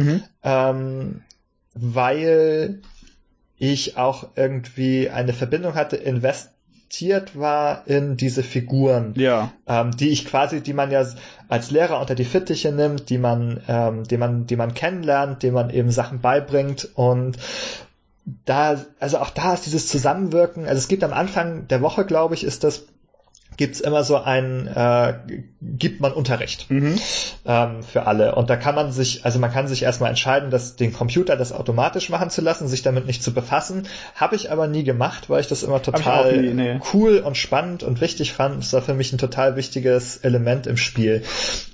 ähm, 0.42 1.22
weil 1.74 2.80
ich 3.56 3.96
auch 3.96 4.28
irgendwie 4.36 5.10
eine 5.10 5.32
Verbindung 5.32 5.74
hatte, 5.74 5.96
investiert 5.96 7.38
war 7.38 7.86
in 7.86 8.16
diese 8.16 8.42
Figuren 8.44 9.14
Ja. 9.16 9.50
ähm, 9.66 9.96
die 9.96 10.10
ich 10.10 10.26
quasi, 10.26 10.60
die 10.60 10.72
man 10.74 10.90
ja 10.92 11.04
als 11.48 11.70
Lehrer 11.70 12.00
unter 12.00 12.14
die 12.14 12.24
Fittiche 12.24 12.70
nimmt, 12.72 13.10
die 13.10 13.18
man, 13.18 13.60
ähm, 13.66 14.04
die 14.04 14.16
man, 14.16 14.46
die 14.46 14.56
man 14.56 14.74
kennenlernt, 14.74 15.42
die 15.42 15.50
man 15.50 15.70
eben 15.70 15.90
Sachen 15.90 16.20
beibringt 16.20 16.88
und 16.94 17.36
da, 18.44 18.84
also 19.00 19.18
auch 19.18 19.30
da 19.30 19.54
ist 19.54 19.66
dieses 19.66 19.88
Zusammenwirken, 19.88 20.66
also 20.66 20.78
es 20.78 20.88
gibt 20.88 21.04
am 21.04 21.12
Anfang 21.12 21.68
der 21.68 21.82
Woche, 21.82 22.04
glaube 22.06 22.34
ich, 22.34 22.44
ist 22.44 22.64
das 22.64 22.84
gibt's 23.56 23.80
immer 23.80 24.04
so 24.04 24.16
ein, 24.16 24.66
äh, 24.66 25.14
gibt 25.60 26.00
man 26.00 26.12
Unterricht 26.12 26.70
mhm. 26.70 26.98
ähm, 27.46 27.82
für 27.82 28.06
alle. 28.06 28.34
Und 28.34 28.50
da 28.50 28.56
kann 28.56 28.74
man 28.74 28.92
sich, 28.92 29.24
also 29.24 29.38
man 29.38 29.52
kann 29.52 29.68
sich 29.68 29.82
erstmal 29.82 30.10
entscheiden, 30.10 30.50
dass 30.50 30.76
den 30.76 30.92
Computer 30.92 31.36
das 31.36 31.52
automatisch 31.52 32.08
machen 32.10 32.30
zu 32.30 32.40
lassen, 32.40 32.68
sich 32.68 32.82
damit 32.82 33.06
nicht 33.06 33.22
zu 33.22 33.32
befassen. 33.32 33.86
Habe 34.14 34.36
ich 34.36 34.50
aber 34.50 34.66
nie 34.66 34.84
gemacht, 34.84 35.30
weil 35.30 35.40
ich 35.40 35.48
das 35.48 35.62
immer 35.62 35.82
total 35.82 36.36
nie, 36.36 36.54
nee. 36.54 36.80
cool 36.92 37.18
und 37.18 37.36
spannend 37.36 37.82
und 37.82 38.00
wichtig 38.00 38.32
fand. 38.32 38.58
Das 38.58 38.72
war 38.72 38.82
für 38.82 38.94
mich 38.94 39.12
ein 39.12 39.18
total 39.18 39.56
wichtiges 39.56 40.18
Element 40.18 40.66
im 40.66 40.76
Spiel. 40.76 41.22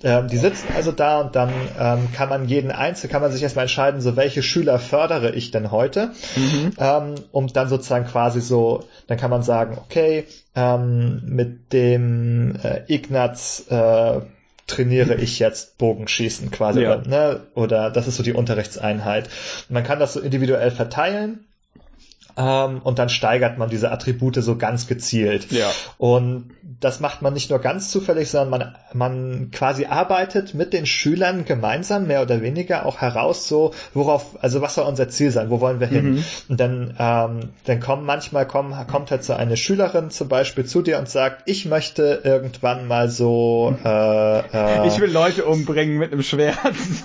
Ähm, 0.02 0.28
die 0.28 0.39
sitzen 0.39 0.69
also 0.74 0.93
da 0.93 1.20
und 1.20 1.36
dann 1.36 1.52
ähm, 1.78 2.09
kann 2.12 2.28
man 2.28 2.47
jeden 2.47 2.70
Einzel, 2.70 3.09
kann 3.09 3.23
man 3.23 3.32
sich 3.32 3.43
erstmal 3.43 3.65
entscheiden, 3.65 4.01
so 4.01 4.16
welche 4.16 4.43
Schüler 4.43 4.78
fördere 4.78 5.31
ich 5.32 5.51
denn 5.51 5.70
heute, 5.70 6.12
mhm. 6.36 6.73
ähm, 6.78 7.15
um 7.32 7.47
dann 7.48 7.69
sozusagen 7.69 8.07
quasi 8.07 8.40
so, 8.40 8.85
dann 9.07 9.19
kann 9.19 9.31
man 9.31 9.43
sagen, 9.43 9.78
okay, 9.78 10.27
ähm, 10.55 11.23
mit 11.25 11.73
dem 11.73 12.57
äh, 12.63 12.83
Ignaz 12.89 13.67
äh, 13.69 14.21
trainiere 14.67 15.17
ich 15.17 15.39
jetzt 15.39 15.79
Bogenschießen 15.79 16.51
quasi. 16.51 16.83
Ja. 16.83 16.99
Oder, 16.99 17.09
ne? 17.09 17.41
oder 17.55 17.91
das 17.91 18.07
ist 18.07 18.17
so 18.17 18.23
die 18.23 18.33
Unterrichtseinheit. 18.33 19.29
Man 19.69 19.85
kann 19.85 19.99
das 19.99 20.13
so 20.13 20.21
individuell 20.21 20.71
verteilen 20.71 21.47
ähm, 22.41 22.81
und 22.83 22.99
dann 22.99 23.09
steigert 23.09 23.59
man 23.59 23.69
diese 23.69 23.91
Attribute 23.91 24.37
so 24.37 24.57
ganz 24.57 24.87
gezielt. 24.87 25.53
Ja. 25.53 25.71
Und 25.99 26.51
das 26.81 27.01
macht 27.01 27.21
man 27.21 27.35
nicht 27.35 27.51
nur 27.51 27.59
ganz 27.59 27.91
zufällig, 27.91 28.31
sondern 28.31 28.51
man, 28.51 28.75
man 28.95 29.51
quasi 29.51 29.85
arbeitet 29.85 30.55
mit 30.55 30.73
den 30.73 30.87
Schülern 30.87 31.45
gemeinsam, 31.45 32.07
mehr 32.07 32.23
oder 32.23 32.41
weniger, 32.41 32.87
auch 32.87 33.03
heraus 33.03 33.47
so, 33.47 33.75
worauf, 33.93 34.43
also 34.43 34.62
was 34.62 34.77
soll 34.77 34.87
unser 34.87 35.09
Ziel 35.11 35.31
sein, 35.31 35.51
wo 35.51 35.61
wollen 35.61 35.81
wir 35.81 35.89
hin? 35.89 36.15
Mhm. 36.15 36.25
Und 36.49 36.61
dann, 36.61 36.95
ähm, 36.99 37.51
dann 37.67 37.81
kommen 37.81 38.07
manchmal 38.07 38.47
kommen, 38.47 38.75
kommt 38.87 39.11
halt 39.11 39.25
so 39.25 39.35
eine 39.35 39.59
Schülerin 39.59 40.11
zum 40.11 40.29
Beispiel 40.29 40.65
zu 40.65 40.81
dir 40.81 40.99
und 40.99 41.09
sagt, 41.09 41.43
ich 41.45 41.67
möchte 41.67 42.23
irgendwann 42.25 42.89
mal 42.89 43.11
so 43.11 43.77
äh, 43.85 44.39
äh, 44.39 44.87
Ich 44.87 44.99
will 45.01 45.11
Leute 45.11 45.45
umbringen 45.45 45.99
mit 45.99 46.12
einem 46.12 46.23
Schwert. 46.23 46.57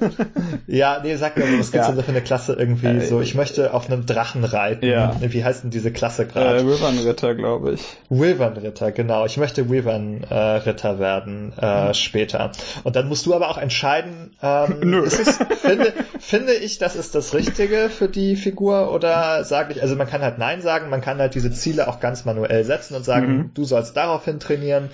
ja, 0.67 1.01
nee, 1.03 1.15
sag 1.17 1.35
mir, 1.35 1.43
was 1.59 1.71
gibt's 1.71 1.87
ja. 1.87 1.93
denn 1.93 2.03
für 2.03 2.11
eine 2.11 2.21
Klasse 2.21 2.53
irgendwie 2.53 2.87
äh, 2.87 3.05
so, 3.05 3.19
ich 3.19 3.35
möchte 3.35 3.73
auf 3.73 3.89
einem 3.89 4.05
Drachen 4.05 4.45
reiten. 4.45 4.85
Ja. 4.85 5.15
Wie 5.33 5.43
heißt 5.43 5.63
denn 5.63 5.71
diese 5.71 5.91
Klasse 5.91 6.25
gerade? 6.25 6.59
Äh, 6.59 6.65
Wyvern-Ritter, 6.65 7.35
glaube 7.35 7.73
ich. 7.73 7.81
Wyvern-Ritter, 8.09 8.91
genau. 8.91 9.25
Ich 9.25 9.37
möchte 9.37 9.69
Wyvern-Ritter 9.69 10.95
äh, 10.95 10.99
werden 10.99 11.53
äh, 11.59 11.87
mhm. 11.87 11.93
später. 11.93 12.51
Und 12.83 12.95
dann 12.95 13.07
musst 13.07 13.25
du 13.25 13.33
aber 13.33 13.49
auch 13.49 13.57
entscheiden, 13.57 14.35
ähm, 14.41 14.79
Nö. 14.83 15.03
Es, 15.03 15.37
finde, 15.61 15.93
finde 16.19 16.53
ich, 16.53 16.77
das 16.77 16.95
ist 16.95 17.15
das 17.15 17.33
Richtige 17.33 17.89
für 17.89 18.09
die 18.09 18.35
Figur 18.35 18.91
oder 18.93 19.43
sage 19.43 19.73
ich, 19.73 19.81
also 19.81 19.95
man 19.95 20.07
kann 20.07 20.21
halt 20.21 20.37
Nein 20.37 20.61
sagen, 20.61 20.89
man 20.89 21.01
kann 21.01 21.19
halt 21.19 21.35
diese 21.35 21.51
Ziele 21.51 21.87
auch 21.87 21.99
ganz 21.99 22.25
manuell 22.25 22.63
setzen 22.63 22.95
und 22.95 23.03
sagen, 23.03 23.27
mhm. 23.27 23.51
du 23.53 23.63
sollst 23.63 23.95
daraufhin 23.97 24.39
trainieren. 24.39 24.89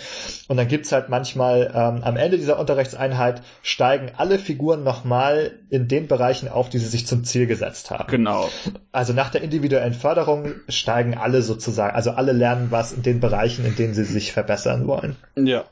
Und 0.47 0.57
dann 0.57 0.67
gibt's 0.67 0.91
halt 0.91 1.09
manchmal 1.09 1.71
ähm, 1.73 2.03
am 2.03 2.17
Ende 2.17 2.37
dieser 2.37 2.59
Unterrichtseinheit 2.59 3.41
steigen 3.61 4.11
alle 4.17 4.39
Figuren 4.39 4.83
nochmal 4.83 5.51
in 5.69 5.87
den 5.87 6.07
Bereichen 6.07 6.49
auf, 6.49 6.69
die 6.69 6.77
sie 6.77 6.87
sich 6.87 7.07
zum 7.07 7.23
Ziel 7.23 7.47
gesetzt 7.47 7.91
haben. 7.91 8.09
Genau. 8.09 8.49
Also 8.91 9.13
nach 9.13 9.29
der 9.29 9.41
individuellen 9.41 9.93
Förderung 10.11 10.55
steigen 10.67 11.17
alle 11.17 11.41
sozusagen, 11.41 11.95
also 11.95 12.11
alle 12.11 12.33
lernen 12.33 12.67
was 12.69 12.91
in 12.91 13.01
den 13.01 13.21
Bereichen, 13.21 13.65
in 13.65 13.77
denen 13.77 13.93
sie 13.93 14.03
sich 14.03 14.33
verbessern 14.33 14.85
wollen. 14.85 15.15
Ja. 15.37 15.63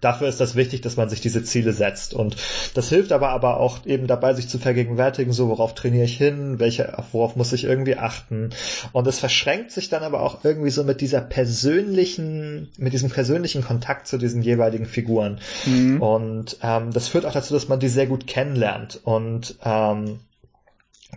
Dafür 0.00 0.26
ist 0.28 0.40
das 0.40 0.56
wichtig, 0.56 0.80
dass 0.80 0.96
man 0.96 1.08
sich 1.08 1.20
diese 1.20 1.44
Ziele 1.44 1.72
setzt. 1.72 2.12
Und 2.12 2.36
das 2.74 2.88
hilft 2.88 3.12
aber 3.12 3.28
aber 3.28 3.58
auch 3.58 3.86
eben 3.86 4.08
dabei, 4.08 4.34
sich 4.34 4.48
zu 4.48 4.58
vergegenwärtigen, 4.58 5.32
so 5.32 5.48
worauf 5.48 5.74
trainiere 5.74 6.06
ich 6.06 6.16
hin, 6.16 6.58
welche, 6.58 6.92
worauf 7.12 7.36
muss 7.36 7.52
ich 7.52 7.62
irgendwie 7.62 7.96
achten. 7.96 8.50
Und 8.90 9.06
es 9.06 9.20
verschränkt 9.20 9.70
sich 9.70 9.88
dann 9.88 10.02
aber 10.02 10.22
auch 10.22 10.44
irgendwie 10.44 10.70
so 10.70 10.82
mit 10.82 11.00
dieser 11.00 11.20
persönlichen, 11.20 12.68
mit 12.78 12.92
diesem 12.92 13.10
persönlichen 13.10 13.62
Kontakt 13.62 14.08
zu 14.08 14.18
diesen 14.18 14.42
jeweiligen 14.42 14.86
Figuren. 14.86 15.38
Mhm. 15.66 16.02
Und 16.02 16.56
ähm, 16.62 16.92
das 16.92 17.06
führt 17.06 17.26
auch 17.26 17.32
dazu, 17.32 17.54
dass 17.54 17.68
man 17.68 17.78
die 17.78 17.88
sehr 17.88 18.06
gut 18.06 18.26
kennenlernt. 18.26 18.98
Und 19.04 19.56
ähm, 19.64 20.18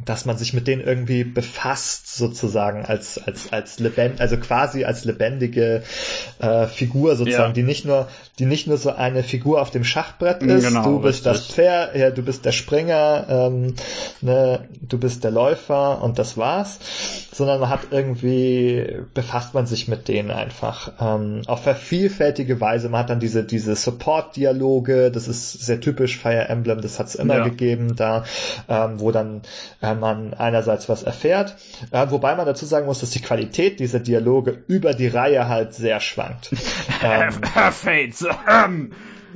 dass 0.04 0.26
man 0.26 0.38
sich 0.38 0.54
mit 0.54 0.68
denen 0.68 0.82
irgendwie 0.82 1.24
befasst 1.24 2.16
sozusagen 2.16 2.86
als 2.86 3.18
als 3.18 3.54
als 3.54 3.80
lebend 3.80 4.20
also 4.20 4.36
quasi 4.38 4.84
als 4.84 5.06
lebendige 5.06 5.84
äh, 6.40 6.68
Figur 6.68 7.16
sozusagen 7.16 7.52
ja. 7.52 7.54
die 7.54 7.64
nicht 7.64 7.86
nur 7.86 8.10
die 8.38 8.46
nicht 8.46 8.68
nur 8.68 8.78
so 8.78 8.92
eine 8.92 9.24
Figur 9.24 9.62
auf 9.62 9.72
dem 9.72 9.86
Schachbrett 9.86 10.44
ist 10.44 10.68
genau, 10.68 10.84
du 10.84 11.00
bist 11.00 11.26
richtig. 11.26 11.48
das 11.48 11.56
Pferd 11.56 11.96
ja 11.96 12.12
du 12.12 12.24
bist 12.24 12.44
der 12.44 12.52
Springer 12.52 13.26
ähm, 13.30 13.76
ne, 14.22 14.68
du 14.82 14.98
bist 14.98 15.24
der 15.24 15.32
Läufer 15.32 16.04
und 16.04 16.20
das 16.20 16.36
war's 16.36 16.80
sondern 17.32 17.62
man 17.62 17.70
hat 17.70 17.88
irgendwie 17.92 18.98
befasst 19.14 19.54
man 19.54 19.66
sich 19.66 19.88
mit 19.88 20.10
denen 20.10 20.30
einfach 20.30 20.92
ähm, 21.00 21.42
auf 21.48 21.64
vervielfältige 21.64 22.60
Weise 22.60 22.90
man 22.90 23.02
hat 23.02 23.10
dann 23.10 23.22
diese 23.22 23.46
diese 23.46 23.76
Support 23.78 24.36
Dialoge 24.36 25.10
das 25.10 25.30
ist 25.30 25.54
sehr 25.54 25.80
typisch 25.80 26.18
Fire 26.18 26.50
Emblem 26.50 26.82
das 26.82 27.00
hat's 27.00 27.16
immer 27.16 27.38
ja. 27.38 27.44
gegeben 27.46 27.96
da 27.96 28.26
ähm, 28.68 29.00
wo 29.00 29.12
dann 29.12 29.42
man 29.94 30.34
einerseits 30.34 30.90
was 30.90 31.04
erfährt, 31.04 31.56
äh, 31.92 32.08
wobei 32.10 32.36
man 32.36 32.46
dazu 32.46 32.66
sagen 32.66 32.88
muss, 32.88 33.02
dass 33.02 33.12
die 33.12 33.22
Qualität 33.22 33.80
dieser 33.80 34.00
Dialoge 34.00 34.64
über 34.68 34.94
die 34.94 35.08
Reihe 35.08 35.48
halt 35.48 35.74
sehr 35.74 36.00
schwankt. 36.00 36.52
ähm, 37.04 37.32
Fates. 37.72 38.26
Ähm, 38.50 38.92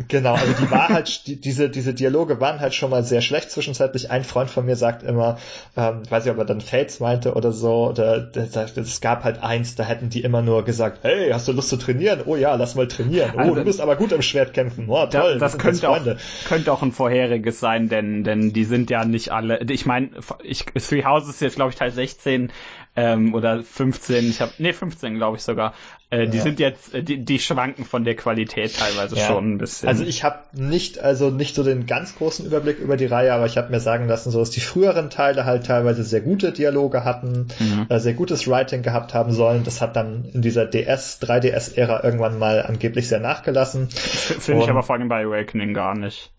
Genau, 0.08 0.34
also 0.34 0.54
die 0.54 0.72
war 0.72 0.90
halt, 0.90 1.28
die, 1.28 1.40
diese, 1.40 1.70
diese 1.70 1.94
Dialoge 1.94 2.40
waren 2.40 2.60
halt 2.60 2.74
schon 2.74 2.90
mal 2.90 3.04
sehr 3.04 3.22
schlecht 3.22 3.52
zwischenzeitlich. 3.52 4.10
Ein 4.10 4.24
Freund 4.24 4.50
von 4.50 4.66
mir 4.66 4.76
sagt 4.76 5.04
immer, 5.04 5.38
ähm, 5.76 6.10
weiß 6.10 6.26
ich, 6.26 6.32
ob 6.32 6.38
er 6.38 6.46
dann 6.46 6.62
Fates 6.62 7.00
meinte 7.00 7.34
oder 7.34 7.52
so, 7.52 7.90
oder 7.90 8.32
es 8.34 9.02
gab 9.02 9.24
halt 9.24 9.44
eins, 9.44 9.76
da 9.76 9.84
hätten 9.84 10.10
die 10.10 10.22
immer 10.22 10.42
nur 10.42 10.64
gesagt, 10.64 11.00
hey, 11.02 11.32
hast 11.32 11.48
du 11.48 11.52
Lust 11.52 11.70
zu 11.70 11.78
trainieren? 11.78 12.22
Oh 12.26 12.36
ja, 12.36 12.56
lass 12.56 12.76
mal 12.76 12.88
trainieren. 12.88 13.32
Oh, 13.36 13.40
also, 13.40 13.56
du 13.56 13.64
bist 13.64 13.82
aber 13.82 13.98
gut 13.98 14.12
im 14.12 14.22
Schwertkämpfen. 14.22 14.86
Oh, 14.88 15.06
toll. 15.08 15.38
Das, 15.38 15.54
das 15.54 15.58
könnte, 15.58 15.90
auch, 15.90 16.02
könnte 16.48 16.72
auch 16.72 16.82
ein 16.82 16.92
vorheriges 16.92 17.60
sein, 17.60 17.90
denn, 17.90 18.24
denn 18.24 18.54
die 18.54 18.64
sind 18.64 18.90
ja 18.90 19.04
nicht 19.04 19.32
alle, 19.32 19.60
ich 19.70 19.86
meine, 19.86 20.12
ich, 20.44 20.66
Three 20.66 21.04
Houses 21.04 21.36
ist 21.36 21.42
jetzt, 21.42 21.56
glaube 21.56 21.72
ich, 21.72 21.76
Teil 21.76 21.92
16, 21.92 22.52
ähm, 22.96 23.34
oder 23.34 23.64
15, 23.64 24.30
ich 24.30 24.42
habe 24.42 24.52
nee 24.58 24.74
15 24.74 25.16
glaube 25.16 25.38
ich 25.38 25.44
sogar. 25.44 25.74
Äh, 26.12 26.28
die 26.28 26.38
ja. 26.38 26.44
sind 26.44 26.60
jetzt, 26.60 26.96
äh, 26.96 27.04
die, 27.04 27.24
die 27.24 27.38
schwanken 27.38 27.86
von 27.86 28.04
der 28.04 28.16
Qualität 28.16 28.76
teilweise 28.76 29.16
ja. 29.16 29.28
schon 29.28 29.54
ein 29.54 29.58
bisschen. 29.60 29.88
Also 29.88 30.04
ich 30.04 30.24
habe 30.24 30.40
nicht, 30.54 30.98
also 30.98 31.30
nicht 31.30 31.54
so 31.54 31.64
den 31.64 31.86
ganz 31.86 32.16
großen 32.16 32.48
Überblick 32.48 32.80
über 32.80 32.98
die 32.98 33.06
Reihe, 33.06 33.32
aber 33.32 33.46
ich 33.46 33.58
habe 33.58 33.70
mir 33.70 33.80
sagen 33.80 34.08
lassen, 34.08 34.32
so 34.32 34.40
dass 34.40 34.50
die 34.50 34.60
früheren 34.60 35.12
Teile 35.12 35.46
halt 35.46 35.68
teilweise 35.68 36.04
sehr 36.04 36.22
gute 36.22 36.52
Dialoge 36.52 37.04
hatten, 37.04 37.50
mhm. 37.60 37.86
äh, 37.90 38.00
sehr 38.00 38.14
gutes 38.14 38.48
Writing 38.48 38.82
gehabt 38.82 39.14
haben 39.14 39.34
sollen. 39.34 39.64
Das 39.64 39.82
hat 39.82 39.96
dann 39.96 40.26
in 40.34 40.42
dieser 40.42 40.66
DS, 40.66 41.22
3DS-Ära 41.22 42.04
irgendwann 42.04 42.40
mal 42.40 42.64
angeblich 42.64 43.08
sehr 43.08 43.20
nachgelassen. 43.20 43.90
Finde 43.90 44.64
ich 44.64 44.70
aber 44.70 44.82
vor 44.82 44.96
allem 44.96 45.10
bei 45.10 45.24
Awakening 45.24 45.76
gar 45.76 45.96
nicht. 45.96 46.32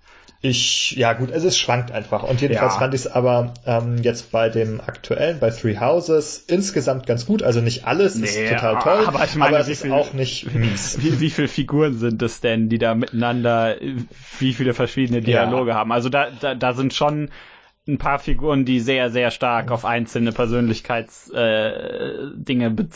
Ich, 0.42 0.92
ja 0.92 1.12
gut, 1.12 1.32
also 1.32 1.48
es 1.48 1.58
schwankt 1.58 1.92
einfach. 1.92 2.22
Und 2.22 2.40
jedenfalls 2.40 2.72
ja. 2.74 2.78
fand 2.78 2.94
ich 2.94 3.02
es 3.02 3.06
aber 3.06 3.52
ähm, 3.66 3.98
jetzt 3.98 4.32
bei 4.32 4.48
dem 4.48 4.80
aktuellen, 4.80 5.38
bei 5.38 5.50
Three 5.50 5.78
Houses, 5.78 6.44
insgesamt 6.46 7.06
ganz 7.06 7.26
gut. 7.26 7.42
Also 7.42 7.60
nicht 7.60 7.86
alles 7.86 8.14
nee, 8.14 8.24
ist 8.24 8.48
total 8.48 8.78
toll, 8.82 9.06
aber, 9.06 9.22
ich 9.22 9.34
meine, 9.34 9.56
aber 9.56 9.60
es 9.60 9.68
ist 9.68 9.82
viel, 9.82 9.92
auch 9.92 10.14
nicht 10.14 10.54
mies. 10.54 10.96
Wie, 11.02 11.20
wie 11.20 11.28
viele 11.28 11.48
Figuren 11.48 11.98
sind 11.98 12.22
es 12.22 12.40
denn, 12.40 12.70
die 12.70 12.78
da 12.78 12.94
miteinander, 12.94 13.76
wie 14.38 14.54
viele 14.54 14.72
verschiedene 14.72 15.20
Dialoge 15.20 15.72
ja. 15.72 15.76
haben? 15.76 15.92
Also 15.92 16.08
da, 16.08 16.28
da, 16.30 16.54
da 16.54 16.72
sind 16.72 16.94
schon 16.94 17.28
ein 17.88 17.98
paar 17.98 18.18
Figuren, 18.18 18.64
die 18.64 18.80
sehr, 18.80 19.10
sehr 19.10 19.30
stark 19.30 19.70
auf 19.70 19.84
einzelne 19.84 20.32
Persönlichkeitsdinge 20.32 22.66
äh, 22.66 22.86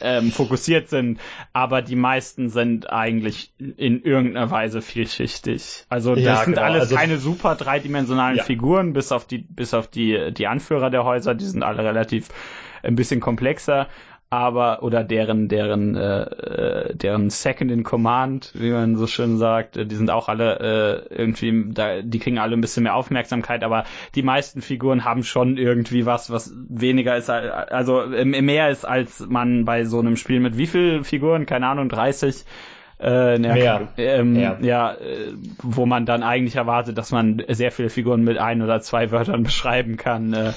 ähm, 0.00 0.30
fokussiert 0.32 0.88
sind, 0.88 1.20
aber 1.52 1.82
die 1.82 1.96
meisten 1.96 2.48
sind 2.48 2.90
eigentlich 2.90 3.52
in 3.58 4.02
irgendeiner 4.02 4.50
Weise 4.50 4.82
vielschichtig. 4.82 5.84
Also 5.88 6.14
das 6.14 6.24
ja, 6.24 6.44
sind 6.44 6.54
genau. 6.54 6.66
alles 6.66 6.82
also, 6.82 6.96
keine 6.96 7.18
super 7.18 7.54
dreidimensionalen 7.54 8.38
ja. 8.38 8.44
Figuren, 8.44 8.94
bis 8.94 9.12
auf 9.12 9.26
die, 9.26 9.38
bis 9.38 9.74
auf 9.74 9.88
die, 9.88 10.32
die 10.32 10.46
Anführer 10.46 10.90
der 10.90 11.04
Häuser, 11.04 11.34
die 11.34 11.44
sind 11.44 11.62
alle 11.62 11.84
relativ 11.84 12.28
ein 12.82 12.94
bisschen 12.94 13.20
komplexer 13.20 13.88
aber 14.30 14.82
oder 14.82 15.04
deren 15.04 15.48
deren 15.48 15.96
äh, 15.96 16.22
äh, 16.22 16.94
deren 16.94 17.30
Second 17.30 17.70
in 17.70 17.82
Command, 17.82 18.52
wie 18.54 18.70
man 18.70 18.96
so 18.96 19.06
schön 19.06 19.38
sagt, 19.38 19.76
äh, 19.76 19.86
die 19.86 19.96
sind 19.96 20.10
auch 20.10 20.28
alle 20.28 21.06
äh, 21.10 21.14
irgendwie 21.14 21.72
da 21.72 22.02
die 22.02 22.18
kriegen 22.18 22.38
alle 22.38 22.54
ein 22.54 22.60
bisschen 22.60 22.82
mehr 22.82 22.94
Aufmerksamkeit, 22.94 23.64
aber 23.64 23.84
die 24.14 24.22
meisten 24.22 24.60
Figuren 24.60 25.04
haben 25.04 25.22
schon 25.22 25.56
irgendwie 25.56 26.04
was, 26.04 26.30
was 26.30 26.52
weniger 26.68 27.16
ist 27.16 27.30
also 27.30 28.06
mehr 28.06 28.68
ist 28.68 28.84
als 28.84 29.20
man 29.26 29.64
bei 29.64 29.84
so 29.84 29.98
einem 29.98 30.16
Spiel 30.16 30.40
mit 30.40 30.58
wie 30.58 30.66
viel 30.66 31.04
Figuren, 31.04 31.46
keine 31.46 31.66
Ahnung, 31.66 31.88
30 31.88 32.44
äh, 33.00 33.38
Mehr. 33.38 33.88
Ähm, 33.96 34.34
ja, 34.34 34.58
ja 34.60 34.92
äh, 34.94 35.32
wo 35.62 35.86
man 35.86 36.04
dann 36.04 36.24
eigentlich 36.24 36.56
erwartet, 36.56 36.98
dass 36.98 37.12
man 37.12 37.42
sehr 37.48 37.70
viele 37.70 37.90
Figuren 37.90 38.24
mit 38.24 38.38
ein 38.38 38.60
oder 38.60 38.80
zwei 38.80 39.10
Wörtern 39.12 39.42
beschreiben 39.44 39.96
kann. 39.96 40.32
Äh, 40.32 40.52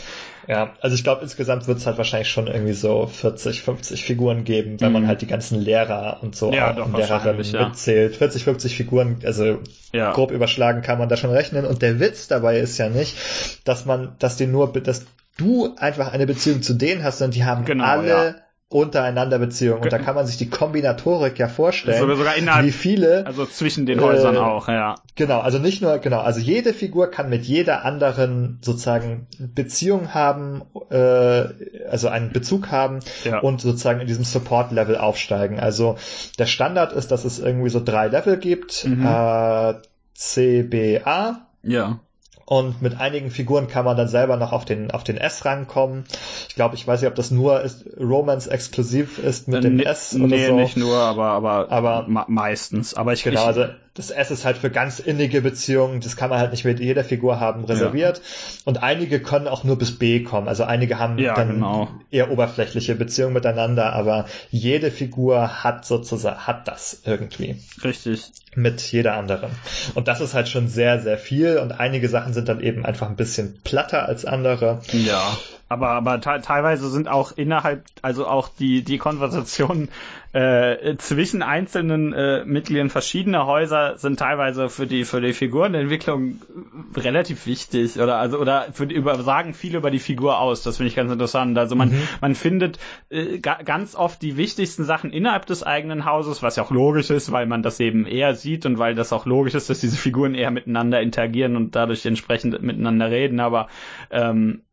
ja, 0.48 0.74
also 0.82 0.96
ich 0.96 1.04
glaube, 1.04 1.22
insgesamt 1.24 1.68
wird 1.68 1.78
es 1.78 1.86
halt 1.86 1.98
wahrscheinlich 1.98 2.30
schon 2.30 2.48
irgendwie 2.48 2.74
so 2.74 3.08
40, 3.08 3.62
50 3.62 4.04
Figuren 4.04 4.44
geben, 4.44 4.80
wenn 4.80 4.90
mhm. 4.90 4.94
man 4.94 5.08
halt 5.08 5.22
die 5.22 5.28
ganzen 5.28 5.60
Lehrer 5.60 6.20
und 6.22 6.36
so 6.36 6.52
ja, 6.52 6.74
doch, 6.74 6.86
und 6.86 6.98
Lehrerinnen 6.98 7.44
ja. 7.44 7.68
mitzählt. 7.68 8.16
40, 8.16 8.44
50 8.44 8.76
Figuren, 8.76 9.20
also 9.26 9.60
ja. 9.94 10.12
grob 10.14 10.32
überschlagen 10.32 10.82
kann 10.82 11.00
man 11.00 11.10
da 11.10 11.18
schon 11.18 11.32
rechnen. 11.32 11.66
Und 11.66 11.82
der 11.82 12.00
Witz 12.00 12.28
dabei 12.28 12.60
ist 12.60 12.78
ja 12.78 12.90
nicht, 12.90 13.16
dass 13.66 13.86
man, 13.86 14.16
dass 14.20 14.38
die 14.38 14.48
nur, 14.48 14.72
dass 14.74 15.06
du 15.38 15.76
einfach 15.78 16.12
eine 16.12 16.26
Beziehung 16.26 16.62
zu 16.62 16.74
denen 16.74 17.04
hast, 17.04 17.20
sondern 17.20 17.34
die 17.34 17.46
haben 17.46 17.66
genau, 17.66 17.86
alle 17.86 18.36
untereinander 18.72 19.38
Beziehungen. 19.38 19.84
Und 19.84 19.92
da 19.92 20.00
kann 20.00 20.16
man 20.16 20.26
sich 20.26 20.38
die 20.38 20.50
Kombinatorik 20.50 21.38
ja 21.38 21.50
vorstellen, 21.50 22.00
sogar, 22.00 22.16
sogar 22.16 22.36
innerhalb, 22.38 22.66
wie 22.66 22.72
viele. 22.72 23.26
Also 23.26 23.46
zwischen 23.46 23.86
den 23.86 24.00
Häusern 24.00 24.36
äh, 24.36 24.40
auch, 24.40 24.70
ja. 24.70 24.96
Genau, 25.16 25.40
also 25.40 25.60
nicht 25.60 25.82
nur, 25.82 25.98
genau, 26.00 26.22
also 26.22 26.40
jede 26.40 26.74
Figur 26.74 27.12
kann 27.12 27.30
mit 27.30 27.44
jeder 27.44 27.84
anderen 27.84 28.60
sozusagen 28.62 29.28
Beziehung 29.40 30.14
haben, 30.14 30.62
äh, 30.90 31.44
also 31.90 32.08
einen 32.08 32.32
Bezug 32.32 32.72
haben 32.72 33.00
ja. 33.26 33.40
und 33.40 33.60
sozusagen 33.60 34.00
in 34.00 34.08
diesem 34.08 34.24
Support-Level 34.24 34.96
aufsteigen. 34.98 35.60
Also 35.60 35.98
der 36.40 36.46
Standard 36.46 36.94
ist, 36.94 37.12
dass 37.12 37.26
es 37.26 37.40
irgendwie 37.40 37.70
so 37.70 37.84
drei 37.84 38.08
Level 38.08 38.38
gibt, 38.38 38.86
mhm. 38.86 39.06
äh, 39.06 39.74
C, 40.14 40.64
B, 40.64 41.02
A. 41.04 41.48
Ja. 41.62 42.00
Und 42.52 42.82
mit 42.82 43.00
einigen 43.00 43.32
Figuren 43.32 43.70
kann 43.70 43.86
man 43.86 43.96
dann 43.96 44.10
selber 44.10 44.36
noch 44.36 44.52
auf 44.52 44.66
den, 44.66 44.92
auf 44.92 45.06
den 45.06 45.16
S-Rang 45.16 45.68
kommen. 45.68 46.04
Ich 46.50 46.56
glaube, 46.56 46.76
ich 46.76 46.86
weiß 46.86 47.00
nicht, 47.00 47.08
ob 47.08 47.16
das 47.16 47.32
nur 47.32 47.62
ist, 47.62 47.86
Romance 47.98 48.48
exklusiv 48.48 49.20
ist 49.20 49.48
mit 49.48 49.64
äh, 49.64 49.70
dem 49.70 49.80
S 49.80 50.14
oder 50.16 50.28
nee, 50.28 50.48
so. 50.48 50.56
Nee, 50.56 50.64
nicht 50.64 50.76
nur, 50.76 50.98
aber, 50.98 51.28
aber, 51.28 51.72
aber 51.72 52.26
meistens. 52.28 52.94
Aber 52.94 53.14
ich, 53.14 53.24
genau, 53.24 53.46
also 53.46 53.68
das 53.94 54.10
S 54.10 54.32
ist 54.32 54.46
halt 54.46 54.58
für 54.58 54.70
ganz 54.70 55.00
innige 55.00 55.42
Beziehungen, 55.42 56.00
das 56.00 56.16
kann 56.16 56.30
man 56.30 56.40
halt 56.40 56.52
nicht 56.52 56.64
mit 56.64 56.80
jeder 56.80 57.04
Figur 57.04 57.42
haben, 57.42 57.66
reserviert. 57.66 58.18
Ja. 58.18 58.24
Und 58.64 58.82
einige 58.82 59.20
können 59.20 59.50
auch 59.50 59.66
nur 59.66 59.78
bis 59.78 60.00
B 60.00 60.24
kommen. 60.24 60.48
Also 60.48 60.64
einige 60.64 60.98
haben 60.98 61.18
ja, 61.18 61.34
dann 61.36 61.56
genau. 61.56 61.90
eher 62.10 62.32
oberflächliche 62.32 62.96
Beziehungen 62.96 63.34
miteinander, 63.34 63.92
aber 63.94 64.28
jede 64.50 64.92
Figur 64.92 65.64
hat 65.64 65.86
sozusagen, 65.86 66.48
hat 66.48 66.70
das 66.70 67.02
irgendwie. 67.06 67.58
Richtig. 67.84 68.32
Mit 68.56 68.82
jeder 68.82 69.16
anderen. 69.16 69.52
Und 69.94 70.08
das 70.08 70.22
ist 70.22 70.34
halt 70.34 70.48
schon 70.48 70.70
sehr, 70.70 71.02
sehr 71.02 71.18
viel. 71.18 71.58
Und 71.58 71.74
einige 71.74 72.08
Sachen 72.08 72.34
sind 72.34 72.48
dann 72.48 72.62
eben 72.62 72.86
einfach 72.86 73.10
ein 73.10 73.16
bisschen 73.18 73.60
platter 73.64 74.06
als 74.06 74.24
andere. 74.24 74.82
Ja. 74.94 75.38
Aber, 75.72 75.92
aber 75.92 76.20
teilweise 76.20 76.90
sind 76.90 77.08
auch 77.08 77.32
innerhalb, 77.32 77.86
also 78.02 78.28
auch 78.28 78.50
die, 78.50 78.84
die 78.84 78.98
Konversationen 78.98 79.88
äh, 80.34 80.98
zwischen 80.98 81.44
einzelnen 81.44 82.12
äh, 82.12 82.44
Mitgliedern 82.44 82.90
verschiedener 82.90 83.46
Häuser 83.46 83.98
sind 83.98 84.20
teilweise 84.20 84.68
für 84.68 84.86
die 84.86 85.06
für 85.06 85.22
die 85.22 85.32
Figurenentwicklung 85.32 86.42
relativ 86.96 87.46
wichtig 87.46 88.02
oder 88.02 88.18
also 88.18 88.38
oder 88.38 88.68
für 88.74 88.84
über, 88.84 89.22
sagen 89.24 89.54
viel 89.54 89.76
über 89.76 89.92
die 89.92 90.00
Figur 90.00 90.40
aus. 90.40 90.62
Das 90.62 90.76
finde 90.76 90.90
ich 90.90 90.96
ganz 90.98 91.10
interessant. 91.10 91.58
Also 91.58 91.78
man 91.78 91.92
mhm. 91.92 92.08
man 92.20 92.36
findet 92.36 92.78
äh, 93.10 93.40
ga, 93.40 93.62
ganz 93.64 93.96
oft 93.96 94.22
die 94.22 94.36
wichtigsten 94.36 94.84
Sachen 94.84 95.12
innerhalb 95.12 95.46
des 95.46 95.64
eigenen 95.64 96.04
Hauses, 96.04 96.44
was 96.44 96.58
ja 96.58 96.64
auch 96.64 96.72
logisch 96.72 97.12
ist, 97.12 97.32
weil 97.32 97.46
man 97.46 97.64
das 97.64 97.80
eben 97.80 98.06
eher 98.06 98.36
sieht 98.36 98.66
und 98.66 98.78
weil 98.78 98.94
das 98.94 99.14
auch 99.14 99.26
logisch 99.26 99.54
ist, 99.54 99.70
dass 99.70 99.80
diese 99.80 99.96
Figuren 99.96 100.36
eher 100.36 100.52
miteinander 100.52 101.02
interagieren 101.02 101.56
und 101.56 101.78
dadurch 101.78 102.06
entsprechend 102.06 102.62
miteinander 102.62 103.10
reden. 103.10 103.40
Aber 103.40 103.68
ähm, 104.12 104.64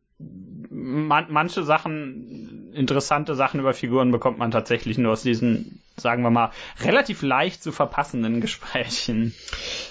man, 0.79 1.27
manche 1.29 1.65
Sachen, 1.65 2.73
interessante 2.73 3.35
Sachen 3.35 3.61
über 3.61 3.75
Figuren 3.75 4.13
bekommt 4.13 4.39
man 4.39 4.51
tatsächlich 4.51 4.99
nur 4.99 5.13
aus 5.13 5.23
diesen, 5.23 5.83
sagen 5.97 6.23
wir 6.23 6.31
mal, 6.31 6.51
relativ 6.81 7.23
leicht 7.23 7.63
zu 7.63 7.73
verpassenden 7.73 8.41
Gesprächen. 8.41 9.35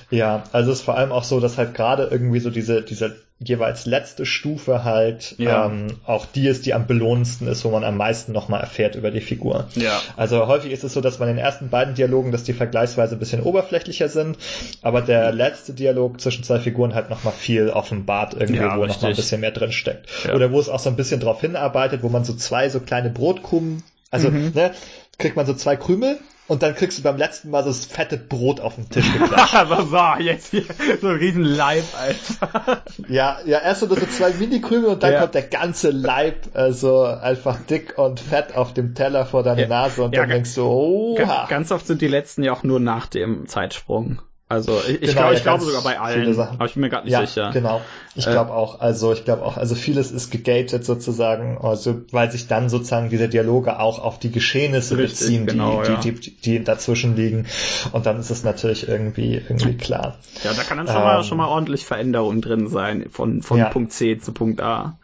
Ja, 0.10 0.44
also 0.52 0.72
es 0.72 0.80
ist 0.80 0.86
vor 0.86 0.96
allem 0.96 1.12
auch 1.12 1.24
so, 1.24 1.40
dass 1.40 1.58
halt 1.58 1.74
gerade 1.74 2.08
irgendwie 2.12 2.40
so 2.40 2.50
diese, 2.50 2.82
diese 2.82 3.27
jeweils 3.40 3.86
letzte 3.86 4.26
Stufe 4.26 4.84
halt 4.84 5.36
ja. 5.38 5.68
ähm, 5.68 5.88
auch 6.06 6.26
die 6.26 6.48
ist, 6.48 6.66
die 6.66 6.74
am 6.74 6.88
belohnendsten 6.88 7.48
ist, 7.48 7.64
wo 7.66 7.70
man 7.70 7.84
am 7.84 7.96
meisten 7.96 8.32
nochmal 8.32 8.62
erfährt 8.62 8.96
über 8.96 9.12
die 9.12 9.22
Figur. 9.22 9.68
Ja. 9.76 10.02
Also 10.16 10.48
häufig 10.48 10.72
ist 10.72 10.84
es 10.84 10.94
so, 10.94 11.02
dass 11.02 11.20
man 11.20 11.30
in 11.30 11.36
den 11.36 11.46
ersten 11.46 11.70
beiden 11.70 11.94
Dialogen, 11.94 12.32
dass 12.32 12.44
die 12.44 12.54
vergleichsweise 12.54 13.16
ein 13.16 13.20
bisschen 13.20 13.44
oberflächlicher 13.44 14.10
sind, 14.10 14.38
aber 14.82 15.02
der 15.02 15.32
letzte 15.32 15.74
Dialog 15.74 16.20
zwischen 16.20 16.44
zwei 16.44 16.60
Figuren 16.60 16.96
halt 16.96 17.12
nochmal 17.12 17.34
viel 17.34 17.70
offenbart 17.70 18.34
irgendwie, 18.34 18.62
ja, 18.62 18.76
wo 18.76 18.86
nochmal 18.86 19.12
ein 19.12 19.16
bisschen 19.16 19.42
mehr 19.42 19.52
drin 19.52 19.72
steckt. 19.72 20.10
Ja. 20.26 20.34
Oder 20.34 20.52
wo 20.52 20.60
es 20.60 20.68
auch 20.68 20.80
so 20.80 20.90
ein 20.90 20.96
bisschen 20.96 21.20
drauf 21.20 21.40
hinarbeitet, 21.40 22.02
wo 22.02 22.10
man 22.10 22.24
so 22.24 22.34
zwei 22.34 22.70
so 22.70 22.80
kleine 22.80 23.12
Brotkrumen, 23.12 23.84
also 24.10 24.32
mhm. 24.32 24.52
ne, 24.56 24.72
kriegt 25.20 25.36
man 25.36 25.46
so 25.46 25.54
zwei 25.54 25.76
Krümel 25.76 26.18
und 26.48 26.64
dann 26.64 26.76
kriegst 26.76 26.98
du 26.98 27.04
beim 27.04 27.18
letzten 27.18 27.50
Mal 27.50 27.64
so 27.64 27.70
das 27.70 27.86
fette 27.86 28.18
Brot 28.18 28.60
auf 28.60 28.76
den 28.76 28.90
Tisch 28.90 29.12
geklatscht. 29.12 29.54
so, 29.90 30.24
jetzt 30.24 30.52
hier 30.52 30.64
so 31.02 31.08
ein 31.08 31.16
riesen 31.16 31.44
Leib, 31.44 31.84
Alter. 32.00 32.84
ja, 33.08 33.40
ja, 33.46 33.60
erst 33.60 33.82
so, 33.82 33.88
so 33.88 33.96
zwei 33.96 34.32
Mini-Krümel 34.32 34.90
und 34.92 35.04
dann 35.04 35.14
ja. 35.14 35.22
kommt 35.22 35.36
der 35.36 35.44
ganze 35.44 35.92
Leib, 35.92 36.48
also 36.54 37.04
einfach 37.04 37.58
dick 37.70 37.98
und 37.98 38.20
fett 38.20 38.56
auf 38.56 38.74
dem 38.74 38.96
Teller 38.96 39.26
vor 39.26 39.44
deiner 39.44 39.62
ja. 39.62 39.68
Nase 39.68 40.04
und 40.04 40.16
ja, 40.16 40.22
dann 40.22 40.30
denkst 40.30 40.56
du, 40.56 40.64
oh. 40.64 41.20
Ganz 41.50 41.72
oft 41.72 41.86
sind 41.86 42.02
die 42.02 42.08
letzten 42.08 42.44
ja 42.44 42.54
auch 42.54 42.64
nur 42.64 42.80
nach 42.80 43.08
dem 43.08 43.48
Zeitsprung. 43.48 44.22
Also 44.50 44.80
ich, 44.88 45.02
ich 45.02 45.10
genau, 45.10 45.14
glaube, 45.14 45.34
ich 45.34 45.44
glaube 45.44 45.64
sogar 45.66 45.82
bei 45.82 46.00
allen, 46.00 46.40
aber 46.40 46.66
ich 46.66 46.74
bin 46.74 46.82
mir 46.82 46.90
gerade 46.90 47.04
nicht 47.04 47.12
ja, 47.12 47.26
sicher. 47.26 47.52
Genau, 47.52 47.82
ich 48.16 48.28
äh, 48.28 48.32
glaube 48.32 48.54
auch. 48.54 48.80
Also 48.80 49.12
ich 49.12 49.26
glaube 49.26 49.44
auch, 49.44 49.58
also 49.58 49.76
vieles 49.76 50.12
ist 50.12 50.32
gegated 50.32 50.86
sozusagen, 50.86 51.58
also 51.58 52.02
weil 52.12 52.32
sich 52.32 52.48
dann 52.48 52.70
sozusagen 52.70 53.10
diese 53.10 53.28
Dialoge 53.28 53.78
auch 53.78 54.00
auf 54.00 54.20
die 54.20 54.32
Geschehnisse 54.32 54.98
richtig, 54.98 55.20
beziehen, 55.20 55.48
genau, 55.48 55.84
die, 55.84 55.92
ja. 55.92 56.00
die, 56.00 56.14
die, 56.14 56.38
die 56.38 56.64
dazwischen 56.64 57.18
liegen. 57.18 57.46
Und 57.92 58.06
dann 58.06 58.22
ist 58.22 58.30
es 58.30 58.46
natürlich 58.46 58.88
irgendwie 58.88 59.36
irgendwie 59.36 59.76
klar. 59.76 60.16
Ja, 60.46 60.54
da 60.54 60.64
kann 60.64 60.78
dann 60.78 60.88
schon 60.88 60.96
ähm, 60.96 61.04
mal 61.04 61.24
schon 61.26 61.38
mal 61.38 61.48
ordentlich 61.48 61.86
Veränderung 61.86 62.40
drin 62.40 62.70
sein 62.70 63.08
von 63.12 63.42
von 63.42 63.58
ja. 63.58 63.66
Punkt 63.66 63.92
C 63.92 64.18
zu 64.18 64.32
Punkt 64.32 64.62
A. 64.62 64.98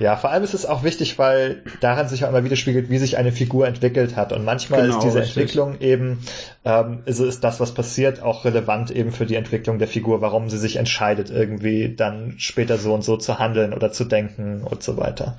Ja, 0.00 0.16
vor 0.16 0.30
allem 0.30 0.44
ist 0.44 0.52
es 0.54 0.66
auch 0.66 0.82
wichtig, 0.82 1.18
weil 1.18 1.62
daran 1.80 2.08
sich 2.08 2.24
auch 2.24 2.28
immer 2.28 2.44
widerspiegelt, 2.44 2.90
wie 2.90 2.98
sich 2.98 3.16
eine 3.16 3.32
Figur 3.32 3.66
entwickelt 3.66 4.16
hat. 4.16 4.32
Und 4.32 4.44
manchmal 4.44 4.82
genau, 4.82 4.98
ist 4.98 5.04
diese 5.04 5.20
richtig. 5.20 5.36
Entwicklung 5.36 5.80
eben, 5.80 6.18
ähm, 6.64 7.02
ist, 7.06 7.18
ist 7.18 7.42
das, 7.42 7.58
was 7.60 7.74
passiert, 7.74 8.22
auch 8.22 8.44
relevant 8.44 8.90
eben 8.90 9.10
für 9.10 9.26
die 9.26 9.34
Entwicklung 9.34 9.78
der 9.78 9.88
Figur, 9.88 10.20
warum 10.20 10.48
sie 10.48 10.58
sich 10.58 10.76
entscheidet, 10.76 11.30
irgendwie 11.30 11.94
dann 11.94 12.34
später 12.38 12.78
so 12.78 12.94
und 12.94 13.02
so 13.02 13.16
zu 13.16 13.38
handeln 13.38 13.72
oder 13.72 13.90
zu 13.92 14.04
denken 14.04 14.62
und 14.62 14.82
so 14.82 14.96
weiter. 14.96 15.36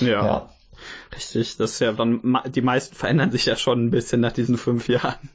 Ja. 0.00 0.26
ja. 0.26 0.48
Richtig, 1.14 1.56
das 1.56 1.72
ist 1.72 1.80
ja 1.80 1.92
dann, 1.92 2.20
die 2.48 2.62
meisten 2.62 2.94
verändern 2.94 3.30
sich 3.30 3.46
ja 3.46 3.56
schon 3.56 3.86
ein 3.86 3.90
bisschen 3.90 4.20
nach 4.20 4.32
diesen 4.32 4.58
fünf 4.58 4.88
Jahren. 4.88 5.30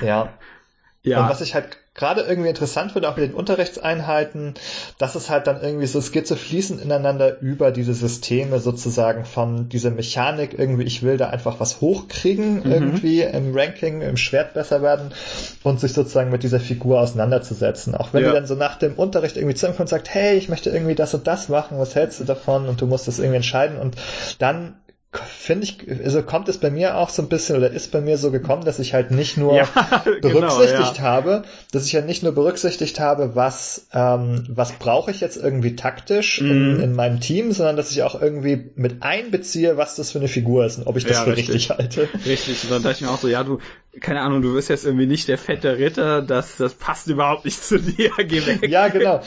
Ja. 0.00 0.32
Ja. 1.02 1.22
Und 1.22 1.30
was 1.30 1.40
ich 1.40 1.54
halt 1.54 1.78
gerade 1.96 2.20
irgendwie 2.20 2.50
interessant 2.50 2.92
finde, 2.92 3.08
auch 3.08 3.16
mit 3.16 3.30
den 3.30 3.34
Unterrichtseinheiten, 3.34 4.54
dass 4.98 5.14
es 5.14 5.30
halt 5.30 5.46
dann 5.46 5.62
irgendwie 5.62 5.86
so, 5.86 5.98
es 5.98 6.12
geht 6.12 6.26
so 6.26 6.36
fließend 6.36 6.80
ineinander 6.80 7.40
über 7.40 7.70
diese 7.72 7.94
Systeme 7.94 8.60
sozusagen 8.60 9.24
von 9.24 9.68
dieser 9.70 9.90
Mechanik 9.90 10.58
irgendwie, 10.58 10.84
ich 10.84 11.02
will 11.02 11.16
da 11.16 11.30
einfach 11.30 11.58
was 11.58 11.80
hochkriegen 11.80 12.60
mhm. 12.64 12.72
irgendwie 12.72 13.22
im 13.22 13.56
Ranking, 13.56 14.02
im 14.02 14.18
Schwert 14.18 14.54
besser 14.54 14.82
werden 14.82 15.12
und 15.64 15.80
sich 15.80 15.94
sozusagen 15.94 16.30
mit 16.30 16.42
dieser 16.42 16.60
Figur 16.60 17.00
auseinanderzusetzen. 17.00 17.94
Auch 17.94 18.12
wenn 18.12 18.22
ja. 18.22 18.28
die 18.28 18.34
dann 18.34 18.46
so 18.46 18.54
nach 18.54 18.76
dem 18.76 18.94
Unterricht 18.94 19.36
irgendwie 19.36 19.54
zusammenkommt 19.54 19.86
und 19.86 19.90
sagt, 19.90 20.12
hey, 20.12 20.36
ich 20.36 20.50
möchte 20.50 20.70
irgendwie 20.70 20.94
das 20.94 21.14
und 21.14 21.26
das 21.26 21.48
machen, 21.48 21.78
was 21.78 21.94
hältst 21.94 22.20
du 22.20 22.24
davon? 22.24 22.68
Und 22.68 22.80
du 22.80 22.86
musst 22.86 23.08
das 23.08 23.18
irgendwie 23.18 23.36
entscheiden 23.36 23.78
und 23.78 23.96
dann 24.38 24.74
finde 25.12 25.64
ich, 25.64 25.78
also 26.04 26.22
kommt 26.22 26.48
es 26.48 26.58
bei 26.58 26.70
mir 26.70 26.96
auch 26.96 27.08
so 27.08 27.22
ein 27.22 27.28
bisschen 27.28 27.56
oder 27.56 27.70
ist 27.70 27.92
bei 27.92 28.00
mir 28.00 28.18
so 28.18 28.30
gekommen, 28.30 28.64
dass 28.64 28.78
ich 28.78 28.92
halt 28.92 29.10
nicht 29.10 29.36
nur 29.36 29.54
ja, 29.56 29.68
genau, 30.04 30.20
berücksichtigt 30.20 30.94
genau, 30.94 30.96
ja. 30.96 31.02
habe, 31.02 31.42
dass 31.72 31.86
ich 31.86 31.94
halt 31.94 32.06
nicht 32.06 32.22
nur 32.22 32.32
berücksichtigt 32.32 33.00
habe, 33.00 33.34
was, 33.34 33.86
ähm, 33.92 34.44
was 34.48 34.72
brauche 34.72 35.10
ich 35.10 35.20
jetzt 35.20 35.36
irgendwie 35.36 35.76
taktisch 35.76 36.40
mhm. 36.40 36.50
in, 36.50 36.80
in, 36.80 36.92
meinem 36.94 37.20
Team, 37.20 37.52
sondern 37.52 37.76
dass 37.76 37.90
ich 37.90 38.02
auch 38.02 38.20
irgendwie 38.20 38.70
mit 38.74 39.02
einbeziehe, 39.02 39.76
was 39.76 39.96
das 39.96 40.10
für 40.10 40.18
eine 40.18 40.28
Figur 40.28 40.66
ist 40.66 40.78
und 40.78 40.86
ob 40.86 40.96
ich 40.96 41.04
das 41.04 41.18
ja, 41.18 41.24
für 41.24 41.36
richtig. 41.36 41.70
richtig 41.70 41.70
halte. 41.70 42.08
Richtig, 42.26 42.64
und 42.64 42.72
dann 42.72 42.82
dachte 42.82 42.96
ich 42.96 43.02
mir 43.02 43.10
auch 43.10 43.20
so, 43.20 43.28
ja, 43.28 43.44
du, 43.44 43.58
keine 44.00 44.20
Ahnung, 44.20 44.42
du 44.42 44.54
bist 44.54 44.68
jetzt 44.68 44.84
irgendwie 44.84 45.06
nicht 45.06 45.28
der 45.28 45.38
fette 45.38 45.78
Ritter, 45.78 46.22
das, 46.22 46.56
das 46.56 46.74
passt 46.74 47.06
überhaupt 47.06 47.44
nicht 47.44 47.62
zu 47.64 47.78
dir, 47.78 48.10
geh 48.18 48.44
weg. 48.46 48.68
Ja, 48.68 48.88
genau. 48.88 49.22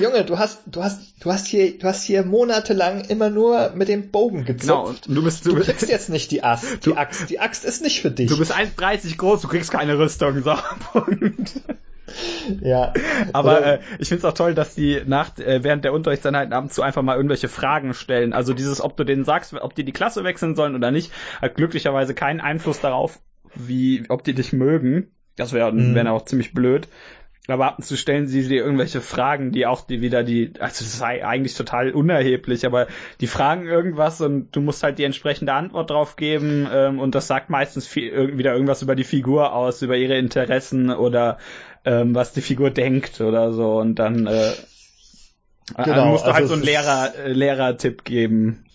Junge, 0.00 0.24
du 0.24 0.38
hast, 0.38 0.60
du 0.66 0.82
hast, 0.82 1.00
du 1.20 1.32
hast 1.32 1.46
hier, 1.46 1.78
du 1.78 1.86
hast 1.86 2.04
hier 2.04 2.24
monatelang 2.24 3.02
immer 3.02 3.30
nur 3.30 3.72
mit 3.74 3.88
dem 3.88 4.10
Bogen 4.10 4.44
gezupft. 4.44 4.62
Genau, 4.62 4.87
und 4.88 5.06
du 5.06 5.22
bist, 5.22 5.46
du, 5.46 5.54
du 5.54 5.62
kriegst 5.62 5.88
jetzt 5.88 6.08
nicht 6.08 6.30
die 6.30 6.42
Axt, 6.42 6.84
die 6.86 6.96
Axt, 6.96 7.30
die 7.30 7.40
Axt 7.40 7.64
ist 7.64 7.82
nicht 7.82 8.00
für 8.00 8.10
dich. 8.10 8.28
Du 8.28 8.38
bist 8.38 8.54
1,30 8.54 9.16
groß, 9.16 9.42
du 9.42 9.48
kriegst 9.48 9.70
keine 9.70 9.98
Rüstung, 9.98 10.42
so, 10.42 10.54
Punkt. 10.92 11.60
Ja. 12.62 12.94
Aber 13.34 13.64
äh, 13.64 13.78
ich 13.98 14.08
finde 14.08 14.20
es 14.20 14.24
auch 14.24 14.32
toll, 14.32 14.54
dass 14.54 14.74
die 14.74 15.02
nach 15.04 15.38
äh, 15.38 15.62
während 15.62 15.84
der 15.84 15.92
Unterrichtseinheiten 15.92 16.52
ab 16.52 16.64
und 16.64 16.72
zu 16.72 16.82
einfach 16.82 17.02
mal 17.02 17.16
irgendwelche 17.16 17.48
Fragen 17.48 17.92
stellen. 17.92 18.32
Also 18.32 18.54
dieses, 18.54 18.80
ob 18.80 18.96
du 18.96 19.04
denen 19.04 19.24
sagst, 19.24 19.52
ob 19.54 19.74
die 19.74 19.84
die 19.84 19.92
Klasse 19.92 20.24
wechseln 20.24 20.56
sollen 20.56 20.74
oder 20.74 20.90
nicht, 20.90 21.12
hat 21.40 21.56
glücklicherweise 21.56 22.14
keinen 22.14 22.40
Einfluss 22.40 22.80
darauf, 22.80 23.20
wie, 23.54 24.04
ob 24.08 24.24
die 24.24 24.34
dich 24.34 24.52
mögen. 24.52 25.10
Das 25.36 25.52
wäre 25.52 25.72
mhm. 25.72 25.94
wär 25.94 26.12
auch 26.12 26.24
ziemlich 26.24 26.52
blöd. 26.52 26.88
Aber 27.50 27.66
ab 27.66 27.78
und 27.78 27.84
zu 27.84 27.96
stellen 27.96 28.26
sie 28.26 28.46
dir 28.46 28.62
irgendwelche 28.62 29.00
Fragen, 29.00 29.52
die 29.52 29.64
auch 29.64 29.80
die 29.80 30.02
wieder 30.02 30.22
die, 30.22 30.52
also 30.58 30.84
das 30.84 30.98
sei 30.98 31.26
eigentlich 31.26 31.54
total 31.54 31.92
unerheblich, 31.92 32.66
aber 32.66 32.88
die 33.22 33.26
fragen 33.26 33.66
irgendwas 33.66 34.20
und 34.20 34.54
du 34.54 34.60
musst 34.60 34.82
halt 34.82 34.98
die 34.98 35.04
entsprechende 35.04 35.54
Antwort 35.54 35.90
drauf 35.90 36.16
geben 36.16 36.68
ähm, 36.70 36.98
und 36.98 37.14
das 37.14 37.26
sagt 37.26 37.48
meistens 37.48 37.86
viel, 37.86 38.36
wieder 38.36 38.52
irgendwas 38.52 38.82
über 38.82 38.94
die 38.94 39.04
Figur 39.04 39.54
aus, 39.54 39.80
über 39.80 39.96
ihre 39.96 40.18
Interessen 40.18 40.90
oder 40.90 41.38
ähm, 41.86 42.14
was 42.14 42.34
die 42.34 42.42
Figur 42.42 42.70
denkt 42.70 43.22
oder 43.22 43.50
so 43.52 43.78
und 43.78 43.98
dann 43.98 44.26
äh, 44.26 44.52
genau, 45.84 46.06
musst 46.10 46.26
du 46.26 46.32
halt 46.32 46.36
also 46.36 46.40
halt 46.40 46.48
so 46.48 46.54
einen 46.54 46.62
Lehrer, 46.62 47.14
äh, 47.16 47.32
Lehrer-Tipp 47.32 48.04
geben. 48.04 48.66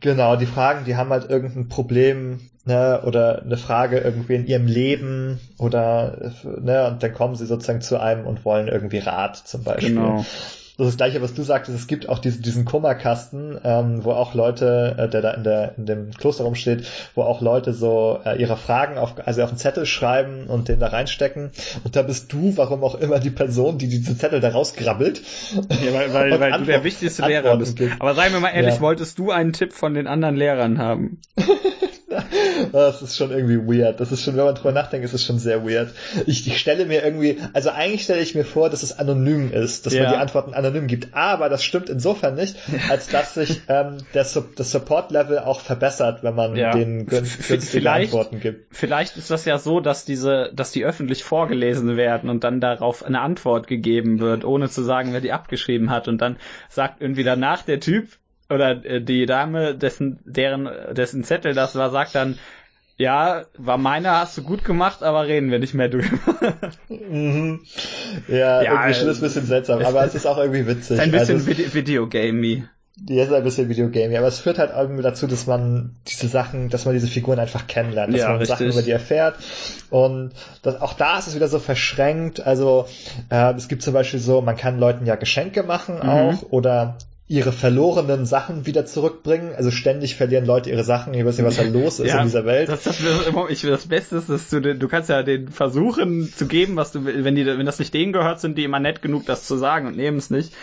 Genau, 0.00 0.36
die 0.36 0.46
Fragen, 0.46 0.84
die 0.84 0.96
haben 0.96 1.10
halt 1.10 1.30
irgendein 1.30 1.68
Problem 1.68 2.40
ne, 2.68 3.00
oder 3.04 3.42
eine 3.42 3.56
Frage 3.56 3.98
irgendwie 3.98 4.34
in 4.34 4.46
ihrem 4.46 4.66
Leben 4.66 5.40
oder 5.58 6.32
ne, 6.44 6.86
und 6.86 7.02
dann 7.02 7.14
kommen 7.14 7.34
sie 7.34 7.46
sozusagen 7.46 7.80
zu 7.80 7.98
einem 7.98 8.26
und 8.26 8.44
wollen 8.44 8.68
irgendwie 8.68 8.98
Rat 8.98 9.36
zum 9.36 9.64
Beispiel. 9.64 9.94
Genau. 9.94 10.18
das 10.18 10.26
ist 10.26 10.78
das 10.78 10.96
gleiche, 10.98 11.22
was 11.22 11.32
du 11.32 11.42
sagtest, 11.42 11.76
es 11.76 11.86
gibt 11.86 12.10
auch 12.10 12.18
diesen, 12.18 12.42
diesen 12.42 12.64
Kummerkasten, 12.66 13.58
ähm, 13.64 14.04
wo 14.04 14.12
auch 14.12 14.34
Leute, 14.34 14.96
äh, 14.98 15.08
der 15.08 15.22
da 15.22 15.30
in, 15.30 15.44
der, 15.44 15.78
in 15.78 15.86
dem 15.86 16.10
Kloster 16.10 16.44
rumsteht, 16.44 16.86
wo 17.14 17.22
auch 17.22 17.40
Leute 17.40 17.72
so 17.72 18.20
äh, 18.24 18.38
ihre 18.38 18.58
Fragen 18.58 18.98
auf, 18.98 19.14
also 19.24 19.42
auf 19.42 19.48
einen 19.48 19.58
Zettel 19.58 19.86
schreiben 19.86 20.46
und 20.46 20.68
den 20.68 20.78
da 20.78 20.88
reinstecken. 20.88 21.50
Und 21.84 21.96
da 21.96 22.02
bist 22.02 22.32
du, 22.34 22.52
warum 22.56 22.84
auch 22.84 22.96
immer, 22.96 23.18
die 23.18 23.30
Person, 23.30 23.78
die 23.78 23.88
diese 23.88 24.16
Zettel 24.16 24.40
da 24.40 24.50
rausgrabbelt. 24.50 25.22
Ja, 25.54 25.94
weil, 25.94 26.12
weil, 26.12 26.40
weil 26.40 26.52
du 26.52 26.64
der 26.64 26.84
wichtigste 26.84 27.26
Lehrer 27.26 27.56
bist. 27.56 27.76
Gibt. 27.76 28.00
Aber 28.00 28.14
sei 28.14 28.28
mir 28.28 28.40
mal 28.40 28.50
ehrlich, 28.50 28.74
ja. 28.74 28.80
wolltest 28.82 29.18
du 29.18 29.30
einen 29.30 29.54
Tipp 29.54 29.72
von 29.72 29.94
den 29.94 30.06
anderen 30.06 30.36
Lehrern 30.36 30.78
haben? 30.78 31.22
das 32.72 33.02
ist 33.02 33.16
schon 33.16 33.30
irgendwie 33.30 33.58
weird. 33.58 34.00
Das 34.00 34.12
ist 34.12 34.24
schon, 34.24 34.36
wenn 34.36 34.44
man 34.44 34.54
drüber 34.54 34.72
nachdenkt, 34.72 35.04
ist 35.04 35.14
es 35.14 35.24
schon 35.24 35.38
sehr 35.38 35.64
weird. 35.64 35.92
Ich, 36.26 36.46
ich 36.46 36.58
stelle 36.58 36.86
mir 36.86 37.04
irgendwie, 37.04 37.38
also 37.52 37.70
eigentlich 37.70 38.02
stelle 38.02 38.20
ich 38.20 38.34
mir 38.34 38.44
vor, 38.44 38.70
dass 38.70 38.82
es 38.82 38.98
anonym 38.98 39.52
ist, 39.52 39.86
dass 39.86 39.94
ja. 39.94 40.04
man 40.04 40.12
die 40.12 40.18
Antworten 40.18 40.54
anonym 40.54 40.86
gibt. 40.86 41.14
Aber 41.14 41.48
das 41.48 41.64
stimmt 41.64 41.88
insofern 41.88 42.34
nicht, 42.34 42.56
als 42.90 43.08
dass 43.08 43.34
sich 43.34 43.62
ähm, 43.68 43.98
das, 44.12 44.40
das 44.56 44.70
Support-Level 44.70 45.38
auch 45.40 45.60
verbessert, 45.60 46.22
wenn 46.22 46.34
man 46.34 46.56
ja. 46.56 46.72
den 46.72 47.06
günstige 47.06 47.90
Antworten 47.90 48.40
gibt. 48.40 48.74
Vielleicht 48.74 49.16
ist 49.16 49.30
das 49.30 49.44
ja 49.44 49.58
so, 49.58 49.80
dass 49.80 50.04
diese, 50.04 50.50
dass 50.54 50.72
die 50.72 50.84
öffentlich 50.84 51.24
vorgelesen 51.24 51.96
werden 51.96 52.30
und 52.30 52.44
dann 52.44 52.60
darauf 52.60 53.04
eine 53.04 53.20
Antwort 53.20 53.66
gegeben 53.66 54.20
wird, 54.20 54.44
ohne 54.44 54.68
zu 54.68 54.82
sagen, 54.82 55.12
wer 55.12 55.20
die 55.20 55.32
abgeschrieben 55.32 55.90
hat. 55.90 56.08
Und 56.08 56.18
dann 56.18 56.36
sagt 56.68 57.00
irgendwie 57.00 57.24
danach 57.24 57.62
der 57.62 57.80
Typ, 57.80 58.08
oder 58.50 58.84
äh, 58.84 59.00
die 59.00 59.26
Dame, 59.26 59.74
dessen, 59.74 60.20
deren, 60.24 60.68
dessen 60.94 61.24
Zettel 61.24 61.54
das 61.54 61.74
war, 61.74 61.90
sagt 61.90 62.14
dann, 62.14 62.38
ja, 62.96 63.44
war 63.56 63.78
meiner, 63.78 64.18
hast 64.18 64.36
du 64.36 64.42
gut 64.42 64.64
gemacht, 64.64 65.04
aber 65.04 65.26
reden 65.26 65.52
wir 65.52 65.60
nicht 65.60 65.74
mehr 65.74 65.88
drüber. 65.88 66.08
mhm. 66.88 67.60
Ja, 68.26 68.60
ja 68.62 68.72
irgendwie 68.72 68.94
schon 68.94 69.08
ist 69.08 69.18
ein 69.18 69.22
bisschen 69.22 69.46
seltsam, 69.46 69.82
aber 69.82 70.04
es 70.04 70.16
ist 70.16 70.26
auch 70.26 70.38
irgendwie 70.38 70.66
witzig. 70.66 70.98
Ein 70.98 71.12
bisschen 71.12 71.36
also, 71.36 71.46
Video 71.46 71.72
Videogamey. 71.72 72.64
Die 73.00 73.20
ist 73.20 73.32
ein 73.32 73.44
bisschen 73.44 73.68
Videogamey, 73.68 74.16
aber 74.16 74.26
es 74.26 74.40
führt 74.40 74.58
halt 74.58 74.72
irgendwie 74.76 75.04
dazu, 75.04 75.28
dass 75.28 75.46
man 75.46 75.94
diese 76.08 76.26
Sachen, 76.26 76.68
dass 76.68 76.84
man 76.84 76.94
diese 76.94 77.06
Figuren 77.06 77.38
einfach 77.38 77.68
kennenlernt, 77.68 78.12
dass 78.12 78.22
ja, 78.22 78.28
man 78.30 78.38
richtig. 78.38 78.58
Sachen 78.58 78.72
über 78.72 78.82
die 78.82 78.90
erfährt. 78.90 79.36
Und 79.90 80.32
das, 80.62 80.80
auch 80.80 80.94
da 80.94 81.18
ist 81.18 81.28
es 81.28 81.36
wieder 81.36 81.46
so 81.46 81.60
verschränkt. 81.60 82.44
Also 82.44 82.88
äh, 83.30 83.54
es 83.54 83.68
gibt 83.68 83.82
zum 83.82 83.94
Beispiel 83.94 84.18
so, 84.18 84.40
man 84.40 84.56
kann 84.56 84.80
Leuten 84.80 85.06
ja 85.06 85.14
Geschenke 85.14 85.62
machen 85.62 86.00
mhm. 86.02 86.08
auch 86.08 86.42
oder 86.50 86.98
ihre 87.30 87.52
verlorenen 87.52 88.24
Sachen 88.24 88.64
wieder 88.64 88.86
zurückbringen. 88.86 89.52
Also 89.54 89.70
ständig 89.70 90.16
verlieren 90.16 90.46
Leute 90.46 90.70
ihre 90.70 90.82
Sachen. 90.82 91.12
Ich 91.12 91.26
weiß 91.26 91.36
nicht, 91.36 91.46
was 91.46 91.56
da 91.56 91.62
los 91.62 92.00
ist 92.00 92.08
ja, 92.12 92.20
in 92.20 92.24
dieser 92.24 92.46
Welt. 92.46 92.70
Das, 92.70 92.84
das, 92.84 92.98
ich, 93.50 93.60
das 93.60 93.86
Beste 93.86 94.16
ist, 94.16 94.30
dass 94.30 94.48
du, 94.48 94.60
du 94.62 94.88
kannst 94.88 95.10
ja 95.10 95.22
den 95.22 95.48
versuchen 95.48 96.32
zu 96.34 96.46
geben, 96.46 96.76
was 96.76 96.92
du, 96.92 97.04
wenn 97.04 97.34
die, 97.34 97.44
wenn 97.44 97.66
das 97.66 97.78
nicht 97.78 97.92
denen 97.92 98.14
gehört, 98.14 98.40
sind 98.40 98.56
die 98.56 98.64
immer 98.64 98.80
nett 98.80 99.02
genug, 99.02 99.26
das 99.26 99.44
zu 99.44 99.58
sagen 99.58 99.86
und 99.86 99.96
nehmen 99.96 100.16
es 100.16 100.30
nicht. 100.30 100.54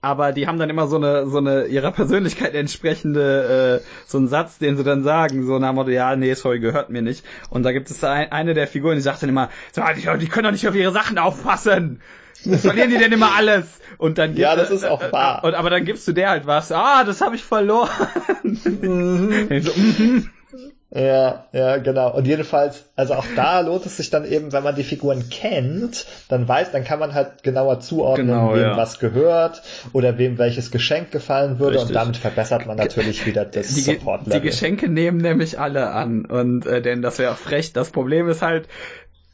Aber 0.00 0.30
die 0.30 0.46
haben 0.46 0.60
dann 0.60 0.70
immer 0.70 0.86
so 0.86 0.96
eine, 0.96 1.26
so 1.26 1.38
eine 1.38 1.64
ihrer 1.66 1.90
Persönlichkeit 1.90 2.54
entsprechende, 2.54 3.80
äh, 3.82 3.86
so 4.06 4.18
einen 4.18 4.28
Satz, 4.28 4.58
den 4.58 4.76
sie 4.76 4.84
dann 4.84 5.02
sagen, 5.02 5.44
so 5.44 5.58
nach 5.58 5.72
Motto, 5.72 5.90
ja, 5.90 6.14
nee, 6.14 6.34
sorry, 6.34 6.60
gehört 6.60 6.88
mir 6.88 7.02
nicht. 7.02 7.24
Und 7.50 7.64
da 7.64 7.72
gibt 7.72 7.90
es 7.90 8.02
ein, 8.04 8.30
eine 8.30 8.54
der 8.54 8.68
Figuren, 8.68 8.94
die 8.94 9.02
sagt 9.02 9.24
dann 9.24 9.28
immer, 9.28 9.50
so, 9.72 9.82
die, 9.96 10.18
die 10.18 10.28
können 10.28 10.44
doch 10.44 10.52
nicht 10.52 10.68
auf 10.68 10.76
ihre 10.76 10.92
Sachen 10.92 11.18
aufpassen. 11.18 12.00
Verlieren 12.58 12.90
die 12.90 12.98
denn 12.98 13.12
immer 13.12 13.34
alles? 13.34 13.66
Und 13.98 14.18
dann 14.18 14.36
ja, 14.36 14.56
das 14.56 14.70
ist 14.70 14.84
auch 14.84 15.12
wahr. 15.12 15.44
Und, 15.44 15.54
aber 15.54 15.70
dann 15.70 15.84
gibst 15.84 16.08
du 16.08 16.12
der 16.12 16.30
halt 16.30 16.46
was. 16.46 16.72
Ah, 16.72 17.04
das 17.04 17.20
habe 17.20 17.36
ich 17.36 17.42
verloren. 17.44 17.88
Mhm. 18.42 19.60
so, 19.62 19.72
mhm. 19.74 20.30
Ja, 20.94 21.46
ja, 21.52 21.78
genau. 21.78 22.14
Und 22.14 22.26
jedenfalls, 22.26 22.84
also 22.96 23.14
auch 23.14 23.24
da 23.34 23.60
lohnt 23.60 23.86
es 23.86 23.96
sich 23.96 24.10
dann 24.10 24.26
eben, 24.26 24.52
wenn 24.52 24.62
man 24.62 24.74
die 24.74 24.84
Figuren 24.84 25.30
kennt, 25.30 26.04
dann 26.28 26.46
weiß, 26.46 26.70
dann 26.70 26.84
kann 26.84 26.98
man 26.98 27.14
halt 27.14 27.42
genauer 27.42 27.80
zuordnen, 27.80 28.26
genau, 28.26 28.54
wem 28.54 28.60
ja. 28.60 28.76
was 28.76 28.98
gehört 28.98 29.62
oder 29.94 30.18
wem 30.18 30.36
welches 30.36 30.70
Geschenk 30.70 31.10
gefallen 31.10 31.58
würde 31.58 31.76
Richtig. 31.76 31.88
und 31.88 31.94
damit 31.94 32.16
verbessert 32.18 32.66
man 32.66 32.76
natürlich 32.76 33.24
wieder 33.24 33.46
das 33.46 33.74
Support-Level. 33.74 34.40
Die 34.40 34.46
Geschenke 34.46 34.90
nehmen 34.90 35.16
nämlich 35.16 35.58
alle 35.58 35.92
an 35.92 36.26
und 36.26 36.66
äh, 36.66 36.82
denn 36.82 37.00
das 37.00 37.18
wäre 37.18 37.36
frech. 37.36 37.72
Das 37.72 37.90
Problem 37.90 38.28
ist 38.28 38.42
halt, 38.42 38.68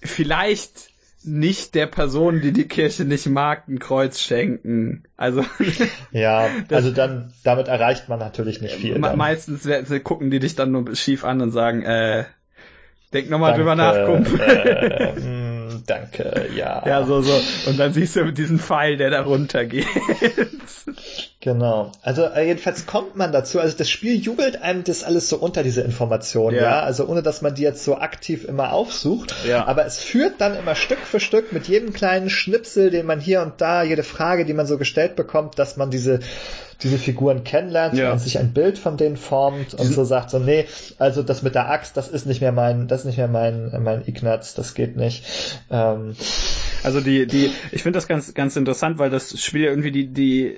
vielleicht 0.00 0.87
nicht 1.28 1.74
der 1.74 1.86
Person, 1.86 2.40
die 2.40 2.52
die 2.52 2.66
Kirche 2.66 3.04
nicht 3.04 3.26
mag, 3.26 3.68
ein 3.68 3.78
Kreuz 3.78 4.20
schenken. 4.20 5.04
Also 5.16 5.44
ja, 6.12 6.48
also 6.70 6.90
dann 6.90 7.32
damit 7.44 7.68
erreicht 7.68 8.08
man 8.08 8.18
natürlich 8.18 8.60
nicht 8.60 8.74
viel. 8.74 8.98
Me 8.98 9.14
meistens 9.14 9.68
gucken 10.02 10.30
die 10.30 10.40
dich 10.40 10.56
dann 10.56 10.72
nur 10.72 10.94
schief 10.96 11.24
an 11.24 11.40
und 11.40 11.50
sagen, 11.50 11.82
äh, 11.82 12.24
denk 13.12 13.30
nochmal 13.30 13.54
drüber 13.54 13.74
nach, 13.74 14.06
Kumpel. 14.06 14.40
Äh, 14.40 15.20
mm, 15.20 15.82
danke, 15.86 16.48
ja. 16.56 16.82
Ja, 16.86 17.04
so 17.04 17.20
so. 17.20 17.40
Und 17.68 17.78
dann 17.78 17.92
siehst 17.92 18.16
du 18.16 18.32
diesen 18.32 18.58
Pfeil, 18.58 18.96
der 18.96 19.10
da 19.10 19.22
runtergeht. 19.22 19.86
Genau. 21.40 21.92
Also 22.02 22.24
äh, 22.24 22.46
jedenfalls 22.46 22.86
kommt 22.86 23.14
man 23.14 23.30
dazu. 23.30 23.60
Also 23.60 23.76
das 23.76 23.88
Spiel 23.88 24.16
jubelt 24.16 24.60
einem 24.60 24.82
das 24.82 25.04
alles 25.04 25.28
so 25.28 25.36
unter 25.36 25.62
diese 25.62 25.82
Informationen, 25.82 26.56
ja. 26.56 26.62
ja. 26.62 26.80
Also 26.80 27.06
ohne 27.06 27.22
dass 27.22 27.42
man 27.42 27.54
die 27.54 27.62
jetzt 27.62 27.84
so 27.84 27.96
aktiv 27.96 28.44
immer 28.44 28.72
aufsucht. 28.72 29.34
Ja. 29.46 29.64
Aber 29.66 29.86
es 29.86 29.98
führt 29.98 30.40
dann 30.40 30.56
immer 30.56 30.74
Stück 30.74 30.98
für 30.98 31.20
Stück 31.20 31.52
mit 31.52 31.68
jedem 31.68 31.92
kleinen 31.92 32.28
Schnipsel, 32.28 32.90
den 32.90 33.06
man 33.06 33.20
hier 33.20 33.42
und 33.42 33.60
da, 33.60 33.84
jede 33.84 34.02
Frage, 34.02 34.46
die 34.46 34.52
man 34.52 34.66
so 34.66 34.78
gestellt 34.78 35.14
bekommt, 35.14 35.60
dass 35.60 35.76
man 35.76 35.90
diese 35.90 36.18
diese 36.82 36.98
Figuren 36.98 37.42
kennenlernt 37.42 37.96
ja. 37.98 38.12
und 38.12 38.20
sich 38.20 38.38
ein 38.38 38.52
Bild 38.52 38.78
von 38.78 38.96
denen 38.96 39.16
formt 39.16 39.74
und 39.74 39.86
so 39.86 40.04
sagt 40.04 40.30
so, 40.30 40.38
nee, 40.38 40.66
also 40.98 41.24
das 41.24 41.42
mit 41.42 41.56
der 41.56 41.68
Axt, 41.70 41.96
das 41.96 42.08
ist 42.08 42.24
nicht 42.24 42.40
mehr 42.40 42.52
mein, 42.52 42.86
das 42.86 43.00
ist 43.00 43.06
nicht 43.06 43.18
mehr 43.18 43.26
mein, 43.26 43.76
mein 43.82 44.06
Ignaz, 44.06 44.54
das 44.54 44.74
geht 44.74 44.96
nicht. 44.96 45.24
Ähm, 45.70 46.14
also 46.84 47.00
die, 47.00 47.26
die, 47.26 47.50
ich 47.72 47.82
finde 47.82 47.96
das 47.96 48.06
ganz, 48.06 48.32
ganz 48.34 48.54
interessant, 48.54 48.98
weil 48.98 49.10
das 49.10 49.40
Spiel 49.40 49.64
irgendwie 49.64 49.90
die, 49.90 50.06
die, 50.06 50.56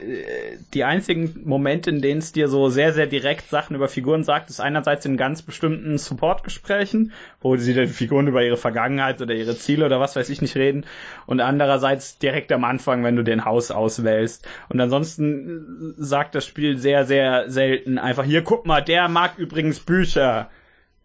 die 0.75 0.85
einzigen 0.85 1.43
Momente, 1.45 1.91
in 1.91 2.01
denen 2.01 2.21
es 2.21 2.33
dir 2.33 2.49
so 2.49 2.69
sehr, 2.69 2.93
sehr 2.93 3.07
direkt 3.07 3.49
Sachen 3.49 3.75
über 3.75 3.89
Figuren 3.89 4.23
sagt, 4.23 4.51
ist 4.51 4.61
einerseits 4.61 5.05
in 5.05 5.17
ganz 5.17 5.43
bestimmten 5.43 5.99
Support-Gesprächen, 5.99 7.13
wo 7.41 7.57
sie 7.57 7.75
die 7.75 7.87
Figuren 7.89 8.29
über 8.29 8.45
ihre 8.45 8.57
Vergangenheit 8.57 9.21
oder 9.21 9.35
ihre 9.35 9.57
Ziele 9.57 9.87
oder 9.87 9.99
was 9.99 10.15
weiß 10.15 10.31
ich 10.31 10.41
nicht 10.41 10.57
reden, 10.57 10.87
und 11.27 11.41
andererseits 11.41 12.19
direkt 12.19 12.53
am 12.53 12.65
Anfang, 12.65 13.03
wenn 13.03 13.17
du 13.17 13.25
den 13.25 13.45
Haus 13.45 13.71
auswählst. 13.71 14.47
Und 14.69 14.81
ansonsten 14.81 15.95
sagt 15.97 16.35
das 16.35 16.47
Spiel 16.47 16.79
sehr, 16.79 17.05
sehr 17.05 17.51
selten 17.51 17.99
einfach, 17.99 18.25
hier 18.25 18.43
guck 18.43 18.67
mal, 18.67 18.81
der 18.81 19.09
mag 19.09 19.39
übrigens 19.39 19.81
Bücher 19.81 20.51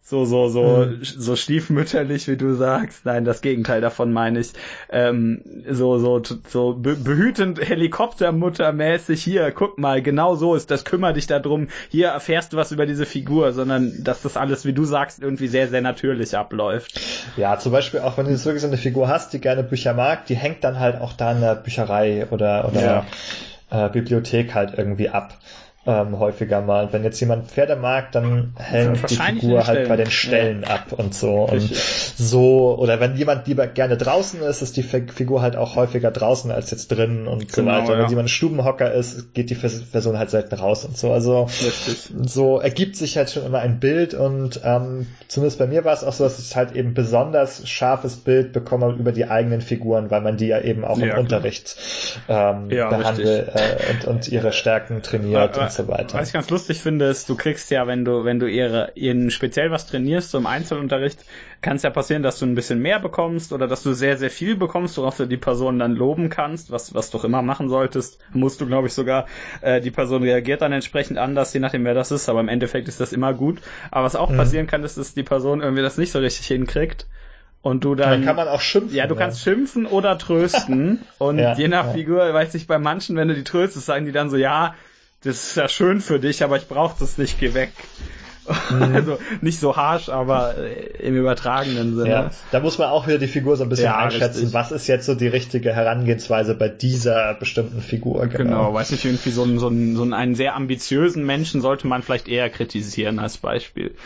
so, 0.08 0.24
so, 0.24 0.48
so, 0.48 0.84
hm. 0.84 1.00
so 1.02 1.34
stiefmütterlich, 1.34 2.28
wie 2.28 2.36
du 2.36 2.54
sagst. 2.54 3.04
Nein, 3.04 3.24
das 3.24 3.40
Gegenteil 3.40 3.80
davon 3.80 4.12
meine 4.12 4.38
ich. 4.38 4.52
Ähm, 4.88 5.42
so, 5.68 5.98
so, 5.98 6.22
so 6.48 6.74
behütend 6.74 7.60
Helikoptermuttermäßig 7.60 9.20
hier, 9.20 9.50
guck 9.50 9.78
mal, 9.78 10.02
genau 10.02 10.36
so 10.36 10.54
ist 10.54 10.70
das, 10.70 10.84
kümmere 10.84 11.14
dich 11.14 11.26
darum, 11.26 11.66
hier 11.88 12.10
erfährst 12.10 12.52
du 12.52 12.56
was 12.56 12.70
über 12.70 12.86
diese 12.86 13.04
Figur, 13.04 13.52
sondern 13.52 14.04
dass 14.04 14.22
das 14.22 14.36
alles, 14.36 14.64
wie 14.64 14.72
du 14.72 14.84
sagst, 14.84 15.20
irgendwie 15.20 15.48
sehr, 15.48 15.66
sehr 15.66 15.80
natürlich 15.80 16.36
abläuft. 16.36 17.00
Ja, 17.36 17.58
zum 17.58 17.72
Beispiel 17.72 17.98
auch, 17.98 18.16
wenn 18.16 18.26
du 18.26 18.30
jetzt 18.30 18.44
wirklich 18.44 18.62
so 18.62 18.68
eine 18.68 18.76
Figur 18.76 19.08
hast, 19.08 19.32
die 19.32 19.40
gerne 19.40 19.64
Bücher 19.64 19.92
mag, 19.92 20.26
die 20.26 20.36
hängt 20.36 20.62
dann 20.62 20.78
halt 20.78 21.00
auch 21.00 21.14
da 21.14 21.32
in 21.32 21.40
der 21.40 21.56
Bücherei 21.56 22.28
oder, 22.30 22.68
oder 22.68 23.04
ja. 23.72 23.86
äh, 23.86 23.90
Bibliothek 23.90 24.54
halt 24.54 24.78
irgendwie 24.78 25.08
ab 25.08 25.36
ähm, 25.86 26.18
häufiger 26.18 26.60
mal. 26.60 26.92
Wenn 26.92 27.04
jetzt 27.04 27.20
jemand 27.20 27.50
Pferde 27.50 27.76
mag, 27.76 28.12
dann 28.12 28.52
hängt 28.56 29.08
die 29.10 29.16
Figur 29.16 29.66
halt 29.66 29.88
bei 29.88 29.96
den 29.96 30.10
Stellen 30.10 30.62
ja. 30.62 30.74
ab 30.74 30.92
und 30.92 31.14
so. 31.14 31.44
Und 31.44 31.74
so, 31.74 32.76
oder 32.78 33.00
wenn 33.00 33.16
jemand 33.16 33.46
lieber 33.46 33.66
gerne 33.66 33.96
draußen 33.96 34.42
ist, 34.42 34.62
ist 34.62 34.76
die 34.76 34.82
Figur 34.82 35.42
halt 35.42 35.56
auch 35.56 35.76
häufiger 35.76 36.10
draußen 36.10 36.50
als 36.50 36.70
jetzt 36.70 36.88
drin 36.88 37.26
und 37.26 37.52
genau, 37.52 37.70
so 37.70 37.82
weiter. 37.82 37.92
Ja. 37.94 38.02
Wenn 38.02 38.10
jemand 38.10 38.30
Stubenhocker 38.30 38.92
ist, 38.92 39.34
geht 39.34 39.50
die 39.50 39.54
Person 39.54 40.18
halt 40.18 40.30
selten 40.30 40.54
raus 40.54 40.84
und 40.84 40.96
so. 40.96 41.12
Also 41.12 41.44
Richtig. 41.44 42.12
so 42.22 42.58
ergibt 42.58 42.96
sich 42.96 43.16
halt 43.16 43.30
schon 43.30 43.44
immer 43.44 43.60
ein 43.60 43.80
Bild 43.80 44.14
und 44.14 44.60
ähm, 44.64 45.06
zumindest 45.28 45.58
bei 45.58 45.66
mir 45.66 45.84
war 45.84 45.92
es 45.92 46.04
auch 46.04 46.12
so, 46.12 46.24
dass 46.24 46.38
ich 46.38 46.56
halt 46.56 46.74
eben 46.74 46.94
besonders 46.94 47.68
scharfes 47.68 48.16
Bild 48.16 48.52
bekomme 48.52 48.94
über 48.98 49.12
die 49.12 49.26
eigenen 49.26 49.60
Figuren, 49.60 50.10
weil 50.10 50.20
man 50.20 50.36
die 50.36 50.46
ja 50.46 50.60
eben 50.60 50.84
auch 50.84 50.98
im. 50.98 51.16
Unterricht 51.16 51.76
ähm, 52.28 52.68
behandelt 52.68 53.48
äh, 53.54 53.76
und, 53.92 54.04
und 54.06 54.28
ihre 54.28 54.52
Stärken 54.52 55.02
trainiert. 55.02 55.56
und 55.58 55.75
so 55.76 55.88
weiter. 55.88 56.18
Was 56.18 56.28
ich 56.28 56.34
ganz 56.34 56.50
lustig 56.50 56.80
finde, 56.80 57.06
ist, 57.06 57.28
du 57.28 57.36
kriegst 57.36 57.70
ja, 57.70 57.86
wenn 57.86 58.04
du, 58.04 58.24
wenn 58.24 58.38
du 58.38 58.46
ihre, 58.46 58.92
ihnen 58.94 59.30
speziell 59.30 59.70
was 59.70 59.86
trainierst, 59.86 60.30
so 60.30 60.38
im 60.38 60.46
Einzelunterricht, 60.46 61.24
kann 61.62 61.76
es 61.76 61.82
ja 61.82 61.90
passieren, 61.90 62.22
dass 62.22 62.38
du 62.38 62.46
ein 62.46 62.54
bisschen 62.54 62.80
mehr 62.80 62.98
bekommst 62.98 63.52
oder 63.52 63.68
dass 63.68 63.82
du 63.82 63.92
sehr, 63.92 64.16
sehr 64.16 64.30
viel 64.30 64.56
bekommst, 64.56 64.98
worauf 64.98 65.16
du 65.16 65.26
die 65.26 65.36
Person 65.36 65.78
dann 65.78 65.94
loben 65.94 66.30
kannst, 66.30 66.70
was, 66.70 66.94
was 66.94 67.10
du 67.10 67.18
auch 67.18 67.24
immer 67.24 67.42
machen 67.42 67.68
solltest. 67.68 68.18
Musst 68.32 68.60
du, 68.60 68.66
glaube 68.66 68.88
ich, 68.88 68.94
sogar, 68.94 69.26
äh, 69.60 69.80
die 69.80 69.90
Person 69.90 70.22
reagiert 70.22 70.62
dann 70.62 70.72
entsprechend 70.72 71.18
anders, 71.18 71.52
je 71.52 71.60
nachdem 71.60 71.84
wer 71.84 71.94
das 71.94 72.10
ist, 72.10 72.28
aber 72.28 72.40
im 72.40 72.48
Endeffekt 72.48 72.88
ist 72.88 73.00
das 73.00 73.12
immer 73.12 73.32
gut. 73.34 73.60
Aber 73.90 74.04
was 74.04 74.16
auch 74.16 74.30
mhm. 74.30 74.36
passieren 74.36 74.66
kann, 74.66 74.82
ist, 74.84 74.98
dass 74.98 75.14
die 75.14 75.22
Person 75.22 75.60
irgendwie 75.60 75.82
das 75.82 75.98
nicht 75.98 76.12
so 76.12 76.18
richtig 76.18 76.46
hinkriegt 76.46 77.06
und 77.66 77.84
du 77.84 77.96
dann, 77.96 78.10
dann 78.10 78.24
kann 78.24 78.36
man 78.36 78.46
auch 78.46 78.60
schimpfen. 78.60 78.96
Ja, 78.96 79.08
du 79.08 79.14
ja. 79.14 79.20
kannst 79.20 79.42
schimpfen 79.42 79.86
oder 79.86 80.18
trösten 80.18 81.00
und 81.18 81.38
ja, 81.38 81.54
je 81.54 81.66
nach 81.66 81.86
ja. 81.86 81.92
Figur, 81.94 82.32
weiß 82.32 82.54
ich, 82.54 82.68
bei 82.68 82.78
manchen, 82.78 83.16
wenn 83.16 83.26
du 83.26 83.34
die 83.34 83.42
tröstest, 83.42 83.86
sagen 83.86 84.06
die 84.06 84.12
dann 84.12 84.30
so, 84.30 84.36
ja, 84.36 84.76
das 85.26 85.48
ist 85.48 85.56
ja 85.56 85.68
schön 85.68 86.00
für 86.00 86.18
dich, 86.20 86.42
aber 86.42 86.56
ich 86.56 86.68
brauche 86.68 86.96
das 86.98 87.18
nicht, 87.18 87.38
geh 87.38 87.54
weg. 87.54 87.72
Mhm. 88.70 88.82
Also 88.94 89.18
nicht 89.40 89.58
so 89.58 89.76
harsh, 89.76 90.08
aber 90.08 90.56
äh, 90.56 91.02
im 91.02 91.16
übertragenen 91.16 91.96
Sinne. 91.96 92.08
Ja, 92.08 92.30
da 92.52 92.60
muss 92.60 92.78
man 92.78 92.88
auch 92.88 93.06
wieder 93.08 93.18
die 93.18 93.26
Figur 93.26 93.56
so 93.56 93.64
ein 93.64 93.68
bisschen 93.68 93.86
ja, 93.86 93.98
einschätzen. 93.98 94.38
Richtig. 94.38 94.54
Was 94.54 94.70
ist 94.70 94.86
jetzt 94.86 95.06
so 95.06 95.16
die 95.16 95.26
richtige 95.26 95.74
Herangehensweise 95.74 96.54
bei 96.54 96.68
dieser 96.68 97.34
bestimmten 97.34 97.80
Figur? 97.80 98.26
Genau, 98.28 98.44
genau 98.44 98.74
weiß 98.74 98.92
nicht, 98.92 99.04
irgendwie 99.04 99.30
so, 99.30 99.42
ein, 99.42 99.58
so, 99.58 99.68
ein, 99.68 99.96
so 99.96 100.04
einen 100.04 100.34
sehr 100.36 100.54
ambitiösen 100.54 101.26
Menschen 101.26 101.60
sollte 101.60 101.88
man 101.88 102.02
vielleicht 102.02 102.28
eher 102.28 102.48
kritisieren 102.48 103.18
als 103.18 103.38
Beispiel. 103.38 103.96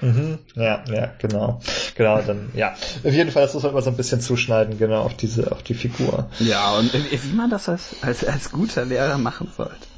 Mhm, 0.00 0.38
ja, 0.54 0.82
ja, 0.90 1.12
genau. 1.18 1.60
Genau, 1.94 2.20
dann, 2.20 2.50
ja. 2.54 2.74
Auf 3.04 3.12
jeden 3.12 3.30
Fall, 3.30 3.42
das 3.42 3.54
muss 3.54 3.62
man 3.62 3.72
immer 3.72 3.82
so 3.82 3.90
ein 3.90 3.96
bisschen 3.96 4.20
zuschneiden, 4.20 4.78
genau, 4.78 5.02
auf 5.02 5.14
diese, 5.14 5.52
auf 5.52 5.62
die 5.62 5.74
Figur. 5.74 6.28
Ja, 6.40 6.76
und 6.76 6.92
wie 6.94 7.34
man 7.34 7.50
das 7.50 7.68
als, 7.68 7.96
als, 8.02 8.24
als 8.24 8.50
guter 8.50 8.84
Lehrer 8.84 9.18
machen 9.18 9.50
sollte. 9.56 9.93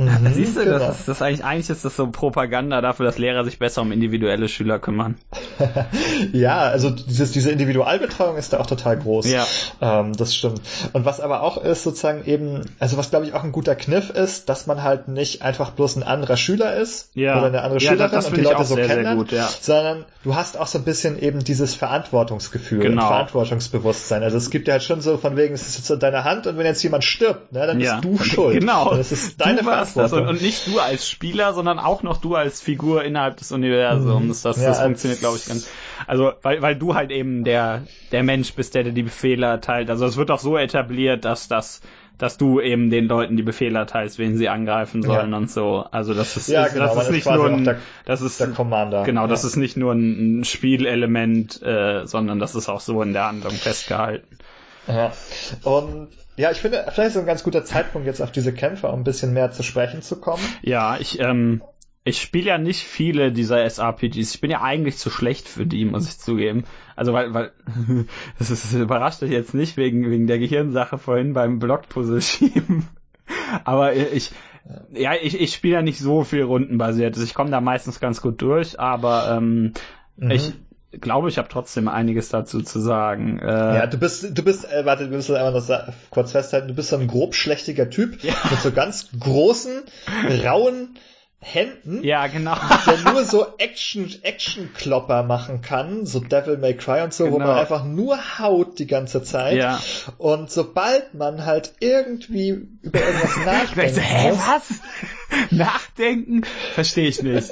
Mhm, 0.00 0.32
Siehst 0.32 0.56
du, 0.56 0.64
genau. 0.64 0.78
das 0.78 1.00
ist 1.00 1.08
das 1.08 1.20
eigentlich, 1.20 1.44
eigentlich 1.44 1.68
ist 1.68 1.84
das 1.84 1.94
so 1.94 2.06
Propaganda 2.06 2.80
dafür, 2.80 3.04
dass 3.04 3.18
Lehrer 3.18 3.44
sich 3.44 3.58
besser 3.58 3.82
um 3.82 3.92
individuelle 3.92 4.48
Schüler 4.48 4.78
kümmern. 4.78 5.16
ja, 6.32 6.58
also 6.60 6.88
dieses, 6.88 7.32
diese 7.32 7.50
Individualbetreuung 7.50 8.38
ist 8.38 8.54
da 8.54 8.60
auch 8.60 8.66
total 8.66 8.96
groß. 8.96 9.30
Ja. 9.30 9.46
Ähm, 9.82 10.14
das 10.14 10.34
stimmt. 10.34 10.62
Und 10.94 11.04
was 11.04 11.20
aber 11.20 11.42
auch 11.42 11.62
ist, 11.62 11.82
sozusagen 11.82 12.24
eben, 12.24 12.62
also 12.78 12.96
was 12.96 13.10
glaube 13.10 13.26
ich 13.26 13.34
auch 13.34 13.44
ein 13.44 13.52
guter 13.52 13.74
Kniff 13.74 14.08
ist, 14.08 14.48
dass 14.48 14.66
man 14.66 14.82
halt 14.82 15.08
nicht 15.08 15.42
einfach 15.42 15.72
bloß 15.72 15.96
ein 15.96 16.02
anderer 16.02 16.38
Schüler 16.38 16.76
ist 16.76 17.10
ja. 17.12 17.36
oder 17.36 17.48
eine 17.48 17.60
andere 17.60 17.80
ja, 17.80 17.90
Schülerin 17.90 18.12
das, 18.12 18.24
das 18.24 18.32
und 18.32 18.38
die 18.38 18.44
Leute 18.44 18.64
so 18.64 18.76
sehr, 18.76 18.86
kennenlernt, 18.86 19.28
sehr 19.28 19.38
gut, 19.40 19.50
ja. 19.50 19.50
sondern 19.60 20.06
du 20.24 20.34
hast 20.34 20.58
auch 20.58 20.66
so 20.66 20.78
ein 20.78 20.84
bisschen 20.84 21.20
eben 21.20 21.44
dieses 21.44 21.74
Verantwortungsgefühl 21.74 22.80
genau. 22.80 23.02
und 23.02 23.08
Verantwortungsbewusstsein. 23.08 24.22
Also 24.22 24.38
es 24.38 24.48
gibt 24.48 24.66
ja 24.66 24.72
halt 24.72 24.82
schon 24.82 25.02
so 25.02 25.18
von 25.18 25.36
wegen, 25.36 25.52
es 25.52 25.68
ist 25.68 25.76
jetzt 25.76 25.90
in 25.90 25.98
deiner 25.98 26.24
Hand 26.24 26.46
und 26.46 26.56
wenn 26.56 26.64
jetzt 26.64 26.82
jemand 26.82 27.04
stirbt, 27.04 27.52
ne, 27.52 27.66
dann 27.66 27.78
bist 27.78 27.96
du 28.00 28.16
schuld. 28.16 28.60
Genau. 28.60 28.94
Das 28.94 29.12
ist 29.12 29.38
deine 29.38 29.62
Verantwortung 29.62 29.89
das. 29.94 30.12
Und, 30.12 30.26
und, 30.26 30.42
nicht 30.42 30.66
du 30.66 30.80
als 30.80 31.08
Spieler, 31.08 31.54
sondern 31.54 31.78
auch 31.78 32.02
noch 32.02 32.18
du 32.18 32.34
als 32.34 32.60
Figur 32.60 33.04
innerhalb 33.04 33.36
des 33.36 33.52
Universums. 33.52 34.42
Das, 34.42 34.60
ja, 34.60 34.68
das 34.68 34.80
funktioniert, 34.80 35.20
glaube 35.20 35.36
ich, 35.36 35.46
ganz. 35.46 35.68
Also, 36.06 36.32
weil, 36.42 36.62
weil 36.62 36.76
du 36.76 36.94
halt 36.94 37.10
eben 37.10 37.44
der, 37.44 37.82
der 38.12 38.22
Mensch 38.22 38.54
bist, 38.54 38.74
der 38.74 38.84
dir 38.84 38.92
die 38.92 39.02
Befehle 39.02 39.46
erteilt. 39.46 39.90
Also 39.90 40.06
es 40.06 40.16
wird 40.16 40.30
auch 40.30 40.38
so 40.38 40.56
etabliert, 40.56 41.24
dass 41.24 41.48
das 41.48 41.80
dass 42.20 42.36
du 42.36 42.60
eben 42.60 42.90
den 42.90 43.08
Leuten 43.08 43.38
die 43.38 43.42
Befehle 43.42 43.78
erteilst, 43.78 44.18
wen 44.18 44.36
sie 44.36 44.50
angreifen 44.50 45.02
sollen 45.02 45.30
ja. 45.30 45.36
und 45.38 45.50
so. 45.50 45.86
Also 45.90 46.12
das 46.12 46.36
ist, 46.36 46.48
ja, 46.48 46.68
genau, 46.68 46.94
das 46.94 47.04
ist 47.04 47.10
nicht 47.12 47.26
nur 47.26 47.46
ein, 47.46 47.64
der, 47.64 47.78
das 48.04 48.20
ist 48.20 48.38
der 48.38 48.48
Commander. 48.48 49.04
Genau, 49.04 49.22
ja. 49.22 49.26
das 49.26 49.44
ist 49.44 49.56
nicht 49.56 49.78
nur 49.78 49.94
ein, 49.94 50.44
Spielelement, 50.44 51.62
äh, 51.62 52.06
sondern 52.06 52.38
das 52.38 52.54
ist 52.54 52.68
auch 52.68 52.80
so 52.80 53.00
in 53.00 53.14
der 53.14 53.26
Handlung 53.26 53.52
festgehalten. 53.52 54.36
Ja. 54.86 55.12
Und 55.64 56.08
ja, 56.36 56.50
ich 56.50 56.58
finde, 56.58 56.84
vielleicht 56.90 57.10
ist 57.10 57.16
ein 57.16 57.26
ganz 57.26 57.42
guter 57.42 57.64
Zeitpunkt, 57.64 58.06
jetzt 58.06 58.22
auf 58.22 58.32
diese 58.32 58.52
Kämpfe 58.52 58.88
um 58.88 59.00
ein 59.00 59.04
bisschen 59.04 59.32
mehr 59.32 59.50
zu 59.50 59.62
sprechen 59.62 60.02
zu 60.02 60.20
kommen. 60.20 60.42
Ja, 60.62 60.96
ich, 60.98 61.20
ähm, 61.20 61.62
ich 62.04 62.20
spiele 62.20 62.46
ja 62.46 62.58
nicht 62.58 62.82
viele 62.82 63.32
dieser 63.32 63.62
SRPGs. 63.62 64.34
Ich 64.34 64.40
bin 64.40 64.50
ja 64.50 64.62
eigentlich 64.62 64.96
zu 64.96 65.10
schlecht 65.10 65.48
für 65.48 65.66
die, 65.66 65.84
muss 65.84 66.08
ich 66.08 66.18
zugeben. 66.18 66.64
Also 66.96 67.12
weil, 67.12 67.34
weil 67.34 67.52
das, 68.38 68.50
ist, 68.50 68.64
das 68.64 68.74
überrascht 68.74 69.22
euch 69.22 69.30
jetzt 69.30 69.54
nicht 69.54 69.76
wegen, 69.76 70.10
wegen 70.10 70.26
der 70.26 70.38
Gehirnsache 70.38 70.98
vorhin 70.98 71.34
beim 71.34 71.58
Blockpuzzle 71.58 72.22
schieben. 72.22 72.88
Aber 73.64 73.94
ich, 73.94 74.32
ja, 74.92 75.12
ich, 75.20 75.40
ich 75.40 75.52
spiele 75.52 75.74
ja 75.74 75.82
nicht 75.82 75.98
so 75.98 76.24
viel 76.24 76.42
rundenbasiert. 76.42 77.14
Also 77.14 77.24
ich 77.24 77.34
komme 77.34 77.50
da 77.50 77.60
meistens 77.60 78.00
ganz 78.00 78.20
gut 78.20 78.40
durch, 78.42 78.78
aber 78.78 79.36
ähm, 79.36 79.72
mhm. 80.16 80.30
ich, 80.30 80.52
glaube, 80.92 81.28
ich 81.28 81.38
habe 81.38 81.48
trotzdem 81.48 81.88
einiges 81.88 82.30
dazu 82.30 82.62
zu 82.62 82.80
sagen. 82.80 83.38
Äh, 83.38 83.46
ja, 83.46 83.86
du 83.86 83.98
bist, 83.98 84.36
du 84.36 84.42
bist, 84.42 84.70
äh, 84.70 84.84
warte, 84.84 85.10
wir 85.10 85.16
müssen 85.16 85.36
einfach 85.36 85.68
noch 85.68 85.94
kurz 86.10 86.32
festhalten, 86.32 86.68
du 86.68 86.74
bist 86.74 86.88
so 86.88 86.96
ein 86.96 87.06
grobschlächtiger 87.06 87.90
Typ 87.90 88.22
ja. 88.24 88.34
mit 88.50 88.60
so 88.60 88.72
ganz 88.72 89.08
großen, 89.18 89.82
rauen 90.44 90.96
Händen. 91.42 92.04
Ja, 92.04 92.26
genau. 92.26 92.54
Der 92.86 93.12
nur 93.12 93.24
so 93.24 93.46
Action, 93.56 94.14
Action-Klopper 94.22 95.22
machen 95.22 95.62
kann, 95.62 96.04
so 96.04 96.20
Devil 96.20 96.58
May 96.58 96.76
Cry 96.76 97.00
und 97.00 97.14
so, 97.14 97.24
genau. 97.24 97.34
wo 97.34 97.38
man 97.38 97.48
genau. 97.48 97.60
einfach 97.60 97.84
nur 97.84 98.38
haut 98.38 98.78
die 98.78 98.86
ganze 98.86 99.22
Zeit. 99.22 99.56
Ja. 99.56 99.80
Und 100.18 100.50
sobald 100.50 101.14
man 101.14 101.46
halt 101.46 101.72
irgendwie 101.80 102.68
über 102.82 103.00
irgendwas 103.00 103.36
nachdenkt. 103.46 103.98
Hä, 103.98 104.32
was? 104.32 104.80
Nachdenken? 105.50 106.42
Verstehe 106.74 107.08
ich 107.08 107.22
nicht. 107.22 107.50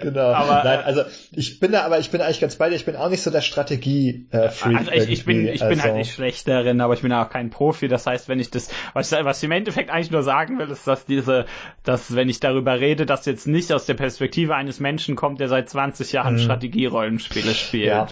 genau. 0.00 0.32
Aber, 0.32 0.64
Nein, 0.64 0.80
also 0.80 1.02
ich 1.32 1.60
bin 1.60 1.72
da, 1.72 1.82
aber 1.82 1.98
ich 1.98 2.10
bin 2.10 2.20
eigentlich 2.20 2.40
ganz 2.40 2.56
bei 2.56 2.68
dir. 2.68 2.76
Ich 2.76 2.84
bin 2.84 2.96
auch 2.96 3.08
nicht 3.08 3.22
so 3.22 3.30
der 3.30 3.40
Strategie-Freak. 3.40 4.76
also 4.76 4.90
ich, 4.90 5.08
ich 5.08 5.24
bin, 5.24 5.46
ich 5.46 5.62
also. 5.62 5.74
bin 5.74 5.82
halt 5.82 5.94
nicht 5.96 6.12
schlecht 6.12 6.48
darin, 6.48 6.80
aber 6.80 6.94
ich 6.94 7.02
bin 7.02 7.12
auch 7.12 7.28
kein 7.28 7.50
Profi. 7.50 7.88
Das 7.88 8.06
heißt, 8.06 8.28
wenn 8.28 8.40
ich 8.40 8.50
das, 8.50 8.68
was, 8.94 9.12
was 9.12 9.38
ich 9.38 9.44
im 9.44 9.52
Endeffekt 9.52 9.90
eigentlich 9.90 10.10
nur 10.10 10.22
sagen 10.22 10.58
will, 10.58 10.70
ist, 10.70 10.86
dass 10.86 11.04
diese, 11.06 11.46
dass 11.84 12.14
wenn 12.14 12.28
ich 12.28 12.40
darüber 12.40 12.80
rede, 12.80 13.06
dass 13.06 13.26
jetzt 13.26 13.46
nicht 13.46 13.72
aus 13.72 13.86
der 13.86 13.94
Perspektive 13.94 14.54
eines 14.54 14.80
Menschen 14.80 15.16
kommt, 15.16 15.40
der 15.40 15.48
seit 15.48 15.68
20 15.68 16.12
Jahren 16.12 16.36
hm. 16.36 16.42
Strategierollenspiele 16.42 17.54
spielt. 17.54 17.86
Ja. 17.86 18.08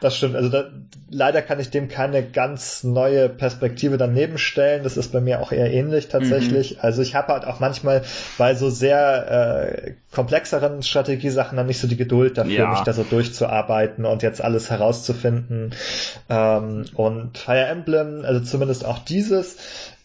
Das 0.00 0.16
stimmt. 0.16 0.36
Also 0.36 0.48
da, 0.48 0.64
leider 1.10 1.42
kann 1.42 1.60
ich 1.60 1.70
dem 1.70 1.88
keine 1.88 2.22
ganz 2.22 2.84
neue 2.84 3.28
Perspektive 3.28 3.96
daneben 3.96 4.38
stellen. 4.38 4.82
Das 4.82 4.96
ist 4.96 5.12
bei 5.12 5.20
mir 5.20 5.40
auch 5.40 5.52
eher 5.52 5.72
ähnlich 5.72 6.08
tatsächlich. 6.08 6.72
Mhm. 6.72 6.78
Also 6.82 7.02
ich 7.02 7.14
habe 7.14 7.32
halt 7.32 7.46
auch 7.46 7.60
manchmal 7.60 8.02
bei 8.38 8.54
so 8.54 8.70
sehr 8.70 9.74
äh, 9.86 9.92
komplexeren 10.12 10.82
Strategiesachen 10.82 11.56
dann 11.56 11.66
nicht 11.66 11.80
so 11.80 11.88
die 11.88 11.96
Geduld 11.96 12.38
dafür, 12.38 12.52
ja. 12.52 12.70
mich 12.70 12.80
da 12.80 12.92
so 12.92 13.04
durchzuarbeiten 13.04 14.04
und 14.04 14.22
jetzt 14.22 14.42
alles 14.42 14.70
herauszufinden. 14.70 15.74
Ähm, 16.28 16.84
und 16.94 17.38
Fire 17.38 17.66
Emblem, 17.66 18.24
also 18.24 18.40
zumindest 18.40 18.84
auch 18.84 18.98
dieses, 18.98 19.56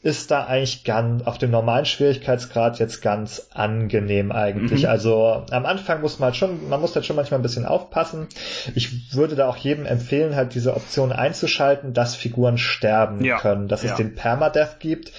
ist 0.03 0.31
da 0.31 0.45
eigentlich 0.45 0.83
ganz 0.83 1.23
auf 1.27 1.37
dem 1.37 1.51
normalen 1.51 1.85
Schwierigkeitsgrad 1.85 2.79
jetzt 2.79 3.01
ganz 3.01 3.49
angenehm 3.53 4.31
eigentlich. 4.31 4.83
Mhm. 4.83 4.89
Also 4.89 5.45
am 5.51 5.65
Anfang 5.67 6.01
muss 6.01 6.17
man 6.17 6.27
halt 6.27 6.37
schon, 6.37 6.69
man 6.69 6.81
muss 6.81 6.95
halt 6.95 7.05
schon 7.05 7.15
manchmal 7.15 7.39
ein 7.39 7.43
bisschen 7.43 7.65
aufpassen. 7.65 8.27
Ich 8.73 9.13
würde 9.15 9.35
da 9.35 9.47
auch 9.47 9.57
jedem 9.57 9.85
empfehlen, 9.85 10.35
halt 10.35 10.55
diese 10.55 10.75
Option 10.75 11.11
einzuschalten, 11.11 11.93
dass 11.93 12.15
Figuren 12.15 12.57
sterben 12.57 13.23
ja. 13.23 13.39
können, 13.39 13.67
dass 13.67 13.83
ja. 13.83 13.91
es 13.91 13.97
den 13.97 14.15
Permadeath 14.15 14.79
gibt, 14.79 15.11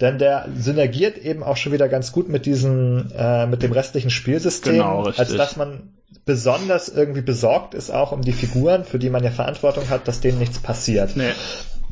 denn 0.00 0.18
der 0.18 0.48
synergiert 0.56 1.18
eben 1.18 1.42
auch 1.42 1.58
schon 1.58 1.72
wieder 1.72 1.88
ganz 1.88 2.10
gut 2.10 2.30
mit 2.30 2.46
diesem, 2.46 3.12
äh, 3.14 3.46
mit 3.46 3.62
dem 3.62 3.72
restlichen 3.72 4.10
Spielsystem, 4.10 4.74
genau, 4.74 5.04
als 5.04 5.36
dass 5.36 5.56
man 5.56 5.99
besonders 6.30 6.88
irgendwie 6.88 7.22
besorgt 7.22 7.74
ist 7.74 7.90
auch 7.90 8.12
um 8.12 8.22
die 8.22 8.30
Figuren, 8.30 8.84
für 8.84 9.00
die 9.00 9.10
man 9.10 9.24
ja 9.24 9.32
Verantwortung 9.32 9.90
hat, 9.90 10.06
dass 10.06 10.20
denen 10.20 10.38
nichts 10.38 10.60
passiert. 10.60 11.16
Nee. 11.16 11.32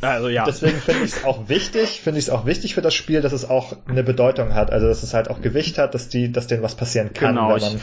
Also 0.01 0.29
ja. 0.29 0.45
Deswegen 0.45 0.79
finde 0.79 1.05
ich 1.05 1.15
es 1.15 1.25
auch 1.25 1.49
wichtig, 1.49 2.01
finde 2.01 2.21
ich 2.21 2.27
es 2.27 2.31
auch 2.31 2.47
wichtig 2.47 2.77
für 2.77 2.81
das 2.81 2.95
Spiel, 2.95 3.21
dass 3.21 3.33
es 3.33 3.51
auch 3.51 3.75
eine 3.89 4.05
Bedeutung 4.05 4.55
hat, 4.55 4.71
also 4.71 4.87
dass 4.87 5.03
es 5.03 5.13
halt 5.13 5.29
auch 5.29 5.43
Gewicht 5.43 5.77
hat, 5.77 5.93
dass 5.93 6.09
die, 6.09 6.31
dass 6.31 6.47
denen 6.47 6.63
was 6.63 6.77
passieren 6.77 7.13
kann. 7.13 7.35
Genau, 7.35 7.57
ich, 7.57 7.77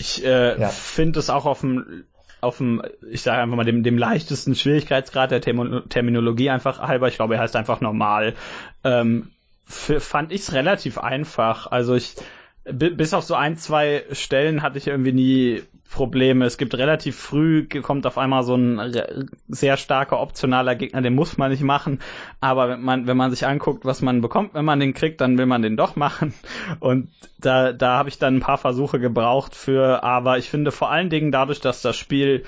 ich 0.00 0.24
äh, 0.24 0.60
ja. 0.60 0.68
finde 0.70 1.20
es 1.20 1.30
auch 1.30 1.46
auf 1.46 1.60
dem 1.60 2.02
auf 2.40 2.56
dem, 2.56 2.82
ich 3.08 3.22
sage 3.22 3.40
einfach 3.40 3.54
mal, 3.54 3.62
dem, 3.62 3.84
dem 3.84 3.96
leichtesten 3.96 4.56
Schwierigkeitsgrad 4.56 5.30
der 5.30 5.40
Terminologie 5.40 6.50
einfach 6.50 6.80
halber, 6.80 7.06
ich 7.06 7.14
glaube, 7.14 7.36
er 7.36 7.40
heißt 7.40 7.54
einfach 7.54 7.80
normal, 7.80 8.34
ähm, 8.82 9.30
fand 9.64 10.32
ich 10.32 10.40
es 10.40 10.52
relativ 10.52 10.98
einfach. 10.98 11.68
Also 11.70 11.94
ich, 11.94 12.16
bis 12.64 13.14
auf 13.14 13.22
so 13.22 13.36
ein, 13.36 13.56
zwei 13.56 14.04
Stellen 14.10 14.62
hatte 14.62 14.78
ich 14.78 14.88
irgendwie 14.88 15.12
nie 15.12 15.62
Probleme. 15.92 16.46
Es 16.46 16.58
gibt 16.58 16.74
relativ 16.74 17.16
früh, 17.16 17.68
kommt 17.68 18.06
auf 18.06 18.18
einmal 18.18 18.42
so 18.42 18.56
ein 18.56 19.26
sehr 19.48 19.76
starker 19.76 20.20
optionaler 20.20 20.74
Gegner, 20.74 21.02
den 21.02 21.14
muss 21.14 21.36
man 21.36 21.50
nicht 21.50 21.62
machen. 21.62 22.00
Aber 22.40 22.68
wenn 22.68 22.82
man, 22.82 23.06
wenn 23.06 23.16
man 23.16 23.30
sich 23.30 23.46
anguckt, 23.46 23.84
was 23.84 24.02
man 24.02 24.22
bekommt, 24.22 24.54
wenn 24.54 24.64
man 24.64 24.80
den 24.80 24.94
kriegt, 24.94 25.20
dann 25.20 25.38
will 25.38 25.46
man 25.46 25.62
den 25.62 25.76
doch 25.76 25.94
machen. 25.94 26.34
Und 26.80 27.10
da, 27.38 27.72
da 27.72 27.98
habe 27.98 28.08
ich 28.08 28.18
dann 28.18 28.36
ein 28.36 28.40
paar 28.40 28.58
Versuche 28.58 28.98
gebraucht 28.98 29.54
für, 29.54 30.02
aber 30.02 30.38
ich 30.38 30.48
finde 30.48 30.72
vor 30.72 30.90
allen 30.90 31.10
Dingen 31.10 31.30
dadurch, 31.30 31.60
dass 31.60 31.82
das 31.82 31.96
Spiel 31.96 32.44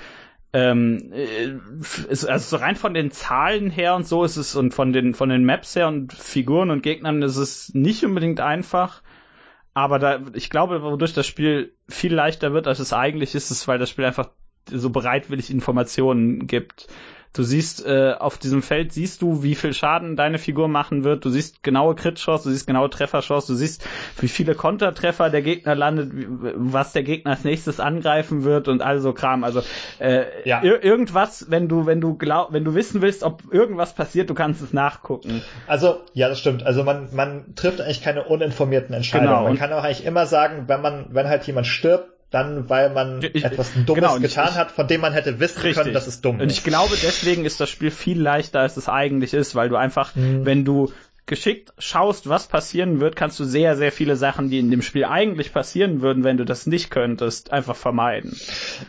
ähm, 0.51 1.11
ist, 2.09 2.23
äh, 2.23 2.31
also 2.31 2.57
rein 2.57 2.75
von 2.75 2.93
den 2.93 3.11
Zahlen 3.11 3.69
her 3.69 3.95
und 3.95 4.07
so 4.07 4.23
ist 4.23 4.37
es 4.37 4.55
und 4.55 4.73
von 4.73 4.93
den 4.93 5.13
von 5.13 5.29
den 5.29 5.43
Maps 5.43 5.75
her 5.75 5.87
und 5.89 6.13
Figuren 6.13 6.71
und 6.71 6.81
Gegnern 6.81 7.21
ist 7.21 7.35
es 7.35 7.73
nicht 7.73 8.05
unbedingt 8.05 8.39
einfach. 8.39 9.01
Aber 9.75 9.99
da, 9.99 10.21
ich 10.33 10.49
glaube, 10.49 10.81
wodurch 10.81 11.13
das 11.13 11.27
Spiel 11.27 11.75
viel 11.89 12.13
leichter 12.13 12.53
wird, 12.53 12.65
als 12.65 12.79
es 12.79 12.93
eigentlich 12.93 13.35
ist, 13.35 13.51
ist, 13.51 13.67
weil 13.67 13.77
das 13.77 13.89
Spiel 13.89 14.05
einfach 14.05 14.29
so 14.71 14.89
bereitwillig 14.89 15.51
Informationen 15.51 16.47
gibt. 16.47 16.87
Du 17.35 17.43
siehst 17.43 17.85
äh, 17.85 18.13
auf 18.17 18.37
diesem 18.37 18.61
Feld 18.61 18.93
siehst 18.93 19.21
du, 19.21 19.43
wie 19.43 19.55
viel 19.55 19.73
Schaden 19.73 20.15
deine 20.15 20.37
Figur 20.37 20.69
machen 20.69 21.03
wird. 21.03 21.25
Du 21.25 21.29
siehst 21.29 21.63
genaue 21.63 21.93
Crit-Chance, 21.93 22.45
du 22.45 22.49
siehst 22.51 22.65
genaue 22.65 22.89
Trefferchance, 22.89 23.47
du 23.47 23.55
siehst, 23.55 23.85
wie 24.19 24.29
viele 24.29 24.55
Kontertreffer 24.55 25.29
der 25.29 25.41
Gegner 25.41 25.75
landet, 25.75 26.11
was 26.55 26.93
der 26.93 27.03
Gegner 27.03 27.31
als 27.31 27.43
nächstes 27.43 27.81
angreifen 27.81 28.45
wird 28.45 28.69
und 28.69 28.81
all 28.81 29.01
so 29.01 29.11
Kram. 29.11 29.43
Also 29.43 29.61
äh, 29.99 30.25
ja. 30.45 30.63
ir 30.63 30.81
irgendwas, 30.81 31.47
wenn 31.49 31.67
du 31.67 31.85
wenn 31.85 31.99
du 31.99 32.15
glaub, 32.15 32.53
wenn 32.53 32.63
du 32.63 32.73
wissen 32.73 33.01
willst, 33.01 33.23
ob 33.23 33.43
irgendwas 33.51 33.93
passiert, 33.93 34.29
du 34.29 34.33
kannst 34.33 34.61
es 34.61 34.71
nachgucken. 34.71 35.41
Also 35.67 35.99
ja, 36.13 36.29
das 36.29 36.39
stimmt. 36.39 36.65
Also 36.65 36.85
man 36.85 37.09
man 37.13 37.53
trifft 37.55 37.81
eigentlich 37.81 38.01
keine 38.01 38.23
uninformierten 38.23 38.95
Entscheidungen. 38.95 39.29
Genau. 39.29 39.43
Man 39.43 39.57
kann 39.57 39.73
auch 39.73 39.83
eigentlich 39.83 40.05
immer 40.05 40.25
sagen, 40.25 40.63
wenn 40.67 40.81
man 40.81 41.07
wenn 41.09 41.27
halt 41.27 41.45
jemand 41.45 41.67
stirbt 41.67 42.14
dann 42.31 42.69
weil 42.69 42.89
man 42.89 43.21
ich, 43.21 43.43
etwas 43.43 43.71
Dummes 43.73 43.95
genau, 43.95 44.19
getan 44.19 44.49
ich, 44.49 44.55
hat, 44.55 44.71
von 44.71 44.87
dem 44.87 45.01
man 45.01 45.13
hätte 45.13 45.39
wissen 45.39 45.61
richtig. 45.61 45.81
können, 45.81 45.93
dass 45.93 46.07
es 46.07 46.21
dumm 46.21 46.37
ist. 46.37 46.43
Und 46.43 46.51
ich 46.51 46.63
glaube, 46.63 46.95
deswegen 47.01 47.45
ist 47.45 47.59
das 47.59 47.69
Spiel 47.69 47.91
viel 47.91 48.21
leichter, 48.21 48.59
als 48.59 48.77
es 48.77 48.89
eigentlich 48.89 49.33
ist, 49.33 49.55
weil 49.55 49.69
du 49.69 49.75
einfach, 49.75 50.15
mhm. 50.15 50.45
wenn 50.45 50.65
du 50.65 50.91
geschickt 51.25 51.73
schaust, 51.79 52.29
was 52.29 52.47
passieren 52.47 52.99
wird, 52.99 53.15
kannst 53.15 53.39
du 53.39 53.45
sehr, 53.45 53.75
sehr 53.75 53.91
viele 53.91 54.15
Sachen, 54.15 54.49
die 54.49 54.59
in 54.59 54.69
dem 54.69 54.81
Spiel 54.81 55.05
eigentlich 55.05 55.53
passieren 55.53 56.01
würden, 56.01 56.23
wenn 56.23 56.37
du 56.37 56.45
das 56.45 56.67
nicht 56.67 56.91
könntest, 56.91 57.51
einfach 57.51 57.75
vermeiden. 57.75 58.37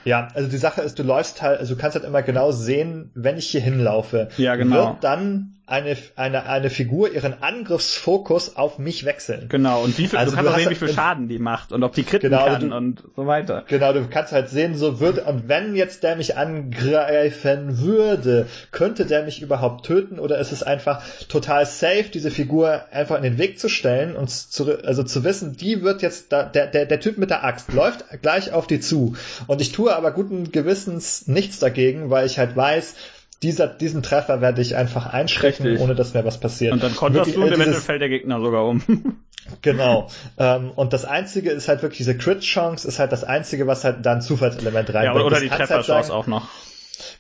Ja, 0.05 0.29
also 0.35 0.49
die 0.49 0.59
Sache 0.59 0.83
ist, 0.83 0.99
du 0.99 1.03
läufst 1.03 1.41
halt, 1.41 1.61
also 1.61 1.75
du 1.75 1.81
kannst 1.81 1.95
halt 1.95 2.05
immer 2.05 2.23
genau 2.23 2.53
sehen, 2.53 3.11
wenn 3.15 3.39
ich 3.39 3.49
hier 3.49 3.63
hinlaufe, 3.63 4.29
ja, 4.37 4.57
genau. 4.57 4.89
wird 4.89 5.05
dann 5.05 5.56
eine, 5.69 5.97
eine, 6.15 6.47
eine 6.47 6.71
Figur 6.71 7.13
ihren 7.13 7.43
Angriffsfokus 7.43 8.55
auf 8.55 8.79
mich 8.79 9.05
wechseln. 9.05 9.49
Genau, 9.49 9.83
und 9.83 9.99
wie 9.99 10.07
viel, 10.07 10.17
also 10.17 10.31
du 10.31 10.37
kannst 10.37 10.51
du 10.51 10.55
auch 10.55 10.59
sehen, 10.59 10.71
wie 10.71 10.75
viel 10.77 10.93
Schaden 10.93 11.29
die 11.29 11.41
macht 11.41 11.73
und 11.73 11.83
ob 11.83 11.93
die 11.93 12.05
kritten 12.05 12.31
genau, 12.31 12.47
kann 12.47 12.71
du, 12.71 12.77
und 12.77 13.03
so 13.17 13.27
weiter. 13.27 13.65
Genau, 13.67 13.93
du 13.93 14.07
kannst 14.09 14.33
halt 14.33 14.49
sehen, 14.49 14.77
so 14.77 15.01
würde, 15.01 15.25
und 15.25 15.49
wenn 15.49 15.75
jetzt 15.75 16.05
der 16.05 16.15
mich 16.15 16.37
angreifen 16.37 17.81
würde, 17.81 18.47
könnte 18.71 19.07
der 19.07 19.25
mich 19.25 19.43
überhaupt 19.43 19.85
töten 19.85 20.21
oder 20.21 20.39
ist 20.39 20.53
es 20.53 20.63
einfach 20.63 21.03
total 21.29 21.67
safe, 21.67 22.11
diese 22.15 22.31
Figur 22.31 22.85
einfach 22.93 23.17
in 23.17 23.25
den 23.25 23.39
Weg 23.39 23.59
zu 23.59 23.69
stellen 23.69 24.15
und 24.15 24.31
zu, 24.31 24.79
also 24.85 25.03
zu 25.03 25.25
wissen, 25.25 25.57
die 25.57 25.83
wird 25.83 26.01
jetzt, 26.01 26.31
da, 26.31 26.45
der, 26.45 26.69
der, 26.69 26.87
der 26.87 27.01
Typ 27.01 27.19
mit 27.19 27.31
der 27.31 27.43
Axt 27.43 27.73
läuft 27.73 28.05
gleich 28.23 28.53
auf 28.53 28.69
die 28.69 28.79
zu. 28.79 29.17
Und 29.49 29.61
ich 29.61 29.73
tue 29.73 29.97
aber 29.97 30.13
guten 30.13 30.53
Gewissens 30.53 31.27
nichts 31.27 31.59
dagegen, 31.59 32.09
weil 32.09 32.25
ich 32.25 32.39
halt 32.39 32.55
weiß, 32.55 32.95
dieser, 33.43 33.67
diesen 33.67 34.03
Treffer 34.03 34.41
werde 34.41 34.63
ich 34.63 34.77
einfach 34.77 35.07
einschrecken, 35.07 35.65
Richtig. 35.65 35.83
ohne 35.83 35.95
dass 35.95 36.15
mir 36.15 36.25
was 36.25 36.39
passiert. 36.39 36.73
Und 36.73 36.83
dann 36.83 36.97
konterst 36.97 37.35
du 37.35 37.43
und 37.43 37.49
eventuell 37.49 37.75
fällt 37.75 38.01
der 38.01 38.09
Gegner 38.09 38.41
sogar 38.41 38.67
um. 38.67 38.83
genau. 39.63 40.09
Ähm, 40.39 40.71
und 40.71 40.93
das 40.93 41.05
Einzige 41.05 41.51
ist 41.51 41.69
halt 41.69 41.83
wirklich 41.83 41.99
diese 41.99 42.17
Crit-Chance, 42.17 42.89
ist 42.89 42.99
halt 42.99 43.13
das 43.13 43.25
Einzige, 43.25 43.67
was 43.67 43.85
halt 43.85 44.05
da 44.07 44.13
ein 44.13 44.23
Zufallselement 44.23 44.93
reinbringt. 44.93 45.17
Ja, 45.17 45.25
oder 45.25 45.41
die 45.41 45.49
Trefferchance 45.49 45.93
halt 45.93 46.11
auch 46.11 46.27
noch. 46.27 46.49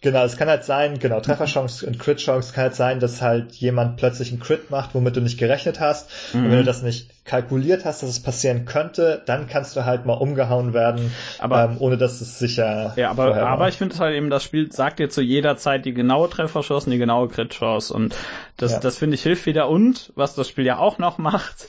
Genau, 0.01 0.25
es 0.25 0.37
kann 0.37 0.49
halt 0.49 0.65
sein, 0.65 0.99
genau, 0.99 1.21
Trefferchance 1.21 1.87
und 1.87 1.99
Crit-Chance 1.99 2.53
kann 2.53 2.65
halt 2.65 2.75
sein, 2.75 3.01
dass 3.01 3.23
halt 3.23 3.53
jemand 3.55 3.97
plötzlich 3.97 4.31
einen 4.31 4.41
Crit 4.41 4.71
macht, 4.71 4.95
womit 4.95 5.17
du 5.17 5.21
nicht 5.21 5.39
gerechnet 5.39 5.81
hast. 5.81 6.09
Mhm. 6.33 6.41
Und 6.41 6.45
wenn 6.45 6.57
du 6.59 6.63
mhm. 6.63 6.67
das 6.67 6.83
nicht 6.83 7.11
kalkuliert 7.25 7.85
hast, 7.85 8.03
dass 8.03 8.11
es 8.11 8.21
passieren 8.21 8.65
könnte, 8.65 9.23
dann 9.27 9.49
kannst 9.49 9.77
du 9.77 9.85
halt 9.85 10.07
mal 10.07 10.15
umgehauen 10.15 10.73
werden, 10.73 11.13
aber, 11.39 11.65
ähm, 11.65 11.77
ohne 11.81 11.99
dass 11.99 12.21
es 12.21 12.39
sicher. 12.39 12.93
Ja, 12.97 13.11
aber, 13.11 13.37
aber 13.37 13.69
ich 13.69 13.77
finde 13.77 13.95
es 13.95 14.01
halt 14.01 14.15
eben, 14.15 14.31
das 14.31 14.45
Spiel 14.45 14.71
sagt 14.71 14.99
dir 14.99 15.11
zu 15.11 15.21
jeder 15.21 15.57
Zeit 15.57 15.85
die 15.85 15.93
genaue 15.93 16.31
Trefferchance 16.31 16.87
und 16.87 16.93
die 16.93 16.99
genaue 16.99 17.29
Crit-Chance. 17.29 17.93
Und 17.93 18.15
das, 18.57 18.73
ja. 18.73 18.79
das 18.79 18.97
finde 18.97 19.17
ich 19.17 19.23
hilft 19.23 19.47
wieder. 19.47 19.69
Und 19.69 20.13
was 20.15 20.35
das 20.35 20.49
Spiel 20.49 20.65
ja 20.65 20.79
auch 20.79 20.99
noch 20.99 21.19
macht, 21.19 21.67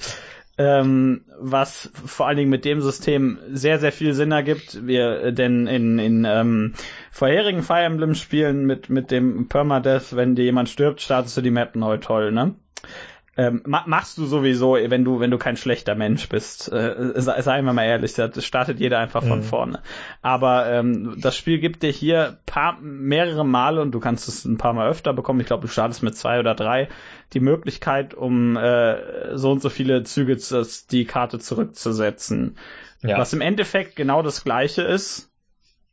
ähm, 0.58 1.22
was 1.40 1.92
vor 2.06 2.28
allen 2.28 2.38
Dingen 2.38 2.50
mit 2.50 2.66
dem 2.66 2.82
System 2.82 3.40
sehr, 3.52 3.80
sehr 3.80 3.92
viel 3.92 4.14
Sinn 4.14 4.32
ergibt. 4.32 4.88
Wir, 4.88 5.32
denn 5.32 5.68
in, 5.68 6.00
in 6.00 6.26
ähm, 6.26 6.74
vorherigen 7.12 7.64
Fire 7.64 7.84
Emblem 7.84 8.16
Spielen 8.16 8.66
mit, 8.66 8.90
mit 8.90 9.12
dem 9.12 9.48
Permadeath, 9.48 10.16
wenn 10.16 10.36
dir 10.36 10.46
jemand 10.46 10.70
stirbt, 10.70 11.02
startest 11.02 11.38
du 11.38 11.42
die 11.42 11.52
Map 11.52 11.76
neu 11.76 11.98
toll, 11.98 12.32
ne? 12.32 12.56
Ähm, 13.38 13.62
machst 13.66 14.18
du 14.18 14.26
sowieso, 14.26 14.74
wenn 14.74 15.04
du, 15.04 15.20
wenn 15.20 15.30
du 15.30 15.38
kein 15.38 15.58
schlechter 15.58 15.94
Mensch 15.94 16.28
bist. 16.28 16.72
Äh, 16.72 17.14
sei 17.16 17.62
wir 17.62 17.72
mal 17.74 17.86
ehrlich, 17.86 18.16
das 18.16 18.44
startet 18.44 18.80
jeder 18.80 18.98
einfach 18.98 19.24
von 19.24 19.40
mhm. 19.40 19.44
vorne. 19.44 19.84
Aber 20.24 20.66
ähm, 20.68 21.18
das 21.22 21.38
Spiel 21.38 21.60
gibt 21.60 21.84
dir 21.84 21.92
hier 21.92 22.40
paar, 22.48 22.80
mehrere 22.82 23.46
Male 23.46 23.82
und 23.82 23.92
du 23.92 24.00
kannst 24.00 24.28
es 24.28 24.44
ein 24.44 24.58
paar 24.58 24.74
Mal 24.74 24.90
öfter 24.90 25.14
bekommen. 25.14 25.40
Ich 25.40 25.46
glaube, 25.46 25.62
du 25.62 25.68
startest 25.68 26.02
mit 26.02 26.18
zwei 26.18 26.40
oder 26.40 26.56
drei 26.56 26.90
die 27.34 27.40
Möglichkeit, 27.40 28.16
um 28.16 28.58
äh, 28.58 29.38
so 29.38 29.52
und 29.52 29.62
so 29.62 29.70
viele 29.70 30.04
Züge 30.04 30.38
zu, 30.38 30.66
die 30.90 31.06
Karte 31.06 31.38
zurückzusetzen. 31.38 32.58
Ja. 33.04 33.20
Was 33.20 33.34
im 33.34 33.42
Endeffekt 33.42 33.96
genau 33.96 34.24
das 34.24 34.44
gleiche 34.44 34.82
ist, 34.82 35.32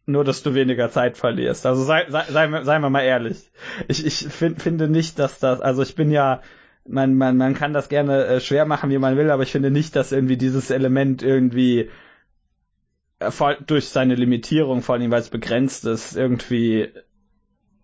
nur 0.06 0.24
dass 0.24 0.42
du 0.42 0.54
weniger 0.54 0.90
Zeit 0.90 1.18
verlierst. 1.18 1.66
Also 1.66 1.84
sei, 1.84 2.06
sei, 2.08 2.24
sei, 2.30 2.62
sei 2.62 2.78
wir 2.78 2.88
mal 2.88 3.02
ehrlich. 3.02 3.50
Ich, 3.88 4.04
ich 4.06 4.26
find, 4.28 4.62
finde 4.62 4.88
nicht, 4.88 5.18
dass 5.18 5.40
das, 5.40 5.60
also 5.60 5.82
ich 5.82 5.94
bin 5.94 6.10
ja 6.10 6.40
man, 6.86 7.14
man, 7.16 7.36
man 7.36 7.54
kann 7.54 7.72
das 7.72 7.88
gerne 7.88 8.26
äh, 8.26 8.40
schwer 8.40 8.66
machen, 8.66 8.90
wie 8.90 8.98
man 8.98 9.16
will, 9.16 9.30
aber 9.30 9.42
ich 9.42 9.52
finde 9.52 9.70
nicht, 9.70 9.96
dass 9.96 10.12
irgendwie 10.12 10.36
dieses 10.36 10.70
Element 10.70 11.22
irgendwie 11.22 11.90
durch 13.66 13.88
seine 13.88 14.16
Limitierung, 14.16 14.82
vor 14.82 14.96
allem 14.96 15.10
weil 15.10 15.20
es 15.20 15.30
begrenzt 15.30 15.86
ist, 15.86 16.16
irgendwie 16.16 16.88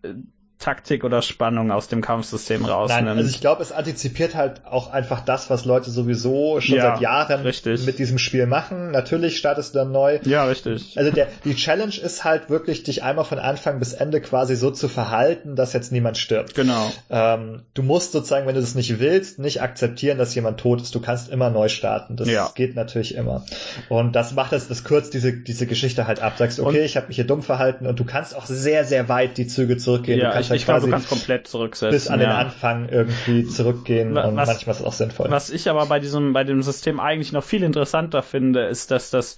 äh, 0.02 0.14
Taktik 0.60 1.04
oder 1.04 1.22
Spannung 1.22 1.72
aus 1.72 1.88
dem 1.88 2.02
Kampfsystem 2.02 2.66
rausnimmt. 2.66 3.06
Nein, 3.06 3.16
also 3.16 3.30
ich 3.30 3.40
glaube, 3.40 3.62
es 3.62 3.72
antizipiert 3.72 4.34
halt 4.34 4.66
auch 4.66 4.92
einfach 4.92 5.20
das, 5.20 5.48
was 5.48 5.64
Leute 5.64 5.90
sowieso 5.90 6.60
schon 6.60 6.76
ja, 6.76 6.82
seit 6.82 7.00
Jahren 7.00 7.40
richtig. 7.40 7.86
mit 7.86 7.98
diesem 7.98 8.18
Spiel 8.18 8.46
machen. 8.46 8.90
Natürlich 8.90 9.38
startest 9.38 9.74
du 9.74 9.78
dann 9.78 9.90
neu. 9.90 10.18
Ja, 10.24 10.44
richtig. 10.44 10.98
Also 10.98 11.10
der, 11.12 11.28
die 11.44 11.54
Challenge 11.54 11.94
ist 11.94 12.24
halt 12.24 12.50
wirklich, 12.50 12.82
dich 12.82 13.02
einmal 13.02 13.24
von 13.24 13.38
Anfang 13.38 13.78
bis 13.78 13.94
Ende 13.94 14.20
quasi 14.20 14.54
so 14.54 14.70
zu 14.70 14.88
verhalten, 14.88 15.56
dass 15.56 15.72
jetzt 15.72 15.92
niemand 15.92 16.18
stirbt. 16.18 16.54
Genau. 16.54 16.92
Ähm, 17.08 17.62
du 17.72 17.82
musst 17.82 18.12
sozusagen, 18.12 18.46
wenn 18.46 18.54
du 18.54 18.60
das 18.60 18.74
nicht 18.74 19.00
willst, 19.00 19.38
nicht 19.38 19.62
akzeptieren, 19.62 20.18
dass 20.18 20.34
jemand 20.34 20.60
tot 20.60 20.82
ist. 20.82 20.94
Du 20.94 21.00
kannst 21.00 21.30
immer 21.30 21.48
neu 21.48 21.70
starten. 21.70 22.16
Das 22.16 22.28
ja. 22.28 22.50
geht 22.54 22.76
natürlich 22.76 23.14
immer. 23.14 23.46
Und 23.88 24.14
das 24.14 24.34
macht 24.34 24.52
es, 24.52 24.68
das 24.68 24.84
kürzt 24.84 25.14
diese, 25.14 25.32
diese 25.32 25.66
Geschichte 25.66 26.06
halt 26.06 26.20
ab. 26.20 26.34
Sagst, 26.36 26.60
okay, 26.60 26.80
und, 26.80 26.84
ich 26.84 26.98
habe 26.98 27.06
mich 27.06 27.16
hier 27.16 27.26
dumm 27.26 27.42
verhalten 27.42 27.86
und 27.86 27.98
du 27.98 28.04
kannst 28.04 28.36
auch 28.36 28.44
sehr, 28.44 28.84
sehr 28.84 29.08
weit 29.08 29.38
die 29.38 29.46
Züge 29.46 29.78
zurückgehen. 29.78 30.20
Ja, 30.20 30.49
ich, 30.54 30.62
ich 30.62 30.66
glaube, 30.66 30.82
du 30.82 30.90
kannst 30.90 31.08
komplett 31.08 31.46
zurücksetzen. 31.46 31.90
Bis 31.92 32.08
an 32.08 32.20
ja. 32.20 32.26
den 32.26 32.46
Anfang 32.46 32.88
irgendwie 32.88 33.46
zurückgehen 33.46 34.14
was, 34.14 34.26
und 34.26 34.34
manchmal 34.34 34.74
ist 34.74 34.80
es 34.80 34.86
auch 34.86 34.92
sinnvoll. 34.92 35.30
Was 35.30 35.50
ich 35.50 35.68
aber 35.68 35.86
bei 35.86 36.00
diesem, 36.00 36.32
bei 36.32 36.44
dem 36.44 36.62
System 36.62 37.00
eigentlich 37.00 37.32
noch 37.32 37.44
viel 37.44 37.62
interessanter 37.62 38.22
finde, 38.22 38.66
ist, 38.66 38.90
dass 38.90 39.10
das, 39.10 39.36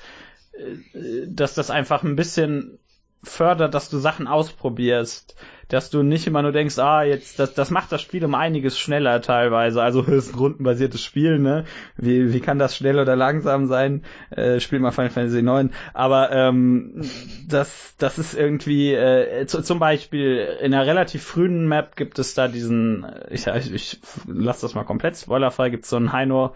äh, 0.53 1.27
dass 1.27 1.55
das 1.55 1.71
einfach 1.71 2.03
ein 2.03 2.17
bisschen 2.17 2.79
fördert, 3.23 3.75
dass 3.75 3.89
du 3.89 3.99
Sachen 3.99 4.27
ausprobierst 4.27 5.37
dass 5.73 5.89
du 5.89 6.03
nicht 6.03 6.27
immer 6.27 6.43
nur 6.43 6.53
denkst, 6.53 6.79
ah, 6.79 7.03
jetzt, 7.03 7.39
das, 7.39 7.55
das 7.55 7.71
macht 7.71 7.93
das 7.93 8.03
Spiel 8.03 8.25
um 8.25 8.35
einiges 8.35 8.79
schneller 8.79 9.23
teilweise. 9.23 9.83
Also 9.83 10.03
ein 10.07 10.23
rundenbasiertes 10.37 11.03
Spiel, 11.03 11.39
ne? 11.39 11.65
Wie, 11.97 12.33
wie 12.33 12.41
kann 12.41 12.59
das 12.59 12.77
schnell 12.77 12.99
oder 12.99 13.17
langsam 13.17 13.67
sein? 13.67 14.05
Äh, 14.31 14.61
spiel 14.61 14.81
mal 14.81 14.91
Final 14.91 15.11
Fantasy 15.11 15.43
9. 15.43 15.73
Aber 15.95 16.31
ähm, 16.31 17.03
das, 17.49 17.95
das 17.99 18.19
ist 18.19 18.35
irgendwie, 18.35 18.93
äh, 18.93 19.47
zu, 19.47 19.63
zum 19.63 19.79
Beispiel 19.79 20.59
in 20.61 20.75
einer 20.75 20.87
relativ 20.87 21.23
frühen 21.23 21.67
Map 21.67 21.97
gibt 21.97 22.19
es 22.19 22.35
da 22.35 22.49
diesen, 22.49 23.05
äh, 23.05 23.33
ich, 23.33 23.47
ich, 23.47 23.73
ich 23.73 24.01
lass 24.27 24.61
das 24.61 24.75
mal 24.75 24.85
komplett 24.85 25.17
spoilerfrei, 25.17 25.71
gibt 25.71 25.85
es 25.85 25.91
so 25.91 25.97
einen 25.97 26.13
Heino, 26.13 26.55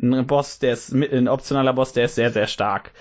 einen 0.00 0.26
Boss, 0.26 0.58
der 0.58 0.74
ist 0.74 0.92
ein 0.92 1.28
optionaler 1.28 1.72
Boss, 1.72 1.92
der 1.92 2.04
ist 2.04 2.14
sehr, 2.14 2.30
sehr 2.30 2.46
stark. 2.46 2.92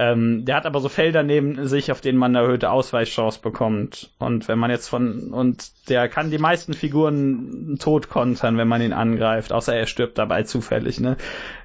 Ähm, 0.00 0.46
der 0.46 0.56
hat 0.56 0.64
aber 0.64 0.80
so 0.80 0.88
Felder 0.88 1.22
neben 1.22 1.68
sich, 1.68 1.92
auf 1.92 2.00
denen 2.00 2.16
man 2.16 2.34
eine 2.34 2.46
erhöhte 2.46 2.70
Ausweichchance 2.70 3.38
bekommt. 3.42 4.08
Und 4.18 4.48
wenn 4.48 4.58
man 4.58 4.70
jetzt 4.70 4.88
von, 4.88 5.30
und 5.30 5.90
der 5.90 6.08
kann 6.08 6.30
die 6.30 6.38
meisten 6.38 6.72
Figuren 6.72 7.76
tot 7.78 8.08
kontern, 8.08 8.56
wenn 8.56 8.66
man 8.66 8.80
ihn 8.80 8.94
angreift, 8.94 9.52
außer 9.52 9.74
er 9.76 9.84
stirbt 9.84 10.16
dabei 10.16 10.44
zufällig, 10.44 11.00
ne? 11.00 11.18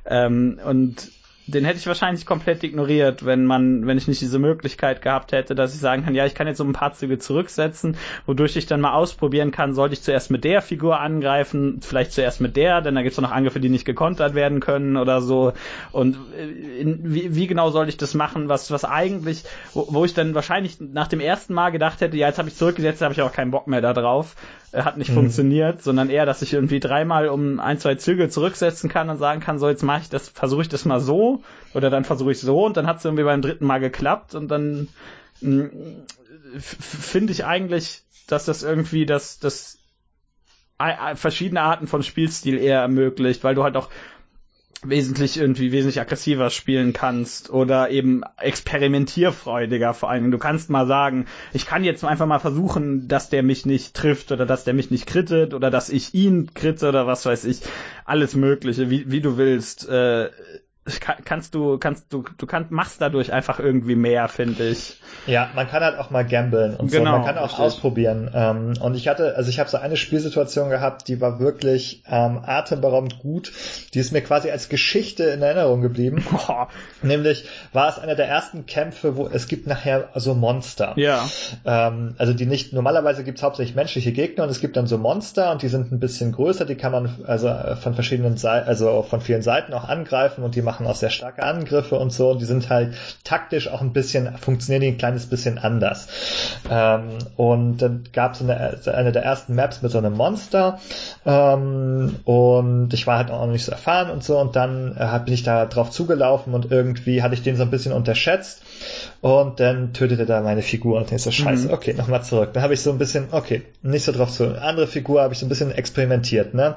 Ähm, 0.05 0.59
und 0.65 1.11
den 1.47 1.63
hätte 1.63 1.77
ich 1.77 1.87
wahrscheinlich 1.87 2.25
komplett 2.25 2.63
ignoriert, 2.63 3.25
wenn 3.25 3.45
man, 3.45 3.85
wenn 3.85 3.97
ich 3.97 4.07
nicht 4.07 4.21
diese 4.21 4.39
Möglichkeit 4.39 5.01
gehabt 5.01 5.31
hätte, 5.31 5.53
dass 5.53 5.73
ich 5.73 5.79
sagen 5.79 6.03
kann, 6.03 6.15
ja, 6.15 6.25
ich 6.25 6.33
kann 6.33 6.47
jetzt 6.47 6.57
so 6.57 6.63
ein 6.63 6.73
paar 6.73 6.93
Züge 6.93 7.19
zurücksetzen, 7.19 7.97
wodurch 8.25 8.55
ich 8.55 8.65
dann 8.65 8.81
mal 8.81 8.93
ausprobieren 8.93 9.51
kann, 9.51 9.73
sollte 9.73 9.93
ich 9.93 10.01
zuerst 10.01 10.31
mit 10.31 10.43
der 10.43 10.61
Figur 10.61 10.99
angreifen, 10.99 11.79
vielleicht 11.81 12.13
zuerst 12.13 12.41
mit 12.41 12.55
der, 12.55 12.81
denn 12.81 12.95
da 12.95 13.01
gibt 13.01 13.13
es 13.13 13.21
noch 13.21 13.31
Angriffe, 13.31 13.59
die 13.59 13.69
nicht 13.69 13.85
gekontert 13.85 14.33
werden 14.33 14.59
können 14.59 14.97
oder 14.97 15.21
so. 15.21 15.53
Und 15.91 16.17
äh, 16.37 16.81
in, 16.81 17.13
wie, 17.13 17.35
wie 17.35 17.47
genau 17.47 17.69
soll 17.69 17.89
ich 17.89 17.97
das 17.97 18.15
machen, 18.15 18.49
was, 18.49 18.71
was 18.71 18.83
eigentlich, 18.83 19.43
wo, 19.73 19.87
wo 19.89 20.05
ich 20.05 20.13
dann 20.13 20.33
wahrscheinlich 20.33 20.79
nach 20.79 21.07
dem 21.07 21.19
ersten 21.19 21.53
Mal 21.53 21.69
gedacht 21.69 22.01
hätte, 22.01 22.17
ja, 22.17 22.27
jetzt 22.27 22.39
habe 22.39 22.49
ich 22.49 22.55
zurückgesetzt, 22.55 23.01
habe 23.01 23.13
ich 23.13 23.21
auch 23.21 23.31
keinen 23.31 23.51
Bock 23.51 23.67
mehr 23.67 23.81
da 23.81 23.93
drauf 23.93 24.35
hat 24.73 24.97
nicht 24.97 25.09
mhm. 25.11 25.15
funktioniert, 25.15 25.81
sondern 25.81 26.09
eher, 26.09 26.25
dass 26.25 26.41
ich 26.41 26.53
irgendwie 26.53 26.79
dreimal 26.79 27.27
um 27.29 27.59
ein, 27.59 27.79
zwei 27.79 27.95
Züge 27.95 28.29
zurücksetzen 28.29 28.89
kann 28.89 29.09
und 29.09 29.17
sagen 29.17 29.41
kann, 29.41 29.59
so 29.59 29.69
jetzt 29.69 29.83
mache 29.83 30.01
ich 30.01 30.09
das, 30.09 30.29
versuche 30.29 30.63
ich 30.63 30.69
das 30.69 30.85
mal 30.85 30.99
so 30.99 31.43
oder 31.73 31.89
dann 31.89 32.05
versuche 32.05 32.31
ich 32.31 32.39
so 32.39 32.65
und 32.65 32.77
dann 32.77 32.87
hat 32.87 32.97
es 32.97 33.05
irgendwie 33.05 33.23
beim 33.23 33.41
dritten 33.41 33.65
Mal 33.65 33.79
geklappt 33.79 34.35
und 34.35 34.49
dann 34.49 34.87
hm, 35.41 35.69
finde 36.59 37.31
ich 37.31 37.45
eigentlich, 37.45 38.03
dass 38.27 38.45
das 38.45 38.63
irgendwie 38.63 39.05
das, 39.05 39.39
das 39.39 39.79
verschiedene 41.15 41.61
Arten 41.61 41.87
von 41.87 42.03
Spielstil 42.03 42.57
eher 42.57 42.81
ermöglicht, 42.81 43.43
weil 43.43 43.55
du 43.55 43.63
halt 43.63 43.77
auch 43.77 43.89
wesentlich 44.83 45.37
irgendwie 45.37 45.71
wesentlich 45.71 45.99
aggressiver 45.99 46.49
spielen 46.49 46.93
kannst 46.93 47.49
oder 47.49 47.89
eben 47.89 48.23
experimentierfreudiger 48.37 49.93
vor 49.93 50.09
allem. 50.09 50.31
Du 50.31 50.37
kannst 50.37 50.69
mal 50.69 50.87
sagen, 50.87 51.25
ich 51.53 51.65
kann 51.65 51.83
jetzt 51.83 52.03
einfach 52.03 52.27
mal 52.27 52.39
versuchen, 52.39 53.07
dass 53.07 53.29
der 53.29 53.43
mich 53.43 53.65
nicht 53.65 53.95
trifft 53.95 54.31
oder 54.31 54.45
dass 54.45 54.63
der 54.63 54.73
mich 54.73 54.91
nicht 54.91 55.07
krittet 55.07 55.53
oder 55.53 55.71
dass 55.71 55.89
ich 55.89 56.13
ihn 56.13 56.53
kritte 56.53 56.89
oder 56.89 57.07
was 57.07 57.25
weiß 57.25 57.45
ich. 57.45 57.61
Alles 58.05 58.35
Mögliche, 58.35 58.89
wie, 58.89 59.09
wie 59.09 59.21
du 59.21 59.37
willst. 59.37 59.87
Äh, 59.87 60.29
kannst 60.85 61.55
du, 61.55 61.79
kannst 61.79 62.13
du, 62.13 62.23
du 62.37 62.45
kannst, 62.45 62.69
machst 62.69 63.01
dadurch 63.01 63.33
einfach 63.33 63.59
irgendwie 63.59 63.95
mehr, 63.95 64.27
finde 64.27 64.67
ich. 64.69 65.01
Ja, 65.25 65.49
man 65.55 65.67
kann 65.67 65.83
halt 65.83 65.97
auch 65.97 66.11
mal 66.11 66.23
gamblen 66.23 66.75
und 66.75 66.91
genau, 66.91 67.11
so. 67.11 67.17
Man 67.17 67.25
kann 67.25 67.37
auch 67.39 67.43
richtig. 67.45 67.59
ausprobieren. 67.59 68.29
Ähm, 68.33 68.73
und 68.79 68.95
ich 68.95 69.07
hatte, 69.07 69.35
also 69.35 69.49
ich 69.49 69.59
habe 69.59 69.67
so 69.69 69.77
eine 69.77 69.97
Spielsituation 69.97 70.69
gehabt, 70.69 71.07
die 71.07 71.19
war 71.21 71.39
wirklich 71.39 72.03
ähm, 72.07 72.39
atemberaubend 72.45 73.17
gut. 73.19 73.51
Die 73.95 73.99
ist 73.99 74.11
mir 74.11 74.21
quasi 74.21 74.51
als 74.51 74.69
Geschichte 74.69 75.23
in 75.23 75.41
Erinnerung 75.41 75.81
geblieben. 75.81 76.23
Boah. 76.47 76.67
Nämlich 77.01 77.45
war 77.73 77.89
es 77.89 77.97
einer 77.97 78.15
der 78.15 78.27
ersten 78.27 78.67
Kämpfe, 78.67 79.17
wo 79.17 79.27
es 79.27 79.47
gibt 79.47 79.65
nachher 79.65 80.09
so 80.13 80.35
Monster. 80.35 80.93
Ja. 80.97 81.27
Ähm, 81.65 82.13
also 82.19 82.33
die 82.33 82.45
nicht, 82.45 82.73
normalerweise 82.73 83.23
gibt's 83.23 83.41
hauptsächlich 83.41 83.75
menschliche 83.75 84.11
Gegner 84.11 84.43
und 84.43 84.51
es 84.51 84.59
gibt 84.59 84.77
dann 84.77 84.85
so 84.85 84.99
Monster 84.99 85.51
und 85.51 85.63
die 85.63 85.67
sind 85.67 85.91
ein 85.91 85.99
bisschen 85.99 86.31
größer, 86.31 86.65
die 86.65 86.75
kann 86.75 86.91
man 86.91 87.25
also 87.25 87.51
von 87.81 87.95
verschiedenen 87.95 88.37
Seiten, 88.37 88.67
also 88.67 89.01
von 89.01 89.21
vielen 89.21 89.41
Seiten 89.41 89.73
auch 89.73 89.85
angreifen 89.85 90.43
und 90.43 90.53
die 90.53 90.61
machen 90.61 90.74
auch 90.83 90.95
sehr 90.95 91.09
starke 91.09 91.43
Angriffe 91.43 91.97
und 91.97 92.11
so. 92.11 92.31
Und 92.31 92.41
die 92.41 92.45
sind 92.45 92.69
halt 92.69 92.95
taktisch 93.23 93.69
auch 93.69 93.81
ein 93.81 93.93
bisschen, 93.93 94.37
funktionieren 94.37 94.81
die 94.81 94.87
ein 94.89 94.97
kleines 94.97 95.27
bisschen 95.27 95.57
anders. 95.57 96.07
Ähm, 96.69 97.17
und 97.37 97.77
dann 97.77 98.03
gab 98.11 98.33
es 98.33 98.41
eine, 98.41 98.79
eine 98.93 99.11
der 99.11 99.23
ersten 99.23 99.55
Maps 99.55 99.81
mit 99.81 99.91
so 99.91 99.97
einem 99.97 100.13
Monster 100.13 100.79
ähm, 101.25 102.15
und 102.25 102.93
ich 102.93 103.07
war 103.07 103.17
halt 103.17 103.31
auch 103.31 103.45
noch 103.45 103.51
nicht 103.51 103.65
so 103.65 103.71
erfahren 103.71 104.09
und 104.09 104.23
so 104.23 104.37
und 104.39 104.55
dann 104.55 104.95
äh, 104.97 105.19
bin 105.23 105.33
ich 105.33 105.43
da 105.43 105.65
drauf 105.65 105.91
zugelaufen 105.91 106.53
und 106.53 106.71
irgendwie 106.71 107.21
hatte 107.21 107.33
ich 107.33 107.43
den 107.43 107.55
so 107.55 107.63
ein 107.63 107.71
bisschen 107.71 107.93
unterschätzt 107.93 108.61
und 109.21 109.59
dann 109.59 109.93
tötete 109.93 110.25
da 110.25 110.41
meine 110.41 110.61
Figur 110.61 110.97
und 110.97 111.11
ich 111.11 111.21
so, 111.21 111.31
scheiße, 111.31 111.67
mhm. 111.67 111.73
okay, 111.73 111.93
nochmal 111.93 112.23
zurück. 112.23 112.51
Dann 112.53 112.63
habe 112.63 112.73
ich 112.73 112.81
so 112.81 112.91
ein 112.91 112.97
bisschen, 112.97 113.27
okay, 113.31 113.63
nicht 113.81 114.05
so 114.05 114.11
drauf 114.11 114.31
zu. 114.31 114.61
Andere 114.61 114.87
Figur 114.87 115.21
habe 115.21 115.33
ich 115.33 115.39
so 115.39 115.45
ein 115.45 115.49
bisschen 115.49 115.71
experimentiert, 115.71 116.53
ne? 116.53 116.75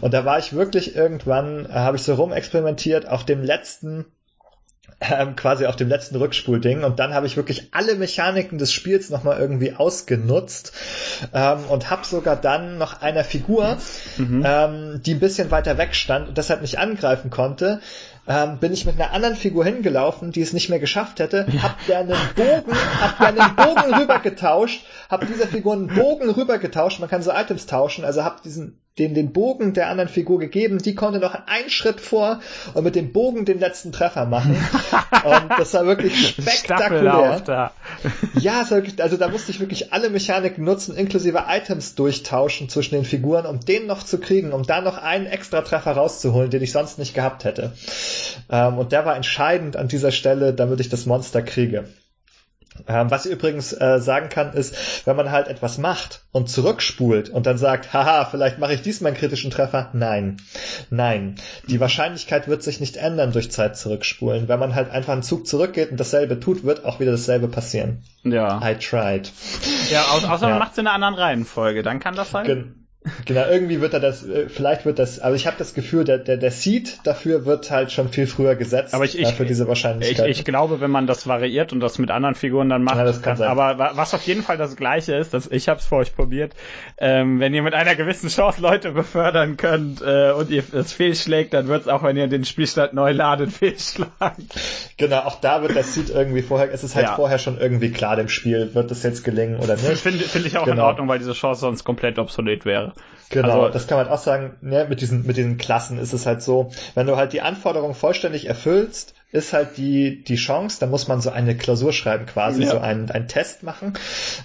Und 0.00 0.14
da 0.14 0.24
war 0.24 0.38
ich 0.38 0.52
wirklich 0.52 0.96
irgendwann, 0.96 1.66
äh, 1.66 1.72
habe 1.72 1.96
ich 1.96 2.02
so 2.02 2.14
rumexperimentiert 2.14 3.08
auf 3.08 3.24
dem 3.24 3.42
letzten 3.42 4.06
ähm, 5.00 5.34
quasi 5.34 5.66
auf 5.66 5.76
dem 5.76 5.88
letzten 5.88 6.16
Rückspulding 6.16 6.84
und 6.84 6.98
dann 6.98 7.14
habe 7.14 7.26
ich 7.26 7.36
wirklich 7.36 7.68
alle 7.72 7.94
Mechaniken 7.94 8.58
des 8.58 8.72
Spiels 8.72 9.08
nochmal 9.08 9.38
irgendwie 9.40 9.72
ausgenutzt 9.72 10.72
ähm, 11.32 11.64
und 11.68 11.90
habe 11.90 12.04
sogar 12.04 12.36
dann 12.36 12.76
noch 12.76 13.00
einer 13.00 13.24
Figur, 13.24 13.78
mhm. 14.18 14.44
ähm, 14.44 15.00
die 15.04 15.14
ein 15.14 15.20
bisschen 15.20 15.50
weiter 15.50 15.78
weg 15.78 15.94
stand 15.94 16.28
und 16.28 16.38
deshalb 16.38 16.60
nicht 16.60 16.78
angreifen 16.78 17.30
konnte, 17.30 17.80
ähm, 18.30 18.58
bin 18.58 18.72
ich 18.72 18.86
mit 18.86 18.94
einer 18.94 19.12
anderen 19.12 19.34
Figur 19.34 19.64
hingelaufen, 19.64 20.30
die 20.30 20.40
es 20.40 20.52
nicht 20.52 20.70
mehr 20.70 20.78
geschafft 20.78 21.18
hätte, 21.18 21.46
ja. 21.52 21.62
hab 21.64 21.86
der 21.86 21.98
einen 21.98 22.16
Bogen, 22.36 22.72
hab 23.00 23.18
der 23.18 23.26
einen 23.26 23.56
Bogen 23.56 23.94
rübergetauscht, 24.00 24.86
hab 25.08 25.26
dieser 25.26 25.48
Figur 25.48 25.72
einen 25.72 25.88
Bogen 25.88 26.30
rübergetauscht, 26.30 27.00
man 27.00 27.08
kann 27.08 27.22
so 27.22 27.32
Items 27.32 27.66
tauschen, 27.66 28.04
also 28.04 28.22
hab 28.22 28.44
diesen 28.44 28.78
den, 28.98 29.14
den 29.14 29.32
Bogen 29.32 29.72
der 29.72 29.88
anderen 29.88 30.08
Figur 30.08 30.38
gegeben, 30.38 30.78
die 30.78 30.94
konnte 30.94 31.20
noch 31.20 31.34
einen 31.46 31.70
Schritt 31.70 32.00
vor 32.00 32.40
und 32.74 32.84
mit 32.84 32.96
dem 32.96 33.12
Bogen 33.12 33.44
den 33.44 33.58
letzten 33.58 33.92
Treffer 33.92 34.26
machen. 34.26 34.56
und 35.24 35.50
das 35.58 35.72
war 35.74 35.86
wirklich 35.86 36.28
spektakulär. 36.28 37.40
Da. 37.40 37.72
ja, 38.40 38.66
also 38.98 39.16
da 39.16 39.28
musste 39.28 39.52
ich 39.52 39.60
wirklich 39.60 39.92
alle 39.92 40.10
Mechaniken 40.10 40.64
nutzen, 40.64 40.96
inklusive 40.96 41.44
Items 41.48 41.94
durchtauschen 41.94 42.68
zwischen 42.68 42.94
den 42.94 43.04
Figuren, 43.04 43.46
um 43.46 43.60
den 43.60 43.86
noch 43.86 44.02
zu 44.02 44.18
kriegen, 44.18 44.52
um 44.52 44.64
da 44.64 44.80
noch 44.80 44.98
einen 44.98 45.26
extra 45.26 45.62
Treffer 45.62 45.92
rauszuholen, 45.92 46.50
den 46.50 46.62
ich 46.62 46.72
sonst 46.72 46.98
nicht 46.98 47.14
gehabt 47.14 47.44
hätte. 47.44 47.72
Ähm, 48.50 48.78
und 48.78 48.92
der 48.92 49.04
war 49.04 49.16
entscheidend 49.16 49.76
an 49.76 49.88
dieser 49.88 50.10
Stelle, 50.10 50.52
damit 50.52 50.80
ich 50.80 50.88
das 50.88 51.06
Monster 51.06 51.42
kriege. 51.42 51.86
Ähm, 52.86 53.10
was 53.10 53.26
ich 53.26 53.32
übrigens 53.32 53.72
äh, 53.72 53.98
sagen 54.00 54.28
kann, 54.28 54.52
ist, 54.52 55.06
wenn 55.06 55.16
man 55.16 55.30
halt 55.30 55.48
etwas 55.48 55.78
macht 55.78 56.22
und 56.32 56.48
zurückspult 56.48 57.28
und 57.28 57.46
dann 57.46 57.58
sagt, 57.58 57.92
haha, 57.92 58.24
vielleicht 58.24 58.58
mache 58.58 58.72
ich 58.74 58.82
diesmal 58.82 59.10
einen 59.10 59.18
kritischen 59.18 59.50
Treffer. 59.50 59.90
Nein, 59.92 60.38
nein. 60.88 61.34
Die 61.68 61.80
Wahrscheinlichkeit 61.80 62.48
wird 62.48 62.62
sich 62.62 62.80
nicht 62.80 62.96
ändern 62.96 63.32
durch 63.32 63.50
Zeit 63.50 63.76
zurückspulen. 63.76 64.48
Wenn 64.48 64.60
man 64.60 64.74
halt 64.74 64.90
einfach 64.90 65.12
einen 65.12 65.22
Zug 65.22 65.46
zurückgeht 65.46 65.90
und 65.90 65.98
dasselbe 65.98 66.40
tut, 66.40 66.64
wird 66.64 66.84
auch 66.84 67.00
wieder 67.00 67.12
dasselbe 67.12 67.48
passieren. 67.48 68.02
Ja. 68.22 68.60
I 68.62 68.76
tried. 68.76 69.30
Ja, 69.90 70.02
außer 70.12 70.28
ja. 70.28 70.50
man 70.50 70.58
macht 70.58 70.72
es 70.72 70.78
in 70.78 70.86
einer 70.86 70.94
anderen 70.94 71.14
Reihenfolge, 71.14 71.82
dann 71.82 72.00
kann 72.00 72.14
das 72.14 72.30
sein. 72.30 72.46
Gen 72.46 72.79
Genau, 73.24 73.46
irgendwie 73.48 73.80
wird 73.80 73.94
er 73.94 74.00
das, 74.00 74.26
äh, 74.26 74.50
vielleicht 74.50 74.84
wird 74.84 74.98
das, 74.98 75.20
also 75.20 75.34
ich 75.34 75.46
habe 75.46 75.56
das 75.58 75.72
Gefühl, 75.72 76.04
der, 76.04 76.18
der, 76.18 76.36
der 76.36 76.50
Seed 76.50 76.98
dafür 77.04 77.46
wird 77.46 77.70
halt 77.70 77.92
schon 77.92 78.10
viel 78.10 78.26
früher 78.26 78.56
gesetzt 78.56 78.92
aber 78.92 79.06
ich, 79.06 79.18
ich, 79.18 79.32
für 79.32 79.46
diese 79.46 79.66
Wahrscheinlichkeit. 79.66 80.28
Ich, 80.28 80.40
ich 80.40 80.44
glaube, 80.44 80.82
wenn 80.82 80.90
man 80.90 81.06
das 81.06 81.26
variiert 81.26 81.72
und 81.72 81.80
das 81.80 81.98
mit 81.98 82.10
anderen 82.10 82.34
Figuren 82.34 82.68
dann 82.68 82.82
macht, 82.84 82.98
ja, 82.98 83.04
das 83.04 83.22
kann, 83.22 83.38
sein. 83.38 83.48
aber 83.48 83.78
was 83.96 84.12
auf 84.12 84.26
jeden 84.26 84.42
Fall 84.42 84.58
das 84.58 84.76
gleiche 84.76 85.14
ist, 85.14 85.32
dass 85.32 85.46
ich 85.46 85.70
habe 85.70 85.80
es 85.80 85.86
für 85.86 85.96
euch 85.96 86.14
probiert, 86.14 86.52
ähm, 86.98 87.40
wenn 87.40 87.54
ihr 87.54 87.62
mit 87.62 87.72
einer 87.72 87.94
gewissen 87.94 88.28
Chance 88.28 88.60
Leute 88.60 88.92
befördern 88.92 89.56
könnt 89.56 90.02
äh, 90.02 90.32
und 90.32 90.50
ihr 90.50 90.62
es 90.74 90.92
fehlschlägt, 90.92 91.54
dann 91.54 91.68
wird 91.68 91.82
es 91.82 91.88
auch, 91.88 92.02
wenn 92.02 92.18
ihr 92.18 92.26
den 92.26 92.44
Spielstand 92.44 92.92
neu 92.92 93.12
ladet, 93.12 93.50
fehlschlagen. 93.60 94.46
Genau, 94.98 95.20
auch 95.20 95.40
da 95.40 95.62
wird 95.62 95.74
das 95.74 95.94
Seed 95.94 96.10
irgendwie 96.10 96.42
vorher, 96.42 96.70
es 96.70 96.84
ist 96.84 96.96
halt 96.96 97.06
ja. 97.06 97.14
vorher 97.14 97.38
schon 97.38 97.58
irgendwie 97.58 97.92
klar 97.92 98.16
dem 98.16 98.28
Spiel, 98.28 98.74
wird 98.74 98.90
das 98.90 99.02
jetzt 99.04 99.24
gelingen 99.24 99.58
oder 99.58 99.76
nicht. 99.76 99.86
Finde 99.86 100.18
find 100.18 100.44
ich 100.44 100.58
auch 100.58 100.66
genau. 100.66 100.74
in 100.74 100.80
Ordnung, 100.80 101.08
weil 101.08 101.18
diese 101.18 101.32
Chance 101.32 101.62
sonst 101.62 101.84
komplett 101.84 102.18
obsolet 102.18 102.66
wäre. 102.66 102.89
Genau, 103.30 103.62
also, 103.62 103.72
das 103.72 103.86
kann 103.86 103.98
man 103.98 104.08
auch 104.08 104.18
sagen, 104.18 104.56
ja, 104.60 104.84
mit 104.86 105.00
diesen, 105.00 105.24
mit 105.24 105.36
diesen 105.36 105.56
Klassen 105.56 105.98
ist 105.98 106.12
es 106.12 106.26
halt 106.26 106.42
so, 106.42 106.72
wenn 106.94 107.06
du 107.06 107.16
halt 107.16 107.32
die 107.32 107.40
Anforderungen 107.40 107.94
vollständig 107.94 108.46
erfüllst, 108.46 109.14
ist 109.32 109.52
halt 109.52 109.76
die, 109.76 110.24
die 110.24 110.36
Chance, 110.36 110.78
da 110.80 110.86
muss 110.86 111.06
man 111.06 111.20
so 111.20 111.30
eine 111.30 111.56
Klausur 111.56 111.92
schreiben 111.92 112.26
quasi, 112.26 112.64
ja. 112.64 112.70
so 112.70 112.78
einen, 112.78 113.10
einen 113.10 113.28
Test 113.28 113.62
machen. 113.62 113.92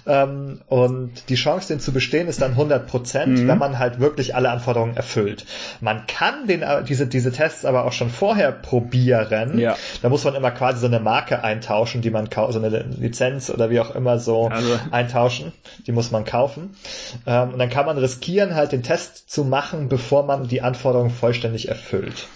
Ähm, 0.06 0.60
und 0.68 1.28
die 1.28 1.34
Chance, 1.34 1.68
den 1.68 1.80
zu 1.80 1.92
bestehen, 1.92 2.28
ist 2.28 2.40
dann 2.40 2.52
100 2.52 2.86
Prozent, 2.86 3.38
mhm. 3.38 3.48
wenn 3.48 3.58
man 3.58 3.78
halt 3.80 3.98
wirklich 3.98 4.36
alle 4.36 4.50
Anforderungen 4.50 4.96
erfüllt. 4.96 5.44
Man 5.80 6.06
kann 6.06 6.46
den, 6.46 6.64
diese, 6.88 7.08
diese 7.08 7.32
Tests 7.32 7.64
aber 7.64 7.84
auch 7.84 7.92
schon 7.92 8.10
vorher 8.10 8.52
probieren. 8.52 9.58
Ja. 9.58 9.76
Da 10.02 10.08
muss 10.08 10.24
man 10.24 10.36
immer 10.36 10.52
quasi 10.52 10.78
so 10.78 10.86
eine 10.86 11.00
Marke 11.00 11.42
eintauschen, 11.42 12.00
die 12.00 12.10
man 12.10 12.28
so 12.32 12.58
eine 12.58 12.68
Lizenz 12.68 13.50
oder 13.50 13.70
wie 13.70 13.80
auch 13.80 13.94
immer 13.94 14.20
so 14.20 14.48
also. 14.48 14.78
eintauschen. 14.92 15.52
Die 15.86 15.92
muss 15.92 16.12
man 16.12 16.24
kaufen. 16.24 16.76
Ähm, 17.26 17.54
und 17.54 17.58
dann 17.58 17.70
kann 17.70 17.86
man 17.86 17.98
riskieren, 17.98 18.54
halt 18.54 18.70
den 18.70 18.84
Test 18.84 19.30
zu 19.30 19.44
machen, 19.44 19.88
bevor 19.88 20.24
man 20.24 20.46
die 20.46 20.62
Anforderungen 20.62 21.10
vollständig 21.10 21.68
erfüllt 21.68 22.28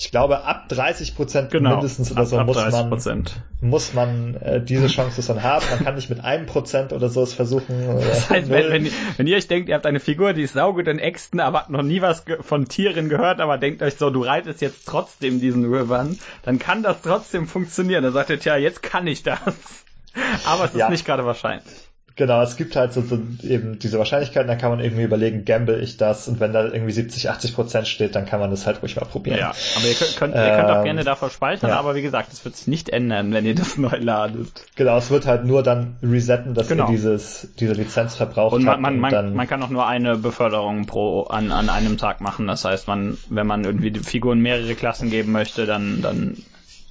ich 0.00 0.10
glaube, 0.10 0.44
ab 0.44 0.66
30 0.70 1.14
Prozent 1.14 1.50
genau, 1.50 1.72
mindestens 1.72 2.10
oder 2.10 2.22
ab, 2.22 2.26
so 2.26 2.38
ab 2.38 2.46
muss 2.46 3.04
man, 3.04 3.26
muss 3.60 3.92
man 3.92 4.34
äh, 4.36 4.64
diese 4.64 4.86
Chance 4.86 5.22
dann 5.26 5.42
haben. 5.42 5.62
Man 5.68 5.84
kann 5.84 5.94
nicht 5.94 6.08
mit 6.08 6.24
einem 6.24 6.46
Prozent 6.46 6.94
oder 6.94 7.10
so 7.10 7.22
es 7.22 7.34
versuchen. 7.34 7.86
Oder 7.86 8.00
das 8.06 8.30
heißt, 8.30 8.48
wenn, 8.48 8.72
wenn, 8.72 8.90
wenn, 9.18 9.26
ihr 9.26 9.36
euch 9.36 9.46
denkt, 9.46 9.68
ihr 9.68 9.74
habt 9.74 9.84
eine 9.84 10.00
Figur, 10.00 10.32
die 10.32 10.40
ist 10.40 10.54
saugut 10.54 10.88
in 10.88 10.98
Äxten, 10.98 11.38
aber 11.38 11.58
habt 11.58 11.70
noch 11.70 11.82
nie 11.82 12.00
was 12.00 12.24
von 12.40 12.66
Tieren 12.66 13.10
gehört, 13.10 13.42
aber 13.42 13.58
denkt 13.58 13.82
euch 13.82 13.96
so, 13.96 14.08
du 14.08 14.22
reitest 14.22 14.62
jetzt 14.62 14.86
trotzdem 14.86 15.38
diesen 15.38 15.66
Rivern, 15.66 16.18
dann 16.44 16.58
kann 16.58 16.82
das 16.82 17.02
trotzdem 17.02 17.46
funktionieren. 17.46 18.02
Dann 18.02 18.14
sagt 18.14 18.30
ihr, 18.30 18.40
tja, 18.40 18.56
jetzt 18.56 18.82
kann 18.82 19.06
ich 19.06 19.22
das. 19.22 19.38
Aber 20.46 20.64
es 20.64 20.70
ist 20.70 20.78
ja. 20.78 20.88
nicht 20.88 21.04
gerade 21.04 21.26
wahrscheinlich. 21.26 21.89
Genau, 22.16 22.42
es 22.42 22.56
gibt 22.56 22.76
halt 22.76 22.92
so, 22.92 23.02
so 23.02 23.18
eben 23.42 23.78
diese 23.78 23.98
Wahrscheinlichkeiten, 23.98 24.48
da 24.48 24.56
kann 24.56 24.70
man 24.70 24.80
irgendwie 24.80 25.04
überlegen, 25.04 25.44
gamble 25.44 25.80
ich 25.80 25.96
das 25.96 26.28
und 26.28 26.40
wenn 26.40 26.52
da 26.52 26.64
irgendwie 26.64 26.92
70, 26.92 27.30
80 27.30 27.54
Prozent 27.54 27.88
steht, 27.88 28.14
dann 28.14 28.26
kann 28.26 28.40
man 28.40 28.50
das 28.50 28.66
halt 28.66 28.82
ruhig 28.82 28.96
mal 28.96 29.06
probieren. 29.06 29.38
Ja, 29.38 29.52
aber 29.76 29.86
ihr 29.86 29.94
könnt, 29.94 30.16
könnt, 30.16 30.34
ähm, 30.34 30.44
ihr 30.44 30.56
könnt 30.56 30.70
auch 30.70 30.78
ähm, 30.78 30.84
gerne 30.84 31.04
davor 31.04 31.30
speichern, 31.30 31.70
ja. 31.70 31.78
aber 31.78 31.94
wie 31.94 32.02
gesagt, 32.02 32.32
es 32.32 32.44
wird 32.44 32.56
sich 32.56 32.66
nicht 32.66 32.88
ändern, 32.88 33.32
wenn 33.32 33.46
ihr 33.46 33.54
das 33.54 33.76
neu 33.76 33.96
ladet. 33.98 34.50
Genau, 34.76 34.96
es 34.98 35.10
wird 35.10 35.26
halt 35.26 35.44
nur 35.44 35.62
dann 35.62 35.96
resetten, 36.02 36.54
dass 36.54 36.68
genau. 36.68 36.86
ihr 36.86 36.90
dieses, 36.90 37.48
diese 37.58 37.72
Lizenz 37.72 38.14
verbraucht 38.16 38.54
und 38.54 38.64
man, 38.64 38.80
man, 38.80 38.94
und 38.94 39.00
man, 39.00 39.34
man 39.34 39.48
kann 39.48 39.62
auch 39.62 39.70
nur 39.70 39.86
eine 39.86 40.16
Beförderung 40.16 40.86
pro 40.86 41.22
an, 41.24 41.52
an 41.52 41.68
einem 41.68 41.98
Tag 41.98 42.20
machen. 42.20 42.46
Das 42.46 42.64
heißt, 42.64 42.88
man, 42.88 43.16
wenn 43.28 43.46
man 43.46 43.64
irgendwie 43.64 43.90
die 43.90 44.00
Figuren 44.00 44.40
mehrere 44.40 44.74
Klassen 44.74 45.10
geben 45.10 45.32
möchte, 45.32 45.66
dann, 45.66 46.02
dann 46.02 46.36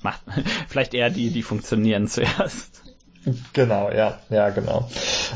macht 0.01 0.21
vielleicht 0.67 0.93
eher 0.93 1.09
die, 1.09 1.29
die 1.29 1.43
funktionieren 1.43 2.07
zuerst. 2.07 2.83
Genau, 3.53 3.91
ja, 3.91 4.19
ja, 4.29 4.49
genau. 4.49 4.87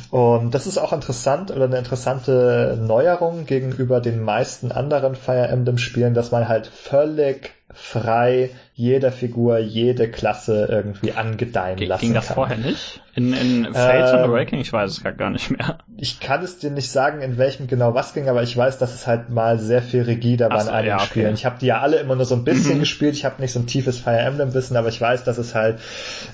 Und 0.09 0.51
das 0.51 0.67
ist 0.67 0.77
auch 0.77 0.93
interessant 0.93 1.51
oder 1.51 1.65
eine 1.65 1.77
interessante 1.77 2.77
Neuerung 2.81 3.45
gegenüber 3.45 3.99
den 3.99 4.21
meisten 4.21 4.71
anderen 4.71 5.15
Fire 5.15 5.47
Emblem 5.47 5.77
Spielen, 5.77 6.13
dass 6.13 6.31
man 6.31 6.47
halt 6.47 6.67
völlig 6.67 7.53
frei 7.73 8.51
jeder 8.75 9.11
Figur, 9.11 9.59
jede 9.59 10.09
Klasse 10.09 10.67
irgendwie 10.69 11.11
angedeihen 11.11 11.77
G 11.77 11.85
lassen 11.85 12.01
Ging 12.01 12.13
das 12.15 12.27
kann. 12.27 12.35
vorher 12.35 12.57
nicht? 12.57 13.01
In, 13.13 13.33
in 13.33 13.65
Fates 13.65 14.11
ähm, 14.11 14.17
and 14.17 14.29
Awakening? 14.29 14.61
Ich 14.61 14.73
weiß 14.73 14.89
es 14.89 15.03
gar 15.17 15.29
nicht 15.29 15.51
mehr. 15.51 15.77
Ich 15.97 16.19
kann 16.19 16.43
es 16.43 16.57
dir 16.57 16.71
nicht 16.71 16.89
sagen, 16.89 17.21
in 17.21 17.37
welchem 17.37 17.67
genau 17.67 17.93
was 17.93 18.15
ging, 18.15 18.29
aber 18.29 18.41
ich 18.41 18.57
weiß, 18.57 18.79
dass 18.79 18.95
es 18.95 19.05
halt 19.05 19.29
mal 19.29 19.59
sehr 19.59 19.83
viel 19.83 20.01
rigider 20.01 20.49
war 20.49 20.61
so, 20.61 20.69
in 20.69 20.73
einigen 20.73 20.89
ja, 20.89 20.95
okay. 20.95 21.05
Spielen. 21.05 21.33
Ich 21.35 21.45
habe 21.45 21.57
die 21.59 21.67
ja 21.67 21.81
alle 21.81 21.97
immer 21.97 22.15
nur 22.15 22.25
so 22.25 22.33
ein 22.33 22.43
bisschen 22.45 22.77
mhm. 22.77 22.79
gespielt. 22.79 23.13
Ich 23.13 23.25
habe 23.25 23.39
nicht 23.41 23.51
so 23.51 23.59
ein 23.59 23.67
tiefes 23.67 23.99
Fire 23.99 24.17
Emblem 24.17 24.55
Wissen, 24.55 24.75
aber 24.75 24.89
ich 24.89 24.99
weiß, 24.99 25.23
dass 25.23 25.37
es 25.37 25.53
halt 25.53 25.79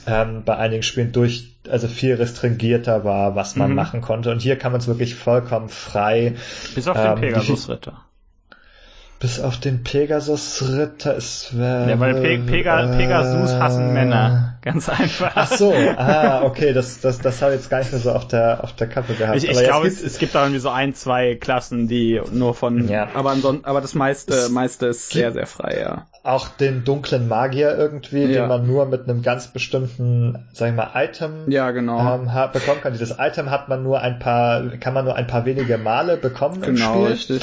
ähm, 0.07 0.43
bei 0.45 0.55
einigen 0.55 0.83
Spielen 0.83 1.11
durch 1.11 1.55
also 1.69 1.89
viel 1.89 2.15
restringierter 2.15 3.03
war, 3.03 3.35
was 3.35 3.57
man 3.57 3.71
mhm. 3.71 3.75
machen 3.75 3.99
konnte. 4.01 4.31
Und 4.31 4.41
hier 4.41 4.57
kann 4.57 4.71
man 4.71 4.79
es 4.79 4.87
wirklich 4.87 5.15
vollkommen 5.15 5.67
frei. 5.67 6.35
Bis 6.73 6.87
auf 6.87 6.95
den 6.95 7.05
ähm, 7.05 7.15
Pegasus-Ritter. 7.19 8.05
Bis 9.19 9.37
auf 9.41 9.59
den 9.59 9.83
Pegasus-Ritter 9.83 11.15
ist 11.15 11.51
Ja, 11.53 11.99
weil 11.99 12.13
Pe 12.21 12.37
Pega, 12.39 12.87
Pegasus 12.87 13.53
hassen 13.53 13.93
Männer. 13.93 14.55
Ganz 14.61 14.87
einfach. 14.87 15.31
Ach 15.35 15.51
so, 15.51 15.73
ah, 15.73 16.43
okay, 16.43 16.71
das, 16.73 17.01
das, 17.01 17.19
das 17.19 17.41
habe 17.41 17.53
ich 17.53 17.59
jetzt 17.59 17.69
gar 17.69 17.79
nicht 17.79 17.91
mehr 17.91 17.99
so 17.99 18.11
auf 18.13 18.27
der, 18.27 18.63
auf 18.63 18.73
der 18.73 18.87
Kappe 18.87 19.13
gehabt. 19.15 19.37
Ich, 19.37 19.49
ich 19.49 19.59
glaube, 19.61 19.87
es, 19.87 20.01
es 20.01 20.19
gibt 20.19 20.35
da 20.35 20.43
irgendwie 20.43 20.59
so 20.61 20.69
ein, 20.69 20.93
zwei 20.95 21.35
Klassen, 21.35 21.87
die 21.89 22.21
nur 22.31 22.53
von, 22.55 22.87
Ja. 22.87 23.09
aber 23.13 23.31
ansonsten, 23.31 23.65
aber 23.65 23.81
das 23.81 23.93
meiste, 23.93 24.33
Es 24.33 24.49
meiste 24.51 24.87
ist 24.87 25.09
sehr, 25.09 25.33
sehr 25.33 25.47
frei, 25.47 25.79
ja. 25.81 26.05
auch 26.23 26.47
den 26.47 26.83
dunklen 26.85 27.27
Magier 27.27 27.77
irgendwie, 27.77 28.23
Ja. 28.23 28.41
den 28.41 28.47
man 28.47 28.65
nur 28.67 28.85
mit 28.85 29.03
einem 29.09 29.21
ganz 29.21 29.47
bestimmten, 29.47 30.45
sag 30.53 30.69
ich 30.69 30.75
mal, 30.75 30.91
Item 30.95 31.49
Ja, 31.51 31.71
genau. 31.71 31.99
ähm, 32.15 32.33
ha- 32.33 32.47
bekommen 32.47 32.79
kann. 32.81 32.93
Dieses 32.93 33.15
Item 33.19 33.49
hat 33.51 33.67
man 33.69 33.83
nur 33.83 33.99
ein 34.01 34.19
paar, 34.19 34.61
kann 34.79 34.93
man 34.93 35.03
nur 35.05 35.15
ein 35.15 35.27
paar 35.27 35.45
wenige 35.45 35.77
Male 35.77 36.15
bekommen 36.17 36.63
im 36.63 36.75
genau, 36.75 36.93
Spiel. 36.93 37.07
richtig. 37.07 37.41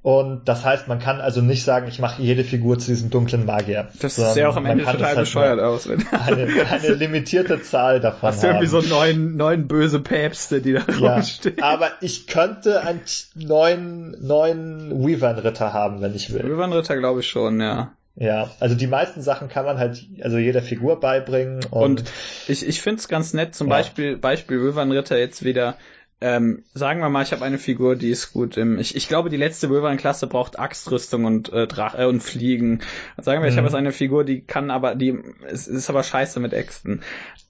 Und 0.00 0.48
das 0.48 0.64
heißt, 0.64 0.86
man 0.86 1.00
kann 1.00 1.20
also 1.20 1.40
nicht 1.42 1.64
sagen, 1.64 1.88
ich 1.88 1.98
mache 1.98 2.22
jede 2.22 2.44
Figur 2.44 2.78
zu 2.78 2.86
diesem 2.92 3.10
dunklen 3.10 3.44
Magier. 3.44 3.88
Das 4.00 4.14
sondern 4.14 4.34
sähe 4.34 4.48
auch 4.48 4.56
am 4.56 4.64
Ende 4.64 4.84
total 4.84 5.02
halt 5.08 5.18
bescheuert 5.18 5.58
aus, 5.60 5.88
Eine, 6.26 6.46
eine 6.70 6.94
limitierte 6.94 7.60
Zahl 7.62 7.98
davon 8.00 8.28
hast 8.28 8.42
du 8.42 8.46
irgendwie 8.46 8.68
so 8.68 8.80
neun, 8.80 9.36
neun 9.36 9.66
böse 9.66 9.98
Päpste, 9.98 10.62
die 10.62 10.74
da 10.74 10.82
ja, 11.00 11.14
rumstehen. 11.14 11.60
aber 11.62 11.90
ich 12.00 12.28
könnte 12.28 12.82
einen 12.82 13.00
neuen, 13.34 14.16
neuen 14.24 15.04
Weavern-Ritter 15.04 15.72
haben, 15.72 16.00
wenn 16.00 16.14
ich 16.14 16.32
will. 16.32 16.42
Ritter 16.42 16.96
glaube 16.96 17.20
ich 17.20 17.28
schon, 17.28 17.60
ja. 17.60 17.92
Ja, 18.20 18.50
also 18.58 18.74
die 18.74 18.88
meisten 18.88 19.22
Sachen 19.22 19.48
kann 19.48 19.64
man 19.64 19.78
halt 19.78 20.04
also 20.22 20.38
jeder 20.38 20.60
Figur 20.60 20.98
beibringen 20.98 21.60
und, 21.70 22.00
Und 22.00 22.04
ich, 22.48 22.66
ich 22.66 22.82
finde 22.82 22.98
es 22.98 23.08
ganz 23.08 23.32
nett, 23.32 23.54
zum 23.54 23.68
Ja. 23.68 23.76
Beispiel, 23.76 24.16
Beispiel 24.16 24.60
Wilvan 24.60 24.90
Ritter 24.90 25.18
jetzt 25.18 25.44
wieder. 25.44 25.76
Ähm, 26.20 26.64
sagen 26.74 26.98
wir 27.00 27.08
mal, 27.10 27.22
ich 27.22 27.30
habe 27.30 27.44
eine 27.44 27.58
Figur, 27.58 27.94
die 27.94 28.10
ist 28.10 28.32
gut 28.32 28.56
im. 28.56 28.80
Ich, 28.80 28.96
ich 28.96 29.06
glaube, 29.06 29.30
die 29.30 29.36
letzte 29.36 29.70
Wilvan-Klasse 29.70 30.26
braucht 30.26 30.58
Axtrüstung 30.58 31.24
und 31.26 31.52
äh, 31.52 31.68
Drach 31.68 31.96
äh, 31.96 32.06
und 32.06 32.20
Fliegen. 32.24 32.80
Sagen 33.16 33.40
wir, 33.40 33.48
ich 33.48 33.54
Mhm. 33.54 33.58
habe 33.58 33.68
jetzt 33.68 33.76
eine 33.76 33.92
Figur, 33.92 34.24
die 34.24 34.40
kann 34.40 34.72
aber, 34.72 34.96
die 34.96 35.16
es 35.46 35.68
ist 35.68 35.88
aber 35.90 36.02
scheiße 36.02 36.40
mit 36.40 36.52
Äxten. 36.54 37.02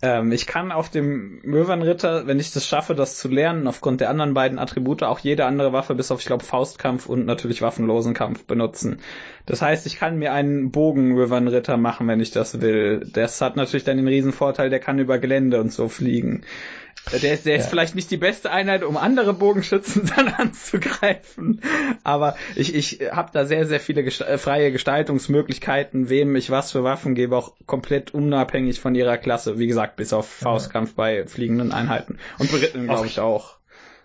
Ähm, 0.03 0.33
ich 0.33 0.47
kann 0.47 0.71
auf 0.71 0.91
dem 0.91 1.41
Wilvan-Ritter, 1.45 2.27
wenn 2.27 2.39
ich 2.39 2.53
das 2.53 2.67
schaffe, 2.67 2.95
das 2.95 3.17
zu 3.17 3.29
lernen, 3.29 3.67
aufgrund 3.67 4.03
der 4.03 4.11
anderen 4.11 4.35
beiden 4.35 4.59
Attribute 4.59 5.03
auch 5.03 5.19
jede 5.21 5.47
andere 5.47 5.73
Waffe 5.73 5.95
bis 5.95 6.11
auf, 6.11 6.21
ich 6.21 6.27
glaube, 6.27 6.45
Faustkampf 6.45 7.07
und 7.07 7.25
natürlich 7.25 7.63
waffenlosen 7.63 8.13
Kampf 8.13 8.45
benutzen. 8.45 9.01
Das 9.47 9.63
heißt, 9.63 9.87
ich 9.87 9.97
kann 9.97 10.19
mir 10.19 10.35
einen 10.35 10.71
Bogen-Wilvan-Ritter 10.73 11.79
machen, 11.79 12.07
wenn 12.07 12.21
ich 12.21 12.33
das 12.33 12.61
will. 12.61 13.09
Das 13.15 13.41
hat 13.41 13.57
natürlich 13.57 13.85
dann 13.85 13.97
den 13.97 14.09
Riesenvorteil, 14.09 14.69
der 14.69 14.79
kann 14.81 14.99
über 14.99 15.19
Gelände 15.19 15.59
und 15.59 15.73
so 15.73 15.89
fliegen. 15.89 16.43
Der 17.13 17.35
ist, 17.35 17.47
der 17.47 17.57
ist 17.57 17.65
Ja. 17.65 17.71
vielleicht 17.71 17.95
nicht 17.95 18.11
die 18.11 18.17
beste 18.17 18.51
Einheit, 18.51 18.83
um 18.83 18.97
andere 18.97 19.33
Bogenschützen 19.35 20.11
dann 20.17 20.29
anzugreifen, 20.29 21.61
aber 22.05 22.37
ich, 22.57 22.75
ich 22.75 23.01
habe 23.13 23.31
da 23.33 23.45
sehr, 23.45 23.67
sehr 23.67 23.81
viele 23.81 24.03
gesta- 24.03 24.25
äh, 24.25 24.39
freie 24.39 24.73
Gestaltungsmöglichkeiten, 24.73 26.09
wem 26.09 26.35
ich 26.37 26.51
was 26.51 26.73
für 26.73 26.85
Waffen 26.85 27.15
gebe, 27.15 27.37
auch 27.37 27.53
komplett 27.67 28.15
unabhängig 28.15 28.81
von 28.81 28.95
ihrer 28.95 29.19
Klasse. 29.19 29.59
Wie 29.59 29.67
gesagt, 29.67 29.97
bis 29.97 30.13
auf 30.13 30.29
Faustkampf 30.29 30.95
bei 30.95 31.27
fliegenden 31.27 31.73
Einheiten. 31.73 32.19
Und 32.39 32.51
beritten, 32.51 32.85
glaube 32.85 33.07
ich, 33.07 33.21
auch. 33.21 33.58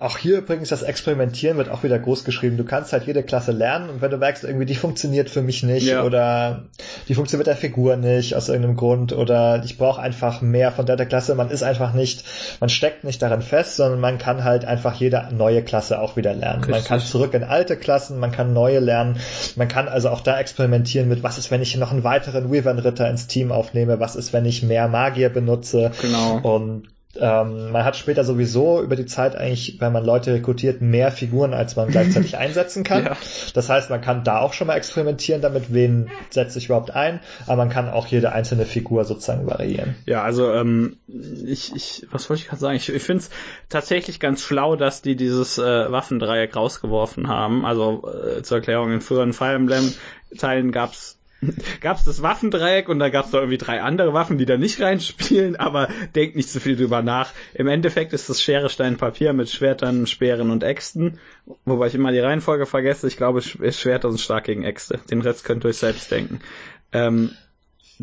Auch 0.04 0.18
hier 0.18 0.40
übrigens 0.40 0.70
das 0.70 0.84
Experimentieren 0.84 1.58
wird 1.58 1.70
auch 1.70 1.84
wieder 1.84 1.98
groß 1.98 2.26
geschrieben. 2.26 2.58
Du 2.58 2.66
kannst 2.66 2.92
halt 2.92 3.06
jede 3.06 3.24
Klasse 3.24 3.52
lernen 3.54 3.90
und 3.90 4.02
wenn 4.02 4.12
du 4.12 4.18
merkst, 4.18 4.44
irgendwie 4.44 4.66
die 4.66 4.76
funktioniert 4.76 5.30
für 5.30 5.42
mich 5.42 5.64
nicht 5.64 5.88
Ja. 5.88 6.04
oder 6.04 6.66
die 7.08 7.16
funktioniert 7.16 7.48
mit 7.48 7.56
der 7.56 7.56
Figur 7.62 7.96
nicht 7.96 8.36
aus 8.36 8.50
irgendeinem 8.50 8.76
Grund 8.76 9.14
oder 9.14 9.62
ich 9.64 9.78
brauche 9.78 10.02
einfach 10.02 10.42
mehr 10.42 10.72
von 10.74 10.86
der, 10.86 10.98
der 10.98 11.06
Klasse, 11.06 11.36
man 11.36 11.50
ist 11.50 11.64
einfach 11.64 11.94
nicht, 11.94 12.24
man 12.60 12.70
steckt 12.70 13.04
nicht 13.06 13.22
darin 13.22 13.42
fest, 13.42 13.78
sondern 13.78 14.00
man 14.02 14.18
kann 14.18 14.44
halt 14.44 14.66
einfach 14.66 14.94
jede 14.96 15.30
neue 15.32 15.64
Klasse 15.64 16.00
auch 16.00 16.18
wieder 16.18 16.34
lernen. 16.34 16.62
Man 16.62 16.72
Richtig. 16.72 16.88
kann 16.90 17.00
zurück 17.00 17.34
in 17.34 17.44
alte 17.44 17.78
Klassen, 17.78 18.20
man 18.20 18.32
kann 18.34 18.52
neue 18.54 18.80
lernen, 18.80 19.18
man 19.56 19.68
kann 19.70 19.88
also 19.88 20.10
auch 20.10 20.22
da 20.22 20.38
experimentieren 20.40 21.08
mit, 21.08 21.24
was 21.24 21.38
ist, 21.38 21.50
wenn 21.50 21.62
ich 21.62 21.78
noch 21.78 21.92
einen 21.92 22.04
weiteren 22.04 22.52
Wyvern-Ritter 22.52 23.10
ins 23.10 23.28
Team 23.28 23.52
aufnehme, 23.54 24.00
was 24.02 24.16
ist, 24.18 24.34
wenn 24.34 24.46
ich 24.46 24.64
mehr 24.64 24.88
Magier 24.90 25.30
benutze 25.30 25.92
Genau. 26.02 26.40
und 26.44 26.90
ähm, 27.20 27.72
man 27.72 27.86
hat 27.86 27.96
später 27.96 28.24
sowieso 28.24 28.82
über 28.82 28.96
die 28.96 29.06
Zeit 29.06 29.36
eigentlich, 29.36 29.78
wenn 29.80 29.94
man 29.94 30.04
Leute 30.04 30.34
rekrutiert, 30.34 30.82
mehr 30.82 31.12
Figuren, 31.12 31.54
als 31.54 31.76
man 31.76 31.90
gleichzeitig 31.90 32.38
einsetzen 32.38 32.84
kann. 32.84 33.06
Ja. 33.06 33.18
Das 33.54 33.70
heißt, 33.70 33.90
man 33.90 34.02
kann 34.02 34.24
da 34.24 34.40
auch 34.40 34.54
schon 34.54 34.68
mal 34.68 34.76
experimentieren 34.76 35.42
damit, 35.42 35.74
wen 35.74 36.10
setze 36.30 36.58
ich 36.58 36.66
überhaupt 36.66 36.92
ein, 36.92 37.20
aber 37.46 37.58
man 37.58 37.70
kann 37.70 37.90
auch 37.90 38.08
jede 38.08 38.32
einzelne 38.32 38.66
Figur 38.66 39.06
sozusagen 39.06 39.46
variieren. 39.46 39.96
Ja, 40.06 40.24
also 40.24 40.52
ähm, 40.52 40.98
ich, 41.08 41.76
ich, 41.76 42.08
was 42.12 42.30
wollte 42.30 42.42
ich 42.42 42.48
gerade 42.48 42.62
sagen? 42.62 42.76
Ich, 42.78 42.90
ich 42.90 43.04
finde 43.04 43.24
es 43.24 43.30
tatsächlich 43.70 44.20
ganz 44.20 44.42
schlau, 44.42 44.76
dass 44.76 45.02
die 45.02 45.16
dieses 45.16 45.58
äh, 45.60 45.92
Waffendreieck 45.92 46.56
rausgeworfen 46.56 47.28
haben. 47.28 47.66
Also 47.66 48.10
äh, 48.10 48.42
zur 48.42 48.58
Erklärung, 48.58 48.92
in 48.92 49.02
früheren 49.02 49.34
Fire 49.34 49.54
Emblem 49.54 49.94
Teilen 50.38 50.72
gab's 50.72 51.20
gab's 51.82 52.04
das 52.04 52.22
Waffendreieck 52.22 52.90
und 52.90 53.00
da 53.00 53.10
gab's 53.10 53.32
da 53.32 53.40
irgendwie 53.40 53.58
drei 53.58 53.82
andere 53.82 54.14
Waffen, 54.14 54.38
die 54.38 54.46
da 54.46 54.58
nicht 54.58 54.82
reinspielen, 54.82 55.56
aber 55.56 55.88
denkt 56.16 56.36
nicht 56.36 56.50
so 56.50 56.60
viel 56.60 56.76
drüber 56.76 57.02
nach. 57.02 57.32
Im 57.54 57.68
Endeffekt 57.68 58.14
ist 58.14 58.30
das 58.30 58.42
Schere, 58.42 58.70
Stein, 58.70 58.98
Papier 58.98 59.34
mit 59.34 59.50
Schwertern, 59.50 60.08
Speeren 60.08 60.52
und 60.52 60.64
Äxten, 60.64 61.20
wobei 61.66 61.88
ich 61.88 61.96
immer 61.96 62.12
die 62.12 62.20
Reihenfolge 62.20 62.66
vergesse. 62.66 63.08
Ich 63.08 63.18
glaube, 63.18 63.40
Sch- 63.40 63.72
Schwerter 63.72 64.10
sind 64.10 64.20
stark 64.22 64.46
gegen 64.46 64.64
Äxte. 64.64 65.00
Den 65.10 65.22
Rest 65.22 65.44
könnt 65.44 65.66
ihr 65.66 65.70
euch 65.70 65.78
selbst 65.78 66.12
denken. 66.12 66.40
Ähm, 66.92 67.32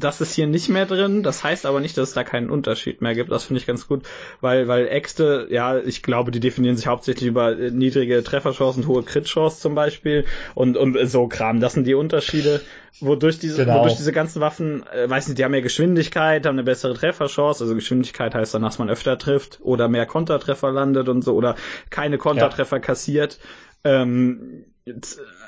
das 0.01 0.21
ist 0.21 0.35
hier 0.35 0.47
nicht 0.47 0.69
mehr 0.69 0.87
drin. 0.87 1.23
Das 1.23 1.45
heißt 1.45 1.67
aber 1.67 1.81
nicht, 1.81 1.97
dass 1.97 2.09
es 2.09 2.15
da 2.15 2.25
keinen 2.25 2.51
Unterschied 2.51 3.01
mehr 3.03 3.15
gibt. 3.15 3.31
Das 3.31 3.45
finde 3.45 3.61
ich 3.61 3.67
ganz 3.67 3.87
gut, 3.87 4.03
weil, 4.41 4.69
weil 4.69 4.89
Äxte, 4.89 5.47
ja, 5.51 5.79
ich 5.79 6.03
glaube, 6.03 6.31
die 6.31 6.41
definieren 6.41 6.77
sich 6.77 6.87
hauptsächlich 6.87 7.29
über 7.29 7.59
äh, 7.59 7.71
niedrige 7.71 8.23
Trefferchancen, 8.23 8.87
hohe 8.87 9.03
Crit-Chance 9.03 9.61
zum 9.61 9.75
Beispiel 9.75 10.25
und, 10.55 10.77
und 10.77 10.97
so 11.07 11.29
Kram. 11.29 11.61
Das 11.61 11.75
sind 11.75 11.87
die 11.87 11.95
Unterschiede, 11.95 12.61
wodurch 13.01 13.39
diese, 13.39 13.65
Genau. 13.65 13.81
wodurch 13.81 13.97
diese 13.97 14.13
ganzen 14.13 14.41
Waffen, 14.41 14.85
äh, 14.93 15.09
weiß 15.09 15.29
nicht, 15.29 15.39
die 15.39 15.45
haben 15.45 15.53
mehr 15.53 15.63
Geschwindigkeit, 15.63 16.47
haben 16.47 16.57
eine 16.57 16.65
bessere 16.65 16.95
Trefferchance. 16.95 17.63
Also 17.63 17.75
Geschwindigkeit 17.75 18.35
heißt 18.35 18.55
dann, 18.55 18.63
dass 18.63 18.79
man 18.79 18.91
öfter 18.91 19.19
trifft 19.19 19.61
oder 19.63 19.89
mehr 19.89 20.07
Kontertreffer 20.07 20.73
landet 20.73 21.09
und 21.09 21.23
so 21.23 21.35
oder 21.35 21.57
keine 21.91 22.19
Kontertreffer 22.19 22.81
kassiert. 22.81 23.39
Ähm, 23.85 24.65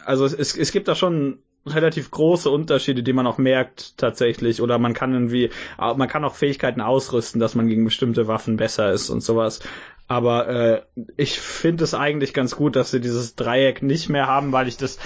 also 0.05 0.25
es, 0.25 0.35
es, 0.35 0.57
es 0.57 0.73
gibt 0.73 0.89
da 0.89 0.95
schon 0.95 1.39
relativ 1.67 2.11
große 2.11 2.51
Unterschiede, 2.51 3.03
die 3.03 3.13
man 3.13 3.27
auch 3.27 3.39
merkt 3.39 3.97
tatsächlich. 3.99 4.61
Oder 4.61 4.79
man 4.79 4.95
kann 4.95 5.13
irgendwie, 5.13 5.51
man 5.79 6.09
kann 6.09 6.25
auch 6.25 6.35
Fähigkeiten 6.35 6.81
ausrüsten, 6.81 7.41
dass 7.41 7.55
man 7.55 7.69
gegen 7.69 7.85
bestimmte 7.85 8.27
Waffen 8.27 8.57
besser 8.57 8.93
ist 8.93 9.11
und 9.11 9.23
sowas. 9.23 9.61
Aber 10.09 10.49
äh, 10.49 10.83
ich 11.17 11.41
finde 11.41 11.85
es 11.85 11.95
eigentlich 11.95 12.35
ganz 12.35 12.57
gut, 12.57 12.77
dass 12.77 12.91
sie 12.91 13.01
dieses 13.01 13.37
Dreieck 13.37 13.83
nicht 13.83 14.09
mehr 14.09 14.27
haben, 14.27 14.53
weil 14.53 14.69
ich 14.69 14.77
das 14.77 14.99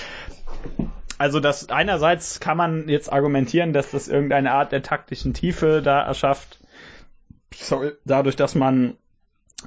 also 1.19 1.41
das 1.41 1.71
einerseits 1.71 2.41
kann 2.41 2.57
man 2.57 2.89
jetzt 2.89 3.11
argumentieren, 3.11 3.73
dass 3.73 3.91
das 3.91 4.09
irgendeine 4.09 4.53
Art 4.53 4.73
der 4.73 4.83
taktischen 4.83 5.33
Tiefe 5.33 5.81
da 5.83 6.03
erschafft. 6.03 6.59
Sorry, 7.55 7.93
dadurch, 8.05 8.37
dass 8.37 8.55
man 8.55 8.97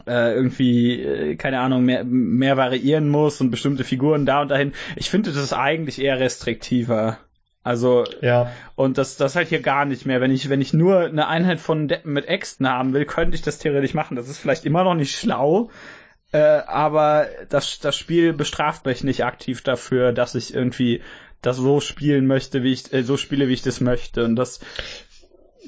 äh, 0.07 0.33
irgendwie, 0.33 1.01
äh, 1.01 1.35
keine 1.35 1.59
Ahnung, 1.59 1.83
mehr, 1.83 2.03
mehr 2.03 2.57
variieren 2.57 3.09
muss 3.09 3.41
und 3.41 3.51
bestimmte 3.51 3.83
Figuren 3.83 4.25
da 4.25 4.41
und 4.41 4.49
dahin. 4.49 4.73
Ich 4.95 5.09
finde 5.09 5.31
das 5.31 5.43
ist 5.43 5.53
eigentlich 5.53 6.01
eher 6.01 6.19
restriktiver. 6.19 7.17
Also, 7.63 8.05
Ja, 8.21 8.51
und 8.75 8.97
das, 8.97 9.17
das 9.17 9.35
halt 9.35 9.49
hier 9.49 9.61
gar 9.61 9.85
nicht 9.85 10.05
mehr. 10.05 10.21
Wenn 10.21 10.31
ich, 10.31 10.49
wenn 10.49 10.61
ich 10.61 10.73
nur 10.73 11.01
eine 11.01 11.27
Einheit 11.27 11.59
von 11.59 11.87
Deppen 11.87 12.13
mit 12.13 12.27
Äxten 12.27 12.67
haben 12.67 12.93
will, 12.93 13.05
könnte 13.05 13.35
ich 13.35 13.41
das 13.41 13.59
theoretisch 13.59 13.93
machen. 13.93 14.15
Das 14.15 14.29
ist 14.29 14.39
vielleicht 14.39 14.65
immer 14.65 14.83
noch 14.83 14.95
nicht 14.95 15.15
schlau, 15.15 15.69
äh, 16.31 16.37
aber 16.39 17.27
das, 17.49 17.79
das 17.79 17.95
Spiel 17.95 18.33
bestraft 18.33 18.85
mich 18.85 19.03
nicht 19.03 19.25
aktiv 19.25 19.61
dafür, 19.61 20.13
dass 20.13 20.35
ich 20.35 20.53
irgendwie 20.53 21.01
das 21.41 21.57
so 21.57 21.79
spielen 21.79 22.27
möchte, 22.27 22.63
wie 22.63 22.73
ich, 22.73 22.91
äh, 22.93 23.03
so 23.03 23.17
spiele, 23.17 23.47
wie 23.47 23.53
ich 23.53 23.61
das 23.61 23.81
möchte. 23.81 24.23
Und 24.23 24.35
das 24.35 24.59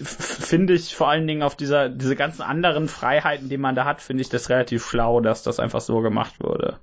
finde 0.04 0.74
ich 0.74 0.96
vor 0.96 1.10
allen 1.10 1.28
Dingen 1.28 1.44
auf 1.44 1.56
dieser, 1.56 1.90
diese 1.90 2.16
ganzen 2.16 2.42
anderen 2.42 2.88
Freiheiten, 2.88 3.50
die 3.50 3.58
man 3.58 3.76
da 3.76 3.86
hat, 3.86 4.02
finde 4.02 4.22
ich 4.22 4.30
das 4.30 4.50
relativ 4.50 4.86
schlau, 4.86 5.22
dass 5.22 5.44
das 5.44 5.60
einfach 5.60 5.82
so 5.82 6.02
gemacht 6.02 6.36
wurde. 6.40 6.78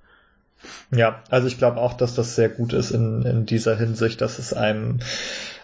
ja, 0.90 1.22
also 1.30 1.46
ich 1.46 1.58
glaube 1.58 1.78
auch, 1.78 1.94
dass 1.94 2.14
das 2.14 2.34
sehr 2.34 2.48
gut 2.48 2.72
ist 2.72 2.90
in, 2.90 3.22
in 3.22 3.46
dieser 3.46 3.76
Hinsicht, 3.76 4.20
dass 4.20 4.38
es 4.38 4.52
einem 4.52 5.00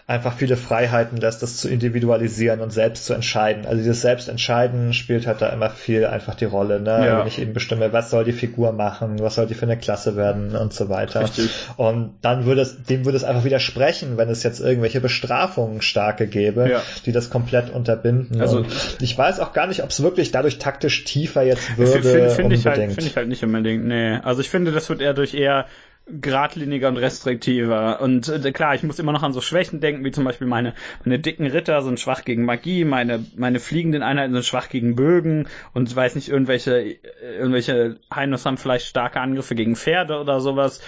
einfach 0.07 0.33
viele 0.33 0.55
Freiheiten 0.55 1.17
lässt, 1.17 1.41
das 1.41 1.57
zu 1.57 1.67
individualisieren 1.67 2.61
und 2.61 2.71
selbst 2.71 3.05
zu 3.05 3.15
entscheiden. 3.15 3.65
Also 3.65 3.77
dieses 3.77 4.01
Selbstentscheiden 4.01 4.93
spielt 4.93 5.25
halt 5.25 5.41
da 5.41 5.49
immer 5.49 5.71
viel 5.71 6.05
einfach 6.05 6.35
die 6.35 6.45
Rolle, 6.45 6.79
ne? 6.79 7.05
Ja. 7.07 7.19
Wenn 7.19 7.27
ich 7.27 7.39
eben 7.41 7.53
bestimme, 7.53 7.91
was 7.91 8.11
soll 8.11 8.23
die 8.23 8.31
Figur 8.31 8.71
machen, 8.71 9.19
was 9.19 9.33
soll 9.33 9.47
die 9.47 9.55
für 9.55 9.65
eine 9.65 9.77
Klasse 9.77 10.15
werden 10.15 10.55
und 10.55 10.73
so 10.73 10.89
weiter. 10.89 11.21
Richtig. 11.21 11.49
Und 11.77 12.13
dann 12.21 12.45
würde 12.45 12.61
es, 12.61 12.83
dem 12.83 13.03
würde 13.05 13.17
es 13.17 13.23
einfach 13.23 13.45
widersprechen, 13.45 14.15
wenn 14.17 14.29
es 14.29 14.43
jetzt 14.43 14.59
irgendwelche 14.59 15.01
Bestrafungen 15.01 15.81
starke 15.81 16.27
gäbe, 16.27 16.69
Ja. 16.69 16.83
die 17.07 17.11
das 17.11 17.31
komplett 17.31 17.71
unterbinden. 17.71 18.39
Also- 18.39 18.57
und 18.57 18.67
ich 19.01 19.17
weiß 19.17 19.39
auch 19.39 19.53
gar 19.53 19.65
nicht, 19.65 19.81
ob 19.81 19.89
es 19.89 20.03
wirklich 20.03 20.31
dadurch 20.31 20.59
taktisch 20.59 21.03
tiefer 21.05 21.41
jetzt 21.41 21.79
würde. 21.79 22.03
Finde 22.03 22.29
find 22.29 22.53
ich, 22.53 22.67
halt, 22.67 22.91
find 22.91 23.07
ich 23.07 23.17
halt 23.17 23.27
nicht 23.27 23.43
unbedingt, 23.43 23.85
nee. 23.85 24.17
Also 24.17 24.41
ich 24.41 24.51
finde, 24.51 24.71
das 24.71 24.87
wird 24.87 25.01
eher 25.01 25.15
durch 25.15 25.33
eher 25.33 25.65
geradliniger 26.07 26.87
und 26.87 26.97
restriktiver. 26.97 27.99
Und 27.99 28.29
äh, 28.29 28.51
klar, 28.51 28.75
ich 28.75 28.83
muss 28.83 28.99
immer 28.99 29.11
noch 29.11 29.23
an 29.23 29.33
so 29.33 29.41
Schwächen 29.41 29.79
denken, 29.79 30.05
wie 30.05 30.11
zum 30.11 30.23
Beispiel 30.23 30.47
meine, 30.47 30.73
meine 31.03 31.19
dicken 31.19 31.47
Ritter 31.47 31.81
sind 31.81 31.99
schwach 31.99 32.23
gegen 32.23 32.45
Magie, 32.45 32.85
meine, 32.85 33.25
meine 33.35 33.59
fliegenden 33.59 34.03
Einheiten 34.03 34.33
sind 34.33 34.45
schwach 34.45 34.69
gegen 34.69 34.95
Bögen 34.95 35.47
und 35.73 35.93
weiß 35.95 36.15
nicht, 36.15 36.29
irgendwelche, 36.29 36.97
irgendwelche 37.21 37.97
Heinos 38.13 38.45
haben 38.45 38.57
vielleicht 38.57 38.85
starke 38.85 39.19
Angriffe 39.19 39.55
gegen 39.55 39.75
Pferde 39.75 40.19
oder 40.19 40.41
sowas. 40.41 40.79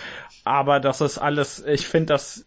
Aber 0.44 0.80
das 0.80 1.02
ist 1.02 1.18
alles, 1.18 1.66
ich 1.66 1.88
finde 1.88 2.14
das 2.14 2.46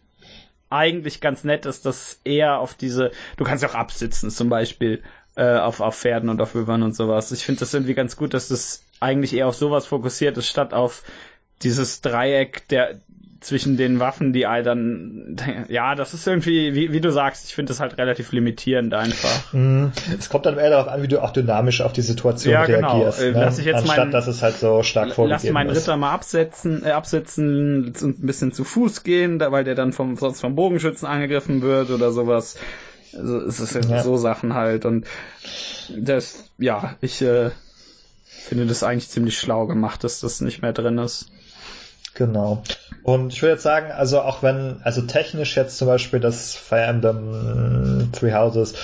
eigentlich 0.69 1.19
ganz 1.19 1.43
nett 1.43 1.65
ist, 1.65 1.85
dass 1.85 2.21
eher 2.23 2.59
auf 2.59 2.73
diese, 2.75 3.11
du 3.35 3.43
kannst 3.43 3.63
ja 3.63 3.69
auch 3.69 3.75
absitzen 3.75 4.29
zum 4.29 4.47
Beispiel 4.47 5.03
äh, 5.35 5.57
auf, 5.57 5.81
auf 5.81 5.97
Pferden 5.97 6.29
und 6.29 6.41
auf 6.41 6.55
Wölbern 6.55 6.83
und 6.83 6.95
sowas. 6.95 7.31
Ich 7.31 7.43
finde 7.43 7.59
das 7.59 7.73
irgendwie 7.73 7.93
ganz 7.93 8.15
gut, 8.15 8.33
dass 8.33 8.47
das 8.47 8.85
eigentlich 9.01 9.33
eher 9.33 9.47
auf 9.47 9.55
sowas 9.55 9.85
fokussiert 9.87 10.37
ist, 10.37 10.47
statt 10.47 10.73
auf 10.73 11.03
dieses 11.63 12.01
Dreieck 12.01 12.67
der 12.69 13.01
zwischen 13.41 13.75
den 13.75 13.99
Waffen, 13.99 14.33
die 14.33 14.41
dann, 14.41 15.35
ja, 15.67 15.95
das 15.95 16.13
ist 16.13 16.27
irgendwie, 16.27 16.75
wie, 16.75 16.93
wie 16.93 17.01
du 17.01 17.11
sagst, 17.11 17.47
ich 17.47 17.55
finde 17.55 17.71
das 17.71 17.79
halt 17.79 17.97
relativ 17.97 18.31
limitierend 18.31 18.93
einfach. 18.93 19.51
Mhm. 19.51 19.91
Es 20.17 20.29
kommt 20.29 20.45
dann 20.45 20.59
eher 20.59 20.69
darauf 20.69 20.87
an, 20.87 21.01
wie 21.01 21.07
du 21.07 21.21
auch 21.21 21.31
dynamisch 21.31 21.81
auf 21.81 21.91
die 21.91 22.03
Situation 22.03 22.53
ja, 22.53 22.65
genau. 22.65 22.99
reagierst. 22.99 23.21
Äh, 23.21 23.31
ne? 23.31 23.39
Lass 23.39 23.57
ich 23.57 23.65
jetzt 23.65 23.77
Anstatt, 23.77 23.97
mein, 23.97 24.11
dass 24.11 24.27
es 24.27 24.43
halt 24.43 24.57
so 24.57 24.83
stark 24.83 25.13
vorgegeben 25.13 25.43
Lass 25.43 25.53
meinen 25.53 25.71
Ritter 25.71 25.97
mal 25.97 26.11
absetzen, 26.11 26.85
äh, 26.85 26.91
absetzen 26.91 27.95
und 27.99 28.19
ein 28.19 28.25
bisschen 28.27 28.51
zu 28.51 28.63
Fuß 28.63 29.03
gehen, 29.03 29.39
weil 29.39 29.63
der 29.63 29.73
dann 29.73 29.91
vom, 29.91 30.15
sonst 30.17 30.39
vom 30.39 30.53
Bogenschützen 30.53 31.07
angegriffen 31.07 31.63
wird 31.63 31.89
oder 31.89 32.11
sowas. 32.11 32.57
Also 33.17 33.39
es 33.39 33.59
ist 33.59 33.89
ja. 33.89 34.03
so 34.03 34.17
Sachen 34.17 34.53
halt 34.53 34.85
und 34.85 35.07
das, 35.97 36.51
ja, 36.59 36.95
ich 37.01 37.21
äh, 37.23 37.49
finde 38.23 38.67
das 38.67 38.83
eigentlich 38.83 39.09
ziemlich 39.09 39.37
schlau 39.37 39.65
gemacht, 39.65 40.03
dass 40.03 40.19
das 40.19 40.41
nicht 40.41 40.61
mehr 40.61 40.73
drin 40.73 40.99
ist. 40.99 41.31
Genau. 42.13 42.61
Und 43.03 43.33
ich 43.33 43.41
würde 43.41 43.53
jetzt 43.53 43.63
sagen, 43.63 43.91
also 43.91 44.21
auch 44.21 44.43
wenn, 44.43 44.75
also 44.83 45.01
technisch 45.01 45.55
jetzt 45.55 45.77
zum 45.77 45.87
Beispiel 45.87 46.19
das 46.19 46.55
Fire 46.55 46.83
Emblem 46.83 48.09
Three 48.11 48.33
Houses, 48.33 48.75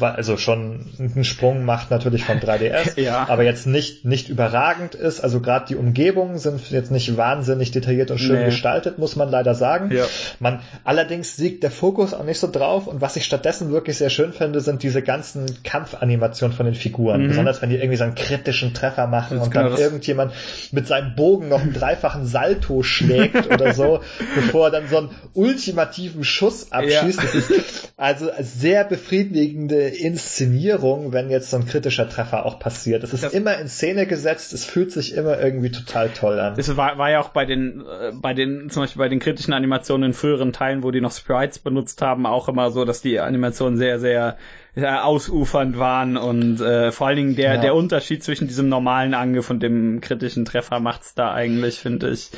also 0.00 0.38
schon 0.38 0.86
einen 0.98 1.24
Sprung 1.24 1.64
macht 1.64 1.90
natürlich 1.90 2.24
vom 2.24 2.38
3DS, 2.38 2.98
ja. 3.00 3.26
aber 3.28 3.42
jetzt 3.42 3.66
nicht, 3.66 4.06
nicht 4.06 4.30
überragend 4.30 4.94
ist. 4.94 5.20
Also 5.20 5.40
gerade 5.40 5.66
die 5.66 5.76
Umgebungen 5.76 6.38
sind 6.38 6.70
jetzt 6.70 6.90
nicht 6.90 7.16
wahnsinnig 7.18 7.70
detailliert 7.70 8.10
und 8.10 8.18
schön 8.18 8.38
nee. 8.38 8.44
gestaltet, 8.46 8.98
muss 8.98 9.14
man 9.14 9.28
leider 9.30 9.54
sagen. 9.54 9.90
Ja. 9.94 10.04
Man, 10.40 10.60
allerdings 10.84 11.36
liegt 11.36 11.62
der 11.62 11.70
Fokus 11.70 12.14
auch 12.14 12.24
nicht 12.24 12.38
so 12.38 12.50
drauf 12.50 12.86
und 12.86 13.02
was 13.02 13.16
ich 13.16 13.24
stattdessen 13.24 13.72
wirklich 13.72 13.98
sehr 13.98 14.10
schön 14.10 14.32
finde, 14.32 14.60
sind 14.60 14.82
diese 14.84 15.02
ganzen 15.02 15.62
Kampfanimationen 15.64 16.56
von 16.56 16.64
den 16.64 16.74
Figuren. 16.74 17.24
Mhm. 17.24 17.28
Besonders 17.28 17.60
wenn 17.60 17.68
die 17.68 17.76
irgendwie 17.76 17.96
so 17.96 18.04
einen 18.04 18.14
kritischen 18.14 18.72
Treffer 18.72 19.06
machen 19.06 19.38
und 19.38 19.50
genau 19.50 19.70
dann 19.70 19.78
irgendjemand 19.78 20.32
mit 20.72 20.86
seinem 20.86 21.14
Bogen 21.14 21.50
noch 21.50 21.60
einen 21.60 21.74
dreifachen 21.74 22.26
Salto 22.26 22.75
schlägt 22.82 23.46
oder 23.52 23.74
so, 23.74 24.00
bevor 24.34 24.66
er 24.66 24.70
dann 24.70 24.88
so 24.88 24.98
einen 24.98 25.10
ultimativen 25.34 26.24
Schuss 26.24 26.72
abschießt. 26.72 27.18
Ja. 27.18 27.24
Das 27.24 27.34
ist 27.34 27.92
also 27.96 28.30
sehr 28.40 28.84
befriedigende 28.84 29.88
Inszenierung, 29.88 31.12
wenn 31.12 31.30
jetzt 31.30 31.50
so 31.50 31.56
ein 31.56 31.66
kritischer 31.66 32.08
Treffer 32.08 32.44
auch 32.44 32.58
passiert. 32.58 33.04
Es 33.04 33.12
ist 33.12 33.24
das 33.24 33.32
immer 33.32 33.58
in 33.58 33.68
Szene 33.68 34.06
gesetzt, 34.06 34.52
es 34.52 34.64
fühlt 34.64 34.92
sich 34.92 35.14
immer 35.14 35.40
irgendwie 35.40 35.70
total 35.70 36.10
toll 36.10 36.38
an. 36.38 36.54
Es 36.56 36.76
war, 36.76 36.98
war 36.98 37.10
ja 37.10 37.20
auch 37.20 37.30
bei 37.30 37.44
den, 37.44 37.80
äh, 37.80 38.12
bei 38.12 38.34
den, 38.34 38.70
zum 38.70 38.82
Beispiel 38.82 39.00
bei 39.00 39.08
den 39.08 39.18
kritischen 39.18 39.52
Animationen 39.52 40.10
in 40.10 40.14
früheren 40.14 40.52
Teilen, 40.52 40.82
wo 40.82 40.90
die 40.90 41.00
noch 41.00 41.12
Sprites 41.12 41.58
benutzt 41.58 42.02
haben, 42.02 42.26
auch 42.26 42.48
immer 42.48 42.70
so, 42.70 42.84
dass 42.84 43.00
die 43.00 43.20
Animationen 43.20 43.78
sehr, 43.78 43.98
sehr 43.98 44.36
ja, 44.76 45.04
ausufernd 45.04 45.78
waren 45.78 46.18
und 46.18 46.60
äh, 46.60 46.92
vor 46.92 47.06
allen 47.06 47.16
Dingen 47.16 47.36
der, 47.36 47.54
ja. 47.54 47.60
der 47.60 47.74
Unterschied 47.74 48.22
zwischen 48.22 48.46
diesem 48.46 48.68
normalen 48.68 49.14
Angriff 49.14 49.48
und 49.48 49.62
dem 49.62 50.02
kritischen 50.02 50.44
Treffer 50.44 50.80
macht's 50.80 51.14
da 51.14 51.32
eigentlich, 51.32 51.78
finde 51.78 52.10
ich. 52.10 52.30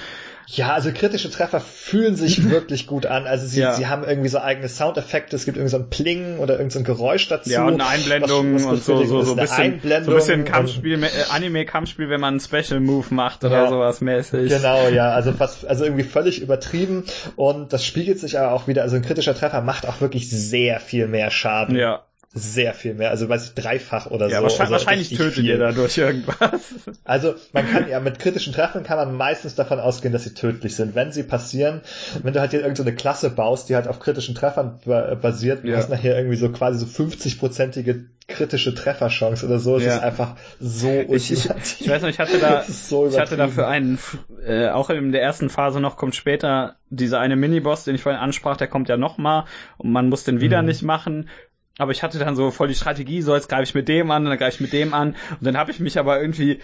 Ja, 0.51 0.73
also 0.73 0.91
kritische 0.93 1.31
Treffer 1.31 1.61
fühlen 1.61 2.17
sich 2.17 2.49
wirklich 2.51 2.87
gut 2.87 3.05
an. 3.05 3.27
Also 3.27 3.47
sie, 3.47 3.61
ja. 3.61 3.75
sie 3.75 3.87
haben 3.87 4.05
irgendwie 4.05 4.29
so 4.29 4.39
eigene 4.39 4.69
Soundeffekte, 4.69 5.37
es 5.37 5.45
gibt 5.45 5.59
irgendwie 5.59 5.71
so 5.71 5.77
ein 5.77 5.91
Pling 5.91 6.39
oder 6.39 6.55
irgendein 6.55 6.85
so 6.87 6.95
Geräusch 6.95 7.29
dazu. 7.29 7.51
Ja, 7.51 7.67
und 7.67 7.75
eine 7.75 7.87
Einblendung 7.87 8.55
was, 8.55 8.65
was 8.65 8.73
und 8.73 8.83
so, 8.85 9.05
so, 9.05 9.23
so, 9.23 9.33
ein 9.33 9.37
bisschen, 9.37 9.81
so 9.83 10.11
ein 10.11 10.17
bisschen 10.17 10.45
Kampfspiel, 10.47 11.03
äh, 11.03 11.09
Anime-Kampfspiel, 11.31 12.09
wenn 12.09 12.21
man 12.21 12.35
einen 12.35 12.41
Special 12.41 12.81
Move 12.81 13.13
macht 13.15 13.45
oder 13.45 13.65
ja, 13.65 13.69
sowas 13.69 14.01
mäßig. 14.01 14.49
Genau, 14.49 14.89
ja, 14.89 15.11
also 15.11 15.33
fast, 15.33 15.67
also 15.67 15.85
irgendwie 15.85 16.05
völlig 16.05 16.41
übertrieben 16.41 17.05
und 17.37 17.73
das 17.73 17.85
spiegelt 17.85 18.19
sich 18.19 18.39
aber 18.39 18.53
auch 18.53 18.67
wieder, 18.67 18.83
also 18.83 18.97
ein 18.97 19.03
kritischer 19.03 19.35
Treffer 19.35 19.61
macht 19.61 19.87
auch 19.87 20.01
wirklich 20.01 20.31
sehr 20.31 20.81
viel 20.81 21.09
mehr 21.09 21.31
Schaden. 21.31 21.77
Ja 21.77 22.08
sehr 22.35 22.75
viel 22.75 22.95
mehr, 22.95 23.11
also 23.11 23.29
weiß 23.29 23.47
ich, 23.47 23.55
dreifach 23.55 24.07
oder 24.07 24.29
ja, 24.29 24.39
so. 24.39 24.43
Wahrscheinlich, 24.45 24.61
also 24.61 24.73
wahrscheinlich 24.73 25.17
tötet 25.17 25.45
ihr 25.45 25.59
dadurch 25.59 25.97
irgendwas. 25.97 26.39
Also 27.05 27.35
man 27.53 27.67
kann 27.71 27.89
ja 27.89 28.01
mit 28.01 28.19
kritischen 28.19 28.53
Treffen 28.53 28.83
kann 28.83 28.99
man 28.99 29.15
meistens 29.17 29.55
davon 29.55 29.81
ausgehen, 29.81 30.13
dass 30.13 30.25
sie 30.25 30.35
tödlich 30.35 30.77
sind. 30.77 30.95
Wenn 30.95 31.11
sie 31.11 31.23
passieren, 31.23 31.81
wenn 32.23 32.35
du 32.35 32.41
halt 32.41 32.51
hier 32.51 32.61
irgendeine 32.61 32.91
so 32.91 32.97
Klasse 32.97 33.31
baust, 33.31 33.69
die 33.69 33.75
halt 33.75 33.89
auf 33.89 33.99
kritischen 33.99 34.35
Treffern 34.35 34.79
basiert, 34.85 35.65
du 35.65 35.69
ja. 35.69 35.79
hast 35.79 35.89
nachher 35.89 36.17
irgendwie 36.17 36.37
so 36.37 36.51
quasi 36.51 36.85
so 36.85 36.87
50-prozentige 36.87 38.05
kritische 38.29 38.75
Trefferchance 38.75 39.45
oder 39.47 39.59
so. 39.59 39.77
Es 39.77 39.85
ja. 39.85 39.97
ist 39.97 40.03
einfach 40.03 40.37
so 40.61 40.91
ich, 41.09 41.33
ich, 41.33 41.49
ich, 41.81 41.89
weiß 41.89 42.03
noch, 42.03 42.11
ich 42.11 42.19
hatte 42.19 42.39
da, 42.39 42.63
so 42.69 43.09
ich 43.09 43.19
hatte 43.19 43.39
da 43.39 43.49
für 43.49 43.67
einen, 43.67 43.99
äh, 44.45 44.69
auch 44.69 44.91
in 44.91 45.13
der 45.13 45.23
ersten 45.23 45.49
Phase 45.49 45.81
noch 45.81 45.97
kommt 45.97 46.15
später 46.15 46.77
dieser 46.91 47.21
eine 47.21 47.37
Miniboss, 47.37 47.85
den 47.85 47.95
ich 47.95 48.03
vorhin 48.03 48.21
ansprach, 48.21 48.59
der 48.59 48.69
kommt 48.69 48.91
ja 48.91 48.99
noch 48.99 49.17
mal 49.17 49.47
und 49.79 49.91
man 49.91 50.11
muss 50.11 50.25
den 50.25 50.43
wieder 50.43 50.61
mhm. 50.61 50.69
nicht 50.69 50.83
machen 50.83 51.31
aber 51.79 51.93
ich 51.93 52.03
hatte 52.03 52.19
dann 52.19 52.37
so 52.37 52.51
voll 52.51 52.69
die 52.69 52.75
Strategie, 52.75 53.23
so 53.23 53.35
jetzt 53.35 53.49
greife 53.49 53.63
ich 53.63 53.75
mit 53.75 53.89
dem 53.89 54.11
an, 54.11 54.25
dann 54.25 54.37
greife 54.37 54.57
ich 54.57 54.61
mit 54.61 54.73
dem 54.73 54.93
an. 54.93 55.11
Und 55.31 55.47
dann 55.47 55.57
habe 55.57 55.71
ich 55.71 55.81
mich 55.81 55.99
aber 55.99 56.21
irgendwie 56.21 56.61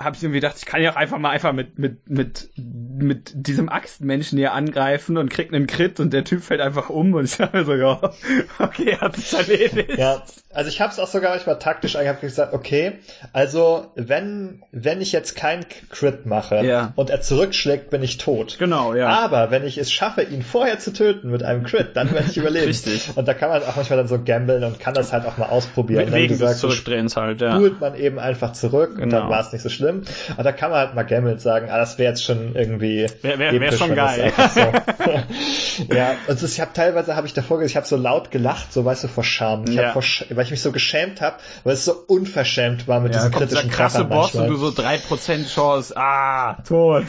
habe 0.00 0.14
ich 0.16 0.22
irgendwie 0.22 0.40
gedacht, 0.40 0.56
ich 0.58 0.66
kann 0.66 0.80
ja 0.80 0.92
auch 0.92 0.96
einfach 0.96 1.18
mal 1.18 1.30
einfach 1.30 1.52
mit 1.52 1.78
mit 1.78 2.08
mit 2.08 2.50
mit 2.56 3.32
diesem 3.34 3.68
Axtmenschen 3.68 4.38
hier 4.38 4.52
angreifen 4.52 5.16
und 5.16 5.28
krieg 5.28 5.52
einen 5.52 5.66
Crit 5.66 5.98
und 5.98 6.12
der 6.12 6.24
Typ 6.24 6.42
fällt 6.42 6.60
einfach 6.60 6.88
um 6.88 7.14
und 7.14 7.24
ich 7.24 7.36
dachte 7.36 7.64
so, 7.64 7.74
ja, 7.74 8.00
okay, 8.60 8.96
hat 8.96 9.16
sich 9.16 9.32
erledigt. 9.36 9.98
Ja, 9.98 10.22
also 10.54 10.68
ich 10.68 10.80
habe 10.80 10.92
es 10.92 11.00
auch 11.00 11.08
sogar 11.08 11.32
manchmal 11.32 11.58
taktisch 11.58 11.96
eigentlich 11.96 12.20
gesagt, 12.20 12.54
okay, 12.54 12.98
also 13.32 13.86
wenn 13.96 14.62
wenn 14.70 15.00
ich 15.00 15.10
jetzt 15.10 15.34
kein 15.34 15.66
Crit 15.90 16.26
mache 16.26 16.64
ja. 16.64 16.92
und 16.94 17.10
er 17.10 17.20
zurückschlägt, 17.20 17.90
bin 17.90 18.04
ich 18.04 18.18
tot. 18.18 18.56
Genau, 18.60 18.94
ja. 18.94 19.08
Aber 19.08 19.50
wenn 19.50 19.66
ich 19.66 19.78
es 19.78 19.90
schaffe, 19.90 20.22
ihn 20.22 20.42
vorher 20.42 20.78
zu 20.78 20.92
töten 20.92 21.30
mit 21.30 21.42
einem 21.42 21.64
Crit, 21.64 21.96
dann 21.96 22.12
werde 22.12 22.28
ich 22.30 22.36
überleben. 22.36 22.66
Richtig. 22.66 23.10
Und 23.16 23.26
da 23.26 23.34
kann 23.34 23.48
man 23.48 23.62
auch 23.62 23.74
manchmal 23.74 23.96
dann 23.96 24.08
so 24.08 24.22
gambeln 24.22 24.62
und 24.62 24.78
kann 24.78 24.94
das 24.94 25.12
halt 25.12 25.26
auch 25.26 25.38
mal 25.38 25.46
ausprobieren. 25.46 26.12
Wegen 26.12 26.38
des 26.38 26.58
Zurückdrehens 26.58 27.16
halt, 27.16 27.40
ja. 27.40 27.58
man 27.58 27.96
eben 27.96 28.20
einfach 28.20 28.52
zurück 28.52 28.90
genau. 28.92 29.02
und 29.02 29.10
dann 29.10 29.22
genau. 29.22 29.32
war 29.32 29.40
es 29.40 29.52
nicht 29.52 29.62
so 29.62 29.68
schlimm 29.68 29.87
schlimm. 29.88 30.02
Aber 30.34 30.42
da 30.42 30.52
kann 30.52 30.70
man 30.70 30.80
halt 30.80 30.94
mal 30.94 31.02
gammeln 31.04 31.38
sagen, 31.38 31.68
ah, 31.70 31.78
das 31.78 31.98
wäre 31.98 32.10
jetzt 32.10 32.24
schon 32.24 32.54
irgendwie. 32.54 33.06
Wäre 33.22 33.38
wär, 33.38 33.60
wär 33.60 33.72
schon 33.72 33.94
geil. 33.94 34.32
So. 34.54 35.94
ja, 35.94 36.14
also 36.26 36.46
ich 36.46 36.60
habe 36.60 36.72
teilweise 36.72 37.16
habe 37.16 37.26
ich 37.26 37.34
davor, 37.34 37.62
ich 37.62 37.76
habe 37.76 37.86
so 37.86 37.96
laut 37.96 38.30
gelacht, 38.30 38.72
so 38.72 38.84
weißt 38.84 39.04
du, 39.04 39.08
vor 39.08 39.24
Scham. 39.24 39.64
Ich 39.68 39.74
ja. 39.74 39.92
vor, 39.92 40.02
weil 40.30 40.44
ich 40.44 40.50
mich 40.50 40.62
so 40.62 40.72
geschämt 40.72 41.20
habe, 41.20 41.36
weil 41.64 41.74
es 41.74 41.84
so 41.84 41.94
unverschämt 42.06 42.88
war 42.88 43.00
mit 43.00 43.14
ja, 43.14 43.20
diesen 43.20 43.32
kritischen 43.32 43.70
krasse 43.70 44.04
Boss 44.04 44.34
manchmal. 44.34 44.44
und 44.44 44.50
du 44.50 44.56
so 44.56 44.70
drei 44.70 44.98
Prozent 44.98 45.48
Chance, 45.48 45.94
ah, 45.96 46.56
tot. 46.66 47.04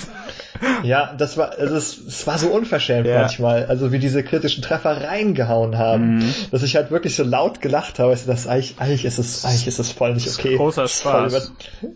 Ja, 0.84 1.14
das 1.18 1.38
war, 1.38 1.52
also 1.58 1.76
es, 1.76 1.98
es 1.98 2.28
war 2.28 2.38
so 2.38 2.50
unverschämt 2.50 3.08
ja. 3.08 3.20
manchmal, 3.22 3.66
also 3.66 3.92
wie 3.92 4.00
diese 4.00 4.24
kritischen 4.24 4.64
Treffer 4.64 5.02
reingehauen 5.02 5.78
haben, 5.78 6.18
mhm. 6.18 6.34
dass 6.52 6.64
ich 6.64 6.76
halt 6.76 6.92
wirklich 6.92 7.16
so 7.16 7.24
laut 7.24 7.62
gelacht 7.62 8.00
habe, 8.00 8.12
also 8.12 8.28
das 8.28 8.48
eigentlich, 8.48 8.76
eigentlich 8.78 9.06
ist 9.06 9.20
es, 9.20 9.46
eigentlich 9.46 9.68
ist 9.68 9.80
es 9.80 9.92
voll 9.92 10.14
nicht 10.14 10.28
okay. 10.28 10.58
Großer 10.58 10.88
Spaß. 10.88 11.54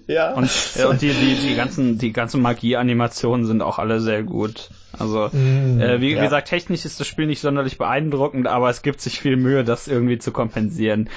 Ja. 0.08 0.34
Und, 0.34 0.50
ja, 0.76 0.88
und 0.88 1.02
die, 1.02 1.12
die, 1.12 1.36
die 1.48 1.56
ganzen, 1.56 1.98
die 1.98 2.14
ganzen 2.14 2.42
Magie-Animationen 2.42 3.46
sind 3.46 3.62
auch 3.62 3.80
alle 3.80 4.00
sehr 4.00 4.24
gut. 4.24 4.70
Also, 4.98 5.30
mm, 5.32 5.82
äh, 5.82 6.02
wie, 6.02 6.12
ja. 6.12 6.20
wie 6.20 6.24
gesagt, 6.24 6.48
technisch 6.50 6.86
ist 6.86 7.00
das 7.00 7.08
Spiel 7.08 7.26
nicht 7.26 7.42
sonderlich 7.42 7.78
beeindruckend, 7.78 8.48
aber 8.48 8.70
es 8.70 8.82
gibt 8.82 9.02
sich 9.02 9.20
viel 9.20 9.38
Mühe, 9.38 9.64
das 9.64 9.88
irgendwie 9.88 10.20
zu 10.20 10.32
kompensieren. 10.32 11.10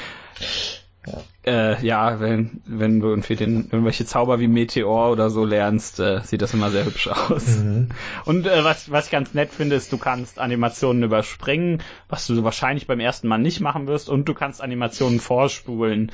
Ja. 1.07 1.23
Äh, 1.51 1.87
ja, 1.87 2.21
wenn, 2.21 2.63
wenn 2.67 3.01
du 3.01 3.09
irgendwie 3.09 3.37
den, 3.37 3.69
irgendwelche 3.71 4.05
Zauber 4.05 4.41
wie 4.41 4.49
Meteor 4.49 5.11
oder 5.11 5.31
so 5.31 5.45
lernst, 5.45 6.01
äh, 6.01 6.21
sieht 6.23 6.43
das 6.43 6.55
immer 6.55 6.71
sehr 6.71 6.85
hübsch 6.85 7.09
aus. 7.31 7.59
Mhm. 7.59 7.89
Und 8.25 8.47
äh, 8.47 8.65
was, 8.65 8.91
was 8.91 9.07
ich 9.07 9.13
ganz 9.13 9.33
nett 9.35 9.53
finde, 9.53 9.77
ist, 9.77 9.93
du 9.93 9.99
kannst 9.99 10.39
Animationen 10.39 11.03
überspringen, 11.03 11.83
was 12.09 12.27
du 12.27 12.43
wahrscheinlich 12.43 12.87
beim 12.87 13.01
ersten 13.01 13.29
Mal 13.29 13.39
nicht 13.39 13.61
machen 13.61 13.87
wirst, 13.87 14.09
und 14.09 14.29
du 14.29 14.35
kannst 14.35 14.61
Animationen 14.61 15.21
vorspulen. 15.21 16.11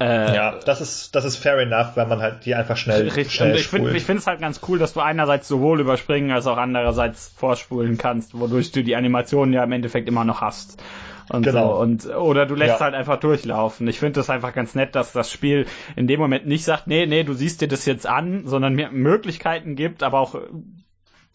Äh, 0.00 0.34
ja, 0.34 0.58
das 0.64 0.80
ist, 0.80 1.14
das 1.14 1.26
ist 1.26 1.36
fair 1.36 1.58
enough, 1.58 1.94
wenn 1.94 2.08
man 2.08 2.20
halt 2.20 2.46
die 2.46 2.54
einfach 2.54 2.78
schnell, 2.78 3.02
richtig, 3.08 3.34
schnell 3.34 3.50
und 3.50 3.56
ich 3.56 3.68
finde 3.68 3.94
ich 3.94 4.02
finde 4.02 4.20
es 4.20 4.26
halt 4.26 4.40
ganz 4.40 4.60
cool, 4.66 4.78
dass 4.78 4.94
du 4.94 5.00
einerseits 5.00 5.46
sowohl 5.46 5.78
überspringen 5.78 6.30
als 6.30 6.46
auch 6.46 6.56
andererseits 6.56 7.28
vorspulen 7.36 7.98
kannst, 7.98 8.32
wodurch 8.38 8.72
du 8.72 8.82
die 8.82 8.96
Animationen 8.96 9.52
ja 9.52 9.62
im 9.62 9.72
Endeffekt 9.72 10.08
immer 10.08 10.24
noch 10.24 10.40
hast. 10.40 10.82
Und 11.30 11.42
genau. 11.44 11.74
so. 11.74 11.80
Und, 11.80 12.06
oder 12.06 12.44
du 12.44 12.56
lässt 12.56 12.80
ja. 12.80 12.80
halt 12.80 12.94
einfach 12.94 13.20
durchlaufen. 13.20 13.86
Ich 13.86 14.00
finde 14.00 14.14
das 14.14 14.30
einfach 14.30 14.52
ganz 14.52 14.74
nett, 14.74 14.96
dass 14.96 15.12
das 15.12 15.30
Spiel 15.30 15.66
in 15.94 16.08
dem 16.08 16.18
Moment 16.18 16.46
nicht 16.46 16.64
sagt, 16.64 16.88
nee, 16.88 17.06
nee, 17.06 17.22
du 17.22 17.34
siehst 17.34 17.60
dir 17.60 17.68
das 17.68 17.86
jetzt 17.86 18.06
an, 18.06 18.46
sondern 18.46 18.74
mir 18.74 18.90
Möglichkeiten 18.90 19.76
gibt, 19.76 20.02
aber 20.02 20.18
auch 20.18 20.34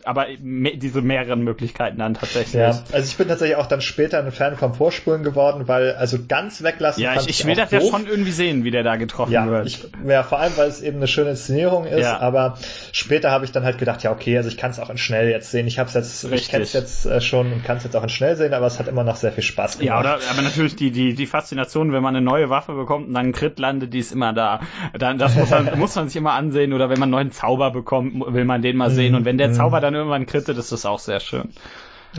aber 0.06 0.27
me 0.42 0.77
diese 0.77 1.01
mehreren 1.01 1.42
Möglichkeiten 1.43 1.98
dann 1.98 2.14
tatsächlich. 2.14 2.53
Ja, 2.53 2.80
also 2.92 3.08
ich 3.08 3.17
bin 3.17 3.27
tatsächlich 3.27 3.58
auch 3.58 3.67
dann 3.67 3.82
später 3.82 4.19
ein 4.19 4.32
Fan 4.32 4.56
vom 4.56 4.74
Vorspulen 4.74 5.24
geworden, 5.24 5.67
weil 5.67 5.95
also 5.95 6.17
ganz 6.27 6.64
weglassen. 6.64 7.01
Ja, 7.01 7.16
ich, 7.16 7.27
ich 7.27 7.45
will 7.45 7.56
das 7.56 7.72
ja 7.72 7.82
schon 7.82 8.06
irgendwie 8.08 8.32
sehen, 8.32 8.64
wie 8.64 8.72
der 8.72 8.84
da 8.84 8.95
getroffen 8.95 9.32
ja, 9.32 9.48
wird. 9.48 9.67
Ich, 9.67 9.88
ja, 10.08 10.24
vor 10.24 10.40
allem, 10.40 10.56
weil 10.58 10.69
es 10.69 10.82
eben 10.82 10.98
eine 10.98 11.08
schöne 11.08 11.32
Inszenierung 11.32 11.85
ist, 11.85 12.01
ja. 12.01 12.19
aber 12.19 12.58
später 12.92 13.32
habe 13.32 13.45
ich 13.45 13.51
dann 13.51 13.64
halt 13.64 13.77
gedacht, 13.77 14.03
ja, 14.03 14.11
okay, 14.11 14.38
also 14.38 14.50
ich 14.50 14.58
kann 14.58 14.72
es 14.72 14.80
auch 14.80 14.90
in 14.90 14.98
schnell 14.98 15.30
jetzt 15.30 15.51
sehen. 15.51 15.67
Ich 15.67 15.80
habe 15.80 15.88
es 15.88 15.95
jetzt, 15.95 16.24
Richtig. 16.25 16.42
ich 16.42 16.50
kenne 16.50 16.64
es 16.64 16.74
jetzt 16.74 17.06
äh, 17.06 17.22
schon 17.22 17.51
und 17.51 17.64
kann 17.64 17.77
es 17.77 17.84
jetzt 17.84 17.95
auch 17.95 18.03
in 18.03 18.09
schnell 18.09 18.35
sehen, 18.35 18.53
aber 18.53 18.67
es 18.67 18.80
hat 18.80 18.88
immer 18.88 19.03
noch 19.03 19.16
sehr 19.16 19.32
viel 19.32 19.43
Spaß 19.43 19.80
gemacht. 19.80 19.88
Ja, 19.88 20.00
oder, 20.00 20.19
aber 20.32 20.42
natürlich 20.42 20.75
die, 20.75 20.92
die, 20.92 21.16
die 21.16 21.25
Faszination, 21.25 21.92
wenn 21.92 22.03
man 22.03 22.16
eine 22.16 22.24
neue 22.24 22.50
Waffe 22.50 22.74
bekommt 22.74 23.08
und 23.08 23.14
dann 23.14 23.27
ein 23.27 23.32
Crit 23.32 23.59
landet, 23.59 23.93
die 23.93 24.00
ist 24.00 24.11
immer 24.11 24.34
da. 24.34 24.59
Dann, 24.93 25.17
das 25.17 25.35
muss 25.35 25.50
man, 25.50 25.69
muss 25.80 25.95
man 25.95 26.08
sich 26.08 26.17
immer 26.17 26.34
ansehen 26.34 26.74
oder 26.74 26.90
wenn 26.90 27.00
man 27.00 27.08
einen 27.08 27.11
neuen 27.11 27.32
Zauber 27.32 27.72
bekommt, 27.72 28.14
will 28.34 28.45
man 28.45 28.61
den 28.61 28.77
mal 28.77 28.92
sehen 28.92 29.11
mhm. 29.11 29.19
und 29.19 29.25
wenn 29.25 29.38
der 29.38 29.50
mhm. 29.50 29.53
Zauber 29.53 29.82
dann 29.82 29.94
irgendwann 29.95 30.25
krittet, 30.25 30.57
ist 30.57 30.72
das 30.72 30.85
auch 30.85 30.99
sehr 30.99 31.19
schön. 31.19 31.49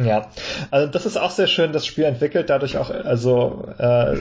Ja, 0.03 0.31
also 0.71 0.87
das 0.91 1.07
ist 1.07 1.17
auch 1.17 1.31
sehr 1.31 1.47
schön, 1.47 1.73
das 1.73 1.87
Spiel 1.87 2.05
entwickelt 2.05 2.51
dadurch 2.51 2.77
auch, 2.77 2.91
also 2.91 3.67
äh, 3.79 4.19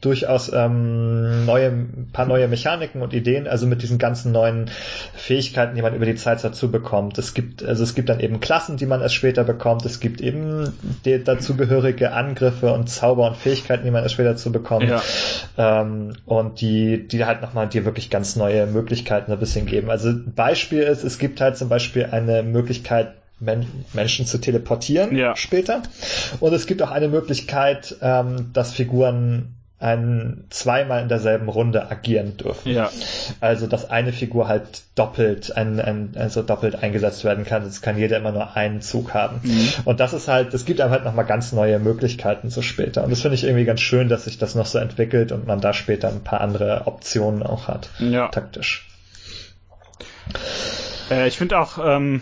durchaus 0.00 0.52
ähm, 0.52 1.44
neue, 1.44 1.72
paar 2.12 2.26
neue 2.26 2.46
Mechaniken 2.46 3.02
und 3.02 3.12
Ideen, 3.12 3.48
also 3.48 3.66
mit 3.66 3.82
diesen 3.82 3.98
ganzen 3.98 4.30
neuen 4.30 4.70
Fähigkeiten, 5.14 5.74
die 5.74 5.82
man 5.82 5.94
über 5.94 6.06
die 6.06 6.14
Zeit 6.14 6.44
dazu 6.44 6.70
bekommt. 6.70 7.18
Es 7.18 7.34
gibt, 7.34 7.64
also 7.64 7.82
es 7.82 7.96
gibt 7.96 8.08
dann 8.08 8.20
eben 8.20 8.38
Klassen, 8.38 8.76
die 8.76 8.86
man 8.86 9.00
erst 9.00 9.16
später 9.16 9.42
bekommt. 9.42 9.84
Es 9.84 9.98
gibt 9.98 10.20
eben 10.20 10.72
die 11.04 11.22
dazugehörige 11.22 12.12
Angriffe 12.12 12.72
und 12.72 12.88
Zauber 12.88 13.26
und 13.26 13.36
Fähigkeiten, 13.36 13.84
die 13.84 13.90
man 13.90 14.04
erst 14.04 14.14
später 14.14 14.30
dazu 14.30 14.52
bekommt. 14.52 14.88
Ja. 14.88 15.02
Ähm, 15.56 16.12
und 16.26 16.60
die, 16.60 17.08
die 17.08 17.24
halt 17.24 17.42
nochmal 17.42 17.68
dir 17.68 17.84
wirklich 17.84 18.08
ganz 18.08 18.36
neue 18.36 18.66
Möglichkeiten 18.66 19.32
ein 19.32 19.38
bisschen 19.40 19.66
geben. 19.66 19.90
Also 19.90 20.12
Beispiel 20.26 20.82
ist, 20.82 21.02
es 21.02 21.18
gibt 21.18 21.40
halt 21.40 21.56
zum 21.56 21.68
Beispiel 21.68 22.06
eine 22.06 22.44
Möglichkeit, 22.44 23.14
Men 23.40 23.66
Menschen 23.92 24.26
zu 24.26 24.38
teleportieren 24.38 25.16
ja. 25.16 25.36
später. 25.36 25.82
Und 26.40 26.52
es 26.52 26.66
gibt 26.66 26.82
auch 26.82 26.90
eine 26.90 27.06
Möglichkeit, 27.06 27.94
ähm, 28.02 28.50
dass 28.52 28.72
Figuren 28.72 29.54
ein, 29.80 30.44
zweimal 30.50 31.02
in 31.02 31.08
derselben 31.08 31.48
Runde 31.48 31.90
agieren 31.90 32.36
dürfen. 32.36 32.72
Ja. 32.72 32.90
Also, 33.40 33.68
dass 33.68 33.88
eine 33.88 34.12
Figur 34.12 34.48
halt 34.48 34.82
doppelt, 34.96 35.56
ein, 35.56 35.80
ein, 35.80 36.14
also 36.16 36.42
doppelt 36.42 36.82
eingesetzt 36.82 37.24
werden 37.24 37.44
kann. 37.44 37.62
Es 37.62 37.80
kann 37.80 37.96
jeder 37.96 38.16
immer 38.16 38.32
nur 38.32 38.56
einen 38.56 38.80
Zug 38.80 39.14
haben. 39.14 39.40
Mhm. 39.44 39.68
Und 39.84 40.00
das 40.00 40.12
ist 40.14 40.26
halt, 40.26 40.52
das 40.52 40.64
gibt 40.64 40.80
einem 40.80 40.90
halt 40.90 41.04
nochmal 41.04 41.26
ganz 41.26 41.52
neue 41.52 41.78
Möglichkeiten 41.78 42.50
so 42.50 42.60
später. 42.60 43.04
Und 43.04 43.10
das 43.10 43.20
finde 43.20 43.36
ich 43.36 43.44
irgendwie 43.44 43.64
ganz 43.64 43.80
schön, 43.80 44.08
dass 44.08 44.24
sich 44.24 44.38
das 44.38 44.56
noch 44.56 44.66
so 44.66 44.78
entwickelt 44.78 45.30
und 45.30 45.46
man 45.46 45.60
da 45.60 45.72
später 45.72 46.08
ein 46.08 46.24
paar 46.24 46.40
andere 46.40 46.82
Optionen 46.86 47.44
auch 47.44 47.68
hat. 47.68 47.90
Ja. 48.00 48.28
Taktisch. 48.28 48.88
Äh, 51.10 51.28
ich 51.28 51.38
finde 51.38 51.58
auch, 51.58 51.78
ähm, 51.84 52.20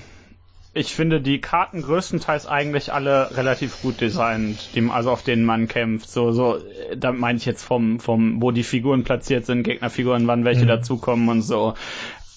ich 0.76 0.94
finde 0.94 1.22
die 1.22 1.40
Karten 1.40 1.80
größtenteils 1.80 2.46
eigentlich 2.46 2.92
alle 2.92 3.34
relativ 3.34 3.80
gut 3.80 4.00
designt, 4.00 4.68
die, 4.74 4.86
also 4.90 5.10
auf 5.10 5.22
denen 5.22 5.44
man 5.44 5.68
kämpft. 5.68 6.10
So, 6.10 6.32
so, 6.32 6.58
da 6.94 7.12
meine 7.12 7.38
ich 7.38 7.46
jetzt 7.46 7.64
vom, 7.64 7.98
vom, 7.98 8.42
wo 8.42 8.50
die 8.50 8.62
Figuren 8.62 9.02
platziert 9.02 9.46
sind, 9.46 9.62
Gegnerfiguren, 9.62 10.26
wann 10.26 10.44
welche 10.44 10.64
mhm. 10.64 10.68
dazukommen 10.68 11.30
und 11.30 11.40
so. 11.40 11.74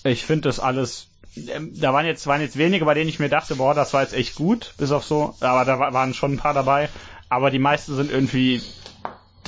Ich 0.05 0.25
finde 0.25 0.47
das 0.47 0.61
alles 0.61 1.07
ähm, 1.35 1.73
da 1.75 1.93
waren 1.93 2.05
jetzt, 2.05 2.25
waren 2.27 2.41
jetzt 2.41 2.57
wenige, 2.57 2.85
bei 2.85 2.93
denen 2.93 3.09
ich 3.09 3.19
mir 3.19 3.29
dachte, 3.29 3.55
boah, 3.55 3.73
das 3.73 3.93
war 3.93 4.03
jetzt 4.03 4.13
echt 4.13 4.35
gut, 4.35 4.73
bis 4.77 4.91
auf 4.91 5.03
so, 5.03 5.35
aber 5.41 5.65
da 5.65 5.77
waren 5.93 6.13
schon 6.13 6.33
ein 6.33 6.37
paar 6.37 6.53
dabei. 6.53 6.87
Aber 7.27 7.51
die 7.51 7.59
meisten 7.59 7.95
sind 7.95 8.09
irgendwie 8.09 8.61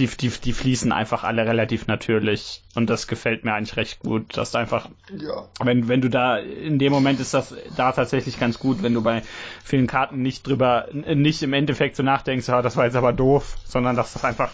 die, 0.02 0.08
die, 0.08 0.30
die 0.30 0.54
fließen 0.54 0.92
einfach 0.92 1.24
alle 1.24 1.46
relativ 1.46 1.86
natürlich 1.86 2.64
und 2.74 2.90
das 2.90 3.08
gefällt 3.08 3.46
mir 3.46 3.54
eigentlich 3.54 3.78
recht 3.78 4.00
gut, 4.00 4.36
dass 4.36 4.52
du 4.52 4.58
einfach, 4.58 4.90
ja. 5.16 5.48
wenn, 5.64 5.88
wenn 5.88 6.02
du 6.02 6.10
da, 6.10 6.38
in 6.38 6.80
dem 6.80 6.92
Moment 6.92 7.20
ist 7.20 7.36
das 7.36 7.54
da 7.78 7.92
tatsächlich 7.92 8.40
ganz 8.40 8.58
gut, 8.58 8.82
wenn 8.82 8.96
du 8.96 9.04
bei 9.04 9.22
vielen 9.64 9.86
Karten 9.86 10.24
nicht 10.24 10.48
drüber, 10.48 10.88
nicht 10.92 11.44
im 11.44 11.54
Endeffekt 11.54 11.96
so 11.96 12.04
nachdenkst, 12.04 12.48
ja, 12.48 12.64
das 12.64 12.78
war 12.78 12.86
jetzt 12.86 12.96
aber 12.96 13.14
doof, 13.14 13.58
sondern 13.64 13.96
dass 13.96 14.14
das 14.14 14.26
einfach 14.26 14.52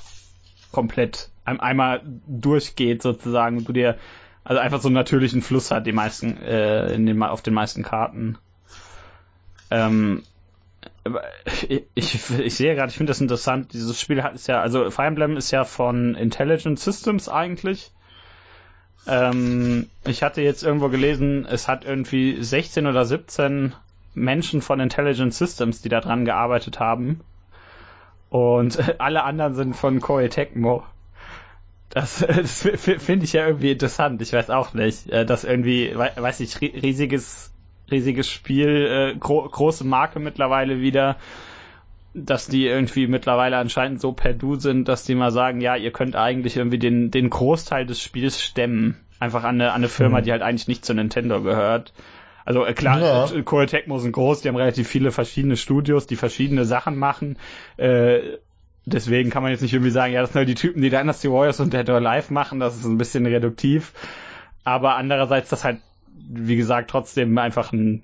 komplett 0.72 1.30
einmal 1.45 2.01
durchgeht 2.27 3.01
sozusagen, 3.01 3.64
du 3.64 3.72
dir, 3.72 3.98
also 4.43 4.59
einfach 4.59 4.82
so 4.82 4.90
einen 4.90 4.95
natürlichen 4.95 5.42
Fluss 5.42 5.72
hat, 5.72 5.88
die 5.88 5.93
meisten, 5.93 6.38
äh, 6.42 6.93
in 6.93 7.06
den, 7.06 7.24
auf 7.24 7.42
den 7.42 7.53
meisten 7.53 7.84
Karten. 7.84 8.38
Ähm, 9.72 10.24
ich, 11.69 11.86
ich, 11.95 12.56
sehe 12.56 12.76
gerade, 12.76 12.90
ich 12.90 12.98
finde 12.98 13.11
das 13.11 13.22
interessant. 13.22 13.74
Dieses 13.74 14.00
Spiel 14.00 14.24
hat 14.24 14.36
ist 14.36 14.48
ja, 14.48 14.61
also 14.61 14.90
Fire 14.90 15.08
Emblem 15.08 15.38
ist 15.38 15.52
ja 15.52 15.64
von 15.64 16.16
Intelligent 16.16 16.80
Systems 16.80 17.30
eigentlich. 17.30 17.92
Ähm, 19.08 19.88
ich 20.06 20.24
hatte 20.24 20.42
jetzt 20.42 20.64
irgendwo 20.64 20.90
gelesen, 20.90 21.45
es 21.45 21.68
hat 21.68 21.86
irgendwie 21.86 22.42
16 22.42 22.88
oder 22.88 23.06
17 23.06 23.74
Menschen 24.14 24.61
von 24.61 24.80
Intelligent 24.80 25.34
Systems, 25.34 25.82
die 25.82 25.90
da 25.90 26.02
dran 26.02 26.26
gearbeitet 26.26 26.80
haben. 26.80 27.22
Und 28.30 28.77
alle 29.00 29.24
anderen 29.24 29.56
sind 29.56 29.76
von 29.76 30.02
Koei 30.02 30.27
Tecmo. 30.27 30.84
Das, 31.90 32.26
das 32.27 32.61
finde 32.61 33.26
ich 33.26 33.34
ja 33.34 33.48
irgendwie 33.48 33.72
interessant. 33.72 34.22
Ich 34.22 34.34
weiß 34.34 34.50
auch 34.50 34.74
nicht, 34.74 35.10
äh, 35.10 35.26
dass 35.26 35.44
irgendwie, 35.44 35.95
weiß 35.95 36.42
ich, 36.42 36.60
riesiges 36.61 37.52
riesiges 37.90 38.30
Spiel, 38.30 39.14
äh, 39.16 39.17
gro 39.17 39.48
große 39.48 39.83
Marke 39.85 40.19
mittlerweile 40.19 40.82
wieder, 40.82 41.17
dass 42.14 42.48
die 42.48 42.66
irgendwie 42.66 43.07
mittlerweile 43.07 43.57
anscheinend 43.57 44.01
so 44.01 44.11
per 44.11 44.33
Du 44.33 44.56
sind, 44.56 44.88
dass 44.88 45.03
die 45.03 45.16
mal 45.16 45.32
sagen, 45.32 45.61
ja, 45.61 45.75
ihr 45.75 45.91
könnt 45.91 46.16
eigentlich 46.16 46.57
irgendwie 46.57 46.80
den, 46.80 47.11
den 47.11 47.30
Großteil 47.30 47.85
des 47.85 48.01
Spiels 48.01 48.41
stemmen. 48.41 48.98
Einfach 49.19 49.43
an 49.43 49.56
eine, 49.56 49.69
an 49.69 49.77
eine 49.77 49.90
Firma, 49.90 50.19
mhm. 50.19 50.24
die 50.24 50.32
halt 50.32 50.41
eigentlich 50.41 50.67
nicht 50.67 50.85
zu 50.85 50.93
Nintendo 50.93 51.41
gehört. 51.41 51.93
Also 52.45 52.66
äh, 52.66 52.74
klar, 52.74 53.01
ja. 53.01 53.25
Äh, 53.25 53.43
Koei 53.43 53.66
Tecmo 53.66 53.99
sind 53.99 54.14
groß, 54.14 54.41
die 54.41 54.48
haben 54.48 54.56
relativ 54.56 54.88
viele 54.88 55.11
verschiedene 55.11 55.57
Studios, 55.57 56.07
die 56.07 56.16
verschiedene 56.16 56.66
Sachen 56.66 56.95
machen. 56.98 57.38
Äh, 57.77 58.19
deswegen 58.85 59.30
kann 59.30 59.43
man 59.43 59.51
jetzt 59.51 59.61
nicht 59.61 59.74
irgendwie 59.74 59.91
sagen, 59.91 60.14
ja, 60.14 60.22
das 60.22 60.32
sind 60.32 60.40
halt 60.40 60.49
die 60.49 60.56
Typen, 60.56 60.82
die 60.82 60.90
Dynasty 60.90 61.30
Warriors 61.30 61.59
und 61.59 61.74
Dead 61.74 61.90
or 61.90 61.98
Alive 61.98 62.33
machen, 62.33 62.59
das 62.59 62.77
ist 62.77 62.85
ein 62.85 62.98
bisschen 62.98 63.25
reduktiv. 63.25 63.91
Aber 64.64 64.95
andererseits, 64.95 65.49
das 65.49 65.64
halt 65.64 65.80
wie 66.30 66.56
gesagt, 66.56 66.90
trotzdem 66.90 67.38
einfach 67.38 67.72
ein, 67.74 68.04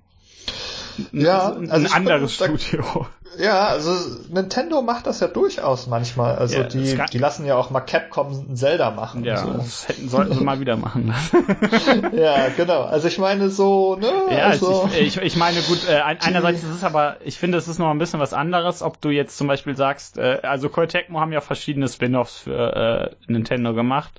ja, 1.11 1.53
ein, 1.53 1.71
also 1.71 1.87
ein 1.87 1.93
anderes 1.93 2.37
bin, 2.37 2.57
Studio. 2.57 3.07
Ja, 3.39 3.67
also 3.67 3.95
Nintendo 4.29 4.81
macht 4.81 5.07
das 5.07 5.19
ja 5.19 5.27
durchaus 5.27 5.87
manchmal. 5.87 6.35
Also 6.35 6.57
ja, 6.57 6.63
die, 6.63 6.97
die 7.11 7.17
lassen 7.17 7.45
ja 7.45 7.55
auch 7.55 7.69
mal 7.69 7.81
Capcom 7.81 8.55
Zelda 8.55 8.91
machen. 8.91 9.23
Ja, 9.23 9.37
so. 9.37 9.53
das 9.53 9.87
hätten, 9.87 10.09
sollten 10.09 10.33
sie 10.33 10.43
mal 10.43 10.59
wieder 10.59 10.77
machen. 10.77 11.13
ja, 12.13 12.49
genau. 12.49 12.83
Also 12.83 13.07
ich 13.07 13.17
meine 13.17 13.49
so, 13.49 13.95
ne? 13.95 14.11
Ja, 14.29 14.47
also. 14.47 14.89
ich, 14.93 15.17
ich, 15.17 15.17
ich 15.17 15.35
meine 15.35 15.61
gut, 15.61 15.79
äh, 15.89 15.99
einerseits 15.99 16.63
ist 16.63 16.75
es 16.75 16.83
aber, 16.83 17.17
ich 17.23 17.37
finde, 17.37 17.57
es 17.57 17.67
ist 17.67 17.79
noch 17.79 17.89
ein 17.89 17.97
bisschen 17.97 18.19
was 18.19 18.33
anderes, 18.33 18.81
ob 18.81 19.01
du 19.01 19.09
jetzt 19.09 19.37
zum 19.37 19.47
Beispiel 19.47 19.75
sagst, 19.75 20.17
äh, 20.17 20.39
also 20.43 20.69
Koei 20.69 20.85
Tecmo 20.85 21.19
haben 21.19 21.33
ja 21.33 21.41
verschiedene 21.41 21.87
Spin-offs 21.87 22.39
für 22.39 23.09
äh, 23.27 23.31
Nintendo 23.31 23.73
gemacht. 23.73 24.11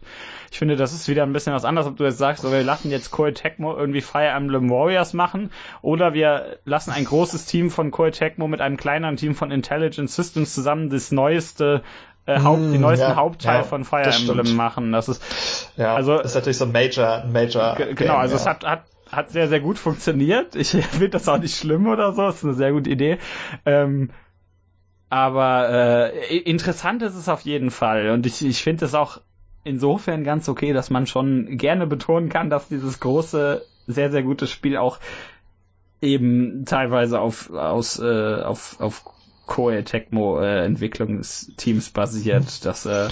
Ich 0.55 0.59
finde, 0.61 0.77
das 0.77 0.93
ist 0.93 1.09
wieder 1.09 1.25
ein 1.25 1.33
bisschen 1.33 1.53
was 1.53 1.65
anderes, 1.65 1.89
ob 1.89 1.97
du 1.97 2.05
jetzt 2.05 2.19
sagst, 2.19 2.45
so, 2.45 2.53
wir 2.53 2.63
lassen 2.63 2.89
jetzt 2.89 3.11
Koei 3.11 3.33
Tecmo 3.33 3.77
irgendwie 3.77 4.01
Fire 4.01 4.29
Emblem 4.29 4.71
Warriors 4.71 5.13
machen 5.13 5.51
oder 5.83 6.15
wir 6.15 6.61
lassen 6.65 6.93
ein 6.93 7.05
großes 7.05 7.47
Team 7.47 7.71
von 7.71 7.91
Koei 7.91 8.13
Tecmo 8.13 8.47
mit 8.47 8.61
einem 8.61 8.77
kleineren 8.77 9.17
Team 9.17 9.35
von 9.35 9.51
Intelligent 9.51 10.09
Systems 10.09 10.55
zusammen 10.55 10.91
das 10.91 11.11
neueste 11.11 11.83
äh, 12.27 12.39
Haupt, 12.39 12.61
mm, 12.61 12.71
den 12.71 12.81
neuesten 12.83 13.11
ja, 13.11 13.17
Hauptteil 13.17 13.57
ja, 13.57 13.63
von 13.65 13.83
Fire 13.83 14.05
Emblem 14.05 14.45
stimmt. 14.45 14.57
machen. 14.57 14.93
Das 14.93 15.09
ist 15.09 15.73
ja, 15.77 15.97
also 15.97 16.19
das 16.19 16.27
ist 16.27 16.35
natürlich 16.37 16.59
so 16.59 16.67
ein 16.67 16.73
Major, 16.73 17.25
Major. 17.25 17.75
Genau, 17.75 17.95
Game, 17.95 18.11
also 18.13 18.37
ja. 18.37 18.41
es 18.41 18.47
hat, 18.47 18.65
hat 18.65 18.85
hat 19.11 19.31
sehr 19.33 19.49
sehr 19.49 19.59
gut 19.59 19.77
funktioniert. 19.77 20.55
Ich 20.55 20.71
finde 20.71 21.09
das 21.09 21.29
auch 21.29 21.39
nicht 21.39 21.57
schlimm 21.57 21.89
oder 21.89 22.13
so. 22.13 22.23
Das 22.23 22.37
ist 22.37 22.45
eine 22.45 22.55
sehr 22.55 22.71
gute 22.71 22.91
Idee. 22.91 23.19
Ähm, 23.67 24.11
aber 25.11 26.13
äh, 26.13 26.39
interessant 26.39 27.03
ist 27.03 27.17
es 27.17 27.29
auf 27.29 27.41
jeden 27.41 27.73
Fall 27.73 28.11
und 28.11 28.25
ich, 28.25 28.47
ich 28.47 28.63
finde 28.63 28.85
es 28.85 28.95
auch 28.95 29.19
insofern 29.65 30.25
ganz 30.25 30.49
okay, 30.49 30.73
dass 30.73 30.91
man 30.91 31.07
schon 31.07 31.57
gerne 31.57 31.87
betonen 31.87 32.29
kann, 32.29 32.51
dass 32.51 32.69
dieses 32.69 33.01
große, 33.01 33.65
sehr, 33.87 34.11
sehr 34.11 34.23
gute 34.23 34.47
Spiel 34.47 34.77
auch 34.77 34.99
eben 36.01 36.65
teilweise 36.67 37.21
auf, 37.21 37.51
aus, 37.51 37.99
äh, 37.99 38.43
auf, 38.43 38.79
auf 38.81 39.05
Koei 39.47 39.83
Tecmo 39.83 40.41
äh, 40.41 40.65
Entwicklungsteams 40.65 41.91
basiert. 41.91 42.45
Das, 42.63 42.87
äh, 42.87 43.09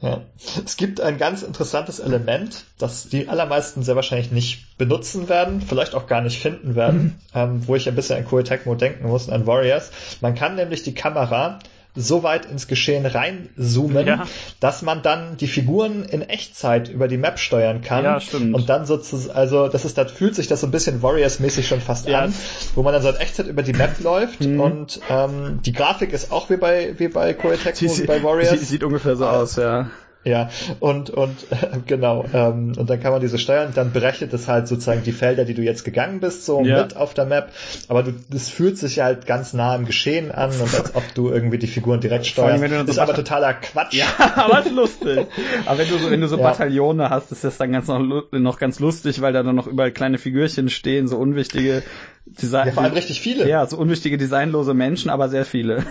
ja. 0.00 0.22
Es 0.64 0.76
gibt 0.76 1.00
ein 1.00 1.18
ganz 1.18 1.42
interessantes 1.42 1.98
Element, 1.98 2.64
das 2.78 3.08
die 3.08 3.28
allermeisten 3.28 3.82
sehr 3.82 3.96
wahrscheinlich 3.96 4.30
nicht 4.30 4.76
benutzen 4.76 5.28
werden, 5.28 5.62
vielleicht 5.62 5.94
auch 5.94 6.06
gar 6.06 6.20
nicht 6.20 6.40
finden 6.40 6.74
werden, 6.74 7.02
mhm. 7.02 7.14
ähm, 7.34 7.66
wo 7.66 7.74
ich 7.74 7.88
ein 7.88 7.94
bisschen 7.94 8.18
an 8.18 8.26
Koei 8.26 8.42
Tecmo 8.42 8.74
denken 8.74 9.08
muss, 9.08 9.30
an 9.30 9.46
Warriors. 9.46 9.90
Man 10.20 10.34
kann 10.34 10.56
nämlich 10.56 10.82
die 10.82 10.94
Kamera 10.94 11.58
so 11.96 12.22
weit 12.22 12.46
ins 12.46 12.66
Geschehen 12.66 13.06
reinzoomen, 13.06 14.06
ja. 14.06 14.26
dass 14.58 14.82
man 14.82 15.02
dann 15.02 15.36
die 15.36 15.46
Figuren 15.46 16.04
in 16.04 16.22
Echtzeit 16.22 16.88
über 16.88 17.06
die 17.06 17.16
Map 17.16 17.38
steuern 17.38 17.82
kann. 17.82 18.04
Ja, 18.04 18.20
stimmt. 18.20 18.54
Und 18.54 18.68
dann 18.68 18.84
sozusagen, 18.84 19.36
also 19.36 19.68
das 19.68 19.84
ist, 19.84 19.96
da 19.96 20.04
fühlt 20.04 20.34
sich 20.34 20.48
das 20.48 20.60
so 20.60 20.66
ein 20.66 20.72
bisschen 20.72 21.02
Warriors-mäßig 21.02 21.68
schon 21.68 21.80
fast 21.80 22.08
ja. 22.08 22.22
an, 22.22 22.34
wo 22.74 22.82
man 22.82 22.92
dann 22.92 23.02
so 23.02 23.10
in 23.10 23.16
Echtzeit 23.16 23.46
über 23.46 23.62
die 23.62 23.72
Map 23.72 24.00
läuft 24.00 24.40
mhm. 24.40 24.60
und 24.60 25.00
ähm, 25.08 25.60
die 25.64 25.72
Grafik 25.72 26.12
ist 26.12 26.32
auch 26.32 26.50
wie 26.50 26.56
bei 26.56 26.94
wie 26.98 27.08
bei 27.08 27.32
Koei 27.32 27.56
Tecmo, 27.56 27.96
wie 27.96 28.06
bei 28.06 28.22
Warriors. 28.22 28.50
Sieht, 28.50 28.68
sieht 28.68 28.84
ungefähr 28.84 29.14
so 29.14 29.26
aus, 29.26 29.56
ja. 29.56 29.90
Ja, 30.24 30.48
und, 30.80 31.10
und 31.10 31.36
äh, 31.50 31.78
genau, 31.86 32.24
ähm, 32.32 32.72
und 32.76 32.88
dann 32.88 33.00
kann 33.00 33.12
man 33.12 33.20
diese 33.20 33.38
steuern, 33.38 33.72
dann 33.74 33.92
berechnet 33.92 34.32
es 34.32 34.48
halt 34.48 34.68
sozusagen 34.68 35.02
die 35.02 35.12
Felder, 35.12 35.44
die 35.44 35.54
du 35.54 35.62
jetzt 35.62 35.84
gegangen 35.84 36.20
bist, 36.20 36.46
so 36.46 36.62
ja. 36.62 36.82
mit 36.82 36.96
auf 36.96 37.12
der 37.12 37.26
Map, 37.26 37.50
aber 37.88 38.02
du, 38.02 38.14
das 38.30 38.48
fühlt 38.48 38.78
sich 38.78 39.00
halt 39.00 39.26
ganz 39.26 39.52
nah 39.52 39.76
im 39.76 39.84
Geschehen 39.84 40.32
an 40.32 40.50
und 40.50 40.74
als 40.74 40.94
ob 40.94 41.02
du 41.14 41.28
irgendwie 41.28 41.58
die 41.58 41.66
Figuren 41.66 42.00
direkt 42.00 42.26
steuerst. 42.26 42.62
Allem, 42.62 42.86
so 42.86 42.92
ist 42.92 42.98
aber 42.98 43.14
totaler 43.14 43.54
Quatsch. 43.54 43.94
Ja, 43.94 44.06
aber 44.36 44.60
ist 44.60 44.72
lustig. 44.72 45.26
aber 45.66 45.78
wenn 45.78 45.88
du 45.88 45.98
so, 45.98 46.10
wenn 46.10 46.20
du 46.20 46.28
so 46.28 46.36
ja. 46.38 46.42
Bataillone 46.42 47.10
hast, 47.10 47.30
ist 47.30 47.44
das 47.44 47.58
dann 47.58 47.72
ganz 47.72 47.88
noch, 47.88 48.32
noch 48.32 48.58
ganz 48.58 48.80
lustig, 48.80 49.20
weil 49.20 49.32
da 49.32 49.42
dann 49.42 49.56
noch 49.56 49.66
überall 49.66 49.92
kleine 49.92 50.18
Figürchen 50.18 50.70
stehen, 50.70 51.06
so 51.06 51.18
unwichtige 51.18 51.82
Design. 52.24 52.68
Ja, 52.68 52.72
vor 52.72 52.82
allem 52.82 52.94
richtig 52.94 53.20
viele. 53.20 53.48
Ja, 53.48 53.66
so 53.66 53.76
unwichtige 53.76 54.16
designlose 54.16 54.72
Menschen, 54.72 55.10
aber 55.10 55.28
sehr 55.28 55.44
viele. 55.44 55.84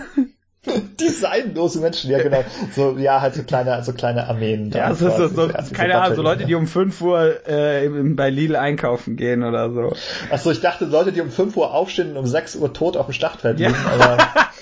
Designlose 1.00 1.80
Menschen, 1.80 2.10
ja 2.10 2.22
genau. 2.22 2.44
So, 2.74 2.96
ja, 2.98 3.20
halt 3.20 3.34
so 3.34 3.42
kleine, 3.42 3.82
so 3.82 3.92
kleine 3.92 4.28
Armeen. 4.28 4.70
Ja, 4.70 4.94
so, 4.94 5.10
so, 5.10 5.28
so, 5.28 5.48
so 5.48 5.74
keine 5.74 6.00
Ahnung, 6.00 6.16
so 6.16 6.22
Leute, 6.22 6.44
die 6.44 6.54
um 6.54 6.66
5 6.66 7.00
Uhr 7.00 7.48
äh, 7.48 7.88
bei 7.88 8.30
Lidl 8.30 8.56
einkaufen 8.56 9.16
gehen 9.16 9.42
oder 9.42 9.70
so. 9.70 9.92
Achso, 10.30 10.50
ich 10.50 10.60
dachte, 10.60 10.86
Leute, 10.86 11.12
die 11.12 11.20
um 11.20 11.30
5 11.30 11.56
Uhr 11.56 11.74
aufstehen 11.74 12.12
und 12.12 12.16
um 12.16 12.26
6 12.26 12.56
Uhr 12.56 12.72
tot 12.72 12.96
auf 12.96 13.06
dem 13.06 13.12
Startfeld 13.12 13.58
liegen, 13.58 13.74
ja. 13.74 13.92
aber. 13.92 14.18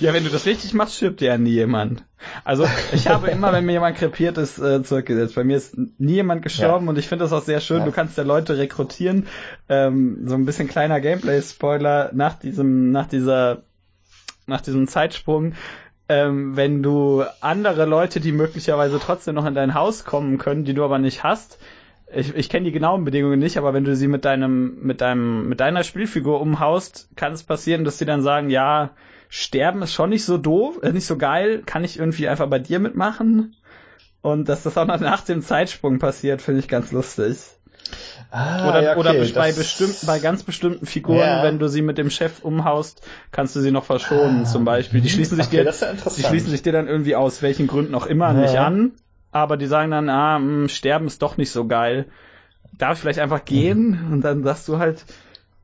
Ja, 0.00 0.12
wenn 0.12 0.24
du 0.24 0.30
das 0.30 0.44
richtig 0.44 0.74
machst, 0.74 0.96
stirbt 0.96 1.22
ja 1.22 1.38
nie 1.38 1.52
jemand. 1.52 2.04
Also 2.44 2.66
ich 2.92 3.08
habe 3.08 3.30
immer, 3.30 3.52
wenn 3.52 3.64
mir 3.64 3.72
jemand 3.72 3.96
krepiert 3.96 4.36
ist, 4.36 4.58
äh, 4.58 4.82
zurückgesetzt. 4.82 5.34
Bei 5.34 5.44
mir 5.44 5.56
ist 5.56 5.76
nie 5.98 6.14
jemand 6.14 6.42
gestorben 6.42 6.86
ja. 6.86 6.90
und 6.90 6.98
ich 6.98 7.08
finde 7.08 7.24
das 7.24 7.32
auch 7.32 7.42
sehr 7.42 7.60
schön. 7.60 7.78
Ja. 7.78 7.84
Du 7.86 7.92
kannst 7.92 8.18
ja 8.18 8.24
Leute 8.24 8.58
rekrutieren. 8.58 9.26
Ähm, 9.68 10.24
so 10.26 10.34
ein 10.34 10.44
bisschen 10.44 10.68
kleiner 10.68 11.00
Gameplay-Spoiler 11.00 12.10
nach 12.12 12.34
diesem, 12.34 12.92
nach 12.92 13.06
dieser 13.06 13.62
nach 14.46 14.60
diesem 14.60 14.88
Zeitsprung, 14.88 15.54
ähm, 16.08 16.56
wenn 16.56 16.82
du 16.82 17.24
andere 17.40 17.84
Leute, 17.84 18.20
die 18.20 18.32
möglicherweise 18.32 18.98
trotzdem 19.00 19.34
noch 19.34 19.46
in 19.46 19.54
dein 19.54 19.74
Haus 19.74 20.04
kommen 20.04 20.38
können, 20.38 20.64
die 20.64 20.74
du 20.74 20.84
aber 20.84 20.98
nicht 20.98 21.24
hast, 21.24 21.58
ich, 22.12 22.34
ich 22.36 22.48
kenne 22.48 22.66
die 22.66 22.72
genauen 22.72 23.04
Bedingungen 23.04 23.40
nicht, 23.40 23.58
aber 23.58 23.74
wenn 23.74 23.84
du 23.84 23.96
sie 23.96 24.06
mit 24.06 24.24
deinem, 24.24 24.80
mit 24.80 25.00
deinem, 25.00 25.48
mit 25.48 25.60
deiner 25.60 25.82
Spielfigur 25.82 26.40
umhaust, 26.40 27.08
kann 27.16 27.32
es 27.32 27.42
passieren, 27.42 27.84
dass 27.84 27.98
sie 27.98 28.04
dann 28.04 28.22
sagen, 28.22 28.48
ja, 28.48 28.90
sterben 29.28 29.82
ist 29.82 29.92
schon 29.92 30.10
nicht 30.10 30.24
so 30.24 30.38
doof, 30.38 30.78
ist 30.78 30.94
nicht 30.94 31.06
so 31.06 31.18
geil, 31.18 31.62
kann 31.66 31.82
ich 31.82 31.98
irgendwie 31.98 32.28
einfach 32.28 32.48
bei 32.48 32.60
dir 32.60 32.78
mitmachen? 32.78 33.56
Und 34.22 34.48
dass 34.48 34.62
das 34.62 34.78
auch 34.78 34.86
noch 34.86 35.00
nach 35.00 35.22
dem 35.22 35.42
Zeitsprung 35.42 35.98
passiert, 35.98 36.42
finde 36.42 36.60
ich 36.60 36.68
ganz 36.68 36.92
lustig. 36.92 37.38
Ah, 38.36 38.68
oder, 38.68 38.82
ja, 38.82 38.90
okay, 38.90 39.00
oder 39.00 39.14
bei 39.34 39.50
bestimmten, 39.52 40.06
bei 40.06 40.18
ganz 40.18 40.42
bestimmten 40.42 40.84
Figuren, 40.84 41.20
ja. 41.20 41.42
wenn 41.42 41.58
du 41.58 41.68
sie 41.68 41.80
mit 41.80 41.96
dem 41.96 42.10
Chef 42.10 42.44
umhaust, 42.44 43.00
kannst 43.32 43.56
du 43.56 43.60
sie 43.60 43.70
noch 43.70 43.84
verschonen, 43.84 44.42
ah, 44.42 44.44
zum 44.44 44.66
Beispiel. 44.66 45.00
Die 45.00 45.08
schließen 45.08 45.38
sich 45.38 45.46
okay, 45.46 45.64
dir, 45.64 45.72
die 45.72 46.22
schließen 46.22 46.50
sich 46.50 46.60
dir 46.60 46.72
dann 46.72 46.86
irgendwie 46.86 47.16
aus 47.16 47.40
welchen 47.40 47.66
Gründen 47.66 47.94
auch 47.94 48.04
immer 48.04 48.34
ja. 48.34 48.40
nicht 48.40 48.58
an, 48.58 48.92
aber 49.32 49.56
die 49.56 49.66
sagen 49.66 49.90
dann, 49.90 50.10
ah, 50.10 50.38
mh, 50.38 50.44
hm, 50.44 50.68
sterben 50.68 51.06
ist 51.06 51.22
doch 51.22 51.38
nicht 51.38 51.50
so 51.50 51.66
geil. 51.66 52.08
Darf 52.76 52.94
ich 52.94 53.00
vielleicht 53.00 53.20
einfach 53.20 53.46
gehen? 53.46 54.06
Mhm. 54.06 54.12
Und 54.12 54.20
dann 54.20 54.42
sagst 54.42 54.68
du 54.68 54.76
halt, 54.76 55.06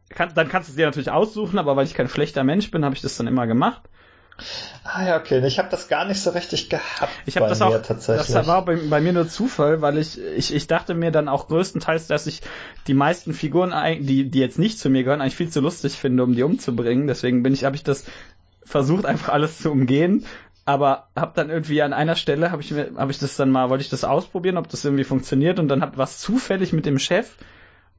kann, 0.08 0.30
dann 0.34 0.48
kannst 0.48 0.70
du 0.70 0.72
es 0.72 0.76
dir 0.76 0.86
natürlich 0.86 1.10
aussuchen, 1.10 1.58
aber 1.58 1.76
weil 1.76 1.84
ich 1.84 1.92
kein 1.92 2.08
schlechter 2.08 2.42
Mensch 2.42 2.70
bin, 2.70 2.86
habe 2.86 2.94
ich 2.94 3.02
das 3.02 3.18
dann 3.18 3.26
immer 3.26 3.46
gemacht. 3.46 3.82
Ah 4.84 5.04
ja, 5.04 5.16
okay. 5.16 5.44
Ich 5.46 5.58
habe 5.58 5.68
das 5.70 5.88
gar 5.88 6.04
nicht 6.04 6.20
so 6.20 6.30
richtig 6.30 6.68
gehabt. 6.68 7.12
Ich 7.26 7.36
habe 7.36 7.48
das 7.48 7.62
auch 7.62 7.80
tatsächlich. 7.82 8.34
Das 8.34 8.46
war 8.46 8.64
bei, 8.64 8.76
bei, 8.76 9.00
mir 9.00 9.12
nur 9.12 9.28
Zufall, 9.28 9.80
weil 9.80 9.98
ich, 9.98 10.20
ich 10.36 10.54
ich 10.54 10.66
dachte 10.66 10.94
mir 10.94 11.10
dann 11.10 11.28
auch 11.28 11.48
größtenteils, 11.48 12.08
dass 12.08 12.26
ich 12.26 12.42
die 12.86 12.94
meisten 12.94 13.32
Figuren, 13.32 13.72
die 14.00 14.30
die 14.30 14.40
jetzt 14.40 14.58
nicht 14.58 14.78
zu 14.78 14.90
mir 14.90 15.04
gehören, 15.04 15.20
eigentlich 15.20 15.36
viel 15.36 15.50
zu 15.50 15.60
lustig 15.60 15.94
finde, 15.94 16.24
um 16.24 16.34
die 16.34 16.42
umzubringen. 16.42 17.06
Deswegen 17.06 17.42
bin 17.42 17.54
ich, 17.54 17.64
habe 17.64 17.76
ich 17.76 17.84
das 17.84 18.04
versucht 18.64 19.06
einfach 19.06 19.32
alles 19.32 19.58
zu 19.58 19.70
umgehen. 19.70 20.26
Aber 20.64 21.08
habe 21.16 21.32
dann 21.34 21.50
irgendwie 21.50 21.82
an 21.82 21.92
einer 21.92 22.14
Stelle 22.14 22.52
habe 22.52 22.62
ich 22.62 22.70
mir 22.70 22.92
habe 22.96 23.10
ich 23.10 23.18
das 23.18 23.36
dann 23.36 23.50
mal 23.50 23.68
wollte 23.68 23.82
ich 23.82 23.90
das 23.90 24.04
ausprobieren, 24.04 24.56
ob 24.56 24.68
das 24.68 24.84
irgendwie 24.84 25.04
funktioniert 25.04 25.58
und 25.58 25.66
dann 25.66 25.82
hat 25.82 25.98
was 25.98 26.18
zufällig 26.18 26.72
mit 26.72 26.86
dem 26.86 27.00
Chef 27.00 27.36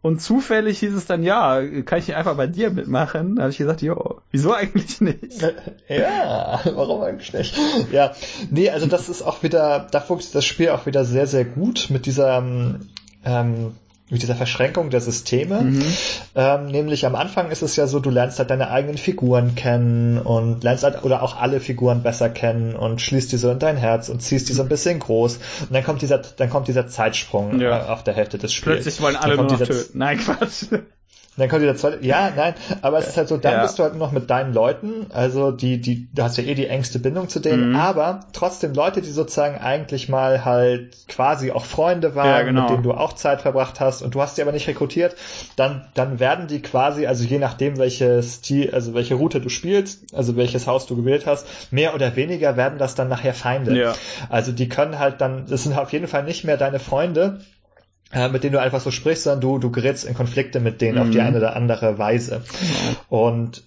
und 0.04 0.22
zufällig 0.22 0.80
hieß 0.80 0.94
es 0.94 1.06
dann, 1.06 1.24
ja, 1.24 1.62
kann 1.86 1.98
ich 1.98 2.14
einfach 2.14 2.36
bei 2.36 2.46
dir 2.46 2.72
mitmachen? 2.72 3.38
Da 3.38 3.44
habe 3.44 3.52
ich 3.52 3.58
gesagt, 3.58 3.82
jo, 3.82 4.20
wieso 4.32 4.54
eigentlich 4.54 5.00
nicht? 5.00 5.42
Ja, 5.88 6.60
warum 6.76 7.02
eigentlich 7.02 7.32
nicht? 7.34 7.58
Ja, 7.92 8.14
nee, 8.52 8.70
also 8.70 8.86
das 8.86 9.08
ist 9.08 9.22
auch 9.22 9.44
wieder, 9.44 9.88
da 9.90 10.02
funktioniert 10.02 10.36
das 10.36 10.46
Spiel 10.46 10.70
auch 10.70 10.86
wieder 10.86 11.06
sehr, 11.06 11.26
sehr 11.26 11.46
gut 11.46 11.88
mit 11.90 12.06
dieser 12.06 12.44
ähm, 13.24 13.76
mit 14.10 14.22
dieser 14.22 14.36
Verschränkung 14.36 14.90
der 14.90 15.02
Systeme. 15.02 15.62
Mhm. 15.62 15.84
Ähm, 16.36 16.68
nämlich 16.68 17.06
am 17.06 17.16
Anfang 17.16 17.50
ist 17.52 17.62
es 17.62 17.76
ja 17.76 17.88
so, 17.88 18.00
du 18.00 18.10
lernst 18.10 18.38
halt 18.38 18.50
deine 18.50 18.70
eigenen 18.70 18.98
Figuren 18.98 19.56
kennen 19.56 20.18
und 20.18 20.64
lernst 20.64 20.84
halt 20.84 21.04
oder 21.04 21.24
auch 21.24 21.40
alle 21.40 21.60
Figuren 21.60 22.04
besser 22.04 22.30
kennen 22.30 22.76
und 22.76 23.02
schließt 23.02 23.32
die 23.32 23.38
so 23.38 23.50
in 23.50 23.60
dein 23.60 23.78
Herz 23.78 24.10
und 24.10 24.22
ziehst 24.22 24.50
die 24.50 24.54
so 24.54 24.64
ein 24.64 24.70
bisschen 24.70 25.00
groß. 25.00 25.38
Und 25.62 25.74
dann 25.74 25.84
kommt 25.84 26.02
dieser, 26.02 26.20
dann 26.20 26.50
kommt 26.50 26.68
dieser 26.68 26.88
Zeitsprung 26.88 27.60
ja. 27.60 27.88
auf 27.88 28.04
der 28.04 28.14
Hälfte 28.14 28.38
des 28.38 28.54
Spiels. 28.54 28.84
Plötzlich 28.84 29.02
wollen 29.02 29.16
alle 29.16 29.36
nur 29.36 29.46
noch 29.46 29.58
töten. 29.58 29.98
Nein, 29.98 30.18
Quatsch. 30.26 30.66
Dann 31.38 31.50
kommt 31.50 31.62
wieder 31.64 31.76
zweite, 31.76 32.06
ja, 32.06 32.32
nein, 32.36 32.54
aber 32.82 33.00
es 33.00 33.08
ist 33.08 33.18
halt 33.18 33.28
so, 33.28 33.38
dann 33.38 33.54
ja. 33.54 33.62
bist 33.64 33.80
du 33.80 33.84
halt 33.84 33.96
noch 33.96 34.12
mit 34.12 34.30
deinen 34.30 34.54
Leuten, 34.54 35.08
also 35.10 35.52
die, 35.52 35.82
die, 35.82 36.08
du 36.14 36.24
hast 36.24 36.38
ja 36.38 36.44
eh 36.44 36.54
die 36.54 36.68
engste 36.68 37.00
Bindung 37.00 37.28
zu 37.30 37.40
denen, 37.40 37.72
mhm. 37.72 37.76
aber 37.76 38.20
trotzdem 38.34 38.74
Leute, 38.74 39.02
die 39.02 39.10
sozusagen 39.10 39.58
eigentlich 39.58 40.10
mal 40.10 40.46
halt 40.46 41.08
quasi 41.08 41.52
auch 41.52 41.66
Freunde 41.66 42.16
waren, 42.16 42.28
ja, 42.28 42.42
genau. 42.44 42.62
mit 42.62 42.70
denen 42.70 42.84
du 42.84 42.94
auch 42.94 43.14
Zeit 43.14 43.42
verbracht 43.42 43.80
hast 43.80 44.02
und 44.04 44.14
du 44.14 44.22
hast 44.22 44.38
die 44.38 44.42
aber 44.44 44.52
nicht 44.52 44.68
rekrutiert, 44.68 45.16
dann, 45.56 45.88
dann 45.96 46.20
werden 46.20 46.48
die 46.48 46.62
quasi, 46.62 47.08
also 47.08 47.24
je 47.24 47.40
nachdem 47.40 47.78
welches 47.78 48.36
Stil, 48.36 48.72
also 48.72 48.94
welche 48.94 49.16
Route 49.16 49.42
du 49.42 49.50
spielst, 49.50 50.14
also 50.14 50.36
welches 50.36 50.68
Haus 50.68 50.86
du 50.86 50.96
gewählt 50.96 51.26
hast, 51.26 51.48
mehr 51.72 51.96
oder 51.96 52.16
weniger 52.16 52.58
werden 52.58 52.78
das 52.78 52.96
dann 52.96 53.10
nachher 53.10 53.34
Feinde. 53.34 53.76
Ja. 53.76 53.96
Also 54.30 54.52
die 54.52 54.70
können 54.70 55.00
halt 55.00 55.22
dann, 55.22 55.46
das 55.48 55.64
sind 55.64 55.78
auf 55.78 55.92
jeden 55.92 56.08
Fall 56.08 56.24
nicht 56.24 56.44
mehr 56.44 56.58
deine 56.58 56.80
Freunde, 56.80 57.40
äh, 58.12 58.30
mit 58.30 58.44
denen 58.44 58.54
du 58.54 58.62
einfach 58.62 58.82
so 58.82 58.92
sprichst, 58.92 59.24
sondern 59.24 59.42
du, 59.42 59.60
du 59.60 59.72
gerätst 59.72 60.06
in 60.06 60.14
Konflikte 60.14 60.60
mit 60.60 60.82
denen 60.82 60.96
mhm. 60.96 61.02
auf 61.02 61.10
die 61.10 61.20
mhm. 61.20 61.26
eine 61.26 61.38
oder 61.38 61.56
andere 61.56 61.98
Weise. 61.98 62.40
Mhm. 62.40 62.96
Und 63.10 63.64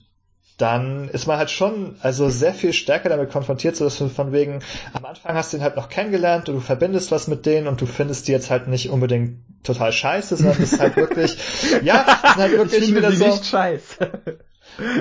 dann 0.58 1.08
ist 1.10 1.26
man 1.26 1.36
halt 1.36 1.50
schon 1.50 1.96
also 2.00 2.30
sehr 2.30 2.54
viel 2.54 2.72
stärker 2.72 3.10
damit 3.10 3.30
konfrontiert, 3.30 3.76
so 3.76 3.84
dass 3.84 3.98
du 3.98 4.08
von 4.08 4.32
wegen, 4.32 4.60
am 4.94 5.04
Anfang 5.04 5.34
hast 5.34 5.52
du 5.52 5.58
ihn 5.58 5.62
halt 5.62 5.76
noch 5.76 5.90
kennengelernt 5.90 6.48
und 6.48 6.54
du 6.54 6.60
verbindest 6.60 7.10
was 7.10 7.28
mit 7.28 7.44
denen 7.44 7.66
und 7.66 7.80
du 7.80 7.86
findest 7.86 8.26
die 8.26 8.32
jetzt 8.32 8.50
halt 8.50 8.66
nicht 8.66 8.88
unbedingt 8.88 9.40
total 9.64 9.92
scheiße, 9.92 10.36
sondern 10.36 10.58
das 10.58 10.72
ist 10.72 10.80
halt 10.80 10.96
wirklich, 10.96 11.36
ja, 11.82 12.04
das 12.04 12.30
ist 12.30 12.36
halt 12.36 12.52
wirklich 12.52 12.84
ich 12.84 12.94
wieder 12.94 13.12
so. 13.12 13.26
Nicht 13.26 13.44
scheiße. 13.44 14.10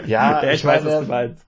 Ja, 0.05 0.41
ja 0.41 0.49
ich, 0.49 0.55
ich 0.55 0.65
weiß, 0.65 0.83
meine, 0.83 0.95
was 0.97 1.05
du 1.05 1.11
meinst 1.11 1.45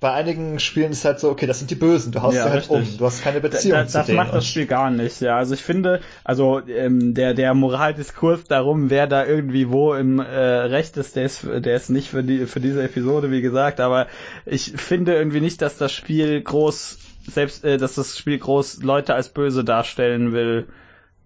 bei 0.00 0.12
einigen 0.12 0.60
Spielen 0.60 0.92
ist 0.92 1.04
halt 1.04 1.18
so, 1.18 1.28
okay, 1.28 1.46
das 1.46 1.58
sind 1.58 1.72
die 1.72 1.74
Bösen, 1.74 2.12
du 2.12 2.22
haust 2.22 2.36
ja, 2.36 2.44
sie 2.44 2.50
halt 2.50 2.70
richtig. 2.70 2.92
um, 2.92 2.98
du 2.98 3.04
hast 3.04 3.22
keine 3.22 3.40
Beziehung 3.40 3.78
da, 3.78 3.82
da, 3.82 3.88
zu 3.88 3.98
das 3.98 4.06
denen. 4.06 4.18
Das 4.18 4.26
macht 4.26 4.36
das 4.36 4.46
Spiel 4.46 4.66
gar 4.66 4.90
nicht, 4.90 5.20
ja. 5.20 5.36
Also 5.36 5.54
ich 5.54 5.62
finde, 5.62 6.00
also 6.22 6.60
ähm, 6.68 7.14
der 7.14 7.34
der 7.34 7.52
Moraldiskurs 7.54 8.44
darum, 8.44 8.90
wer 8.90 9.08
da 9.08 9.26
irgendwie 9.26 9.70
wo 9.70 9.94
im 9.94 10.20
äh, 10.20 10.24
Recht 10.24 10.96
ist, 10.96 11.16
der 11.16 11.24
ist, 11.24 11.42
der 11.44 11.74
ist 11.74 11.90
nicht 11.90 12.10
für 12.10 12.22
die 12.22 12.46
für 12.46 12.60
diese 12.60 12.82
Episode, 12.82 13.32
wie 13.32 13.40
gesagt, 13.40 13.80
aber 13.80 14.06
ich 14.46 14.72
finde 14.76 15.16
irgendwie 15.16 15.40
nicht, 15.40 15.60
dass 15.62 15.78
das 15.78 15.92
Spiel 15.92 16.40
groß 16.42 16.98
selbst, 17.26 17.64
äh, 17.64 17.76
dass 17.76 17.96
das 17.96 18.16
Spiel 18.16 18.38
groß 18.38 18.84
Leute 18.84 19.14
als 19.14 19.30
böse 19.30 19.64
darstellen 19.64 20.32
will. 20.32 20.68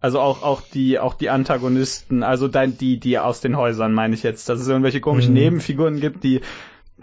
Also 0.01 0.19
auch 0.19 0.43
auch 0.43 0.63
die 0.63 0.99
auch 0.99 1.13
die 1.15 1.29
Antagonisten, 1.29 2.23
also 2.23 2.49
dein, 2.49 2.79
die 2.79 2.99
die 2.99 3.19
aus 3.19 3.43
den 3.43 3.57
Häusern 3.57 3.93
meine 3.93 4.15
ich 4.15 4.23
jetzt, 4.23 4.49
dass 4.49 4.61
es 4.61 4.67
irgendwelche 4.67 5.01
komischen 5.01 5.35
mhm. 5.35 5.41
Nebenfiguren 5.41 6.01
gibt, 6.01 6.25
die 6.25 6.41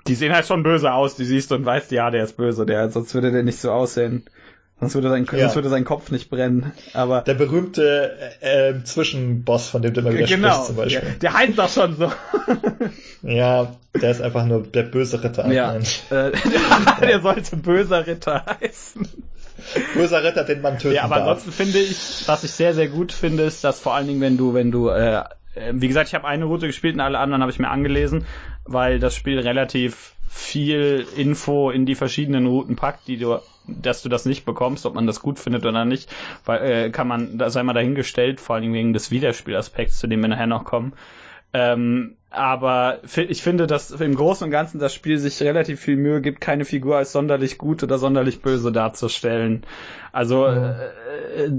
die 0.10 0.16
sehen 0.16 0.34
halt 0.34 0.48
schon 0.48 0.64
böse 0.64 0.92
aus, 0.92 1.16
die 1.16 1.24
siehst 1.24 1.52
du 1.52 1.56
und 1.56 1.66
weißt, 1.66 1.92
ja, 1.92 2.10
der 2.10 2.24
ist 2.24 2.36
böse, 2.36 2.66
der, 2.66 2.90
sonst 2.90 3.14
würde 3.14 3.32
der 3.32 3.44
nicht 3.44 3.62
so 3.62 3.72
aussehen. 3.72 4.26
Sonst 4.80 4.96
würde 4.96 5.10
sein, 5.10 5.28
ja. 5.32 5.40
sonst 5.40 5.56
würde 5.56 5.70
sein 5.70 5.84
Kopf 5.84 6.10
nicht 6.10 6.30
brennen. 6.30 6.72
Aber 6.94 7.22
der 7.22 7.34
berühmte 7.34 8.18
äh, 8.42 8.70
äh, 8.70 8.84
Zwischenboss, 8.84 9.68
von 9.68 9.82
dem 9.82 9.94
du 9.94 10.00
immer 10.00 10.14
wieder 10.14 10.26
genau, 10.26 10.52
sprichst, 10.54 10.68
zum 10.68 10.76
Beispiel. 10.78 11.10
Ja, 11.10 11.16
der 11.22 11.34
heißt 11.34 11.60
doch 11.60 11.70
schon 11.70 11.98
so. 11.98 12.12
ja, 13.22 13.76
der 14.02 14.12
ist 14.12 14.22
einfach 14.22 14.46
nur 14.46 14.64
der 14.64 14.84
böse 14.84 15.22
Ritter. 15.22 15.52
Ja, 15.52 15.76
äh, 15.76 15.82
der, 16.10 16.32
der 17.02 17.22
sollte 17.22 17.58
böser 17.58 18.08
Ritter 18.08 18.46
heißen. 18.62 19.08
Böser 19.94 20.24
Ritter, 20.24 20.46
den 20.46 20.62
man 20.62 20.80
töten 20.80 20.96
Ja, 20.96 21.04
aber 21.04 21.18
ansonsten 21.18 21.52
finde 21.52 21.80
ich, 21.80 22.24
was 22.28 22.46
ich 22.46 22.52
sehr, 22.52 22.74
sehr 22.74 22.88
gut 22.88 23.12
finde, 23.12 23.44
ist, 23.44 23.64
dass 23.66 23.82
vor 23.82 23.94
allen 23.94 24.08
Dingen, 24.08 24.22
wenn 24.22 24.38
du, 24.38 24.54
wenn 24.54 24.72
du, 24.72 24.88
äh, 24.88 25.18
äh 25.56 25.74
wie 25.74 25.90
gesagt, 25.90 26.08
ich 26.08 26.16
habe 26.16 26.26
eine 26.26 26.46
Route 26.46 26.68
gespielt 26.68 26.96
und 26.96 27.02
alle 27.02 27.20
anderen 27.20 27.42
habe 27.42 27.52
ich 27.52 27.60
mir 27.60 27.70
angelesen 27.70 28.26
weil 28.72 29.00
das 29.00 29.16
Spiel 29.16 29.40
relativ 29.40 30.16
viel 30.30 31.06
Info 31.18 31.72
in 31.72 31.86
die 31.86 31.96
verschiedenen 31.96 32.46
Routen 32.46 32.76
packt, 32.76 33.08
die 33.08 33.18
du, 33.18 33.40
dass 33.68 34.04
du 34.04 34.10
das 34.10 34.26
nicht 34.26 34.46
bekommst, 34.46 34.86
ob 34.86 34.94
man 34.94 35.08
das 35.08 35.22
gut 35.22 35.40
findet 35.40 35.66
oder 35.66 35.86
nicht, 35.86 36.14
weil 36.46 36.62
äh, 36.62 36.90
kann 36.92 37.08
man, 37.08 37.38
da 37.40 37.50
sei 37.50 37.64
mal 37.64 37.74
dahingestellt, 37.74 38.40
vor 38.40 38.56
allem 38.56 38.72
wegen 38.74 38.94
des 38.94 39.10
Wiederspielaspekts, 39.10 39.98
zu 39.98 40.08
dem 40.08 40.22
wir 40.22 40.30
nachher 40.30 40.48
noch 40.48 40.66
kommen. 40.66 40.94
Ähm, 41.52 42.16
aber 42.30 43.00
ich 43.16 43.42
finde, 43.42 43.66
dass 43.66 43.90
im 43.90 44.14
Großen 44.14 44.46
und 44.46 44.52
Ganzen 44.52 44.78
das 44.78 44.94
Spiel 44.94 45.18
sich 45.18 45.42
relativ 45.42 45.80
viel 45.80 45.96
Mühe 45.96 46.22
gibt, 46.22 46.42
keine 46.42 46.64
Figur 46.64 46.98
als 46.98 47.12
sonderlich 47.12 47.58
gut 47.58 47.82
oder 47.82 47.98
sonderlich 47.98 48.44
böse 48.44 48.72
darzustellen. 48.72 49.64
Also 50.12 50.48
mhm. 50.48 50.76
äh, 51.36 51.50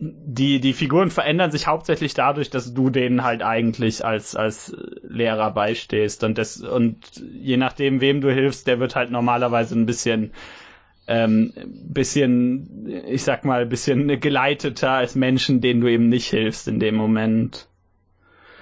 die, 0.00 0.60
die 0.60 0.72
Figuren 0.72 1.10
verändern 1.10 1.50
sich 1.50 1.66
hauptsächlich 1.66 2.14
dadurch, 2.14 2.48
dass 2.48 2.72
du 2.72 2.88
denen 2.88 3.22
halt 3.22 3.42
eigentlich 3.42 4.02
als, 4.02 4.34
als 4.34 4.74
Lehrer 5.02 5.50
beistehst 5.50 6.24
und 6.24 6.38
das, 6.38 6.56
und 6.62 6.96
je 7.34 7.58
nachdem, 7.58 8.00
wem 8.00 8.22
du 8.22 8.32
hilfst, 8.32 8.66
der 8.66 8.80
wird 8.80 8.96
halt 8.96 9.10
normalerweise 9.10 9.78
ein 9.78 9.84
bisschen, 9.84 10.32
ähm, 11.06 11.52
bisschen, 11.84 12.86
ich 13.08 13.24
sag 13.24 13.44
mal, 13.44 13.66
bisschen 13.66 14.20
geleiteter 14.20 14.92
als 14.92 15.14
Menschen, 15.16 15.60
denen 15.60 15.82
du 15.82 15.88
eben 15.88 16.08
nicht 16.08 16.28
hilfst 16.28 16.66
in 16.66 16.80
dem 16.80 16.94
Moment. 16.94 17.68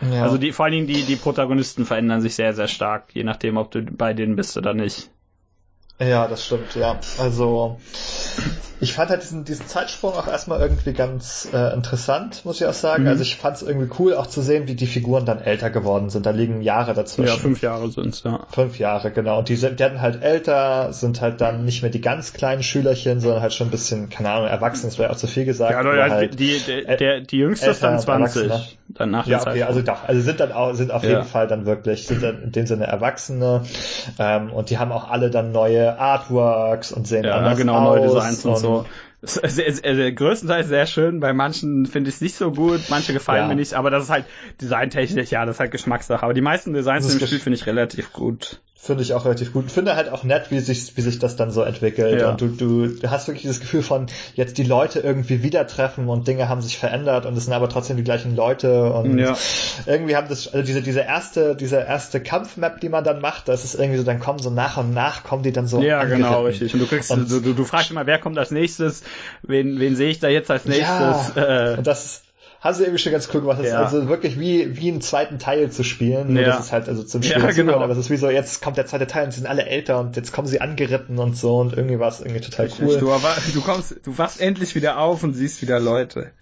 Ja. 0.00 0.24
Also 0.24 0.38
die, 0.38 0.50
vor 0.50 0.64
allen 0.64 0.74
Dingen 0.74 0.86
die, 0.88 1.04
die 1.04 1.16
Protagonisten 1.16 1.86
verändern 1.86 2.20
sich 2.20 2.34
sehr, 2.34 2.52
sehr 2.52 2.68
stark, 2.68 3.14
je 3.14 3.22
nachdem, 3.22 3.58
ob 3.58 3.70
du 3.70 3.82
bei 3.82 4.12
denen 4.12 4.34
bist 4.34 4.56
oder 4.56 4.74
nicht. 4.74 5.10
Ja, 6.00 6.26
das 6.26 6.46
stimmt, 6.46 6.74
ja. 6.74 6.98
Also 7.18 7.78
ich 8.80 8.92
fand 8.92 9.10
halt 9.10 9.22
diesen, 9.22 9.44
diesen 9.44 9.66
Zeitsprung 9.66 10.14
auch 10.14 10.28
erstmal 10.28 10.60
irgendwie 10.60 10.92
ganz 10.92 11.48
äh, 11.52 11.74
interessant, 11.74 12.44
muss 12.44 12.60
ich 12.60 12.66
auch 12.66 12.72
sagen. 12.72 13.04
Mhm. 13.04 13.08
Also 13.08 13.22
ich 13.22 13.36
fand 13.36 13.56
es 13.56 13.62
irgendwie 13.62 13.90
cool, 13.98 14.14
auch 14.14 14.26
zu 14.26 14.40
sehen, 14.40 14.68
wie 14.68 14.74
die 14.74 14.86
Figuren 14.86 15.24
dann 15.24 15.40
älter 15.40 15.70
geworden 15.70 16.10
sind. 16.10 16.26
Da 16.26 16.30
liegen 16.30 16.62
Jahre 16.62 16.94
dazwischen. 16.94 17.28
Ja, 17.28 17.36
fünf 17.36 17.60
Jahre 17.60 17.90
sind's, 17.90 18.22
ja. 18.24 18.40
Fünf 18.50 18.78
Jahre, 18.78 19.10
genau. 19.10 19.38
Und 19.38 19.48
die, 19.48 19.56
sind, 19.56 19.78
werden 19.78 20.00
halt 20.00 20.22
älter, 20.22 20.92
sind 20.92 21.20
halt 21.20 21.40
dann 21.40 21.64
nicht 21.64 21.82
mehr 21.82 21.90
die 21.90 22.00
ganz 22.00 22.32
kleinen 22.32 22.62
Schülerchen, 22.62 23.20
sondern 23.20 23.42
halt 23.42 23.52
schon 23.52 23.68
ein 23.68 23.70
bisschen, 23.70 24.10
keine 24.10 24.30
Ahnung, 24.30 24.48
erwachsen, 24.48 24.86
das 24.86 24.98
wäre 24.98 25.10
auch 25.10 25.16
zu 25.16 25.26
viel 25.26 25.44
gesagt. 25.44 25.72
Ja, 25.72 25.80
oder 25.80 26.10
halt 26.10 26.38
die, 26.38 26.58
die, 26.58 26.84
der, 26.84 27.20
die 27.20 27.38
jüngste 27.38 27.70
ist 27.70 27.82
dann 27.82 27.98
20. 27.98 28.50
Dann 28.90 29.10
nach 29.10 29.26
ja, 29.26 29.42
okay, 29.42 29.64
also 29.64 29.82
doch, 29.82 30.08
also 30.08 30.22
sind 30.22 30.40
dann 30.40 30.50
auch, 30.50 30.72
sind 30.72 30.90
auf 30.90 31.02
ja. 31.02 31.10
jeden 31.10 31.24
Fall 31.24 31.46
dann 31.46 31.66
wirklich, 31.66 32.06
sind 32.06 32.22
dann 32.22 32.42
in 32.42 32.52
dem 32.52 32.66
Sinne 32.66 32.86
Erwachsene, 32.86 33.62
ähm, 34.18 34.50
und 34.50 34.70
die 34.70 34.78
haben 34.78 34.92
auch 34.92 35.10
alle 35.10 35.28
dann 35.28 35.52
neue 35.52 35.98
Artworks 35.98 36.90
und 36.92 37.06
sehen 37.06 37.24
ja, 37.24 37.36
anders 37.36 37.58
genau, 37.58 37.74
aus. 37.74 37.96
neue 37.96 38.08
Designs 38.08 38.44
und, 38.46 38.52
und 38.52 38.58
so. 38.58 38.67
Also, 39.20 39.60
größtenteils 40.14 40.68
sehr 40.68 40.86
schön, 40.86 41.18
bei 41.18 41.32
manchen 41.32 41.86
finde 41.86 42.08
ich 42.08 42.16
es 42.16 42.20
nicht 42.20 42.36
so 42.36 42.52
gut, 42.52 42.82
manche 42.88 43.12
gefallen 43.12 43.42
ja. 43.42 43.48
mir 43.48 43.56
nicht, 43.56 43.74
aber 43.74 43.90
das 43.90 44.04
ist 44.04 44.10
halt 44.10 44.26
designtechnisch, 44.60 45.30
ja, 45.30 45.44
das 45.44 45.56
ist 45.56 45.60
halt 45.60 45.72
Geschmackssache. 45.72 46.22
Aber 46.22 46.34
die 46.34 46.40
meisten 46.40 46.72
Designs 46.72 47.12
im 47.12 47.18
Spiel 47.18 47.40
finde 47.40 47.56
ich 47.56 47.66
relativ 47.66 48.12
gut. 48.12 48.60
Finde 48.80 49.02
ich 49.02 49.12
auch 49.12 49.24
relativ 49.24 49.52
gut. 49.52 49.72
Finde 49.72 49.96
halt 49.96 50.08
auch 50.08 50.22
nett, 50.22 50.52
wie 50.52 50.60
sich, 50.60 50.96
wie 50.96 51.00
sich 51.00 51.18
das 51.18 51.34
dann 51.34 51.50
so 51.50 51.62
entwickelt. 51.62 52.20
Ja. 52.20 52.30
Und 52.30 52.40
du, 52.40 52.46
du, 52.46 52.86
du 52.86 53.10
hast 53.10 53.26
wirklich 53.26 53.44
das 53.44 53.58
Gefühl 53.58 53.82
von, 53.82 54.06
jetzt 54.34 54.56
die 54.56 54.62
Leute 54.62 55.00
irgendwie 55.00 55.42
wieder 55.42 55.66
treffen 55.66 56.08
und 56.08 56.28
Dinge 56.28 56.48
haben 56.48 56.62
sich 56.62 56.78
verändert 56.78 57.26
und 57.26 57.36
es 57.36 57.46
sind 57.46 57.54
aber 57.54 57.68
trotzdem 57.68 57.96
die 57.96 58.04
gleichen 58.04 58.36
Leute 58.36 58.92
und 58.92 59.18
ja. 59.18 59.36
irgendwie 59.84 60.14
haben 60.14 60.28
das, 60.28 60.46
also 60.46 60.64
diese, 60.64 60.80
diese 60.80 61.00
erste, 61.00 61.56
diese 61.56 61.78
erste 61.78 62.20
Kampfmap, 62.20 62.80
die 62.80 62.88
man 62.88 63.02
dann 63.02 63.20
macht, 63.20 63.48
das 63.48 63.64
ist 63.64 63.74
irgendwie 63.74 63.98
so, 63.98 64.04
dann 64.04 64.20
kommen 64.20 64.38
so 64.38 64.48
nach 64.48 64.76
und 64.76 64.94
nach, 64.94 65.24
kommen 65.24 65.42
die 65.42 65.52
dann 65.52 65.66
so. 65.66 65.82
Ja, 65.82 65.98
angeritten. 65.98 66.22
genau, 66.26 66.44
richtig. 66.44 66.72
Und 66.72 66.78
du 66.78 66.86
kriegst, 66.86 67.10
und, 67.10 67.28
du, 67.28 67.40
du, 67.40 67.54
du 67.54 67.64
fragst 67.64 67.90
immer, 67.90 68.06
wer 68.06 68.20
kommt 68.20 68.38
als 68.38 68.52
nächstes, 68.52 69.02
wen, 69.42 69.80
wen 69.80 69.96
sehe 69.96 70.10
ich 70.10 70.20
da 70.20 70.28
jetzt 70.28 70.52
als 70.52 70.66
nächstes? 70.66 70.86
Ja, 71.34 71.72
äh, 71.72 71.76
und 71.78 71.86
das, 71.86 72.22
haben 72.60 72.74
sie 72.74 72.82
irgendwie 72.82 72.98
schon 72.98 73.12
ganz 73.12 73.28
cool 73.32 73.40
gemacht. 73.40 73.58
Ja. 73.62 73.66
ist 73.66 73.94
also 73.94 74.08
wirklich 74.08 74.38
wie, 74.38 74.76
wie 74.76 74.90
einen 74.90 75.00
zweiten 75.00 75.38
Teil 75.38 75.70
zu 75.70 75.84
spielen. 75.84 76.36
Ja. 76.36 76.46
das 76.46 76.66
ist 76.66 76.72
halt 76.72 76.88
also 76.88 77.04
zum 77.04 77.22
Spielen 77.22 77.44
ja, 77.44 77.52
genau. 77.52 77.78
aber 77.78 77.92
es 77.92 77.98
ist 77.98 78.10
wie 78.10 78.16
so, 78.16 78.28
jetzt 78.28 78.62
kommt 78.62 78.76
der 78.76 78.86
zweite 78.86 79.06
Teil 79.06 79.26
und 79.26 79.32
sie 79.32 79.40
sind 79.40 79.48
alle 79.48 79.66
älter 79.66 80.00
und 80.00 80.16
jetzt 80.16 80.32
kommen 80.32 80.48
sie 80.48 80.60
angeritten 80.60 81.18
und 81.18 81.36
so 81.36 81.58
und 81.58 81.76
irgendwie 81.76 82.00
war 82.00 82.08
es 82.08 82.20
irgendwie 82.20 82.40
total 82.40 82.68
cool. 82.80 82.98
Du, 82.98 83.12
aber, 83.12 83.36
du 83.52 83.60
kommst, 83.60 83.94
du 84.04 84.18
wachst 84.18 84.40
endlich 84.40 84.74
wieder 84.74 84.98
auf 84.98 85.22
und 85.22 85.34
siehst 85.34 85.62
wieder 85.62 85.78
Leute. 85.78 86.32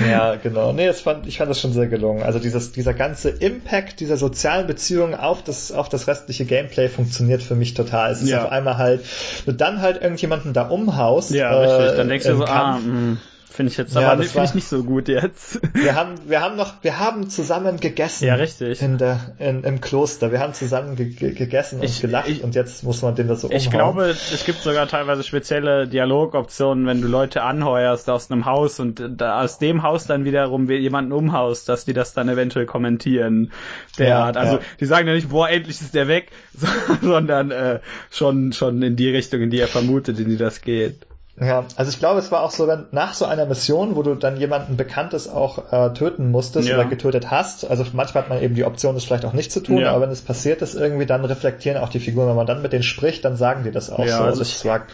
Ja, 0.00 0.36
genau. 0.36 0.72
Nee, 0.72 0.86
das 0.86 1.02
fand, 1.02 1.26
ich 1.26 1.36
fand 1.36 1.50
das 1.50 1.60
schon 1.60 1.74
sehr 1.74 1.86
gelungen. 1.86 2.22
Also 2.22 2.38
dieses, 2.38 2.72
dieser 2.72 2.94
ganze 2.94 3.28
Impact 3.28 4.00
dieser 4.00 4.16
sozialen 4.16 4.66
Beziehungen 4.66 5.14
auf 5.14 5.44
das, 5.44 5.70
auf 5.70 5.90
das 5.90 6.08
restliche 6.08 6.46
Gameplay 6.46 6.88
funktioniert 6.88 7.42
für 7.42 7.54
mich 7.54 7.74
total. 7.74 8.10
Es 8.10 8.22
ist 8.22 8.30
ja. 8.30 8.44
auf 8.44 8.50
einmal 8.50 8.78
halt, 8.78 9.04
du 9.44 9.52
dann 9.52 9.82
halt 9.82 10.00
irgendjemanden 10.00 10.54
da 10.54 10.68
umhaust. 10.68 11.30
Ja, 11.32 11.52
äh, 11.52 11.64
richtig. 11.64 11.96
Dann 11.98 12.08
denkst 12.08 12.26
du 12.26 12.36
so, 12.36 12.44
ah, 12.44 12.78
mh 12.78 12.92
mm. 12.92 13.18
Finde 13.52 13.70
ich 13.70 13.76
jetzt 13.76 13.94
ja, 13.94 14.10
aber 14.10 14.22
finde 14.22 14.48
ich 14.48 14.54
nicht 14.54 14.66
so 14.66 14.82
gut 14.82 15.08
jetzt. 15.08 15.60
Wir 15.74 15.94
haben, 15.94 16.14
wir 16.26 16.40
haben 16.40 16.56
noch, 16.56 16.82
wir 16.82 16.98
haben 16.98 17.28
zusammen 17.28 17.78
gegessen. 17.80 18.26
Ja, 18.26 18.36
richtig. 18.36 18.80
In 18.80 18.96
der, 18.96 19.34
in, 19.38 19.62
im 19.62 19.80
Kloster. 19.82 20.32
Wir 20.32 20.40
haben 20.40 20.54
zusammen 20.54 20.96
ge 20.96 21.32
gegessen 21.32 21.80
und 21.80 21.84
ich, 21.84 22.00
gelacht 22.00 22.28
ich, 22.28 22.42
und 22.42 22.54
jetzt 22.54 22.82
muss 22.82 23.02
man 23.02 23.14
den 23.14 23.28
das 23.28 23.42
so 23.42 23.48
umhauen. 23.48 23.62
Ich 23.62 23.70
glaube, 23.70 24.04
es 24.06 24.44
gibt 24.46 24.60
sogar 24.60 24.88
teilweise 24.88 25.22
spezielle 25.22 25.86
Dialogoptionen, 25.86 26.86
wenn 26.86 27.02
du 27.02 27.08
Leute 27.08 27.42
anheuerst 27.42 28.08
aus 28.08 28.30
einem 28.30 28.46
Haus 28.46 28.80
und 28.80 29.02
da 29.18 29.42
aus 29.42 29.58
dem 29.58 29.82
Haus 29.82 30.06
dann 30.06 30.24
wiederum 30.24 30.70
jemanden 30.70 31.12
umhaust, 31.12 31.68
dass 31.68 31.84
die 31.84 31.92
das 31.92 32.14
dann 32.14 32.30
eventuell 32.30 32.64
kommentieren. 32.64 33.52
Der 33.98 34.08
ja. 34.08 34.24
Also, 34.30 34.56
ja. 34.56 34.62
die 34.80 34.86
sagen 34.86 35.06
ja 35.08 35.14
nicht, 35.14 35.28
boah, 35.28 35.50
endlich 35.50 35.80
ist 35.80 35.94
der 35.94 36.08
weg, 36.08 36.30
sondern 37.02 37.50
äh, 37.50 37.80
schon, 38.10 38.52
schon 38.52 38.82
in 38.82 38.96
die 38.96 39.10
Richtung, 39.10 39.42
in 39.42 39.50
die 39.50 39.60
er 39.60 39.68
vermutet, 39.68 40.18
in 40.18 40.30
die 40.30 40.38
das 40.38 40.62
geht. 40.62 41.06
Ja, 41.40 41.64
also 41.76 41.90
ich 41.90 41.98
glaube, 41.98 42.18
es 42.18 42.30
war 42.30 42.42
auch 42.42 42.50
so, 42.50 42.68
wenn 42.68 42.86
nach 42.90 43.14
so 43.14 43.24
einer 43.24 43.46
Mission, 43.46 43.96
wo 43.96 44.02
du 44.02 44.14
dann 44.14 44.36
jemanden 44.36 44.76
Bekanntes 44.76 45.28
auch 45.28 45.72
äh, 45.72 45.94
töten 45.94 46.30
musstest 46.30 46.68
ja. 46.68 46.74
oder 46.74 46.84
getötet 46.84 47.30
hast, 47.30 47.68
also 47.68 47.84
manchmal 47.94 48.24
hat 48.24 48.30
man 48.30 48.42
eben 48.42 48.54
die 48.54 48.64
Option, 48.64 48.94
das 48.94 49.04
vielleicht 49.04 49.24
auch 49.24 49.32
nicht 49.32 49.50
zu 49.50 49.60
tun, 49.60 49.78
ja. 49.78 49.90
aber 49.90 50.02
wenn 50.02 50.10
es 50.10 50.20
passiert 50.20 50.60
ist 50.60 50.74
irgendwie, 50.74 51.06
dann 51.06 51.24
reflektieren 51.24 51.78
auch 51.78 51.88
die 51.88 52.00
Figuren, 52.00 52.28
wenn 52.28 52.36
man 52.36 52.46
dann 52.46 52.60
mit 52.60 52.74
denen 52.74 52.82
spricht, 52.82 53.24
dann 53.24 53.36
sagen 53.36 53.64
die 53.64 53.70
das 53.70 53.88
auch 53.88 54.04
ja, 54.04 54.18
so. 54.18 54.24
Also 54.24 54.42
ich, 54.42 54.58
sag, 54.58 54.88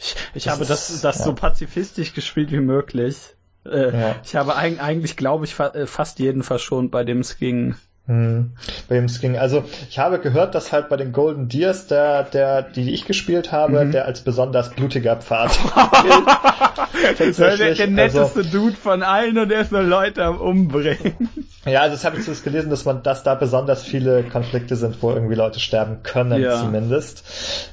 ich, 0.00 0.16
ich 0.34 0.44
das 0.44 0.52
habe 0.54 0.66
das, 0.66 1.00
das 1.00 1.22
so 1.22 1.34
pazifistisch 1.34 2.14
gespielt 2.14 2.50
wie 2.50 2.60
möglich. 2.60 3.16
Äh, 3.64 4.14
Ich 4.24 4.34
habe 4.34 4.56
eigentlich, 4.56 5.16
glaube 5.16 5.44
ich, 5.44 5.54
fa 5.54 5.68
äh, 5.68 5.86
fast 5.86 6.18
jeden 6.18 6.42
verschont, 6.42 6.90
bei 6.90 7.04
dem 7.04 7.20
es 7.20 7.38
ging. 7.38 7.76
Hm, 8.06 8.52
bei 8.88 9.00
dem. 9.00 9.36
Also 9.36 9.64
ich 9.90 9.98
habe 9.98 10.20
gehört, 10.20 10.54
dass 10.54 10.70
halt 10.70 10.88
bei 10.88 10.96
den 10.96 11.12
Golden 11.12 11.48
Deers, 11.48 11.88
der, 11.88 12.22
der, 12.22 12.62
die 12.62 12.92
ich 12.92 13.04
gespielt 13.04 13.50
habe, 13.50 13.84
mhm. 13.84 13.92
der 13.92 14.04
als 14.04 14.20
besonders 14.20 14.70
blutiger 14.70 15.16
Pfad 15.16 15.50
gilt. 15.50 17.36
der, 17.38 17.56
der, 17.56 17.74
der 17.74 17.86
netteste 17.88 18.20
also, 18.20 18.42
Dude 18.42 18.76
von 18.76 19.02
allen 19.02 19.36
und 19.38 19.48
der 19.48 19.60
ist 19.60 19.72
nur 19.72 19.82
Leute 19.82 20.24
am 20.24 20.38
Umbringen. 20.38 21.30
Ja, 21.66 21.80
also 21.80 21.96
das 21.96 22.04
habe 22.04 22.16
ich 22.16 22.22
zumindest 22.22 22.44
gelesen, 22.44 22.70
dass 22.70 22.84
man, 22.84 23.02
dass 23.02 23.24
da 23.24 23.34
besonders 23.34 23.82
viele 23.82 24.22
Konflikte 24.22 24.76
sind, 24.76 25.02
wo 25.02 25.10
irgendwie 25.10 25.34
Leute 25.34 25.58
sterben 25.58 26.02
können, 26.04 26.40
ja. 26.40 26.60
zumindest. 26.60 27.24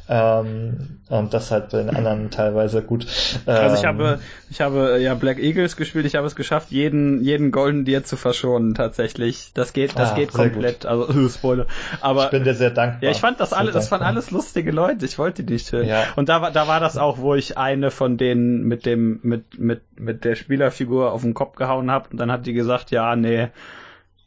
Ähm, 0.09 0.99
und 1.09 1.33
das 1.33 1.51
halt 1.51 1.69
bei 1.69 1.77
den 1.77 1.95
anderen 1.95 2.31
teilweise 2.31 2.81
gut. 2.81 3.05
Ähm, 3.45 3.53
also 3.55 3.75
ich 3.75 3.83
ähm, 3.83 3.87
habe, 3.89 4.19
ich 4.49 4.61
habe 4.61 4.97
ja 4.99 5.13
Black 5.13 5.37
Eagles 5.37 5.77
gespielt, 5.77 6.07
ich 6.07 6.15
habe 6.15 6.25
es 6.25 6.35
geschafft, 6.35 6.71
jeden, 6.71 7.21
jeden 7.21 7.51
Golden 7.51 7.85
Deer 7.85 8.03
zu 8.03 8.17
verschonen, 8.17 8.73
tatsächlich. 8.73 9.51
Das 9.53 9.73
geht, 9.73 9.97
das 9.97 10.13
ah, 10.13 10.15
geht 10.15 10.33
komplett, 10.33 10.81
gut. 10.81 10.85
also 10.87 11.29
Spoiler. 11.29 11.67
Aber 12.01 12.25
ich 12.25 12.31
bin 12.31 12.43
dir 12.43 12.55
sehr 12.55 12.71
dankbar. 12.71 13.03
Ja, 13.03 13.11
ich 13.11 13.19
fand 13.19 13.39
das 13.39 13.53
alles, 13.53 13.73
das 13.73 13.91
waren 13.91 14.01
alles 14.01 14.31
lustige 14.31 14.71
Leute, 14.71 15.05
ich 15.05 15.19
wollte 15.19 15.43
die 15.43 15.53
nicht 15.53 15.69
töten. 15.69 15.87
Ja. 15.87 16.05
Und 16.15 16.29
da 16.29 16.41
war, 16.41 16.49
da 16.49 16.67
war 16.67 16.79
das 16.79 16.97
auch, 16.97 17.19
wo 17.19 17.35
ich 17.35 17.59
eine 17.59 17.91
von 17.91 18.17
denen 18.17 18.63
mit 18.63 18.87
dem, 18.87 19.19
mit, 19.21 19.59
mit, 19.59 19.81
mit 19.99 20.25
der 20.25 20.33
Spielerfigur 20.33 21.11
auf 21.11 21.21
den 21.21 21.35
Kopf 21.35 21.57
gehauen 21.57 21.91
habe 21.91 22.09
und 22.11 22.17
dann 22.17 22.31
hat 22.31 22.47
die 22.47 22.53
gesagt, 22.53 22.89
ja, 22.89 23.15
nee, 23.15 23.49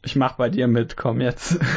ich 0.07 0.15
mach 0.15 0.33
bei 0.33 0.49
dir 0.49 0.67
mit, 0.67 0.97
komm 0.97 1.21
jetzt. 1.21 1.59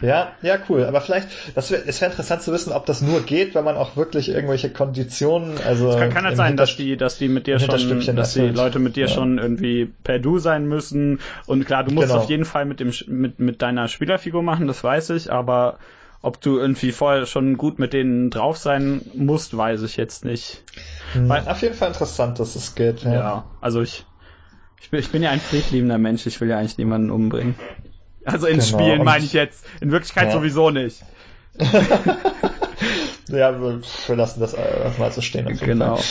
Ja, 0.00 0.32
ja, 0.42 0.58
cool. 0.68 0.84
Aber 0.86 1.00
vielleicht, 1.00 1.28
das 1.54 1.70
wäre 1.70 1.84
es 1.86 2.00
wär 2.00 2.08
interessant 2.08 2.42
zu 2.42 2.52
wissen, 2.52 2.72
ob 2.72 2.84
das 2.84 3.00
nur 3.00 3.20
geht, 3.20 3.54
wenn 3.54 3.64
man 3.64 3.76
auch 3.76 3.96
wirklich 3.96 4.28
irgendwelche 4.28 4.70
Konditionen, 4.70 5.56
also. 5.64 5.90
Es 5.90 5.98
kann, 5.98 6.10
kann 6.10 6.24
halt 6.24 6.36
sein, 6.36 6.56
dass 6.56 6.74
die, 6.74 6.96
dass 6.96 7.18
die 7.18 7.28
mit 7.28 7.46
dir 7.46 7.60
schon, 7.60 8.16
dass 8.16 8.34
die 8.34 8.48
Leute 8.48 8.80
mit 8.80 8.96
dir 8.96 9.06
ja. 9.06 9.14
schon 9.14 9.38
irgendwie 9.38 9.88
per 10.02 10.18
Du 10.18 10.40
sein 10.40 10.66
müssen. 10.66 11.20
Und 11.46 11.64
klar, 11.64 11.84
du 11.84 11.92
musst 11.92 12.08
genau. 12.08 12.20
auf 12.20 12.28
jeden 12.28 12.44
Fall 12.44 12.64
mit 12.64 12.80
dem, 12.80 12.92
mit, 13.06 13.38
mit 13.38 13.62
deiner 13.62 13.86
Spielerfigur 13.86 14.42
machen, 14.42 14.66
das 14.66 14.82
weiß 14.82 15.10
ich, 15.10 15.30
aber 15.30 15.78
ob 16.22 16.40
du 16.40 16.58
irgendwie 16.58 16.92
vorher 16.92 17.26
schon 17.26 17.56
gut 17.56 17.78
mit 17.78 17.92
denen 17.92 18.30
drauf 18.30 18.56
sein 18.56 19.02
musst, 19.14 19.56
weiß 19.56 19.82
ich 19.82 19.96
jetzt 19.96 20.24
nicht. 20.24 20.62
Mhm. 21.14 21.28
Weil, 21.28 21.46
auf 21.46 21.62
jeden 21.62 21.74
Fall 21.74 21.88
interessant, 21.88 22.38
dass 22.40 22.56
es 22.56 22.74
geht. 22.74 23.02
Ja, 23.02 23.12
ja 23.12 23.44
also 23.60 23.82
ich, 23.82 24.06
ich 24.82 24.90
bin, 24.90 25.00
ich 25.00 25.10
bin 25.10 25.22
ja 25.22 25.30
ein 25.30 25.40
friedliebender 25.40 25.98
Mensch, 25.98 26.26
ich 26.26 26.40
will 26.40 26.48
ja 26.48 26.58
eigentlich 26.58 26.78
niemanden 26.78 27.10
umbringen. 27.10 27.54
Also 28.24 28.46
in 28.46 28.58
genau. 28.58 28.66
Spielen 28.66 29.04
meine 29.04 29.24
ich 29.24 29.32
jetzt. 29.32 29.64
In 29.80 29.90
Wirklichkeit 29.90 30.28
ja. 30.28 30.32
sowieso 30.32 30.70
nicht. 30.70 31.02
ja, 33.28 33.60
wir, 33.60 34.16
lassen 34.16 34.40
das 34.40 34.56
mal 34.98 35.12
so 35.12 35.20
stehen. 35.20 35.58
Genau. 35.58 35.96
Fall. 35.96 36.04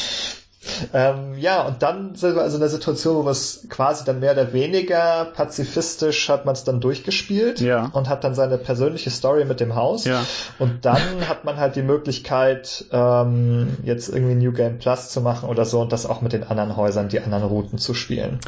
Ähm, 0.93 1.38
ja, 1.40 1.64
und 1.64 1.81
dann 1.81 2.14
sind 2.14 2.35
wir 2.35 2.43
also 2.43 2.57
in 2.57 2.61
der 2.61 2.69
Situation, 2.69 3.15
wo 3.15 3.25
wir 3.25 3.31
es 3.31 3.65
quasi 3.69 4.06
dann 4.06 4.19
mehr 4.19 4.33
oder 4.33 4.53
weniger 4.53 5.25
pazifistisch 5.33 6.30
hat 6.30 6.45
man 6.45 6.53
es 6.53 6.64
dann 6.64 6.80
durchgespielt 6.80 7.59
ja. 7.61 7.90
und 7.93 8.07
hat 8.09 8.23
dann 8.23 8.35
seine 8.35 8.59
persönliche 8.59 9.09
Story 9.09 9.45
mit 9.45 9.59
dem 9.59 9.75
Haus. 9.75 10.06
Ja. 10.06 10.23
Und 10.59 10.85
dann 10.85 11.27
hat 11.27 11.45
man 11.45 11.57
halt 11.57 11.75
die 11.75 11.81
Möglichkeit, 11.81 12.85
ähm, 12.91 13.77
jetzt 13.83 14.09
irgendwie 14.09 14.35
New 14.35 14.51
Game 14.51 14.77
Plus 14.77 15.09
zu 15.09 15.22
machen 15.22 15.49
oder 15.49 15.65
so 15.65 15.81
und 15.81 15.91
das 15.91 16.06
auch 16.06 16.22
mit 16.22 16.33
den 16.33 16.43
anderen 16.43 16.75
Häusern, 16.75 17.09
die 17.09 17.19
anderen 17.19 17.43
Routen 17.43 17.80
zu 17.80 17.95
spielen. 17.95 18.40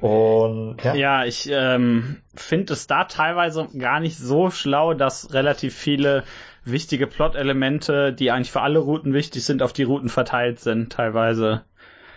Und 0.00 0.76
ja, 0.84 0.94
ja 0.94 1.24
ich 1.24 1.48
ähm, 1.50 2.18
finde 2.34 2.74
es 2.74 2.86
da 2.86 3.04
teilweise 3.04 3.68
gar 3.76 3.98
nicht 3.98 4.16
so 4.16 4.50
schlau, 4.50 4.94
dass 4.94 5.32
relativ 5.32 5.74
viele 5.74 6.22
wichtige 6.64 7.06
Plot-Elemente, 7.06 8.12
die 8.12 8.30
eigentlich 8.30 8.52
für 8.52 8.60
alle 8.60 8.78
Routen 8.78 9.12
wichtig 9.12 9.44
sind, 9.44 9.62
auf 9.62 9.72
die 9.72 9.82
Routen 9.82 10.08
verteilt 10.08 10.60
sind, 10.60 10.92
teilweise. 10.92 11.62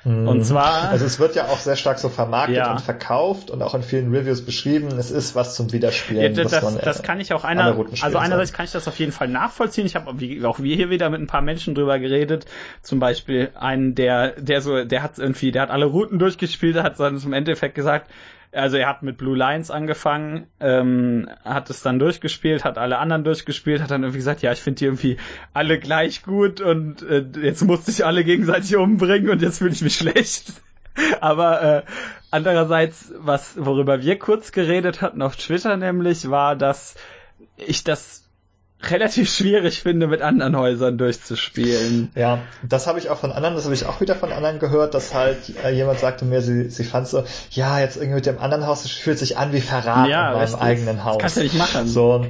Mhm. 0.06 0.28
Und 0.28 0.46
zwar. 0.46 0.90
Also 0.90 1.04
es 1.06 1.20
wird 1.20 1.36
ja 1.36 1.46
auch 1.46 1.58
sehr 1.58 1.76
stark 1.76 1.98
so 1.98 2.10
vermarktet 2.10 2.58
ja. 2.58 2.72
und 2.72 2.80
verkauft 2.80 3.50
und 3.50 3.64
auch 3.64 3.74
in 3.74 3.82
vielen 3.82 4.14
Reviews 4.14 4.46
beschrieben, 4.46 4.90
es 5.00 5.10
ist 5.10 5.34
was 5.34 5.56
zum 5.56 5.74
Widerspielen. 5.74 6.22
Ja, 6.22 6.44
das, 6.44 6.52
das, 6.52 6.78
das 6.78 7.04
kann 7.04 7.20
ich 7.20 7.34
auch 7.34 7.44
einer, 7.44 7.76
also 8.02 8.18
einerseits 8.20 8.54
kann 8.54 8.66
ich 8.66 8.72
das 8.72 8.88
auf 8.88 9.00
jeden 9.00 9.12
Fall 9.12 9.28
nachvollziehen. 9.28 9.88
Ich 9.88 9.96
habe 9.96 10.12
auch 10.12 10.60
wir 10.60 10.76
hier 10.76 10.92
wieder 10.92 11.10
mit 11.10 11.22
ein 11.22 11.28
paar 11.28 11.42
Menschen 11.42 11.74
drüber 11.74 11.98
geredet. 11.98 12.46
Zum 12.84 13.00
Beispiel 13.00 13.50
einen, 13.56 13.96
der, 13.96 14.40
der 14.40 14.62
so, 14.62 14.86
der 14.86 15.02
hat 15.02 15.18
irgendwie, 15.18 15.52
der 15.52 15.64
hat 15.64 15.72
alle 15.72 15.86
Routen 15.86 16.20
durchgespielt, 16.20 16.76
hat 16.76 17.00
dann 17.00 17.20
im 17.20 17.34
Endeffekt 17.34 17.74
gesagt, 17.74 18.12
also 18.52 18.78
er 18.78 18.88
hat 18.88 19.04
mit 19.04 19.18
Blue 19.18 19.38
Lions 19.38 19.72
angefangen, 19.72 20.48
ähm, 20.60 21.30
hat 21.44 21.70
es 21.70 21.82
dann 21.82 22.00
durchgespielt, 22.00 22.64
hat 22.64 22.78
alle 22.78 22.98
anderen 22.98 23.24
durchgespielt, 23.24 23.82
hat 23.82 23.92
dann 23.92 24.04
irgendwie 24.04 24.20
gesagt, 24.20 24.42
ja, 24.42 24.52
ich 24.52 24.62
finde 24.62 24.80
die 24.80 24.86
irgendwie 24.86 25.18
alle 25.54 25.80
gleich 25.80 26.24
gut 26.24 26.62
und 26.62 27.02
äh, 27.04 27.26
jetzt 27.42 27.64
musste 27.64 27.92
ich 27.92 28.06
alle 28.06 28.24
gegenseitig 28.24 28.76
umbringen 28.76 29.30
und 29.30 29.42
jetzt 29.42 29.60
fühle 29.60 29.74
ich 29.74 29.82
mich 29.82 29.96
schlecht. 29.98 30.54
Aber 31.20 31.62
äh, 31.62 31.84
andererseits, 32.32 33.14
was 33.18 33.58
worüber 33.58 34.02
wir 34.02 34.18
kurz 34.18 34.52
geredet 34.52 35.02
hatten 35.02 35.22
auf 35.22 35.36
Twitter 35.36 35.76
nämlich, 35.78 36.30
war, 36.30 36.56
dass 36.56 36.96
ich 37.58 37.84
das 37.84 38.25
relativ 38.82 39.30
schwierig 39.34 39.82
finde, 39.82 40.08
mit 40.08 40.22
anderen 40.22 40.56
Häusern 40.56 40.98
durchzuspielen. 40.98 42.12
Ja, 42.16 42.40
das 42.64 42.88
habe 42.88 43.00
ich 43.00 43.10
auch 43.10 43.18
von 43.18 43.32
anderen, 43.32 43.56
das 43.56 43.66
habe 43.66 43.74
ich 43.74 43.86
auch 43.86 44.02
wieder 44.02 44.16
von 44.16 44.32
anderen 44.32 44.60
gehört, 44.60 44.94
dass 44.94 45.14
halt 45.14 45.38
äh, 45.64 45.72
jemand 45.72 46.00
sagte 46.00 46.26
mir, 46.26 46.42
sie, 46.42 46.70
sie 46.70 46.84
fand 46.84 47.08
so, 47.08 47.24
ja, 47.52 47.80
jetzt 47.80 47.98
irgendwie 47.98 48.16
mit 48.16 48.26
dem 48.26 48.40
anderen 48.40 48.68
Haus, 48.68 48.86
es 48.86 48.92
fühlt 48.92 49.18
sich 49.18 49.38
an 49.38 49.54
wie 49.54 49.62
Verrat 49.62 50.10
ja, 50.10 50.32
in 50.32 50.38
meinem 50.38 50.56
eigenen 50.56 51.04
Haus. 51.04 51.18
Das 51.18 51.22
kannst 51.22 51.38
du 51.38 51.42
nicht 51.42 51.58
machen. 51.58 51.88
So, 51.88 52.26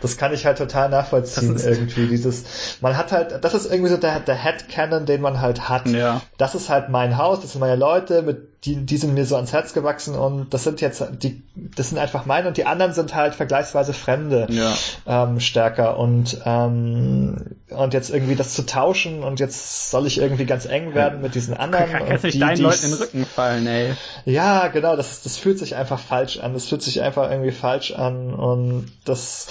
das 0.00 0.16
kann 0.16 0.32
ich 0.32 0.46
halt 0.46 0.58
total 0.58 0.88
nachvollziehen 0.88 1.56
irgendwie. 1.56 2.06
Dieses, 2.08 2.78
man 2.80 2.96
hat 2.96 3.12
halt, 3.12 3.42
das 3.42 3.54
ist 3.54 3.70
irgendwie 3.70 3.90
so 3.90 3.96
der, 3.96 4.20
der 4.20 4.34
Headcanon, 4.34 5.06
den 5.06 5.20
man 5.20 5.40
halt 5.40 5.68
hat. 5.68 5.86
Ja. 5.88 6.20
Das 6.36 6.54
ist 6.54 6.68
halt 6.68 6.88
mein 6.88 7.16
Haus, 7.16 7.40
das 7.40 7.52
sind 7.52 7.60
meine 7.60 7.76
Leute, 7.76 8.22
mit 8.22 8.48
die, 8.64 8.74
die 8.84 8.96
sind 8.96 9.14
mir 9.14 9.24
so 9.24 9.36
ans 9.36 9.52
Herz 9.52 9.72
gewachsen 9.72 10.16
und 10.16 10.52
das 10.52 10.64
sind 10.64 10.80
jetzt 10.80 11.04
die, 11.22 11.42
das 11.54 11.90
sind 11.90 11.98
einfach 11.98 12.26
meine 12.26 12.48
und 12.48 12.56
die 12.56 12.66
anderen 12.66 12.92
sind 12.92 13.14
halt 13.14 13.36
vergleichsweise 13.36 13.92
Fremde 13.92 14.48
ja. 14.50 14.74
ähm, 15.06 15.38
stärker 15.38 15.96
und 15.96 16.38
ähm, 16.44 17.36
und 17.70 17.94
jetzt 17.94 18.10
irgendwie 18.10 18.34
das 18.34 18.54
zu 18.54 18.66
tauschen 18.66 19.22
und 19.22 19.38
jetzt 19.38 19.90
soll 19.90 20.06
ich 20.06 20.18
irgendwie 20.18 20.44
ganz 20.44 20.66
eng 20.66 20.94
werden 20.94 21.20
mit 21.20 21.36
diesen 21.36 21.54
anderen. 21.54 21.90
Kann, 21.90 22.06
kannst 22.06 22.24
nicht 22.24 22.42
deinen 22.42 22.60
Leuten 22.60 22.86
in 22.86 22.90
den 22.90 22.98
Rücken 22.98 23.26
fallen, 23.26 23.66
ey. 23.66 23.94
Ja, 24.24 24.68
genau, 24.68 24.96
das, 24.96 25.22
das 25.22 25.36
fühlt 25.36 25.58
sich 25.58 25.76
einfach 25.76 26.00
falsch 26.00 26.38
an. 26.38 26.54
Das 26.54 26.66
fühlt 26.66 26.82
sich 26.82 27.02
einfach 27.02 27.30
irgendwie 27.30 27.52
falsch 27.52 27.92
an 27.92 28.34
und 28.34 28.90
das 29.04 29.46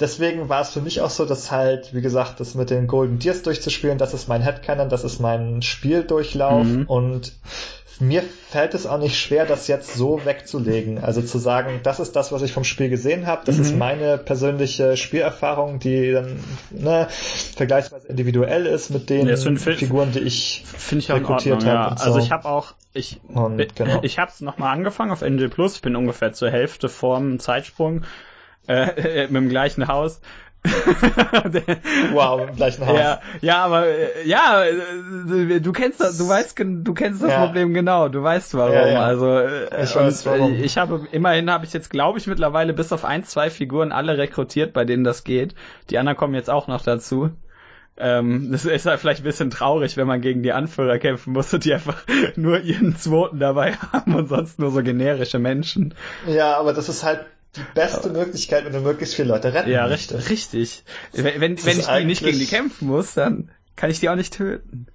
deswegen 0.00 0.48
war 0.48 0.60
es 0.60 0.70
für 0.70 0.80
mich 0.80 1.00
auch 1.00 1.10
so, 1.10 1.24
dass 1.24 1.50
halt, 1.50 1.94
wie 1.94 2.00
gesagt, 2.00 2.40
das 2.40 2.54
mit 2.54 2.70
den 2.70 2.86
Golden 2.86 3.18
Deers 3.18 3.42
durchzuspielen, 3.42 3.98
das 3.98 4.14
ist 4.14 4.28
mein 4.28 4.42
Headcanon, 4.42 4.88
das 4.88 5.04
ist 5.04 5.20
mein 5.20 5.62
Spieldurchlauf 5.62 6.66
mhm. 6.66 6.84
und 6.86 7.32
mir 7.98 8.22
fällt 8.22 8.74
es 8.74 8.86
auch 8.86 8.98
nicht 8.98 9.18
schwer, 9.18 9.46
das 9.46 9.68
jetzt 9.68 9.94
so 9.94 10.24
wegzulegen. 10.24 10.98
Also 10.98 11.22
zu 11.22 11.38
sagen, 11.38 11.80
das 11.82 11.98
ist 11.98 12.14
das, 12.14 12.30
was 12.30 12.42
ich 12.42 12.52
vom 12.52 12.64
Spiel 12.64 12.90
gesehen 12.90 13.26
habe, 13.26 13.42
das 13.46 13.56
mhm. 13.56 13.62
ist 13.62 13.76
meine 13.76 14.18
persönliche 14.18 14.96
Spielerfahrung, 14.96 15.78
die 15.78 16.12
dann 16.12 16.38
ne, 16.70 17.08
vergleichsweise 17.10 18.08
individuell 18.08 18.66
ist 18.66 18.90
mit 18.90 19.08
den 19.08 19.28
ja, 19.28 19.36
Figuren, 19.36 20.12
die 20.12 20.20
ich, 20.20 20.64
ich 20.90 21.10
rekrutiert 21.10 21.64
habe. 21.64 21.94
Ja. 21.94 21.96
So. 21.96 22.04
Also 22.04 22.18
ich 22.18 22.30
habe 22.30 22.46
auch, 22.46 22.74
ich, 22.92 23.20
genau. 23.74 24.00
ich 24.02 24.18
habe 24.18 24.30
es 24.30 24.40
nochmal 24.40 24.74
angefangen 24.74 25.10
auf 25.10 25.22
NG 25.22 25.48
Plus, 25.48 25.76
ich 25.76 25.82
bin 25.82 25.96
ungefähr 25.96 26.32
zur 26.32 26.50
Hälfte 26.50 26.88
vorm 26.88 27.38
Zeitsprung 27.38 28.04
äh, 28.66 29.22
mit 29.28 29.36
dem 29.36 29.48
gleichen 29.48 29.88
Haus. 29.88 30.20
wow, 32.12 32.48
im 32.48 32.56
gleichen 32.56 32.86
Haus. 32.86 32.98
Ja, 32.98 33.20
ja, 33.40 33.64
aber 33.64 33.86
äh, 33.86 34.26
ja, 34.26 34.64
äh, 34.64 35.60
du 35.60 35.72
kennst 35.72 36.00
das, 36.00 36.18
du 36.18 36.28
weißt, 36.28 36.58
du 36.58 36.94
kennst 36.94 37.22
das 37.22 37.30
ja. 37.30 37.46
Problem 37.46 37.72
genau, 37.72 38.08
du 38.08 38.22
weißt 38.22 38.54
warum. 38.54 38.74
Ja, 38.74 38.88
ja. 38.88 39.00
Also 39.00 39.38
äh, 39.38 39.84
ich, 39.84 39.94
weiß, 39.94 40.26
warum. 40.26 40.54
ich 40.54 40.76
habe 40.76 41.06
immerhin 41.12 41.50
habe 41.50 41.64
ich 41.64 41.72
jetzt, 41.72 41.90
glaube 41.90 42.18
ich, 42.18 42.26
mittlerweile 42.26 42.72
bis 42.72 42.92
auf 42.92 43.04
ein, 43.04 43.22
zwei 43.22 43.48
Figuren 43.50 43.92
alle 43.92 44.18
rekrutiert, 44.18 44.72
bei 44.72 44.84
denen 44.84 45.04
das 45.04 45.22
geht. 45.22 45.54
Die 45.90 45.98
anderen 45.98 46.16
kommen 46.16 46.34
jetzt 46.34 46.50
auch 46.50 46.66
noch 46.66 46.82
dazu. 46.82 47.30
Ähm, 47.98 48.52
das 48.52 48.66
ist 48.66 48.84
halt 48.84 49.00
vielleicht 49.00 49.20
ein 49.20 49.24
bisschen 49.24 49.50
traurig, 49.50 49.96
wenn 49.96 50.06
man 50.06 50.20
gegen 50.20 50.42
die 50.42 50.52
Anführer 50.52 50.98
kämpfen 50.98 51.32
muss 51.32 51.52
und 51.54 51.64
die 51.64 51.72
einfach 51.72 52.04
nur 52.36 52.60
ihren 52.60 52.96
zweiten 52.96 53.38
dabei 53.38 53.72
haben 53.92 54.14
und 54.14 54.28
sonst 54.28 54.58
nur 54.58 54.70
so 54.70 54.82
generische 54.82 55.38
Menschen. 55.38 55.94
Ja, 56.26 56.58
aber 56.58 56.74
das 56.74 56.88
ist 56.88 57.04
halt 57.04 57.24
die 57.56 57.64
beste 57.74 58.10
Möglichkeit, 58.10 58.64
wenn 58.64 58.72
du 58.72 58.80
möglichst 58.80 59.14
viele 59.14 59.28
Leute 59.28 59.52
retten 59.52 59.70
Ja, 59.70 59.86
richtig. 59.86 60.28
richtig. 60.28 60.84
Wenn, 61.12 61.40
wenn, 61.40 61.64
wenn 61.64 61.80
ich 61.80 62.06
nicht 62.06 62.24
gegen 62.24 62.38
die 62.38 62.46
kämpfen 62.46 62.88
muss, 62.88 63.14
dann 63.14 63.50
kann 63.76 63.90
ich 63.90 64.00
die 64.00 64.08
auch 64.08 64.16
nicht 64.16 64.34
töten. 64.34 64.86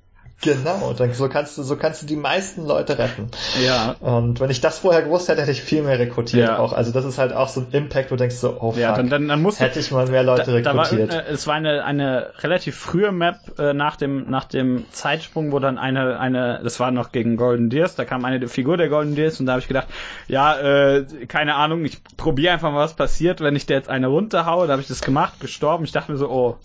Genau, 0.41 0.95
so 1.13 1.29
kannst 1.29 1.57
du, 1.57 1.63
so 1.63 1.75
kannst 1.75 2.01
du 2.01 2.05
die 2.07 2.15
meisten 2.15 2.65
Leute 2.65 2.97
retten. 2.97 3.29
Ja. 3.63 3.95
Und 3.99 4.39
wenn 4.39 4.49
ich 4.49 4.59
das 4.59 4.79
vorher 4.79 5.03
gewusst 5.03 5.27
hätte, 5.27 5.41
hätte 5.41 5.51
ich 5.51 5.61
viel 5.61 5.83
mehr 5.83 5.99
rekrutiert 5.99 6.47
ja. 6.49 6.57
auch. 6.57 6.73
Also 6.73 6.91
das 6.91 7.05
ist 7.05 7.19
halt 7.19 7.31
auch 7.31 7.47
so 7.47 7.61
ein 7.61 7.67
Impact, 7.71 8.09
wo 8.09 8.15
du 8.15 8.19
denkst 8.21 8.37
so, 8.37 8.57
oh 8.59 8.71
fuck, 8.71 8.81
ja, 8.81 8.95
dann, 8.95 9.09
dann, 9.09 9.27
dann 9.27 9.41
musst 9.41 9.59
hätte 9.59 9.79
ich 9.79 9.91
mal 9.91 10.07
mehr 10.07 10.23
Leute 10.23 10.61
da, 10.61 10.71
rekrutiert. 10.71 11.13
Da 11.13 11.17
war, 11.17 11.27
es 11.27 11.45
war 11.45 11.55
eine, 11.55 11.83
eine 11.83 12.31
relativ 12.39 12.75
frühe 12.75 13.11
Map 13.11 13.59
äh, 13.59 13.73
nach 13.73 13.97
dem, 13.97 14.29
nach 14.29 14.45
dem 14.45 14.85
Zeitsprung, 14.91 15.51
wo 15.51 15.59
dann 15.59 15.77
eine, 15.77 16.19
eine, 16.19 16.61
das 16.63 16.79
war 16.79 16.89
noch 16.89 17.11
gegen 17.11 17.37
Golden 17.37 17.69
Deers, 17.69 17.95
da 17.95 18.05
kam 18.05 18.25
eine 18.25 18.47
Figur 18.47 18.77
der 18.77 18.89
Golden 18.89 19.13
Deers 19.13 19.39
und 19.39 19.45
da 19.45 19.53
habe 19.53 19.61
ich 19.61 19.67
gedacht, 19.67 19.87
ja, 20.27 20.57
äh, 20.57 21.05
keine 21.27 21.55
Ahnung, 21.55 21.85
ich 21.85 22.01
probiere 22.17 22.53
einfach 22.53 22.71
mal, 22.71 22.83
was 22.83 22.95
passiert, 22.95 23.41
wenn 23.41 23.55
ich 23.55 23.67
der 23.67 23.77
jetzt 23.77 23.89
eine 23.89 24.07
runterhaue. 24.07 24.67
Da 24.67 24.73
habe 24.73 24.81
ich 24.81 24.87
das 24.87 25.01
gemacht, 25.01 25.39
gestorben. 25.39 25.83
Ich 25.83 25.91
dachte 25.91 26.11
mir 26.11 26.17
so, 26.17 26.29
oh, 26.29 26.57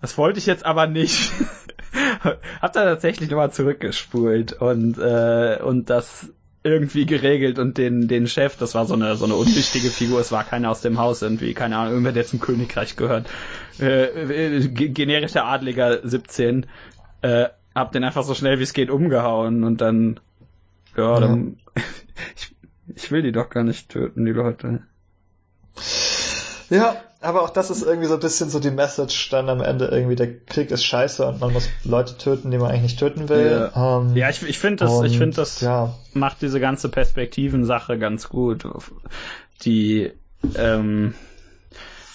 das 0.00 0.16
wollte 0.18 0.38
ich 0.38 0.46
jetzt 0.46 0.64
aber 0.64 0.86
nicht. 0.86 1.32
Hab 2.60 2.72
da 2.72 2.84
tatsächlich 2.84 3.30
nochmal 3.30 3.52
zurückgespult 3.52 4.52
und, 4.52 4.98
äh, 4.98 5.58
und 5.62 5.90
das 5.90 6.28
irgendwie 6.62 7.06
geregelt 7.06 7.58
und 7.58 7.78
den, 7.78 8.08
den 8.08 8.26
Chef, 8.26 8.56
das 8.56 8.74
war 8.74 8.84
so 8.84 8.94
eine, 8.94 9.16
so 9.16 9.24
eine 9.24 9.34
unwichtige 9.34 9.90
Figur, 9.90 10.20
es 10.20 10.32
war 10.32 10.44
keiner 10.44 10.70
aus 10.70 10.80
dem 10.80 10.98
Haus 10.98 11.22
irgendwie, 11.22 11.54
keine 11.54 11.76
Ahnung, 11.76 11.92
irgendwer, 11.92 12.12
der 12.12 12.26
zum 12.26 12.40
Königreich 12.40 12.96
gehört. 12.96 13.26
Äh, 13.80 14.58
äh 14.58 14.68
generischer 14.68 15.44
Adliger 15.44 16.06
17, 16.06 16.66
äh, 17.22 17.46
hab 17.74 17.92
den 17.92 18.04
einfach 18.04 18.24
so 18.24 18.34
schnell 18.34 18.58
wie 18.58 18.64
es 18.64 18.72
geht 18.72 18.90
umgehauen 18.90 19.64
und 19.64 19.80
dann, 19.80 20.20
ja, 20.96 21.14
ja. 21.14 21.20
dann, 21.20 21.58
ich, 22.36 22.54
ich 22.94 23.10
will 23.10 23.22
die 23.22 23.32
doch 23.32 23.50
gar 23.50 23.62
nicht 23.62 23.88
töten, 23.88 24.24
die 24.24 24.32
Leute. 24.32 24.82
Ja, 26.70 26.96
aber 27.20 27.42
auch 27.42 27.50
das 27.50 27.70
ist 27.70 27.82
irgendwie 27.82 28.06
so 28.06 28.14
ein 28.14 28.20
bisschen 28.20 28.48
so 28.48 28.60
die 28.60 28.70
Message 28.70 29.30
dann 29.30 29.48
am 29.48 29.60
Ende 29.60 29.86
irgendwie, 29.86 30.14
der 30.14 30.38
Krieg 30.38 30.70
ist 30.70 30.84
scheiße 30.84 31.26
und 31.26 31.40
man 31.40 31.52
muss 31.52 31.68
Leute 31.84 32.16
töten, 32.16 32.50
die 32.50 32.58
man 32.58 32.70
eigentlich 32.70 32.82
nicht 32.82 32.98
töten 33.00 33.28
will. 33.28 33.70
Ja, 33.74 33.98
ähm, 33.98 34.16
ja 34.16 34.28
ich, 34.30 34.42
ich 34.42 34.58
finde 34.58 34.84
das, 34.84 35.02
ich 35.02 35.18
finde 35.18 35.36
das 35.36 35.60
ja. 35.60 35.94
macht 36.12 36.42
diese 36.42 36.60
ganze 36.60 36.88
Perspektiven-Sache 36.88 37.98
ganz 37.98 38.28
gut. 38.28 38.64
Die, 39.62 40.12
ähm, 40.54 41.14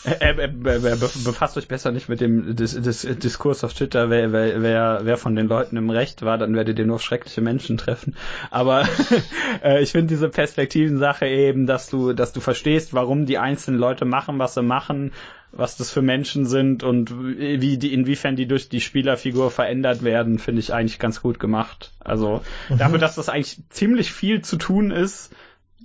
äh, 0.06 0.32
äh, 0.32 0.43
äh, 0.45 0.98
befasst 1.23 1.57
euch 1.57 1.67
besser 1.67 1.91
nicht 1.91 2.09
mit 2.09 2.22
dem 2.22 2.56
Dis 2.56 2.80
Dis 2.80 3.01
Diskurs 3.01 3.64
auf 3.64 3.73
Twitter, 3.73 4.09
wer, 4.09 4.32
wer, 4.32 4.61
wer, 4.61 4.99
wer 5.03 5.17
von 5.17 5.35
den 5.35 5.48
Leuten 5.48 5.77
im 5.77 5.90
Recht 5.90 6.23
war, 6.23 6.38
dann 6.38 6.56
werdet 6.56 6.80
ihr 6.80 6.85
nur 6.85 6.99
schreckliche 6.99 7.41
Menschen 7.41 7.77
treffen. 7.77 8.15
Aber 8.51 8.88
äh, 9.64 9.82
ich 9.82 9.91
finde 9.91 10.07
diese 10.07 10.30
Perspektiven-Sache 10.30 11.27
eben, 11.27 11.67
dass 11.67 11.90
du, 11.90 12.14
dass 12.14 12.33
du 12.33 12.41
verstehst, 12.41 12.93
warum 12.93 13.25
die 13.25 13.38
einzelnen 13.38 13.80
Leute 13.80 14.06
machen, 14.06 14.40
was 14.40 14.53
sie 14.56 14.64
machen, 14.64 15.11
was 15.53 15.77
das 15.77 15.91
für 15.91 16.01
Menschen 16.01 16.45
sind 16.45 16.83
und 16.83 17.11
wie 17.38 17.77
die, 17.77 17.93
inwiefern 17.93 18.35
die 18.35 18.48
durch 18.48 18.69
die 18.69 18.82
Spielerfigur 18.82 19.51
verändert 19.51 20.03
werden, 20.03 20.40
finde 20.40 20.59
ich 20.59 20.73
eigentlich 20.73 20.99
ganz 20.99 21.22
gut 21.22 21.40
gemacht. 21.40 21.91
Also 21.99 22.41
mhm. 22.69 22.80
dafür, 22.80 22.98
dass 22.98 23.15
das 23.15 23.30
eigentlich 23.30 23.61
ziemlich 23.69 24.11
viel 24.11 24.41
zu 24.41 24.57
tun 24.57 24.91
ist, 24.91 25.32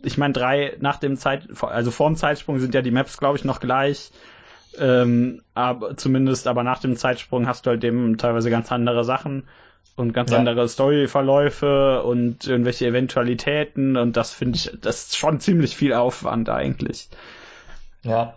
ich 0.02 0.18
meine, 0.18 0.32
drei 0.32 0.76
nach 0.80 0.98
dem 0.98 1.16
Zeit, 1.16 1.48
also 1.60 1.90
vor 1.90 2.08
dem 2.08 2.16
Zeitsprung 2.16 2.58
sind 2.58 2.74
ja 2.74 2.82
die 2.82 2.90
Maps, 2.90 3.18
glaube 3.18 3.38
ich, 3.38 3.44
noch 3.44 3.60
gleich. 3.60 4.10
Ähm, 4.78 5.42
aber 5.54 5.96
zumindest, 5.96 6.46
aber 6.46 6.62
nach 6.62 6.80
dem 6.80 6.96
Zeitsprung 6.96 7.46
hast 7.46 7.66
du 7.66 7.70
halt 7.70 7.84
eben 7.84 8.16
teilweise 8.18 8.50
ganz 8.50 8.70
andere 8.70 9.04
Sachen 9.04 9.44
und 9.96 10.12
ganz 10.12 10.30
ja. 10.30 10.38
andere 10.38 10.68
Storyverläufe 10.68 12.02
und 12.02 12.46
irgendwelche 12.46 12.86
Eventualitäten 12.86 13.96
und 13.96 14.16
das 14.16 14.32
finde 14.32 14.56
ich, 14.56 14.70
das 14.80 15.04
ist 15.04 15.16
schon 15.16 15.40
ziemlich 15.40 15.76
viel 15.76 15.92
Aufwand 15.92 16.48
eigentlich. 16.48 17.08
Ja. 18.02 18.34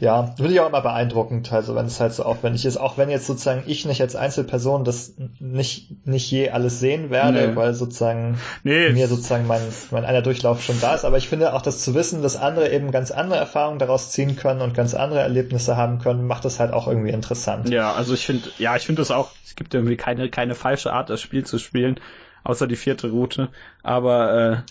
Ja, 0.00 0.34
finde 0.36 0.52
ich 0.52 0.60
auch 0.60 0.68
immer 0.68 0.82
beeindruckend, 0.82 1.50
also 1.50 1.74
wenn 1.74 1.86
es 1.86 1.98
halt 1.98 2.12
so 2.12 2.24
aufwendig 2.24 2.66
ist, 2.66 2.76
auch 2.76 2.98
wenn 2.98 3.08
jetzt 3.08 3.26
sozusagen 3.26 3.62
ich 3.66 3.86
nicht 3.86 4.02
als 4.02 4.14
Einzelperson 4.14 4.84
das 4.84 5.14
nicht, 5.38 6.06
nicht 6.06 6.30
je 6.30 6.50
alles 6.50 6.78
sehen 6.78 7.08
werde, 7.08 7.48
nee. 7.48 7.56
weil 7.56 7.72
sozusagen 7.72 8.38
nee. 8.64 8.90
mir 8.90 9.08
sozusagen 9.08 9.46
mein, 9.46 9.62
mein 9.90 10.04
einer 10.04 10.20
Durchlauf 10.20 10.62
schon 10.62 10.78
da 10.80 10.94
ist, 10.94 11.06
aber 11.06 11.16
ich 11.16 11.28
finde 11.28 11.54
auch 11.54 11.62
das 11.62 11.82
zu 11.82 11.94
wissen, 11.94 12.20
dass 12.22 12.36
andere 12.36 12.70
eben 12.70 12.90
ganz 12.90 13.10
andere 13.10 13.38
Erfahrungen 13.38 13.78
daraus 13.78 14.10
ziehen 14.10 14.36
können 14.36 14.60
und 14.60 14.74
ganz 14.74 14.94
andere 14.94 15.20
Erlebnisse 15.20 15.76
haben 15.76 16.00
können, 16.00 16.26
macht 16.26 16.44
das 16.44 16.60
halt 16.60 16.74
auch 16.74 16.86
irgendwie 16.86 17.10
interessant. 17.10 17.70
Ja, 17.70 17.94
also 17.94 18.12
ich 18.12 18.26
finde, 18.26 18.50
ja, 18.58 18.76
ich 18.76 18.84
finde 18.84 19.00
das 19.00 19.10
auch, 19.10 19.30
es 19.46 19.56
gibt 19.56 19.72
irgendwie 19.72 19.96
keine, 19.96 20.28
keine 20.28 20.54
falsche 20.54 20.92
Art, 20.92 21.08
das 21.08 21.22
Spiel 21.22 21.44
zu 21.44 21.58
spielen, 21.58 21.98
außer 22.44 22.66
die 22.66 22.76
vierte 22.76 23.10
Route, 23.10 23.48
aber 23.82 24.64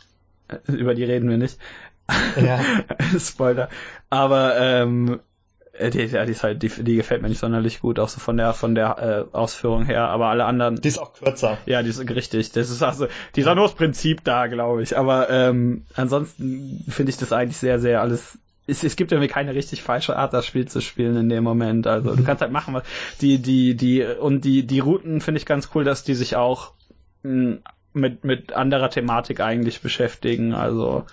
äh, 0.48 0.56
über 0.72 0.93
die 0.93 1.03
reden 1.03 1.30
wir 1.30 1.38
nicht. 1.38 1.58
Ja. 2.35 2.59
Spoiler. 3.19 3.69
Aber 4.09 4.58
ähm, 4.59 5.19
äh, 5.77 5.90
die, 5.90 6.08
die 6.08 6.32
ist 6.32 6.43
halt, 6.43 6.64
die, 6.64 6.69
die 6.69 6.95
gefällt 6.95 7.22
mir 7.22 7.30
nicht 7.30 7.40
sonderlich 7.40 7.82
gut, 7.82 8.00
auch 8.00 8.09
so 8.09 8.19
von 8.19 8.38
der 8.38 8.53
von 8.53 8.75
der 8.75 9.27
äh, 9.32 9.35
Ausführung 9.35 9.85
her, 9.85 10.08
aber 10.08 10.27
alle 10.27 10.45
anderen. 10.45 10.82
Die 10.82 10.88
ist 10.88 11.00
auch 11.00 11.14
kürzer. 11.14 11.58
Ja, 11.66 11.84
die 11.84 11.90
ist 11.90 12.00
richtig. 12.09 12.51
Das 12.51 12.69
ist 12.69 12.82
also 12.82 13.08
dieser 13.35 13.56
nur 13.56 13.66
das 13.66 13.75
Prinzip 13.75 14.24
da, 14.24 14.48
glaube 14.48 14.84
ich. 14.84 14.98
Aber 14.98 15.30
ähm, 15.30 15.85
ansonsten 15.95 16.84
finde 16.90 17.09
ich 17.09 17.17
das 17.17 17.32
eigentlich 17.32 17.58
sehr, 17.58 17.80
sehr 17.80 18.01
alles. 18.01 18.38
Es, 18.67 18.84
es 18.84 18.95
gibt 18.95 19.11
irgendwie 19.11 19.30
keine 19.30 19.53
richtig 19.53 19.84
falsche 19.84 20.16
Art, 20.16 20.34
das 20.34 20.45
Spiel 20.45 20.67
zu 20.67 20.82
spielen 20.82 21.16
in 21.17 21.30
dem 21.30 21.43
Moment. 21.43 21.85
Also 21.85 22.11
mhm. 22.11 22.17
du 22.17 22.24
kannst 22.24 22.42
halt 22.42 22.51
machen, 22.51 22.74
was 22.74 22.84
die, 23.22 23.38
die, 23.40 23.75
die, 23.75 24.03
und 24.03 24.43
die, 24.43 24.66
die 24.66 24.80
Routen 24.80 25.22
finde 25.22 25.40
ich 25.40 25.45
ganz 25.45 25.69
cool, 25.75 25.84
dass 25.84 26.03
die 26.03 26.16
sich 26.16 26.35
auch 26.35 26.72
mh, 27.22 27.32
hm, 27.32 27.59
mit, 27.93 28.24
mit 28.24 28.53
anderer 28.53 28.90
Thematik 28.90 29.40
eigentlich 29.40 29.82
beschäftigen. 29.82 30.53
Also 30.53 31.06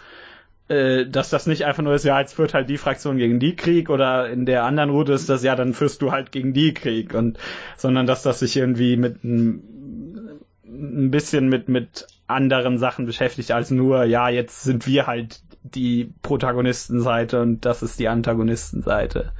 äh, 0.72 1.06
dass 1.06 1.28
das 1.28 1.46
nicht 1.46 1.66
einfach 1.66 1.82
nur 1.82 1.94
ist, 1.94 2.04
ja, 2.04 2.18
jetzt 2.18 2.34
führt 2.34 2.54
halt 2.54 2.70
die 2.70 2.78
Fraktion 2.78 3.18
gegen 3.18 3.38
die 3.38 3.54
Krieg 3.54 3.90
oder 3.90 4.30
in 4.30 4.46
der 4.46 4.64
anderen 4.64 4.88
Route 4.90 5.12
ist 5.12 5.28
das, 5.28 5.42
ja, 5.42 5.54
dann 5.54 5.74
führst 5.74 6.00
du 6.00 6.12
halt 6.12 6.32
gegen 6.32 6.54
die 6.54 6.72
Krieg 6.72 7.14
und 7.14 7.38
sondern 7.76 8.06
dass 8.06 8.22
das 8.22 8.38
sich 8.38 8.56
irgendwie 8.56 8.96
mit 8.96 9.22
ein, 9.22 10.40
ein 10.64 11.10
bisschen 11.10 11.48
mit, 11.50 11.68
mit 11.68 12.06
anderen 12.26 12.78
Sachen 12.78 13.04
beschäftigt 13.04 13.52
als 13.52 13.70
nur, 13.70 14.04
ja, 14.04 14.30
jetzt 14.30 14.62
sind 14.62 14.86
wir 14.86 15.06
halt 15.06 15.42
die 15.62 16.12
Protagonistenseite 16.22 17.42
und 17.42 17.66
das 17.66 17.82
ist 17.82 17.98
die 17.98 18.08
Antagonistenseite. 18.08 19.32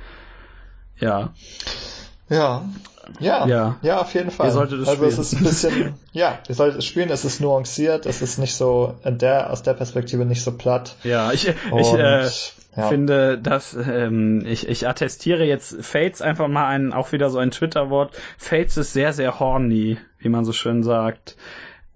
Ja. 0.99 1.33
Ja. 2.29 2.69
Ja, 3.21 3.47
ja, 3.47 3.77
ja, 3.83 4.01
auf 4.01 4.15
jeden 4.15 4.31
Fall. 4.31 4.47
Ihr 4.47 4.53
solltet 4.53 4.81
es 4.81 4.89
also 4.89 5.05
spielen. 5.05 5.13
es 5.13 5.19
ist 5.19 5.35
ein 5.35 5.45
bisschen, 5.45 5.95
ja, 6.13 6.39
ihr 6.49 6.55
solltet 6.55 6.79
es 6.79 6.85
spielen, 6.85 7.11
es 7.11 7.25
ist 7.25 7.41
nuanciert, 7.41 8.07
es 8.07 8.23
ist 8.23 8.39
nicht 8.39 8.55
so, 8.55 8.95
in 9.05 9.19
der, 9.19 9.51
aus 9.51 9.63
der 9.63 9.75
Perspektive 9.75 10.25
nicht 10.25 10.43
so 10.43 10.53
platt. 10.53 10.97
Ja, 11.03 11.33
ich, 11.33 11.53
Und, 11.71 11.81
ich 11.81 11.93
äh, 11.95 12.29
ja. 12.77 12.89
finde, 12.89 13.39
dass 13.39 13.75
ähm, 13.75 14.45
ich, 14.47 14.69
ich 14.69 14.89
attestiere 14.89 15.45
jetzt 15.45 15.85
Fates 15.85 16.23
einfach 16.23 16.49
mal 16.49 16.67
ein, 16.69 16.93
auch 16.93 17.13
wieder 17.13 17.31
so 17.31 17.39
ein 17.39 17.51
Twitter-Wort. 17.51 18.17
Fates 18.39 18.77
ist 18.77 18.93
sehr, 18.93 19.13
sehr 19.13 19.41
horny, 19.41 19.99
wie 20.19 20.29
man 20.29 20.45
so 20.45 20.53
schön 20.53 20.83
sagt. 20.83 21.37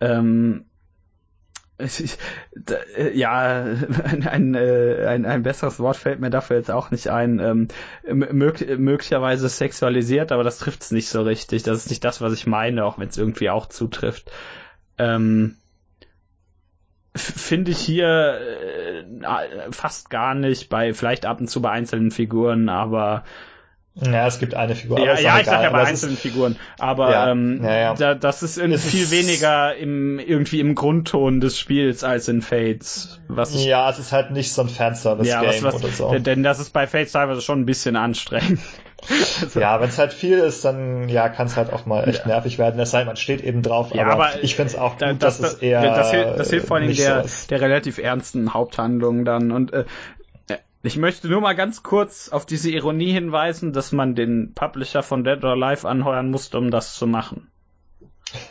Ähm, 0.01 0.65
ich, 0.65 0.65
ich, 0.65 0.65
da, 0.65 1.65
äh, 1.65 1.66
ja, 3.13 3.65
ein, 4.05 4.27
ein, 4.27 4.55
äh, 4.55 5.07
ein, 5.07 5.27
ein 5.27 5.43
besseres 5.43 5.79
Wort 5.79 5.97
fällt 5.97 6.21
mir 6.21 6.31
dafür 6.31 6.57
jetzt 6.57 6.71
auch 6.71 6.91
nicht 6.91 7.09
ein. 7.09 7.39
Ähm, 7.39 7.69
mög 8.09 8.79
möglicherweise 8.79 9.49
sexualisiert, 9.49 10.33
aber 10.33 10.45
das 10.45 10.59
trifft 10.59 10.83
es 10.83 10.91
nicht 10.91 11.09
so 11.09 11.23
richtig. 11.23 11.63
Das 11.65 11.79
ist 11.79 11.91
nicht 11.91 12.05
das, 12.05 12.21
was 12.21 12.33
ich 12.33 12.47
meine, 12.47 12.85
auch 12.85 12.99
wenn 12.99 13.09
es 13.09 13.19
irgendwie 13.19 13.51
auch 13.51 13.67
zutrifft. 13.67 14.31
Ähm, 14.99 15.57
finde 17.15 17.71
ich 17.71 17.79
hier 17.79 18.41
äh, 18.41 19.73
fast 19.73 20.11
gar 20.11 20.35
nicht 20.35 20.69
bei 20.69 20.95
vielleicht 20.95 21.27
ab 21.27 21.41
und 21.41 21.49
zu 21.49 21.61
bei 21.61 21.71
einzelnen 21.71 22.11
Figuren, 22.11 22.69
aber 22.69 23.25
ja, 23.99 24.27
es 24.27 24.39
gibt 24.39 24.55
eine 24.55 24.75
Figur. 24.75 24.99
Ja, 24.99 25.19
ja, 25.19 25.39
ich 25.41 25.47
sag 25.47 25.63
ja 25.63 25.71
bei 25.71 25.85
einzelnen 25.85 26.15
ist, 26.17 26.21
Figuren. 26.21 26.57
Aber 26.79 27.11
Ja, 27.11 27.31
ähm, 27.31 27.61
ja, 27.65 27.77
ja. 27.77 27.95
Da, 27.95 28.15
das 28.15 28.43
ist 28.43 28.59
Es 28.59 28.85
ist- 28.85 28.91
viel 28.91 29.11
weniger 29.11 29.75
im 29.75 30.19
irgendwie 30.19 30.61
im 30.61 30.75
Grundton 30.75 31.41
des 31.41 31.59
Spiels 31.59 32.05
als 32.05 32.29
in 32.29 32.43
Fates. 32.43 33.21
Was 33.29 33.55
ich, 33.55 33.65
ja, 33.65 33.89
es 33.89 33.99
ist 33.99 34.13
halt 34.13 34.31
nicht 34.33 34.53
so 34.53 34.63
ein 34.63 34.69
Fanservice-Game 34.69 35.65
ja, 35.65 35.73
oder 35.73 35.89
so. 35.89 36.15
denn- 36.19 36.43
das 36.43 36.61
ist 36.61 36.73
bei 36.73 36.87
Fates 36.87 37.13
teilweise 37.13 37.41
schon 37.41 37.61
ein 37.61 37.67
bisschen 37.67 37.97
anstrengend. 37.97 38.61
Also, 39.43 39.61
Ja, 39.61 39.81
wenn 39.81 39.89
es 39.89 39.99
halt 39.99 40.13
viel 40.13 40.39
ist, 40.39 40.65
dann 40.65 41.09
ja, 41.09 41.29
kann 41.29 41.47
es 41.47 41.57
halt 41.57 41.73
auch 41.73 41.87
mal 41.87 42.09
echt 42.09 42.27
nervig 42.27 42.59
werden. 42.59 42.81
Es 42.81 42.91
sei 42.91 42.99
denn, 42.99 43.07
man 43.07 43.17
steht 43.17 43.43
eben 43.43 43.63
drauf, 43.63 43.95
Ja, 43.95 44.03
aber, 44.07 44.13
aber, 44.29 44.43
ich 44.43 44.57
finde 44.57 44.73
es 44.73 44.79
auch 44.79 44.93
gut, 44.93 45.03
das, 45.03 45.19
dass 45.19 45.39
das, 45.39 45.53
es 45.55 45.59
eher 45.63 45.83
das, 45.83 46.11
hilft, 46.11 46.39
das 46.39 46.51
hilft 46.51 46.67
vor 46.69 46.77
allen 46.77 46.83
Dingen 46.85 46.97
nicht 46.97 47.07
der, 47.07 47.27
so 47.29 47.47
der 47.49 47.61
relativ 47.61 47.99
ernsten 47.99 48.53
Haupthandlung 48.55 49.25
dann. 49.25 49.53
Und 49.53 49.73
äh, 49.73 49.85
ich 50.83 50.97
möchte 50.97 51.29
nur 51.29 51.41
mal 51.41 51.55
ganz 51.55 51.83
kurz 51.83 52.29
auf 52.29 52.47
diese 52.47 52.71
Ironie 52.71 53.13
hinweisen, 53.13 53.73
dass 53.73 53.93
man 53.93 54.15
den 54.15 54.53
Publisher 54.55 55.03
von 55.03 55.25
Dead 55.25 55.43
or 55.45 55.53
Alive 55.53 55.89
anheuern 55.89 56.31
musste, 56.31 56.59
um 56.59 56.71
das 56.71 56.95
zu 56.95 57.07
machen. 57.07 57.49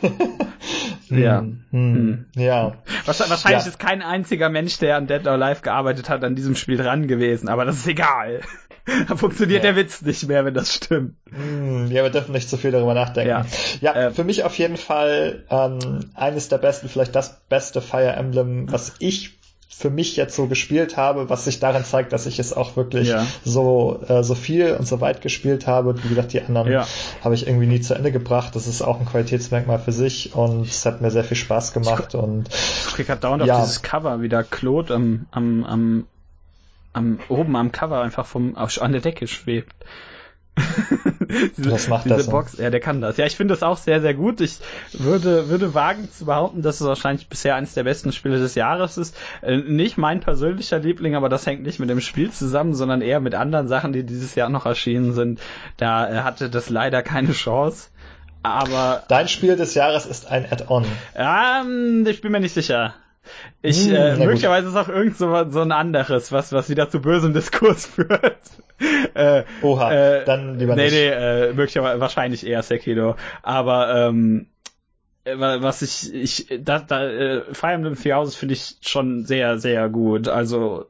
ja. 1.08 1.40
Hm, 1.40 1.64
hm, 1.70 2.26
ja. 2.34 2.76
Was, 3.04 3.20
wahrscheinlich 3.28 3.62
Ja. 3.64 3.68
ist 3.68 3.78
kein 3.78 4.02
einziger 4.02 4.48
Mensch, 4.48 4.78
der 4.78 4.96
an 4.96 5.06
Dead 5.06 5.26
or 5.26 5.32
Alive 5.34 5.60
gearbeitet 5.62 6.08
hat, 6.08 6.24
an 6.24 6.34
diesem 6.34 6.56
Spiel 6.56 6.76
dran 6.76 7.06
gewesen, 7.08 7.48
aber 7.48 7.64
das 7.64 7.76
ist 7.76 7.86
egal. 7.86 8.40
da 9.08 9.16
funktioniert 9.16 9.64
Ja. 9.64 9.72
der 9.72 9.76
Witz 9.82 10.02
nicht 10.02 10.26
mehr, 10.28 10.44
wenn 10.44 10.54
das 10.54 10.74
stimmt. 10.74 11.16
Hm, 11.30 11.90
Ja, 11.90 12.02
wir 12.02 12.10
dürfen 12.10 12.32
nicht 12.32 12.48
zu 12.48 12.56
viel 12.56 12.70
darüber 12.70 12.94
nachdenken. 12.94 13.28
Ja. 13.30 13.46
Ja, 13.80 13.94
Äh, 13.94 14.10
für 14.12 14.24
mich 14.24 14.44
auf 14.44 14.56
jeden 14.58 14.76
Fall 14.76 15.44
ähm, 15.50 16.10
eines 16.14 16.48
der 16.48 16.58
besten, 16.58 16.88
vielleicht 16.88 17.14
das 17.14 17.40
beste 17.48 17.80
Fire 17.80 18.12
Emblem, 18.12 18.70
was 18.72 18.94
ich 18.98 19.38
für 19.68 19.90
mich 19.90 20.16
jetzt 20.16 20.36
so 20.36 20.46
gespielt 20.46 20.96
habe, 20.96 21.28
was 21.28 21.44
sich 21.44 21.58
darin 21.58 21.84
zeigt, 21.84 22.12
dass 22.12 22.24
ich 22.26 22.38
es 22.38 22.52
auch 22.52 22.76
wirklich 22.76 23.08
Ja. 23.08 23.26
so 23.44 24.00
äh, 24.08 24.22
so 24.22 24.34
viel 24.34 24.72
und 24.74 24.86
so 24.86 25.00
weit 25.00 25.20
gespielt 25.20 25.66
habe. 25.66 26.02
Wie 26.02 26.08
gesagt, 26.08 26.32
die 26.32 26.40
anderen 26.40 26.70
Ja. 26.72 26.86
habe 27.22 27.34
ich 27.34 27.46
irgendwie 27.46 27.66
nie 27.66 27.80
zu 27.80 27.94
Ende 27.94 28.12
gebracht. 28.12 28.54
Das 28.54 28.66
ist 28.68 28.80
auch 28.80 29.00
ein 29.00 29.06
Qualitätsmerkmal 29.06 29.78
für 29.78 29.92
sich 29.92 30.34
und 30.34 30.62
es 30.68 30.86
hat 30.86 31.00
mir 31.02 31.10
sehr 31.10 31.24
viel 31.24 31.36
Spaß 31.36 31.72
gemacht 31.72 32.14
und 32.14 32.48
Ich 32.52 32.94
krieg 32.94 33.06
grad 33.06 33.22
dauernd 33.24 33.44
Ja. 33.44 33.56
auf 33.56 33.60
dieses 33.64 33.82
Cover 33.82 34.22
wieder 34.22 34.44
Claude 34.44 34.94
am, 34.94 35.26
am, 35.32 35.64
am, 35.64 36.06
am, 36.92 37.18
oben 37.28 37.56
am 37.56 37.72
Cover 37.72 38.00
einfach 38.00 38.24
vom, 38.24 38.56
an 38.56 38.92
der 38.92 39.00
Decke 39.00 39.26
schwebt. 39.26 39.74
diese, 41.56 41.70
Was 41.70 41.88
macht 41.88 42.06
diese 42.06 42.16
das? 42.16 42.30
Box, 42.30 42.56
ja, 42.58 42.70
der 42.70 42.80
kann 42.80 43.00
das. 43.00 43.16
Ja, 43.16 43.26
ich 43.26 43.36
finde 43.36 43.54
das 43.54 43.62
auch 43.62 43.76
sehr, 43.76 44.00
sehr 44.00 44.14
gut. 44.14 44.40
Ich 44.40 44.58
würde, 44.92 45.48
würde 45.48 45.74
wagen 45.74 46.08
zu 46.10 46.24
behaupten, 46.24 46.62
dass 46.62 46.80
es 46.80 46.86
wahrscheinlich 46.86 47.28
bisher 47.28 47.54
eines 47.54 47.74
der 47.74 47.84
besten 47.84 48.12
Spiele 48.12 48.38
des 48.38 48.54
Jahres 48.54 48.96
ist. 48.96 49.16
Äh, 49.42 49.58
nicht 49.58 49.98
mein 49.98 50.20
persönlicher 50.20 50.78
Liebling, 50.78 51.14
aber 51.14 51.28
das 51.28 51.46
hängt 51.46 51.62
nicht 51.62 51.78
mit 51.78 51.90
dem 51.90 52.00
Spiel 52.00 52.30
zusammen, 52.30 52.74
sondern 52.74 53.02
eher 53.02 53.20
mit 53.20 53.34
anderen 53.34 53.68
Sachen, 53.68 53.92
die 53.92 54.04
dieses 54.04 54.34
Jahr 54.34 54.48
noch 54.48 54.66
erschienen 54.66 55.12
sind. 55.12 55.40
Da 55.76 56.08
äh, 56.10 56.22
hatte 56.22 56.48
das 56.50 56.70
leider 56.70 57.02
keine 57.02 57.32
Chance. 57.32 57.88
Aber 58.42 59.02
dein 59.08 59.28
Spiel 59.28 59.56
des 59.56 59.74
Jahres 59.74 60.06
ist 60.06 60.30
ein 60.30 60.46
Add-on. 60.50 60.84
ähm, 61.16 62.06
ich 62.08 62.20
bin 62.20 62.32
mir 62.32 62.40
nicht 62.40 62.54
sicher. 62.54 62.94
Ich, 63.62 63.86
Hm, 63.86 63.94
äh, 63.94 64.16
na 64.16 64.26
gut. 64.26 64.26
möglicherweise 64.26 64.68
ist 64.68 64.76
auch 64.76 64.88
irgend 64.88 65.16
so, 65.16 65.50
so 65.50 65.60
ein 65.60 65.72
anderes, 65.72 66.32
was, 66.32 66.52
was 66.52 66.68
wieder 66.70 66.88
zu 66.90 67.00
bösem 67.00 67.32
Diskurs 67.34 67.86
führt. 67.94 68.38
äh, 69.14 69.44
Oha, 69.62 69.92
äh, 69.92 70.24
dann 70.24 70.58
lieber 70.58 70.76
nee, 70.76 70.84
nicht. 70.84 70.92
Nee, 70.92 71.08
äh, 71.08 71.52
möglicherweise, 71.52 72.00
wahrscheinlich 72.00 72.46
eher 72.46 72.62
Sekiro. 72.62 73.16
Aber, 73.42 73.94
ähm, 74.08 74.46
äh, 74.46 74.55
was 75.34 75.82
ich, 75.82 76.14
ich, 76.14 76.60
da, 76.62 76.78
da, 76.78 77.04
äh, 77.04 77.42
Fire 77.52 77.72
Emblem 77.72 77.96
Three 77.96 78.12
Houses 78.12 78.36
finde 78.36 78.54
ich 78.54 78.76
schon 78.80 79.24
sehr, 79.24 79.58
sehr 79.58 79.88
gut. 79.88 80.28
Also, 80.28 80.86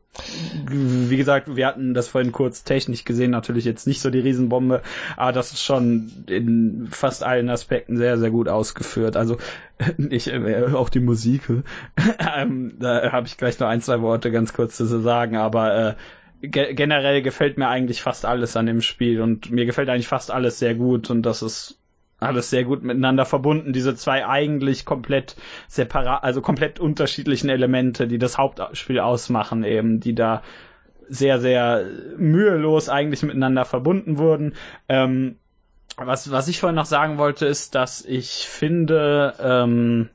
wie 0.69 1.17
gesagt, 1.17 1.57
wir 1.57 1.67
hatten 1.67 1.95
das 1.95 2.09
vorhin 2.09 2.33
kurz 2.33 2.63
technisch 2.63 3.05
gesehen, 3.05 3.31
natürlich 3.31 3.65
jetzt 3.65 3.87
nicht 3.87 4.01
so 4.01 4.11
die 4.11 4.21
Riesenbombe, 4.21 4.83
aber 5.17 5.33
das 5.33 5.53
ist 5.53 5.63
schon 5.63 6.25
in 6.27 6.89
fast 6.91 7.23
allen 7.23 7.49
Aspekten 7.49 7.97
sehr, 7.97 8.19
sehr 8.19 8.31
gut 8.31 8.49
ausgeführt. 8.49 9.17
Also 9.17 9.39
ich, 10.11 10.31
äh, 10.31 10.67
auch 10.75 10.91
die 10.91 11.01
Musik, 11.01 11.43
ähm, 12.37 12.75
da 12.79 13.13
habe 13.13 13.27
ich 13.27 13.39
gleich 13.39 13.59
noch 13.59 13.69
ein, 13.69 13.81
zwei 13.81 14.03
Worte 14.03 14.31
ganz 14.31 14.53
kurz 14.53 14.77
zu 14.77 14.85
sagen, 14.85 15.37
aber 15.37 15.97
äh, 16.43 16.47
ge 16.49 16.75
generell 16.75 17.23
gefällt 17.23 17.57
mir 17.57 17.69
eigentlich 17.69 18.03
fast 18.03 18.27
alles 18.27 18.57
an 18.57 18.67
dem 18.67 18.83
Spiel 18.83 19.23
und 19.23 19.51
mir 19.51 19.65
gefällt 19.65 19.89
eigentlich 19.89 20.09
fast 20.09 20.31
alles 20.31 20.59
sehr 20.59 20.75
gut 20.75 21.11
und 21.11 21.23
das 21.23 21.43
ist 21.43 21.79
alles 22.19 22.51
sehr 22.51 22.65
gut 22.65 22.83
miteinander 22.83 23.27
verbunden. 23.27 23.73
Diese 23.73 23.95
zwei 23.95 24.27
eigentlich 24.27 24.85
komplett 24.85 25.37
separat, 25.69 26.25
also 26.25 26.41
komplett 26.41 26.81
unterschiedlichen 26.81 27.49
Elemente, 27.49 28.09
die 28.09 28.19
das 28.19 28.39
Hauptspiel 28.39 29.01
ausmachen, 29.01 29.65
eben, 29.65 30.01
die 30.01 30.15
da 30.15 30.43
sehr, 31.09 31.41
sehr 31.41 31.85
mühelos 32.17 32.89
eigentlich 32.89 33.23
miteinander 33.23 33.65
verbunden 33.65 34.19
wurden. 34.19 34.55
Ähm, 34.89 35.37
was, 35.97 36.31
was 36.31 36.49
ich 36.49 36.61
vorhin 36.61 36.77
noch 36.77 36.87
sagen 36.87 37.19
wollte, 37.19 37.47
ist, 37.47 37.75
dass 37.75 38.05
ich 38.05 38.47
finde, 38.49 39.35
ähm, 39.41 40.11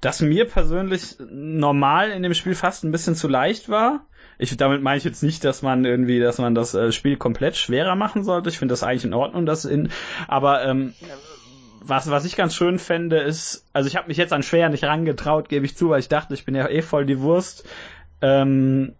dass 0.00 0.20
mir 0.20 0.46
persönlich 0.46 1.16
normal 1.18 2.10
in 2.10 2.22
dem 2.22 2.34
Spiel 2.34 2.54
fast 2.54 2.84
ein 2.84 2.92
bisschen 2.92 3.14
zu 3.14 3.28
leicht 3.28 3.68
war. 3.68 4.06
Ich, 4.38 4.56
damit 4.56 4.82
meine 4.82 4.98
ich 4.98 5.04
jetzt 5.04 5.22
nicht, 5.22 5.44
dass 5.44 5.62
man 5.62 5.84
irgendwie, 5.84 6.20
dass 6.20 6.38
man 6.38 6.54
das 6.54 6.74
äh, 6.74 6.92
Spiel 6.92 7.16
komplett 7.16 7.56
schwerer 7.56 7.96
machen 7.96 8.24
sollte. 8.24 8.50
Ich 8.50 8.58
finde 8.58 8.72
das 8.72 8.82
eigentlich 8.82 9.04
in 9.04 9.14
Ordnung, 9.14 9.46
dass 9.46 9.64
in, 9.64 9.90
aber 10.28 10.64
ähm, 10.64 10.92
was, 11.80 12.10
was 12.10 12.24
ich 12.24 12.36
ganz 12.36 12.54
schön 12.54 12.78
fände, 12.78 13.18
ist, 13.18 13.64
also 13.72 13.88
ich 13.88 13.96
habe 13.96 14.08
mich 14.08 14.16
jetzt 14.16 14.32
an 14.32 14.42
schwer 14.42 14.68
nicht 14.68 14.84
rangetraut, 14.84 15.48
gebe 15.48 15.64
ich 15.64 15.76
zu, 15.76 15.90
weil 15.90 16.00
ich 16.00 16.08
dachte, 16.08 16.34
ich 16.34 16.44
bin 16.44 16.54
ja 16.54 16.68
eh 16.68 16.82
voll 16.82 17.06
die 17.06 17.20
Wurst. 17.20 17.64
Ähm, 18.20 18.94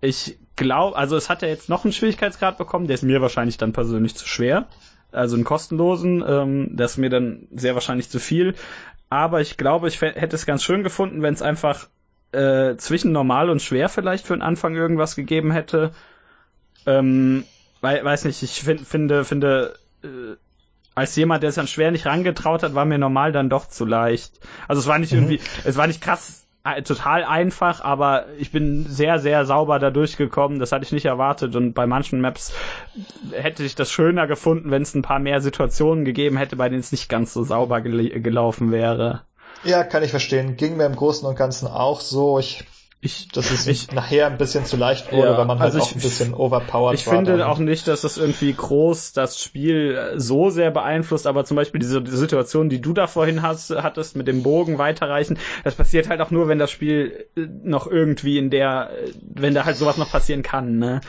ich 0.00 0.36
glaube, 0.56 0.96
also 0.96 1.16
es 1.16 1.30
hat 1.30 1.42
ja 1.42 1.48
jetzt 1.48 1.68
noch 1.68 1.84
einen 1.84 1.92
Schwierigkeitsgrad 1.92 2.58
bekommen, 2.58 2.86
der 2.86 2.94
ist 2.94 3.02
mir 3.02 3.20
wahrscheinlich 3.20 3.56
dann 3.56 3.72
persönlich 3.72 4.14
zu 4.16 4.26
schwer. 4.26 4.66
Also 5.12 5.36
einen 5.36 5.44
kostenlosen, 5.44 6.24
ähm, 6.26 6.70
das 6.72 6.92
ist 6.92 6.96
mir 6.98 7.10
dann 7.10 7.46
sehr 7.54 7.74
wahrscheinlich 7.74 8.10
zu 8.10 8.18
viel. 8.18 8.54
Aber 9.10 9.40
ich 9.40 9.56
glaube, 9.56 9.86
ich 9.88 10.00
hätte 10.00 10.34
es 10.34 10.44
ganz 10.44 10.64
schön 10.64 10.82
gefunden, 10.82 11.22
wenn 11.22 11.34
es 11.34 11.42
einfach 11.42 11.88
äh, 12.34 12.76
zwischen 12.76 13.12
normal 13.12 13.50
und 13.50 13.62
schwer 13.62 13.88
vielleicht 13.88 14.26
für 14.26 14.34
den 14.34 14.42
Anfang 14.42 14.74
irgendwas 14.74 15.16
gegeben 15.16 15.52
hätte. 15.52 15.92
Ähm, 16.86 17.44
wei 17.80 18.04
weiß 18.04 18.24
nicht, 18.24 18.42
ich 18.42 18.62
find, 18.62 18.80
finde, 18.86 19.24
finde, 19.24 19.74
äh, 20.02 20.36
als 20.94 21.16
jemand, 21.16 21.42
der 21.42 21.50
es 21.50 21.58
an 21.58 21.66
schwer 21.66 21.90
nicht 21.90 22.06
rangetraut 22.06 22.62
hat, 22.62 22.74
war 22.74 22.84
mir 22.84 22.98
normal 22.98 23.32
dann 23.32 23.50
doch 23.50 23.66
zu 23.66 23.84
leicht. 23.84 24.40
Also 24.68 24.80
es 24.80 24.86
war 24.86 24.98
nicht 24.98 25.12
Mhm. 25.12 25.18
irgendwie, 25.18 25.40
es 25.64 25.76
war 25.76 25.86
nicht 25.86 26.00
krass 26.00 26.44
äh, 26.64 26.82
total 26.82 27.24
einfach, 27.24 27.82
aber 27.82 28.26
ich 28.38 28.50
bin 28.50 28.86
sehr, 28.86 29.18
sehr 29.18 29.44
sauber 29.44 29.78
da 29.78 29.90
durchgekommen. 29.90 30.58
Das 30.58 30.72
hatte 30.72 30.84
ich 30.84 30.92
nicht 30.92 31.04
erwartet 31.04 31.56
und 31.56 31.74
bei 31.74 31.86
manchen 31.86 32.20
Maps 32.20 32.54
hätte 33.32 33.64
ich 33.64 33.74
das 33.74 33.90
schöner 33.90 34.26
gefunden, 34.26 34.70
wenn 34.70 34.82
es 34.82 34.94
ein 34.94 35.02
paar 35.02 35.18
mehr 35.18 35.40
Situationen 35.40 36.04
gegeben 36.04 36.36
hätte, 36.36 36.56
bei 36.56 36.68
denen 36.68 36.80
es 36.80 36.92
nicht 36.92 37.08
ganz 37.08 37.34
so 37.34 37.42
sauber 37.42 37.80
gel 37.80 38.20
gelaufen 38.20 38.70
wäre. 38.72 39.22
Ja, 39.64 39.84
kann 39.84 40.02
ich 40.02 40.10
verstehen. 40.10 40.56
Ging 40.56 40.76
mir 40.76 40.86
im 40.86 40.96
Großen 40.96 41.26
und 41.26 41.36
Ganzen 41.36 41.66
auch 41.68 42.00
so. 42.00 42.38
Ich 42.38 42.64
ich, 43.04 43.28
dass 43.28 43.50
es 43.50 43.66
ich, 43.66 43.92
nachher 43.92 44.28
ein 44.28 44.38
bisschen 44.38 44.64
zu 44.64 44.78
leicht 44.78 45.12
wurde, 45.12 45.32
ja, 45.32 45.36
weil 45.36 45.44
man 45.44 45.58
halt 45.58 45.74
also 45.74 45.80
auch 45.80 45.90
ich, 45.90 45.96
ein 45.96 46.00
bisschen 46.00 46.32
overpowered 46.32 46.94
ich 46.94 47.06
war. 47.06 47.12
Ich 47.12 47.18
finde 47.18 47.36
dann. 47.36 47.42
auch 47.42 47.58
nicht, 47.58 47.86
dass 47.86 48.00
das 48.00 48.16
irgendwie 48.16 48.54
groß 48.54 49.12
das 49.12 49.38
Spiel 49.38 50.14
so 50.16 50.48
sehr 50.48 50.70
beeinflusst, 50.70 51.26
aber 51.26 51.44
zum 51.44 51.56
Beispiel 51.56 51.80
diese, 51.80 52.00
diese 52.00 52.16
Situation, 52.16 52.70
die 52.70 52.80
du 52.80 52.94
da 52.94 53.06
vorhin 53.06 53.42
hast, 53.42 53.68
hattest, 53.70 54.16
mit 54.16 54.26
dem 54.26 54.42
Bogen 54.42 54.78
weiterreichen, 54.78 55.38
das 55.64 55.74
passiert 55.74 56.08
halt 56.08 56.22
auch 56.22 56.30
nur, 56.30 56.48
wenn 56.48 56.58
das 56.58 56.70
Spiel 56.70 57.26
noch 57.62 57.86
irgendwie 57.86 58.38
in 58.38 58.48
der, 58.48 58.88
wenn 59.20 59.52
da 59.52 59.66
halt 59.66 59.76
sowas 59.76 59.98
noch 59.98 60.10
passieren 60.10 60.42
kann, 60.42 60.78
ne? 60.78 61.02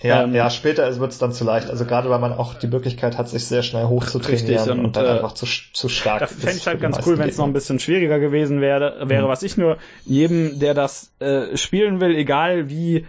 Ja, 0.00 0.22
ähm, 0.22 0.34
ja, 0.34 0.48
später 0.48 0.98
wird 1.00 1.10
es 1.10 1.18
dann 1.18 1.32
zu 1.32 1.44
leicht. 1.44 1.70
Also 1.70 1.84
gerade 1.84 2.08
weil 2.08 2.20
man 2.20 2.32
auch 2.32 2.54
die 2.54 2.68
Möglichkeit 2.68 3.18
hat, 3.18 3.28
sich 3.28 3.46
sehr 3.46 3.64
schnell 3.64 3.86
hochzutrainieren 3.86 4.78
und, 4.78 4.84
und, 4.84 4.96
dann 4.96 5.06
äh, 5.06 5.08
einfach 5.08 5.32
zu, 5.32 5.46
zu 5.46 5.88
stark. 5.88 6.20
Das 6.20 6.32
fände 6.32 6.56
ich 6.56 6.66
halt 6.66 6.80
ganz 6.80 7.04
cool, 7.04 7.18
wenn 7.18 7.28
es 7.28 7.36
noch 7.36 7.46
ein 7.46 7.52
bisschen 7.52 7.80
schwieriger 7.80 8.20
gewesen 8.20 8.60
wäre. 8.60 9.08
wäre 9.08 9.24
mhm. 9.24 9.28
Was 9.28 9.42
ich 9.42 9.56
nur 9.56 9.76
jedem, 10.04 10.60
der 10.60 10.74
das 10.74 11.12
äh, 11.18 11.56
spielen 11.56 12.00
will, 12.00 12.14
egal 12.14 12.70
wie 12.70 13.06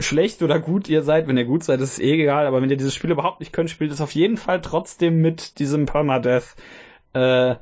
schlecht 0.00 0.42
oder 0.42 0.58
gut 0.58 0.88
ihr 0.88 1.02
seid, 1.02 1.28
wenn 1.28 1.36
ihr 1.36 1.44
gut 1.44 1.64
seid, 1.64 1.80
ist 1.80 2.00
eh 2.00 2.22
egal, 2.22 2.46
aber 2.46 2.62
wenn 2.62 2.70
ihr 2.70 2.76
dieses 2.76 2.94
Spiel 2.94 3.10
überhaupt 3.10 3.40
nicht 3.40 3.52
könnt, 3.52 3.70
spielt 3.70 3.92
es 3.92 4.00
auf 4.00 4.12
jeden 4.12 4.38
Fall 4.38 4.60
trotzdem 4.60 5.20
mit 5.20 5.58
diesem 5.58 5.86
Permadeath. 5.86 6.56
Äh, 7.14 7.56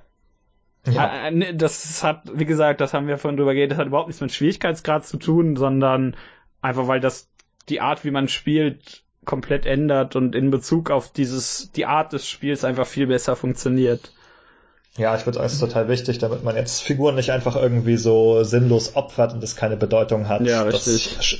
ja. 0.86 1.26
Äh, 1.26 1.30
ne, 1.32 1.54
das 1.54 2.02
hat, 2.02 2.22
wie 2.32 2.46
gesagt, 2.46 2.80
das 2.80 2.94
haben 2.94 3.08
wir 3.08 3.18
vorhin 3.18 3.36
drüber 3.36 3.52
geredet, 3.52 3.72
das 3.72 3.78
hat 3.78 3.88
überhaupt 3.88 4.08
nichts 4.08 4.22
mit 4.22 4.32
Schwierigkeitsgrad 4.32 5.04
zu 5.04 5.18
tun, 5.18 5.56
sondern 5.56 6.16
einfach 6.62 6.88
weil 6.88 7.00
das 7.00 7.29
die 7.68 7.80
Art, 7.80 8.04
wie 8.04 8.10
man 8.10 8.28
spielt, 8.28 9.02
komplett 9.24 9.66
ändert 9.66 10.16
und 10.16 10.34
in 10.34 10.50
Bezug 10.50 10.90
auf 10.90 11.12
dieses, 11.12 11.70
die 11.72 11.86
Art 11.86 12.12
des 12.12 12.28
Spiels 12.28 12.64
einfach 12.64 12.86
viel 12.86 13.06
besser 13.06 13.36
funktioniert. 13.36 14.12
Ja, 14.96 15.14
ich 15.16 15.24
würde 15.24 15.36
sagen, 15.36 15.46
es 15.46 15.52
ist 15.54 15.60
total 15.60 15.88
wichtig, 15.88 16.18
damit 16.18 16.42
man 16.42 16.56
jetzt 16.56 16.82
Figuren 16.82 17.14
nicht 17.14 17.30
einfach 17.30 17.54
irgendwie 17.54 17.96
so 17.96 18.42
sinnlos 18.42 18.96
opfert 18.96 19.32
und 19.32 19.42
es 19.42 19.54
keine 19.54 19.76
Bedeutung 19.76 20.28
hat. 20.28 20.42
Ja, 20.42 20.62
richtig. 20.62 21.16
Das 21.16 21.36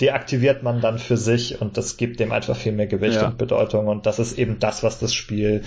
deaktiviert 0.00 0.62
man 0.62 0.80
dann 0.80 0.98
für 0.98 1.16
sich 1.16 1.60
und 1.60 1.76
das 1.76 1.96
gibt 1.96 2.20
dem 2.20 2.30
einfach 2.30 2.56
viel 2.56 2.72
mehr 2.72 2.86
Gewicht 2.86 3.16
ja. 3.16 3.26
und 3.26 3.38
Bedeutung 3.38 3.88
und 3.88 4.06
das 4.06 4.18
ist 4.20 4.38
eben 4.38 4.58
das, 4.60 4.82
was 4.82 5.00
das 5.00 5.12
Spiel 5.12 5.64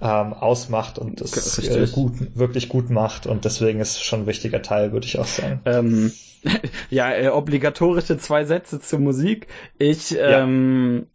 ähm, 0.00 0.32
ausmacht 0.32 0.98
und 0.98 1.20
das 1.20 1.58
äh, 1.58 1.86
gut, 1.92 2.14
wirklich 2.34 2.68
gut 2.68 2.88
macht 2.88 3.26
und 3.26 3.44
deswegen 3.44 3.80
ist 3.80 3.96
es 3.96 4.02
schon 4.02 4.20
ein 4.20 4.26
wichtiger 4.26 4.62
Teil, 4.62 4.92
würde 4.92 5.06
ich 5.06 5.18
auch 5.18 5.26
sagen. 5.26 5.60
Ähm, 5.66 6.12
ja, 6.90 7.12
äh, 7.12 7.28
obligatorische 7.28 8.16
zwei 8.16 8.44
Sätze 8.44 8.80
zur 8.80 9.00
Musik. 9.00 9.48
Ich 9.78 10.16
ähm, 10.18 11.06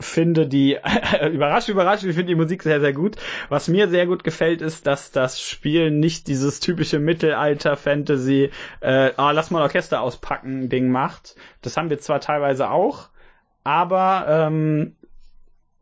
finde 0.00 0.46
die, 0.46 0.78
überraschend, 1.32 1.74
überraschend, 1.74 2.10
ich 2.10 2.16
finde 2.16 2.32
die 2.32 2.40
Musik 2.40 2.62
sehr, 2.62 2.80
sehr 2.80 2.92
gut. 2.92 3.16
Was 3.48 3.68
mir 3.68 3.88
sehr 3.88 4.06
gut 4.06 4.24
gefällt, 4.24 4.62
ist, 4.62 4.86
dass 4.86 5.10
das 5.10 5.40
Spiel 5.40 5.90
nicht 5.90 6.28
dieses 6.28 6.60
typische 6.60 6.98
Mittelalter-Fantasy, 6.98 8.50
äh, 8.80 9.10
ah, 9.16 9.32
lass 9.32 9.50
mal 9.50 9.62
Orchester 9.62 10.00
auspacken, 10.00 10.68
Ding 10.68 10.90
macht. 10.90 11.34
Das 11.62 11.76
haben 11.76 11.90
wir 11.90 11.98
zwar 11.98 12.20
teilweise 12.20 12.70
auch, 12.70 13.08
aber 13.64 14.26
ähm, 14.28 14.96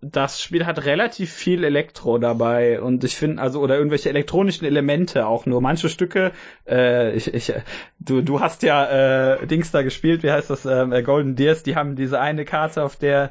das 0.00 0.42
Spiel 0.42 0.66
hat 0.66 0.84
relativ 0.84 1.32
viel 1.32 1.64
Elektro 1.64 2.18
dabei 2.18 2.80
und 2.80 3.02
ich 3.02 3.16
finde 3.16 3.42
also 3.42 3.60
oder 3.60 3.76
irgendwelche 3.76 4.08
elektronischen 4.10 4.66
Elemente 4.66 5.26
auch 5.26 5.46
nur 5.46 5.60
manche 5.60 5.88
Stücke 5.88 6.32
äh, 6.68 7.12
ich, 7.16 7.32
ich 7.32 7.52
du 7.98 8.20
du 8.20 8.40
hast 8.40 8.62
ja 8.62 9.36
äh, 9.36 9.46
Dings 9.46 9.70
da 9.70 9.82
gespielt 9.82 10.22
wie 10.22 10.30
heißt 10.30 10.50
das 10.50 10.66
äh, 10.66 11.02
Golden 11.02 11.34
Deers 11.34 11.62
die 11.62 11.76
haben 11.76 11.96
diese 11.96 12.20
eine 12.20 12.44
Karte 12.44 12.84
auf 12.84 12.96
der 12.96 13.30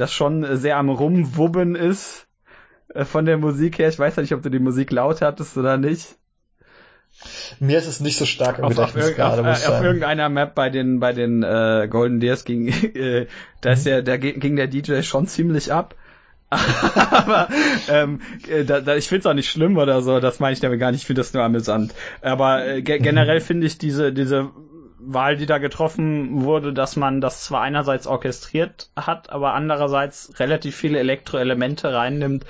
das 0.00 0.12
schon 0.12 0.56
sehr 0.56 0.76
am 0.76 0.88
rumwubben 0.88 1.74
ist 1.74 2.26
äh, 2.94 3.04
von 3.04 3.24
der 3.24 3.38
Musik 3.38 3.78
her 3.78 3.88
ich 3.88 3.98
weiß 3.98 4.16
ja 4.16 4.22
nicht 4.22 4.34
ob 4.34 4.42
du 4.42 4.50
die 4.50 4.58
Musik 4.58 4.90
laut 4.90 5.20
hattest 5.20 5.56
oder 5.56 5.76
nicht 5.76 6.16
mir 7.58 7.78
ist 7.78 7.86
es 7.86 8.00
nicht 8.00 8.16
so 8.16 8.24
stark 8.24 8.58
im 8.58 8.64
auf, 8.64 8.70
Gedächtnis 8.70 9.10
auf, 9.10 9.16
gerade, 9.16 9.42
auf, 9.42 9.68
auf 9.68 9.82
irgendeiner 9.82 10.28
Map 10.28 10.54
bei 10.54 10.70
den 10.70 11.00
bei 11.00 11.12
den 11.12 11.42
äh, 11.42 11.86
Golden 11.90 12.20
Deers 12.20 12.44
ging 12.44 12.68
äh, 12.94 13.26
da 13.60 13.72
ist 13.72 13.84
mhm. 13.84 13.90
der, 13.90 14.02
der 14.02 14.18
ging 14.18 14.56
der 14.56 14.68
DJ 14.68 15.02
schon 15.02 15.26
ziemlich 15.26 15.72
ab 15.72 15.94
aber 17.10 17.48
ähm, 17.88 18.20
äh, 18.48 18.64
da, 18.64 18.80
da, 18.80 18.96
ich 18.96 19.06
finde 19.06 19.20
es 19.20 19.26
auch 19.26 19.34
nicht 19.34 19.48
schlimm 19.48 19.76
oder 19.76 20.02
so, 20.02 20.18
das 20.18 20.40
meine 20.40 20.52
ich 20.52 20.58
damit 20.58 20.80
gar 20.80 20.90
nicht, 20.90 21.02
ich 21.02 21.06
finde 21.06 21.20
das 21.20 21.32
nur 21.32 21.44
amüsant. 21.44 21.94
Aber 22.22 22.66
äh, 22.66 22.82
ge 22.82 22.98
generell 22.98 23.40
finde 23.40 23.68
ich 23.68 23.78
diese, 23.78 24.12
diese 24.12 24.50
Wahl, 25.02 25.36
die 25.36 25.46
da 25.46 25.58
getroffen 25.58 26.42
wurde, 26.42 26.72
dass 26.72 26.96
man 26.96 27.20
das 27.20 27.44
zwar 27.44 27.62
einerseits 27.62 28.06
orchestriert 28.06 28.90
hat, 28.96 29.30
aber 29.30 29.54
andererseits 29.54 30.38
relativ 30.38 30.76
viele 30.76 30.98
Elektroelemente 30.98 31.92
reinnimmt, 31.92 32.44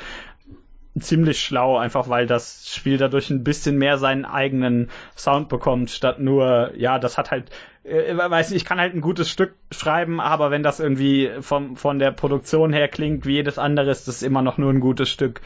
ziemlich 0.98 1.40
schlau, 1.40 1.78
einfach 1.78 2.08
weil 2.08 2.26
das 2.26 2.68
Spiel 2.74 2.98
dadurch 2.98 3.30
ein 3.30 3.44
bisschen 3.44 3.78
mehr 3.78 3.98
seinen 3.98 4.24
eigenen 4.24 4.90
Sound 5.16 5.48
bekommt, 5.48 5.90
statt 5.90 6.18
nur, 6.18 6.72
ja, 6.76 6.98
das 6.98 7.16
hat 7.16 7.30
halt, 7.30 7.50
äh, 7.84 8.16
weiß 8.16 8.50
nicht, 8.50 8.62
ich 8.62 8.68
kann 8.68 8.80
halt 8.80 8.94
ein 8.94 9.00
gutes 9.00 9.30
Stück 9.30 9.54
schreiben, 9.70 10.20
aber 10.20 10.50
wenn 10.50 10.62
das 10.62 10.80
irgendwie 10.80 11.30
vom, 11.40 11.76
von 11.76 11.98
der 11.98 12.10
Produktion 12.10 12.72
her 12.72 12.88
klingt 12.88 13.24
wie 13.24 13.34
jedes 13.34 13.58
andere, 13.58 13.90
ist 13.90 14.08
das 14.08 14.22
immer 14.22 14.42
noch 14.42 14.58
nur 14.58 14.72
ein 14.72 14.80
gutes 14.80 15.08
Stück. 15.08 15.40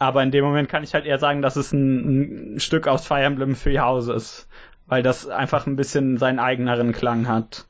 Aber 0.00 0.22
in 0.22 0.30
dem 0.30 0.44
Moment 0.44 0.68
kann 0.68 0.84
ich 0.84 0.94
halt 0.94 1.06
eher 1.06 1.18
sagen, 1.18 1.42
dass 1.42 1.56
es 1.56 1.72
ein, 1.72 2.54
ein 2.54 2.60
Stück 2.60 2.86
aus 2.86 3.06
Fire 3.06 3.22
Emblem 3.22 3.56
Three 3.56 3.78
House 3.78 4.08
ist, 4.08 4.48
weil 4.88 5.02
das 5.02 5.28
einfach 5.28 5.66
ein 5.66 5.76
bisschen 5.76 6.18
seinen 6.18 6.38
eigeneren 6.38 6.92
Klang 6.92 7.28
hat. 7.28 7.66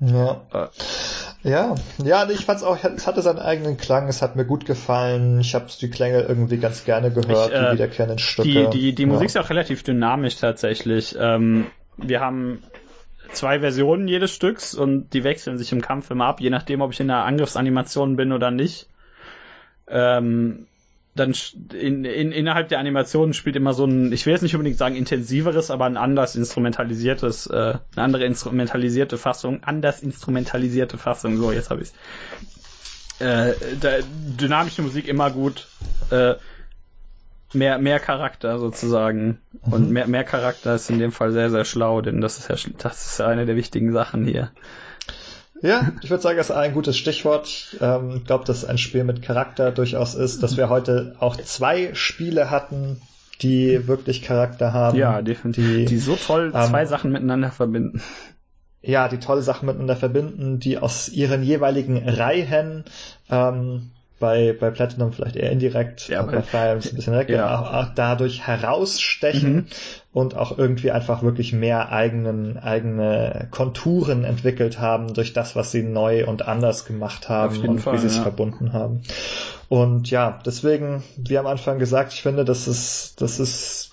Ja. 0.00 0.42
Äh. 0.52 0.66
Ja, 1.42 1.76
ja, 2.02 2.28
ich 2.28 2.44
fand's 2.44 2.64
auch, 2.64 2.76
es 2.82 3.06
hatte 3.06 3.22
seinen 3.22 3.38
eigenen 3.38 3.76
Klang, 3.76 4.08
es 4.08 4.20
hat 4.20 4.34
mir 4.34 4.44
gut 4.44 4.66
gefallen. 4.66 5.40
Ich 5.40 5.54
habe 5.54 5.66
die 5.80 5.90
Klänge 5.90 6.22
irgendwie 6.22 6.58
ganz 6.58 6.84
gerne 6.84 7.12
gehört, 7.12 7.50
ich, 7.50 7.56
äh, 7.56 7.66
die 7.66 7.72
wiederkehrenden 7.74 8.18
Stücke. 8.18 8.48
Die, 8.48 8.70
die, 8.70 8.94
die 8.96 9.02
ja. 9.02 9.08
Musik 9.08 9.28
ist 9.28 9.38
auch 9.38 9.48
relativ 9.48 9.84
dynamisch 9.84 10.36
tatsächlich. 10.36 11.14
Ähm, 11.18 11.66
wir 11.96 12.20
haben 12.20 12.64
zwei 13.32 13.60
Versionen 13.60 14.08
jedes 14.08 14.32
Stücks 14.32 14.74
und 14.74 15.10
die 15.10 15.22
wechseln 15.22 15.56
sich 15.56 15.70
im 15.70 15.82
Kampf 15.82 16.10
immer 16.10 16.26
ab, 16.26 16.40
je 16.40 16.50
nachdem, 16.50 16.80
ob 16.80 16.92
ich 16.92 17.00
in 17.00 17.08
der 17.08 17.24
Angriffsanimation 17.24 18.16
bin 18.16 18.32
oder 18.32 18.50
nicht. 18.50 18.88
Ähm, 19.88 20.66
dann 21.16 21.34
in, 21.72 22.04
in, 22.04 22.30
innerhalb 22.32 22.68
der 22.68 22.78
Animation 22.78 23.32
spielt 23.32 23.56
immer 23.56 23.72
so 23.72 23.84
ein, 23.84 24.12
ich 24.12 24.26
will 24.26 24.32
jetzt 24.32 24.42
nicht 24.42 24.54
unbedingt 24.54 24.78
sagen 24.78 24.94
intensiveres, 24.94 25.70
aber 25.70 25.86
ein 25.86 25.96
anders 25.96 26.36
instrumentalisiertes, 26.36 27.46
äh, 27.46 27.54
eine 27.54 27.80
andere 27.96 28.24
instrumentalisierte 28.24 29.18
Fassung, 29.18 29.62
anders 29.64 30.02
instrumentalisierte 30.02 30.98
Fassung, 30.98 31.38
so 31.38 31.52
jetzt 31.52 31.70
habe 31.70 31.82
ich's. 31.82 31.92
Äh, 33.18 33.54
da, 33.80 33.98
dynamische 34.38 34.82
Musik 34.82 35.08
immer 35.08 35.30
gut, 35.30 35.68
äh, 36.10 36.34
mehr, 37.52 37.78
mehr 37.78 37.98
Charakter 37.98 38.58
sozusagen. 38.58 39.40
Mhm. 39.64 39.72
Und 39.72 39.90
mehr, 39.90 40.06
mehr 40.06 40.24
Charakter 40.24 40.74
ist 40.74 40.90
in 40.90 40.98
dem 40.98 41.12
Fall 41.12 41.32
sehr, 41.32 41.50
sehr 41.50 41.64
schlau, 41.64 42.00
denn 42.02 42.20
das 42.20 42.38
ist 42.38 42.48
ja, 42.48 42.70
das 42.78 43.06
ist 43.06 43.18
ja 43.18 43.26
eine 43.26 43.46
der 43.46 43.56
wichtigen 43.56 43.92
Sachen 43.92 44.26
hier. 44.26 44.50
Ja, 45.62 45.92
ich 46.02 46.10
würde 46.10 46.22
sagen, 46.22 46.36
das 46.36 46.50
ist 46.50 46.56
ein 46.56 46.74
gutes 46.74 46.96
Stichwort. 46.96 47.76
Ähm, 47.80 48.16
ich 48.16 48.24
glaube, 48.24 48.44
dass 48.44 48.64
ein 48.64 48.78
Spiel 48.78 49.04
mit 49.04 49.22
Charakter 49.22 49.72
durchaus 49.72 50.14
ist, 50.14 50.42
dass 50.42 50.56
wir 50.56 50.68
heute 50.68 51.16
auch 51.18 51.36
zwei 51.36 51.94
Spiele 51.94 52.50
hatten, 52.50 53.00
die 53.42 53.86
wirklich 53.86 54.22
Charakter 54.22 54.72
haben. 54.72 54.98
Ja, 54.98 55.22
definitiv. 55.22 55.64
Die, 55.64 55.84
die 55.86 55.98
so 55.98 56.16
toll 56.16 56.52
ähm, 56.54 56.62
zwei 56.64 56.86
Sachen 56.86 57.12
miteinander 57.12 57.50
verbinden. 57.50 58.02
Ja, 58.82 59.08
die 59.08 59.18
tolle 59.18 59.42
Sachen 59.42 59.66
miteinander 59.66 59.96
verbinden, 59.96 60.60
die 60.60 60.78
aus 60.78 61.08
ihren 61.08 61.42
jeweiligen 61.42 62.08
Reihen 62.08 62.84
ähm, 63.30 63.90
bei, 64.18 64.56
bei 64.58 64.70
Platinum 64.70 65.12
vielleicht 65.12 65.36
eher 65.36 65.50
indirekt, 65.50 66.08
ja, 66.08 66.22
bei 66.22 66.42
Fire 66.42 66.70
ein 66.70 66.78
bisschen 66.78 67.12
direkt, 67.12 67.30
ja. 67.30 67.60
auch, 67.60 67.72
auch 67.72 67.94
dadurch 67.94 68.46
herausstechen 68.46 69.54
mhm. 69.54 69.66
Und 70.16 70.34
auch 70.34 70.56
irgendwie 70.56 70.92
einfach 70.92 71.22
wirklich 71.22 71.52
mehr 71.52 71.92
eigenen, 71.92 72.56
eigene 72.56 73.48
Konturen 73.50 74.24
entwickelt 74.24 74.80
haben 74.80 75.12
durch 75.12 75.34
das, 75.34 75.54
was 75.56 75.72
sie 75.72 75.82
neu 75.82 76.26
und 76.26 76.48
anders 76.48 76.86
gemacht 76.86 77.28
haben 77.28 77.60
und 77.68 77.80
Fall, 77.80 77.92
wie 77.92 77.98
sie 77.98 78.06
es 78.06 78.16
verbunden 78.16 78.72
haben. 78.72 79.02
Und 79.68 80.10
ja, 80.10 80.38
deswegen, 80.46 81.02
wie 81.18 81.36
am 81.36 81.46
Anfang 81.46 81.78
gesagt, 81.78 82.14
ich 82.14 82.22
finde, 82.22 82.46
dass 82.46 82.66
es, 82.66 83.14
das 83.18 83.38
ist 83.38 83.90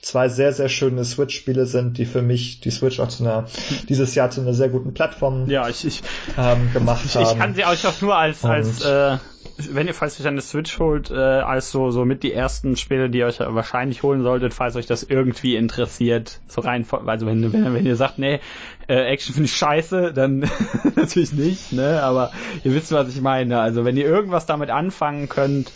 zwei 0.00 0.28
sehr, 0.28 0.52
sehr 0.52 0.68
schöne 0.68 1.04
Switch-Spiele 1.04 1.66
sind, 1.66 1.98
die 1.98 2.06
für 2.06 2.22
mich 2.22 2.60
die 2.60 2.70
Switch 2.70 3.00
auch 3.00 3.08
zu 3.08 3.24
einer, 3.24 3.46
dieses 3.88 4.14
Jahr 4.14 4.30
zu 4.30 4.42
einer 4.42 4.54
sehr 4.54 4.68
guten 4.68 4.94
Plattform 4.94 5.50
ja, 5.50 5.68
ich, 5.68 5.84
ich, 5.84 6.02
ähm, 6.38 6.72
gemacht 6.72 7.04
ich, 7.04 7.14
haben. 7.16 7.32
Ich 7.32 7.36
kann 7.36 7.54
sie 7.56 7.64
auch 7.64 8.00
nur 8.00 8.16
als, 8.16 8.44
als 8.44 8.84
äh, 8.84 9.16
wenn 9.56 9.86
ihr, 9.86 9.94
falls 9.94 10.20
euch 10.20 10.26
eine 10.26 10.40
Switch 10.40 10.78
holt, 10.78 11.10
äh, 11.10 11.14
als 11.14 11.70
so, 11.70 11.90
so 11.90 12.04
mit 12.04 12.22
die 12.22 12.32
ersten 12.32 12.76
Spiele, 12.76 13.08
die 13.08 13.18
ihr 13.18 13.26
euch 13.26 13.40
wahrscheinlich 13.40 14.02
holen 14.02 14.22
solltet, 14.22 14.52
falls 14.52 14.74
euch 14.76 14.86
das 14.86 15.02
irgendwie 15.02 15.54
interessiert, 15.56 16.40
so 16.48 16.60
rein, 16.60 16.86
also 17.06 17.26
wenn, 17.26 17.52
wenn, 17.52 17.74
wenn 17.74 17.86
ihr 17.86 17.96
sagt, 17.96 18.18
nee, 18.18 18.40
äh, 18.88 18.94
Action 18.94 19.34
finde 19.34 19.46
ich 19.46 19.56
scheiße, 19.56 20.12
dann 20.12 20.40
natürlich 20.96 21.32
nicht, 21.32 21.72
ne, 21.72 22.02
aber 22.02 22.32
ihr 22.64 22.74
wisst, 22.74 22.90
was 22.92 23.08
ich 23.08 23.20
meine. 23.20 23.60
Also 23.60 23.84
wenn 23.84 23.96
ihr 23.96 24.06
irgendwas 24.06 24.46
damit 24.46 24.70
anfangen 24.70 25.28
könnt, 25.28 25.70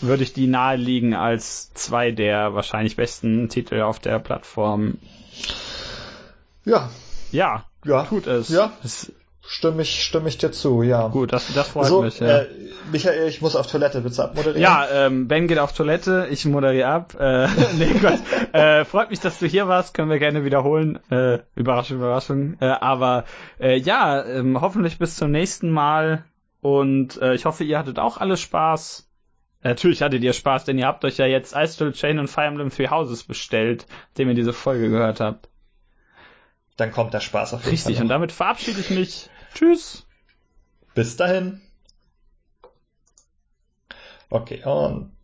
würde 0.00 0.22
ich 0.22 0.32
die 0.32 0.46
naheliegen 0.46 1.14
als 1.14 1.72
zwei 1.74 2.12
der 2.12 2.54
wahrscheinlich 2.54 2.96
besten 2.96 3.48
Titel 3.48 3.80
auf 3.80 3.98
der 3.98 4.18
Plattform. 4.18 4.98
Ja. 6.64 6.90
Ja, 7.32 7.64
ja. 7.84 8.04
tut 8.04 8.26
es. 8.26 8.48
Ja. 8.50 8.72
es 8.84 9.12
Stimme 9.48 9.82
ich, 9.82 10.02
stimme 10.02 10.28
ich 10.28 10.38
dir 10.38 10.50
zu, 10.50 10.82
ja. 10.82 11.08
Gut, 11.08 11.32
das, 11.32 11.52
das 11.54 11.68
freut 11.68 11.86
so, 11.86 12.02
mich. 12.02 12.18
Ja. 12.18 12.40
Äh, 12.40 12.46
Michael, 12.90 13.28
ich 13.28 13.40
muss 13.40 13.54
auf 13.54 13.66
Toilette, 13.66 14.00
bitte 14.00 14.24
abmoderieren. 14.24 14.60
Ja, 14.60 14.86
ähm, 14.90 15.28
Ben 15.28 15.46
geht 15.46 15.58
auf 15.58 15.72
Toilette, 15.72 16.26
ich 16.30 16.44
moderiere 16.44 16.88
ab. 16.88 17.14
Äh, 17.18 17.46
nee, 17.78 17.94
Gott. 18.00 18.18
Äh, 18.52 18.84
freut 18.84 19.10
mich, 19.10 19.20
dass 19.20 19.38
du 19.38 19.46
hier 19.46 19.68
warst, 19.68 19.94
können 19.94 20.10
wir 20.10 20.18
gerne 20.18 20.44
wiederholen. 20.44 20.98
Äh, 21.10 21.38
Überraschung, 21.54 21.98
Überraschung. 21.98 22.56
Äh, 22.60 22.66
aber 22.66 23.24
äh, 23.60 23.76
ja, 23.78 24.24
ähm, 24.24 24.60
hoffentlich 24.60 24.98
bis 24.98 25.16
zum 25.16 25.30
nächsten 25.30 25.70
Mal. 25.70 26.24
Und 26.60 27.20
äh, 27.22 27.34
ich 27.34 27.44
hoffe, 27.44 27.62
ihr 27.62 27.78
hattet 27.78 27.98
auch 27.98 28.18
alle 28.18 28.36
Spaß. 28.36 29.08
Natürlich 29.62 30.02
hattet 30.02 30.22
ihr 30.22 30.32
Spaß, 30.32 30.64
denn 30.64 30.78
ihr 30.78 30.86
habt 30.86 31.04
euch 31.04 31.18
ja 31.18 31.26
jetzt 31.26 31.54
Ice 31.56 31.92
Chain 31.92 32.18
und 32.18 32.28
Fire 32.28 32.46
Emblem 32.46 32.70
Three 32.70 32.88
Houses 32.88 33.24
bestellt, 33.24 33.86
nachdem 34.08 34.28
ihr 34.28 34.34
diese 34.34 34.52
Folge 34.52 34.90
gehört 34.90 35.20
habt. 35.20 35.48
Dann 36.76 36.92
kommt 36.92 37.14
der 37.14 37.20
Spaß 37.20 37.54
auf 37.54 37.60
jeden 37.60 37.70
Richtig, 37.70 37.96
Fall. 37.96 38.02
und 38.02 38.08
noch. 38.08 38.14
damit 38.14 38.32
verabschiede 38.32 38.80
ich 38.80 38.90
mich. 38.90 39.30
Tschüss. 39.56 40.06
Bis 40.94 41.16
dahin. 41.16 41.62
Okay, 44.28 44.62
und 44.64 45.16